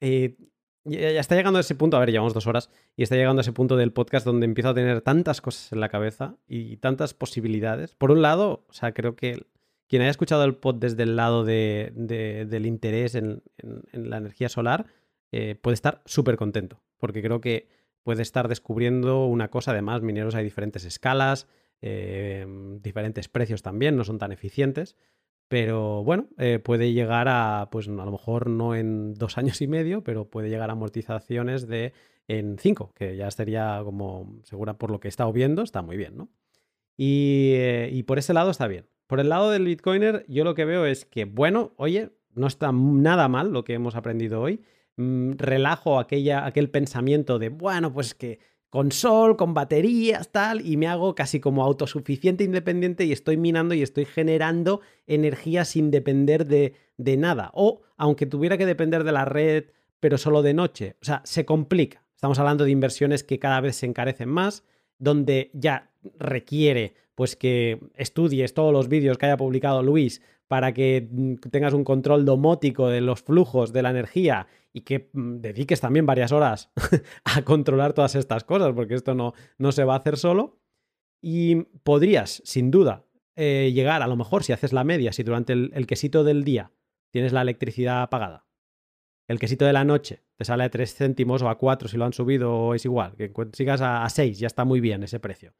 eh, 0.00 0.36
ya, 0.84 1.20
está 1.20 1.36
llegando 1.36 1.58
a 1.58 1.60
ese 1.60 1.74
punto, 1.74 1.96
a 1.96 2.00
ver, 2.00 2.10
llevamos 2.10 2.32
dos 2.32 2.46
horas, 2.46 2.70
y 2.96 3.02
está 3.02 3.16
llegando 3.16 3.40
a 3.40 3.42
ese 3.42 3.52
punto 3.52 3.76
del 3.76 3.92
podcast 3.92 4.24
donde 4.24 4.46
empiezo 4.46 4.70
a 4.70 4.74
tener 4.74 5.02
tantas 5.02 5.42
cosas 5.42 5.72
en 5.72 5.80
la 5.80 5.90
cabeza 5.90 6.36
y 6.48 6.78
tantas 6.78 7.12
posibilidades. 7.12 7.94
Por 7.94 8.10
un 8.10 8.22
lado, 8.22 8.64
o 8.66 8.72
sea, 8.72 8.92
creo 8.92 9.16
que 9.16 9.46
quien 9.88 10.00
haya 10.02 10.10
escuchado 10.10 10.44
el 10.44 10.56
pod 10.56 10.76
desde 10.76 11.02
el 11.02 11.16
lado 11.16 11.44
del 11.44 12.66
interés 12.66 13.14
en, 13.14 13.42
la 13.92 14.16
energía 14.16 14.48
solar 14.48 14.86
eh, 15.32 15.54
puede 15.60 15.74
estar 15.74 16.00
súper 16.06 16.36
contento, 16.36 16.82
porque 16.98 17.22
creo 17.22 17.42
que 17.42 17.68
puede 18.02 18.22
estar 18.22 18.48
descubriendo 18.48 19.26
una 19.26 19.48
cosa, 19.48 19.72
además, 19.72 20.02
mineros 20.02 20.34
hay 20.34 20.44
diferentes 20.44 20.84
escalas, 20.84 21.46
Em, 21.82 22.82
diferentes 22.82 23.28
precios 23.28 23.62
también, 23.62 23.96
no 23.96 24.04
son 24.04 24.18
tan 24.18 24.32
eficientes. 24.32 24.96
Pero 25.48 26.04
bueno, 26.04 26.28
eh, 26.38 26.60
puede 26.60 26.92
llegar 26.92 27.26
a, 27.28 27.68
pues 27.72 27.88
a 27.88 27.90
lo 27.90 28.12
mejor 28.12 28.48
no 28.48 28.74
en 28.74 29.14
dos 29.14 29.38
años 29.38 29.60
y 29.62 29.66
medio, 29.66 30.04
pero 30.04 30.30
puede 30.30 30.48
llegar 30.48 30.70
a 30.70 30.74
amortizaciones 30.74 31.66
de 31.66 31.92
en 32.28 32.58
cinco, 32.58 32.92
que 32.94 33.16
ya 33.16 33.28
sería 33.30 33.80
como 33.84 34.38
segura 34.44 34.78
por 34.78 34.92
lo 34.92 35.00
que 35.00 35.08
he 35.08 35.10
estado 35.10 35.32
viendo, 35.32 35.62
está 35.62 35.82
muy 35.82 35.96
bien, 35.96 36.16
¿no? 36.16 36.28
Y, 36.96 37.54
eh, 37.56 37.88
y 37.92 38.04
por 38.04 38.18
ese 38.18 38.34
lado 38.34 38.50
está 38.50 38.68
bien. 38.68 38.86
Por 39.08 39.18
el 39.18 39.30
lado 39.30 39.50
del 39.50 39.64
Bitcoiner, 39.64 40.24
yo 40.28 40.44
lo 40.44 40.54
que 40.54 40.64
veo 40.64 40.86
es 40.86 41.06
que, 41.06 41.24
bueno, 41.24 41.72
oye, 41.76 42.10
no 42.34 42.46
está 42.46 42.70
nada 42.72 43.26
mal 43.26 43.52
lo 43.52 43.64
que 43.64 43.74
hemos 43.74 43.96
aprendido 43.96 44.40
hoy. 44.40 44.62
Mm, 45.00 45.38
relajo 45.38 45.98
aquella, 45.98 46.44
aquel 46.44 46.68
pensamiento 46.68 47.38
de, 47.38 47.48
bueno, 47.48 47.90
pues 47.90 48.14
que 48.14 48.38
con 48.68 48.92
sol, 48.92 49.38
con 49.38 49.54
baterías, 49.54 50.30
tal, 50.30 50.60
y 50.60 50.76
me 50.76 50.88
hago 50.88 51.14
casi 51.14 51.40
como 51.40 51.64
autosuficiente, 51.64 52.44
independiente, 52.44 53.06
y 53.06 53.12
estoy 53.12 53.38
minando 53.38 53.72
y 53.74 53.80
estoy 53.80 54.04
generando 54.04 54.82
energía 55.06 55.64
sin 55.64 55.90
depender 55.90 56.46
de, 56.46 56.74
de 56.98 57.16
nada. 57.16 57.50
O 57.54 57.80
aunque 57.96 58.26
tuviera 58.26 58.58
que 58.58 58.66
depender 58.66 59.02
de 59.02 59.12
la 59.12 59.24
red, 59.24 59.70
pero 60.00 60.18
solo 60.18 60.42
de 60.42 60.52
noche. 60.52 60.96
O 61.00 61.04
sea, 61.06 61.22
se 61.24 61.46
complica. 61.46 62.04
Estamos 62.14 62.38
hablando 62.38 62.64
de 62.64 62.70
inversiones 62.70 63.24
que 63.24 63.38
cada 63.38 63.62
vez 63.62 63.76
se 63.76 63.86
encarecen 63.86 64.28
más, 64.28 64.64
donde 64.98 65.50
ya 65.54 65.92
requiere 66.18 66.92
pues 67.14 67.36
que 67.36 67.80
estudies 67.96 68.52
todos 68.52 68.72
los 68.72 68.88
vídeos 68.88 69.16
que 69.16 69.24
haya 69.26 69.38
publicado 69.38 69.82
Luis 69.82 70.20
para 70.46 70.74
que 70.74 71.08
mm, 71.10 71.34
tengas 71.50 71.72
un 71.74 71.84
control 71.84 72.24
domótico 72.24 72.88
de 72.88 73.00
los 73.00 73.22
flujos 73.22 73.72
de 73.72 73.82
la 73.82 73.90
energía 73.90 74.46
y 74.72 74.82
que 74.82 75.10
mm, 75.12 75.36
dediques 75.36 75.80
también 75.80 76.06
varias 76.06 76.32
horas 76.32 76.70
a 77.24 77.42
controlar 77.42 77.92
todas 77.92 78.14
estas 78.14 78.44
cosas, 78.44 78.72
porque 78.74 78.94
esto 78.94 79.14
no, 79.14 79.34
no 79.58 79.72
se 79.72 79.84
va 79.84 79.94
a 79.94 79.98
hacer 79.98 80.16
solo. 80.16 80.60
Y 81.22 81.62
podrías, 81.82 82.42
sin 82.44 82.70
duda, 82.70 83.04
eh, 83.36 83.72
llegar 83.74 84.02
a 84.02 84.06
lo 84.06 84.16
mejor 84.16 84.42
si 84.42 84.52
haces 84.52 84.72
la 84.72 84.84
media, 84.84 85.12
si 85.12 85.22
durante 85.22 85.52
el, 85.52 85.86
quesito 85.86 86.24
del 86.24 86.44
día 86.44 86.72
tienes 87.12 87.32
la 87.32 87.42
electricidad 87.42 88.02
apagada, 88.02 88.46
el 89.28 89.38
quesito 89.38 89.64
de 89.64 89.72
la 89.72 89.84
noche 89.84 90.24
te 90.36 90.44
sale 90.44 90.64
a 90.64 90.70
3 90.70 90.94
céntimos 90.94 91.42
o 91.42 91.48
a 91.48 91.58
4 91.58 91.88
si 91.88 91.96
lo 91.96 92.04
han 92.04 92.12
subido 92.12 92.74
es 92.74 92.84
igual, 92.84 93.16
que 93.16 93.30
sigas 93.52 93.80
a, 93.82 94.02
a 94.02 94.08
6 94.08 94.38
ya 94.38 94.46
está 94.46 94.64
muy 94.64 94.80
bien 94.80 95.02
ese 95.02 95.20
precio. 95.20 95.54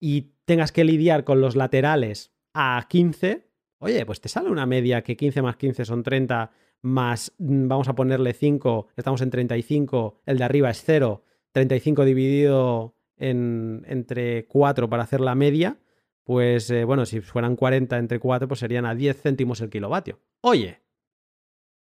Y 0.00 0.34
tengas 0.44 0.70
que 0.70 0.84
lidiar 0.84 1.24
con 1.24 1.40
los 1.40 1.56
laterales 1.56 2.32
a 2.54 2.86
15, 2.88 3.48
Oye, 3.84 4.06
pues 4.06 4.18
te 4.18 4.30
sale 4.30 4.48
una 4.48 4.64
media 4.64 5.02
que 5.02 5.14
15 5.14 5.42
más 5.42 5.56
15 5.56 5.84
son 5.84 6.02
30, 6.02 6.50
más 6.84 7.32
mm, 7.38 7.66
vamos 7.66 7.88
a 7.88 7.94
ponerle 7.94 8.34
5, 8.34 8.88
estamos 8.96 9.22
en 9.22 9.30
35, 9.30 10.20
el 10.26 10.38
de 10.38 10.44
arriba 10.44 10.70
es 10.70 10.82
0, 10.84 11.24
35 11.52 12.04
dividido 12.04 12.94
en, 13.16 13.84
entre 13.88 14.46
4 14.46 14.88
para 14.88 15.02
hacer 15.02 15.20
la 15.20 15.34
media, 15.34 15.78
pues 16.24 16.70
eh, 16.70 16.84
bueno, 16.84 17.06
si 17.06 17.20
fueran 17.20 17.56
40 17.56 17.96
entre 17.98 18.18
4, 18.20 18.48
pues 18.48 18.60
serían 18.60 18.86
a 18.86 18.94
10 18.94 19.20
céntimos 19.20 19.60
el 19.62 19.70
kilovatio. 19.70 20.20
Oye, 20.42 20.82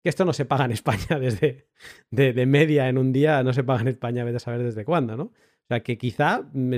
que 0.02 0.08
esto 0.08 0.24
no 0.24 0.32
se 0.32 0.44
paga 0.44 0.64
en 0.64 0.72
España 0.72 1.18
desde 1.20 1.68
de, 2.10 2.46
media 2.46 2.88
en 2.88 2.98
un 2.98 3.12
día, 3.12 3.42
no 3.42 3.52
se 3.52 3.62
paga 3.62 3.82
en 3.82 3.88
España, 3.88 4.24
vete 4.24 4.38
a 4.38 4.40
saber 4.40 4.62
desde 4.62 4.84
cuándo, 4.84 5.16
¿no? 5.16 5.24
O 5.24 5.66
sea 5.68 5.82
que 5.82 5.96
quizá 5.96 6.42
mm, 6.52 6.74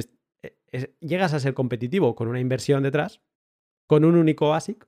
llegas 1.00 1.32
a 1.32 1.40
ser 1.40 1.54
competitivo 1.54 2.14
con 2.14 2.28
una 2.28 2.40
inversión 2.40 2.82
detrás, 2.82 3.22
con 3.86 4.04
un 4.04 4.16
único 4.16 4.52
ASIC, 4.52 4.86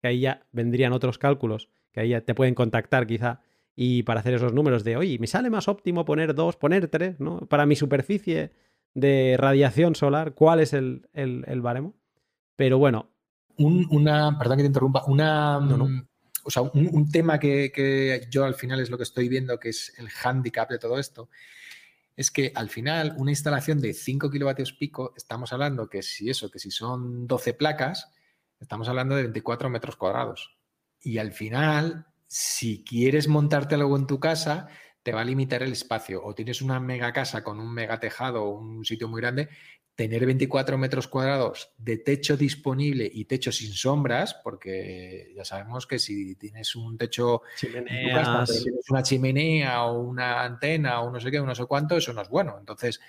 que 0.00 0.08
ahí 0.08 0.20
ya 0.20 0.46
vendrían 0.50 0.92
otros 0.92 1.18
cálculos, 1.18 1.70
que 1.92 2.00
ahí 2.00 2.20
te 2.20 2.34
pueden 2.34 2.54
contactar 2.54 3.06
quizá 3.06 3.40
y 3.74 4.02
para 4.02 4.20
hacer 4.20 4.34
esos 4.34 4.52
números 4.52 4.84
de, 4.84 4.96
oye, 4.96 5.18
me 5.18 5.26
sale 5.26 5.50
más 5.50 5.68
óptimo 5.68 6.04
poner 6.04 6.34
dos, 6.34 6.56
poner 6.56 6.88
tres, 6.88 7.20
¿no? 7.20 7.40
Para 7.40 7.66
mi 7.66 7.76
superficie 7.76 8.52
de 8.94 9.36
radiación 9.38 9.94
solar, 9.94 10.34
¿cuál 10.34 10.60
es 10.60 10.72
el, 10.74 11.06
baremo? 11.62 11.94
Pero 12.56 12.78
bueno. 12.78 13.10
una, 13.56 14.38
perdón 14.38 14.58
que 14.58 14.62
te 14.64 14.66
interrumpa, 14.66 15.04
una, 15.06 15.58
mm, 15.58 16.06
O 16.44 16.50
sea, 16.50 16.62
un, 16.62 17.10
tema 17.10 17.38
que, 17.38 17.72
que, 17.72 18.26
yo 18.30 18.44
al 18.44 18.54
final 18.54 18.80
es 18.80 18.90
lo 18.90 18.98
que 18.98 19.04
estoy 19.04 19.28
viendo, 19.28 19.58
que 19.58 19.70
es 19.70 19.94
el 19.98 20.08
handicap 20.22 20.68
de 20.68 20.78
todo 20.78 20.98
esto, 20.98 21.30
es 22.14 22.30
que 22.30 22.52
al 22.54 22.68
final 22.68 23.14
una 23.16 23.30
instalación 23.30 23.80
de 23.80 23.94
5 23.94 24.30
kilovatios 24.30 24.74
pico, 24.74 25.14
estamos 25.16 25.52
hablando 25.54 25.88
que 25.88 26.02
si 26.02 26.28
eso, 26.28 26.50
que 26.50 26.58
si 26.58 26.70
son 26.70 27.26
12 27.26 27.54
placas, 27.54 28.12
Estamos 28.62 28.88
hablando 28.88 29.16
de 29.16 29.22
24 29.22 29.68
metros 29.68 29.96
cuadrados. 29.96 30.56
Y 31.02 31.18
al 31.18 31.32
final, 31.32 32.06
si 32.26 32.84
quieres 32.84 33.28
montarte 33.28 33.74
algo 33.74 33.96
en 33.96 34.06
tu 34.06 34.20
casa, 34.20 34.68
te 35.02 35.12
va 35.12 35.22
a 35.22 35.24
limitar 35.24 35.62
el 35.62 35.72
espacio. 35.72 36.24
O 36.24 36.34
tienes 36.34 36.62
una 36.62 36.80
mega 36.80 37.12
casa 37.12 37.42
con 37.42 37.58
un 37.60 37.72
mega 37.72 37.98
tejado 37.98 38.44
o 38.44 38.58
un 38.58 38.84
sitio 38.84 39.08
muy 39.08 39.20
grande, 39.20 39.48
tener 39.94 40.24
24 40.24 40.78
metros 40.78 41.06
cuadrados 41.06 41.72
de 41.76 41.98
techo 41.98 42.36
disponible 42.36 43.10
y 43.12 43.26
techo 43.26 43.52
sin 43.52 43.72
sombras, 43.72 44.34
porque 44.42 45.32
ya 45.36 45.44
sabemos 45.44 45.86
que 45.86 45.98
si 45.98 46.36
tienes 46.36 46.74
un 46.74 46.96
techo, 46.96 47.42
tienes 47.60 48.88
una 48.88 49.02
chimenea 49.02 49.84
o 49.84 50.00
una 50.00 50.42
antena 50.42 51.02
o 51.02 51.10
no 51.10 51.20
sé 51.20 51.30
qué, 51.30 51.40
no 51.40 51.54
sé 51.54 51.66
cuánto, 51.66 51.96
eso 51.96 52.12
no 52.12 52.22
es 52.22 52.28
bueno. 52.28 52.56
Entonces, 52.58 53.00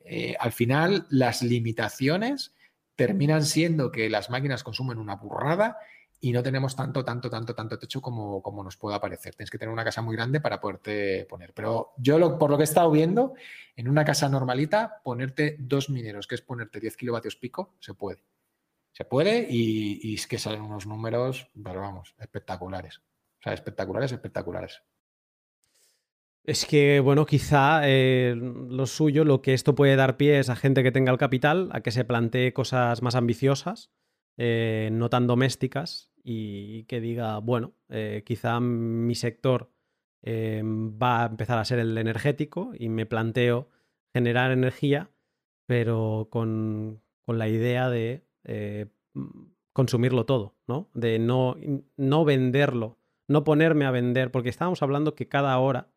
eh, 0.00 0.34
al 0.38 0.52
final, 0.52 1.06
las 1.10 1.42
limitaciones 1.42 2.54
terminan 2.96 3.44
siendo 3.44 3.92
que 3.92 4.10
las 4.10 4.30
máquinas 4.30 4.64
consumen 4.64 4.98
una 4.98 5.16
burrada 5.16 5.78
y 6.24 6.30
no 6.30 6.40
tenemos 6.40 6.76
tanto, 6.76 7.04
tanto, 7.04 7.28
tanto, 7.28 7.52
tanto 7.52 7.76
techo 7.76 8.00
como, 8.00 8.40
como 8.40 8.62
nos 8.62 8.76
pueda 8.76 9.00
parecer. 9.00 9.34
Tienes 9.34 9.50
que 9.50 9.58
tener 9.58 9.72
una 9.72 9.82
casa 9.82 10.02
muy 10.02 10.14
grande 10.14 10.40
para 10.40 10.60
poderte 10.60 11.26
poner. 11.28 11.52
Pero 11.52 11.94
yo, 11.96 12.38
por 12.38 12.48
lo 12.48 12.56
que 12.56 12.62
he 12.62 12.64
estado 12.64 12.92
viendo, 12.92 13.34
en 13.74 13.88
una 13.88 14.04
casa 14.04 14.28
normalita, 14.28 15.00
ponerte 15.02 15.56
dos 15.58 15.90
mineros, 15.90 16.28
que 16.28 16.36
es 16.36 16.40
ponerte 16.40 16.78
10 16.78 16.96
kilovatios 16.96 17.34
pico, 17.34 17.74
se 17.80 17.94
puede. 17.94 18.22
Se 18.92 19.04
puede 19.04 19.48
y, 19.50 20.14
es 20.14 20.28
que 20.28 20.38
salen 20.38 20.60
unos 20.60 20.86
números, 20.86 21.50
pero 21.60 21.80
vamos, 21.80 22.14
espectaculares. 22.20 22.98
O 22.98 23.42
sea, 23.42 23.52
espectaculares, 23.52 24.12
espectaculares. 24.12 24.80
Es 26.44 26.66
que, 26.66 27.00
bueno, 27.00 27.26
quizá 27.26 27.80
eh, 27.82 28.36
lo 28.36 28.86
suyo, 28.86 29.24
lo 29.24 29.42
que 29.42 29.54
esto 29.54 29.74
puede 29.74 29.96
dar 29.96 30.16
pie 30.16 30.38
es 30.38 30.50
a 30.50 30.56
gente 30.56 30.84
que 30.84 30.92
tenga 30.92 31.10
el 31.10 31.18
capital, 31.18 31.68
a 31.72 31.80
que 31.80 31.90
se 31.90 32.04
plantee 32.04 32.52
cosas 32.52 33.02
más 33.02 33.16
ambiciosas, 33.16 33.90
eh, 34.36 34.90
no 34.92 35.10
tan 35.10 35.26
domésticas, 35.26 36.12
y 36.24 36.84
que 36.84 37.00
diga, 37.00 37.38
bueno, 37.38 37.74
eh, 37.88 38.22
quizá 38.24 38.60
mi 38.60 39.14
sector 39.14 39.70
va 40.24 41.24
a 41.24 41.26
empezar 41.26 41.58
a 41.58 41.64
ser 41.64 41.80
el 41.80 41.98
energético 41.98 42.70
y 42.78 42.88
me 42.88 43.06
planteo 43.06 43.70
generar 44.14 44.52
energía, 44.52 45.10
pero 45.66 46.28
con, 46.30 47.02
con 47.26 47.38
la 47.38 47.48
idea 47.48 47.90
de 47.90 48.24
consumirlo 49.72 50.24
todo, 50.24 50.54
¿no? 50.68 50.90
De 50.94 51.18
no, 51.18 51.56
no 51.96 52.24
venderlo, 52.24 52.98
no 53.28 53.44
ponerme 53.44 53.84
a 53.84 53.90
vender, 53.90 54.30
porque 54.30 54.48
estábamos 54.48 54.82
hablando 54.82 55.14
que 55.14 55.28
cada 55.28 55.58
hora 55.58 55.92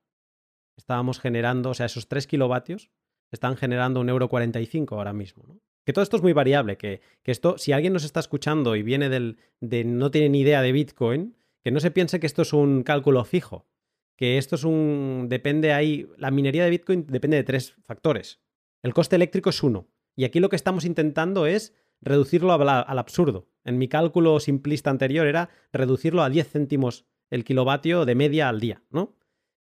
estábamos 0.78 1.20
generando, 1.20 1.70
o 1.70 1.74
sea, 1.74 1.86
esos 1.86 2.08
3 2.08 2.28
kilovatios 2.28 2.90
están 3.32 3.58
generando 3.58 4.00
un 4.00 4.10
euro 4.10 4.30
45 4.30 4.96
ahora 4.96 5.14
mismo. 5.14 5.60
Que 5.86 5.94
todo 5.94 6.04
esto 6.04 6.18
es 6.18 6.24
muy 6.24 6.34
variable, 6.34 6.78
que, 6.78 7.02
que, 7.24 7.32
esto, 7.32 7.58
si 7.58 7.72
alguien 7.72 7.94
nos 7.94 8.04
está 8.04 8.20
escuchando 8.20 8.76
y 8.76 8.82
viene 8.82 9.08
del, 9.08 9.38
de 9.62 9.84
no 9.84 10.10
tiene 10.12 10.30
ni 10.30 10.42
idea 10.42 10.62
de 10.62 10.72
Bitcoin, 10.72 11.38
que 11.64 11.72
no 11.72 11.80
se 11.80 11.92
piense 11.92 12.20
que 12.20 12.28
esto 12.28 12.42
es 12.42 12.54
un 12.54 12.84
cálculo 12.84 13.24
fijo, 13.24 13.68
que 14.16 14.38
esto 14.38 14.56
es 14.56 14.64
un, 14.64 15.28
depende 15.30 15.74
ahí, 15.74 16.08
la 16.18 16.32
minería 16.32 16.64
de 16.64 16.72
Bitcoin 16.72 17.06
depende 17.08 17.38
de 17.38 17.44
tres 17.44 17.76
factores. 17.84 18.42
El 18.82 18.94
coste 18.94 19.16
eléctrico 19.16 19.52
es 19.52 19.62
uno, 19.62 19.88
y 20.16 20.24
aquí 20.24 20.40
lo 20.40 20.50
que 20.50 20.56
estamos 20.56 20.86
intentando 20.86 21.46
es 21.46 21.74
reducirlo 22.02 22.54
al 22.54 23.00
absurdo. 23.00 23.48
En 23.64 23.78
mi 23.78 23.88
cálculo 23.88 24.40
simplista 24.40 24.90
anterior 24.90 25.28
era 25.28 25.50
reducirlo 25.72 26.24
a 26.24 26.30
10 26.30 26.50
céntimos 26.50 27.06
el 27.30 27.44
kilovatio 27.44 28.06
de 28.06 28.16
media 28.16 28.50
al 28.50 28.60
día, 28.60 28.84
¿no? 28.90 29.16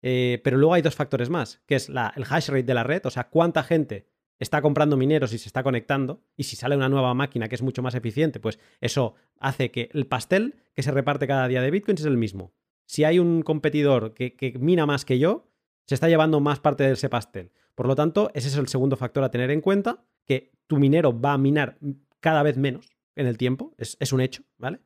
Eh, 0.02 0.40
pero 0.42 0.57
luego 0.57 0.74
hay 0.74 0.82
dos 0.82 0.94
factores 0.94 1.28
más, 1.28 1.62
que 1.66 1.74
es 1.74 1.89
la, 1.89 2.12
el 2.16 2.24
hash 2.28 2.49
rate 2.49 2.62
de 2.62 2.74
la 2.74 2.84
red, 2.84 3.05
o 3.05 3.10
sea, 3.10 3.28
cuánta 3.28 3.62
gente 3.62 4.07
está 4.40 4.60
comprando 4.60 4.96
mineros 4.96 5.32
y 5.32 5.38
se 5.38 5.48
está 5.48 5.62
conectando, 5.62 6.22
y 6.36 6.44
si 6.44 6.56
sale 6.56 6.76
una 6.76 6.88
nueva 6.88 7.14
máquina 7.14 7.48
que 7.48 7.54
es 7.54 7.62
mucho 7.62 7.82
más 7.82 7.94
eficiente, 7.94 8.40
pues 8.40 8.58
eso 8.80 9.14
hace 9.38 9.70
que 9.70 9.90
el 9.92 10.06
pastel 10.06 10.56
que 10.74 10.82
se 10.82 10.90
reparte 10.90 11.28
cada 11.28 11.46
día 11.46 11.62
de 11.62 11.70
Bitcoin 11.70 11.96
es 11.96 12.04
el 12.04 12.16
mismo. 12.16 12.52
Si 12.86 13.04
hay 13.04 13.18
un 13.18 13.42
competidor 13.42 14.14
que, 14.14 14.54
mina 14.58 14.86
más 14.86 15.04
que 15.04 15.18
yo, 15.18 15.46
se 15.86 15.94
está 15.94 16.08
llevando 16.08 16.40
más 16.40 16.58
parte 16.58 16.84
de 16.84 16.92
ese 16.92 17.08
pastel. 17.08 17.52
Por 17.74 17.86
lo 17.86 17.94
tanto, 17.94 18.30
ese 18.34 18.48
es 18.48 18.56
el 18.56 18.66
segundo 18.66 18.96
factor 18.96 19.22
a 19.22 19.30
tener 19.30 19.50
en 19.50 19.60
cuenta, 19.60 20.02
que 20.26 20.50
tu 20.66 20.78
minero 20.78 21.18
va 21.18 21.34
a 21.34 21.38
minar 21.38 21.78
cada 22.20 22.42
vez 22.42 22.56
menos 22.56 22.88
en 23.14 23.26
el 23.26 23.38
tiempo, 23.38 23.74
es, 23.78 23.96
es 24.00 24.12
un 24.12 24.20
hecho, 24.20 24.42
¿vale? 24.58 24.80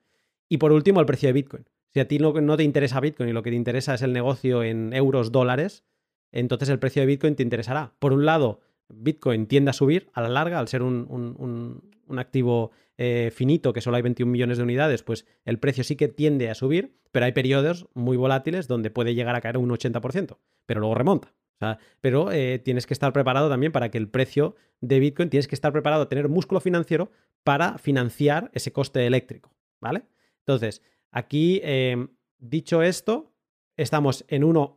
Y 0.49 0.59
por 0.59 0.73
último, 0.73 1.01
el 1.01 1.07
precio 1.07 1.29
de 1.29 1.33
Bitcoin. 1.33 1.65
Si 1.95 2.01
a 2.01 2.09
ti 2.09 2.19
no, 2.19 2.57
te 2.57 2.65
interesa 2.65 2.99
Bitcoin 2.99 3.29
y 3.29 3.33
lo 3.33 3.45
que 3.45 3.51
te 3.51 3.57
interesa 3.57 3.95
es 3.95 4.03
el 4.03 4.13
negocio 4.13 4.65
en 4.65 4.93
euros, 4.93 5.31
dólares, 5.31 5.85
entonces 6.33 6.69
el 6.69 6.81
precio 6.81 7.03
de 7.03 7.07
Bitcoin 7.07 7.37
te 7.37 7.45
interesará. 7.45 7.95
Por 8.01 8.13
un 8.13 8.27
lado, 8.27 8.61
Bitcoin 8.89 9.47
tiende 9.47 9.71
a 9.71 9.73
subir 9.73 10.11
a 10.13 10.23
la 10.23 10.29
larga 10.29 10.59
al 10.59 10.69
ser 10.69 10.83
un, 10.83 11.83
activo 12.17 12.71
eh, 12.97 13.33
finito 13.35 13.73
que 13.73 13.81
solo 13.81 13.97
hay 13.97 14.03
21 14.03 14.31
millones 14.31 14.59
de 14.59 14.65
unidades, 14.65 15.03
pues 15.03 15.27
el 15.45 15.59
precio 15.59 15.85
sí 15.85 15.97
que 15.97 16.09
tiende 16.09 16.51
a 16.51 16.55
subir, 16.55 16.97
pero 17.13 17.27
hay 17.27 17.33
periodos 17.33 17.87
muy 17.95 18.17
volátiles 18.17 18.69
donde 18.69 18.91
puede 18.91 19.15
llegar 19.15 19.35
a 19.35 19.41
caer 19.41 19.59
un 19.59 19.71
80%, 19.71 20.39
pero 20.67 20.81
luego 20.81 20.95
remonta. 20.95 21.35
pero 22.01 22.31
eh, 22.31 22.59
tienes 22.59 22.87
que 22.87 22.95
estar 22.95 23.13
preparado 23.13 23.49
también 23.49 23.73
para 23.73 23.91
que 23.91 23.99
el 23.99 24.09
precio 24.09 24.55
de 24.81 25.01
Bitcoin, 25.01 25.31
tienes 25.31 25.49
que 25.49 25.55
estar 25.55 25.73
preparado 25.73 26.03
a 26.03 26.09
tener 26.09 26.29
músculo 26.29 26.61
financiero 26.61 27.11
para 27.43 27.79
financiar 27.79 28.51
ese 28.53 28.73
coste 28.73 29.07
eléctrico, 29.07 29.55
¿vale? 29.81 30.03
Entonces, 30.41 30.83
Aquí, 31.15 31.61
em, 31.63 32.09
dicho 32.39 32.83
esto, 32.83 33.33
estamos 33.77 34.25
en 34.27 34.43
1,50 34.43 34.77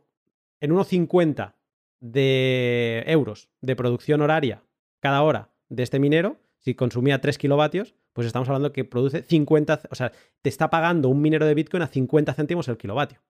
en 0.60 1.57
de 2.00 3.04
euros 3.06 3.48
de 3.60 3.76
producción 3.76 4.20
horaria 4.20 4.62
cada 5.00 5.22
hora 5.22 5.50
de 5.68 5.82
este 5.82 5.98
minero. 5.98 6.40
si 6.60 6.74
consumía 6.74 7.20
3 7.20 7.38
kilovatios, 7.38 7.94
pues 8.12 8.26
estamos 8.26 8.48
hablando 8.48 8.72
que 8.72 8.84
produce 8.84 9.22
50, 9.22 9.82
o 9.90 9.94
sea, 9.94 10.10
te 10.42 10.48
está 10.48 10.70
pagando 10.70 11.08
un 11.08 11.22
minero 11.22 11.46
de 11.46 11.54
Bitcoin 11.54 11.84
a 11.84 11.86
50 11.86 12.34
céntimos 12.34 12.66
el 12.68 12.76
kilovatio. 12.76 13.22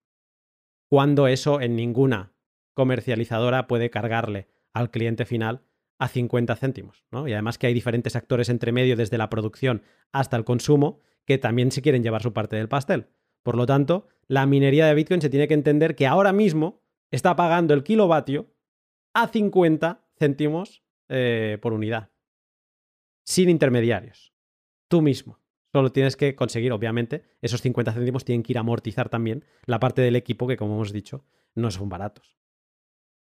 Cuando 0.88 1.28
eso 1.28 1.60
en 1.60 1.76
ninguna 1.76 2.32
comercializadora 2.72 3.66
puede 3.66 3.90
cargarle 3.90 4.48
al 4.72 4.90
cliente 4.90 5.26
final 5.26 5.62
a 5.98 6.08
50 6.08 6.56
céntimos, 6.56 7.04
¿no? 7.10 7.28
Y 7.28 7.32
además 7.32 7.58
que 7.58 7.66
hay 7.66 7.74
diferentes 7.74 8.16
actores 8.16 8.48
entre 8.48 8.72
medio 8.72 8.96
desde 8.96 9.18
la 9.18 9.28
producción 9.28 9.82
hasta 10.12 10.36
el 10.36 10.44
consumo 10.44 11.00
que 11.26 11.36
también 11.36 11.70
se 11.70 11.82
quieren 11.82 12.02
llevar 12.02 12.22
su 12.22 12.32
parte 12.32 12.56
del 12.56 12.68
pastel. 12.68 13.08
Por 13.42 13.56
lo 13.56 13.66
tanto, 13.66 14.06
la 14.26 14.46
minería 14.46 14.86
de 14.86 14.94
Bitcoin 14.94 15.20
se 15.20 15.28
tiene 15.28 15.48
que 15.48 15.54
entender 15.54 15.96
que 15.96 16.06
ahora 16.06 16.32
mismo 16.32 16.82
está 17.10 17.36
pagando 17.36 17.74
el 17.74 17.82
kilovatio 17.82 18.46
a 19.22 19.28
50 19.28 20.04
céntimos 20.18 20.82
eh, 21.08 21.58
por 21.60 21.72
unidad. 21.72 22.10
Sin 23.24 23.48
intermediarios. 23.48 24.32
Tú 24.88 25.02
mismo. 25.02 25.40
Solo 25.72 25.92
tienes 25.92 26.16
que 26.16 26.34
conseguir, 26.34 26.72
obviamente, 26.72 27.24
esos 27.42 27.60
50 27.60 27.92
céntimos 27.92 28.24
tienen 28.24 28.42
que 28.42 28.52
ir 28.52 28.58
a 28.58 28.60
amortizar 28.60 29.08
también 29.08 29.44
la 29.66 29.78
parte 29.78 30.00
del 30.02 30.16
equipo 30.16 30.46
que, 30.46 30.56
como 30.56 30.74
hemos 30.74 30.92
dicho, 30.92 31.24
no 31.54 31.70
son 31.70 31.88
baratos. 31.88 32.38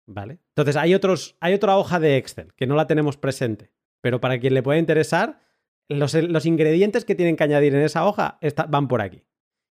¿Vale? 0.07 0.41
Entonces, 0.49 0.77
hay, 0.77 0.95
otros, 0.95 1.37
hay 1.41 1.55
otra 1.55 1.79
hoja 1.79 2.01
de 2.01 2.17
Excel 2.17 2.53
que 2.55 2.67
no 2.67 2.75
la 2.75 2.87
tenemos 2.87 3.17
presente, 3.17 3.73
pero 4.01 4.21
para 4.21 4.39
quien 4.39 4.53
le 4.53 4.63
pueda 4.63 4.79
interesar, 4.79 5.41
los, 5.89 6.15
los 6.15 6.45
ingredientes 6.45 7.05
que 7.05 7.15
tienen 7.15 7.37
que 7.37 7.45
añadir 7.45 7.75
en 7.75 7.83
esa 7.83 8.07
hoja 8.07 8.39
van 8.69 8.89
por 8.89 9.01
aquí. 9.01 9.23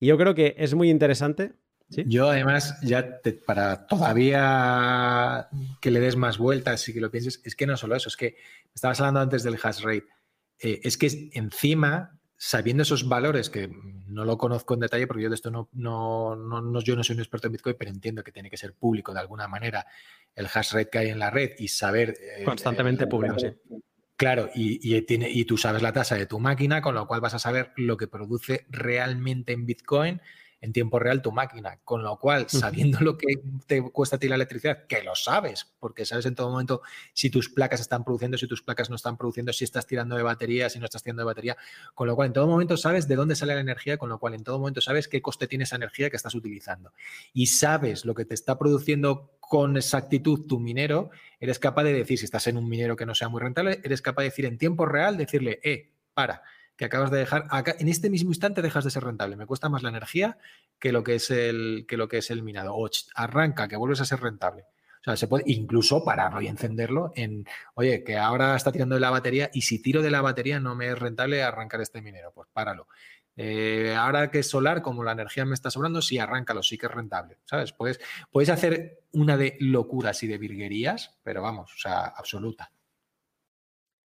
Y 0.01 0.07
yo 0.07 0.17
creo 0.17 0.35
que 0.35 0.55
es 0.59 0.75
muy 0.75 0.91
interesante. 0.91 1.55
Yo 1.89 2.31
además, 2.31 2.81
ya 2.83 3.21
para 3.47 3.87
todavía 3.87 5.49
que 5.81 5.91
le 5.91 6.01
des 6.01 6.17
más 6.17 6.39
vueltas 6.39 6.89
y 6.89 6.95
que 6.95 7.01
lo 7.01 7.11
pienses, 7.11 7.41
es 7.45 7.55
que 7.55 7.67
no 7.67 7.77
solo 7.77 7.95
eso, 7.95 8.09
es 8.09 8.17
que 8.17 8.37
estabas 8.75 9.01
hablando 9.01 9.21
antes 9.21 9.43
del 9.43 9.59
hash 9.63 9.83
rate, 9.83 10.07
eh, 10.59 10.81
es 10.83 10.97
que 10.97 11.31
encima 11.33 12.19
sabiendo 12.37 12.83
esos 12.83 13.09
valores, 13.09 13.49
que 13.49 13.71
no 14.07 14.25
lo 14.25 14.37
conozco 14.37 14.75
en 14.75 14.81
detalle 14.81 15.07
porque 15.07 15.23
yo 15.23 15.29
de 15.29 15.35
esto 15.35 15.51
no, 15.51 15.69
no, 15.73 16.37
no, 16.37 16.81
yo 16.81 16.97
no 16.97 17.05
soy 17.05 17.15
un 17.15 17.21
experto 17.21 17.47
en 17.47 17.53
Bitcoin, 17.53 17.77
pero 17.79 17.91
entiendo 17.91 18.23
que 18.23 18.33
tiene 18.33 18.51
que 18.51 18.57
ser 18.57 18.75
público 18.75 19.15
de 19.15 19.21
alguna 19.21 19.49
manera 19.49 19.87
el 20.35 20.47
hash 20.53 20.73
rate 20.73 20.91
que 20.91 20.99
hay 20.99 21.09
en 21.09 21.19
la 21.19 21.31
red 21.31 21.53
y 21.59 21.69
saber... 21.69 22.17
Eh, 22.21 22.45
Constantemente 22.45 23.07
público, 23.07 23.39
sí. 23.39 23.49
Claro, 24.17 24.49
y, 24.55 25.01
tiene, 25.03 25.29
y 25.29 25.45
tú 25.45 25.57
sabes 25.57 25.83
la 25.83 25.93
tasa 25.93 26.17
de 26.17 26.27
tu 26.27 26.39
máquina, 26.39 26.81
con 26.81 26.95
lo 26.95 27.07
cual 27.07 27.21
vas 27.21 27.35
a 27.35 27.39
saber 27.39 27.73
lo 27.77 27.97
que 27.97 28.07
produce 28.07 28.65
realmente 28.69 29.53
en 29.53 29.67
Bitcoin 29.67 30.21
en 30.65 30.73
tiempo 30.73 30.99
real 30.99 31.21
tu 31.21 31.31
máquina. 31.31 31.79
Con 31.85 32.03
lo 32.03 32.19
cual, 32.19 32.47
sabiendo 32.49 32.99
lo 33.01 33.19
que 33.19 33.39
te 33.67 33.83
cuesta 33.83 34.17
a 34.17 34.19
ti 34.19 34.29
la 34.29 34.37
electricidad, 34.37 34.87
que 34.87 35.03
lo 35.03 35.15
sabes, 35.15 35.75
porque 35.79 36.07
sabes 36.07 36.25
en 36.25 36.35
todo 36.35 36.51
momento 36.51 36.81
si 37.13 37.29
tus 37.29 37.51
placas 37.51 37.81
están 37.81 38.03
produciendo, 38.03 38.39
si 38.39 38.49
tus 38.49 38.63
placas 38.63 38.89
no 38.89 38.97
están 38.97 39.19
produciendo, 39.19 39.53
si 39.53 39.65
estás 39.65 39.87
tirando 39.87 40.17
de 40.17 40.23
batería, 40.23 40.71
si 40.71 40.79
no 40.79 40.87
estás 40.87 41.03
tirando 41.03 41.21
de 41.21 41.27
batería. 41.27 41.57
Con 41.95 42.09
lo 42.09 42.17
cual, 42.17 42.29
en 42.29 42.33
todo 42.33 42.47
momento 42.47 42.79
sabes 42.79 43.07
de 43.07 43.15
dónde 43.15 43.37
sale 43.37 43.55
la 43.55 43.61
energía, 43.61 43.99
con 43.99 44.09
lo 44.09 44.19
cual 44.19 44.35
en 44.35 44.43
todo 44.43 44.59
momento 44.59 44.81
sabes 44.81 45.07
qué 45.07 45.21
coste 45.21 45.47
tiene 45.47 45.65
esa 45.65 45.77
energía 45.77 46.09
que 46.09 46.17
estás 46.17 46.35
utilizando. 46.35 46.93
Y 47.35 47.47
sabes 47.49 48.07
lo 48.07 48.15
que 48.15 48.25
te 48.25 48.33
está 48.33 48.59
produciendo 48.59 49.37
con 49.41 49.77
exactitud 49.77 50.47
tu 50.47 50.59
minero, 50.61 51.11
eres 51.39 51.59
capaz 51.59 51.85
de 51.85 51.93
decir, 51.93 52.19
si 52.19 52.25
estás 52.25 52.47
en 52.47 52.57
un 52.57 52.67
minero 52.67 52.97
que 52.97 53.05
no 53.05 53.15
sea 53.15 53.29
muy 53.29 53.43
rentable, 53.43 53.81
eres 53.85 54.01
capaz 54.01 54.23
de 54.23 54.31
decir 54.31 54.47
en 54.47 54.57
tiempo 54.57 54.87
real, 54.87 55.19
decirle, 55.19 55.61
eh, 55.63 55.93
para 56.15 56.43
que 56.77 56.85
acabas 56.85 57.11
de 57.11 57.19
dejar, 57.19 57.47
acá, 57.51 57.75
en 57.79 57.89
este 57.89 58.11
mismo 58.11 58.31
instante 58.31 58.63
dejas 58.63 58.85
de 58.85 58.91
ser 58.91 59.05
rentable, 59.05 59.37
me 59.37 59.47
cuesta 59.47 59.69
más 59.69 59.83
la 59.83 59.91
energía 59.91 60.39
que 60.79 60.93
lo 60.93 61.05
que 61.05 61.17
es 61.17 61.31
el, 61.31 61.85
que 61.89 61.97
lo 61.97 62.09
que 62.09 62.19
es 62.19 62.31
el 62.31 62.43
minado. 62.43 62.75
O 62.75 62.89
arranca, 63.15 63.69
que 63.69 63.77
vuelves 63.77 64.01
a 64.01 64.05
ser 64.05 64.21
rentable. 64.21 64.65
O 65.01 65.05
sea, 65.05 65.17
se 65.17 65.29
puede 65.29 65.45
incluso 65.47 66.03
pararlo 66.03 66.41
y 66.41 66.49
encenderlo 66.49 67.13
en, 67.15 67.47
oye, 67.75 68.03
que 68.05 68.17
ahora 68.17 68.57
está 68.57 68.73
tirando 68.73 68.95
de 68.95 69.03
la 69.03 69.11
batería 69.11 69.51
y 69.53 69.61
si 69.63 69.83
tiro 69.83 70.01
de 70.01 70.11
la 70.11 70.23
batería 70.23 70.61
no 70.61 70.75
me 70.75 70.89
es 70.89 70.99
rentable 70.99 71.43
arrancar 71.43 71.83
este 71.83 72.01
minero, 72.01 72.33
pues 72.33 72.49
páralo. 72.53 72.89
Eh, 73.37 73.95
ahora 73.99 74.31
que 74.31 74.39
es 74.39 74.49
solar, 74.49 74.81
como 74.81 75.05
la 75.05 75.13
energía 75.13 75.45
me 75.45 75.55
está 75.55 75.71
sobrando, 75.71 76.01
sí, 76.01 76.19
arráncalo, 76.19 76.63
sí 76.63 76.79
que 76.79 76.87
es 76.87 76.93
rentable, 76.93 77.39
¿sabes? 77.45 77.73
Puedes, 77.73 78.01
puedes 78.31 78.49
hacer 78.49 79.03
una 79.13 79.37
de 79.37 79.57
locuras 79.61 80.23
y 80.23 80.27
de 80.27 80.39
virguerías, 80.39 81.19
pero 81.23 81.43
vamos, 81.43 81.73
o 81.75 81.79
sea, 81.79 82.05
absoluta. 82.05 82.73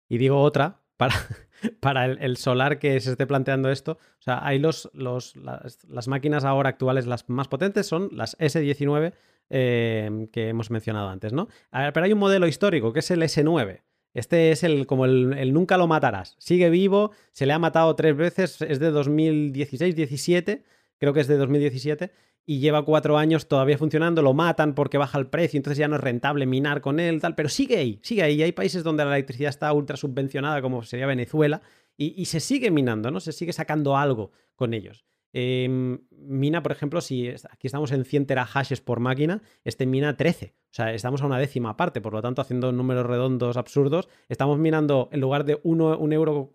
Y 0.07 0.17
digo 0.17 0.39
otra, 0.39 0.81
para, 0.97 1.15
para 1.79 2.05
el, 2.05 2.37
solar 2.37 2.79
que 2.79 2.99
se 2.99 3.11
esté 3.11 3.27
planteando 3.27 3.69
esto. 3.69 3.93
O 4.19 4.21
sea, 4.21 4.45
hay 4.45 4.59
los, 4.59 4.89
las, 4.93 6.07
máquinas 6.07 6.43
ahora 6.43 6.69
actuales, 6.69 7.05
las 7.07 7.29
más 7.29 7.47
potentes 7.47 7.87
son 7.87 8.09
las 8.11 8.37
S19 8.37 9.13
eh, 9.49 10.27
que 10.31 10.49
hemos 10.49 10.71
mencionado 10.71 11.09
antes, 11.09 11.33
¿no? 11.33 11.47
pero 11.71 12.03
hay 12.03 12.13
un 12.13 12.19
modelo 12.19 12.47
histórico 12.47 12.93
que 12.93 12.99
es 12.99 13.11
el 13.11 13.21
S9. 13.21 13.81
Este 14.13 14.51
es 14.51 14.63
el 14.63 14.87
como 14.87 15.05
el, 15.05 15.33
el, 15.37 15.53
nunca 15.53 15.77
lo 15.77 15.87
matarás. 15.87 16.35
Sigue 16.39 16.69
vivo, 16.69 17.11
se 17.33 17.45
le 17.45 17.51
ha 17.51 17.59
matado 17.59 17.93
tres 17.95 18.15
veces, 18.15 18.61
es 18.61 18.79
de 18.79 18.91
2016-17, 18.93 20.63
creo 20.97 21.13
que 21.13 21.19
es 21.19 21.27
de 21.27 21.35
2017, 21.35 22.11
y 22.45 22.59
lleva 22.59 22.85
cuatro 22.85 23.17
años 23.17 23.47
todavía 23.47 23.77
funcionando, 23.77 24.21
lo 24.21 24.33
matan 24.33 24.75
porque 24.75 24.97
baja 24.97 25.17
el 25.17 25.27
precio, 25.27 25.57
entonces 25.57 25.79
ya 25.79 25.87
no 25.87 25.95
es 25.95 26.01
rentable 26.01 26.45
minar 26.45 26.81
con 26.81 26.99
él, 26.99 27.19
tal, 27.19 27.35
pero 27.35 27.49
sigue 27.49 27.77
ahí, 27.77 27.99
sigue 28.03 28.21
ahí. 28.21 28.43
Hay 28.43 28.51
países 28.51 28.83
donde 28.83 29.03
la 29.03 29.15
electricidad 29.15 29.49
está 29.49 29.73
ultra 29.73 29.97
subvencionada, 29.97 30.61
como 30.61 30.83
sería 30.83 31.07
Venezuela, 31.07 31.61
y, 31.97 32.25
se 32.25 32.41
sigue 32.41 32.71
minando, 32.71 33.09
¿no? 33.09 33.21
Se 33.21 33.31
sigue 33.31 33.53
sacando 33.53 33.95
algo 33.95 34.31
con 34.55 34.73
ellos. 34.73 35.05
Em, 35.31 35.99
mina, 36.11 36.61
por 36.61 36.73
ejemplo, 36.73 36.99
si 36.99 37.29
aquí 37.29 37.67
estamos 37.67 37.91
en 37.93 38.03
100 38.03 38.25
terahashes 38.25 38.81
por 38.81 38.99
máquina, 38.99 39.41
este 39.63 39.85
mina 39.85 40.15
13. 40.17 40.55
O 40.57 40.73
sea, 40.75 40.93
estamos 40.93 41.21
a 41.21 41.25
una 41.25 41.39
décima 41.39 41.77
parte, 41.77 42.01
por 42.01 42.13
lo 42.13 42.21
tanto, 42.21 42.41
haciendo 42.41 42.73
números 42.73 43.05
redondos 43.05 43.55
absurdos, 43.55 44.09
estamos 44.27 44.59
minando, 44.59 45.07
en 45.13 45.21
lugar 45.21 45.45
de 45.45 45.61
1,50 45.63 46.13
euro 46.13 46.51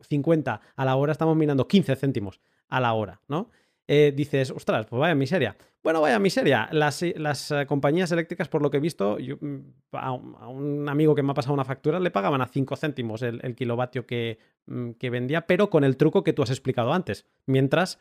a 0.76 0.84
la 0.84 0.96
hora, 0.96 1.12
estamos 1.12 1.36
minando 1.36 1.66
15 1.66 1.96
céntimos 1.96 2.40
a 2.68 2.80
la 2.80 2.92
hora, 2.92 3.22
¿no? 3.28 3.50
Eh, 3.92 4.12
dices, 4.14 4.52
ostras, 4.52 4.86
pues 4.86 5.00
vaya 5.00 5.16
miseria. 5.16 5.56
Bueno, 5.82 6.00
vaya 6.00 6.20
miseria. 6.20 6.68
Las, 6.70 7.02
las 7.16 7.50
eh, 7.50 7.66
compañías 7.66 8.12
eléctricas, 8.12 8.48
por 8.48 8.62
lo 8.62 8.70
que 8.70 8.76
he 8.76 8.80
visto, 8.80 9.18
mm, 9.18 9.56
a, 9.94 10.12
un, 10.12 10.88
amigo 10.88 11.16
que 11.16 11.24
me 11.24 11.32
ha 11.32 11.34
pasado 11.34 11.54
una 11.54 11.64
factura 11.64 11.98
le 11.98 12.12
pagaban 12.12 12.40
a 12.40 12.46
5 12.46 12.76
céntimos 12.76 13.20
el, 13.22 13.56
kilovatio 13.56 14.06
que, 14.06 14.38
mm, 14.66 14.92
que 14.92 15.10
vendía, 15.10 15.40
pero 15.48 15.70
con 15.70 15.82
el 15.82 15.96
truco 15.96 16.22
que 16.22 16.32
tú 16.32 16.44
has 16.44 16.50
explicado 16.50 16.92
antes. 16.92 17.26
Mientras 17.46 17.98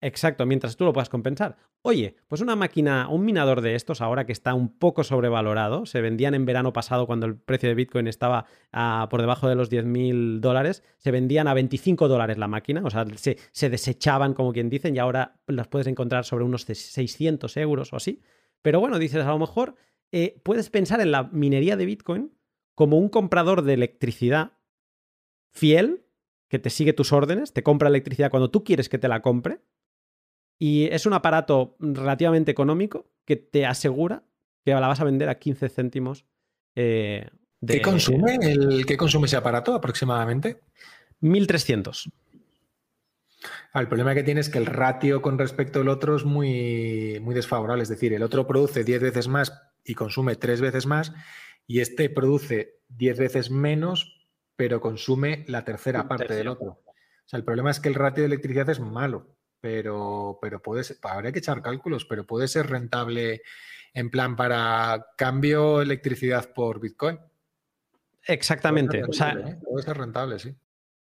Exacto, 0.00 0.44
mientras 0.44 0.76
tú 0.76 0.84
lo 0.84 0.92
puedas 0.92 1.08
compensar. 1.08 1.56
Oye, 1.80 2.16
pues 2.28 2.40
una 2.40 2.56
máquina, 2.56 3.08
un 3.08 3.24
minador 3.24 3.60
de 3.60 3.74
estos, 3.74 4.00
ahora 4.00 4.26
que 4.26 4.32
está 4.32 4.52
un 4.54 4.78
poco 4.78 5.02
sobrevalorado, 5.02 5.86
se 5.86 6.00
vendían 6.00 6.34
en 6.34 6.44
verano 6.44 6.72
pasado 6.72 7.06
cuando 7.06 7.26
el 7.26 7.36
precio 7.36 7.68
de 7.68 7.74
Bitcoin 7.74 8.06
estaba 8.06 8.46
ah, 8.72 9.06
por 9.10 9.20
debajo 9.20 9.48
de 9.48 9.54
los 9.54 9.70
10.000 9.70 10.40
dólares, 10.40 10.82
se 10.98 11.10
vendían 11.10 11.48
a 11.48 11.54
25 11.54 12.08
dólares 12.08 12.38
la 12.38 12.48
máquina, 12.48 12.82
o 12.84 12.90
sea, 12.90 13.06
se, 13.16 13.70
desechaban 13.70 14.34
como 14.34 14.52
quien 14.52 14.68
dicen 14.68 14.94
y 14.94 14.98
ahora 14.98 15.40
las 15.46 15.68
puedes 15.68 15.86
encontrar 15.86 16.24
sobre 16.24 16.44
unos 16.44 16.62
600 16.62 17.56
euros 17.56 17.92
o 17.92 17.96
así. 17.96 18.20
Pero 18.60 18.80
bueno, 18.80 18.98
dices, 18.98 19.24
a 19.24 19.28
lo 19.28 19.38
mejor 19.38 19.74
eh, 20.12 20.40
puedes 20.42 20.70
pensar 20.70 21.00
en 21.00 21.12
la 21.12 21.24
minería 21.24 21.76
de 21.76 21.86
Bitcoin 21.86 22.32
como 22.74 22.98
un 22.98 23.08
comprador 23.08 23.62
de 23.62 23.74
electricidad 23.74 24.52
fiel 25.52 26.04
que 26.48 26.58
te 26.58 26.70
sigue 26.70 26.92
tus 26.92 27.12
órdenes, 27.12 27.52
te 27.52 27.62
compra 27.62 27.88
electricidad 27.88 28.30
cuando 28.30 28.50
tú 28.50 28.64
quieres 28.64 28.88
que 28.88 28.98
te 28.98 29.08
la 29.08 29.22
compre 29.22 29.60
y 30.58 30.86
es 30.86 31.06
un 31.06 31.12
aparato 31.14 31.76
relativamente 31.78 32.50
económico 32.50 33.10
que 33.24 33.36
te 33.36 33.66
asegura 33.66 34.24
que 34.64 34.72
la 34.72 34.88
vas 34.88 35.00
a 35.00 35.04
vender 35.04 35.28
a 35.28 35.38
15 35.38 35.68
céntimos. 35.68 36.24
Eh, 36.74 37.28
¿Qué, 37.66 37.82
consume 37.82 38.36
el, 38.40 38.86
¿Qué 38.86 38.96
consume 38.96 39.26
ese 39.26 39.36
aparato 39.36 39.74
aproximadamente? 39.74 40.60
1300. 41.20 42.10
Ah, 43.72 43.80
el 43.80 43.88
problema 43.88 44.14
que 44.14 44.22
tiene 44.22 44.40
es 44.40 44.48
que 44.48 44.58
el 44.58 44.66
ratio 44.66 45.20
con 45.20 45.38
respecto 45.38 45.80
al 45.80 45.88
otro 45.88 46.16
es 46.16 46.24
muy, 46.24 47.18
muy 47.20 47.34
desfavorable. 47.34 47.82
Es 47.82 47.88
decir, 47.88 48.12
el 48.12 48.22
otro 48.22 48.46
produce 48.46 48.84
10 48.84 49.02
veces 49.02 49.28
más 49.28 49.52
y 49.84 49.94
consume 49.94 50.36
3 50.36 50.60
veces 50.60 50.86
más, 50.86 51.12
y 51.66 51.80
este 51.80 52.08
produce 52.08 52.80
10 52.88 53.18
veces 53.18 53.50
menos, 53.50 54.26
pero 54.56 54.80
consume 54.80 55.44
la 55.48 55.64
tercera 55.64 56.08
parte 56.08 56.34
del 56.34 56.48
otro. 56.48 56.82
O 56.86 57.26
sea, 57.26 57.38
el 57.38 57.44
problema 57.44 57.70
es 57.70 57.80
que 57.80 57.88
el 57.88 57.94
ratio 57.94 58.22
de 58.22 58.28
electricidad 58.28 58.70
es 58.70 58.80
malo 58.80 59.33
pero, 59.64 60.38
pero 60.42 60.60
puede 60.60 60.84
ser, 60.84 60.98
habría 61.00 61.32
que 61.32 61.38
echar 61.38 61.62
cálculos, 61.62 62.04
pero 62.04 62.26
puede 62.26 62.48
ser 62.48 62.66
rentable 62.66 63.40
en 63.94 64.10
plan 64.10 64.36
para 64.36 65.06
cambio 65.16 65.80
electricidad 65.80 66.52
por 66.52 66.80
Bitcoin. 66.80 67.18
Exactamente. 68.26 69.00
Puede 69.00 69.14
ser 69.14 69.26
rentable, 69.28 69.44
o 69.44 69.48
sea, 69.48 69.60
puede 69.70 69.82
ser 69.82 69.96
rentable, 69.96 70.38
sí. 70.38 70.54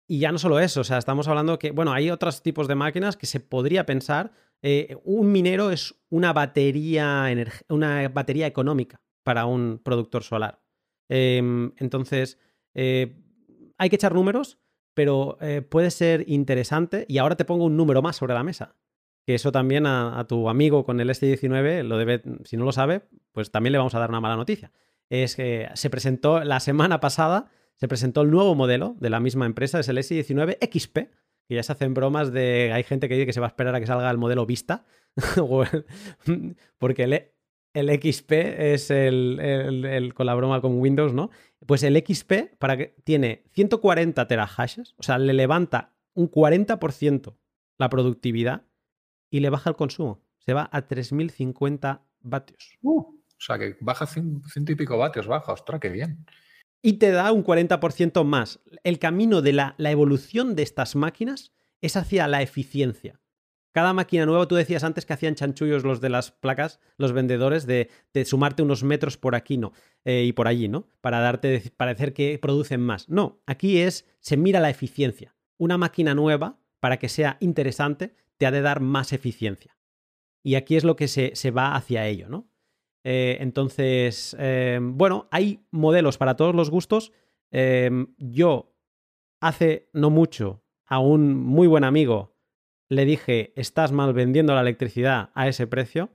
Y 0.08 0.20
ya 0.20 0.34
no 0.34 0.38
solo 0.38 0.60
eso, 0.60 0.82
o 0.82 0.84
sea, 0.84 0.98
estamos 0.98 1.30
hablando 1.30 1.58
que, 1.58 1.72
bueno, 1.72 1.94
hay 1.94 2.12
otros 2.12 2.44
tipos 2.44 2.68
de 2.68 2.76
máquinas 2.76 3.16
que 3.16 3.28
se 3.28 3.40
podría 3.40 3.86
pensar, 3.86 4.34
eh, 4.62 4.98
un 5.06 5.32
minero 5.32 5.72
es 5.72 5.96
una 6.10 6.34
batería, 6.34 7.34
una 7.70 8.10
batería 8.10 8.46
económica 8.46 9.00
para 9.24 9.46
un 9.46 9.80
productor 9.82 10.24
solar. 10.24 10.62
Em, 11.08 11.72
entonces, 11.78 12.38
eh, 12.74 13.24
hay 13.78 13.90
que 13.90 13.96
echar 13.96 14.14
números, 14.14 14.60
pero 15.00 15.38
eh, 15.40 15.62
puede 15.62 15.92
ser 15.92 16.26
interesante. 16.28 17.06
Y 17.08 17.20
ahora 17.20 17.38
te 17.38 17.46
pongo 17.46 17.64
un 17.64 17.78
número 17.78 18.02
más 18.02 18.18
sobre 18.18 18.34
la 18.34 18.44
mesa. 18.44 18.76
Que 19.26 19.34
eso 19.34 19.50
también 19.50 19.86
a, 19.86 20.26
tu 20.28 20.50
amigo 20.50 20.84
con 20.84 21.00
el 21.00 21.10
S19 21.10 21.84
lo 21.84 21.98
debe, 21.98 22.22
si 22.44 22.58
no 22.58 22.66
lo 22.66 22.74
sabe, 22.74 23.04
pues 23.32 23.50
también 23.50 23.72
le 23.72 23.78
vamos 23.78 23.96
a 23.96 24.00
dar 24.00 24.10
una 24.10 24.20
mala 24.20 24.36
noticia. 24.36 24.74
Es 25.10 25.38
que 25.38 25.70
se 25.74 25.90
presentó 25.90 26.44
la 26.44 26.60
semana 26.60 27.00
pasada, 27.00 27.50
se 27.78 27.88
presentó 27.88 28.24
el 28.24 28.30
nuevo 28.30 28.56
modelo 28.56 28.98
de 29.00 29.10
la 29.10 29.22
misma 29.22 29.46
empresa, 29.46 29.80
es 29.80 29.88
el 29.88 30.00
S19 30.00 30.58
XP, 30.70 30.98
que 31.48 31.56
ya 31.56 31.64
se 31.64 31.72
hacen 31.72 31.94
bromas 31.94 32.34
de. 32.34 32.74
Hay 32.74 32.84
gente 32.84 33.08
que 33.08 33.14
dice 33.14 33.26
que 33.26 33.32
se 33.32 33.40
va 33.40 33.46
a 33.46 33.52
esperar 33.52 33.74
a 33.76 33.80
que 33.80 33.88
salga 33.88 34.12
el 34.12 34.18
modelo 34.18 34.46
Vista, 34.46 34.84
porque 36.78 37.04
el, 37.04 37.32
el 37.74 37.90
XP 37.90 38.32
es 38.34 38.92
el, 38.92 40.12
con 40.14 40.26
la 40.26 40.36
broma 40.36 40.60
con 40.60 40.78
Windows, 40.78 41.14
¿no? 41.14 41.30
Pues 41.70 41.84
el 41.84 42.04
XP 42.04 42.58
para 42.58 42.78
que, 42.78 42.96
tiene 43.04 43.44
140 43.52 44.28
terahashes, 44.28 44.96
o 44.98 45.04
sea, 45.04 45.20
le 45.20 45.34
levanta 45.34 45.94
un 46.16 46.32
40% 46.32 47.38
la 47.78 47.90
productividad 47.92 48.64
y 49.30 49.42
le 49.42 49.52
baja 49.52 49.70
el 49.70 49.76
consumo. 49.76 50.20
Se 50.40 50.56
va 50.56 50.68
a 50.72 50.88
3050 50.88 52.02
vatios. 52.22 52.72
Uh, 52.82 53.02
o 53.02 53.16
sea, 53.38 53.60
que 53.60 53.78
baja 53.82 54.08
ciento 54.08 54.72
y 54.72 54.74
pico 54.74 54.98
vatios, 54.98 55.28
baja, 55.28 55.54
ostras, 55.54 55.80
qué 55.80 55.90
bien. 55.90 56.26
Y 56.82 56.94
te 56.94 57.12
da 57.12 57.32
un 57.32 57.44
40% 57.44 58.24
más. 58.24 58.60
El 58.84 58.98
camino 58.98 59.44
de 59.44 59.54
la, 59.54 59.76
la 59.78 59.92
evolución 59.92 60.56
de 60.56 60.64
estas 60.64 60.96
máquinas 60.96 61.54
es 61.82 61.96
hacia 61.98 62.28
la 62.28 62.42
eficiencia. 62.42 63.22
Cada 63.72 63.94
máquina 63.94 64.26
nueva, 64.26 64.48
tú 64.48 64.56
decías 64.56 64.84
antes 64.84 65.06
que 65.06 65.14
hacían 65.14 65.36
chanchullos 65.36 65.84
los 65.84 66.02
de 66.02 66.10
las 66.10 66.32
placas, 66.32 66.80
los 66.98 67.14
vendedores, 67.14 67.68
de, 67.68 67.90
sumarte 68.26 68.64
unos 68.64 68.84
metros 68.84 69.18
por 69.18 69.36
aquí, 69.36 69.58
¿no? 69.58 69.74
Eh, 70.06 70.24
y 70.24 70.34
por 70.34 70.48
allí, 70.48 70.68
¿no? 70.68 70.88
Para 71.02 71.20
darte, 71.20 71.72
parecer 71.78 72.14
que 72.14 72.40
producen 72.40 72.82
más. 72.82 73.10
No, 73.10 73.42
aquí 73.46 73.80
es, 73.80 74.08
se 74.20 74.38
mira 74.38 74.60
la 74.60 74.72
eficiencia. 74.72 75.36
Una 75.58 75.78
máquina 75.78 76.16
nueva, 76.16 76.60
para 76.80 76.98
que 76.98 77.10
sea 77.10 77.38
interesante, 77.42 78.16
te 78.38 78.48
ha 78.48 78.52
de 78.52 78.62
dar 78.62 78.80
más 78.80 79.14
eficiencia. 79.14 79.78
Y 80.42 80.56
aquí 80.56 80.76
es 80.76 80.84
lo 80.84 80.96
que 80.96 81.08
se, 81.08 81.52
va 81.52 81.76
hacia 81.76 82.08
ello, 82.08 82.28
¿no? 82.28 82.50
Eh, 83.04 83.38
entonces, 83.40 84.36
eh, 84.40 84.80
bueno, 84.82 85.28
hay 85.32 85.64
modelos 85.70 86.18
para 86.18 86.36
todos 86.36 86.56
los 86.56 86.72
gustos. 86.72 87.12
yo, 88.18 88.74
hace 89.42 89.90
no 89.94 90.10
mucho, 90.10 90.64
a 90.86 91.00
un 91.00 91.36
muy 91.36 91.68
buen 91.68 91.84
amigo, 91.84 92.39
le 92.90 93.06
dije, 93.06 93.54
estás 93.56 93.92
mal 93.92 94.14
vendiendo 94.14 94.54
la 94.54 94.62
electricidad 94.62 95.30
a 95.36 95.48
ese 95.48 95.68
precio, 95.68 96.10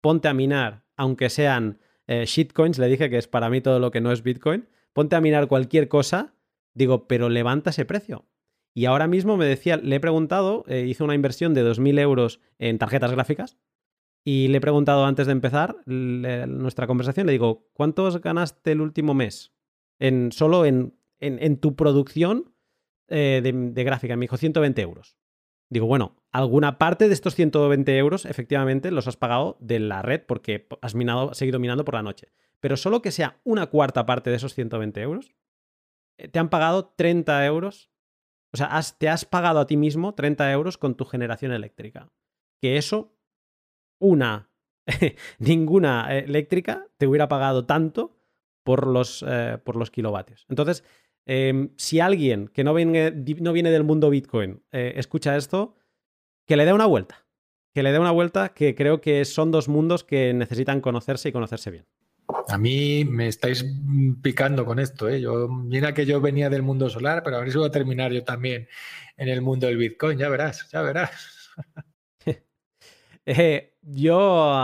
ponte 0.00 0.28
a 0.28 0.34
minar, 0.34 0.84
aunque 0.96 1.30
sean 1.30 1.80
eh, 2.06 2.24
shitcoins, 2.26 2.78
le 2.78 2.86
dije 2.88 3.10
que 3.10 3.18
es 3.18 3.28
para 3.28 3.50
mí 3.50 3.60
todo 3.60 3.80
lo 3.80 3.90
que 3.90 4.00
no 4.00 4.12
es 4.12 4.22
Bitcoin, 4.22 4.68
ponte 4.92 5.16
a 5.16 5.20
minar 5.20 5.48
cualquier 5.48 5.88
cosa, 5.88 6.34
digo, 6.74 7.08
pero 7.08 7.28
levanta 7.28 7.70
ese 7.70 7.84
precio. 7.84 8.26
Y 8.74 8.84
ahora 8.84 9.08
mismo 9.08 9.36
me 9.36 9.46
decía, 9.46 9.76
le 9.76 9.96
he 9.96 10.00
preguntado, 10.00 10.64
eh, 10.68 10.84
hice 10.86 11.02
una 11.02 11.14
inversión 11.14 11.54
de 11.54 11.64
2.000 11.64 11.98
euros 11.98 12.40
en 12.58 12.78
tarjetas 12.78 13.10
gráficas 13.10 13.58
y 14.24 14.48
le 14.48 14.58
he 14.58 14.60
preguntado 14.60 15.04
antes 15.04 15.26
de 15.26 15.32
empezar 15.32 15.76
nuestra 15.86 16.86
conversación, 16.86 17.26
le 17.26 17.32
digo, 17.32 17.68
¿cuántos 17.72 18.20
ganaste 18.20 18.72
el 18.72 18.80
último 18.80 19.14
mes? 19.14 19.52
En, 19.98 20.32
solo 20.32 20.64
en, 20.64 20.94
en, 21.18 21.56
tu 21.58 21.74
producción 21.74 22.54
eh, 23.08 23.40
de, 23.42 23.52
de, 23.52 23.84
gráfica. 23.84 24.16
Me 24.16 24.24
dijo 24.24 24.36
120 24.36 24.80
euros. 24.82 25.17
Digo, 25.70 25.86
bueno, 25.86 26.16
alguna 26.32 26.78
parte 26.78 27.08
de 27.08 27.14
estos 27.14 27.34
120 27.34 27.96
euros 27.98 28.24
efectivamente 28.24 28.90
los 28.90 29.06
has 29.06 29.16
pagado 29.16 29.56
de 29.60 29.78
la 29.78 30.02
red 30.02 30.22
porque 30.26 30.66
has, 30.80 30.94
minado, 30.94 31.34
seguido 31.34 31.58
minando 31.58 31.84
por 31.84 31.94
la 31.94 32.02
noche. 32.02 32.32
Pero 32.60 32.76
solo 32.76 33.02
que 33.02 33.12
sea 33.12 33.40
una 33.44 33.66
cuarta 33.66 34.06
parte 34.06 34.30
de 34.30 34.36
esos 34.36 34.54
120 34.54 35.00
euros, 35.02 35.34
eh, 36.16 36.28
te 36.28 36.38
han 36.38 36.48
pagado 36.48 36.94
30 36.96 37.44
euros. 37.46 37.90
O 38.52 38.56
sea, 38.56 38.80
te 38.98 39.08
has 39.08 39.24
pagado 39.26 39.60
a 39.60 39.66
ti 39.66 39.76
mismo 39.76 40.14
30 40.14 40.50
euros 40.52 40.78
con 40.78 40.96
tu 40.96 41.04
generación 41.04 41.52
eléctrica. 41.52 42.10
Que 42.60 42.78
eso, 42.78 43.14
una, 44.00 44.50
ninguna 45.38 46.16
eléctrica 46.16 46.86
te 46.96 47.06
hubiera 47.06 47.28
pagado 47.28 47.66
tanto 47.66 48.16
por 48.64 48.86
los, 48.86 49.24
eh, 49.26 49.58
por 49.62 49.76
los 49.76 49.90
kilovatios. 49.90 50.46
Entonces, 50.48 50.82
Em, 51.30 51.68
si 51.76 52.00
alguien 52.00 52.48
que 52.48 52.64
no 52.64 52.72
viene, 52.72 53.12
no 53.40 53.52
viene 53.52 53.70
del 53.70 53.84
mundo 53.84 54.08
Bitcoin 54.08 54.62
eh, 54.72 54.94
escucha 54.96 55.36
esto, 55.36 55.76
que 56.46 56.56
le 56.56 56.64
dé 56.64 56.72
una 56.72 56.86
vuelta. 56.86 57.26
Que 57.74 57.82
le 57.82 57.92
dé 57.92 57.98
una 57.98 58.12
vuelta, 58.12 58.54
que 58.54 58.74
creo 58.74 59.02
que 59.02 59.26
son 59.26 59.50
dos 59.50 59.68
mundos 59.68 60.04
que 60.04 60.32
necesitan 60.32 60.80
conocerse 60.80 61.28
y 61.28 61.32
conocerse 61.32 61.70
bien. 61.70 61.86
A 62.48 62.56
mí 62.56 63.04
me 63.04 63.28
estáis 63.28 63.62
picando 64.22 64.64
con 64.64 64.78
esto, 64.78 65.06
¿eh? 65.06 65.20
Yo, 65.20 65.48
mira 65.48 65.92
que 65.92 66.06
yo 66.06 66.18
venía 66.18 66.48
del 66.48 66.62
mundo 66.62 66.88
solar, 66.88 67.22
pero 67.22 67.36
a 67.36 67.40
ver 67.40 67.52
si 67.52 67.58
voy 67.58 67.68
a 67.68 67.72
terminar 67.72 68.10
yo 68.10 68.24
también 68.24 68.66
en 69.18 69.28
el 69.28 69.42
mundo 69.42 69.66
del 69.66 69.76
Bitcoin, 69.76 70.16
ya 70.16 70.30
verás, 70.30 70.68
ya 70.70 70.80
verás. 70.80 71.50
Eh, 73.30 73.74
yo, 73.82 74.54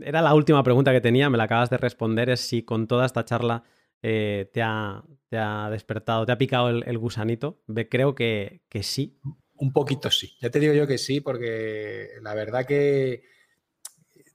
era 0.00 0.22
la 0.22 0.32
última 0.32 0.62
pregunta 0.62 0.90
que 0.90 1.02
tenía, 1.02 1.28
me 1.28 1.36
la 1.36 1.44
acabas 1.44 1.68
de 1.68 1.76
responder, 1.76 2.30
es 2.30 2.40
si 2.40 2.62
con 2.62 2.86
toda 2.86 3.04
esta 3.04 3.26
charla 3.26 3.62
eh, 4.00 4.48
te, 4.54 4.62
ha, 4.62 5.04
te, 5.28 5.38
ha, 5.38 5.68
despertado, 5.70 6.26
te 6.26 6.32
ha 6.32 6.38
picado 6.38 6.68
el, 6.68 6.98
gusanito. 6.98 7.62
Creo 7.90 8.14
que, 8.14 8.62
sí. 8.82 9.18
Un 9.56 9.72
poquito 9.72 10.10
sí. 10.10 10.36
Ya 10.40 10.50
te 10.50 10.60
digo 10.60 10.74
yo 10.74 10.86
que 10.86 10.98
sí, 10.98 11.20
porque 11.20 12.08
la 12.22 12.34
verdad 12.34 12.66
que 12.66 13.22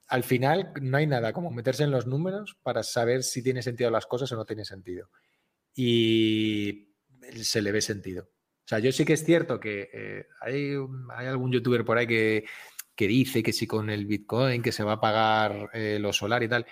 al 0.07 0.23
final 0.23 0.73
no 0.81 0.97
hay 0.97 1.07
nada 1.07 1.31
como 1.31 1.51
meterse 1.51 1.83
en 1.83 1.91
los 1.91 2.05
números 2.05 2.57
para 2.63 2.83
saber 2.83 3.23
si 3.23 3.41
tiene 3.41 3.61
sentido 3.61 3.89
las 3.89 4.05
cosas 4.05 4.31
o 4.31 4.35
no 4.35 4.45
tiene 4.45 4.65
sentido. 4.65 5.09
Y 5.73 6.89
se 7.43 7.61
le 7.61 7.71
ve 7.71 7.81
sentido. 7.81 8.23
O 8.23 8.67
sea, 8.67 8.79
yo 8.79 8.91
sí 8.91 9.05
que 9.05 9.13
es 9.13 9.23
cierto 9.23 9.59
que 9.59 9.89
eh, 9.93 10.27
hay, 10.41 10.75
algún 11.27 11.51
youtuber 11.51 11.85
por 11.85 11.97
ahí 11.97 12.07
que, 12.07 12.45
que, 12.95 13.07
dice 13.07 13.41
que 13.41 13.53
si 13.53 13.67
con 13.67 13.89
el 13.89 14.05
Bitcoin 14.05 14.61
que 14.61 14.71
se 14.71 14.83
va 14.83 14.93
a 14.93 15.01
pagar 15.01 15.69
eh, 15.73 15.97
lo 15.99 16.13
solar 16.13 16.43
y 16.43 16.49
tal. 16.49 16.65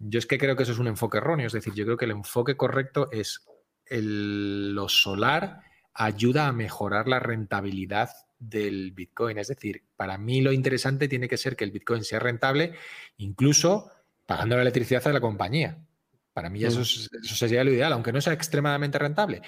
Yo 0.00 0.18
es 0.18 0.26
que 0.26 0.38
creo 0.38 0.56
que 0.56 0.62
eso 0.62 0.72
es 0.72 0.78
un 0.78 0.88
enfoque 0.88 1.18
erróneo, 1.18 1.46
es 1.46 1.52
decir, 1.52 1.74
yo 1.74 1.84
creo 1.84 1.96
que 1.96 2.06
el 2.06 2.12
enfoque 2.12 2.56
correcto 2.56 3.10
es 3.12 3.46
el, 3.84 4.74
lo 4.74 4.88
solar 4.88 5.60
ayuda 5.92 6.48
a 6.48 6.52
mejorar 6.52 7.06
la 7.06 7.18
rentabilidad 7.20 8.10
del 8.38 8.92
Bitcoin. 8.92 9.38
Es 9.38 9.48
decir, 9.48 9.84
para 9.96 10.16
mí 10.16 10.40
lo 10.40 10.52
interesante 10.52 11.08
tiene 11.08 11.28
que 11.28 11.36
ser 11.36 11.54
que 11.54 11.64
el 11.64 11.70
Bitcoin 11.70 12.02
sea 12.02 12.18
rentable, 12.18 12.72
incluso 13.18 13.90
pagando 14.24 14.56
la 14.56 14.62
electricidad 14.62 15.06
a 15.06 15.12
la 15.12 15.20
compañía. 15.20 15.84
Para 16.32 16.48
mí 16.48 16.64
eso, 16.64 16.80
mm. 16.80 16.82
eso 17.22 17.34
sería 17.34 17.64
lo 17.64 17.72
ideal, 17.72 17.92
aunque 17.92 18.12
no 18.12 18.20
sea 18.20 18.32
extremadamente 18.32 18.98
rentable. 18.98 19.42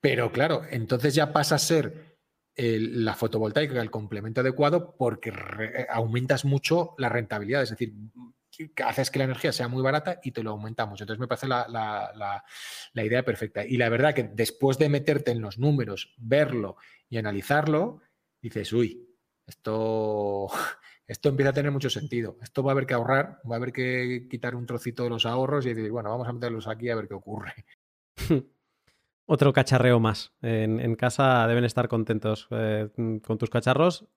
Pero 0.00 0.30
claro, 0.30 0.62
entonces 0.70 1.14
ya 1.14 1.32
pasa 1.32 1.56
a 1.56 1.58
ser 1.58 2.10
la 2.56 3.14
fotovoltaica 3.14 3.80
el 3.80 3.90
complemento 3.90 4.42
adecuado 4.42 4.94
porque 4.98 5.32
aumentas 5.88 6.44
mucho 6.44 6.94
la 6.98 7.08
rentabilidad. 7.08 7.62
Es 7.62 7.70
decir, 7.70 7.94
haces 8.84 9.10
que 9.10 9.18
la 9.18 9.24
energía 9.26 9.52
sea 9.52 9.68
muy 9.68 9.82
barata 9.82 10.20
y 10.22 10.32
te 10.32 10.42
lo 10.42 10.50
aumentamos. 10.50 11.00
Entonces 11.00 11.20
me 11.20 11.28
parece 11.28 11.46
la, 11.48 12.44
idea 12.94 13.24
perfecta. 13.24 13.64
Y 13.64 13.76
la 13.76 13.88
verdad 13.88 14.14
que 14.14 14.24
después 14.24 14.78
de 14.78 14.88
meterte 14.88 15.30
en 15.30 15.40
los 15.40 15.58
números, 15.58 16.14
verlo 16.18 16.76
y 17.08 17.18
analizarlo, 17.18 18.00
dices, 18.40 18.72
uy, 18.72 19.08
esto, 19.46 20.48
esto 21.06 21.28
empieza 21.28 21.50
a 21.50 21.54
tener 21.54 21.72
mucho 21.72 21.90
sentido. 21.90 22.36
Esto 22.42 22.62
va 22.62 22.72
a 22.72 22.74
haber 22.74 22.86
que 22.86 22.94
ahorrar, 22.94 23.40
va 23.50 23.56
a 23.56 23.58
haber 23.58 23.72
que 23.72 24.26
quitar 24.30 24.54
un 24.54 24.66
trocito 24.66 25.04
de 25.04 25.10
los 25.10 25.26
ahorros 25.26 25.66
y 25.66 25.74
decir, 25.74 25.90
bueno, 25.90 26.10
vamos 26.10 26.28
a 26.28 26.32
meterlos 26.32 26.66
aquí 26.68 26.88
a 26.90 26.96
ver 26.96 27.08
qué 27.08 27.14
ocurre. 27.14 27.54
Otro 29.26 29.52
cacharreo 29.52 30.00
más. 30.00 30.32
En, 30.42 30.96
casa 30.96 31.46
deben 31.46 31.64
estar 31.64 31.86
contentos 31.86 32.48
eh, 32.50 32.88
con 33.22 33.38
tus 33.38 33.48
cacharros. 33.48 34.08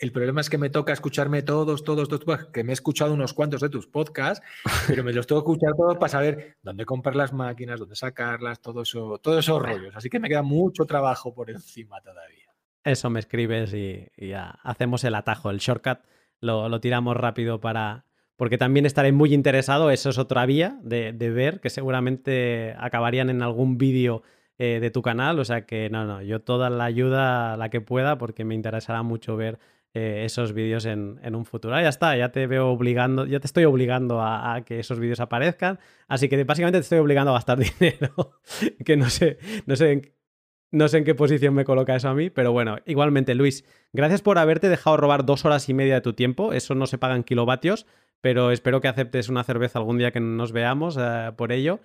El 0.00 0.12
problema 0.12 0.40
es 0.40 0.48
que 0.48 0.58
me 0.58 0.70
toca 0.70 0.92
escucharme 0.92 1.42
todos, 1.42 1.82
todos, 1.82 2.08
todos, 2.08 2.46
que 2.46 2.62
me 2.62 2.70
he 2.70 2.74
escuchado 2.74 3.14
unos 3.14 3.34
cuantos 3.34 3.60
de 3.60 3.68
tus 3.68 3.86
podcasts, 3.86 4.44
pero 4.86 5.02
me 5.02 5.12
los 5.12 5.26
tengo 5.26 5.44
que 5.44 5.50
escuchar 5.50 5.74
todos 5.76 5.96
para 5.96 6.08
saber 6.08 6.56
dónde 6.62 6.84
comprar 6.84 7.16
las 7.16 7.32
máquinas, 7.32 7.80
dónde 7.80 7.96
sacarlas, 7.96 8.60
todo 8.60 8.82
eso, 8.82 9.18
todos 9.18 9.44
esos 9.44 9.60
rollos. 9.60 9.96
Así 9.96 10.08
que 10.08 10.20
me 10.20 10.28
queda 10.28 10.42
mucho 10.42 10.84
trabajo 10.84 11.34
por 11.34 11.50
encima 11.50 12.00
todavía. 12.00 12.48
Eso 12.84 13.10
me 13.10 13.20
escribes 13.20 13.74
y, 13.74 14.08
ya 14.16 14.58
hacemos 14.62 15.04
el 15.04 15.14
atajo, 15.14 15.50
el 15.50 15.58
shortcut, 15.58 15.98
lo, 16.40 16.80
tiramos 16.80 17.16
rápido 17.16 17.60
para. 17.60 18.04
Porque 18.36 18.56
también 18.56 18.86
estaré 18.86 19.10
muy 19.10 19.34
interesado, 19.34 19.90
eso 19.90 20.10
es 20.10 20.18
otra 20.18 20.46
vía 20.46 20.78
de, 20.82 21.12
ver, 21.12 21.60
que 21.60 21.70
seguramente 21.70 22.74
acabarían 22.78 23.30
en 23.30 23.42
algún 23.42 23.78
vídeo 23.78 24.22
eh, 24.58 24.78
de 24.80 24.90
tu 24.90 25.02
canal. 25.02 25.38
O 25.38 25.44
sea 25.44 25.66
que 25.66 25.88
no, 25.90 26.04
no, 26.04 26.22
yo 26.22 26.40
toda 26.40 26.70
la 26.70 26.84
ayuda 26.84 27.56
la 27.56 27.70
que 27.70 27.80
pueda 27.80 28.18
porque 28.18 28.44
me 28.44 28.54
interesará 28.54 29.02
mucho 29.02 29.36
ver 29.36 29.58
eh, 29.94 30.24
esos 30.24 30.52
vídeos 30.52 30.84
en, 30.84 31.18
un 31.34 31.44
futuro. 31.44 31.74
Ah, 31.74 31.82
ya 31.82 31.88
está, 31.88 32.16
ya 32.16 32.30
te 32.30 32.46
veo 32.46 32.68
obligando, 32.68 33.24
ya 33.26 33.40
te 33.40 33.46
estoy 33.46 33.64
obligando 33.64 34.20
a, 34.22 34.62
que 34.66 34.80
esos 34.80 34.98
vídeos 34.98 35.20
aparezcan. 35.20 35.78
Así 36.08 36.28
que 36.28 36.44
básicamente 36.44 36.78
te 36.78 36.82
estoy 36.82 36.98
obligando 36.98 37.30
a 37.30 37.34
gastar 37.34 37.58
dinero. 37.80 38.38
que 38.84 38.96
no 38.96 39.08
sé, 39.08 39.38
no 39.66 39.76
sé 39.76 39.92
en, 39.92 40.12
no 40.70 40.88
sé 40.88 40.98
en 40.98 41.04
qué 41.04 41.14
posición 41.14 41.54
me 41.54 41.64
coloca 41.64 41.96
eso 41.96 42.08
a 42.10 42.14
mí, 42.14 42.28
pero 42.28 42.52
bueno, 42.52 42.78
igualmente, 42.84 43.34
Luis, 43.34 43.64
gracias 43.92 44.20
por 44.20 44.38
haberte 44.38 44.68
dejado 44.68 44.98
robar 44.98 45.24
dos 45.24 45.44
horas 45.46 45.68
y 45.68 45.74
media 45.74 45.94
de 45.94 46.00
tu 46.02 46.12
tiempo. 46.12 46.52
Eso 46.52 46.74
no 46.74 46.86
se 46.86 46.98
paga 46.98 47.16
en 47.16 47.24
kilovatios, 47.24 47.86
pero 48.20 48.50
espero 48.50 48.80
que 48.80 48.88
aceptes 48.88 49.30
una 49.30 49.44
cerveza 49.44 49.78
algún 49.78 49.98
día 49.98 50.10
que 50.10 50.20
nos 50.20 50.52
veamos 50.52 50.98
eh, 51.00 51.32
por 51.36 51.52
ello. 51.52 51.80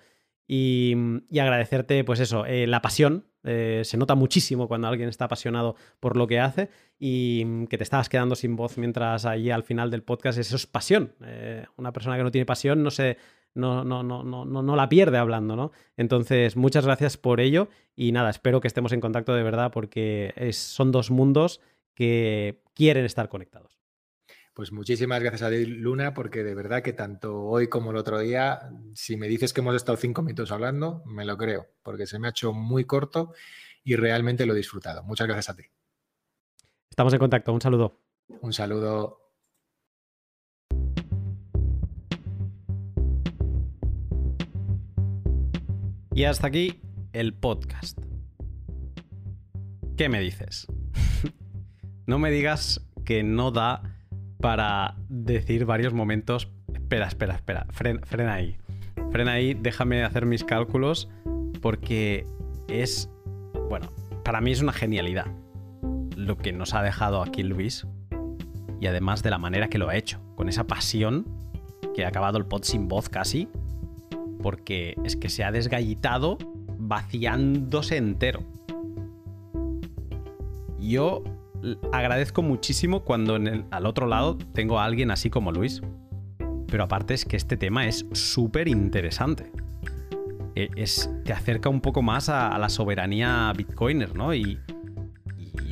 Y, 0.46 0.94
agradecerte, 1.38 2.04
pues 2.04 2.20
eso, 2.20 2.46
eh, 2.46 2.66
la 2.66 2.82
pasión. 2.82 3.26
Eh, 3.46 3.82
se 3.84 3.98
nota 3.98 4.14
muchísimo 4.14 4.68
cuando 4.68 4.88
alguien 4.88 5.10
está 5.10 5.26
apasionado 5.26 5.76
por 6.00 6.16
lo 6.16 6.26
que 6.26 6.40
hace 6.40 6.70
y 6.98 7.42
mm, 7.44 7.66
que 7.66 7.76
te 7.76 7.84
estabas 7.84 8.08
quedando 8.08 8.36
sin 8.36 8.56
voz 8.56 8.78
mientras 8.78 9.26
allí 9.26 9.50
al 9.50 9.64
final 9.64 9.90
del 9.90 10.02
podcast. 10.02 10.38
Eso 10.38 10.56
es 10.56 10.66
pasión. 10.66 11.12
Eh, 11.22 11.66
una 11.76 11.92
persona 11.92 12.16
que 12.16 12.22
no 12.22 12.30
tiene 12.30 12.46
pasión 12.46 12.82
no 12.82 12.90
se, 12.90 13.18
no, 13.54 13.84
no, 13.84 14.02
no, 14.02 14.22
no, 14.24 14.44
no 14.44 14.76
la 14.76 14.88
pierde 14.88 15.18
hablando, 15.18 15.56
¿no? 15.56 15.72
Entonces, 15.96 16.56
muchas 16.56 16.86
gracias 16.86 17.18
por 17.18 17.40
ello 17.40 17.68
y 17.94 18.12
nada, 18.12 18.30
espero 18.30 18.60
que 18.60 18.68
estemos 18.68 18.92
en 18.92 19.00
contacto 19.00 19.34
de 19.34 19.42
verdad 19.42 19.70
porque 19.72 20.32
son 20.52 20.90
dos 20.90 21.10
mundos 21.10 21.60
que 21.94 22.62
quieren 22.74 23.04
estar 23.04 23.28
conectados. 23.28 23.83
Pues 24.54 24.70
muchísimas 24.70 25.20
gracias 25.20 25.42
a 25.42 25.50
ti, 25.50 25.66
Luna, 25.66 26.14
porque 26.14 26.44
de 26.44 26.54
verdad 26.54 26.80
que 26.80 26.92
tanto 26.92 27.42
hoy 27.42 27.66
como 27.66 27.90
el 27.90 27.96
otro 27.96 28.20
día, 28.20 28.70
si 28.94 29.16
me 29.16 29.26
dices 29.26 29.52
que 29.52 29.60
hemos 29.60 29.74
estado 29.74 29.98
cinco 29.98 30.22
minutos 30.22 30.52
hablando, 30.52 31.02
me 31.06 31.24
lo 31.24 31.36
creo, 31.36 31.66
porque 31.82 32.06
se 32.06 32.20
me 32.20 32.28
ha 32.28 32.30
hecho 32.30 32.52
muy 32.52 32.84
corto 32.84 33.32
y 33.82 33.96
realmente 33.96 34.46
lo 34.46 34.52
he 34.52 34.56
disfrutado. 34.56 35.02
Muchas 35.02 35.26
gracias 35.26 35.50
a 35.50 35.56
ti. 35.56 35.64
Estamos 36.88 37.12
en 37.12 37.18
contacto. 37.18 37.52
Un 37.52 37.60
saludo. 37.60 38.00
Un 38.42 38.52
saludo. 38.52 39.18
Y 46.14 46.22
hasta 46.22 46.46
aquí 46.46 46.80
el 47.12 47.34
podcast. 47.34 47.98
¿Qué 49.96 50.08
me 50.08 50.20
dices? 50.20 50.68
no 52.06 52.20
me 52.20 52.30
digas 52.30 52.88
que 53.04 53.24
no 53.24 53.50
da 53.50 53.90
para 54.44 54.94
decir 55.08 55.64
varios 55.64 55.94
momentos. 55.94 56.50
Espera, 56.70 57.06
espera, 57.06 57.36
espera. 57.36 57.66
frena 57.70 58.34
ahí. 58.34 58.58
Frena 59.10 59.32
ahí, 59.32 59.54
déjame 59.54 60.04
hacer 60.04 60.26
mis 60.26 60.44
cálculos 60.44 61.08
porque 61.62 62.26
es, 62.68 63.08
bueno, 63.70 63.90
para 64.22 64.42
mí 64.42 64.52
es 64.52 64.60
una 64.60 64.74
genialidad 64.74 65.28
lo 66.14 66.36
que 66.36 66.52
nos 66.52 66.74
ha 66.74 66.82
dejado 66.82 67.22
aquí 67.22 67.42
Luis 67.42 67.86
y 68.82 68.86
además 68.86 69.22
de 69.22 69.30
la 69.30 69.38
manera 69.38 69.68
que 69.68 69.78
lo 69.78 69.88
ha 69.88 69.96
hecho, 69.96 70.20
con 70.36 70.50
esa 70.50 70.64
pasión 70.66 71.26
que 71.94 72.04
ha 72.04 72.08
acabado 72.08 72.36
el 72.36 72.44
pod 72.44 72.64
sin 72.64 72.86
voz 72.86 73.08
casi, 73.08 73.48
porque 74.42 74.94
es 75.04 75.16
que 75.16 75.30
se 75.30 75.42
ha 75.42 75.52
desgallitado 75.52 76.36
vaciándose 76.76 77.96
entero. 77.96 78.42
Yo 80.78 81.24
agradezco 81.92 82.42
muchísimo 82.42 83.04
cuando 83.04 83.38
al 83.70 83.86
otro 83.86 84.06
lado 84.06 84.36
tengo 84.52 84.78
a 84.78 84.84
alguien 84.84 85.10
así 85.10 85.30
como 85.30 85.52
Luis. 85.52 85.82
Pero 86.68 86.84
aparte 86.84 87.14
es 87.14 87.24
que 87.24 87.36
este 87.36 87.56
tema 87.56 87.86
es 87.86 88.06
súper 88.12 88.68
interesante. 88.68 89.52
E, 90.56 90.70
es, 90.76 91.10
te 91.24 91.32
acerca 91.32 91.68
un 91.68 91.80
poco 91.80 92.02
más 92.02 92.28
a, 92.28 92.56
la 92.58 92.68
soberanía 92.68 93.52
bitcoiner, 93.56 94.14
¿no? 94.14 94.34
Y, 94.34 94.58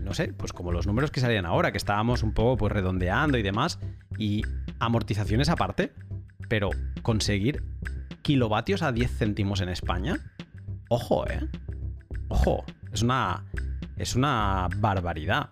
no 0.03 0.15
sé, 0.15 0.33
pues 0.33 0.53
como 0.53 0.73
los 0.73 0.87
números 0.87 1.11
que 1.11 1.21
salían 1.21 1.47
ahora, 1.47 1.71
que 1.71 1.79
estábamos 1.79 2.23
un 2.23 2.35
poco 2.35 2.57
pues 2.57 2.73
redondeando 2.73 3.39
y 3.39 3.43
demás, 3.43 3.79
y 4.19 4.43
amortizaciones 4.81 5.49
aparte, 5.49 5.93
pero 6.49 6.71
conseguir 7.03 7.63
kilovatios 8.23 8.83
a 8.83 8.91
10 8.91 9.17
céntimos 9.17 9.61
en 9.61 9.69
España, 9.69 10.19
ojo, 10.89 11.27
¿eh? 11.31 11.49
Ojo, 12.29 12.65
es 12.93 13.03
una, 13.03 13.45
es 13.97 14.17
una 14.17 14.69
barbaridad. 14.79 15.51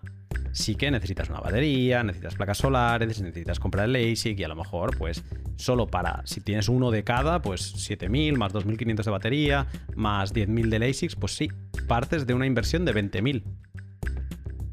Sí 0.53 0.75
que 0.75 0.91
necesitas 0.91 1.29
una 1.29 1.39
batería, 1.39 2.03
necesitas 2.03 2.35
placas 2.35 2.57
solares, 2.57 3.21
necesitas 3.21 3.59
comprar 3.59 3.89
el 3.89 3.95
ASIC 3.95 4.39
y 4.39 4.43
a 4.43 4.47
lo 4.47 4.55
mejor, 4.55 4.97
pues, 4.97 5.23
solo 5.55 5.87
para, 5.87 6.21
si 6.25 6.41
tienes 6.41 6.67
uno 6.69 6.91
de 6.91 7.03
cada, 7.03 7.41
pues 7.41 7.73
7.000 7.89 8.37
más 8.37 8.53
2.500 8.53 9.03
de 9.03 9.11
batería, 9.11 9.67
más 9.95 10.33
10.000 10.33 10.69
de 10.69 10.89
ASICs, 10.89 11.15
pues 11.15 11.35
sí, 11.35 11.49
partes 11.87 12.27
de 12.27 12.33
una 12.33 12.45
inversión 12.45 12.85
de 12.85 12.93
20.000. 12.93 13.43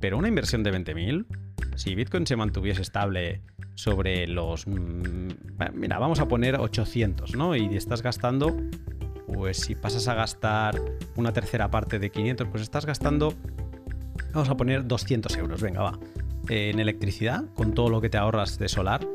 Pero 0.00 0.18
una 0.18 0.28
inversión 0.28 0.62
de 0.62 0.72
20.000, 0.72 1.26
si 1.76 1.94
Bitcoin 1.94 2.26
se 2.26 2.36
mantuviese 2.36 2.82
estable 2.82 3.42
sobre 3.74 4.26
los... 4.26 4.66
Mm, 4.66 5.28
mira, 5.74 5.98
vamos 5.98 6.18
a 6.18 6.26
poner 6.26 6.56
800, 6.56 7.36
¿no? 7.36 7.54
Y 7.54 7.76
estás 7.76 8.02
gastando, 8.02 8.56
pues 9.32 9.58
si 9.58 9.76
pasas 9.76 10.08
a 10.08 10.14
gastar 10.14 10.80
una 11.14 11.32
tercera 11.32 11.70
parte 11.70 11.98
de 11.98 12.10
500, 12.10 12.48
pues 12.48 12.62
estás 12.62 12.86
gastando, 12.86 13.34
vamos 14.32 14.48
a 14.48 14.56
poner 14.56 14.86
200 14.86 15.36
euros, 15.36 15.62
venga, 15.62 15.82
va. 15.82 15.98
En 16.48 16.80
electricidad, 16.80 17.44
con 17.54 17.74
todo 17.74 17.90
lo 17.90 18.00
que 18.00 18.08
te 18.08 18.16
ahorras 18.16 18.58
de 18.58 18.68
solar, 18.68 19.06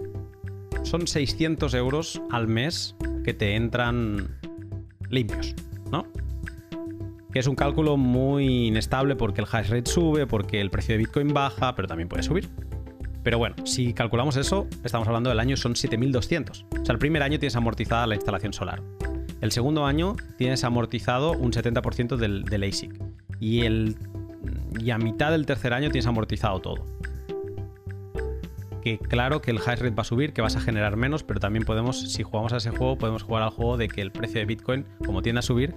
son 0.83 1.07
600 1.07 1.73
euros 1.73 2.21
al 2.31 2.47
mes 2.47 2.95
que 3.23 3.33
te 3.33 3.55
entran 3.55 4.27
limpios, 5.09 5.55
¿no? 5.91 6.05
Que 7.31 7.39
es 7.39 7.47
un 7.47 7.55
cálculo 7.55 7.97
muy 7.97 8.67
inestable 8.67 9.15
porque 9.15 9.41
el 9.41 9.47
hash 9.51 9.69
rate 9.69 9.89
sube, 9.89 10.27
porque 10.27 10.61
el 10.61 10.69
precio 10.69 10.93
de 10.93 10.99
Bitcoin 10.99 11.33
baja, 11.33 11.75
pero 11.75 11.87
también 11.87 12.09
puede 12.09 12.23
subir. 12.23 12.49
Pero 13.23 13.37
bueno, 13.37 13.55
si 13.65 13.93
calculamos 13.93 14.35
eso, 14.35 14.67
estamos 14.83 15.07
hablando 15.07 15.29
del 15.29 15.39
año 15.39 15.55
son 15.55 15.73
7.200. 15.73 16.65
O 16.81 16.85
sea, 16.85 16.93
el 16.93 16.99
primer 16.99 17.23
año 17.23 17.39
tienes 17.39 17.55
amortizada 17.55 18.05
la 18.05 18.15
instalación 18.15 18.53
solar. 18.53 18.83
El 19.39 19.51
segundo 19.51 19.85
año 19.85 20.15
tienes 20.37 20.63
amortizado 20.63 21.31
un 21.31 21.51
70% 21.51 22.17
del, 22.17 22.43
del 22.43 22.63
ASIC. 22.63 22.93
Y, 23.39 23.61
el, 23.61 23.95
y 24.79 24.91
a 24.91 24.97
mitad 24.97 25.31
del 25.31 25.45
tercer 25.45 25.73
año 25.73 25.89
tienes 25.89 26.07
amortizado 26.07 26.59
todo. 26.61 26.85
Que 28.81 28.97
claro 28.97 29.41
que 29.41 29.51
el 29.51 29.57
hash 29.57 29.79
rate 29.79 29.91
va 29.91 30.01
a 30.01 30.05
subir, 30.05 30.33
que 30.33 30.41
vas 30.41 30.55
a 30.55 30.61
generar 30.61 30.97
menos, 30.97 31.23
pero 31.23 31.39
también 31.39 31.63
podemos, 31.63 32.11
si 32.11 32.23
jugamos 32.23 32.51
a 32.53 32.57
ese 32.57 32.69
juego, 32.71 32.97
podemos 32.97 33.23
jugar 33.23 33.43
al 33.43 33.49
juego 33.49 33.77
de 33.77 33.87
que 33.87 34.01
el 34.01 34.11
precio 34.11 34.39
de 34.39 34.45
Bitcoin, 34.45 34.85
como 35.05 35.21
tiende 35.21 35.39
a 35.39 35.41
subir, 35.41 35.75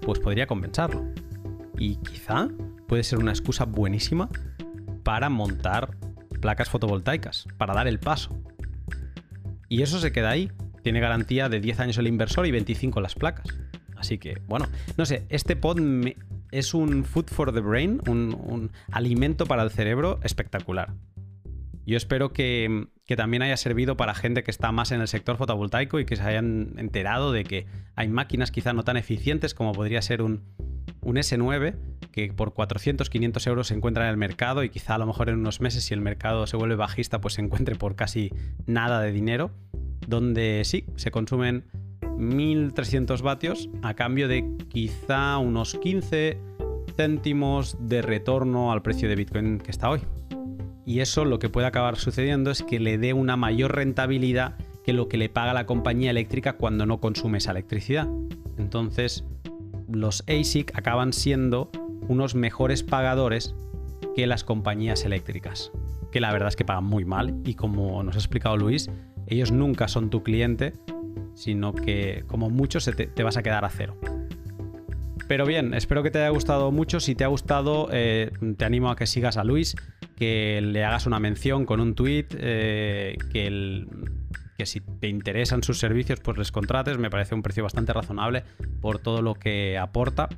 pues 0.00 0.18
podría 0.18 0.46
compensarlo. 0.46 1.04
Y 1.78 1.96
quizá 1.96 2.48
puede 2.88 3.04
ser 3.04 3.20
una 3.20 3.30
excusa 3.30 3.64
buenísima 3.64 4.28
para 5.04 5.28
montar 5.28 5.96
placas 6.40 6.68
fotovoltaicas 6.68 7.46
para 7.56 7.74
dar 7.74 7.86
el 7.86 8.00
paso. 8.00 8.36
Y 9.68 9.82
eso 9.82 9.98
se 10.00 10.12
queda 10.12 10.30
ahí. 10.30 10.50
Tiene 10.82 11.00
garantía 11.00 11.48
de 11.48 11.60
10 11.60 11.80
años 11.80 11.98
el 11.98 12.08
inversor 12.08 12.46
y 12.46 12.50
25 12.50 13.00
las 13.00 13.14
placas. 13.14 13.46
Así 13.96 14.18
que, 14.18 14.42
bueno, 14.48 14.66
no 14.96 15.06
sé, 15.06 15.24
este 15.28 15.54
pod 15.54 15.78
es 16.52 16.74
un 16.74 17.04
food 17.04 17.26
for 17.26 17.52
the 17.52 17.60
brain, 17.60 18.00
un, 18.06 18.70
alimento 18.92 19.46
para 19.46 19.62
el 19.62 19.70
cerebro 19.70 20.20
espectacular. 20.22 20.94
Yo 21.84 21.96
espero 21.96 22.32
que, 22.32 22.86
también 23.16 23.42
haya 23.42 23.58
servido 23.58 23.94
para 23.98 24.14
gente 24.14 24.42
que 24.42 24.50
está 24.50 24.72
más 24.72 24.90
en 24.90 25.02
el 25.02 25.08
sector 25.08 25.36
fotovoltaico 25.36 26.00
y 26.00 26.06
que 26.06 26.16
se 26.16 26.22
hayan 26.22 26.74
enterado 26.78 27.30
de 27.30 27.44
que 27.44 27.66
hay 27.94 28.08
máquinas 28.08 28.50
quizá 28.50 28.72
no 28.72 28.84
tan 28.84 28.96
eficientes 28.96 29.52
como 29.52 29.72
podría 29.72 30.00
ser 30.00 30.22
un, 30.22 30.44
un 31.02 31.16
S9 31.16 31.74
que 32.10 32.32
por 32.32 32.54
400, 32.54 33.10
500 33.10 33.46
euros 33.48 33.66
se 33.66 33.74
encuentra 33.74 34.04
en 34.04 34.10
el 34.10 34.16
mercado 34.16 34.64
y 34.64 34.70
quizá 34.70 34.94
a 34.94 34.98
lo 34.98 35.06
mejor 35.06 35.28
en 35.28 35.40
unos 35.40 35.60
meses 35.60 35.84
si 35.84 35.92
el 35.92 36.00
mercado 36.00 36.46
se 36.46 36.56
vuelve 36.56 36.74
bajista 36.74 37.20
pues 37.20 37.34
se 37.34 37.42
encuentre 37.42 37.74
por 37.74 37.96
casi 37.96 38.30
nada 38.64 39.02
de 39.02 39.12
dinero, 39.12 39.50
donde 40.06 40.62
sí, 40.64 40.86
se 40.96 41.10
consumen 41.10 41.66
1300 42.16 43.22
vatios 43.22 43.68
a 43.82 43.94
cambio 43.94 44.28
de 44.28 44.48
quizá 44.68 45.38
unos 45.38 45.74
15 45.74 46.38
céntimos 46.96 47.76
de 47.80 48.02
retorno 48.02 48.72
al 48.72 48.82
precio 48.82 49.08
de 49.08 49.16
Bitcoin 49.16 49.58
que 49.58 49.70
está 49.70 49.90
hoy. 49.90 50.00
Y 50.84 51.00
eso 51.00 51.24
lo 51.24 51.38
que 51.38 51.48
puede 51.48 51.66
acabar 51.66 51.96
sucediendo 51.96 52.50
es 52.50 52.62
que 52.62 52.80
le 52.80 52.98
dé 52.98 53.12
una 53.12 53.36
mayor 53.36 53.74
rentabilidad 53.74 54.56
que 54.84 54.92
lo 54.92 55.08
que 55.08 55.16
le 55.16 55.28
paga 55.28 55.54
la 55.54 55.66
compañía 55.66 56.10
eléctrica 56.10 56.54
cuando 56.54 56.86
no 56.86 56.98
consume 57.00 57.38
esa 57.38 57.52
electricidad. 57.52 58.08
Entonces, 58.58 59.24
los 59.88 60.24
ASIC 60.28 60.76
acaban 60.76 61.12
siendo 61.12 61.70
unos 62.08 62.34
mejores 62.34 62.82
pagadores 62.82 63.54
que 64.16 64.26
las 64.26 64.44
compañías 64.44 65.04
eléctricas, 65.04 65.70
que 66.10 66.20
la 66.20 66.32
verdad 66.32 66.48
es 66.48 66.56
que 66.56 66.64
pagan 66.64 66.84
muy 66.84 67.04
mal 67.04 67.40
y 67.44 67.54
como 67.54 68.02
nos 68.02 68.16
ha 68.16 68.18
explicado 68.18 68.56
Luis, 68.56 68.90
ellos 69.26 69.52
nunca 69.52 69.88
son 69.88 70.10
tu 70.10 70.22
cliente, 70.22 70.72
sino 71.34 71.74
que 71.74 72.24
como 72.26 72.50
mucho 72.50 72.78
te, 72.80 73.22
vas 73.22 73.36
a 73.36 73.42
quedar 73.42 73.64
a 73.64 73.68
cero. 73.68 73.96
Pero 75.28 75.46
bien, 75.46 75.72
espero 75.74 76.02
que 76.02 76.10
te 76.10 76.18
haya 76.18 76.28
gustado 76.28 76.70
mucho. 76.72 77.00
Si 77.00 77.14
te 77.14 77.24
ha 77.24 77.28
gustado, 77.28 77.88
eh, 77.92 78.30
te 78.56 78.64
animo 78.64 78.90
a 78.90 78.96
que 78.96 79.06
sigas 79.06 79.36
a 79.36 79.44
Luis, 79.44 79.76
que 80.16 80.60
le 80.60 80.84
hagas 80.84 81.06
una 81.06 81.20
mención 81.20 81.64
con 81.64 81.80
un 81.80 81.94
tweet, 81.94 82.26
eh, 82.34 83.16
que 83.32 84.66
si 84.66 84.80
te 84.80 85.08
interesan 85.08 85.62
sus 85.62 85.78
servicios, 85.78 86.20
pues 86.20 86.38
les 86.38 86.52
contrates. 86.52 86.98
Me 86.98 87.10
parece 87.10 87.34
un 87.34 87.42
precio 87.42 87.62
bastante 87.62 87.92
razonable 87.92 88.44
por 88.80 88.98
todo 88.98 89.22
lo 89.22 89.34
que 89.34 89.78
aporta. 89.78 90.28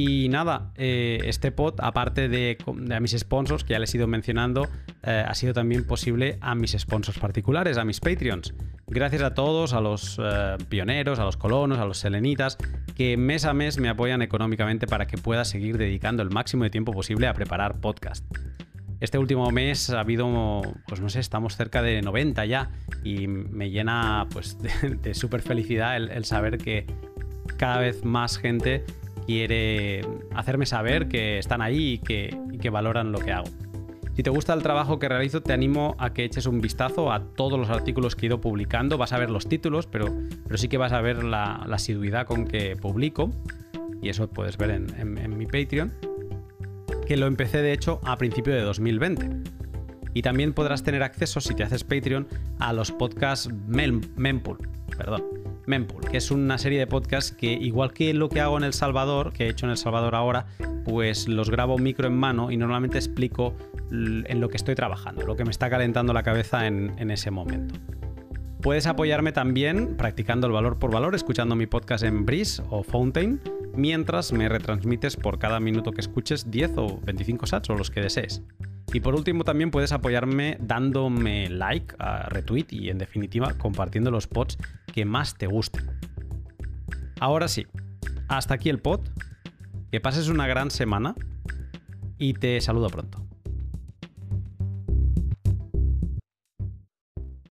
Y 0.00 0.28
nada, 0.28 0.70
eh, 0.76 1.18
este 1.24 1.50
pod, 1.50 1.74
aparte 1.80 2.28
de, 2.28 2.56
a 2.94 3.00
mis 3.00 3.18
sponsors, 3.18 3.64
que 3.64 3.72
ya 3.72 3.80
les 3.80 3.92
he 3.92 3.96
ido 3.96 4.06
mencionando, 4.06 4.68
eh, 5.02 5.24
ha 5.26 5.34
sido 5.34 5.52
también 5.54 5.84
posible 5.88 6.38
a 6.40 6.54
mis 6.54 6.70
sponsors 6.78 7.18
particulares, 7.18 7.78
a 7.78 7.84
mis 7.84 7.98
Patreons. 7.98 8.54
Gracias 8.86 9.22
a 9.22 9.34
todos, 9.34 9.72
a 9.72 9.80
los 9.80 10.20
eh, 10.22 10.56
pioneros, 10.68 11.18
a 11.18 11.24
los 11.24 11.36
colonos, 11.36 11.78
a 11.78 11.84
los 11.84 11.98
selenitas, 11.98 12.58
que 12.94 13.16
mes 13.16 13.44
a 13.44 13.54
mes 13.54 13.80
me 13.80 13.88
apoyan 13.88 14.22
económicamente 14.22 14.86
para 14.86 15.08
que 15.08 15.18
pueda 15.18 15.44
seguir 15.44 15.78
dedicando 15.78 16.22
el 16.22 16.30
máximo 16.30 16.62
de 16.62 16.70
tiempo 16.70 16.92
posible 16.92 17.26
a 17.26 17.34
preparar 17.34 17.80
podcast. 17.80 18.24
Este 19.00 19.18
último 19.18 19.50
mes 19.50 19.90
ha 19.90 19.98
habido, 19.98 20.62
pues 20.86 21.00
no 21.00 21.08
sé, 21.08 21.18
estamos 21.18 21.56
cerca 21.56 21.82
de 21.82 22.02
90 22.02 22.46
ya 22.46 22.70
y 23.02 23.26
me 23.26 23.70
llena 23.70 24.28
pues 24.32 24.58
de, 25.02 25.12
súper 25.14 25.42
felicidad 25.42 25.96
el, 25.96 26.24
saber 26.24 26.58
que 26.58 26.86
cada 27.56 27.78
vez 27.78 28.04
más 28.04 28.38
gente 28.38 28.84
quiere 29.28 30.00
hacerme 30.34 30.64
saber 30.64 31.06
que 31.06 31.38
están 31.38 31.60
ahí 31.60 32.00
y 32.48 32.58
que, 32.58 32.70
valoran 32.70 33.12
lo 33.12 33.18
que 33.18 33.32
hago. 33.32 33.44
Si 34.16 34.22
te 34.22 34.30
gusta 34.30 34.54
el 34.54 34.62
trabajo 34.62 34.98
que 34.98 35.06
realizo, 35.06 35.42
te 35.42 35.52
animo 35.52 35.94
a 35.98 36.14
que 36.14 36.24
eches 36.24 36.46
un 36.46 36.62
vistazo 36.62 37.12
a 37.12 37.22
todos 37.22 37.60
los 37.60 37.68
artículos 37.68 38.16
que 38.16 38.24
he 38.24 38.28
ido 38.28 38.40
publicando. 38.40 38.96
Vas 38.96 39.12
a 39.12 39.18
ver 39.18 39.28
los 39.28 39.46
títulos, 39.46 39.86
pero, 39.86 40.06
pero 40.44 40.56
sí 40.56 40.68
que 40.68 40.78
vas 40.78 40.92
a 40.92 41.02
ver 41.02 41.24
la, 41.24 41.56
asiduidad 41.70 42.26
con 42.26 42.46
que 42.46 42.74
publico. 42.74 43.30
Y 44.00 44.08
eso 44.08 44.30
puedes 44.30 44.56
ver 44.56 44.70
en, 44.70 45.38
mi 45.38 45.44
Patreon. 45.44 45.92
Que 47.06 47.18
lo 47.18 47.26
empecé 47.26 47.60
de 47.60 47.74
hecho 47.74 48.00
a 48.04 48.16
principio 48.16 48.54
de 48.54 48.62
2020. 48.62 49.28
Y 50.14 50.22
también 50.22 50.54
podrás 50.54 50.82
tener 50.82 51.02
acceso, 51.02 51.42
si 51.42 51.54
te 51.54 51.64
haces 51.64 51.84
Patreon, 51.84 52.26
a 52.60 52.72
los 52.72 52.92
podcasts 52.92 53.50
Mempool. 53.66 54.58
Perdón. 54.96 55.47
Mempool, 55.68 56.08
que 56.10 56.16
es 56.16 56.30
una 56.30 56.58
serie 56.58 56.78
de 56.78 56.86
podcasts 56.86 57.30
que, 57.30 57.52
igual 57.52 57.92
que 57.92 58.14
lo 58.14 58.28
que 58.28 58.40
hago 58.40 58.56
en 58.56 58.64
El 58.64 58.72
Salvador, 58.72 59.32
que 59.32 59.44
he 59.44 59.48
hecho 59.50 59.66
en 59.66 59.70
El 59.70 59.76
Salvador 59.76 60.14
ahora, 60.14 60.46
pues 60.84 61.28
los 61.28 61.50
grabo 61.50 61.78
micro 61.78 62.08
en 62.08 62.16
mano 62.16 62.50
y 62.50 62.56
normalmente 62.56 62.98
explico 62.98 63.54
en 63.90 64.40
lo 64.40 64.48
que 64.48 64.56
estoy 64.56 64.74
trabajando, 64.74 65.26
lo 65.26 65.36
que 65.36 65.44
me 65.44 65.50
está 65.50 65.70
calentando 65.70 66.12
la 66.12 66.22
cabeza 66.22 66.66
en, 66.66 67.10
ese 67.10 67.30
momento. 67.30 67.74
Puedes 68.62 68.86
apoyarme 68.86 69.32
también 69.32 69.96
practicando 69.96 70.46
el 70.46 70.52
valor 70.52 70.78
por 70.78 70.90
valor, 70.90 71.14
escuchando 71.14 71.54
mi 71.54 71.66
podcast 71.66 72.02
en 72.02 72.26
Breeze 72.26 72.62
o 72.70 72.82
Fountain, 72.82 73.40
mientras 73.74 74.32
me 74.32 74.48
retransmites 74.48 75.16
por 75.16 75.38
cada 75.38 75.60
minuto 75.60 75.92
que 75.92 76.00
escuches 76.00 76.50
10 76.50 76.72
o 76.76 77.00
25 77.02 77.46
sats 77.46 77.70
o 77.70 77.74
los 77.74 77.90
que 77.90 78.00
desees. 78.00 78.42
Y 78.92 79.00
por 79.00 79.14
último 79.14 79.44
también 79.44 79.70
puedes 79.70 79.92
apoyarme 79.92 80.56
dándome 80.60 81.50
like, 81.50 81.94
a 81.98 82.28
retweet 82.28 82.66
y 82.70 82.88
en 82.88 82.98
definitiva 82.98 83.54
compartiendo 83.58 84.10
los 84.10 84.26
pods 84.26 84.56
que 84.92 85.04
más 85.04 85.36
te 85.36 85.46
gusten. 85.46 85.86
Ahora 87.20 87.48
sí, 87.48 87.66
hasta 88.28 88.54
aquí 88.54 88.68
el 88.68 88.78
pod. 88.78 89.00
Que 89.90 90.00
pases 90.00 90.28
una 90.28 90.46
gran 90.46 90.70
semana 90.70 91.14
y 92.18 92.34
te 92.34 92.60
saludo 92.60 92.88
pronto. 92.88 93.27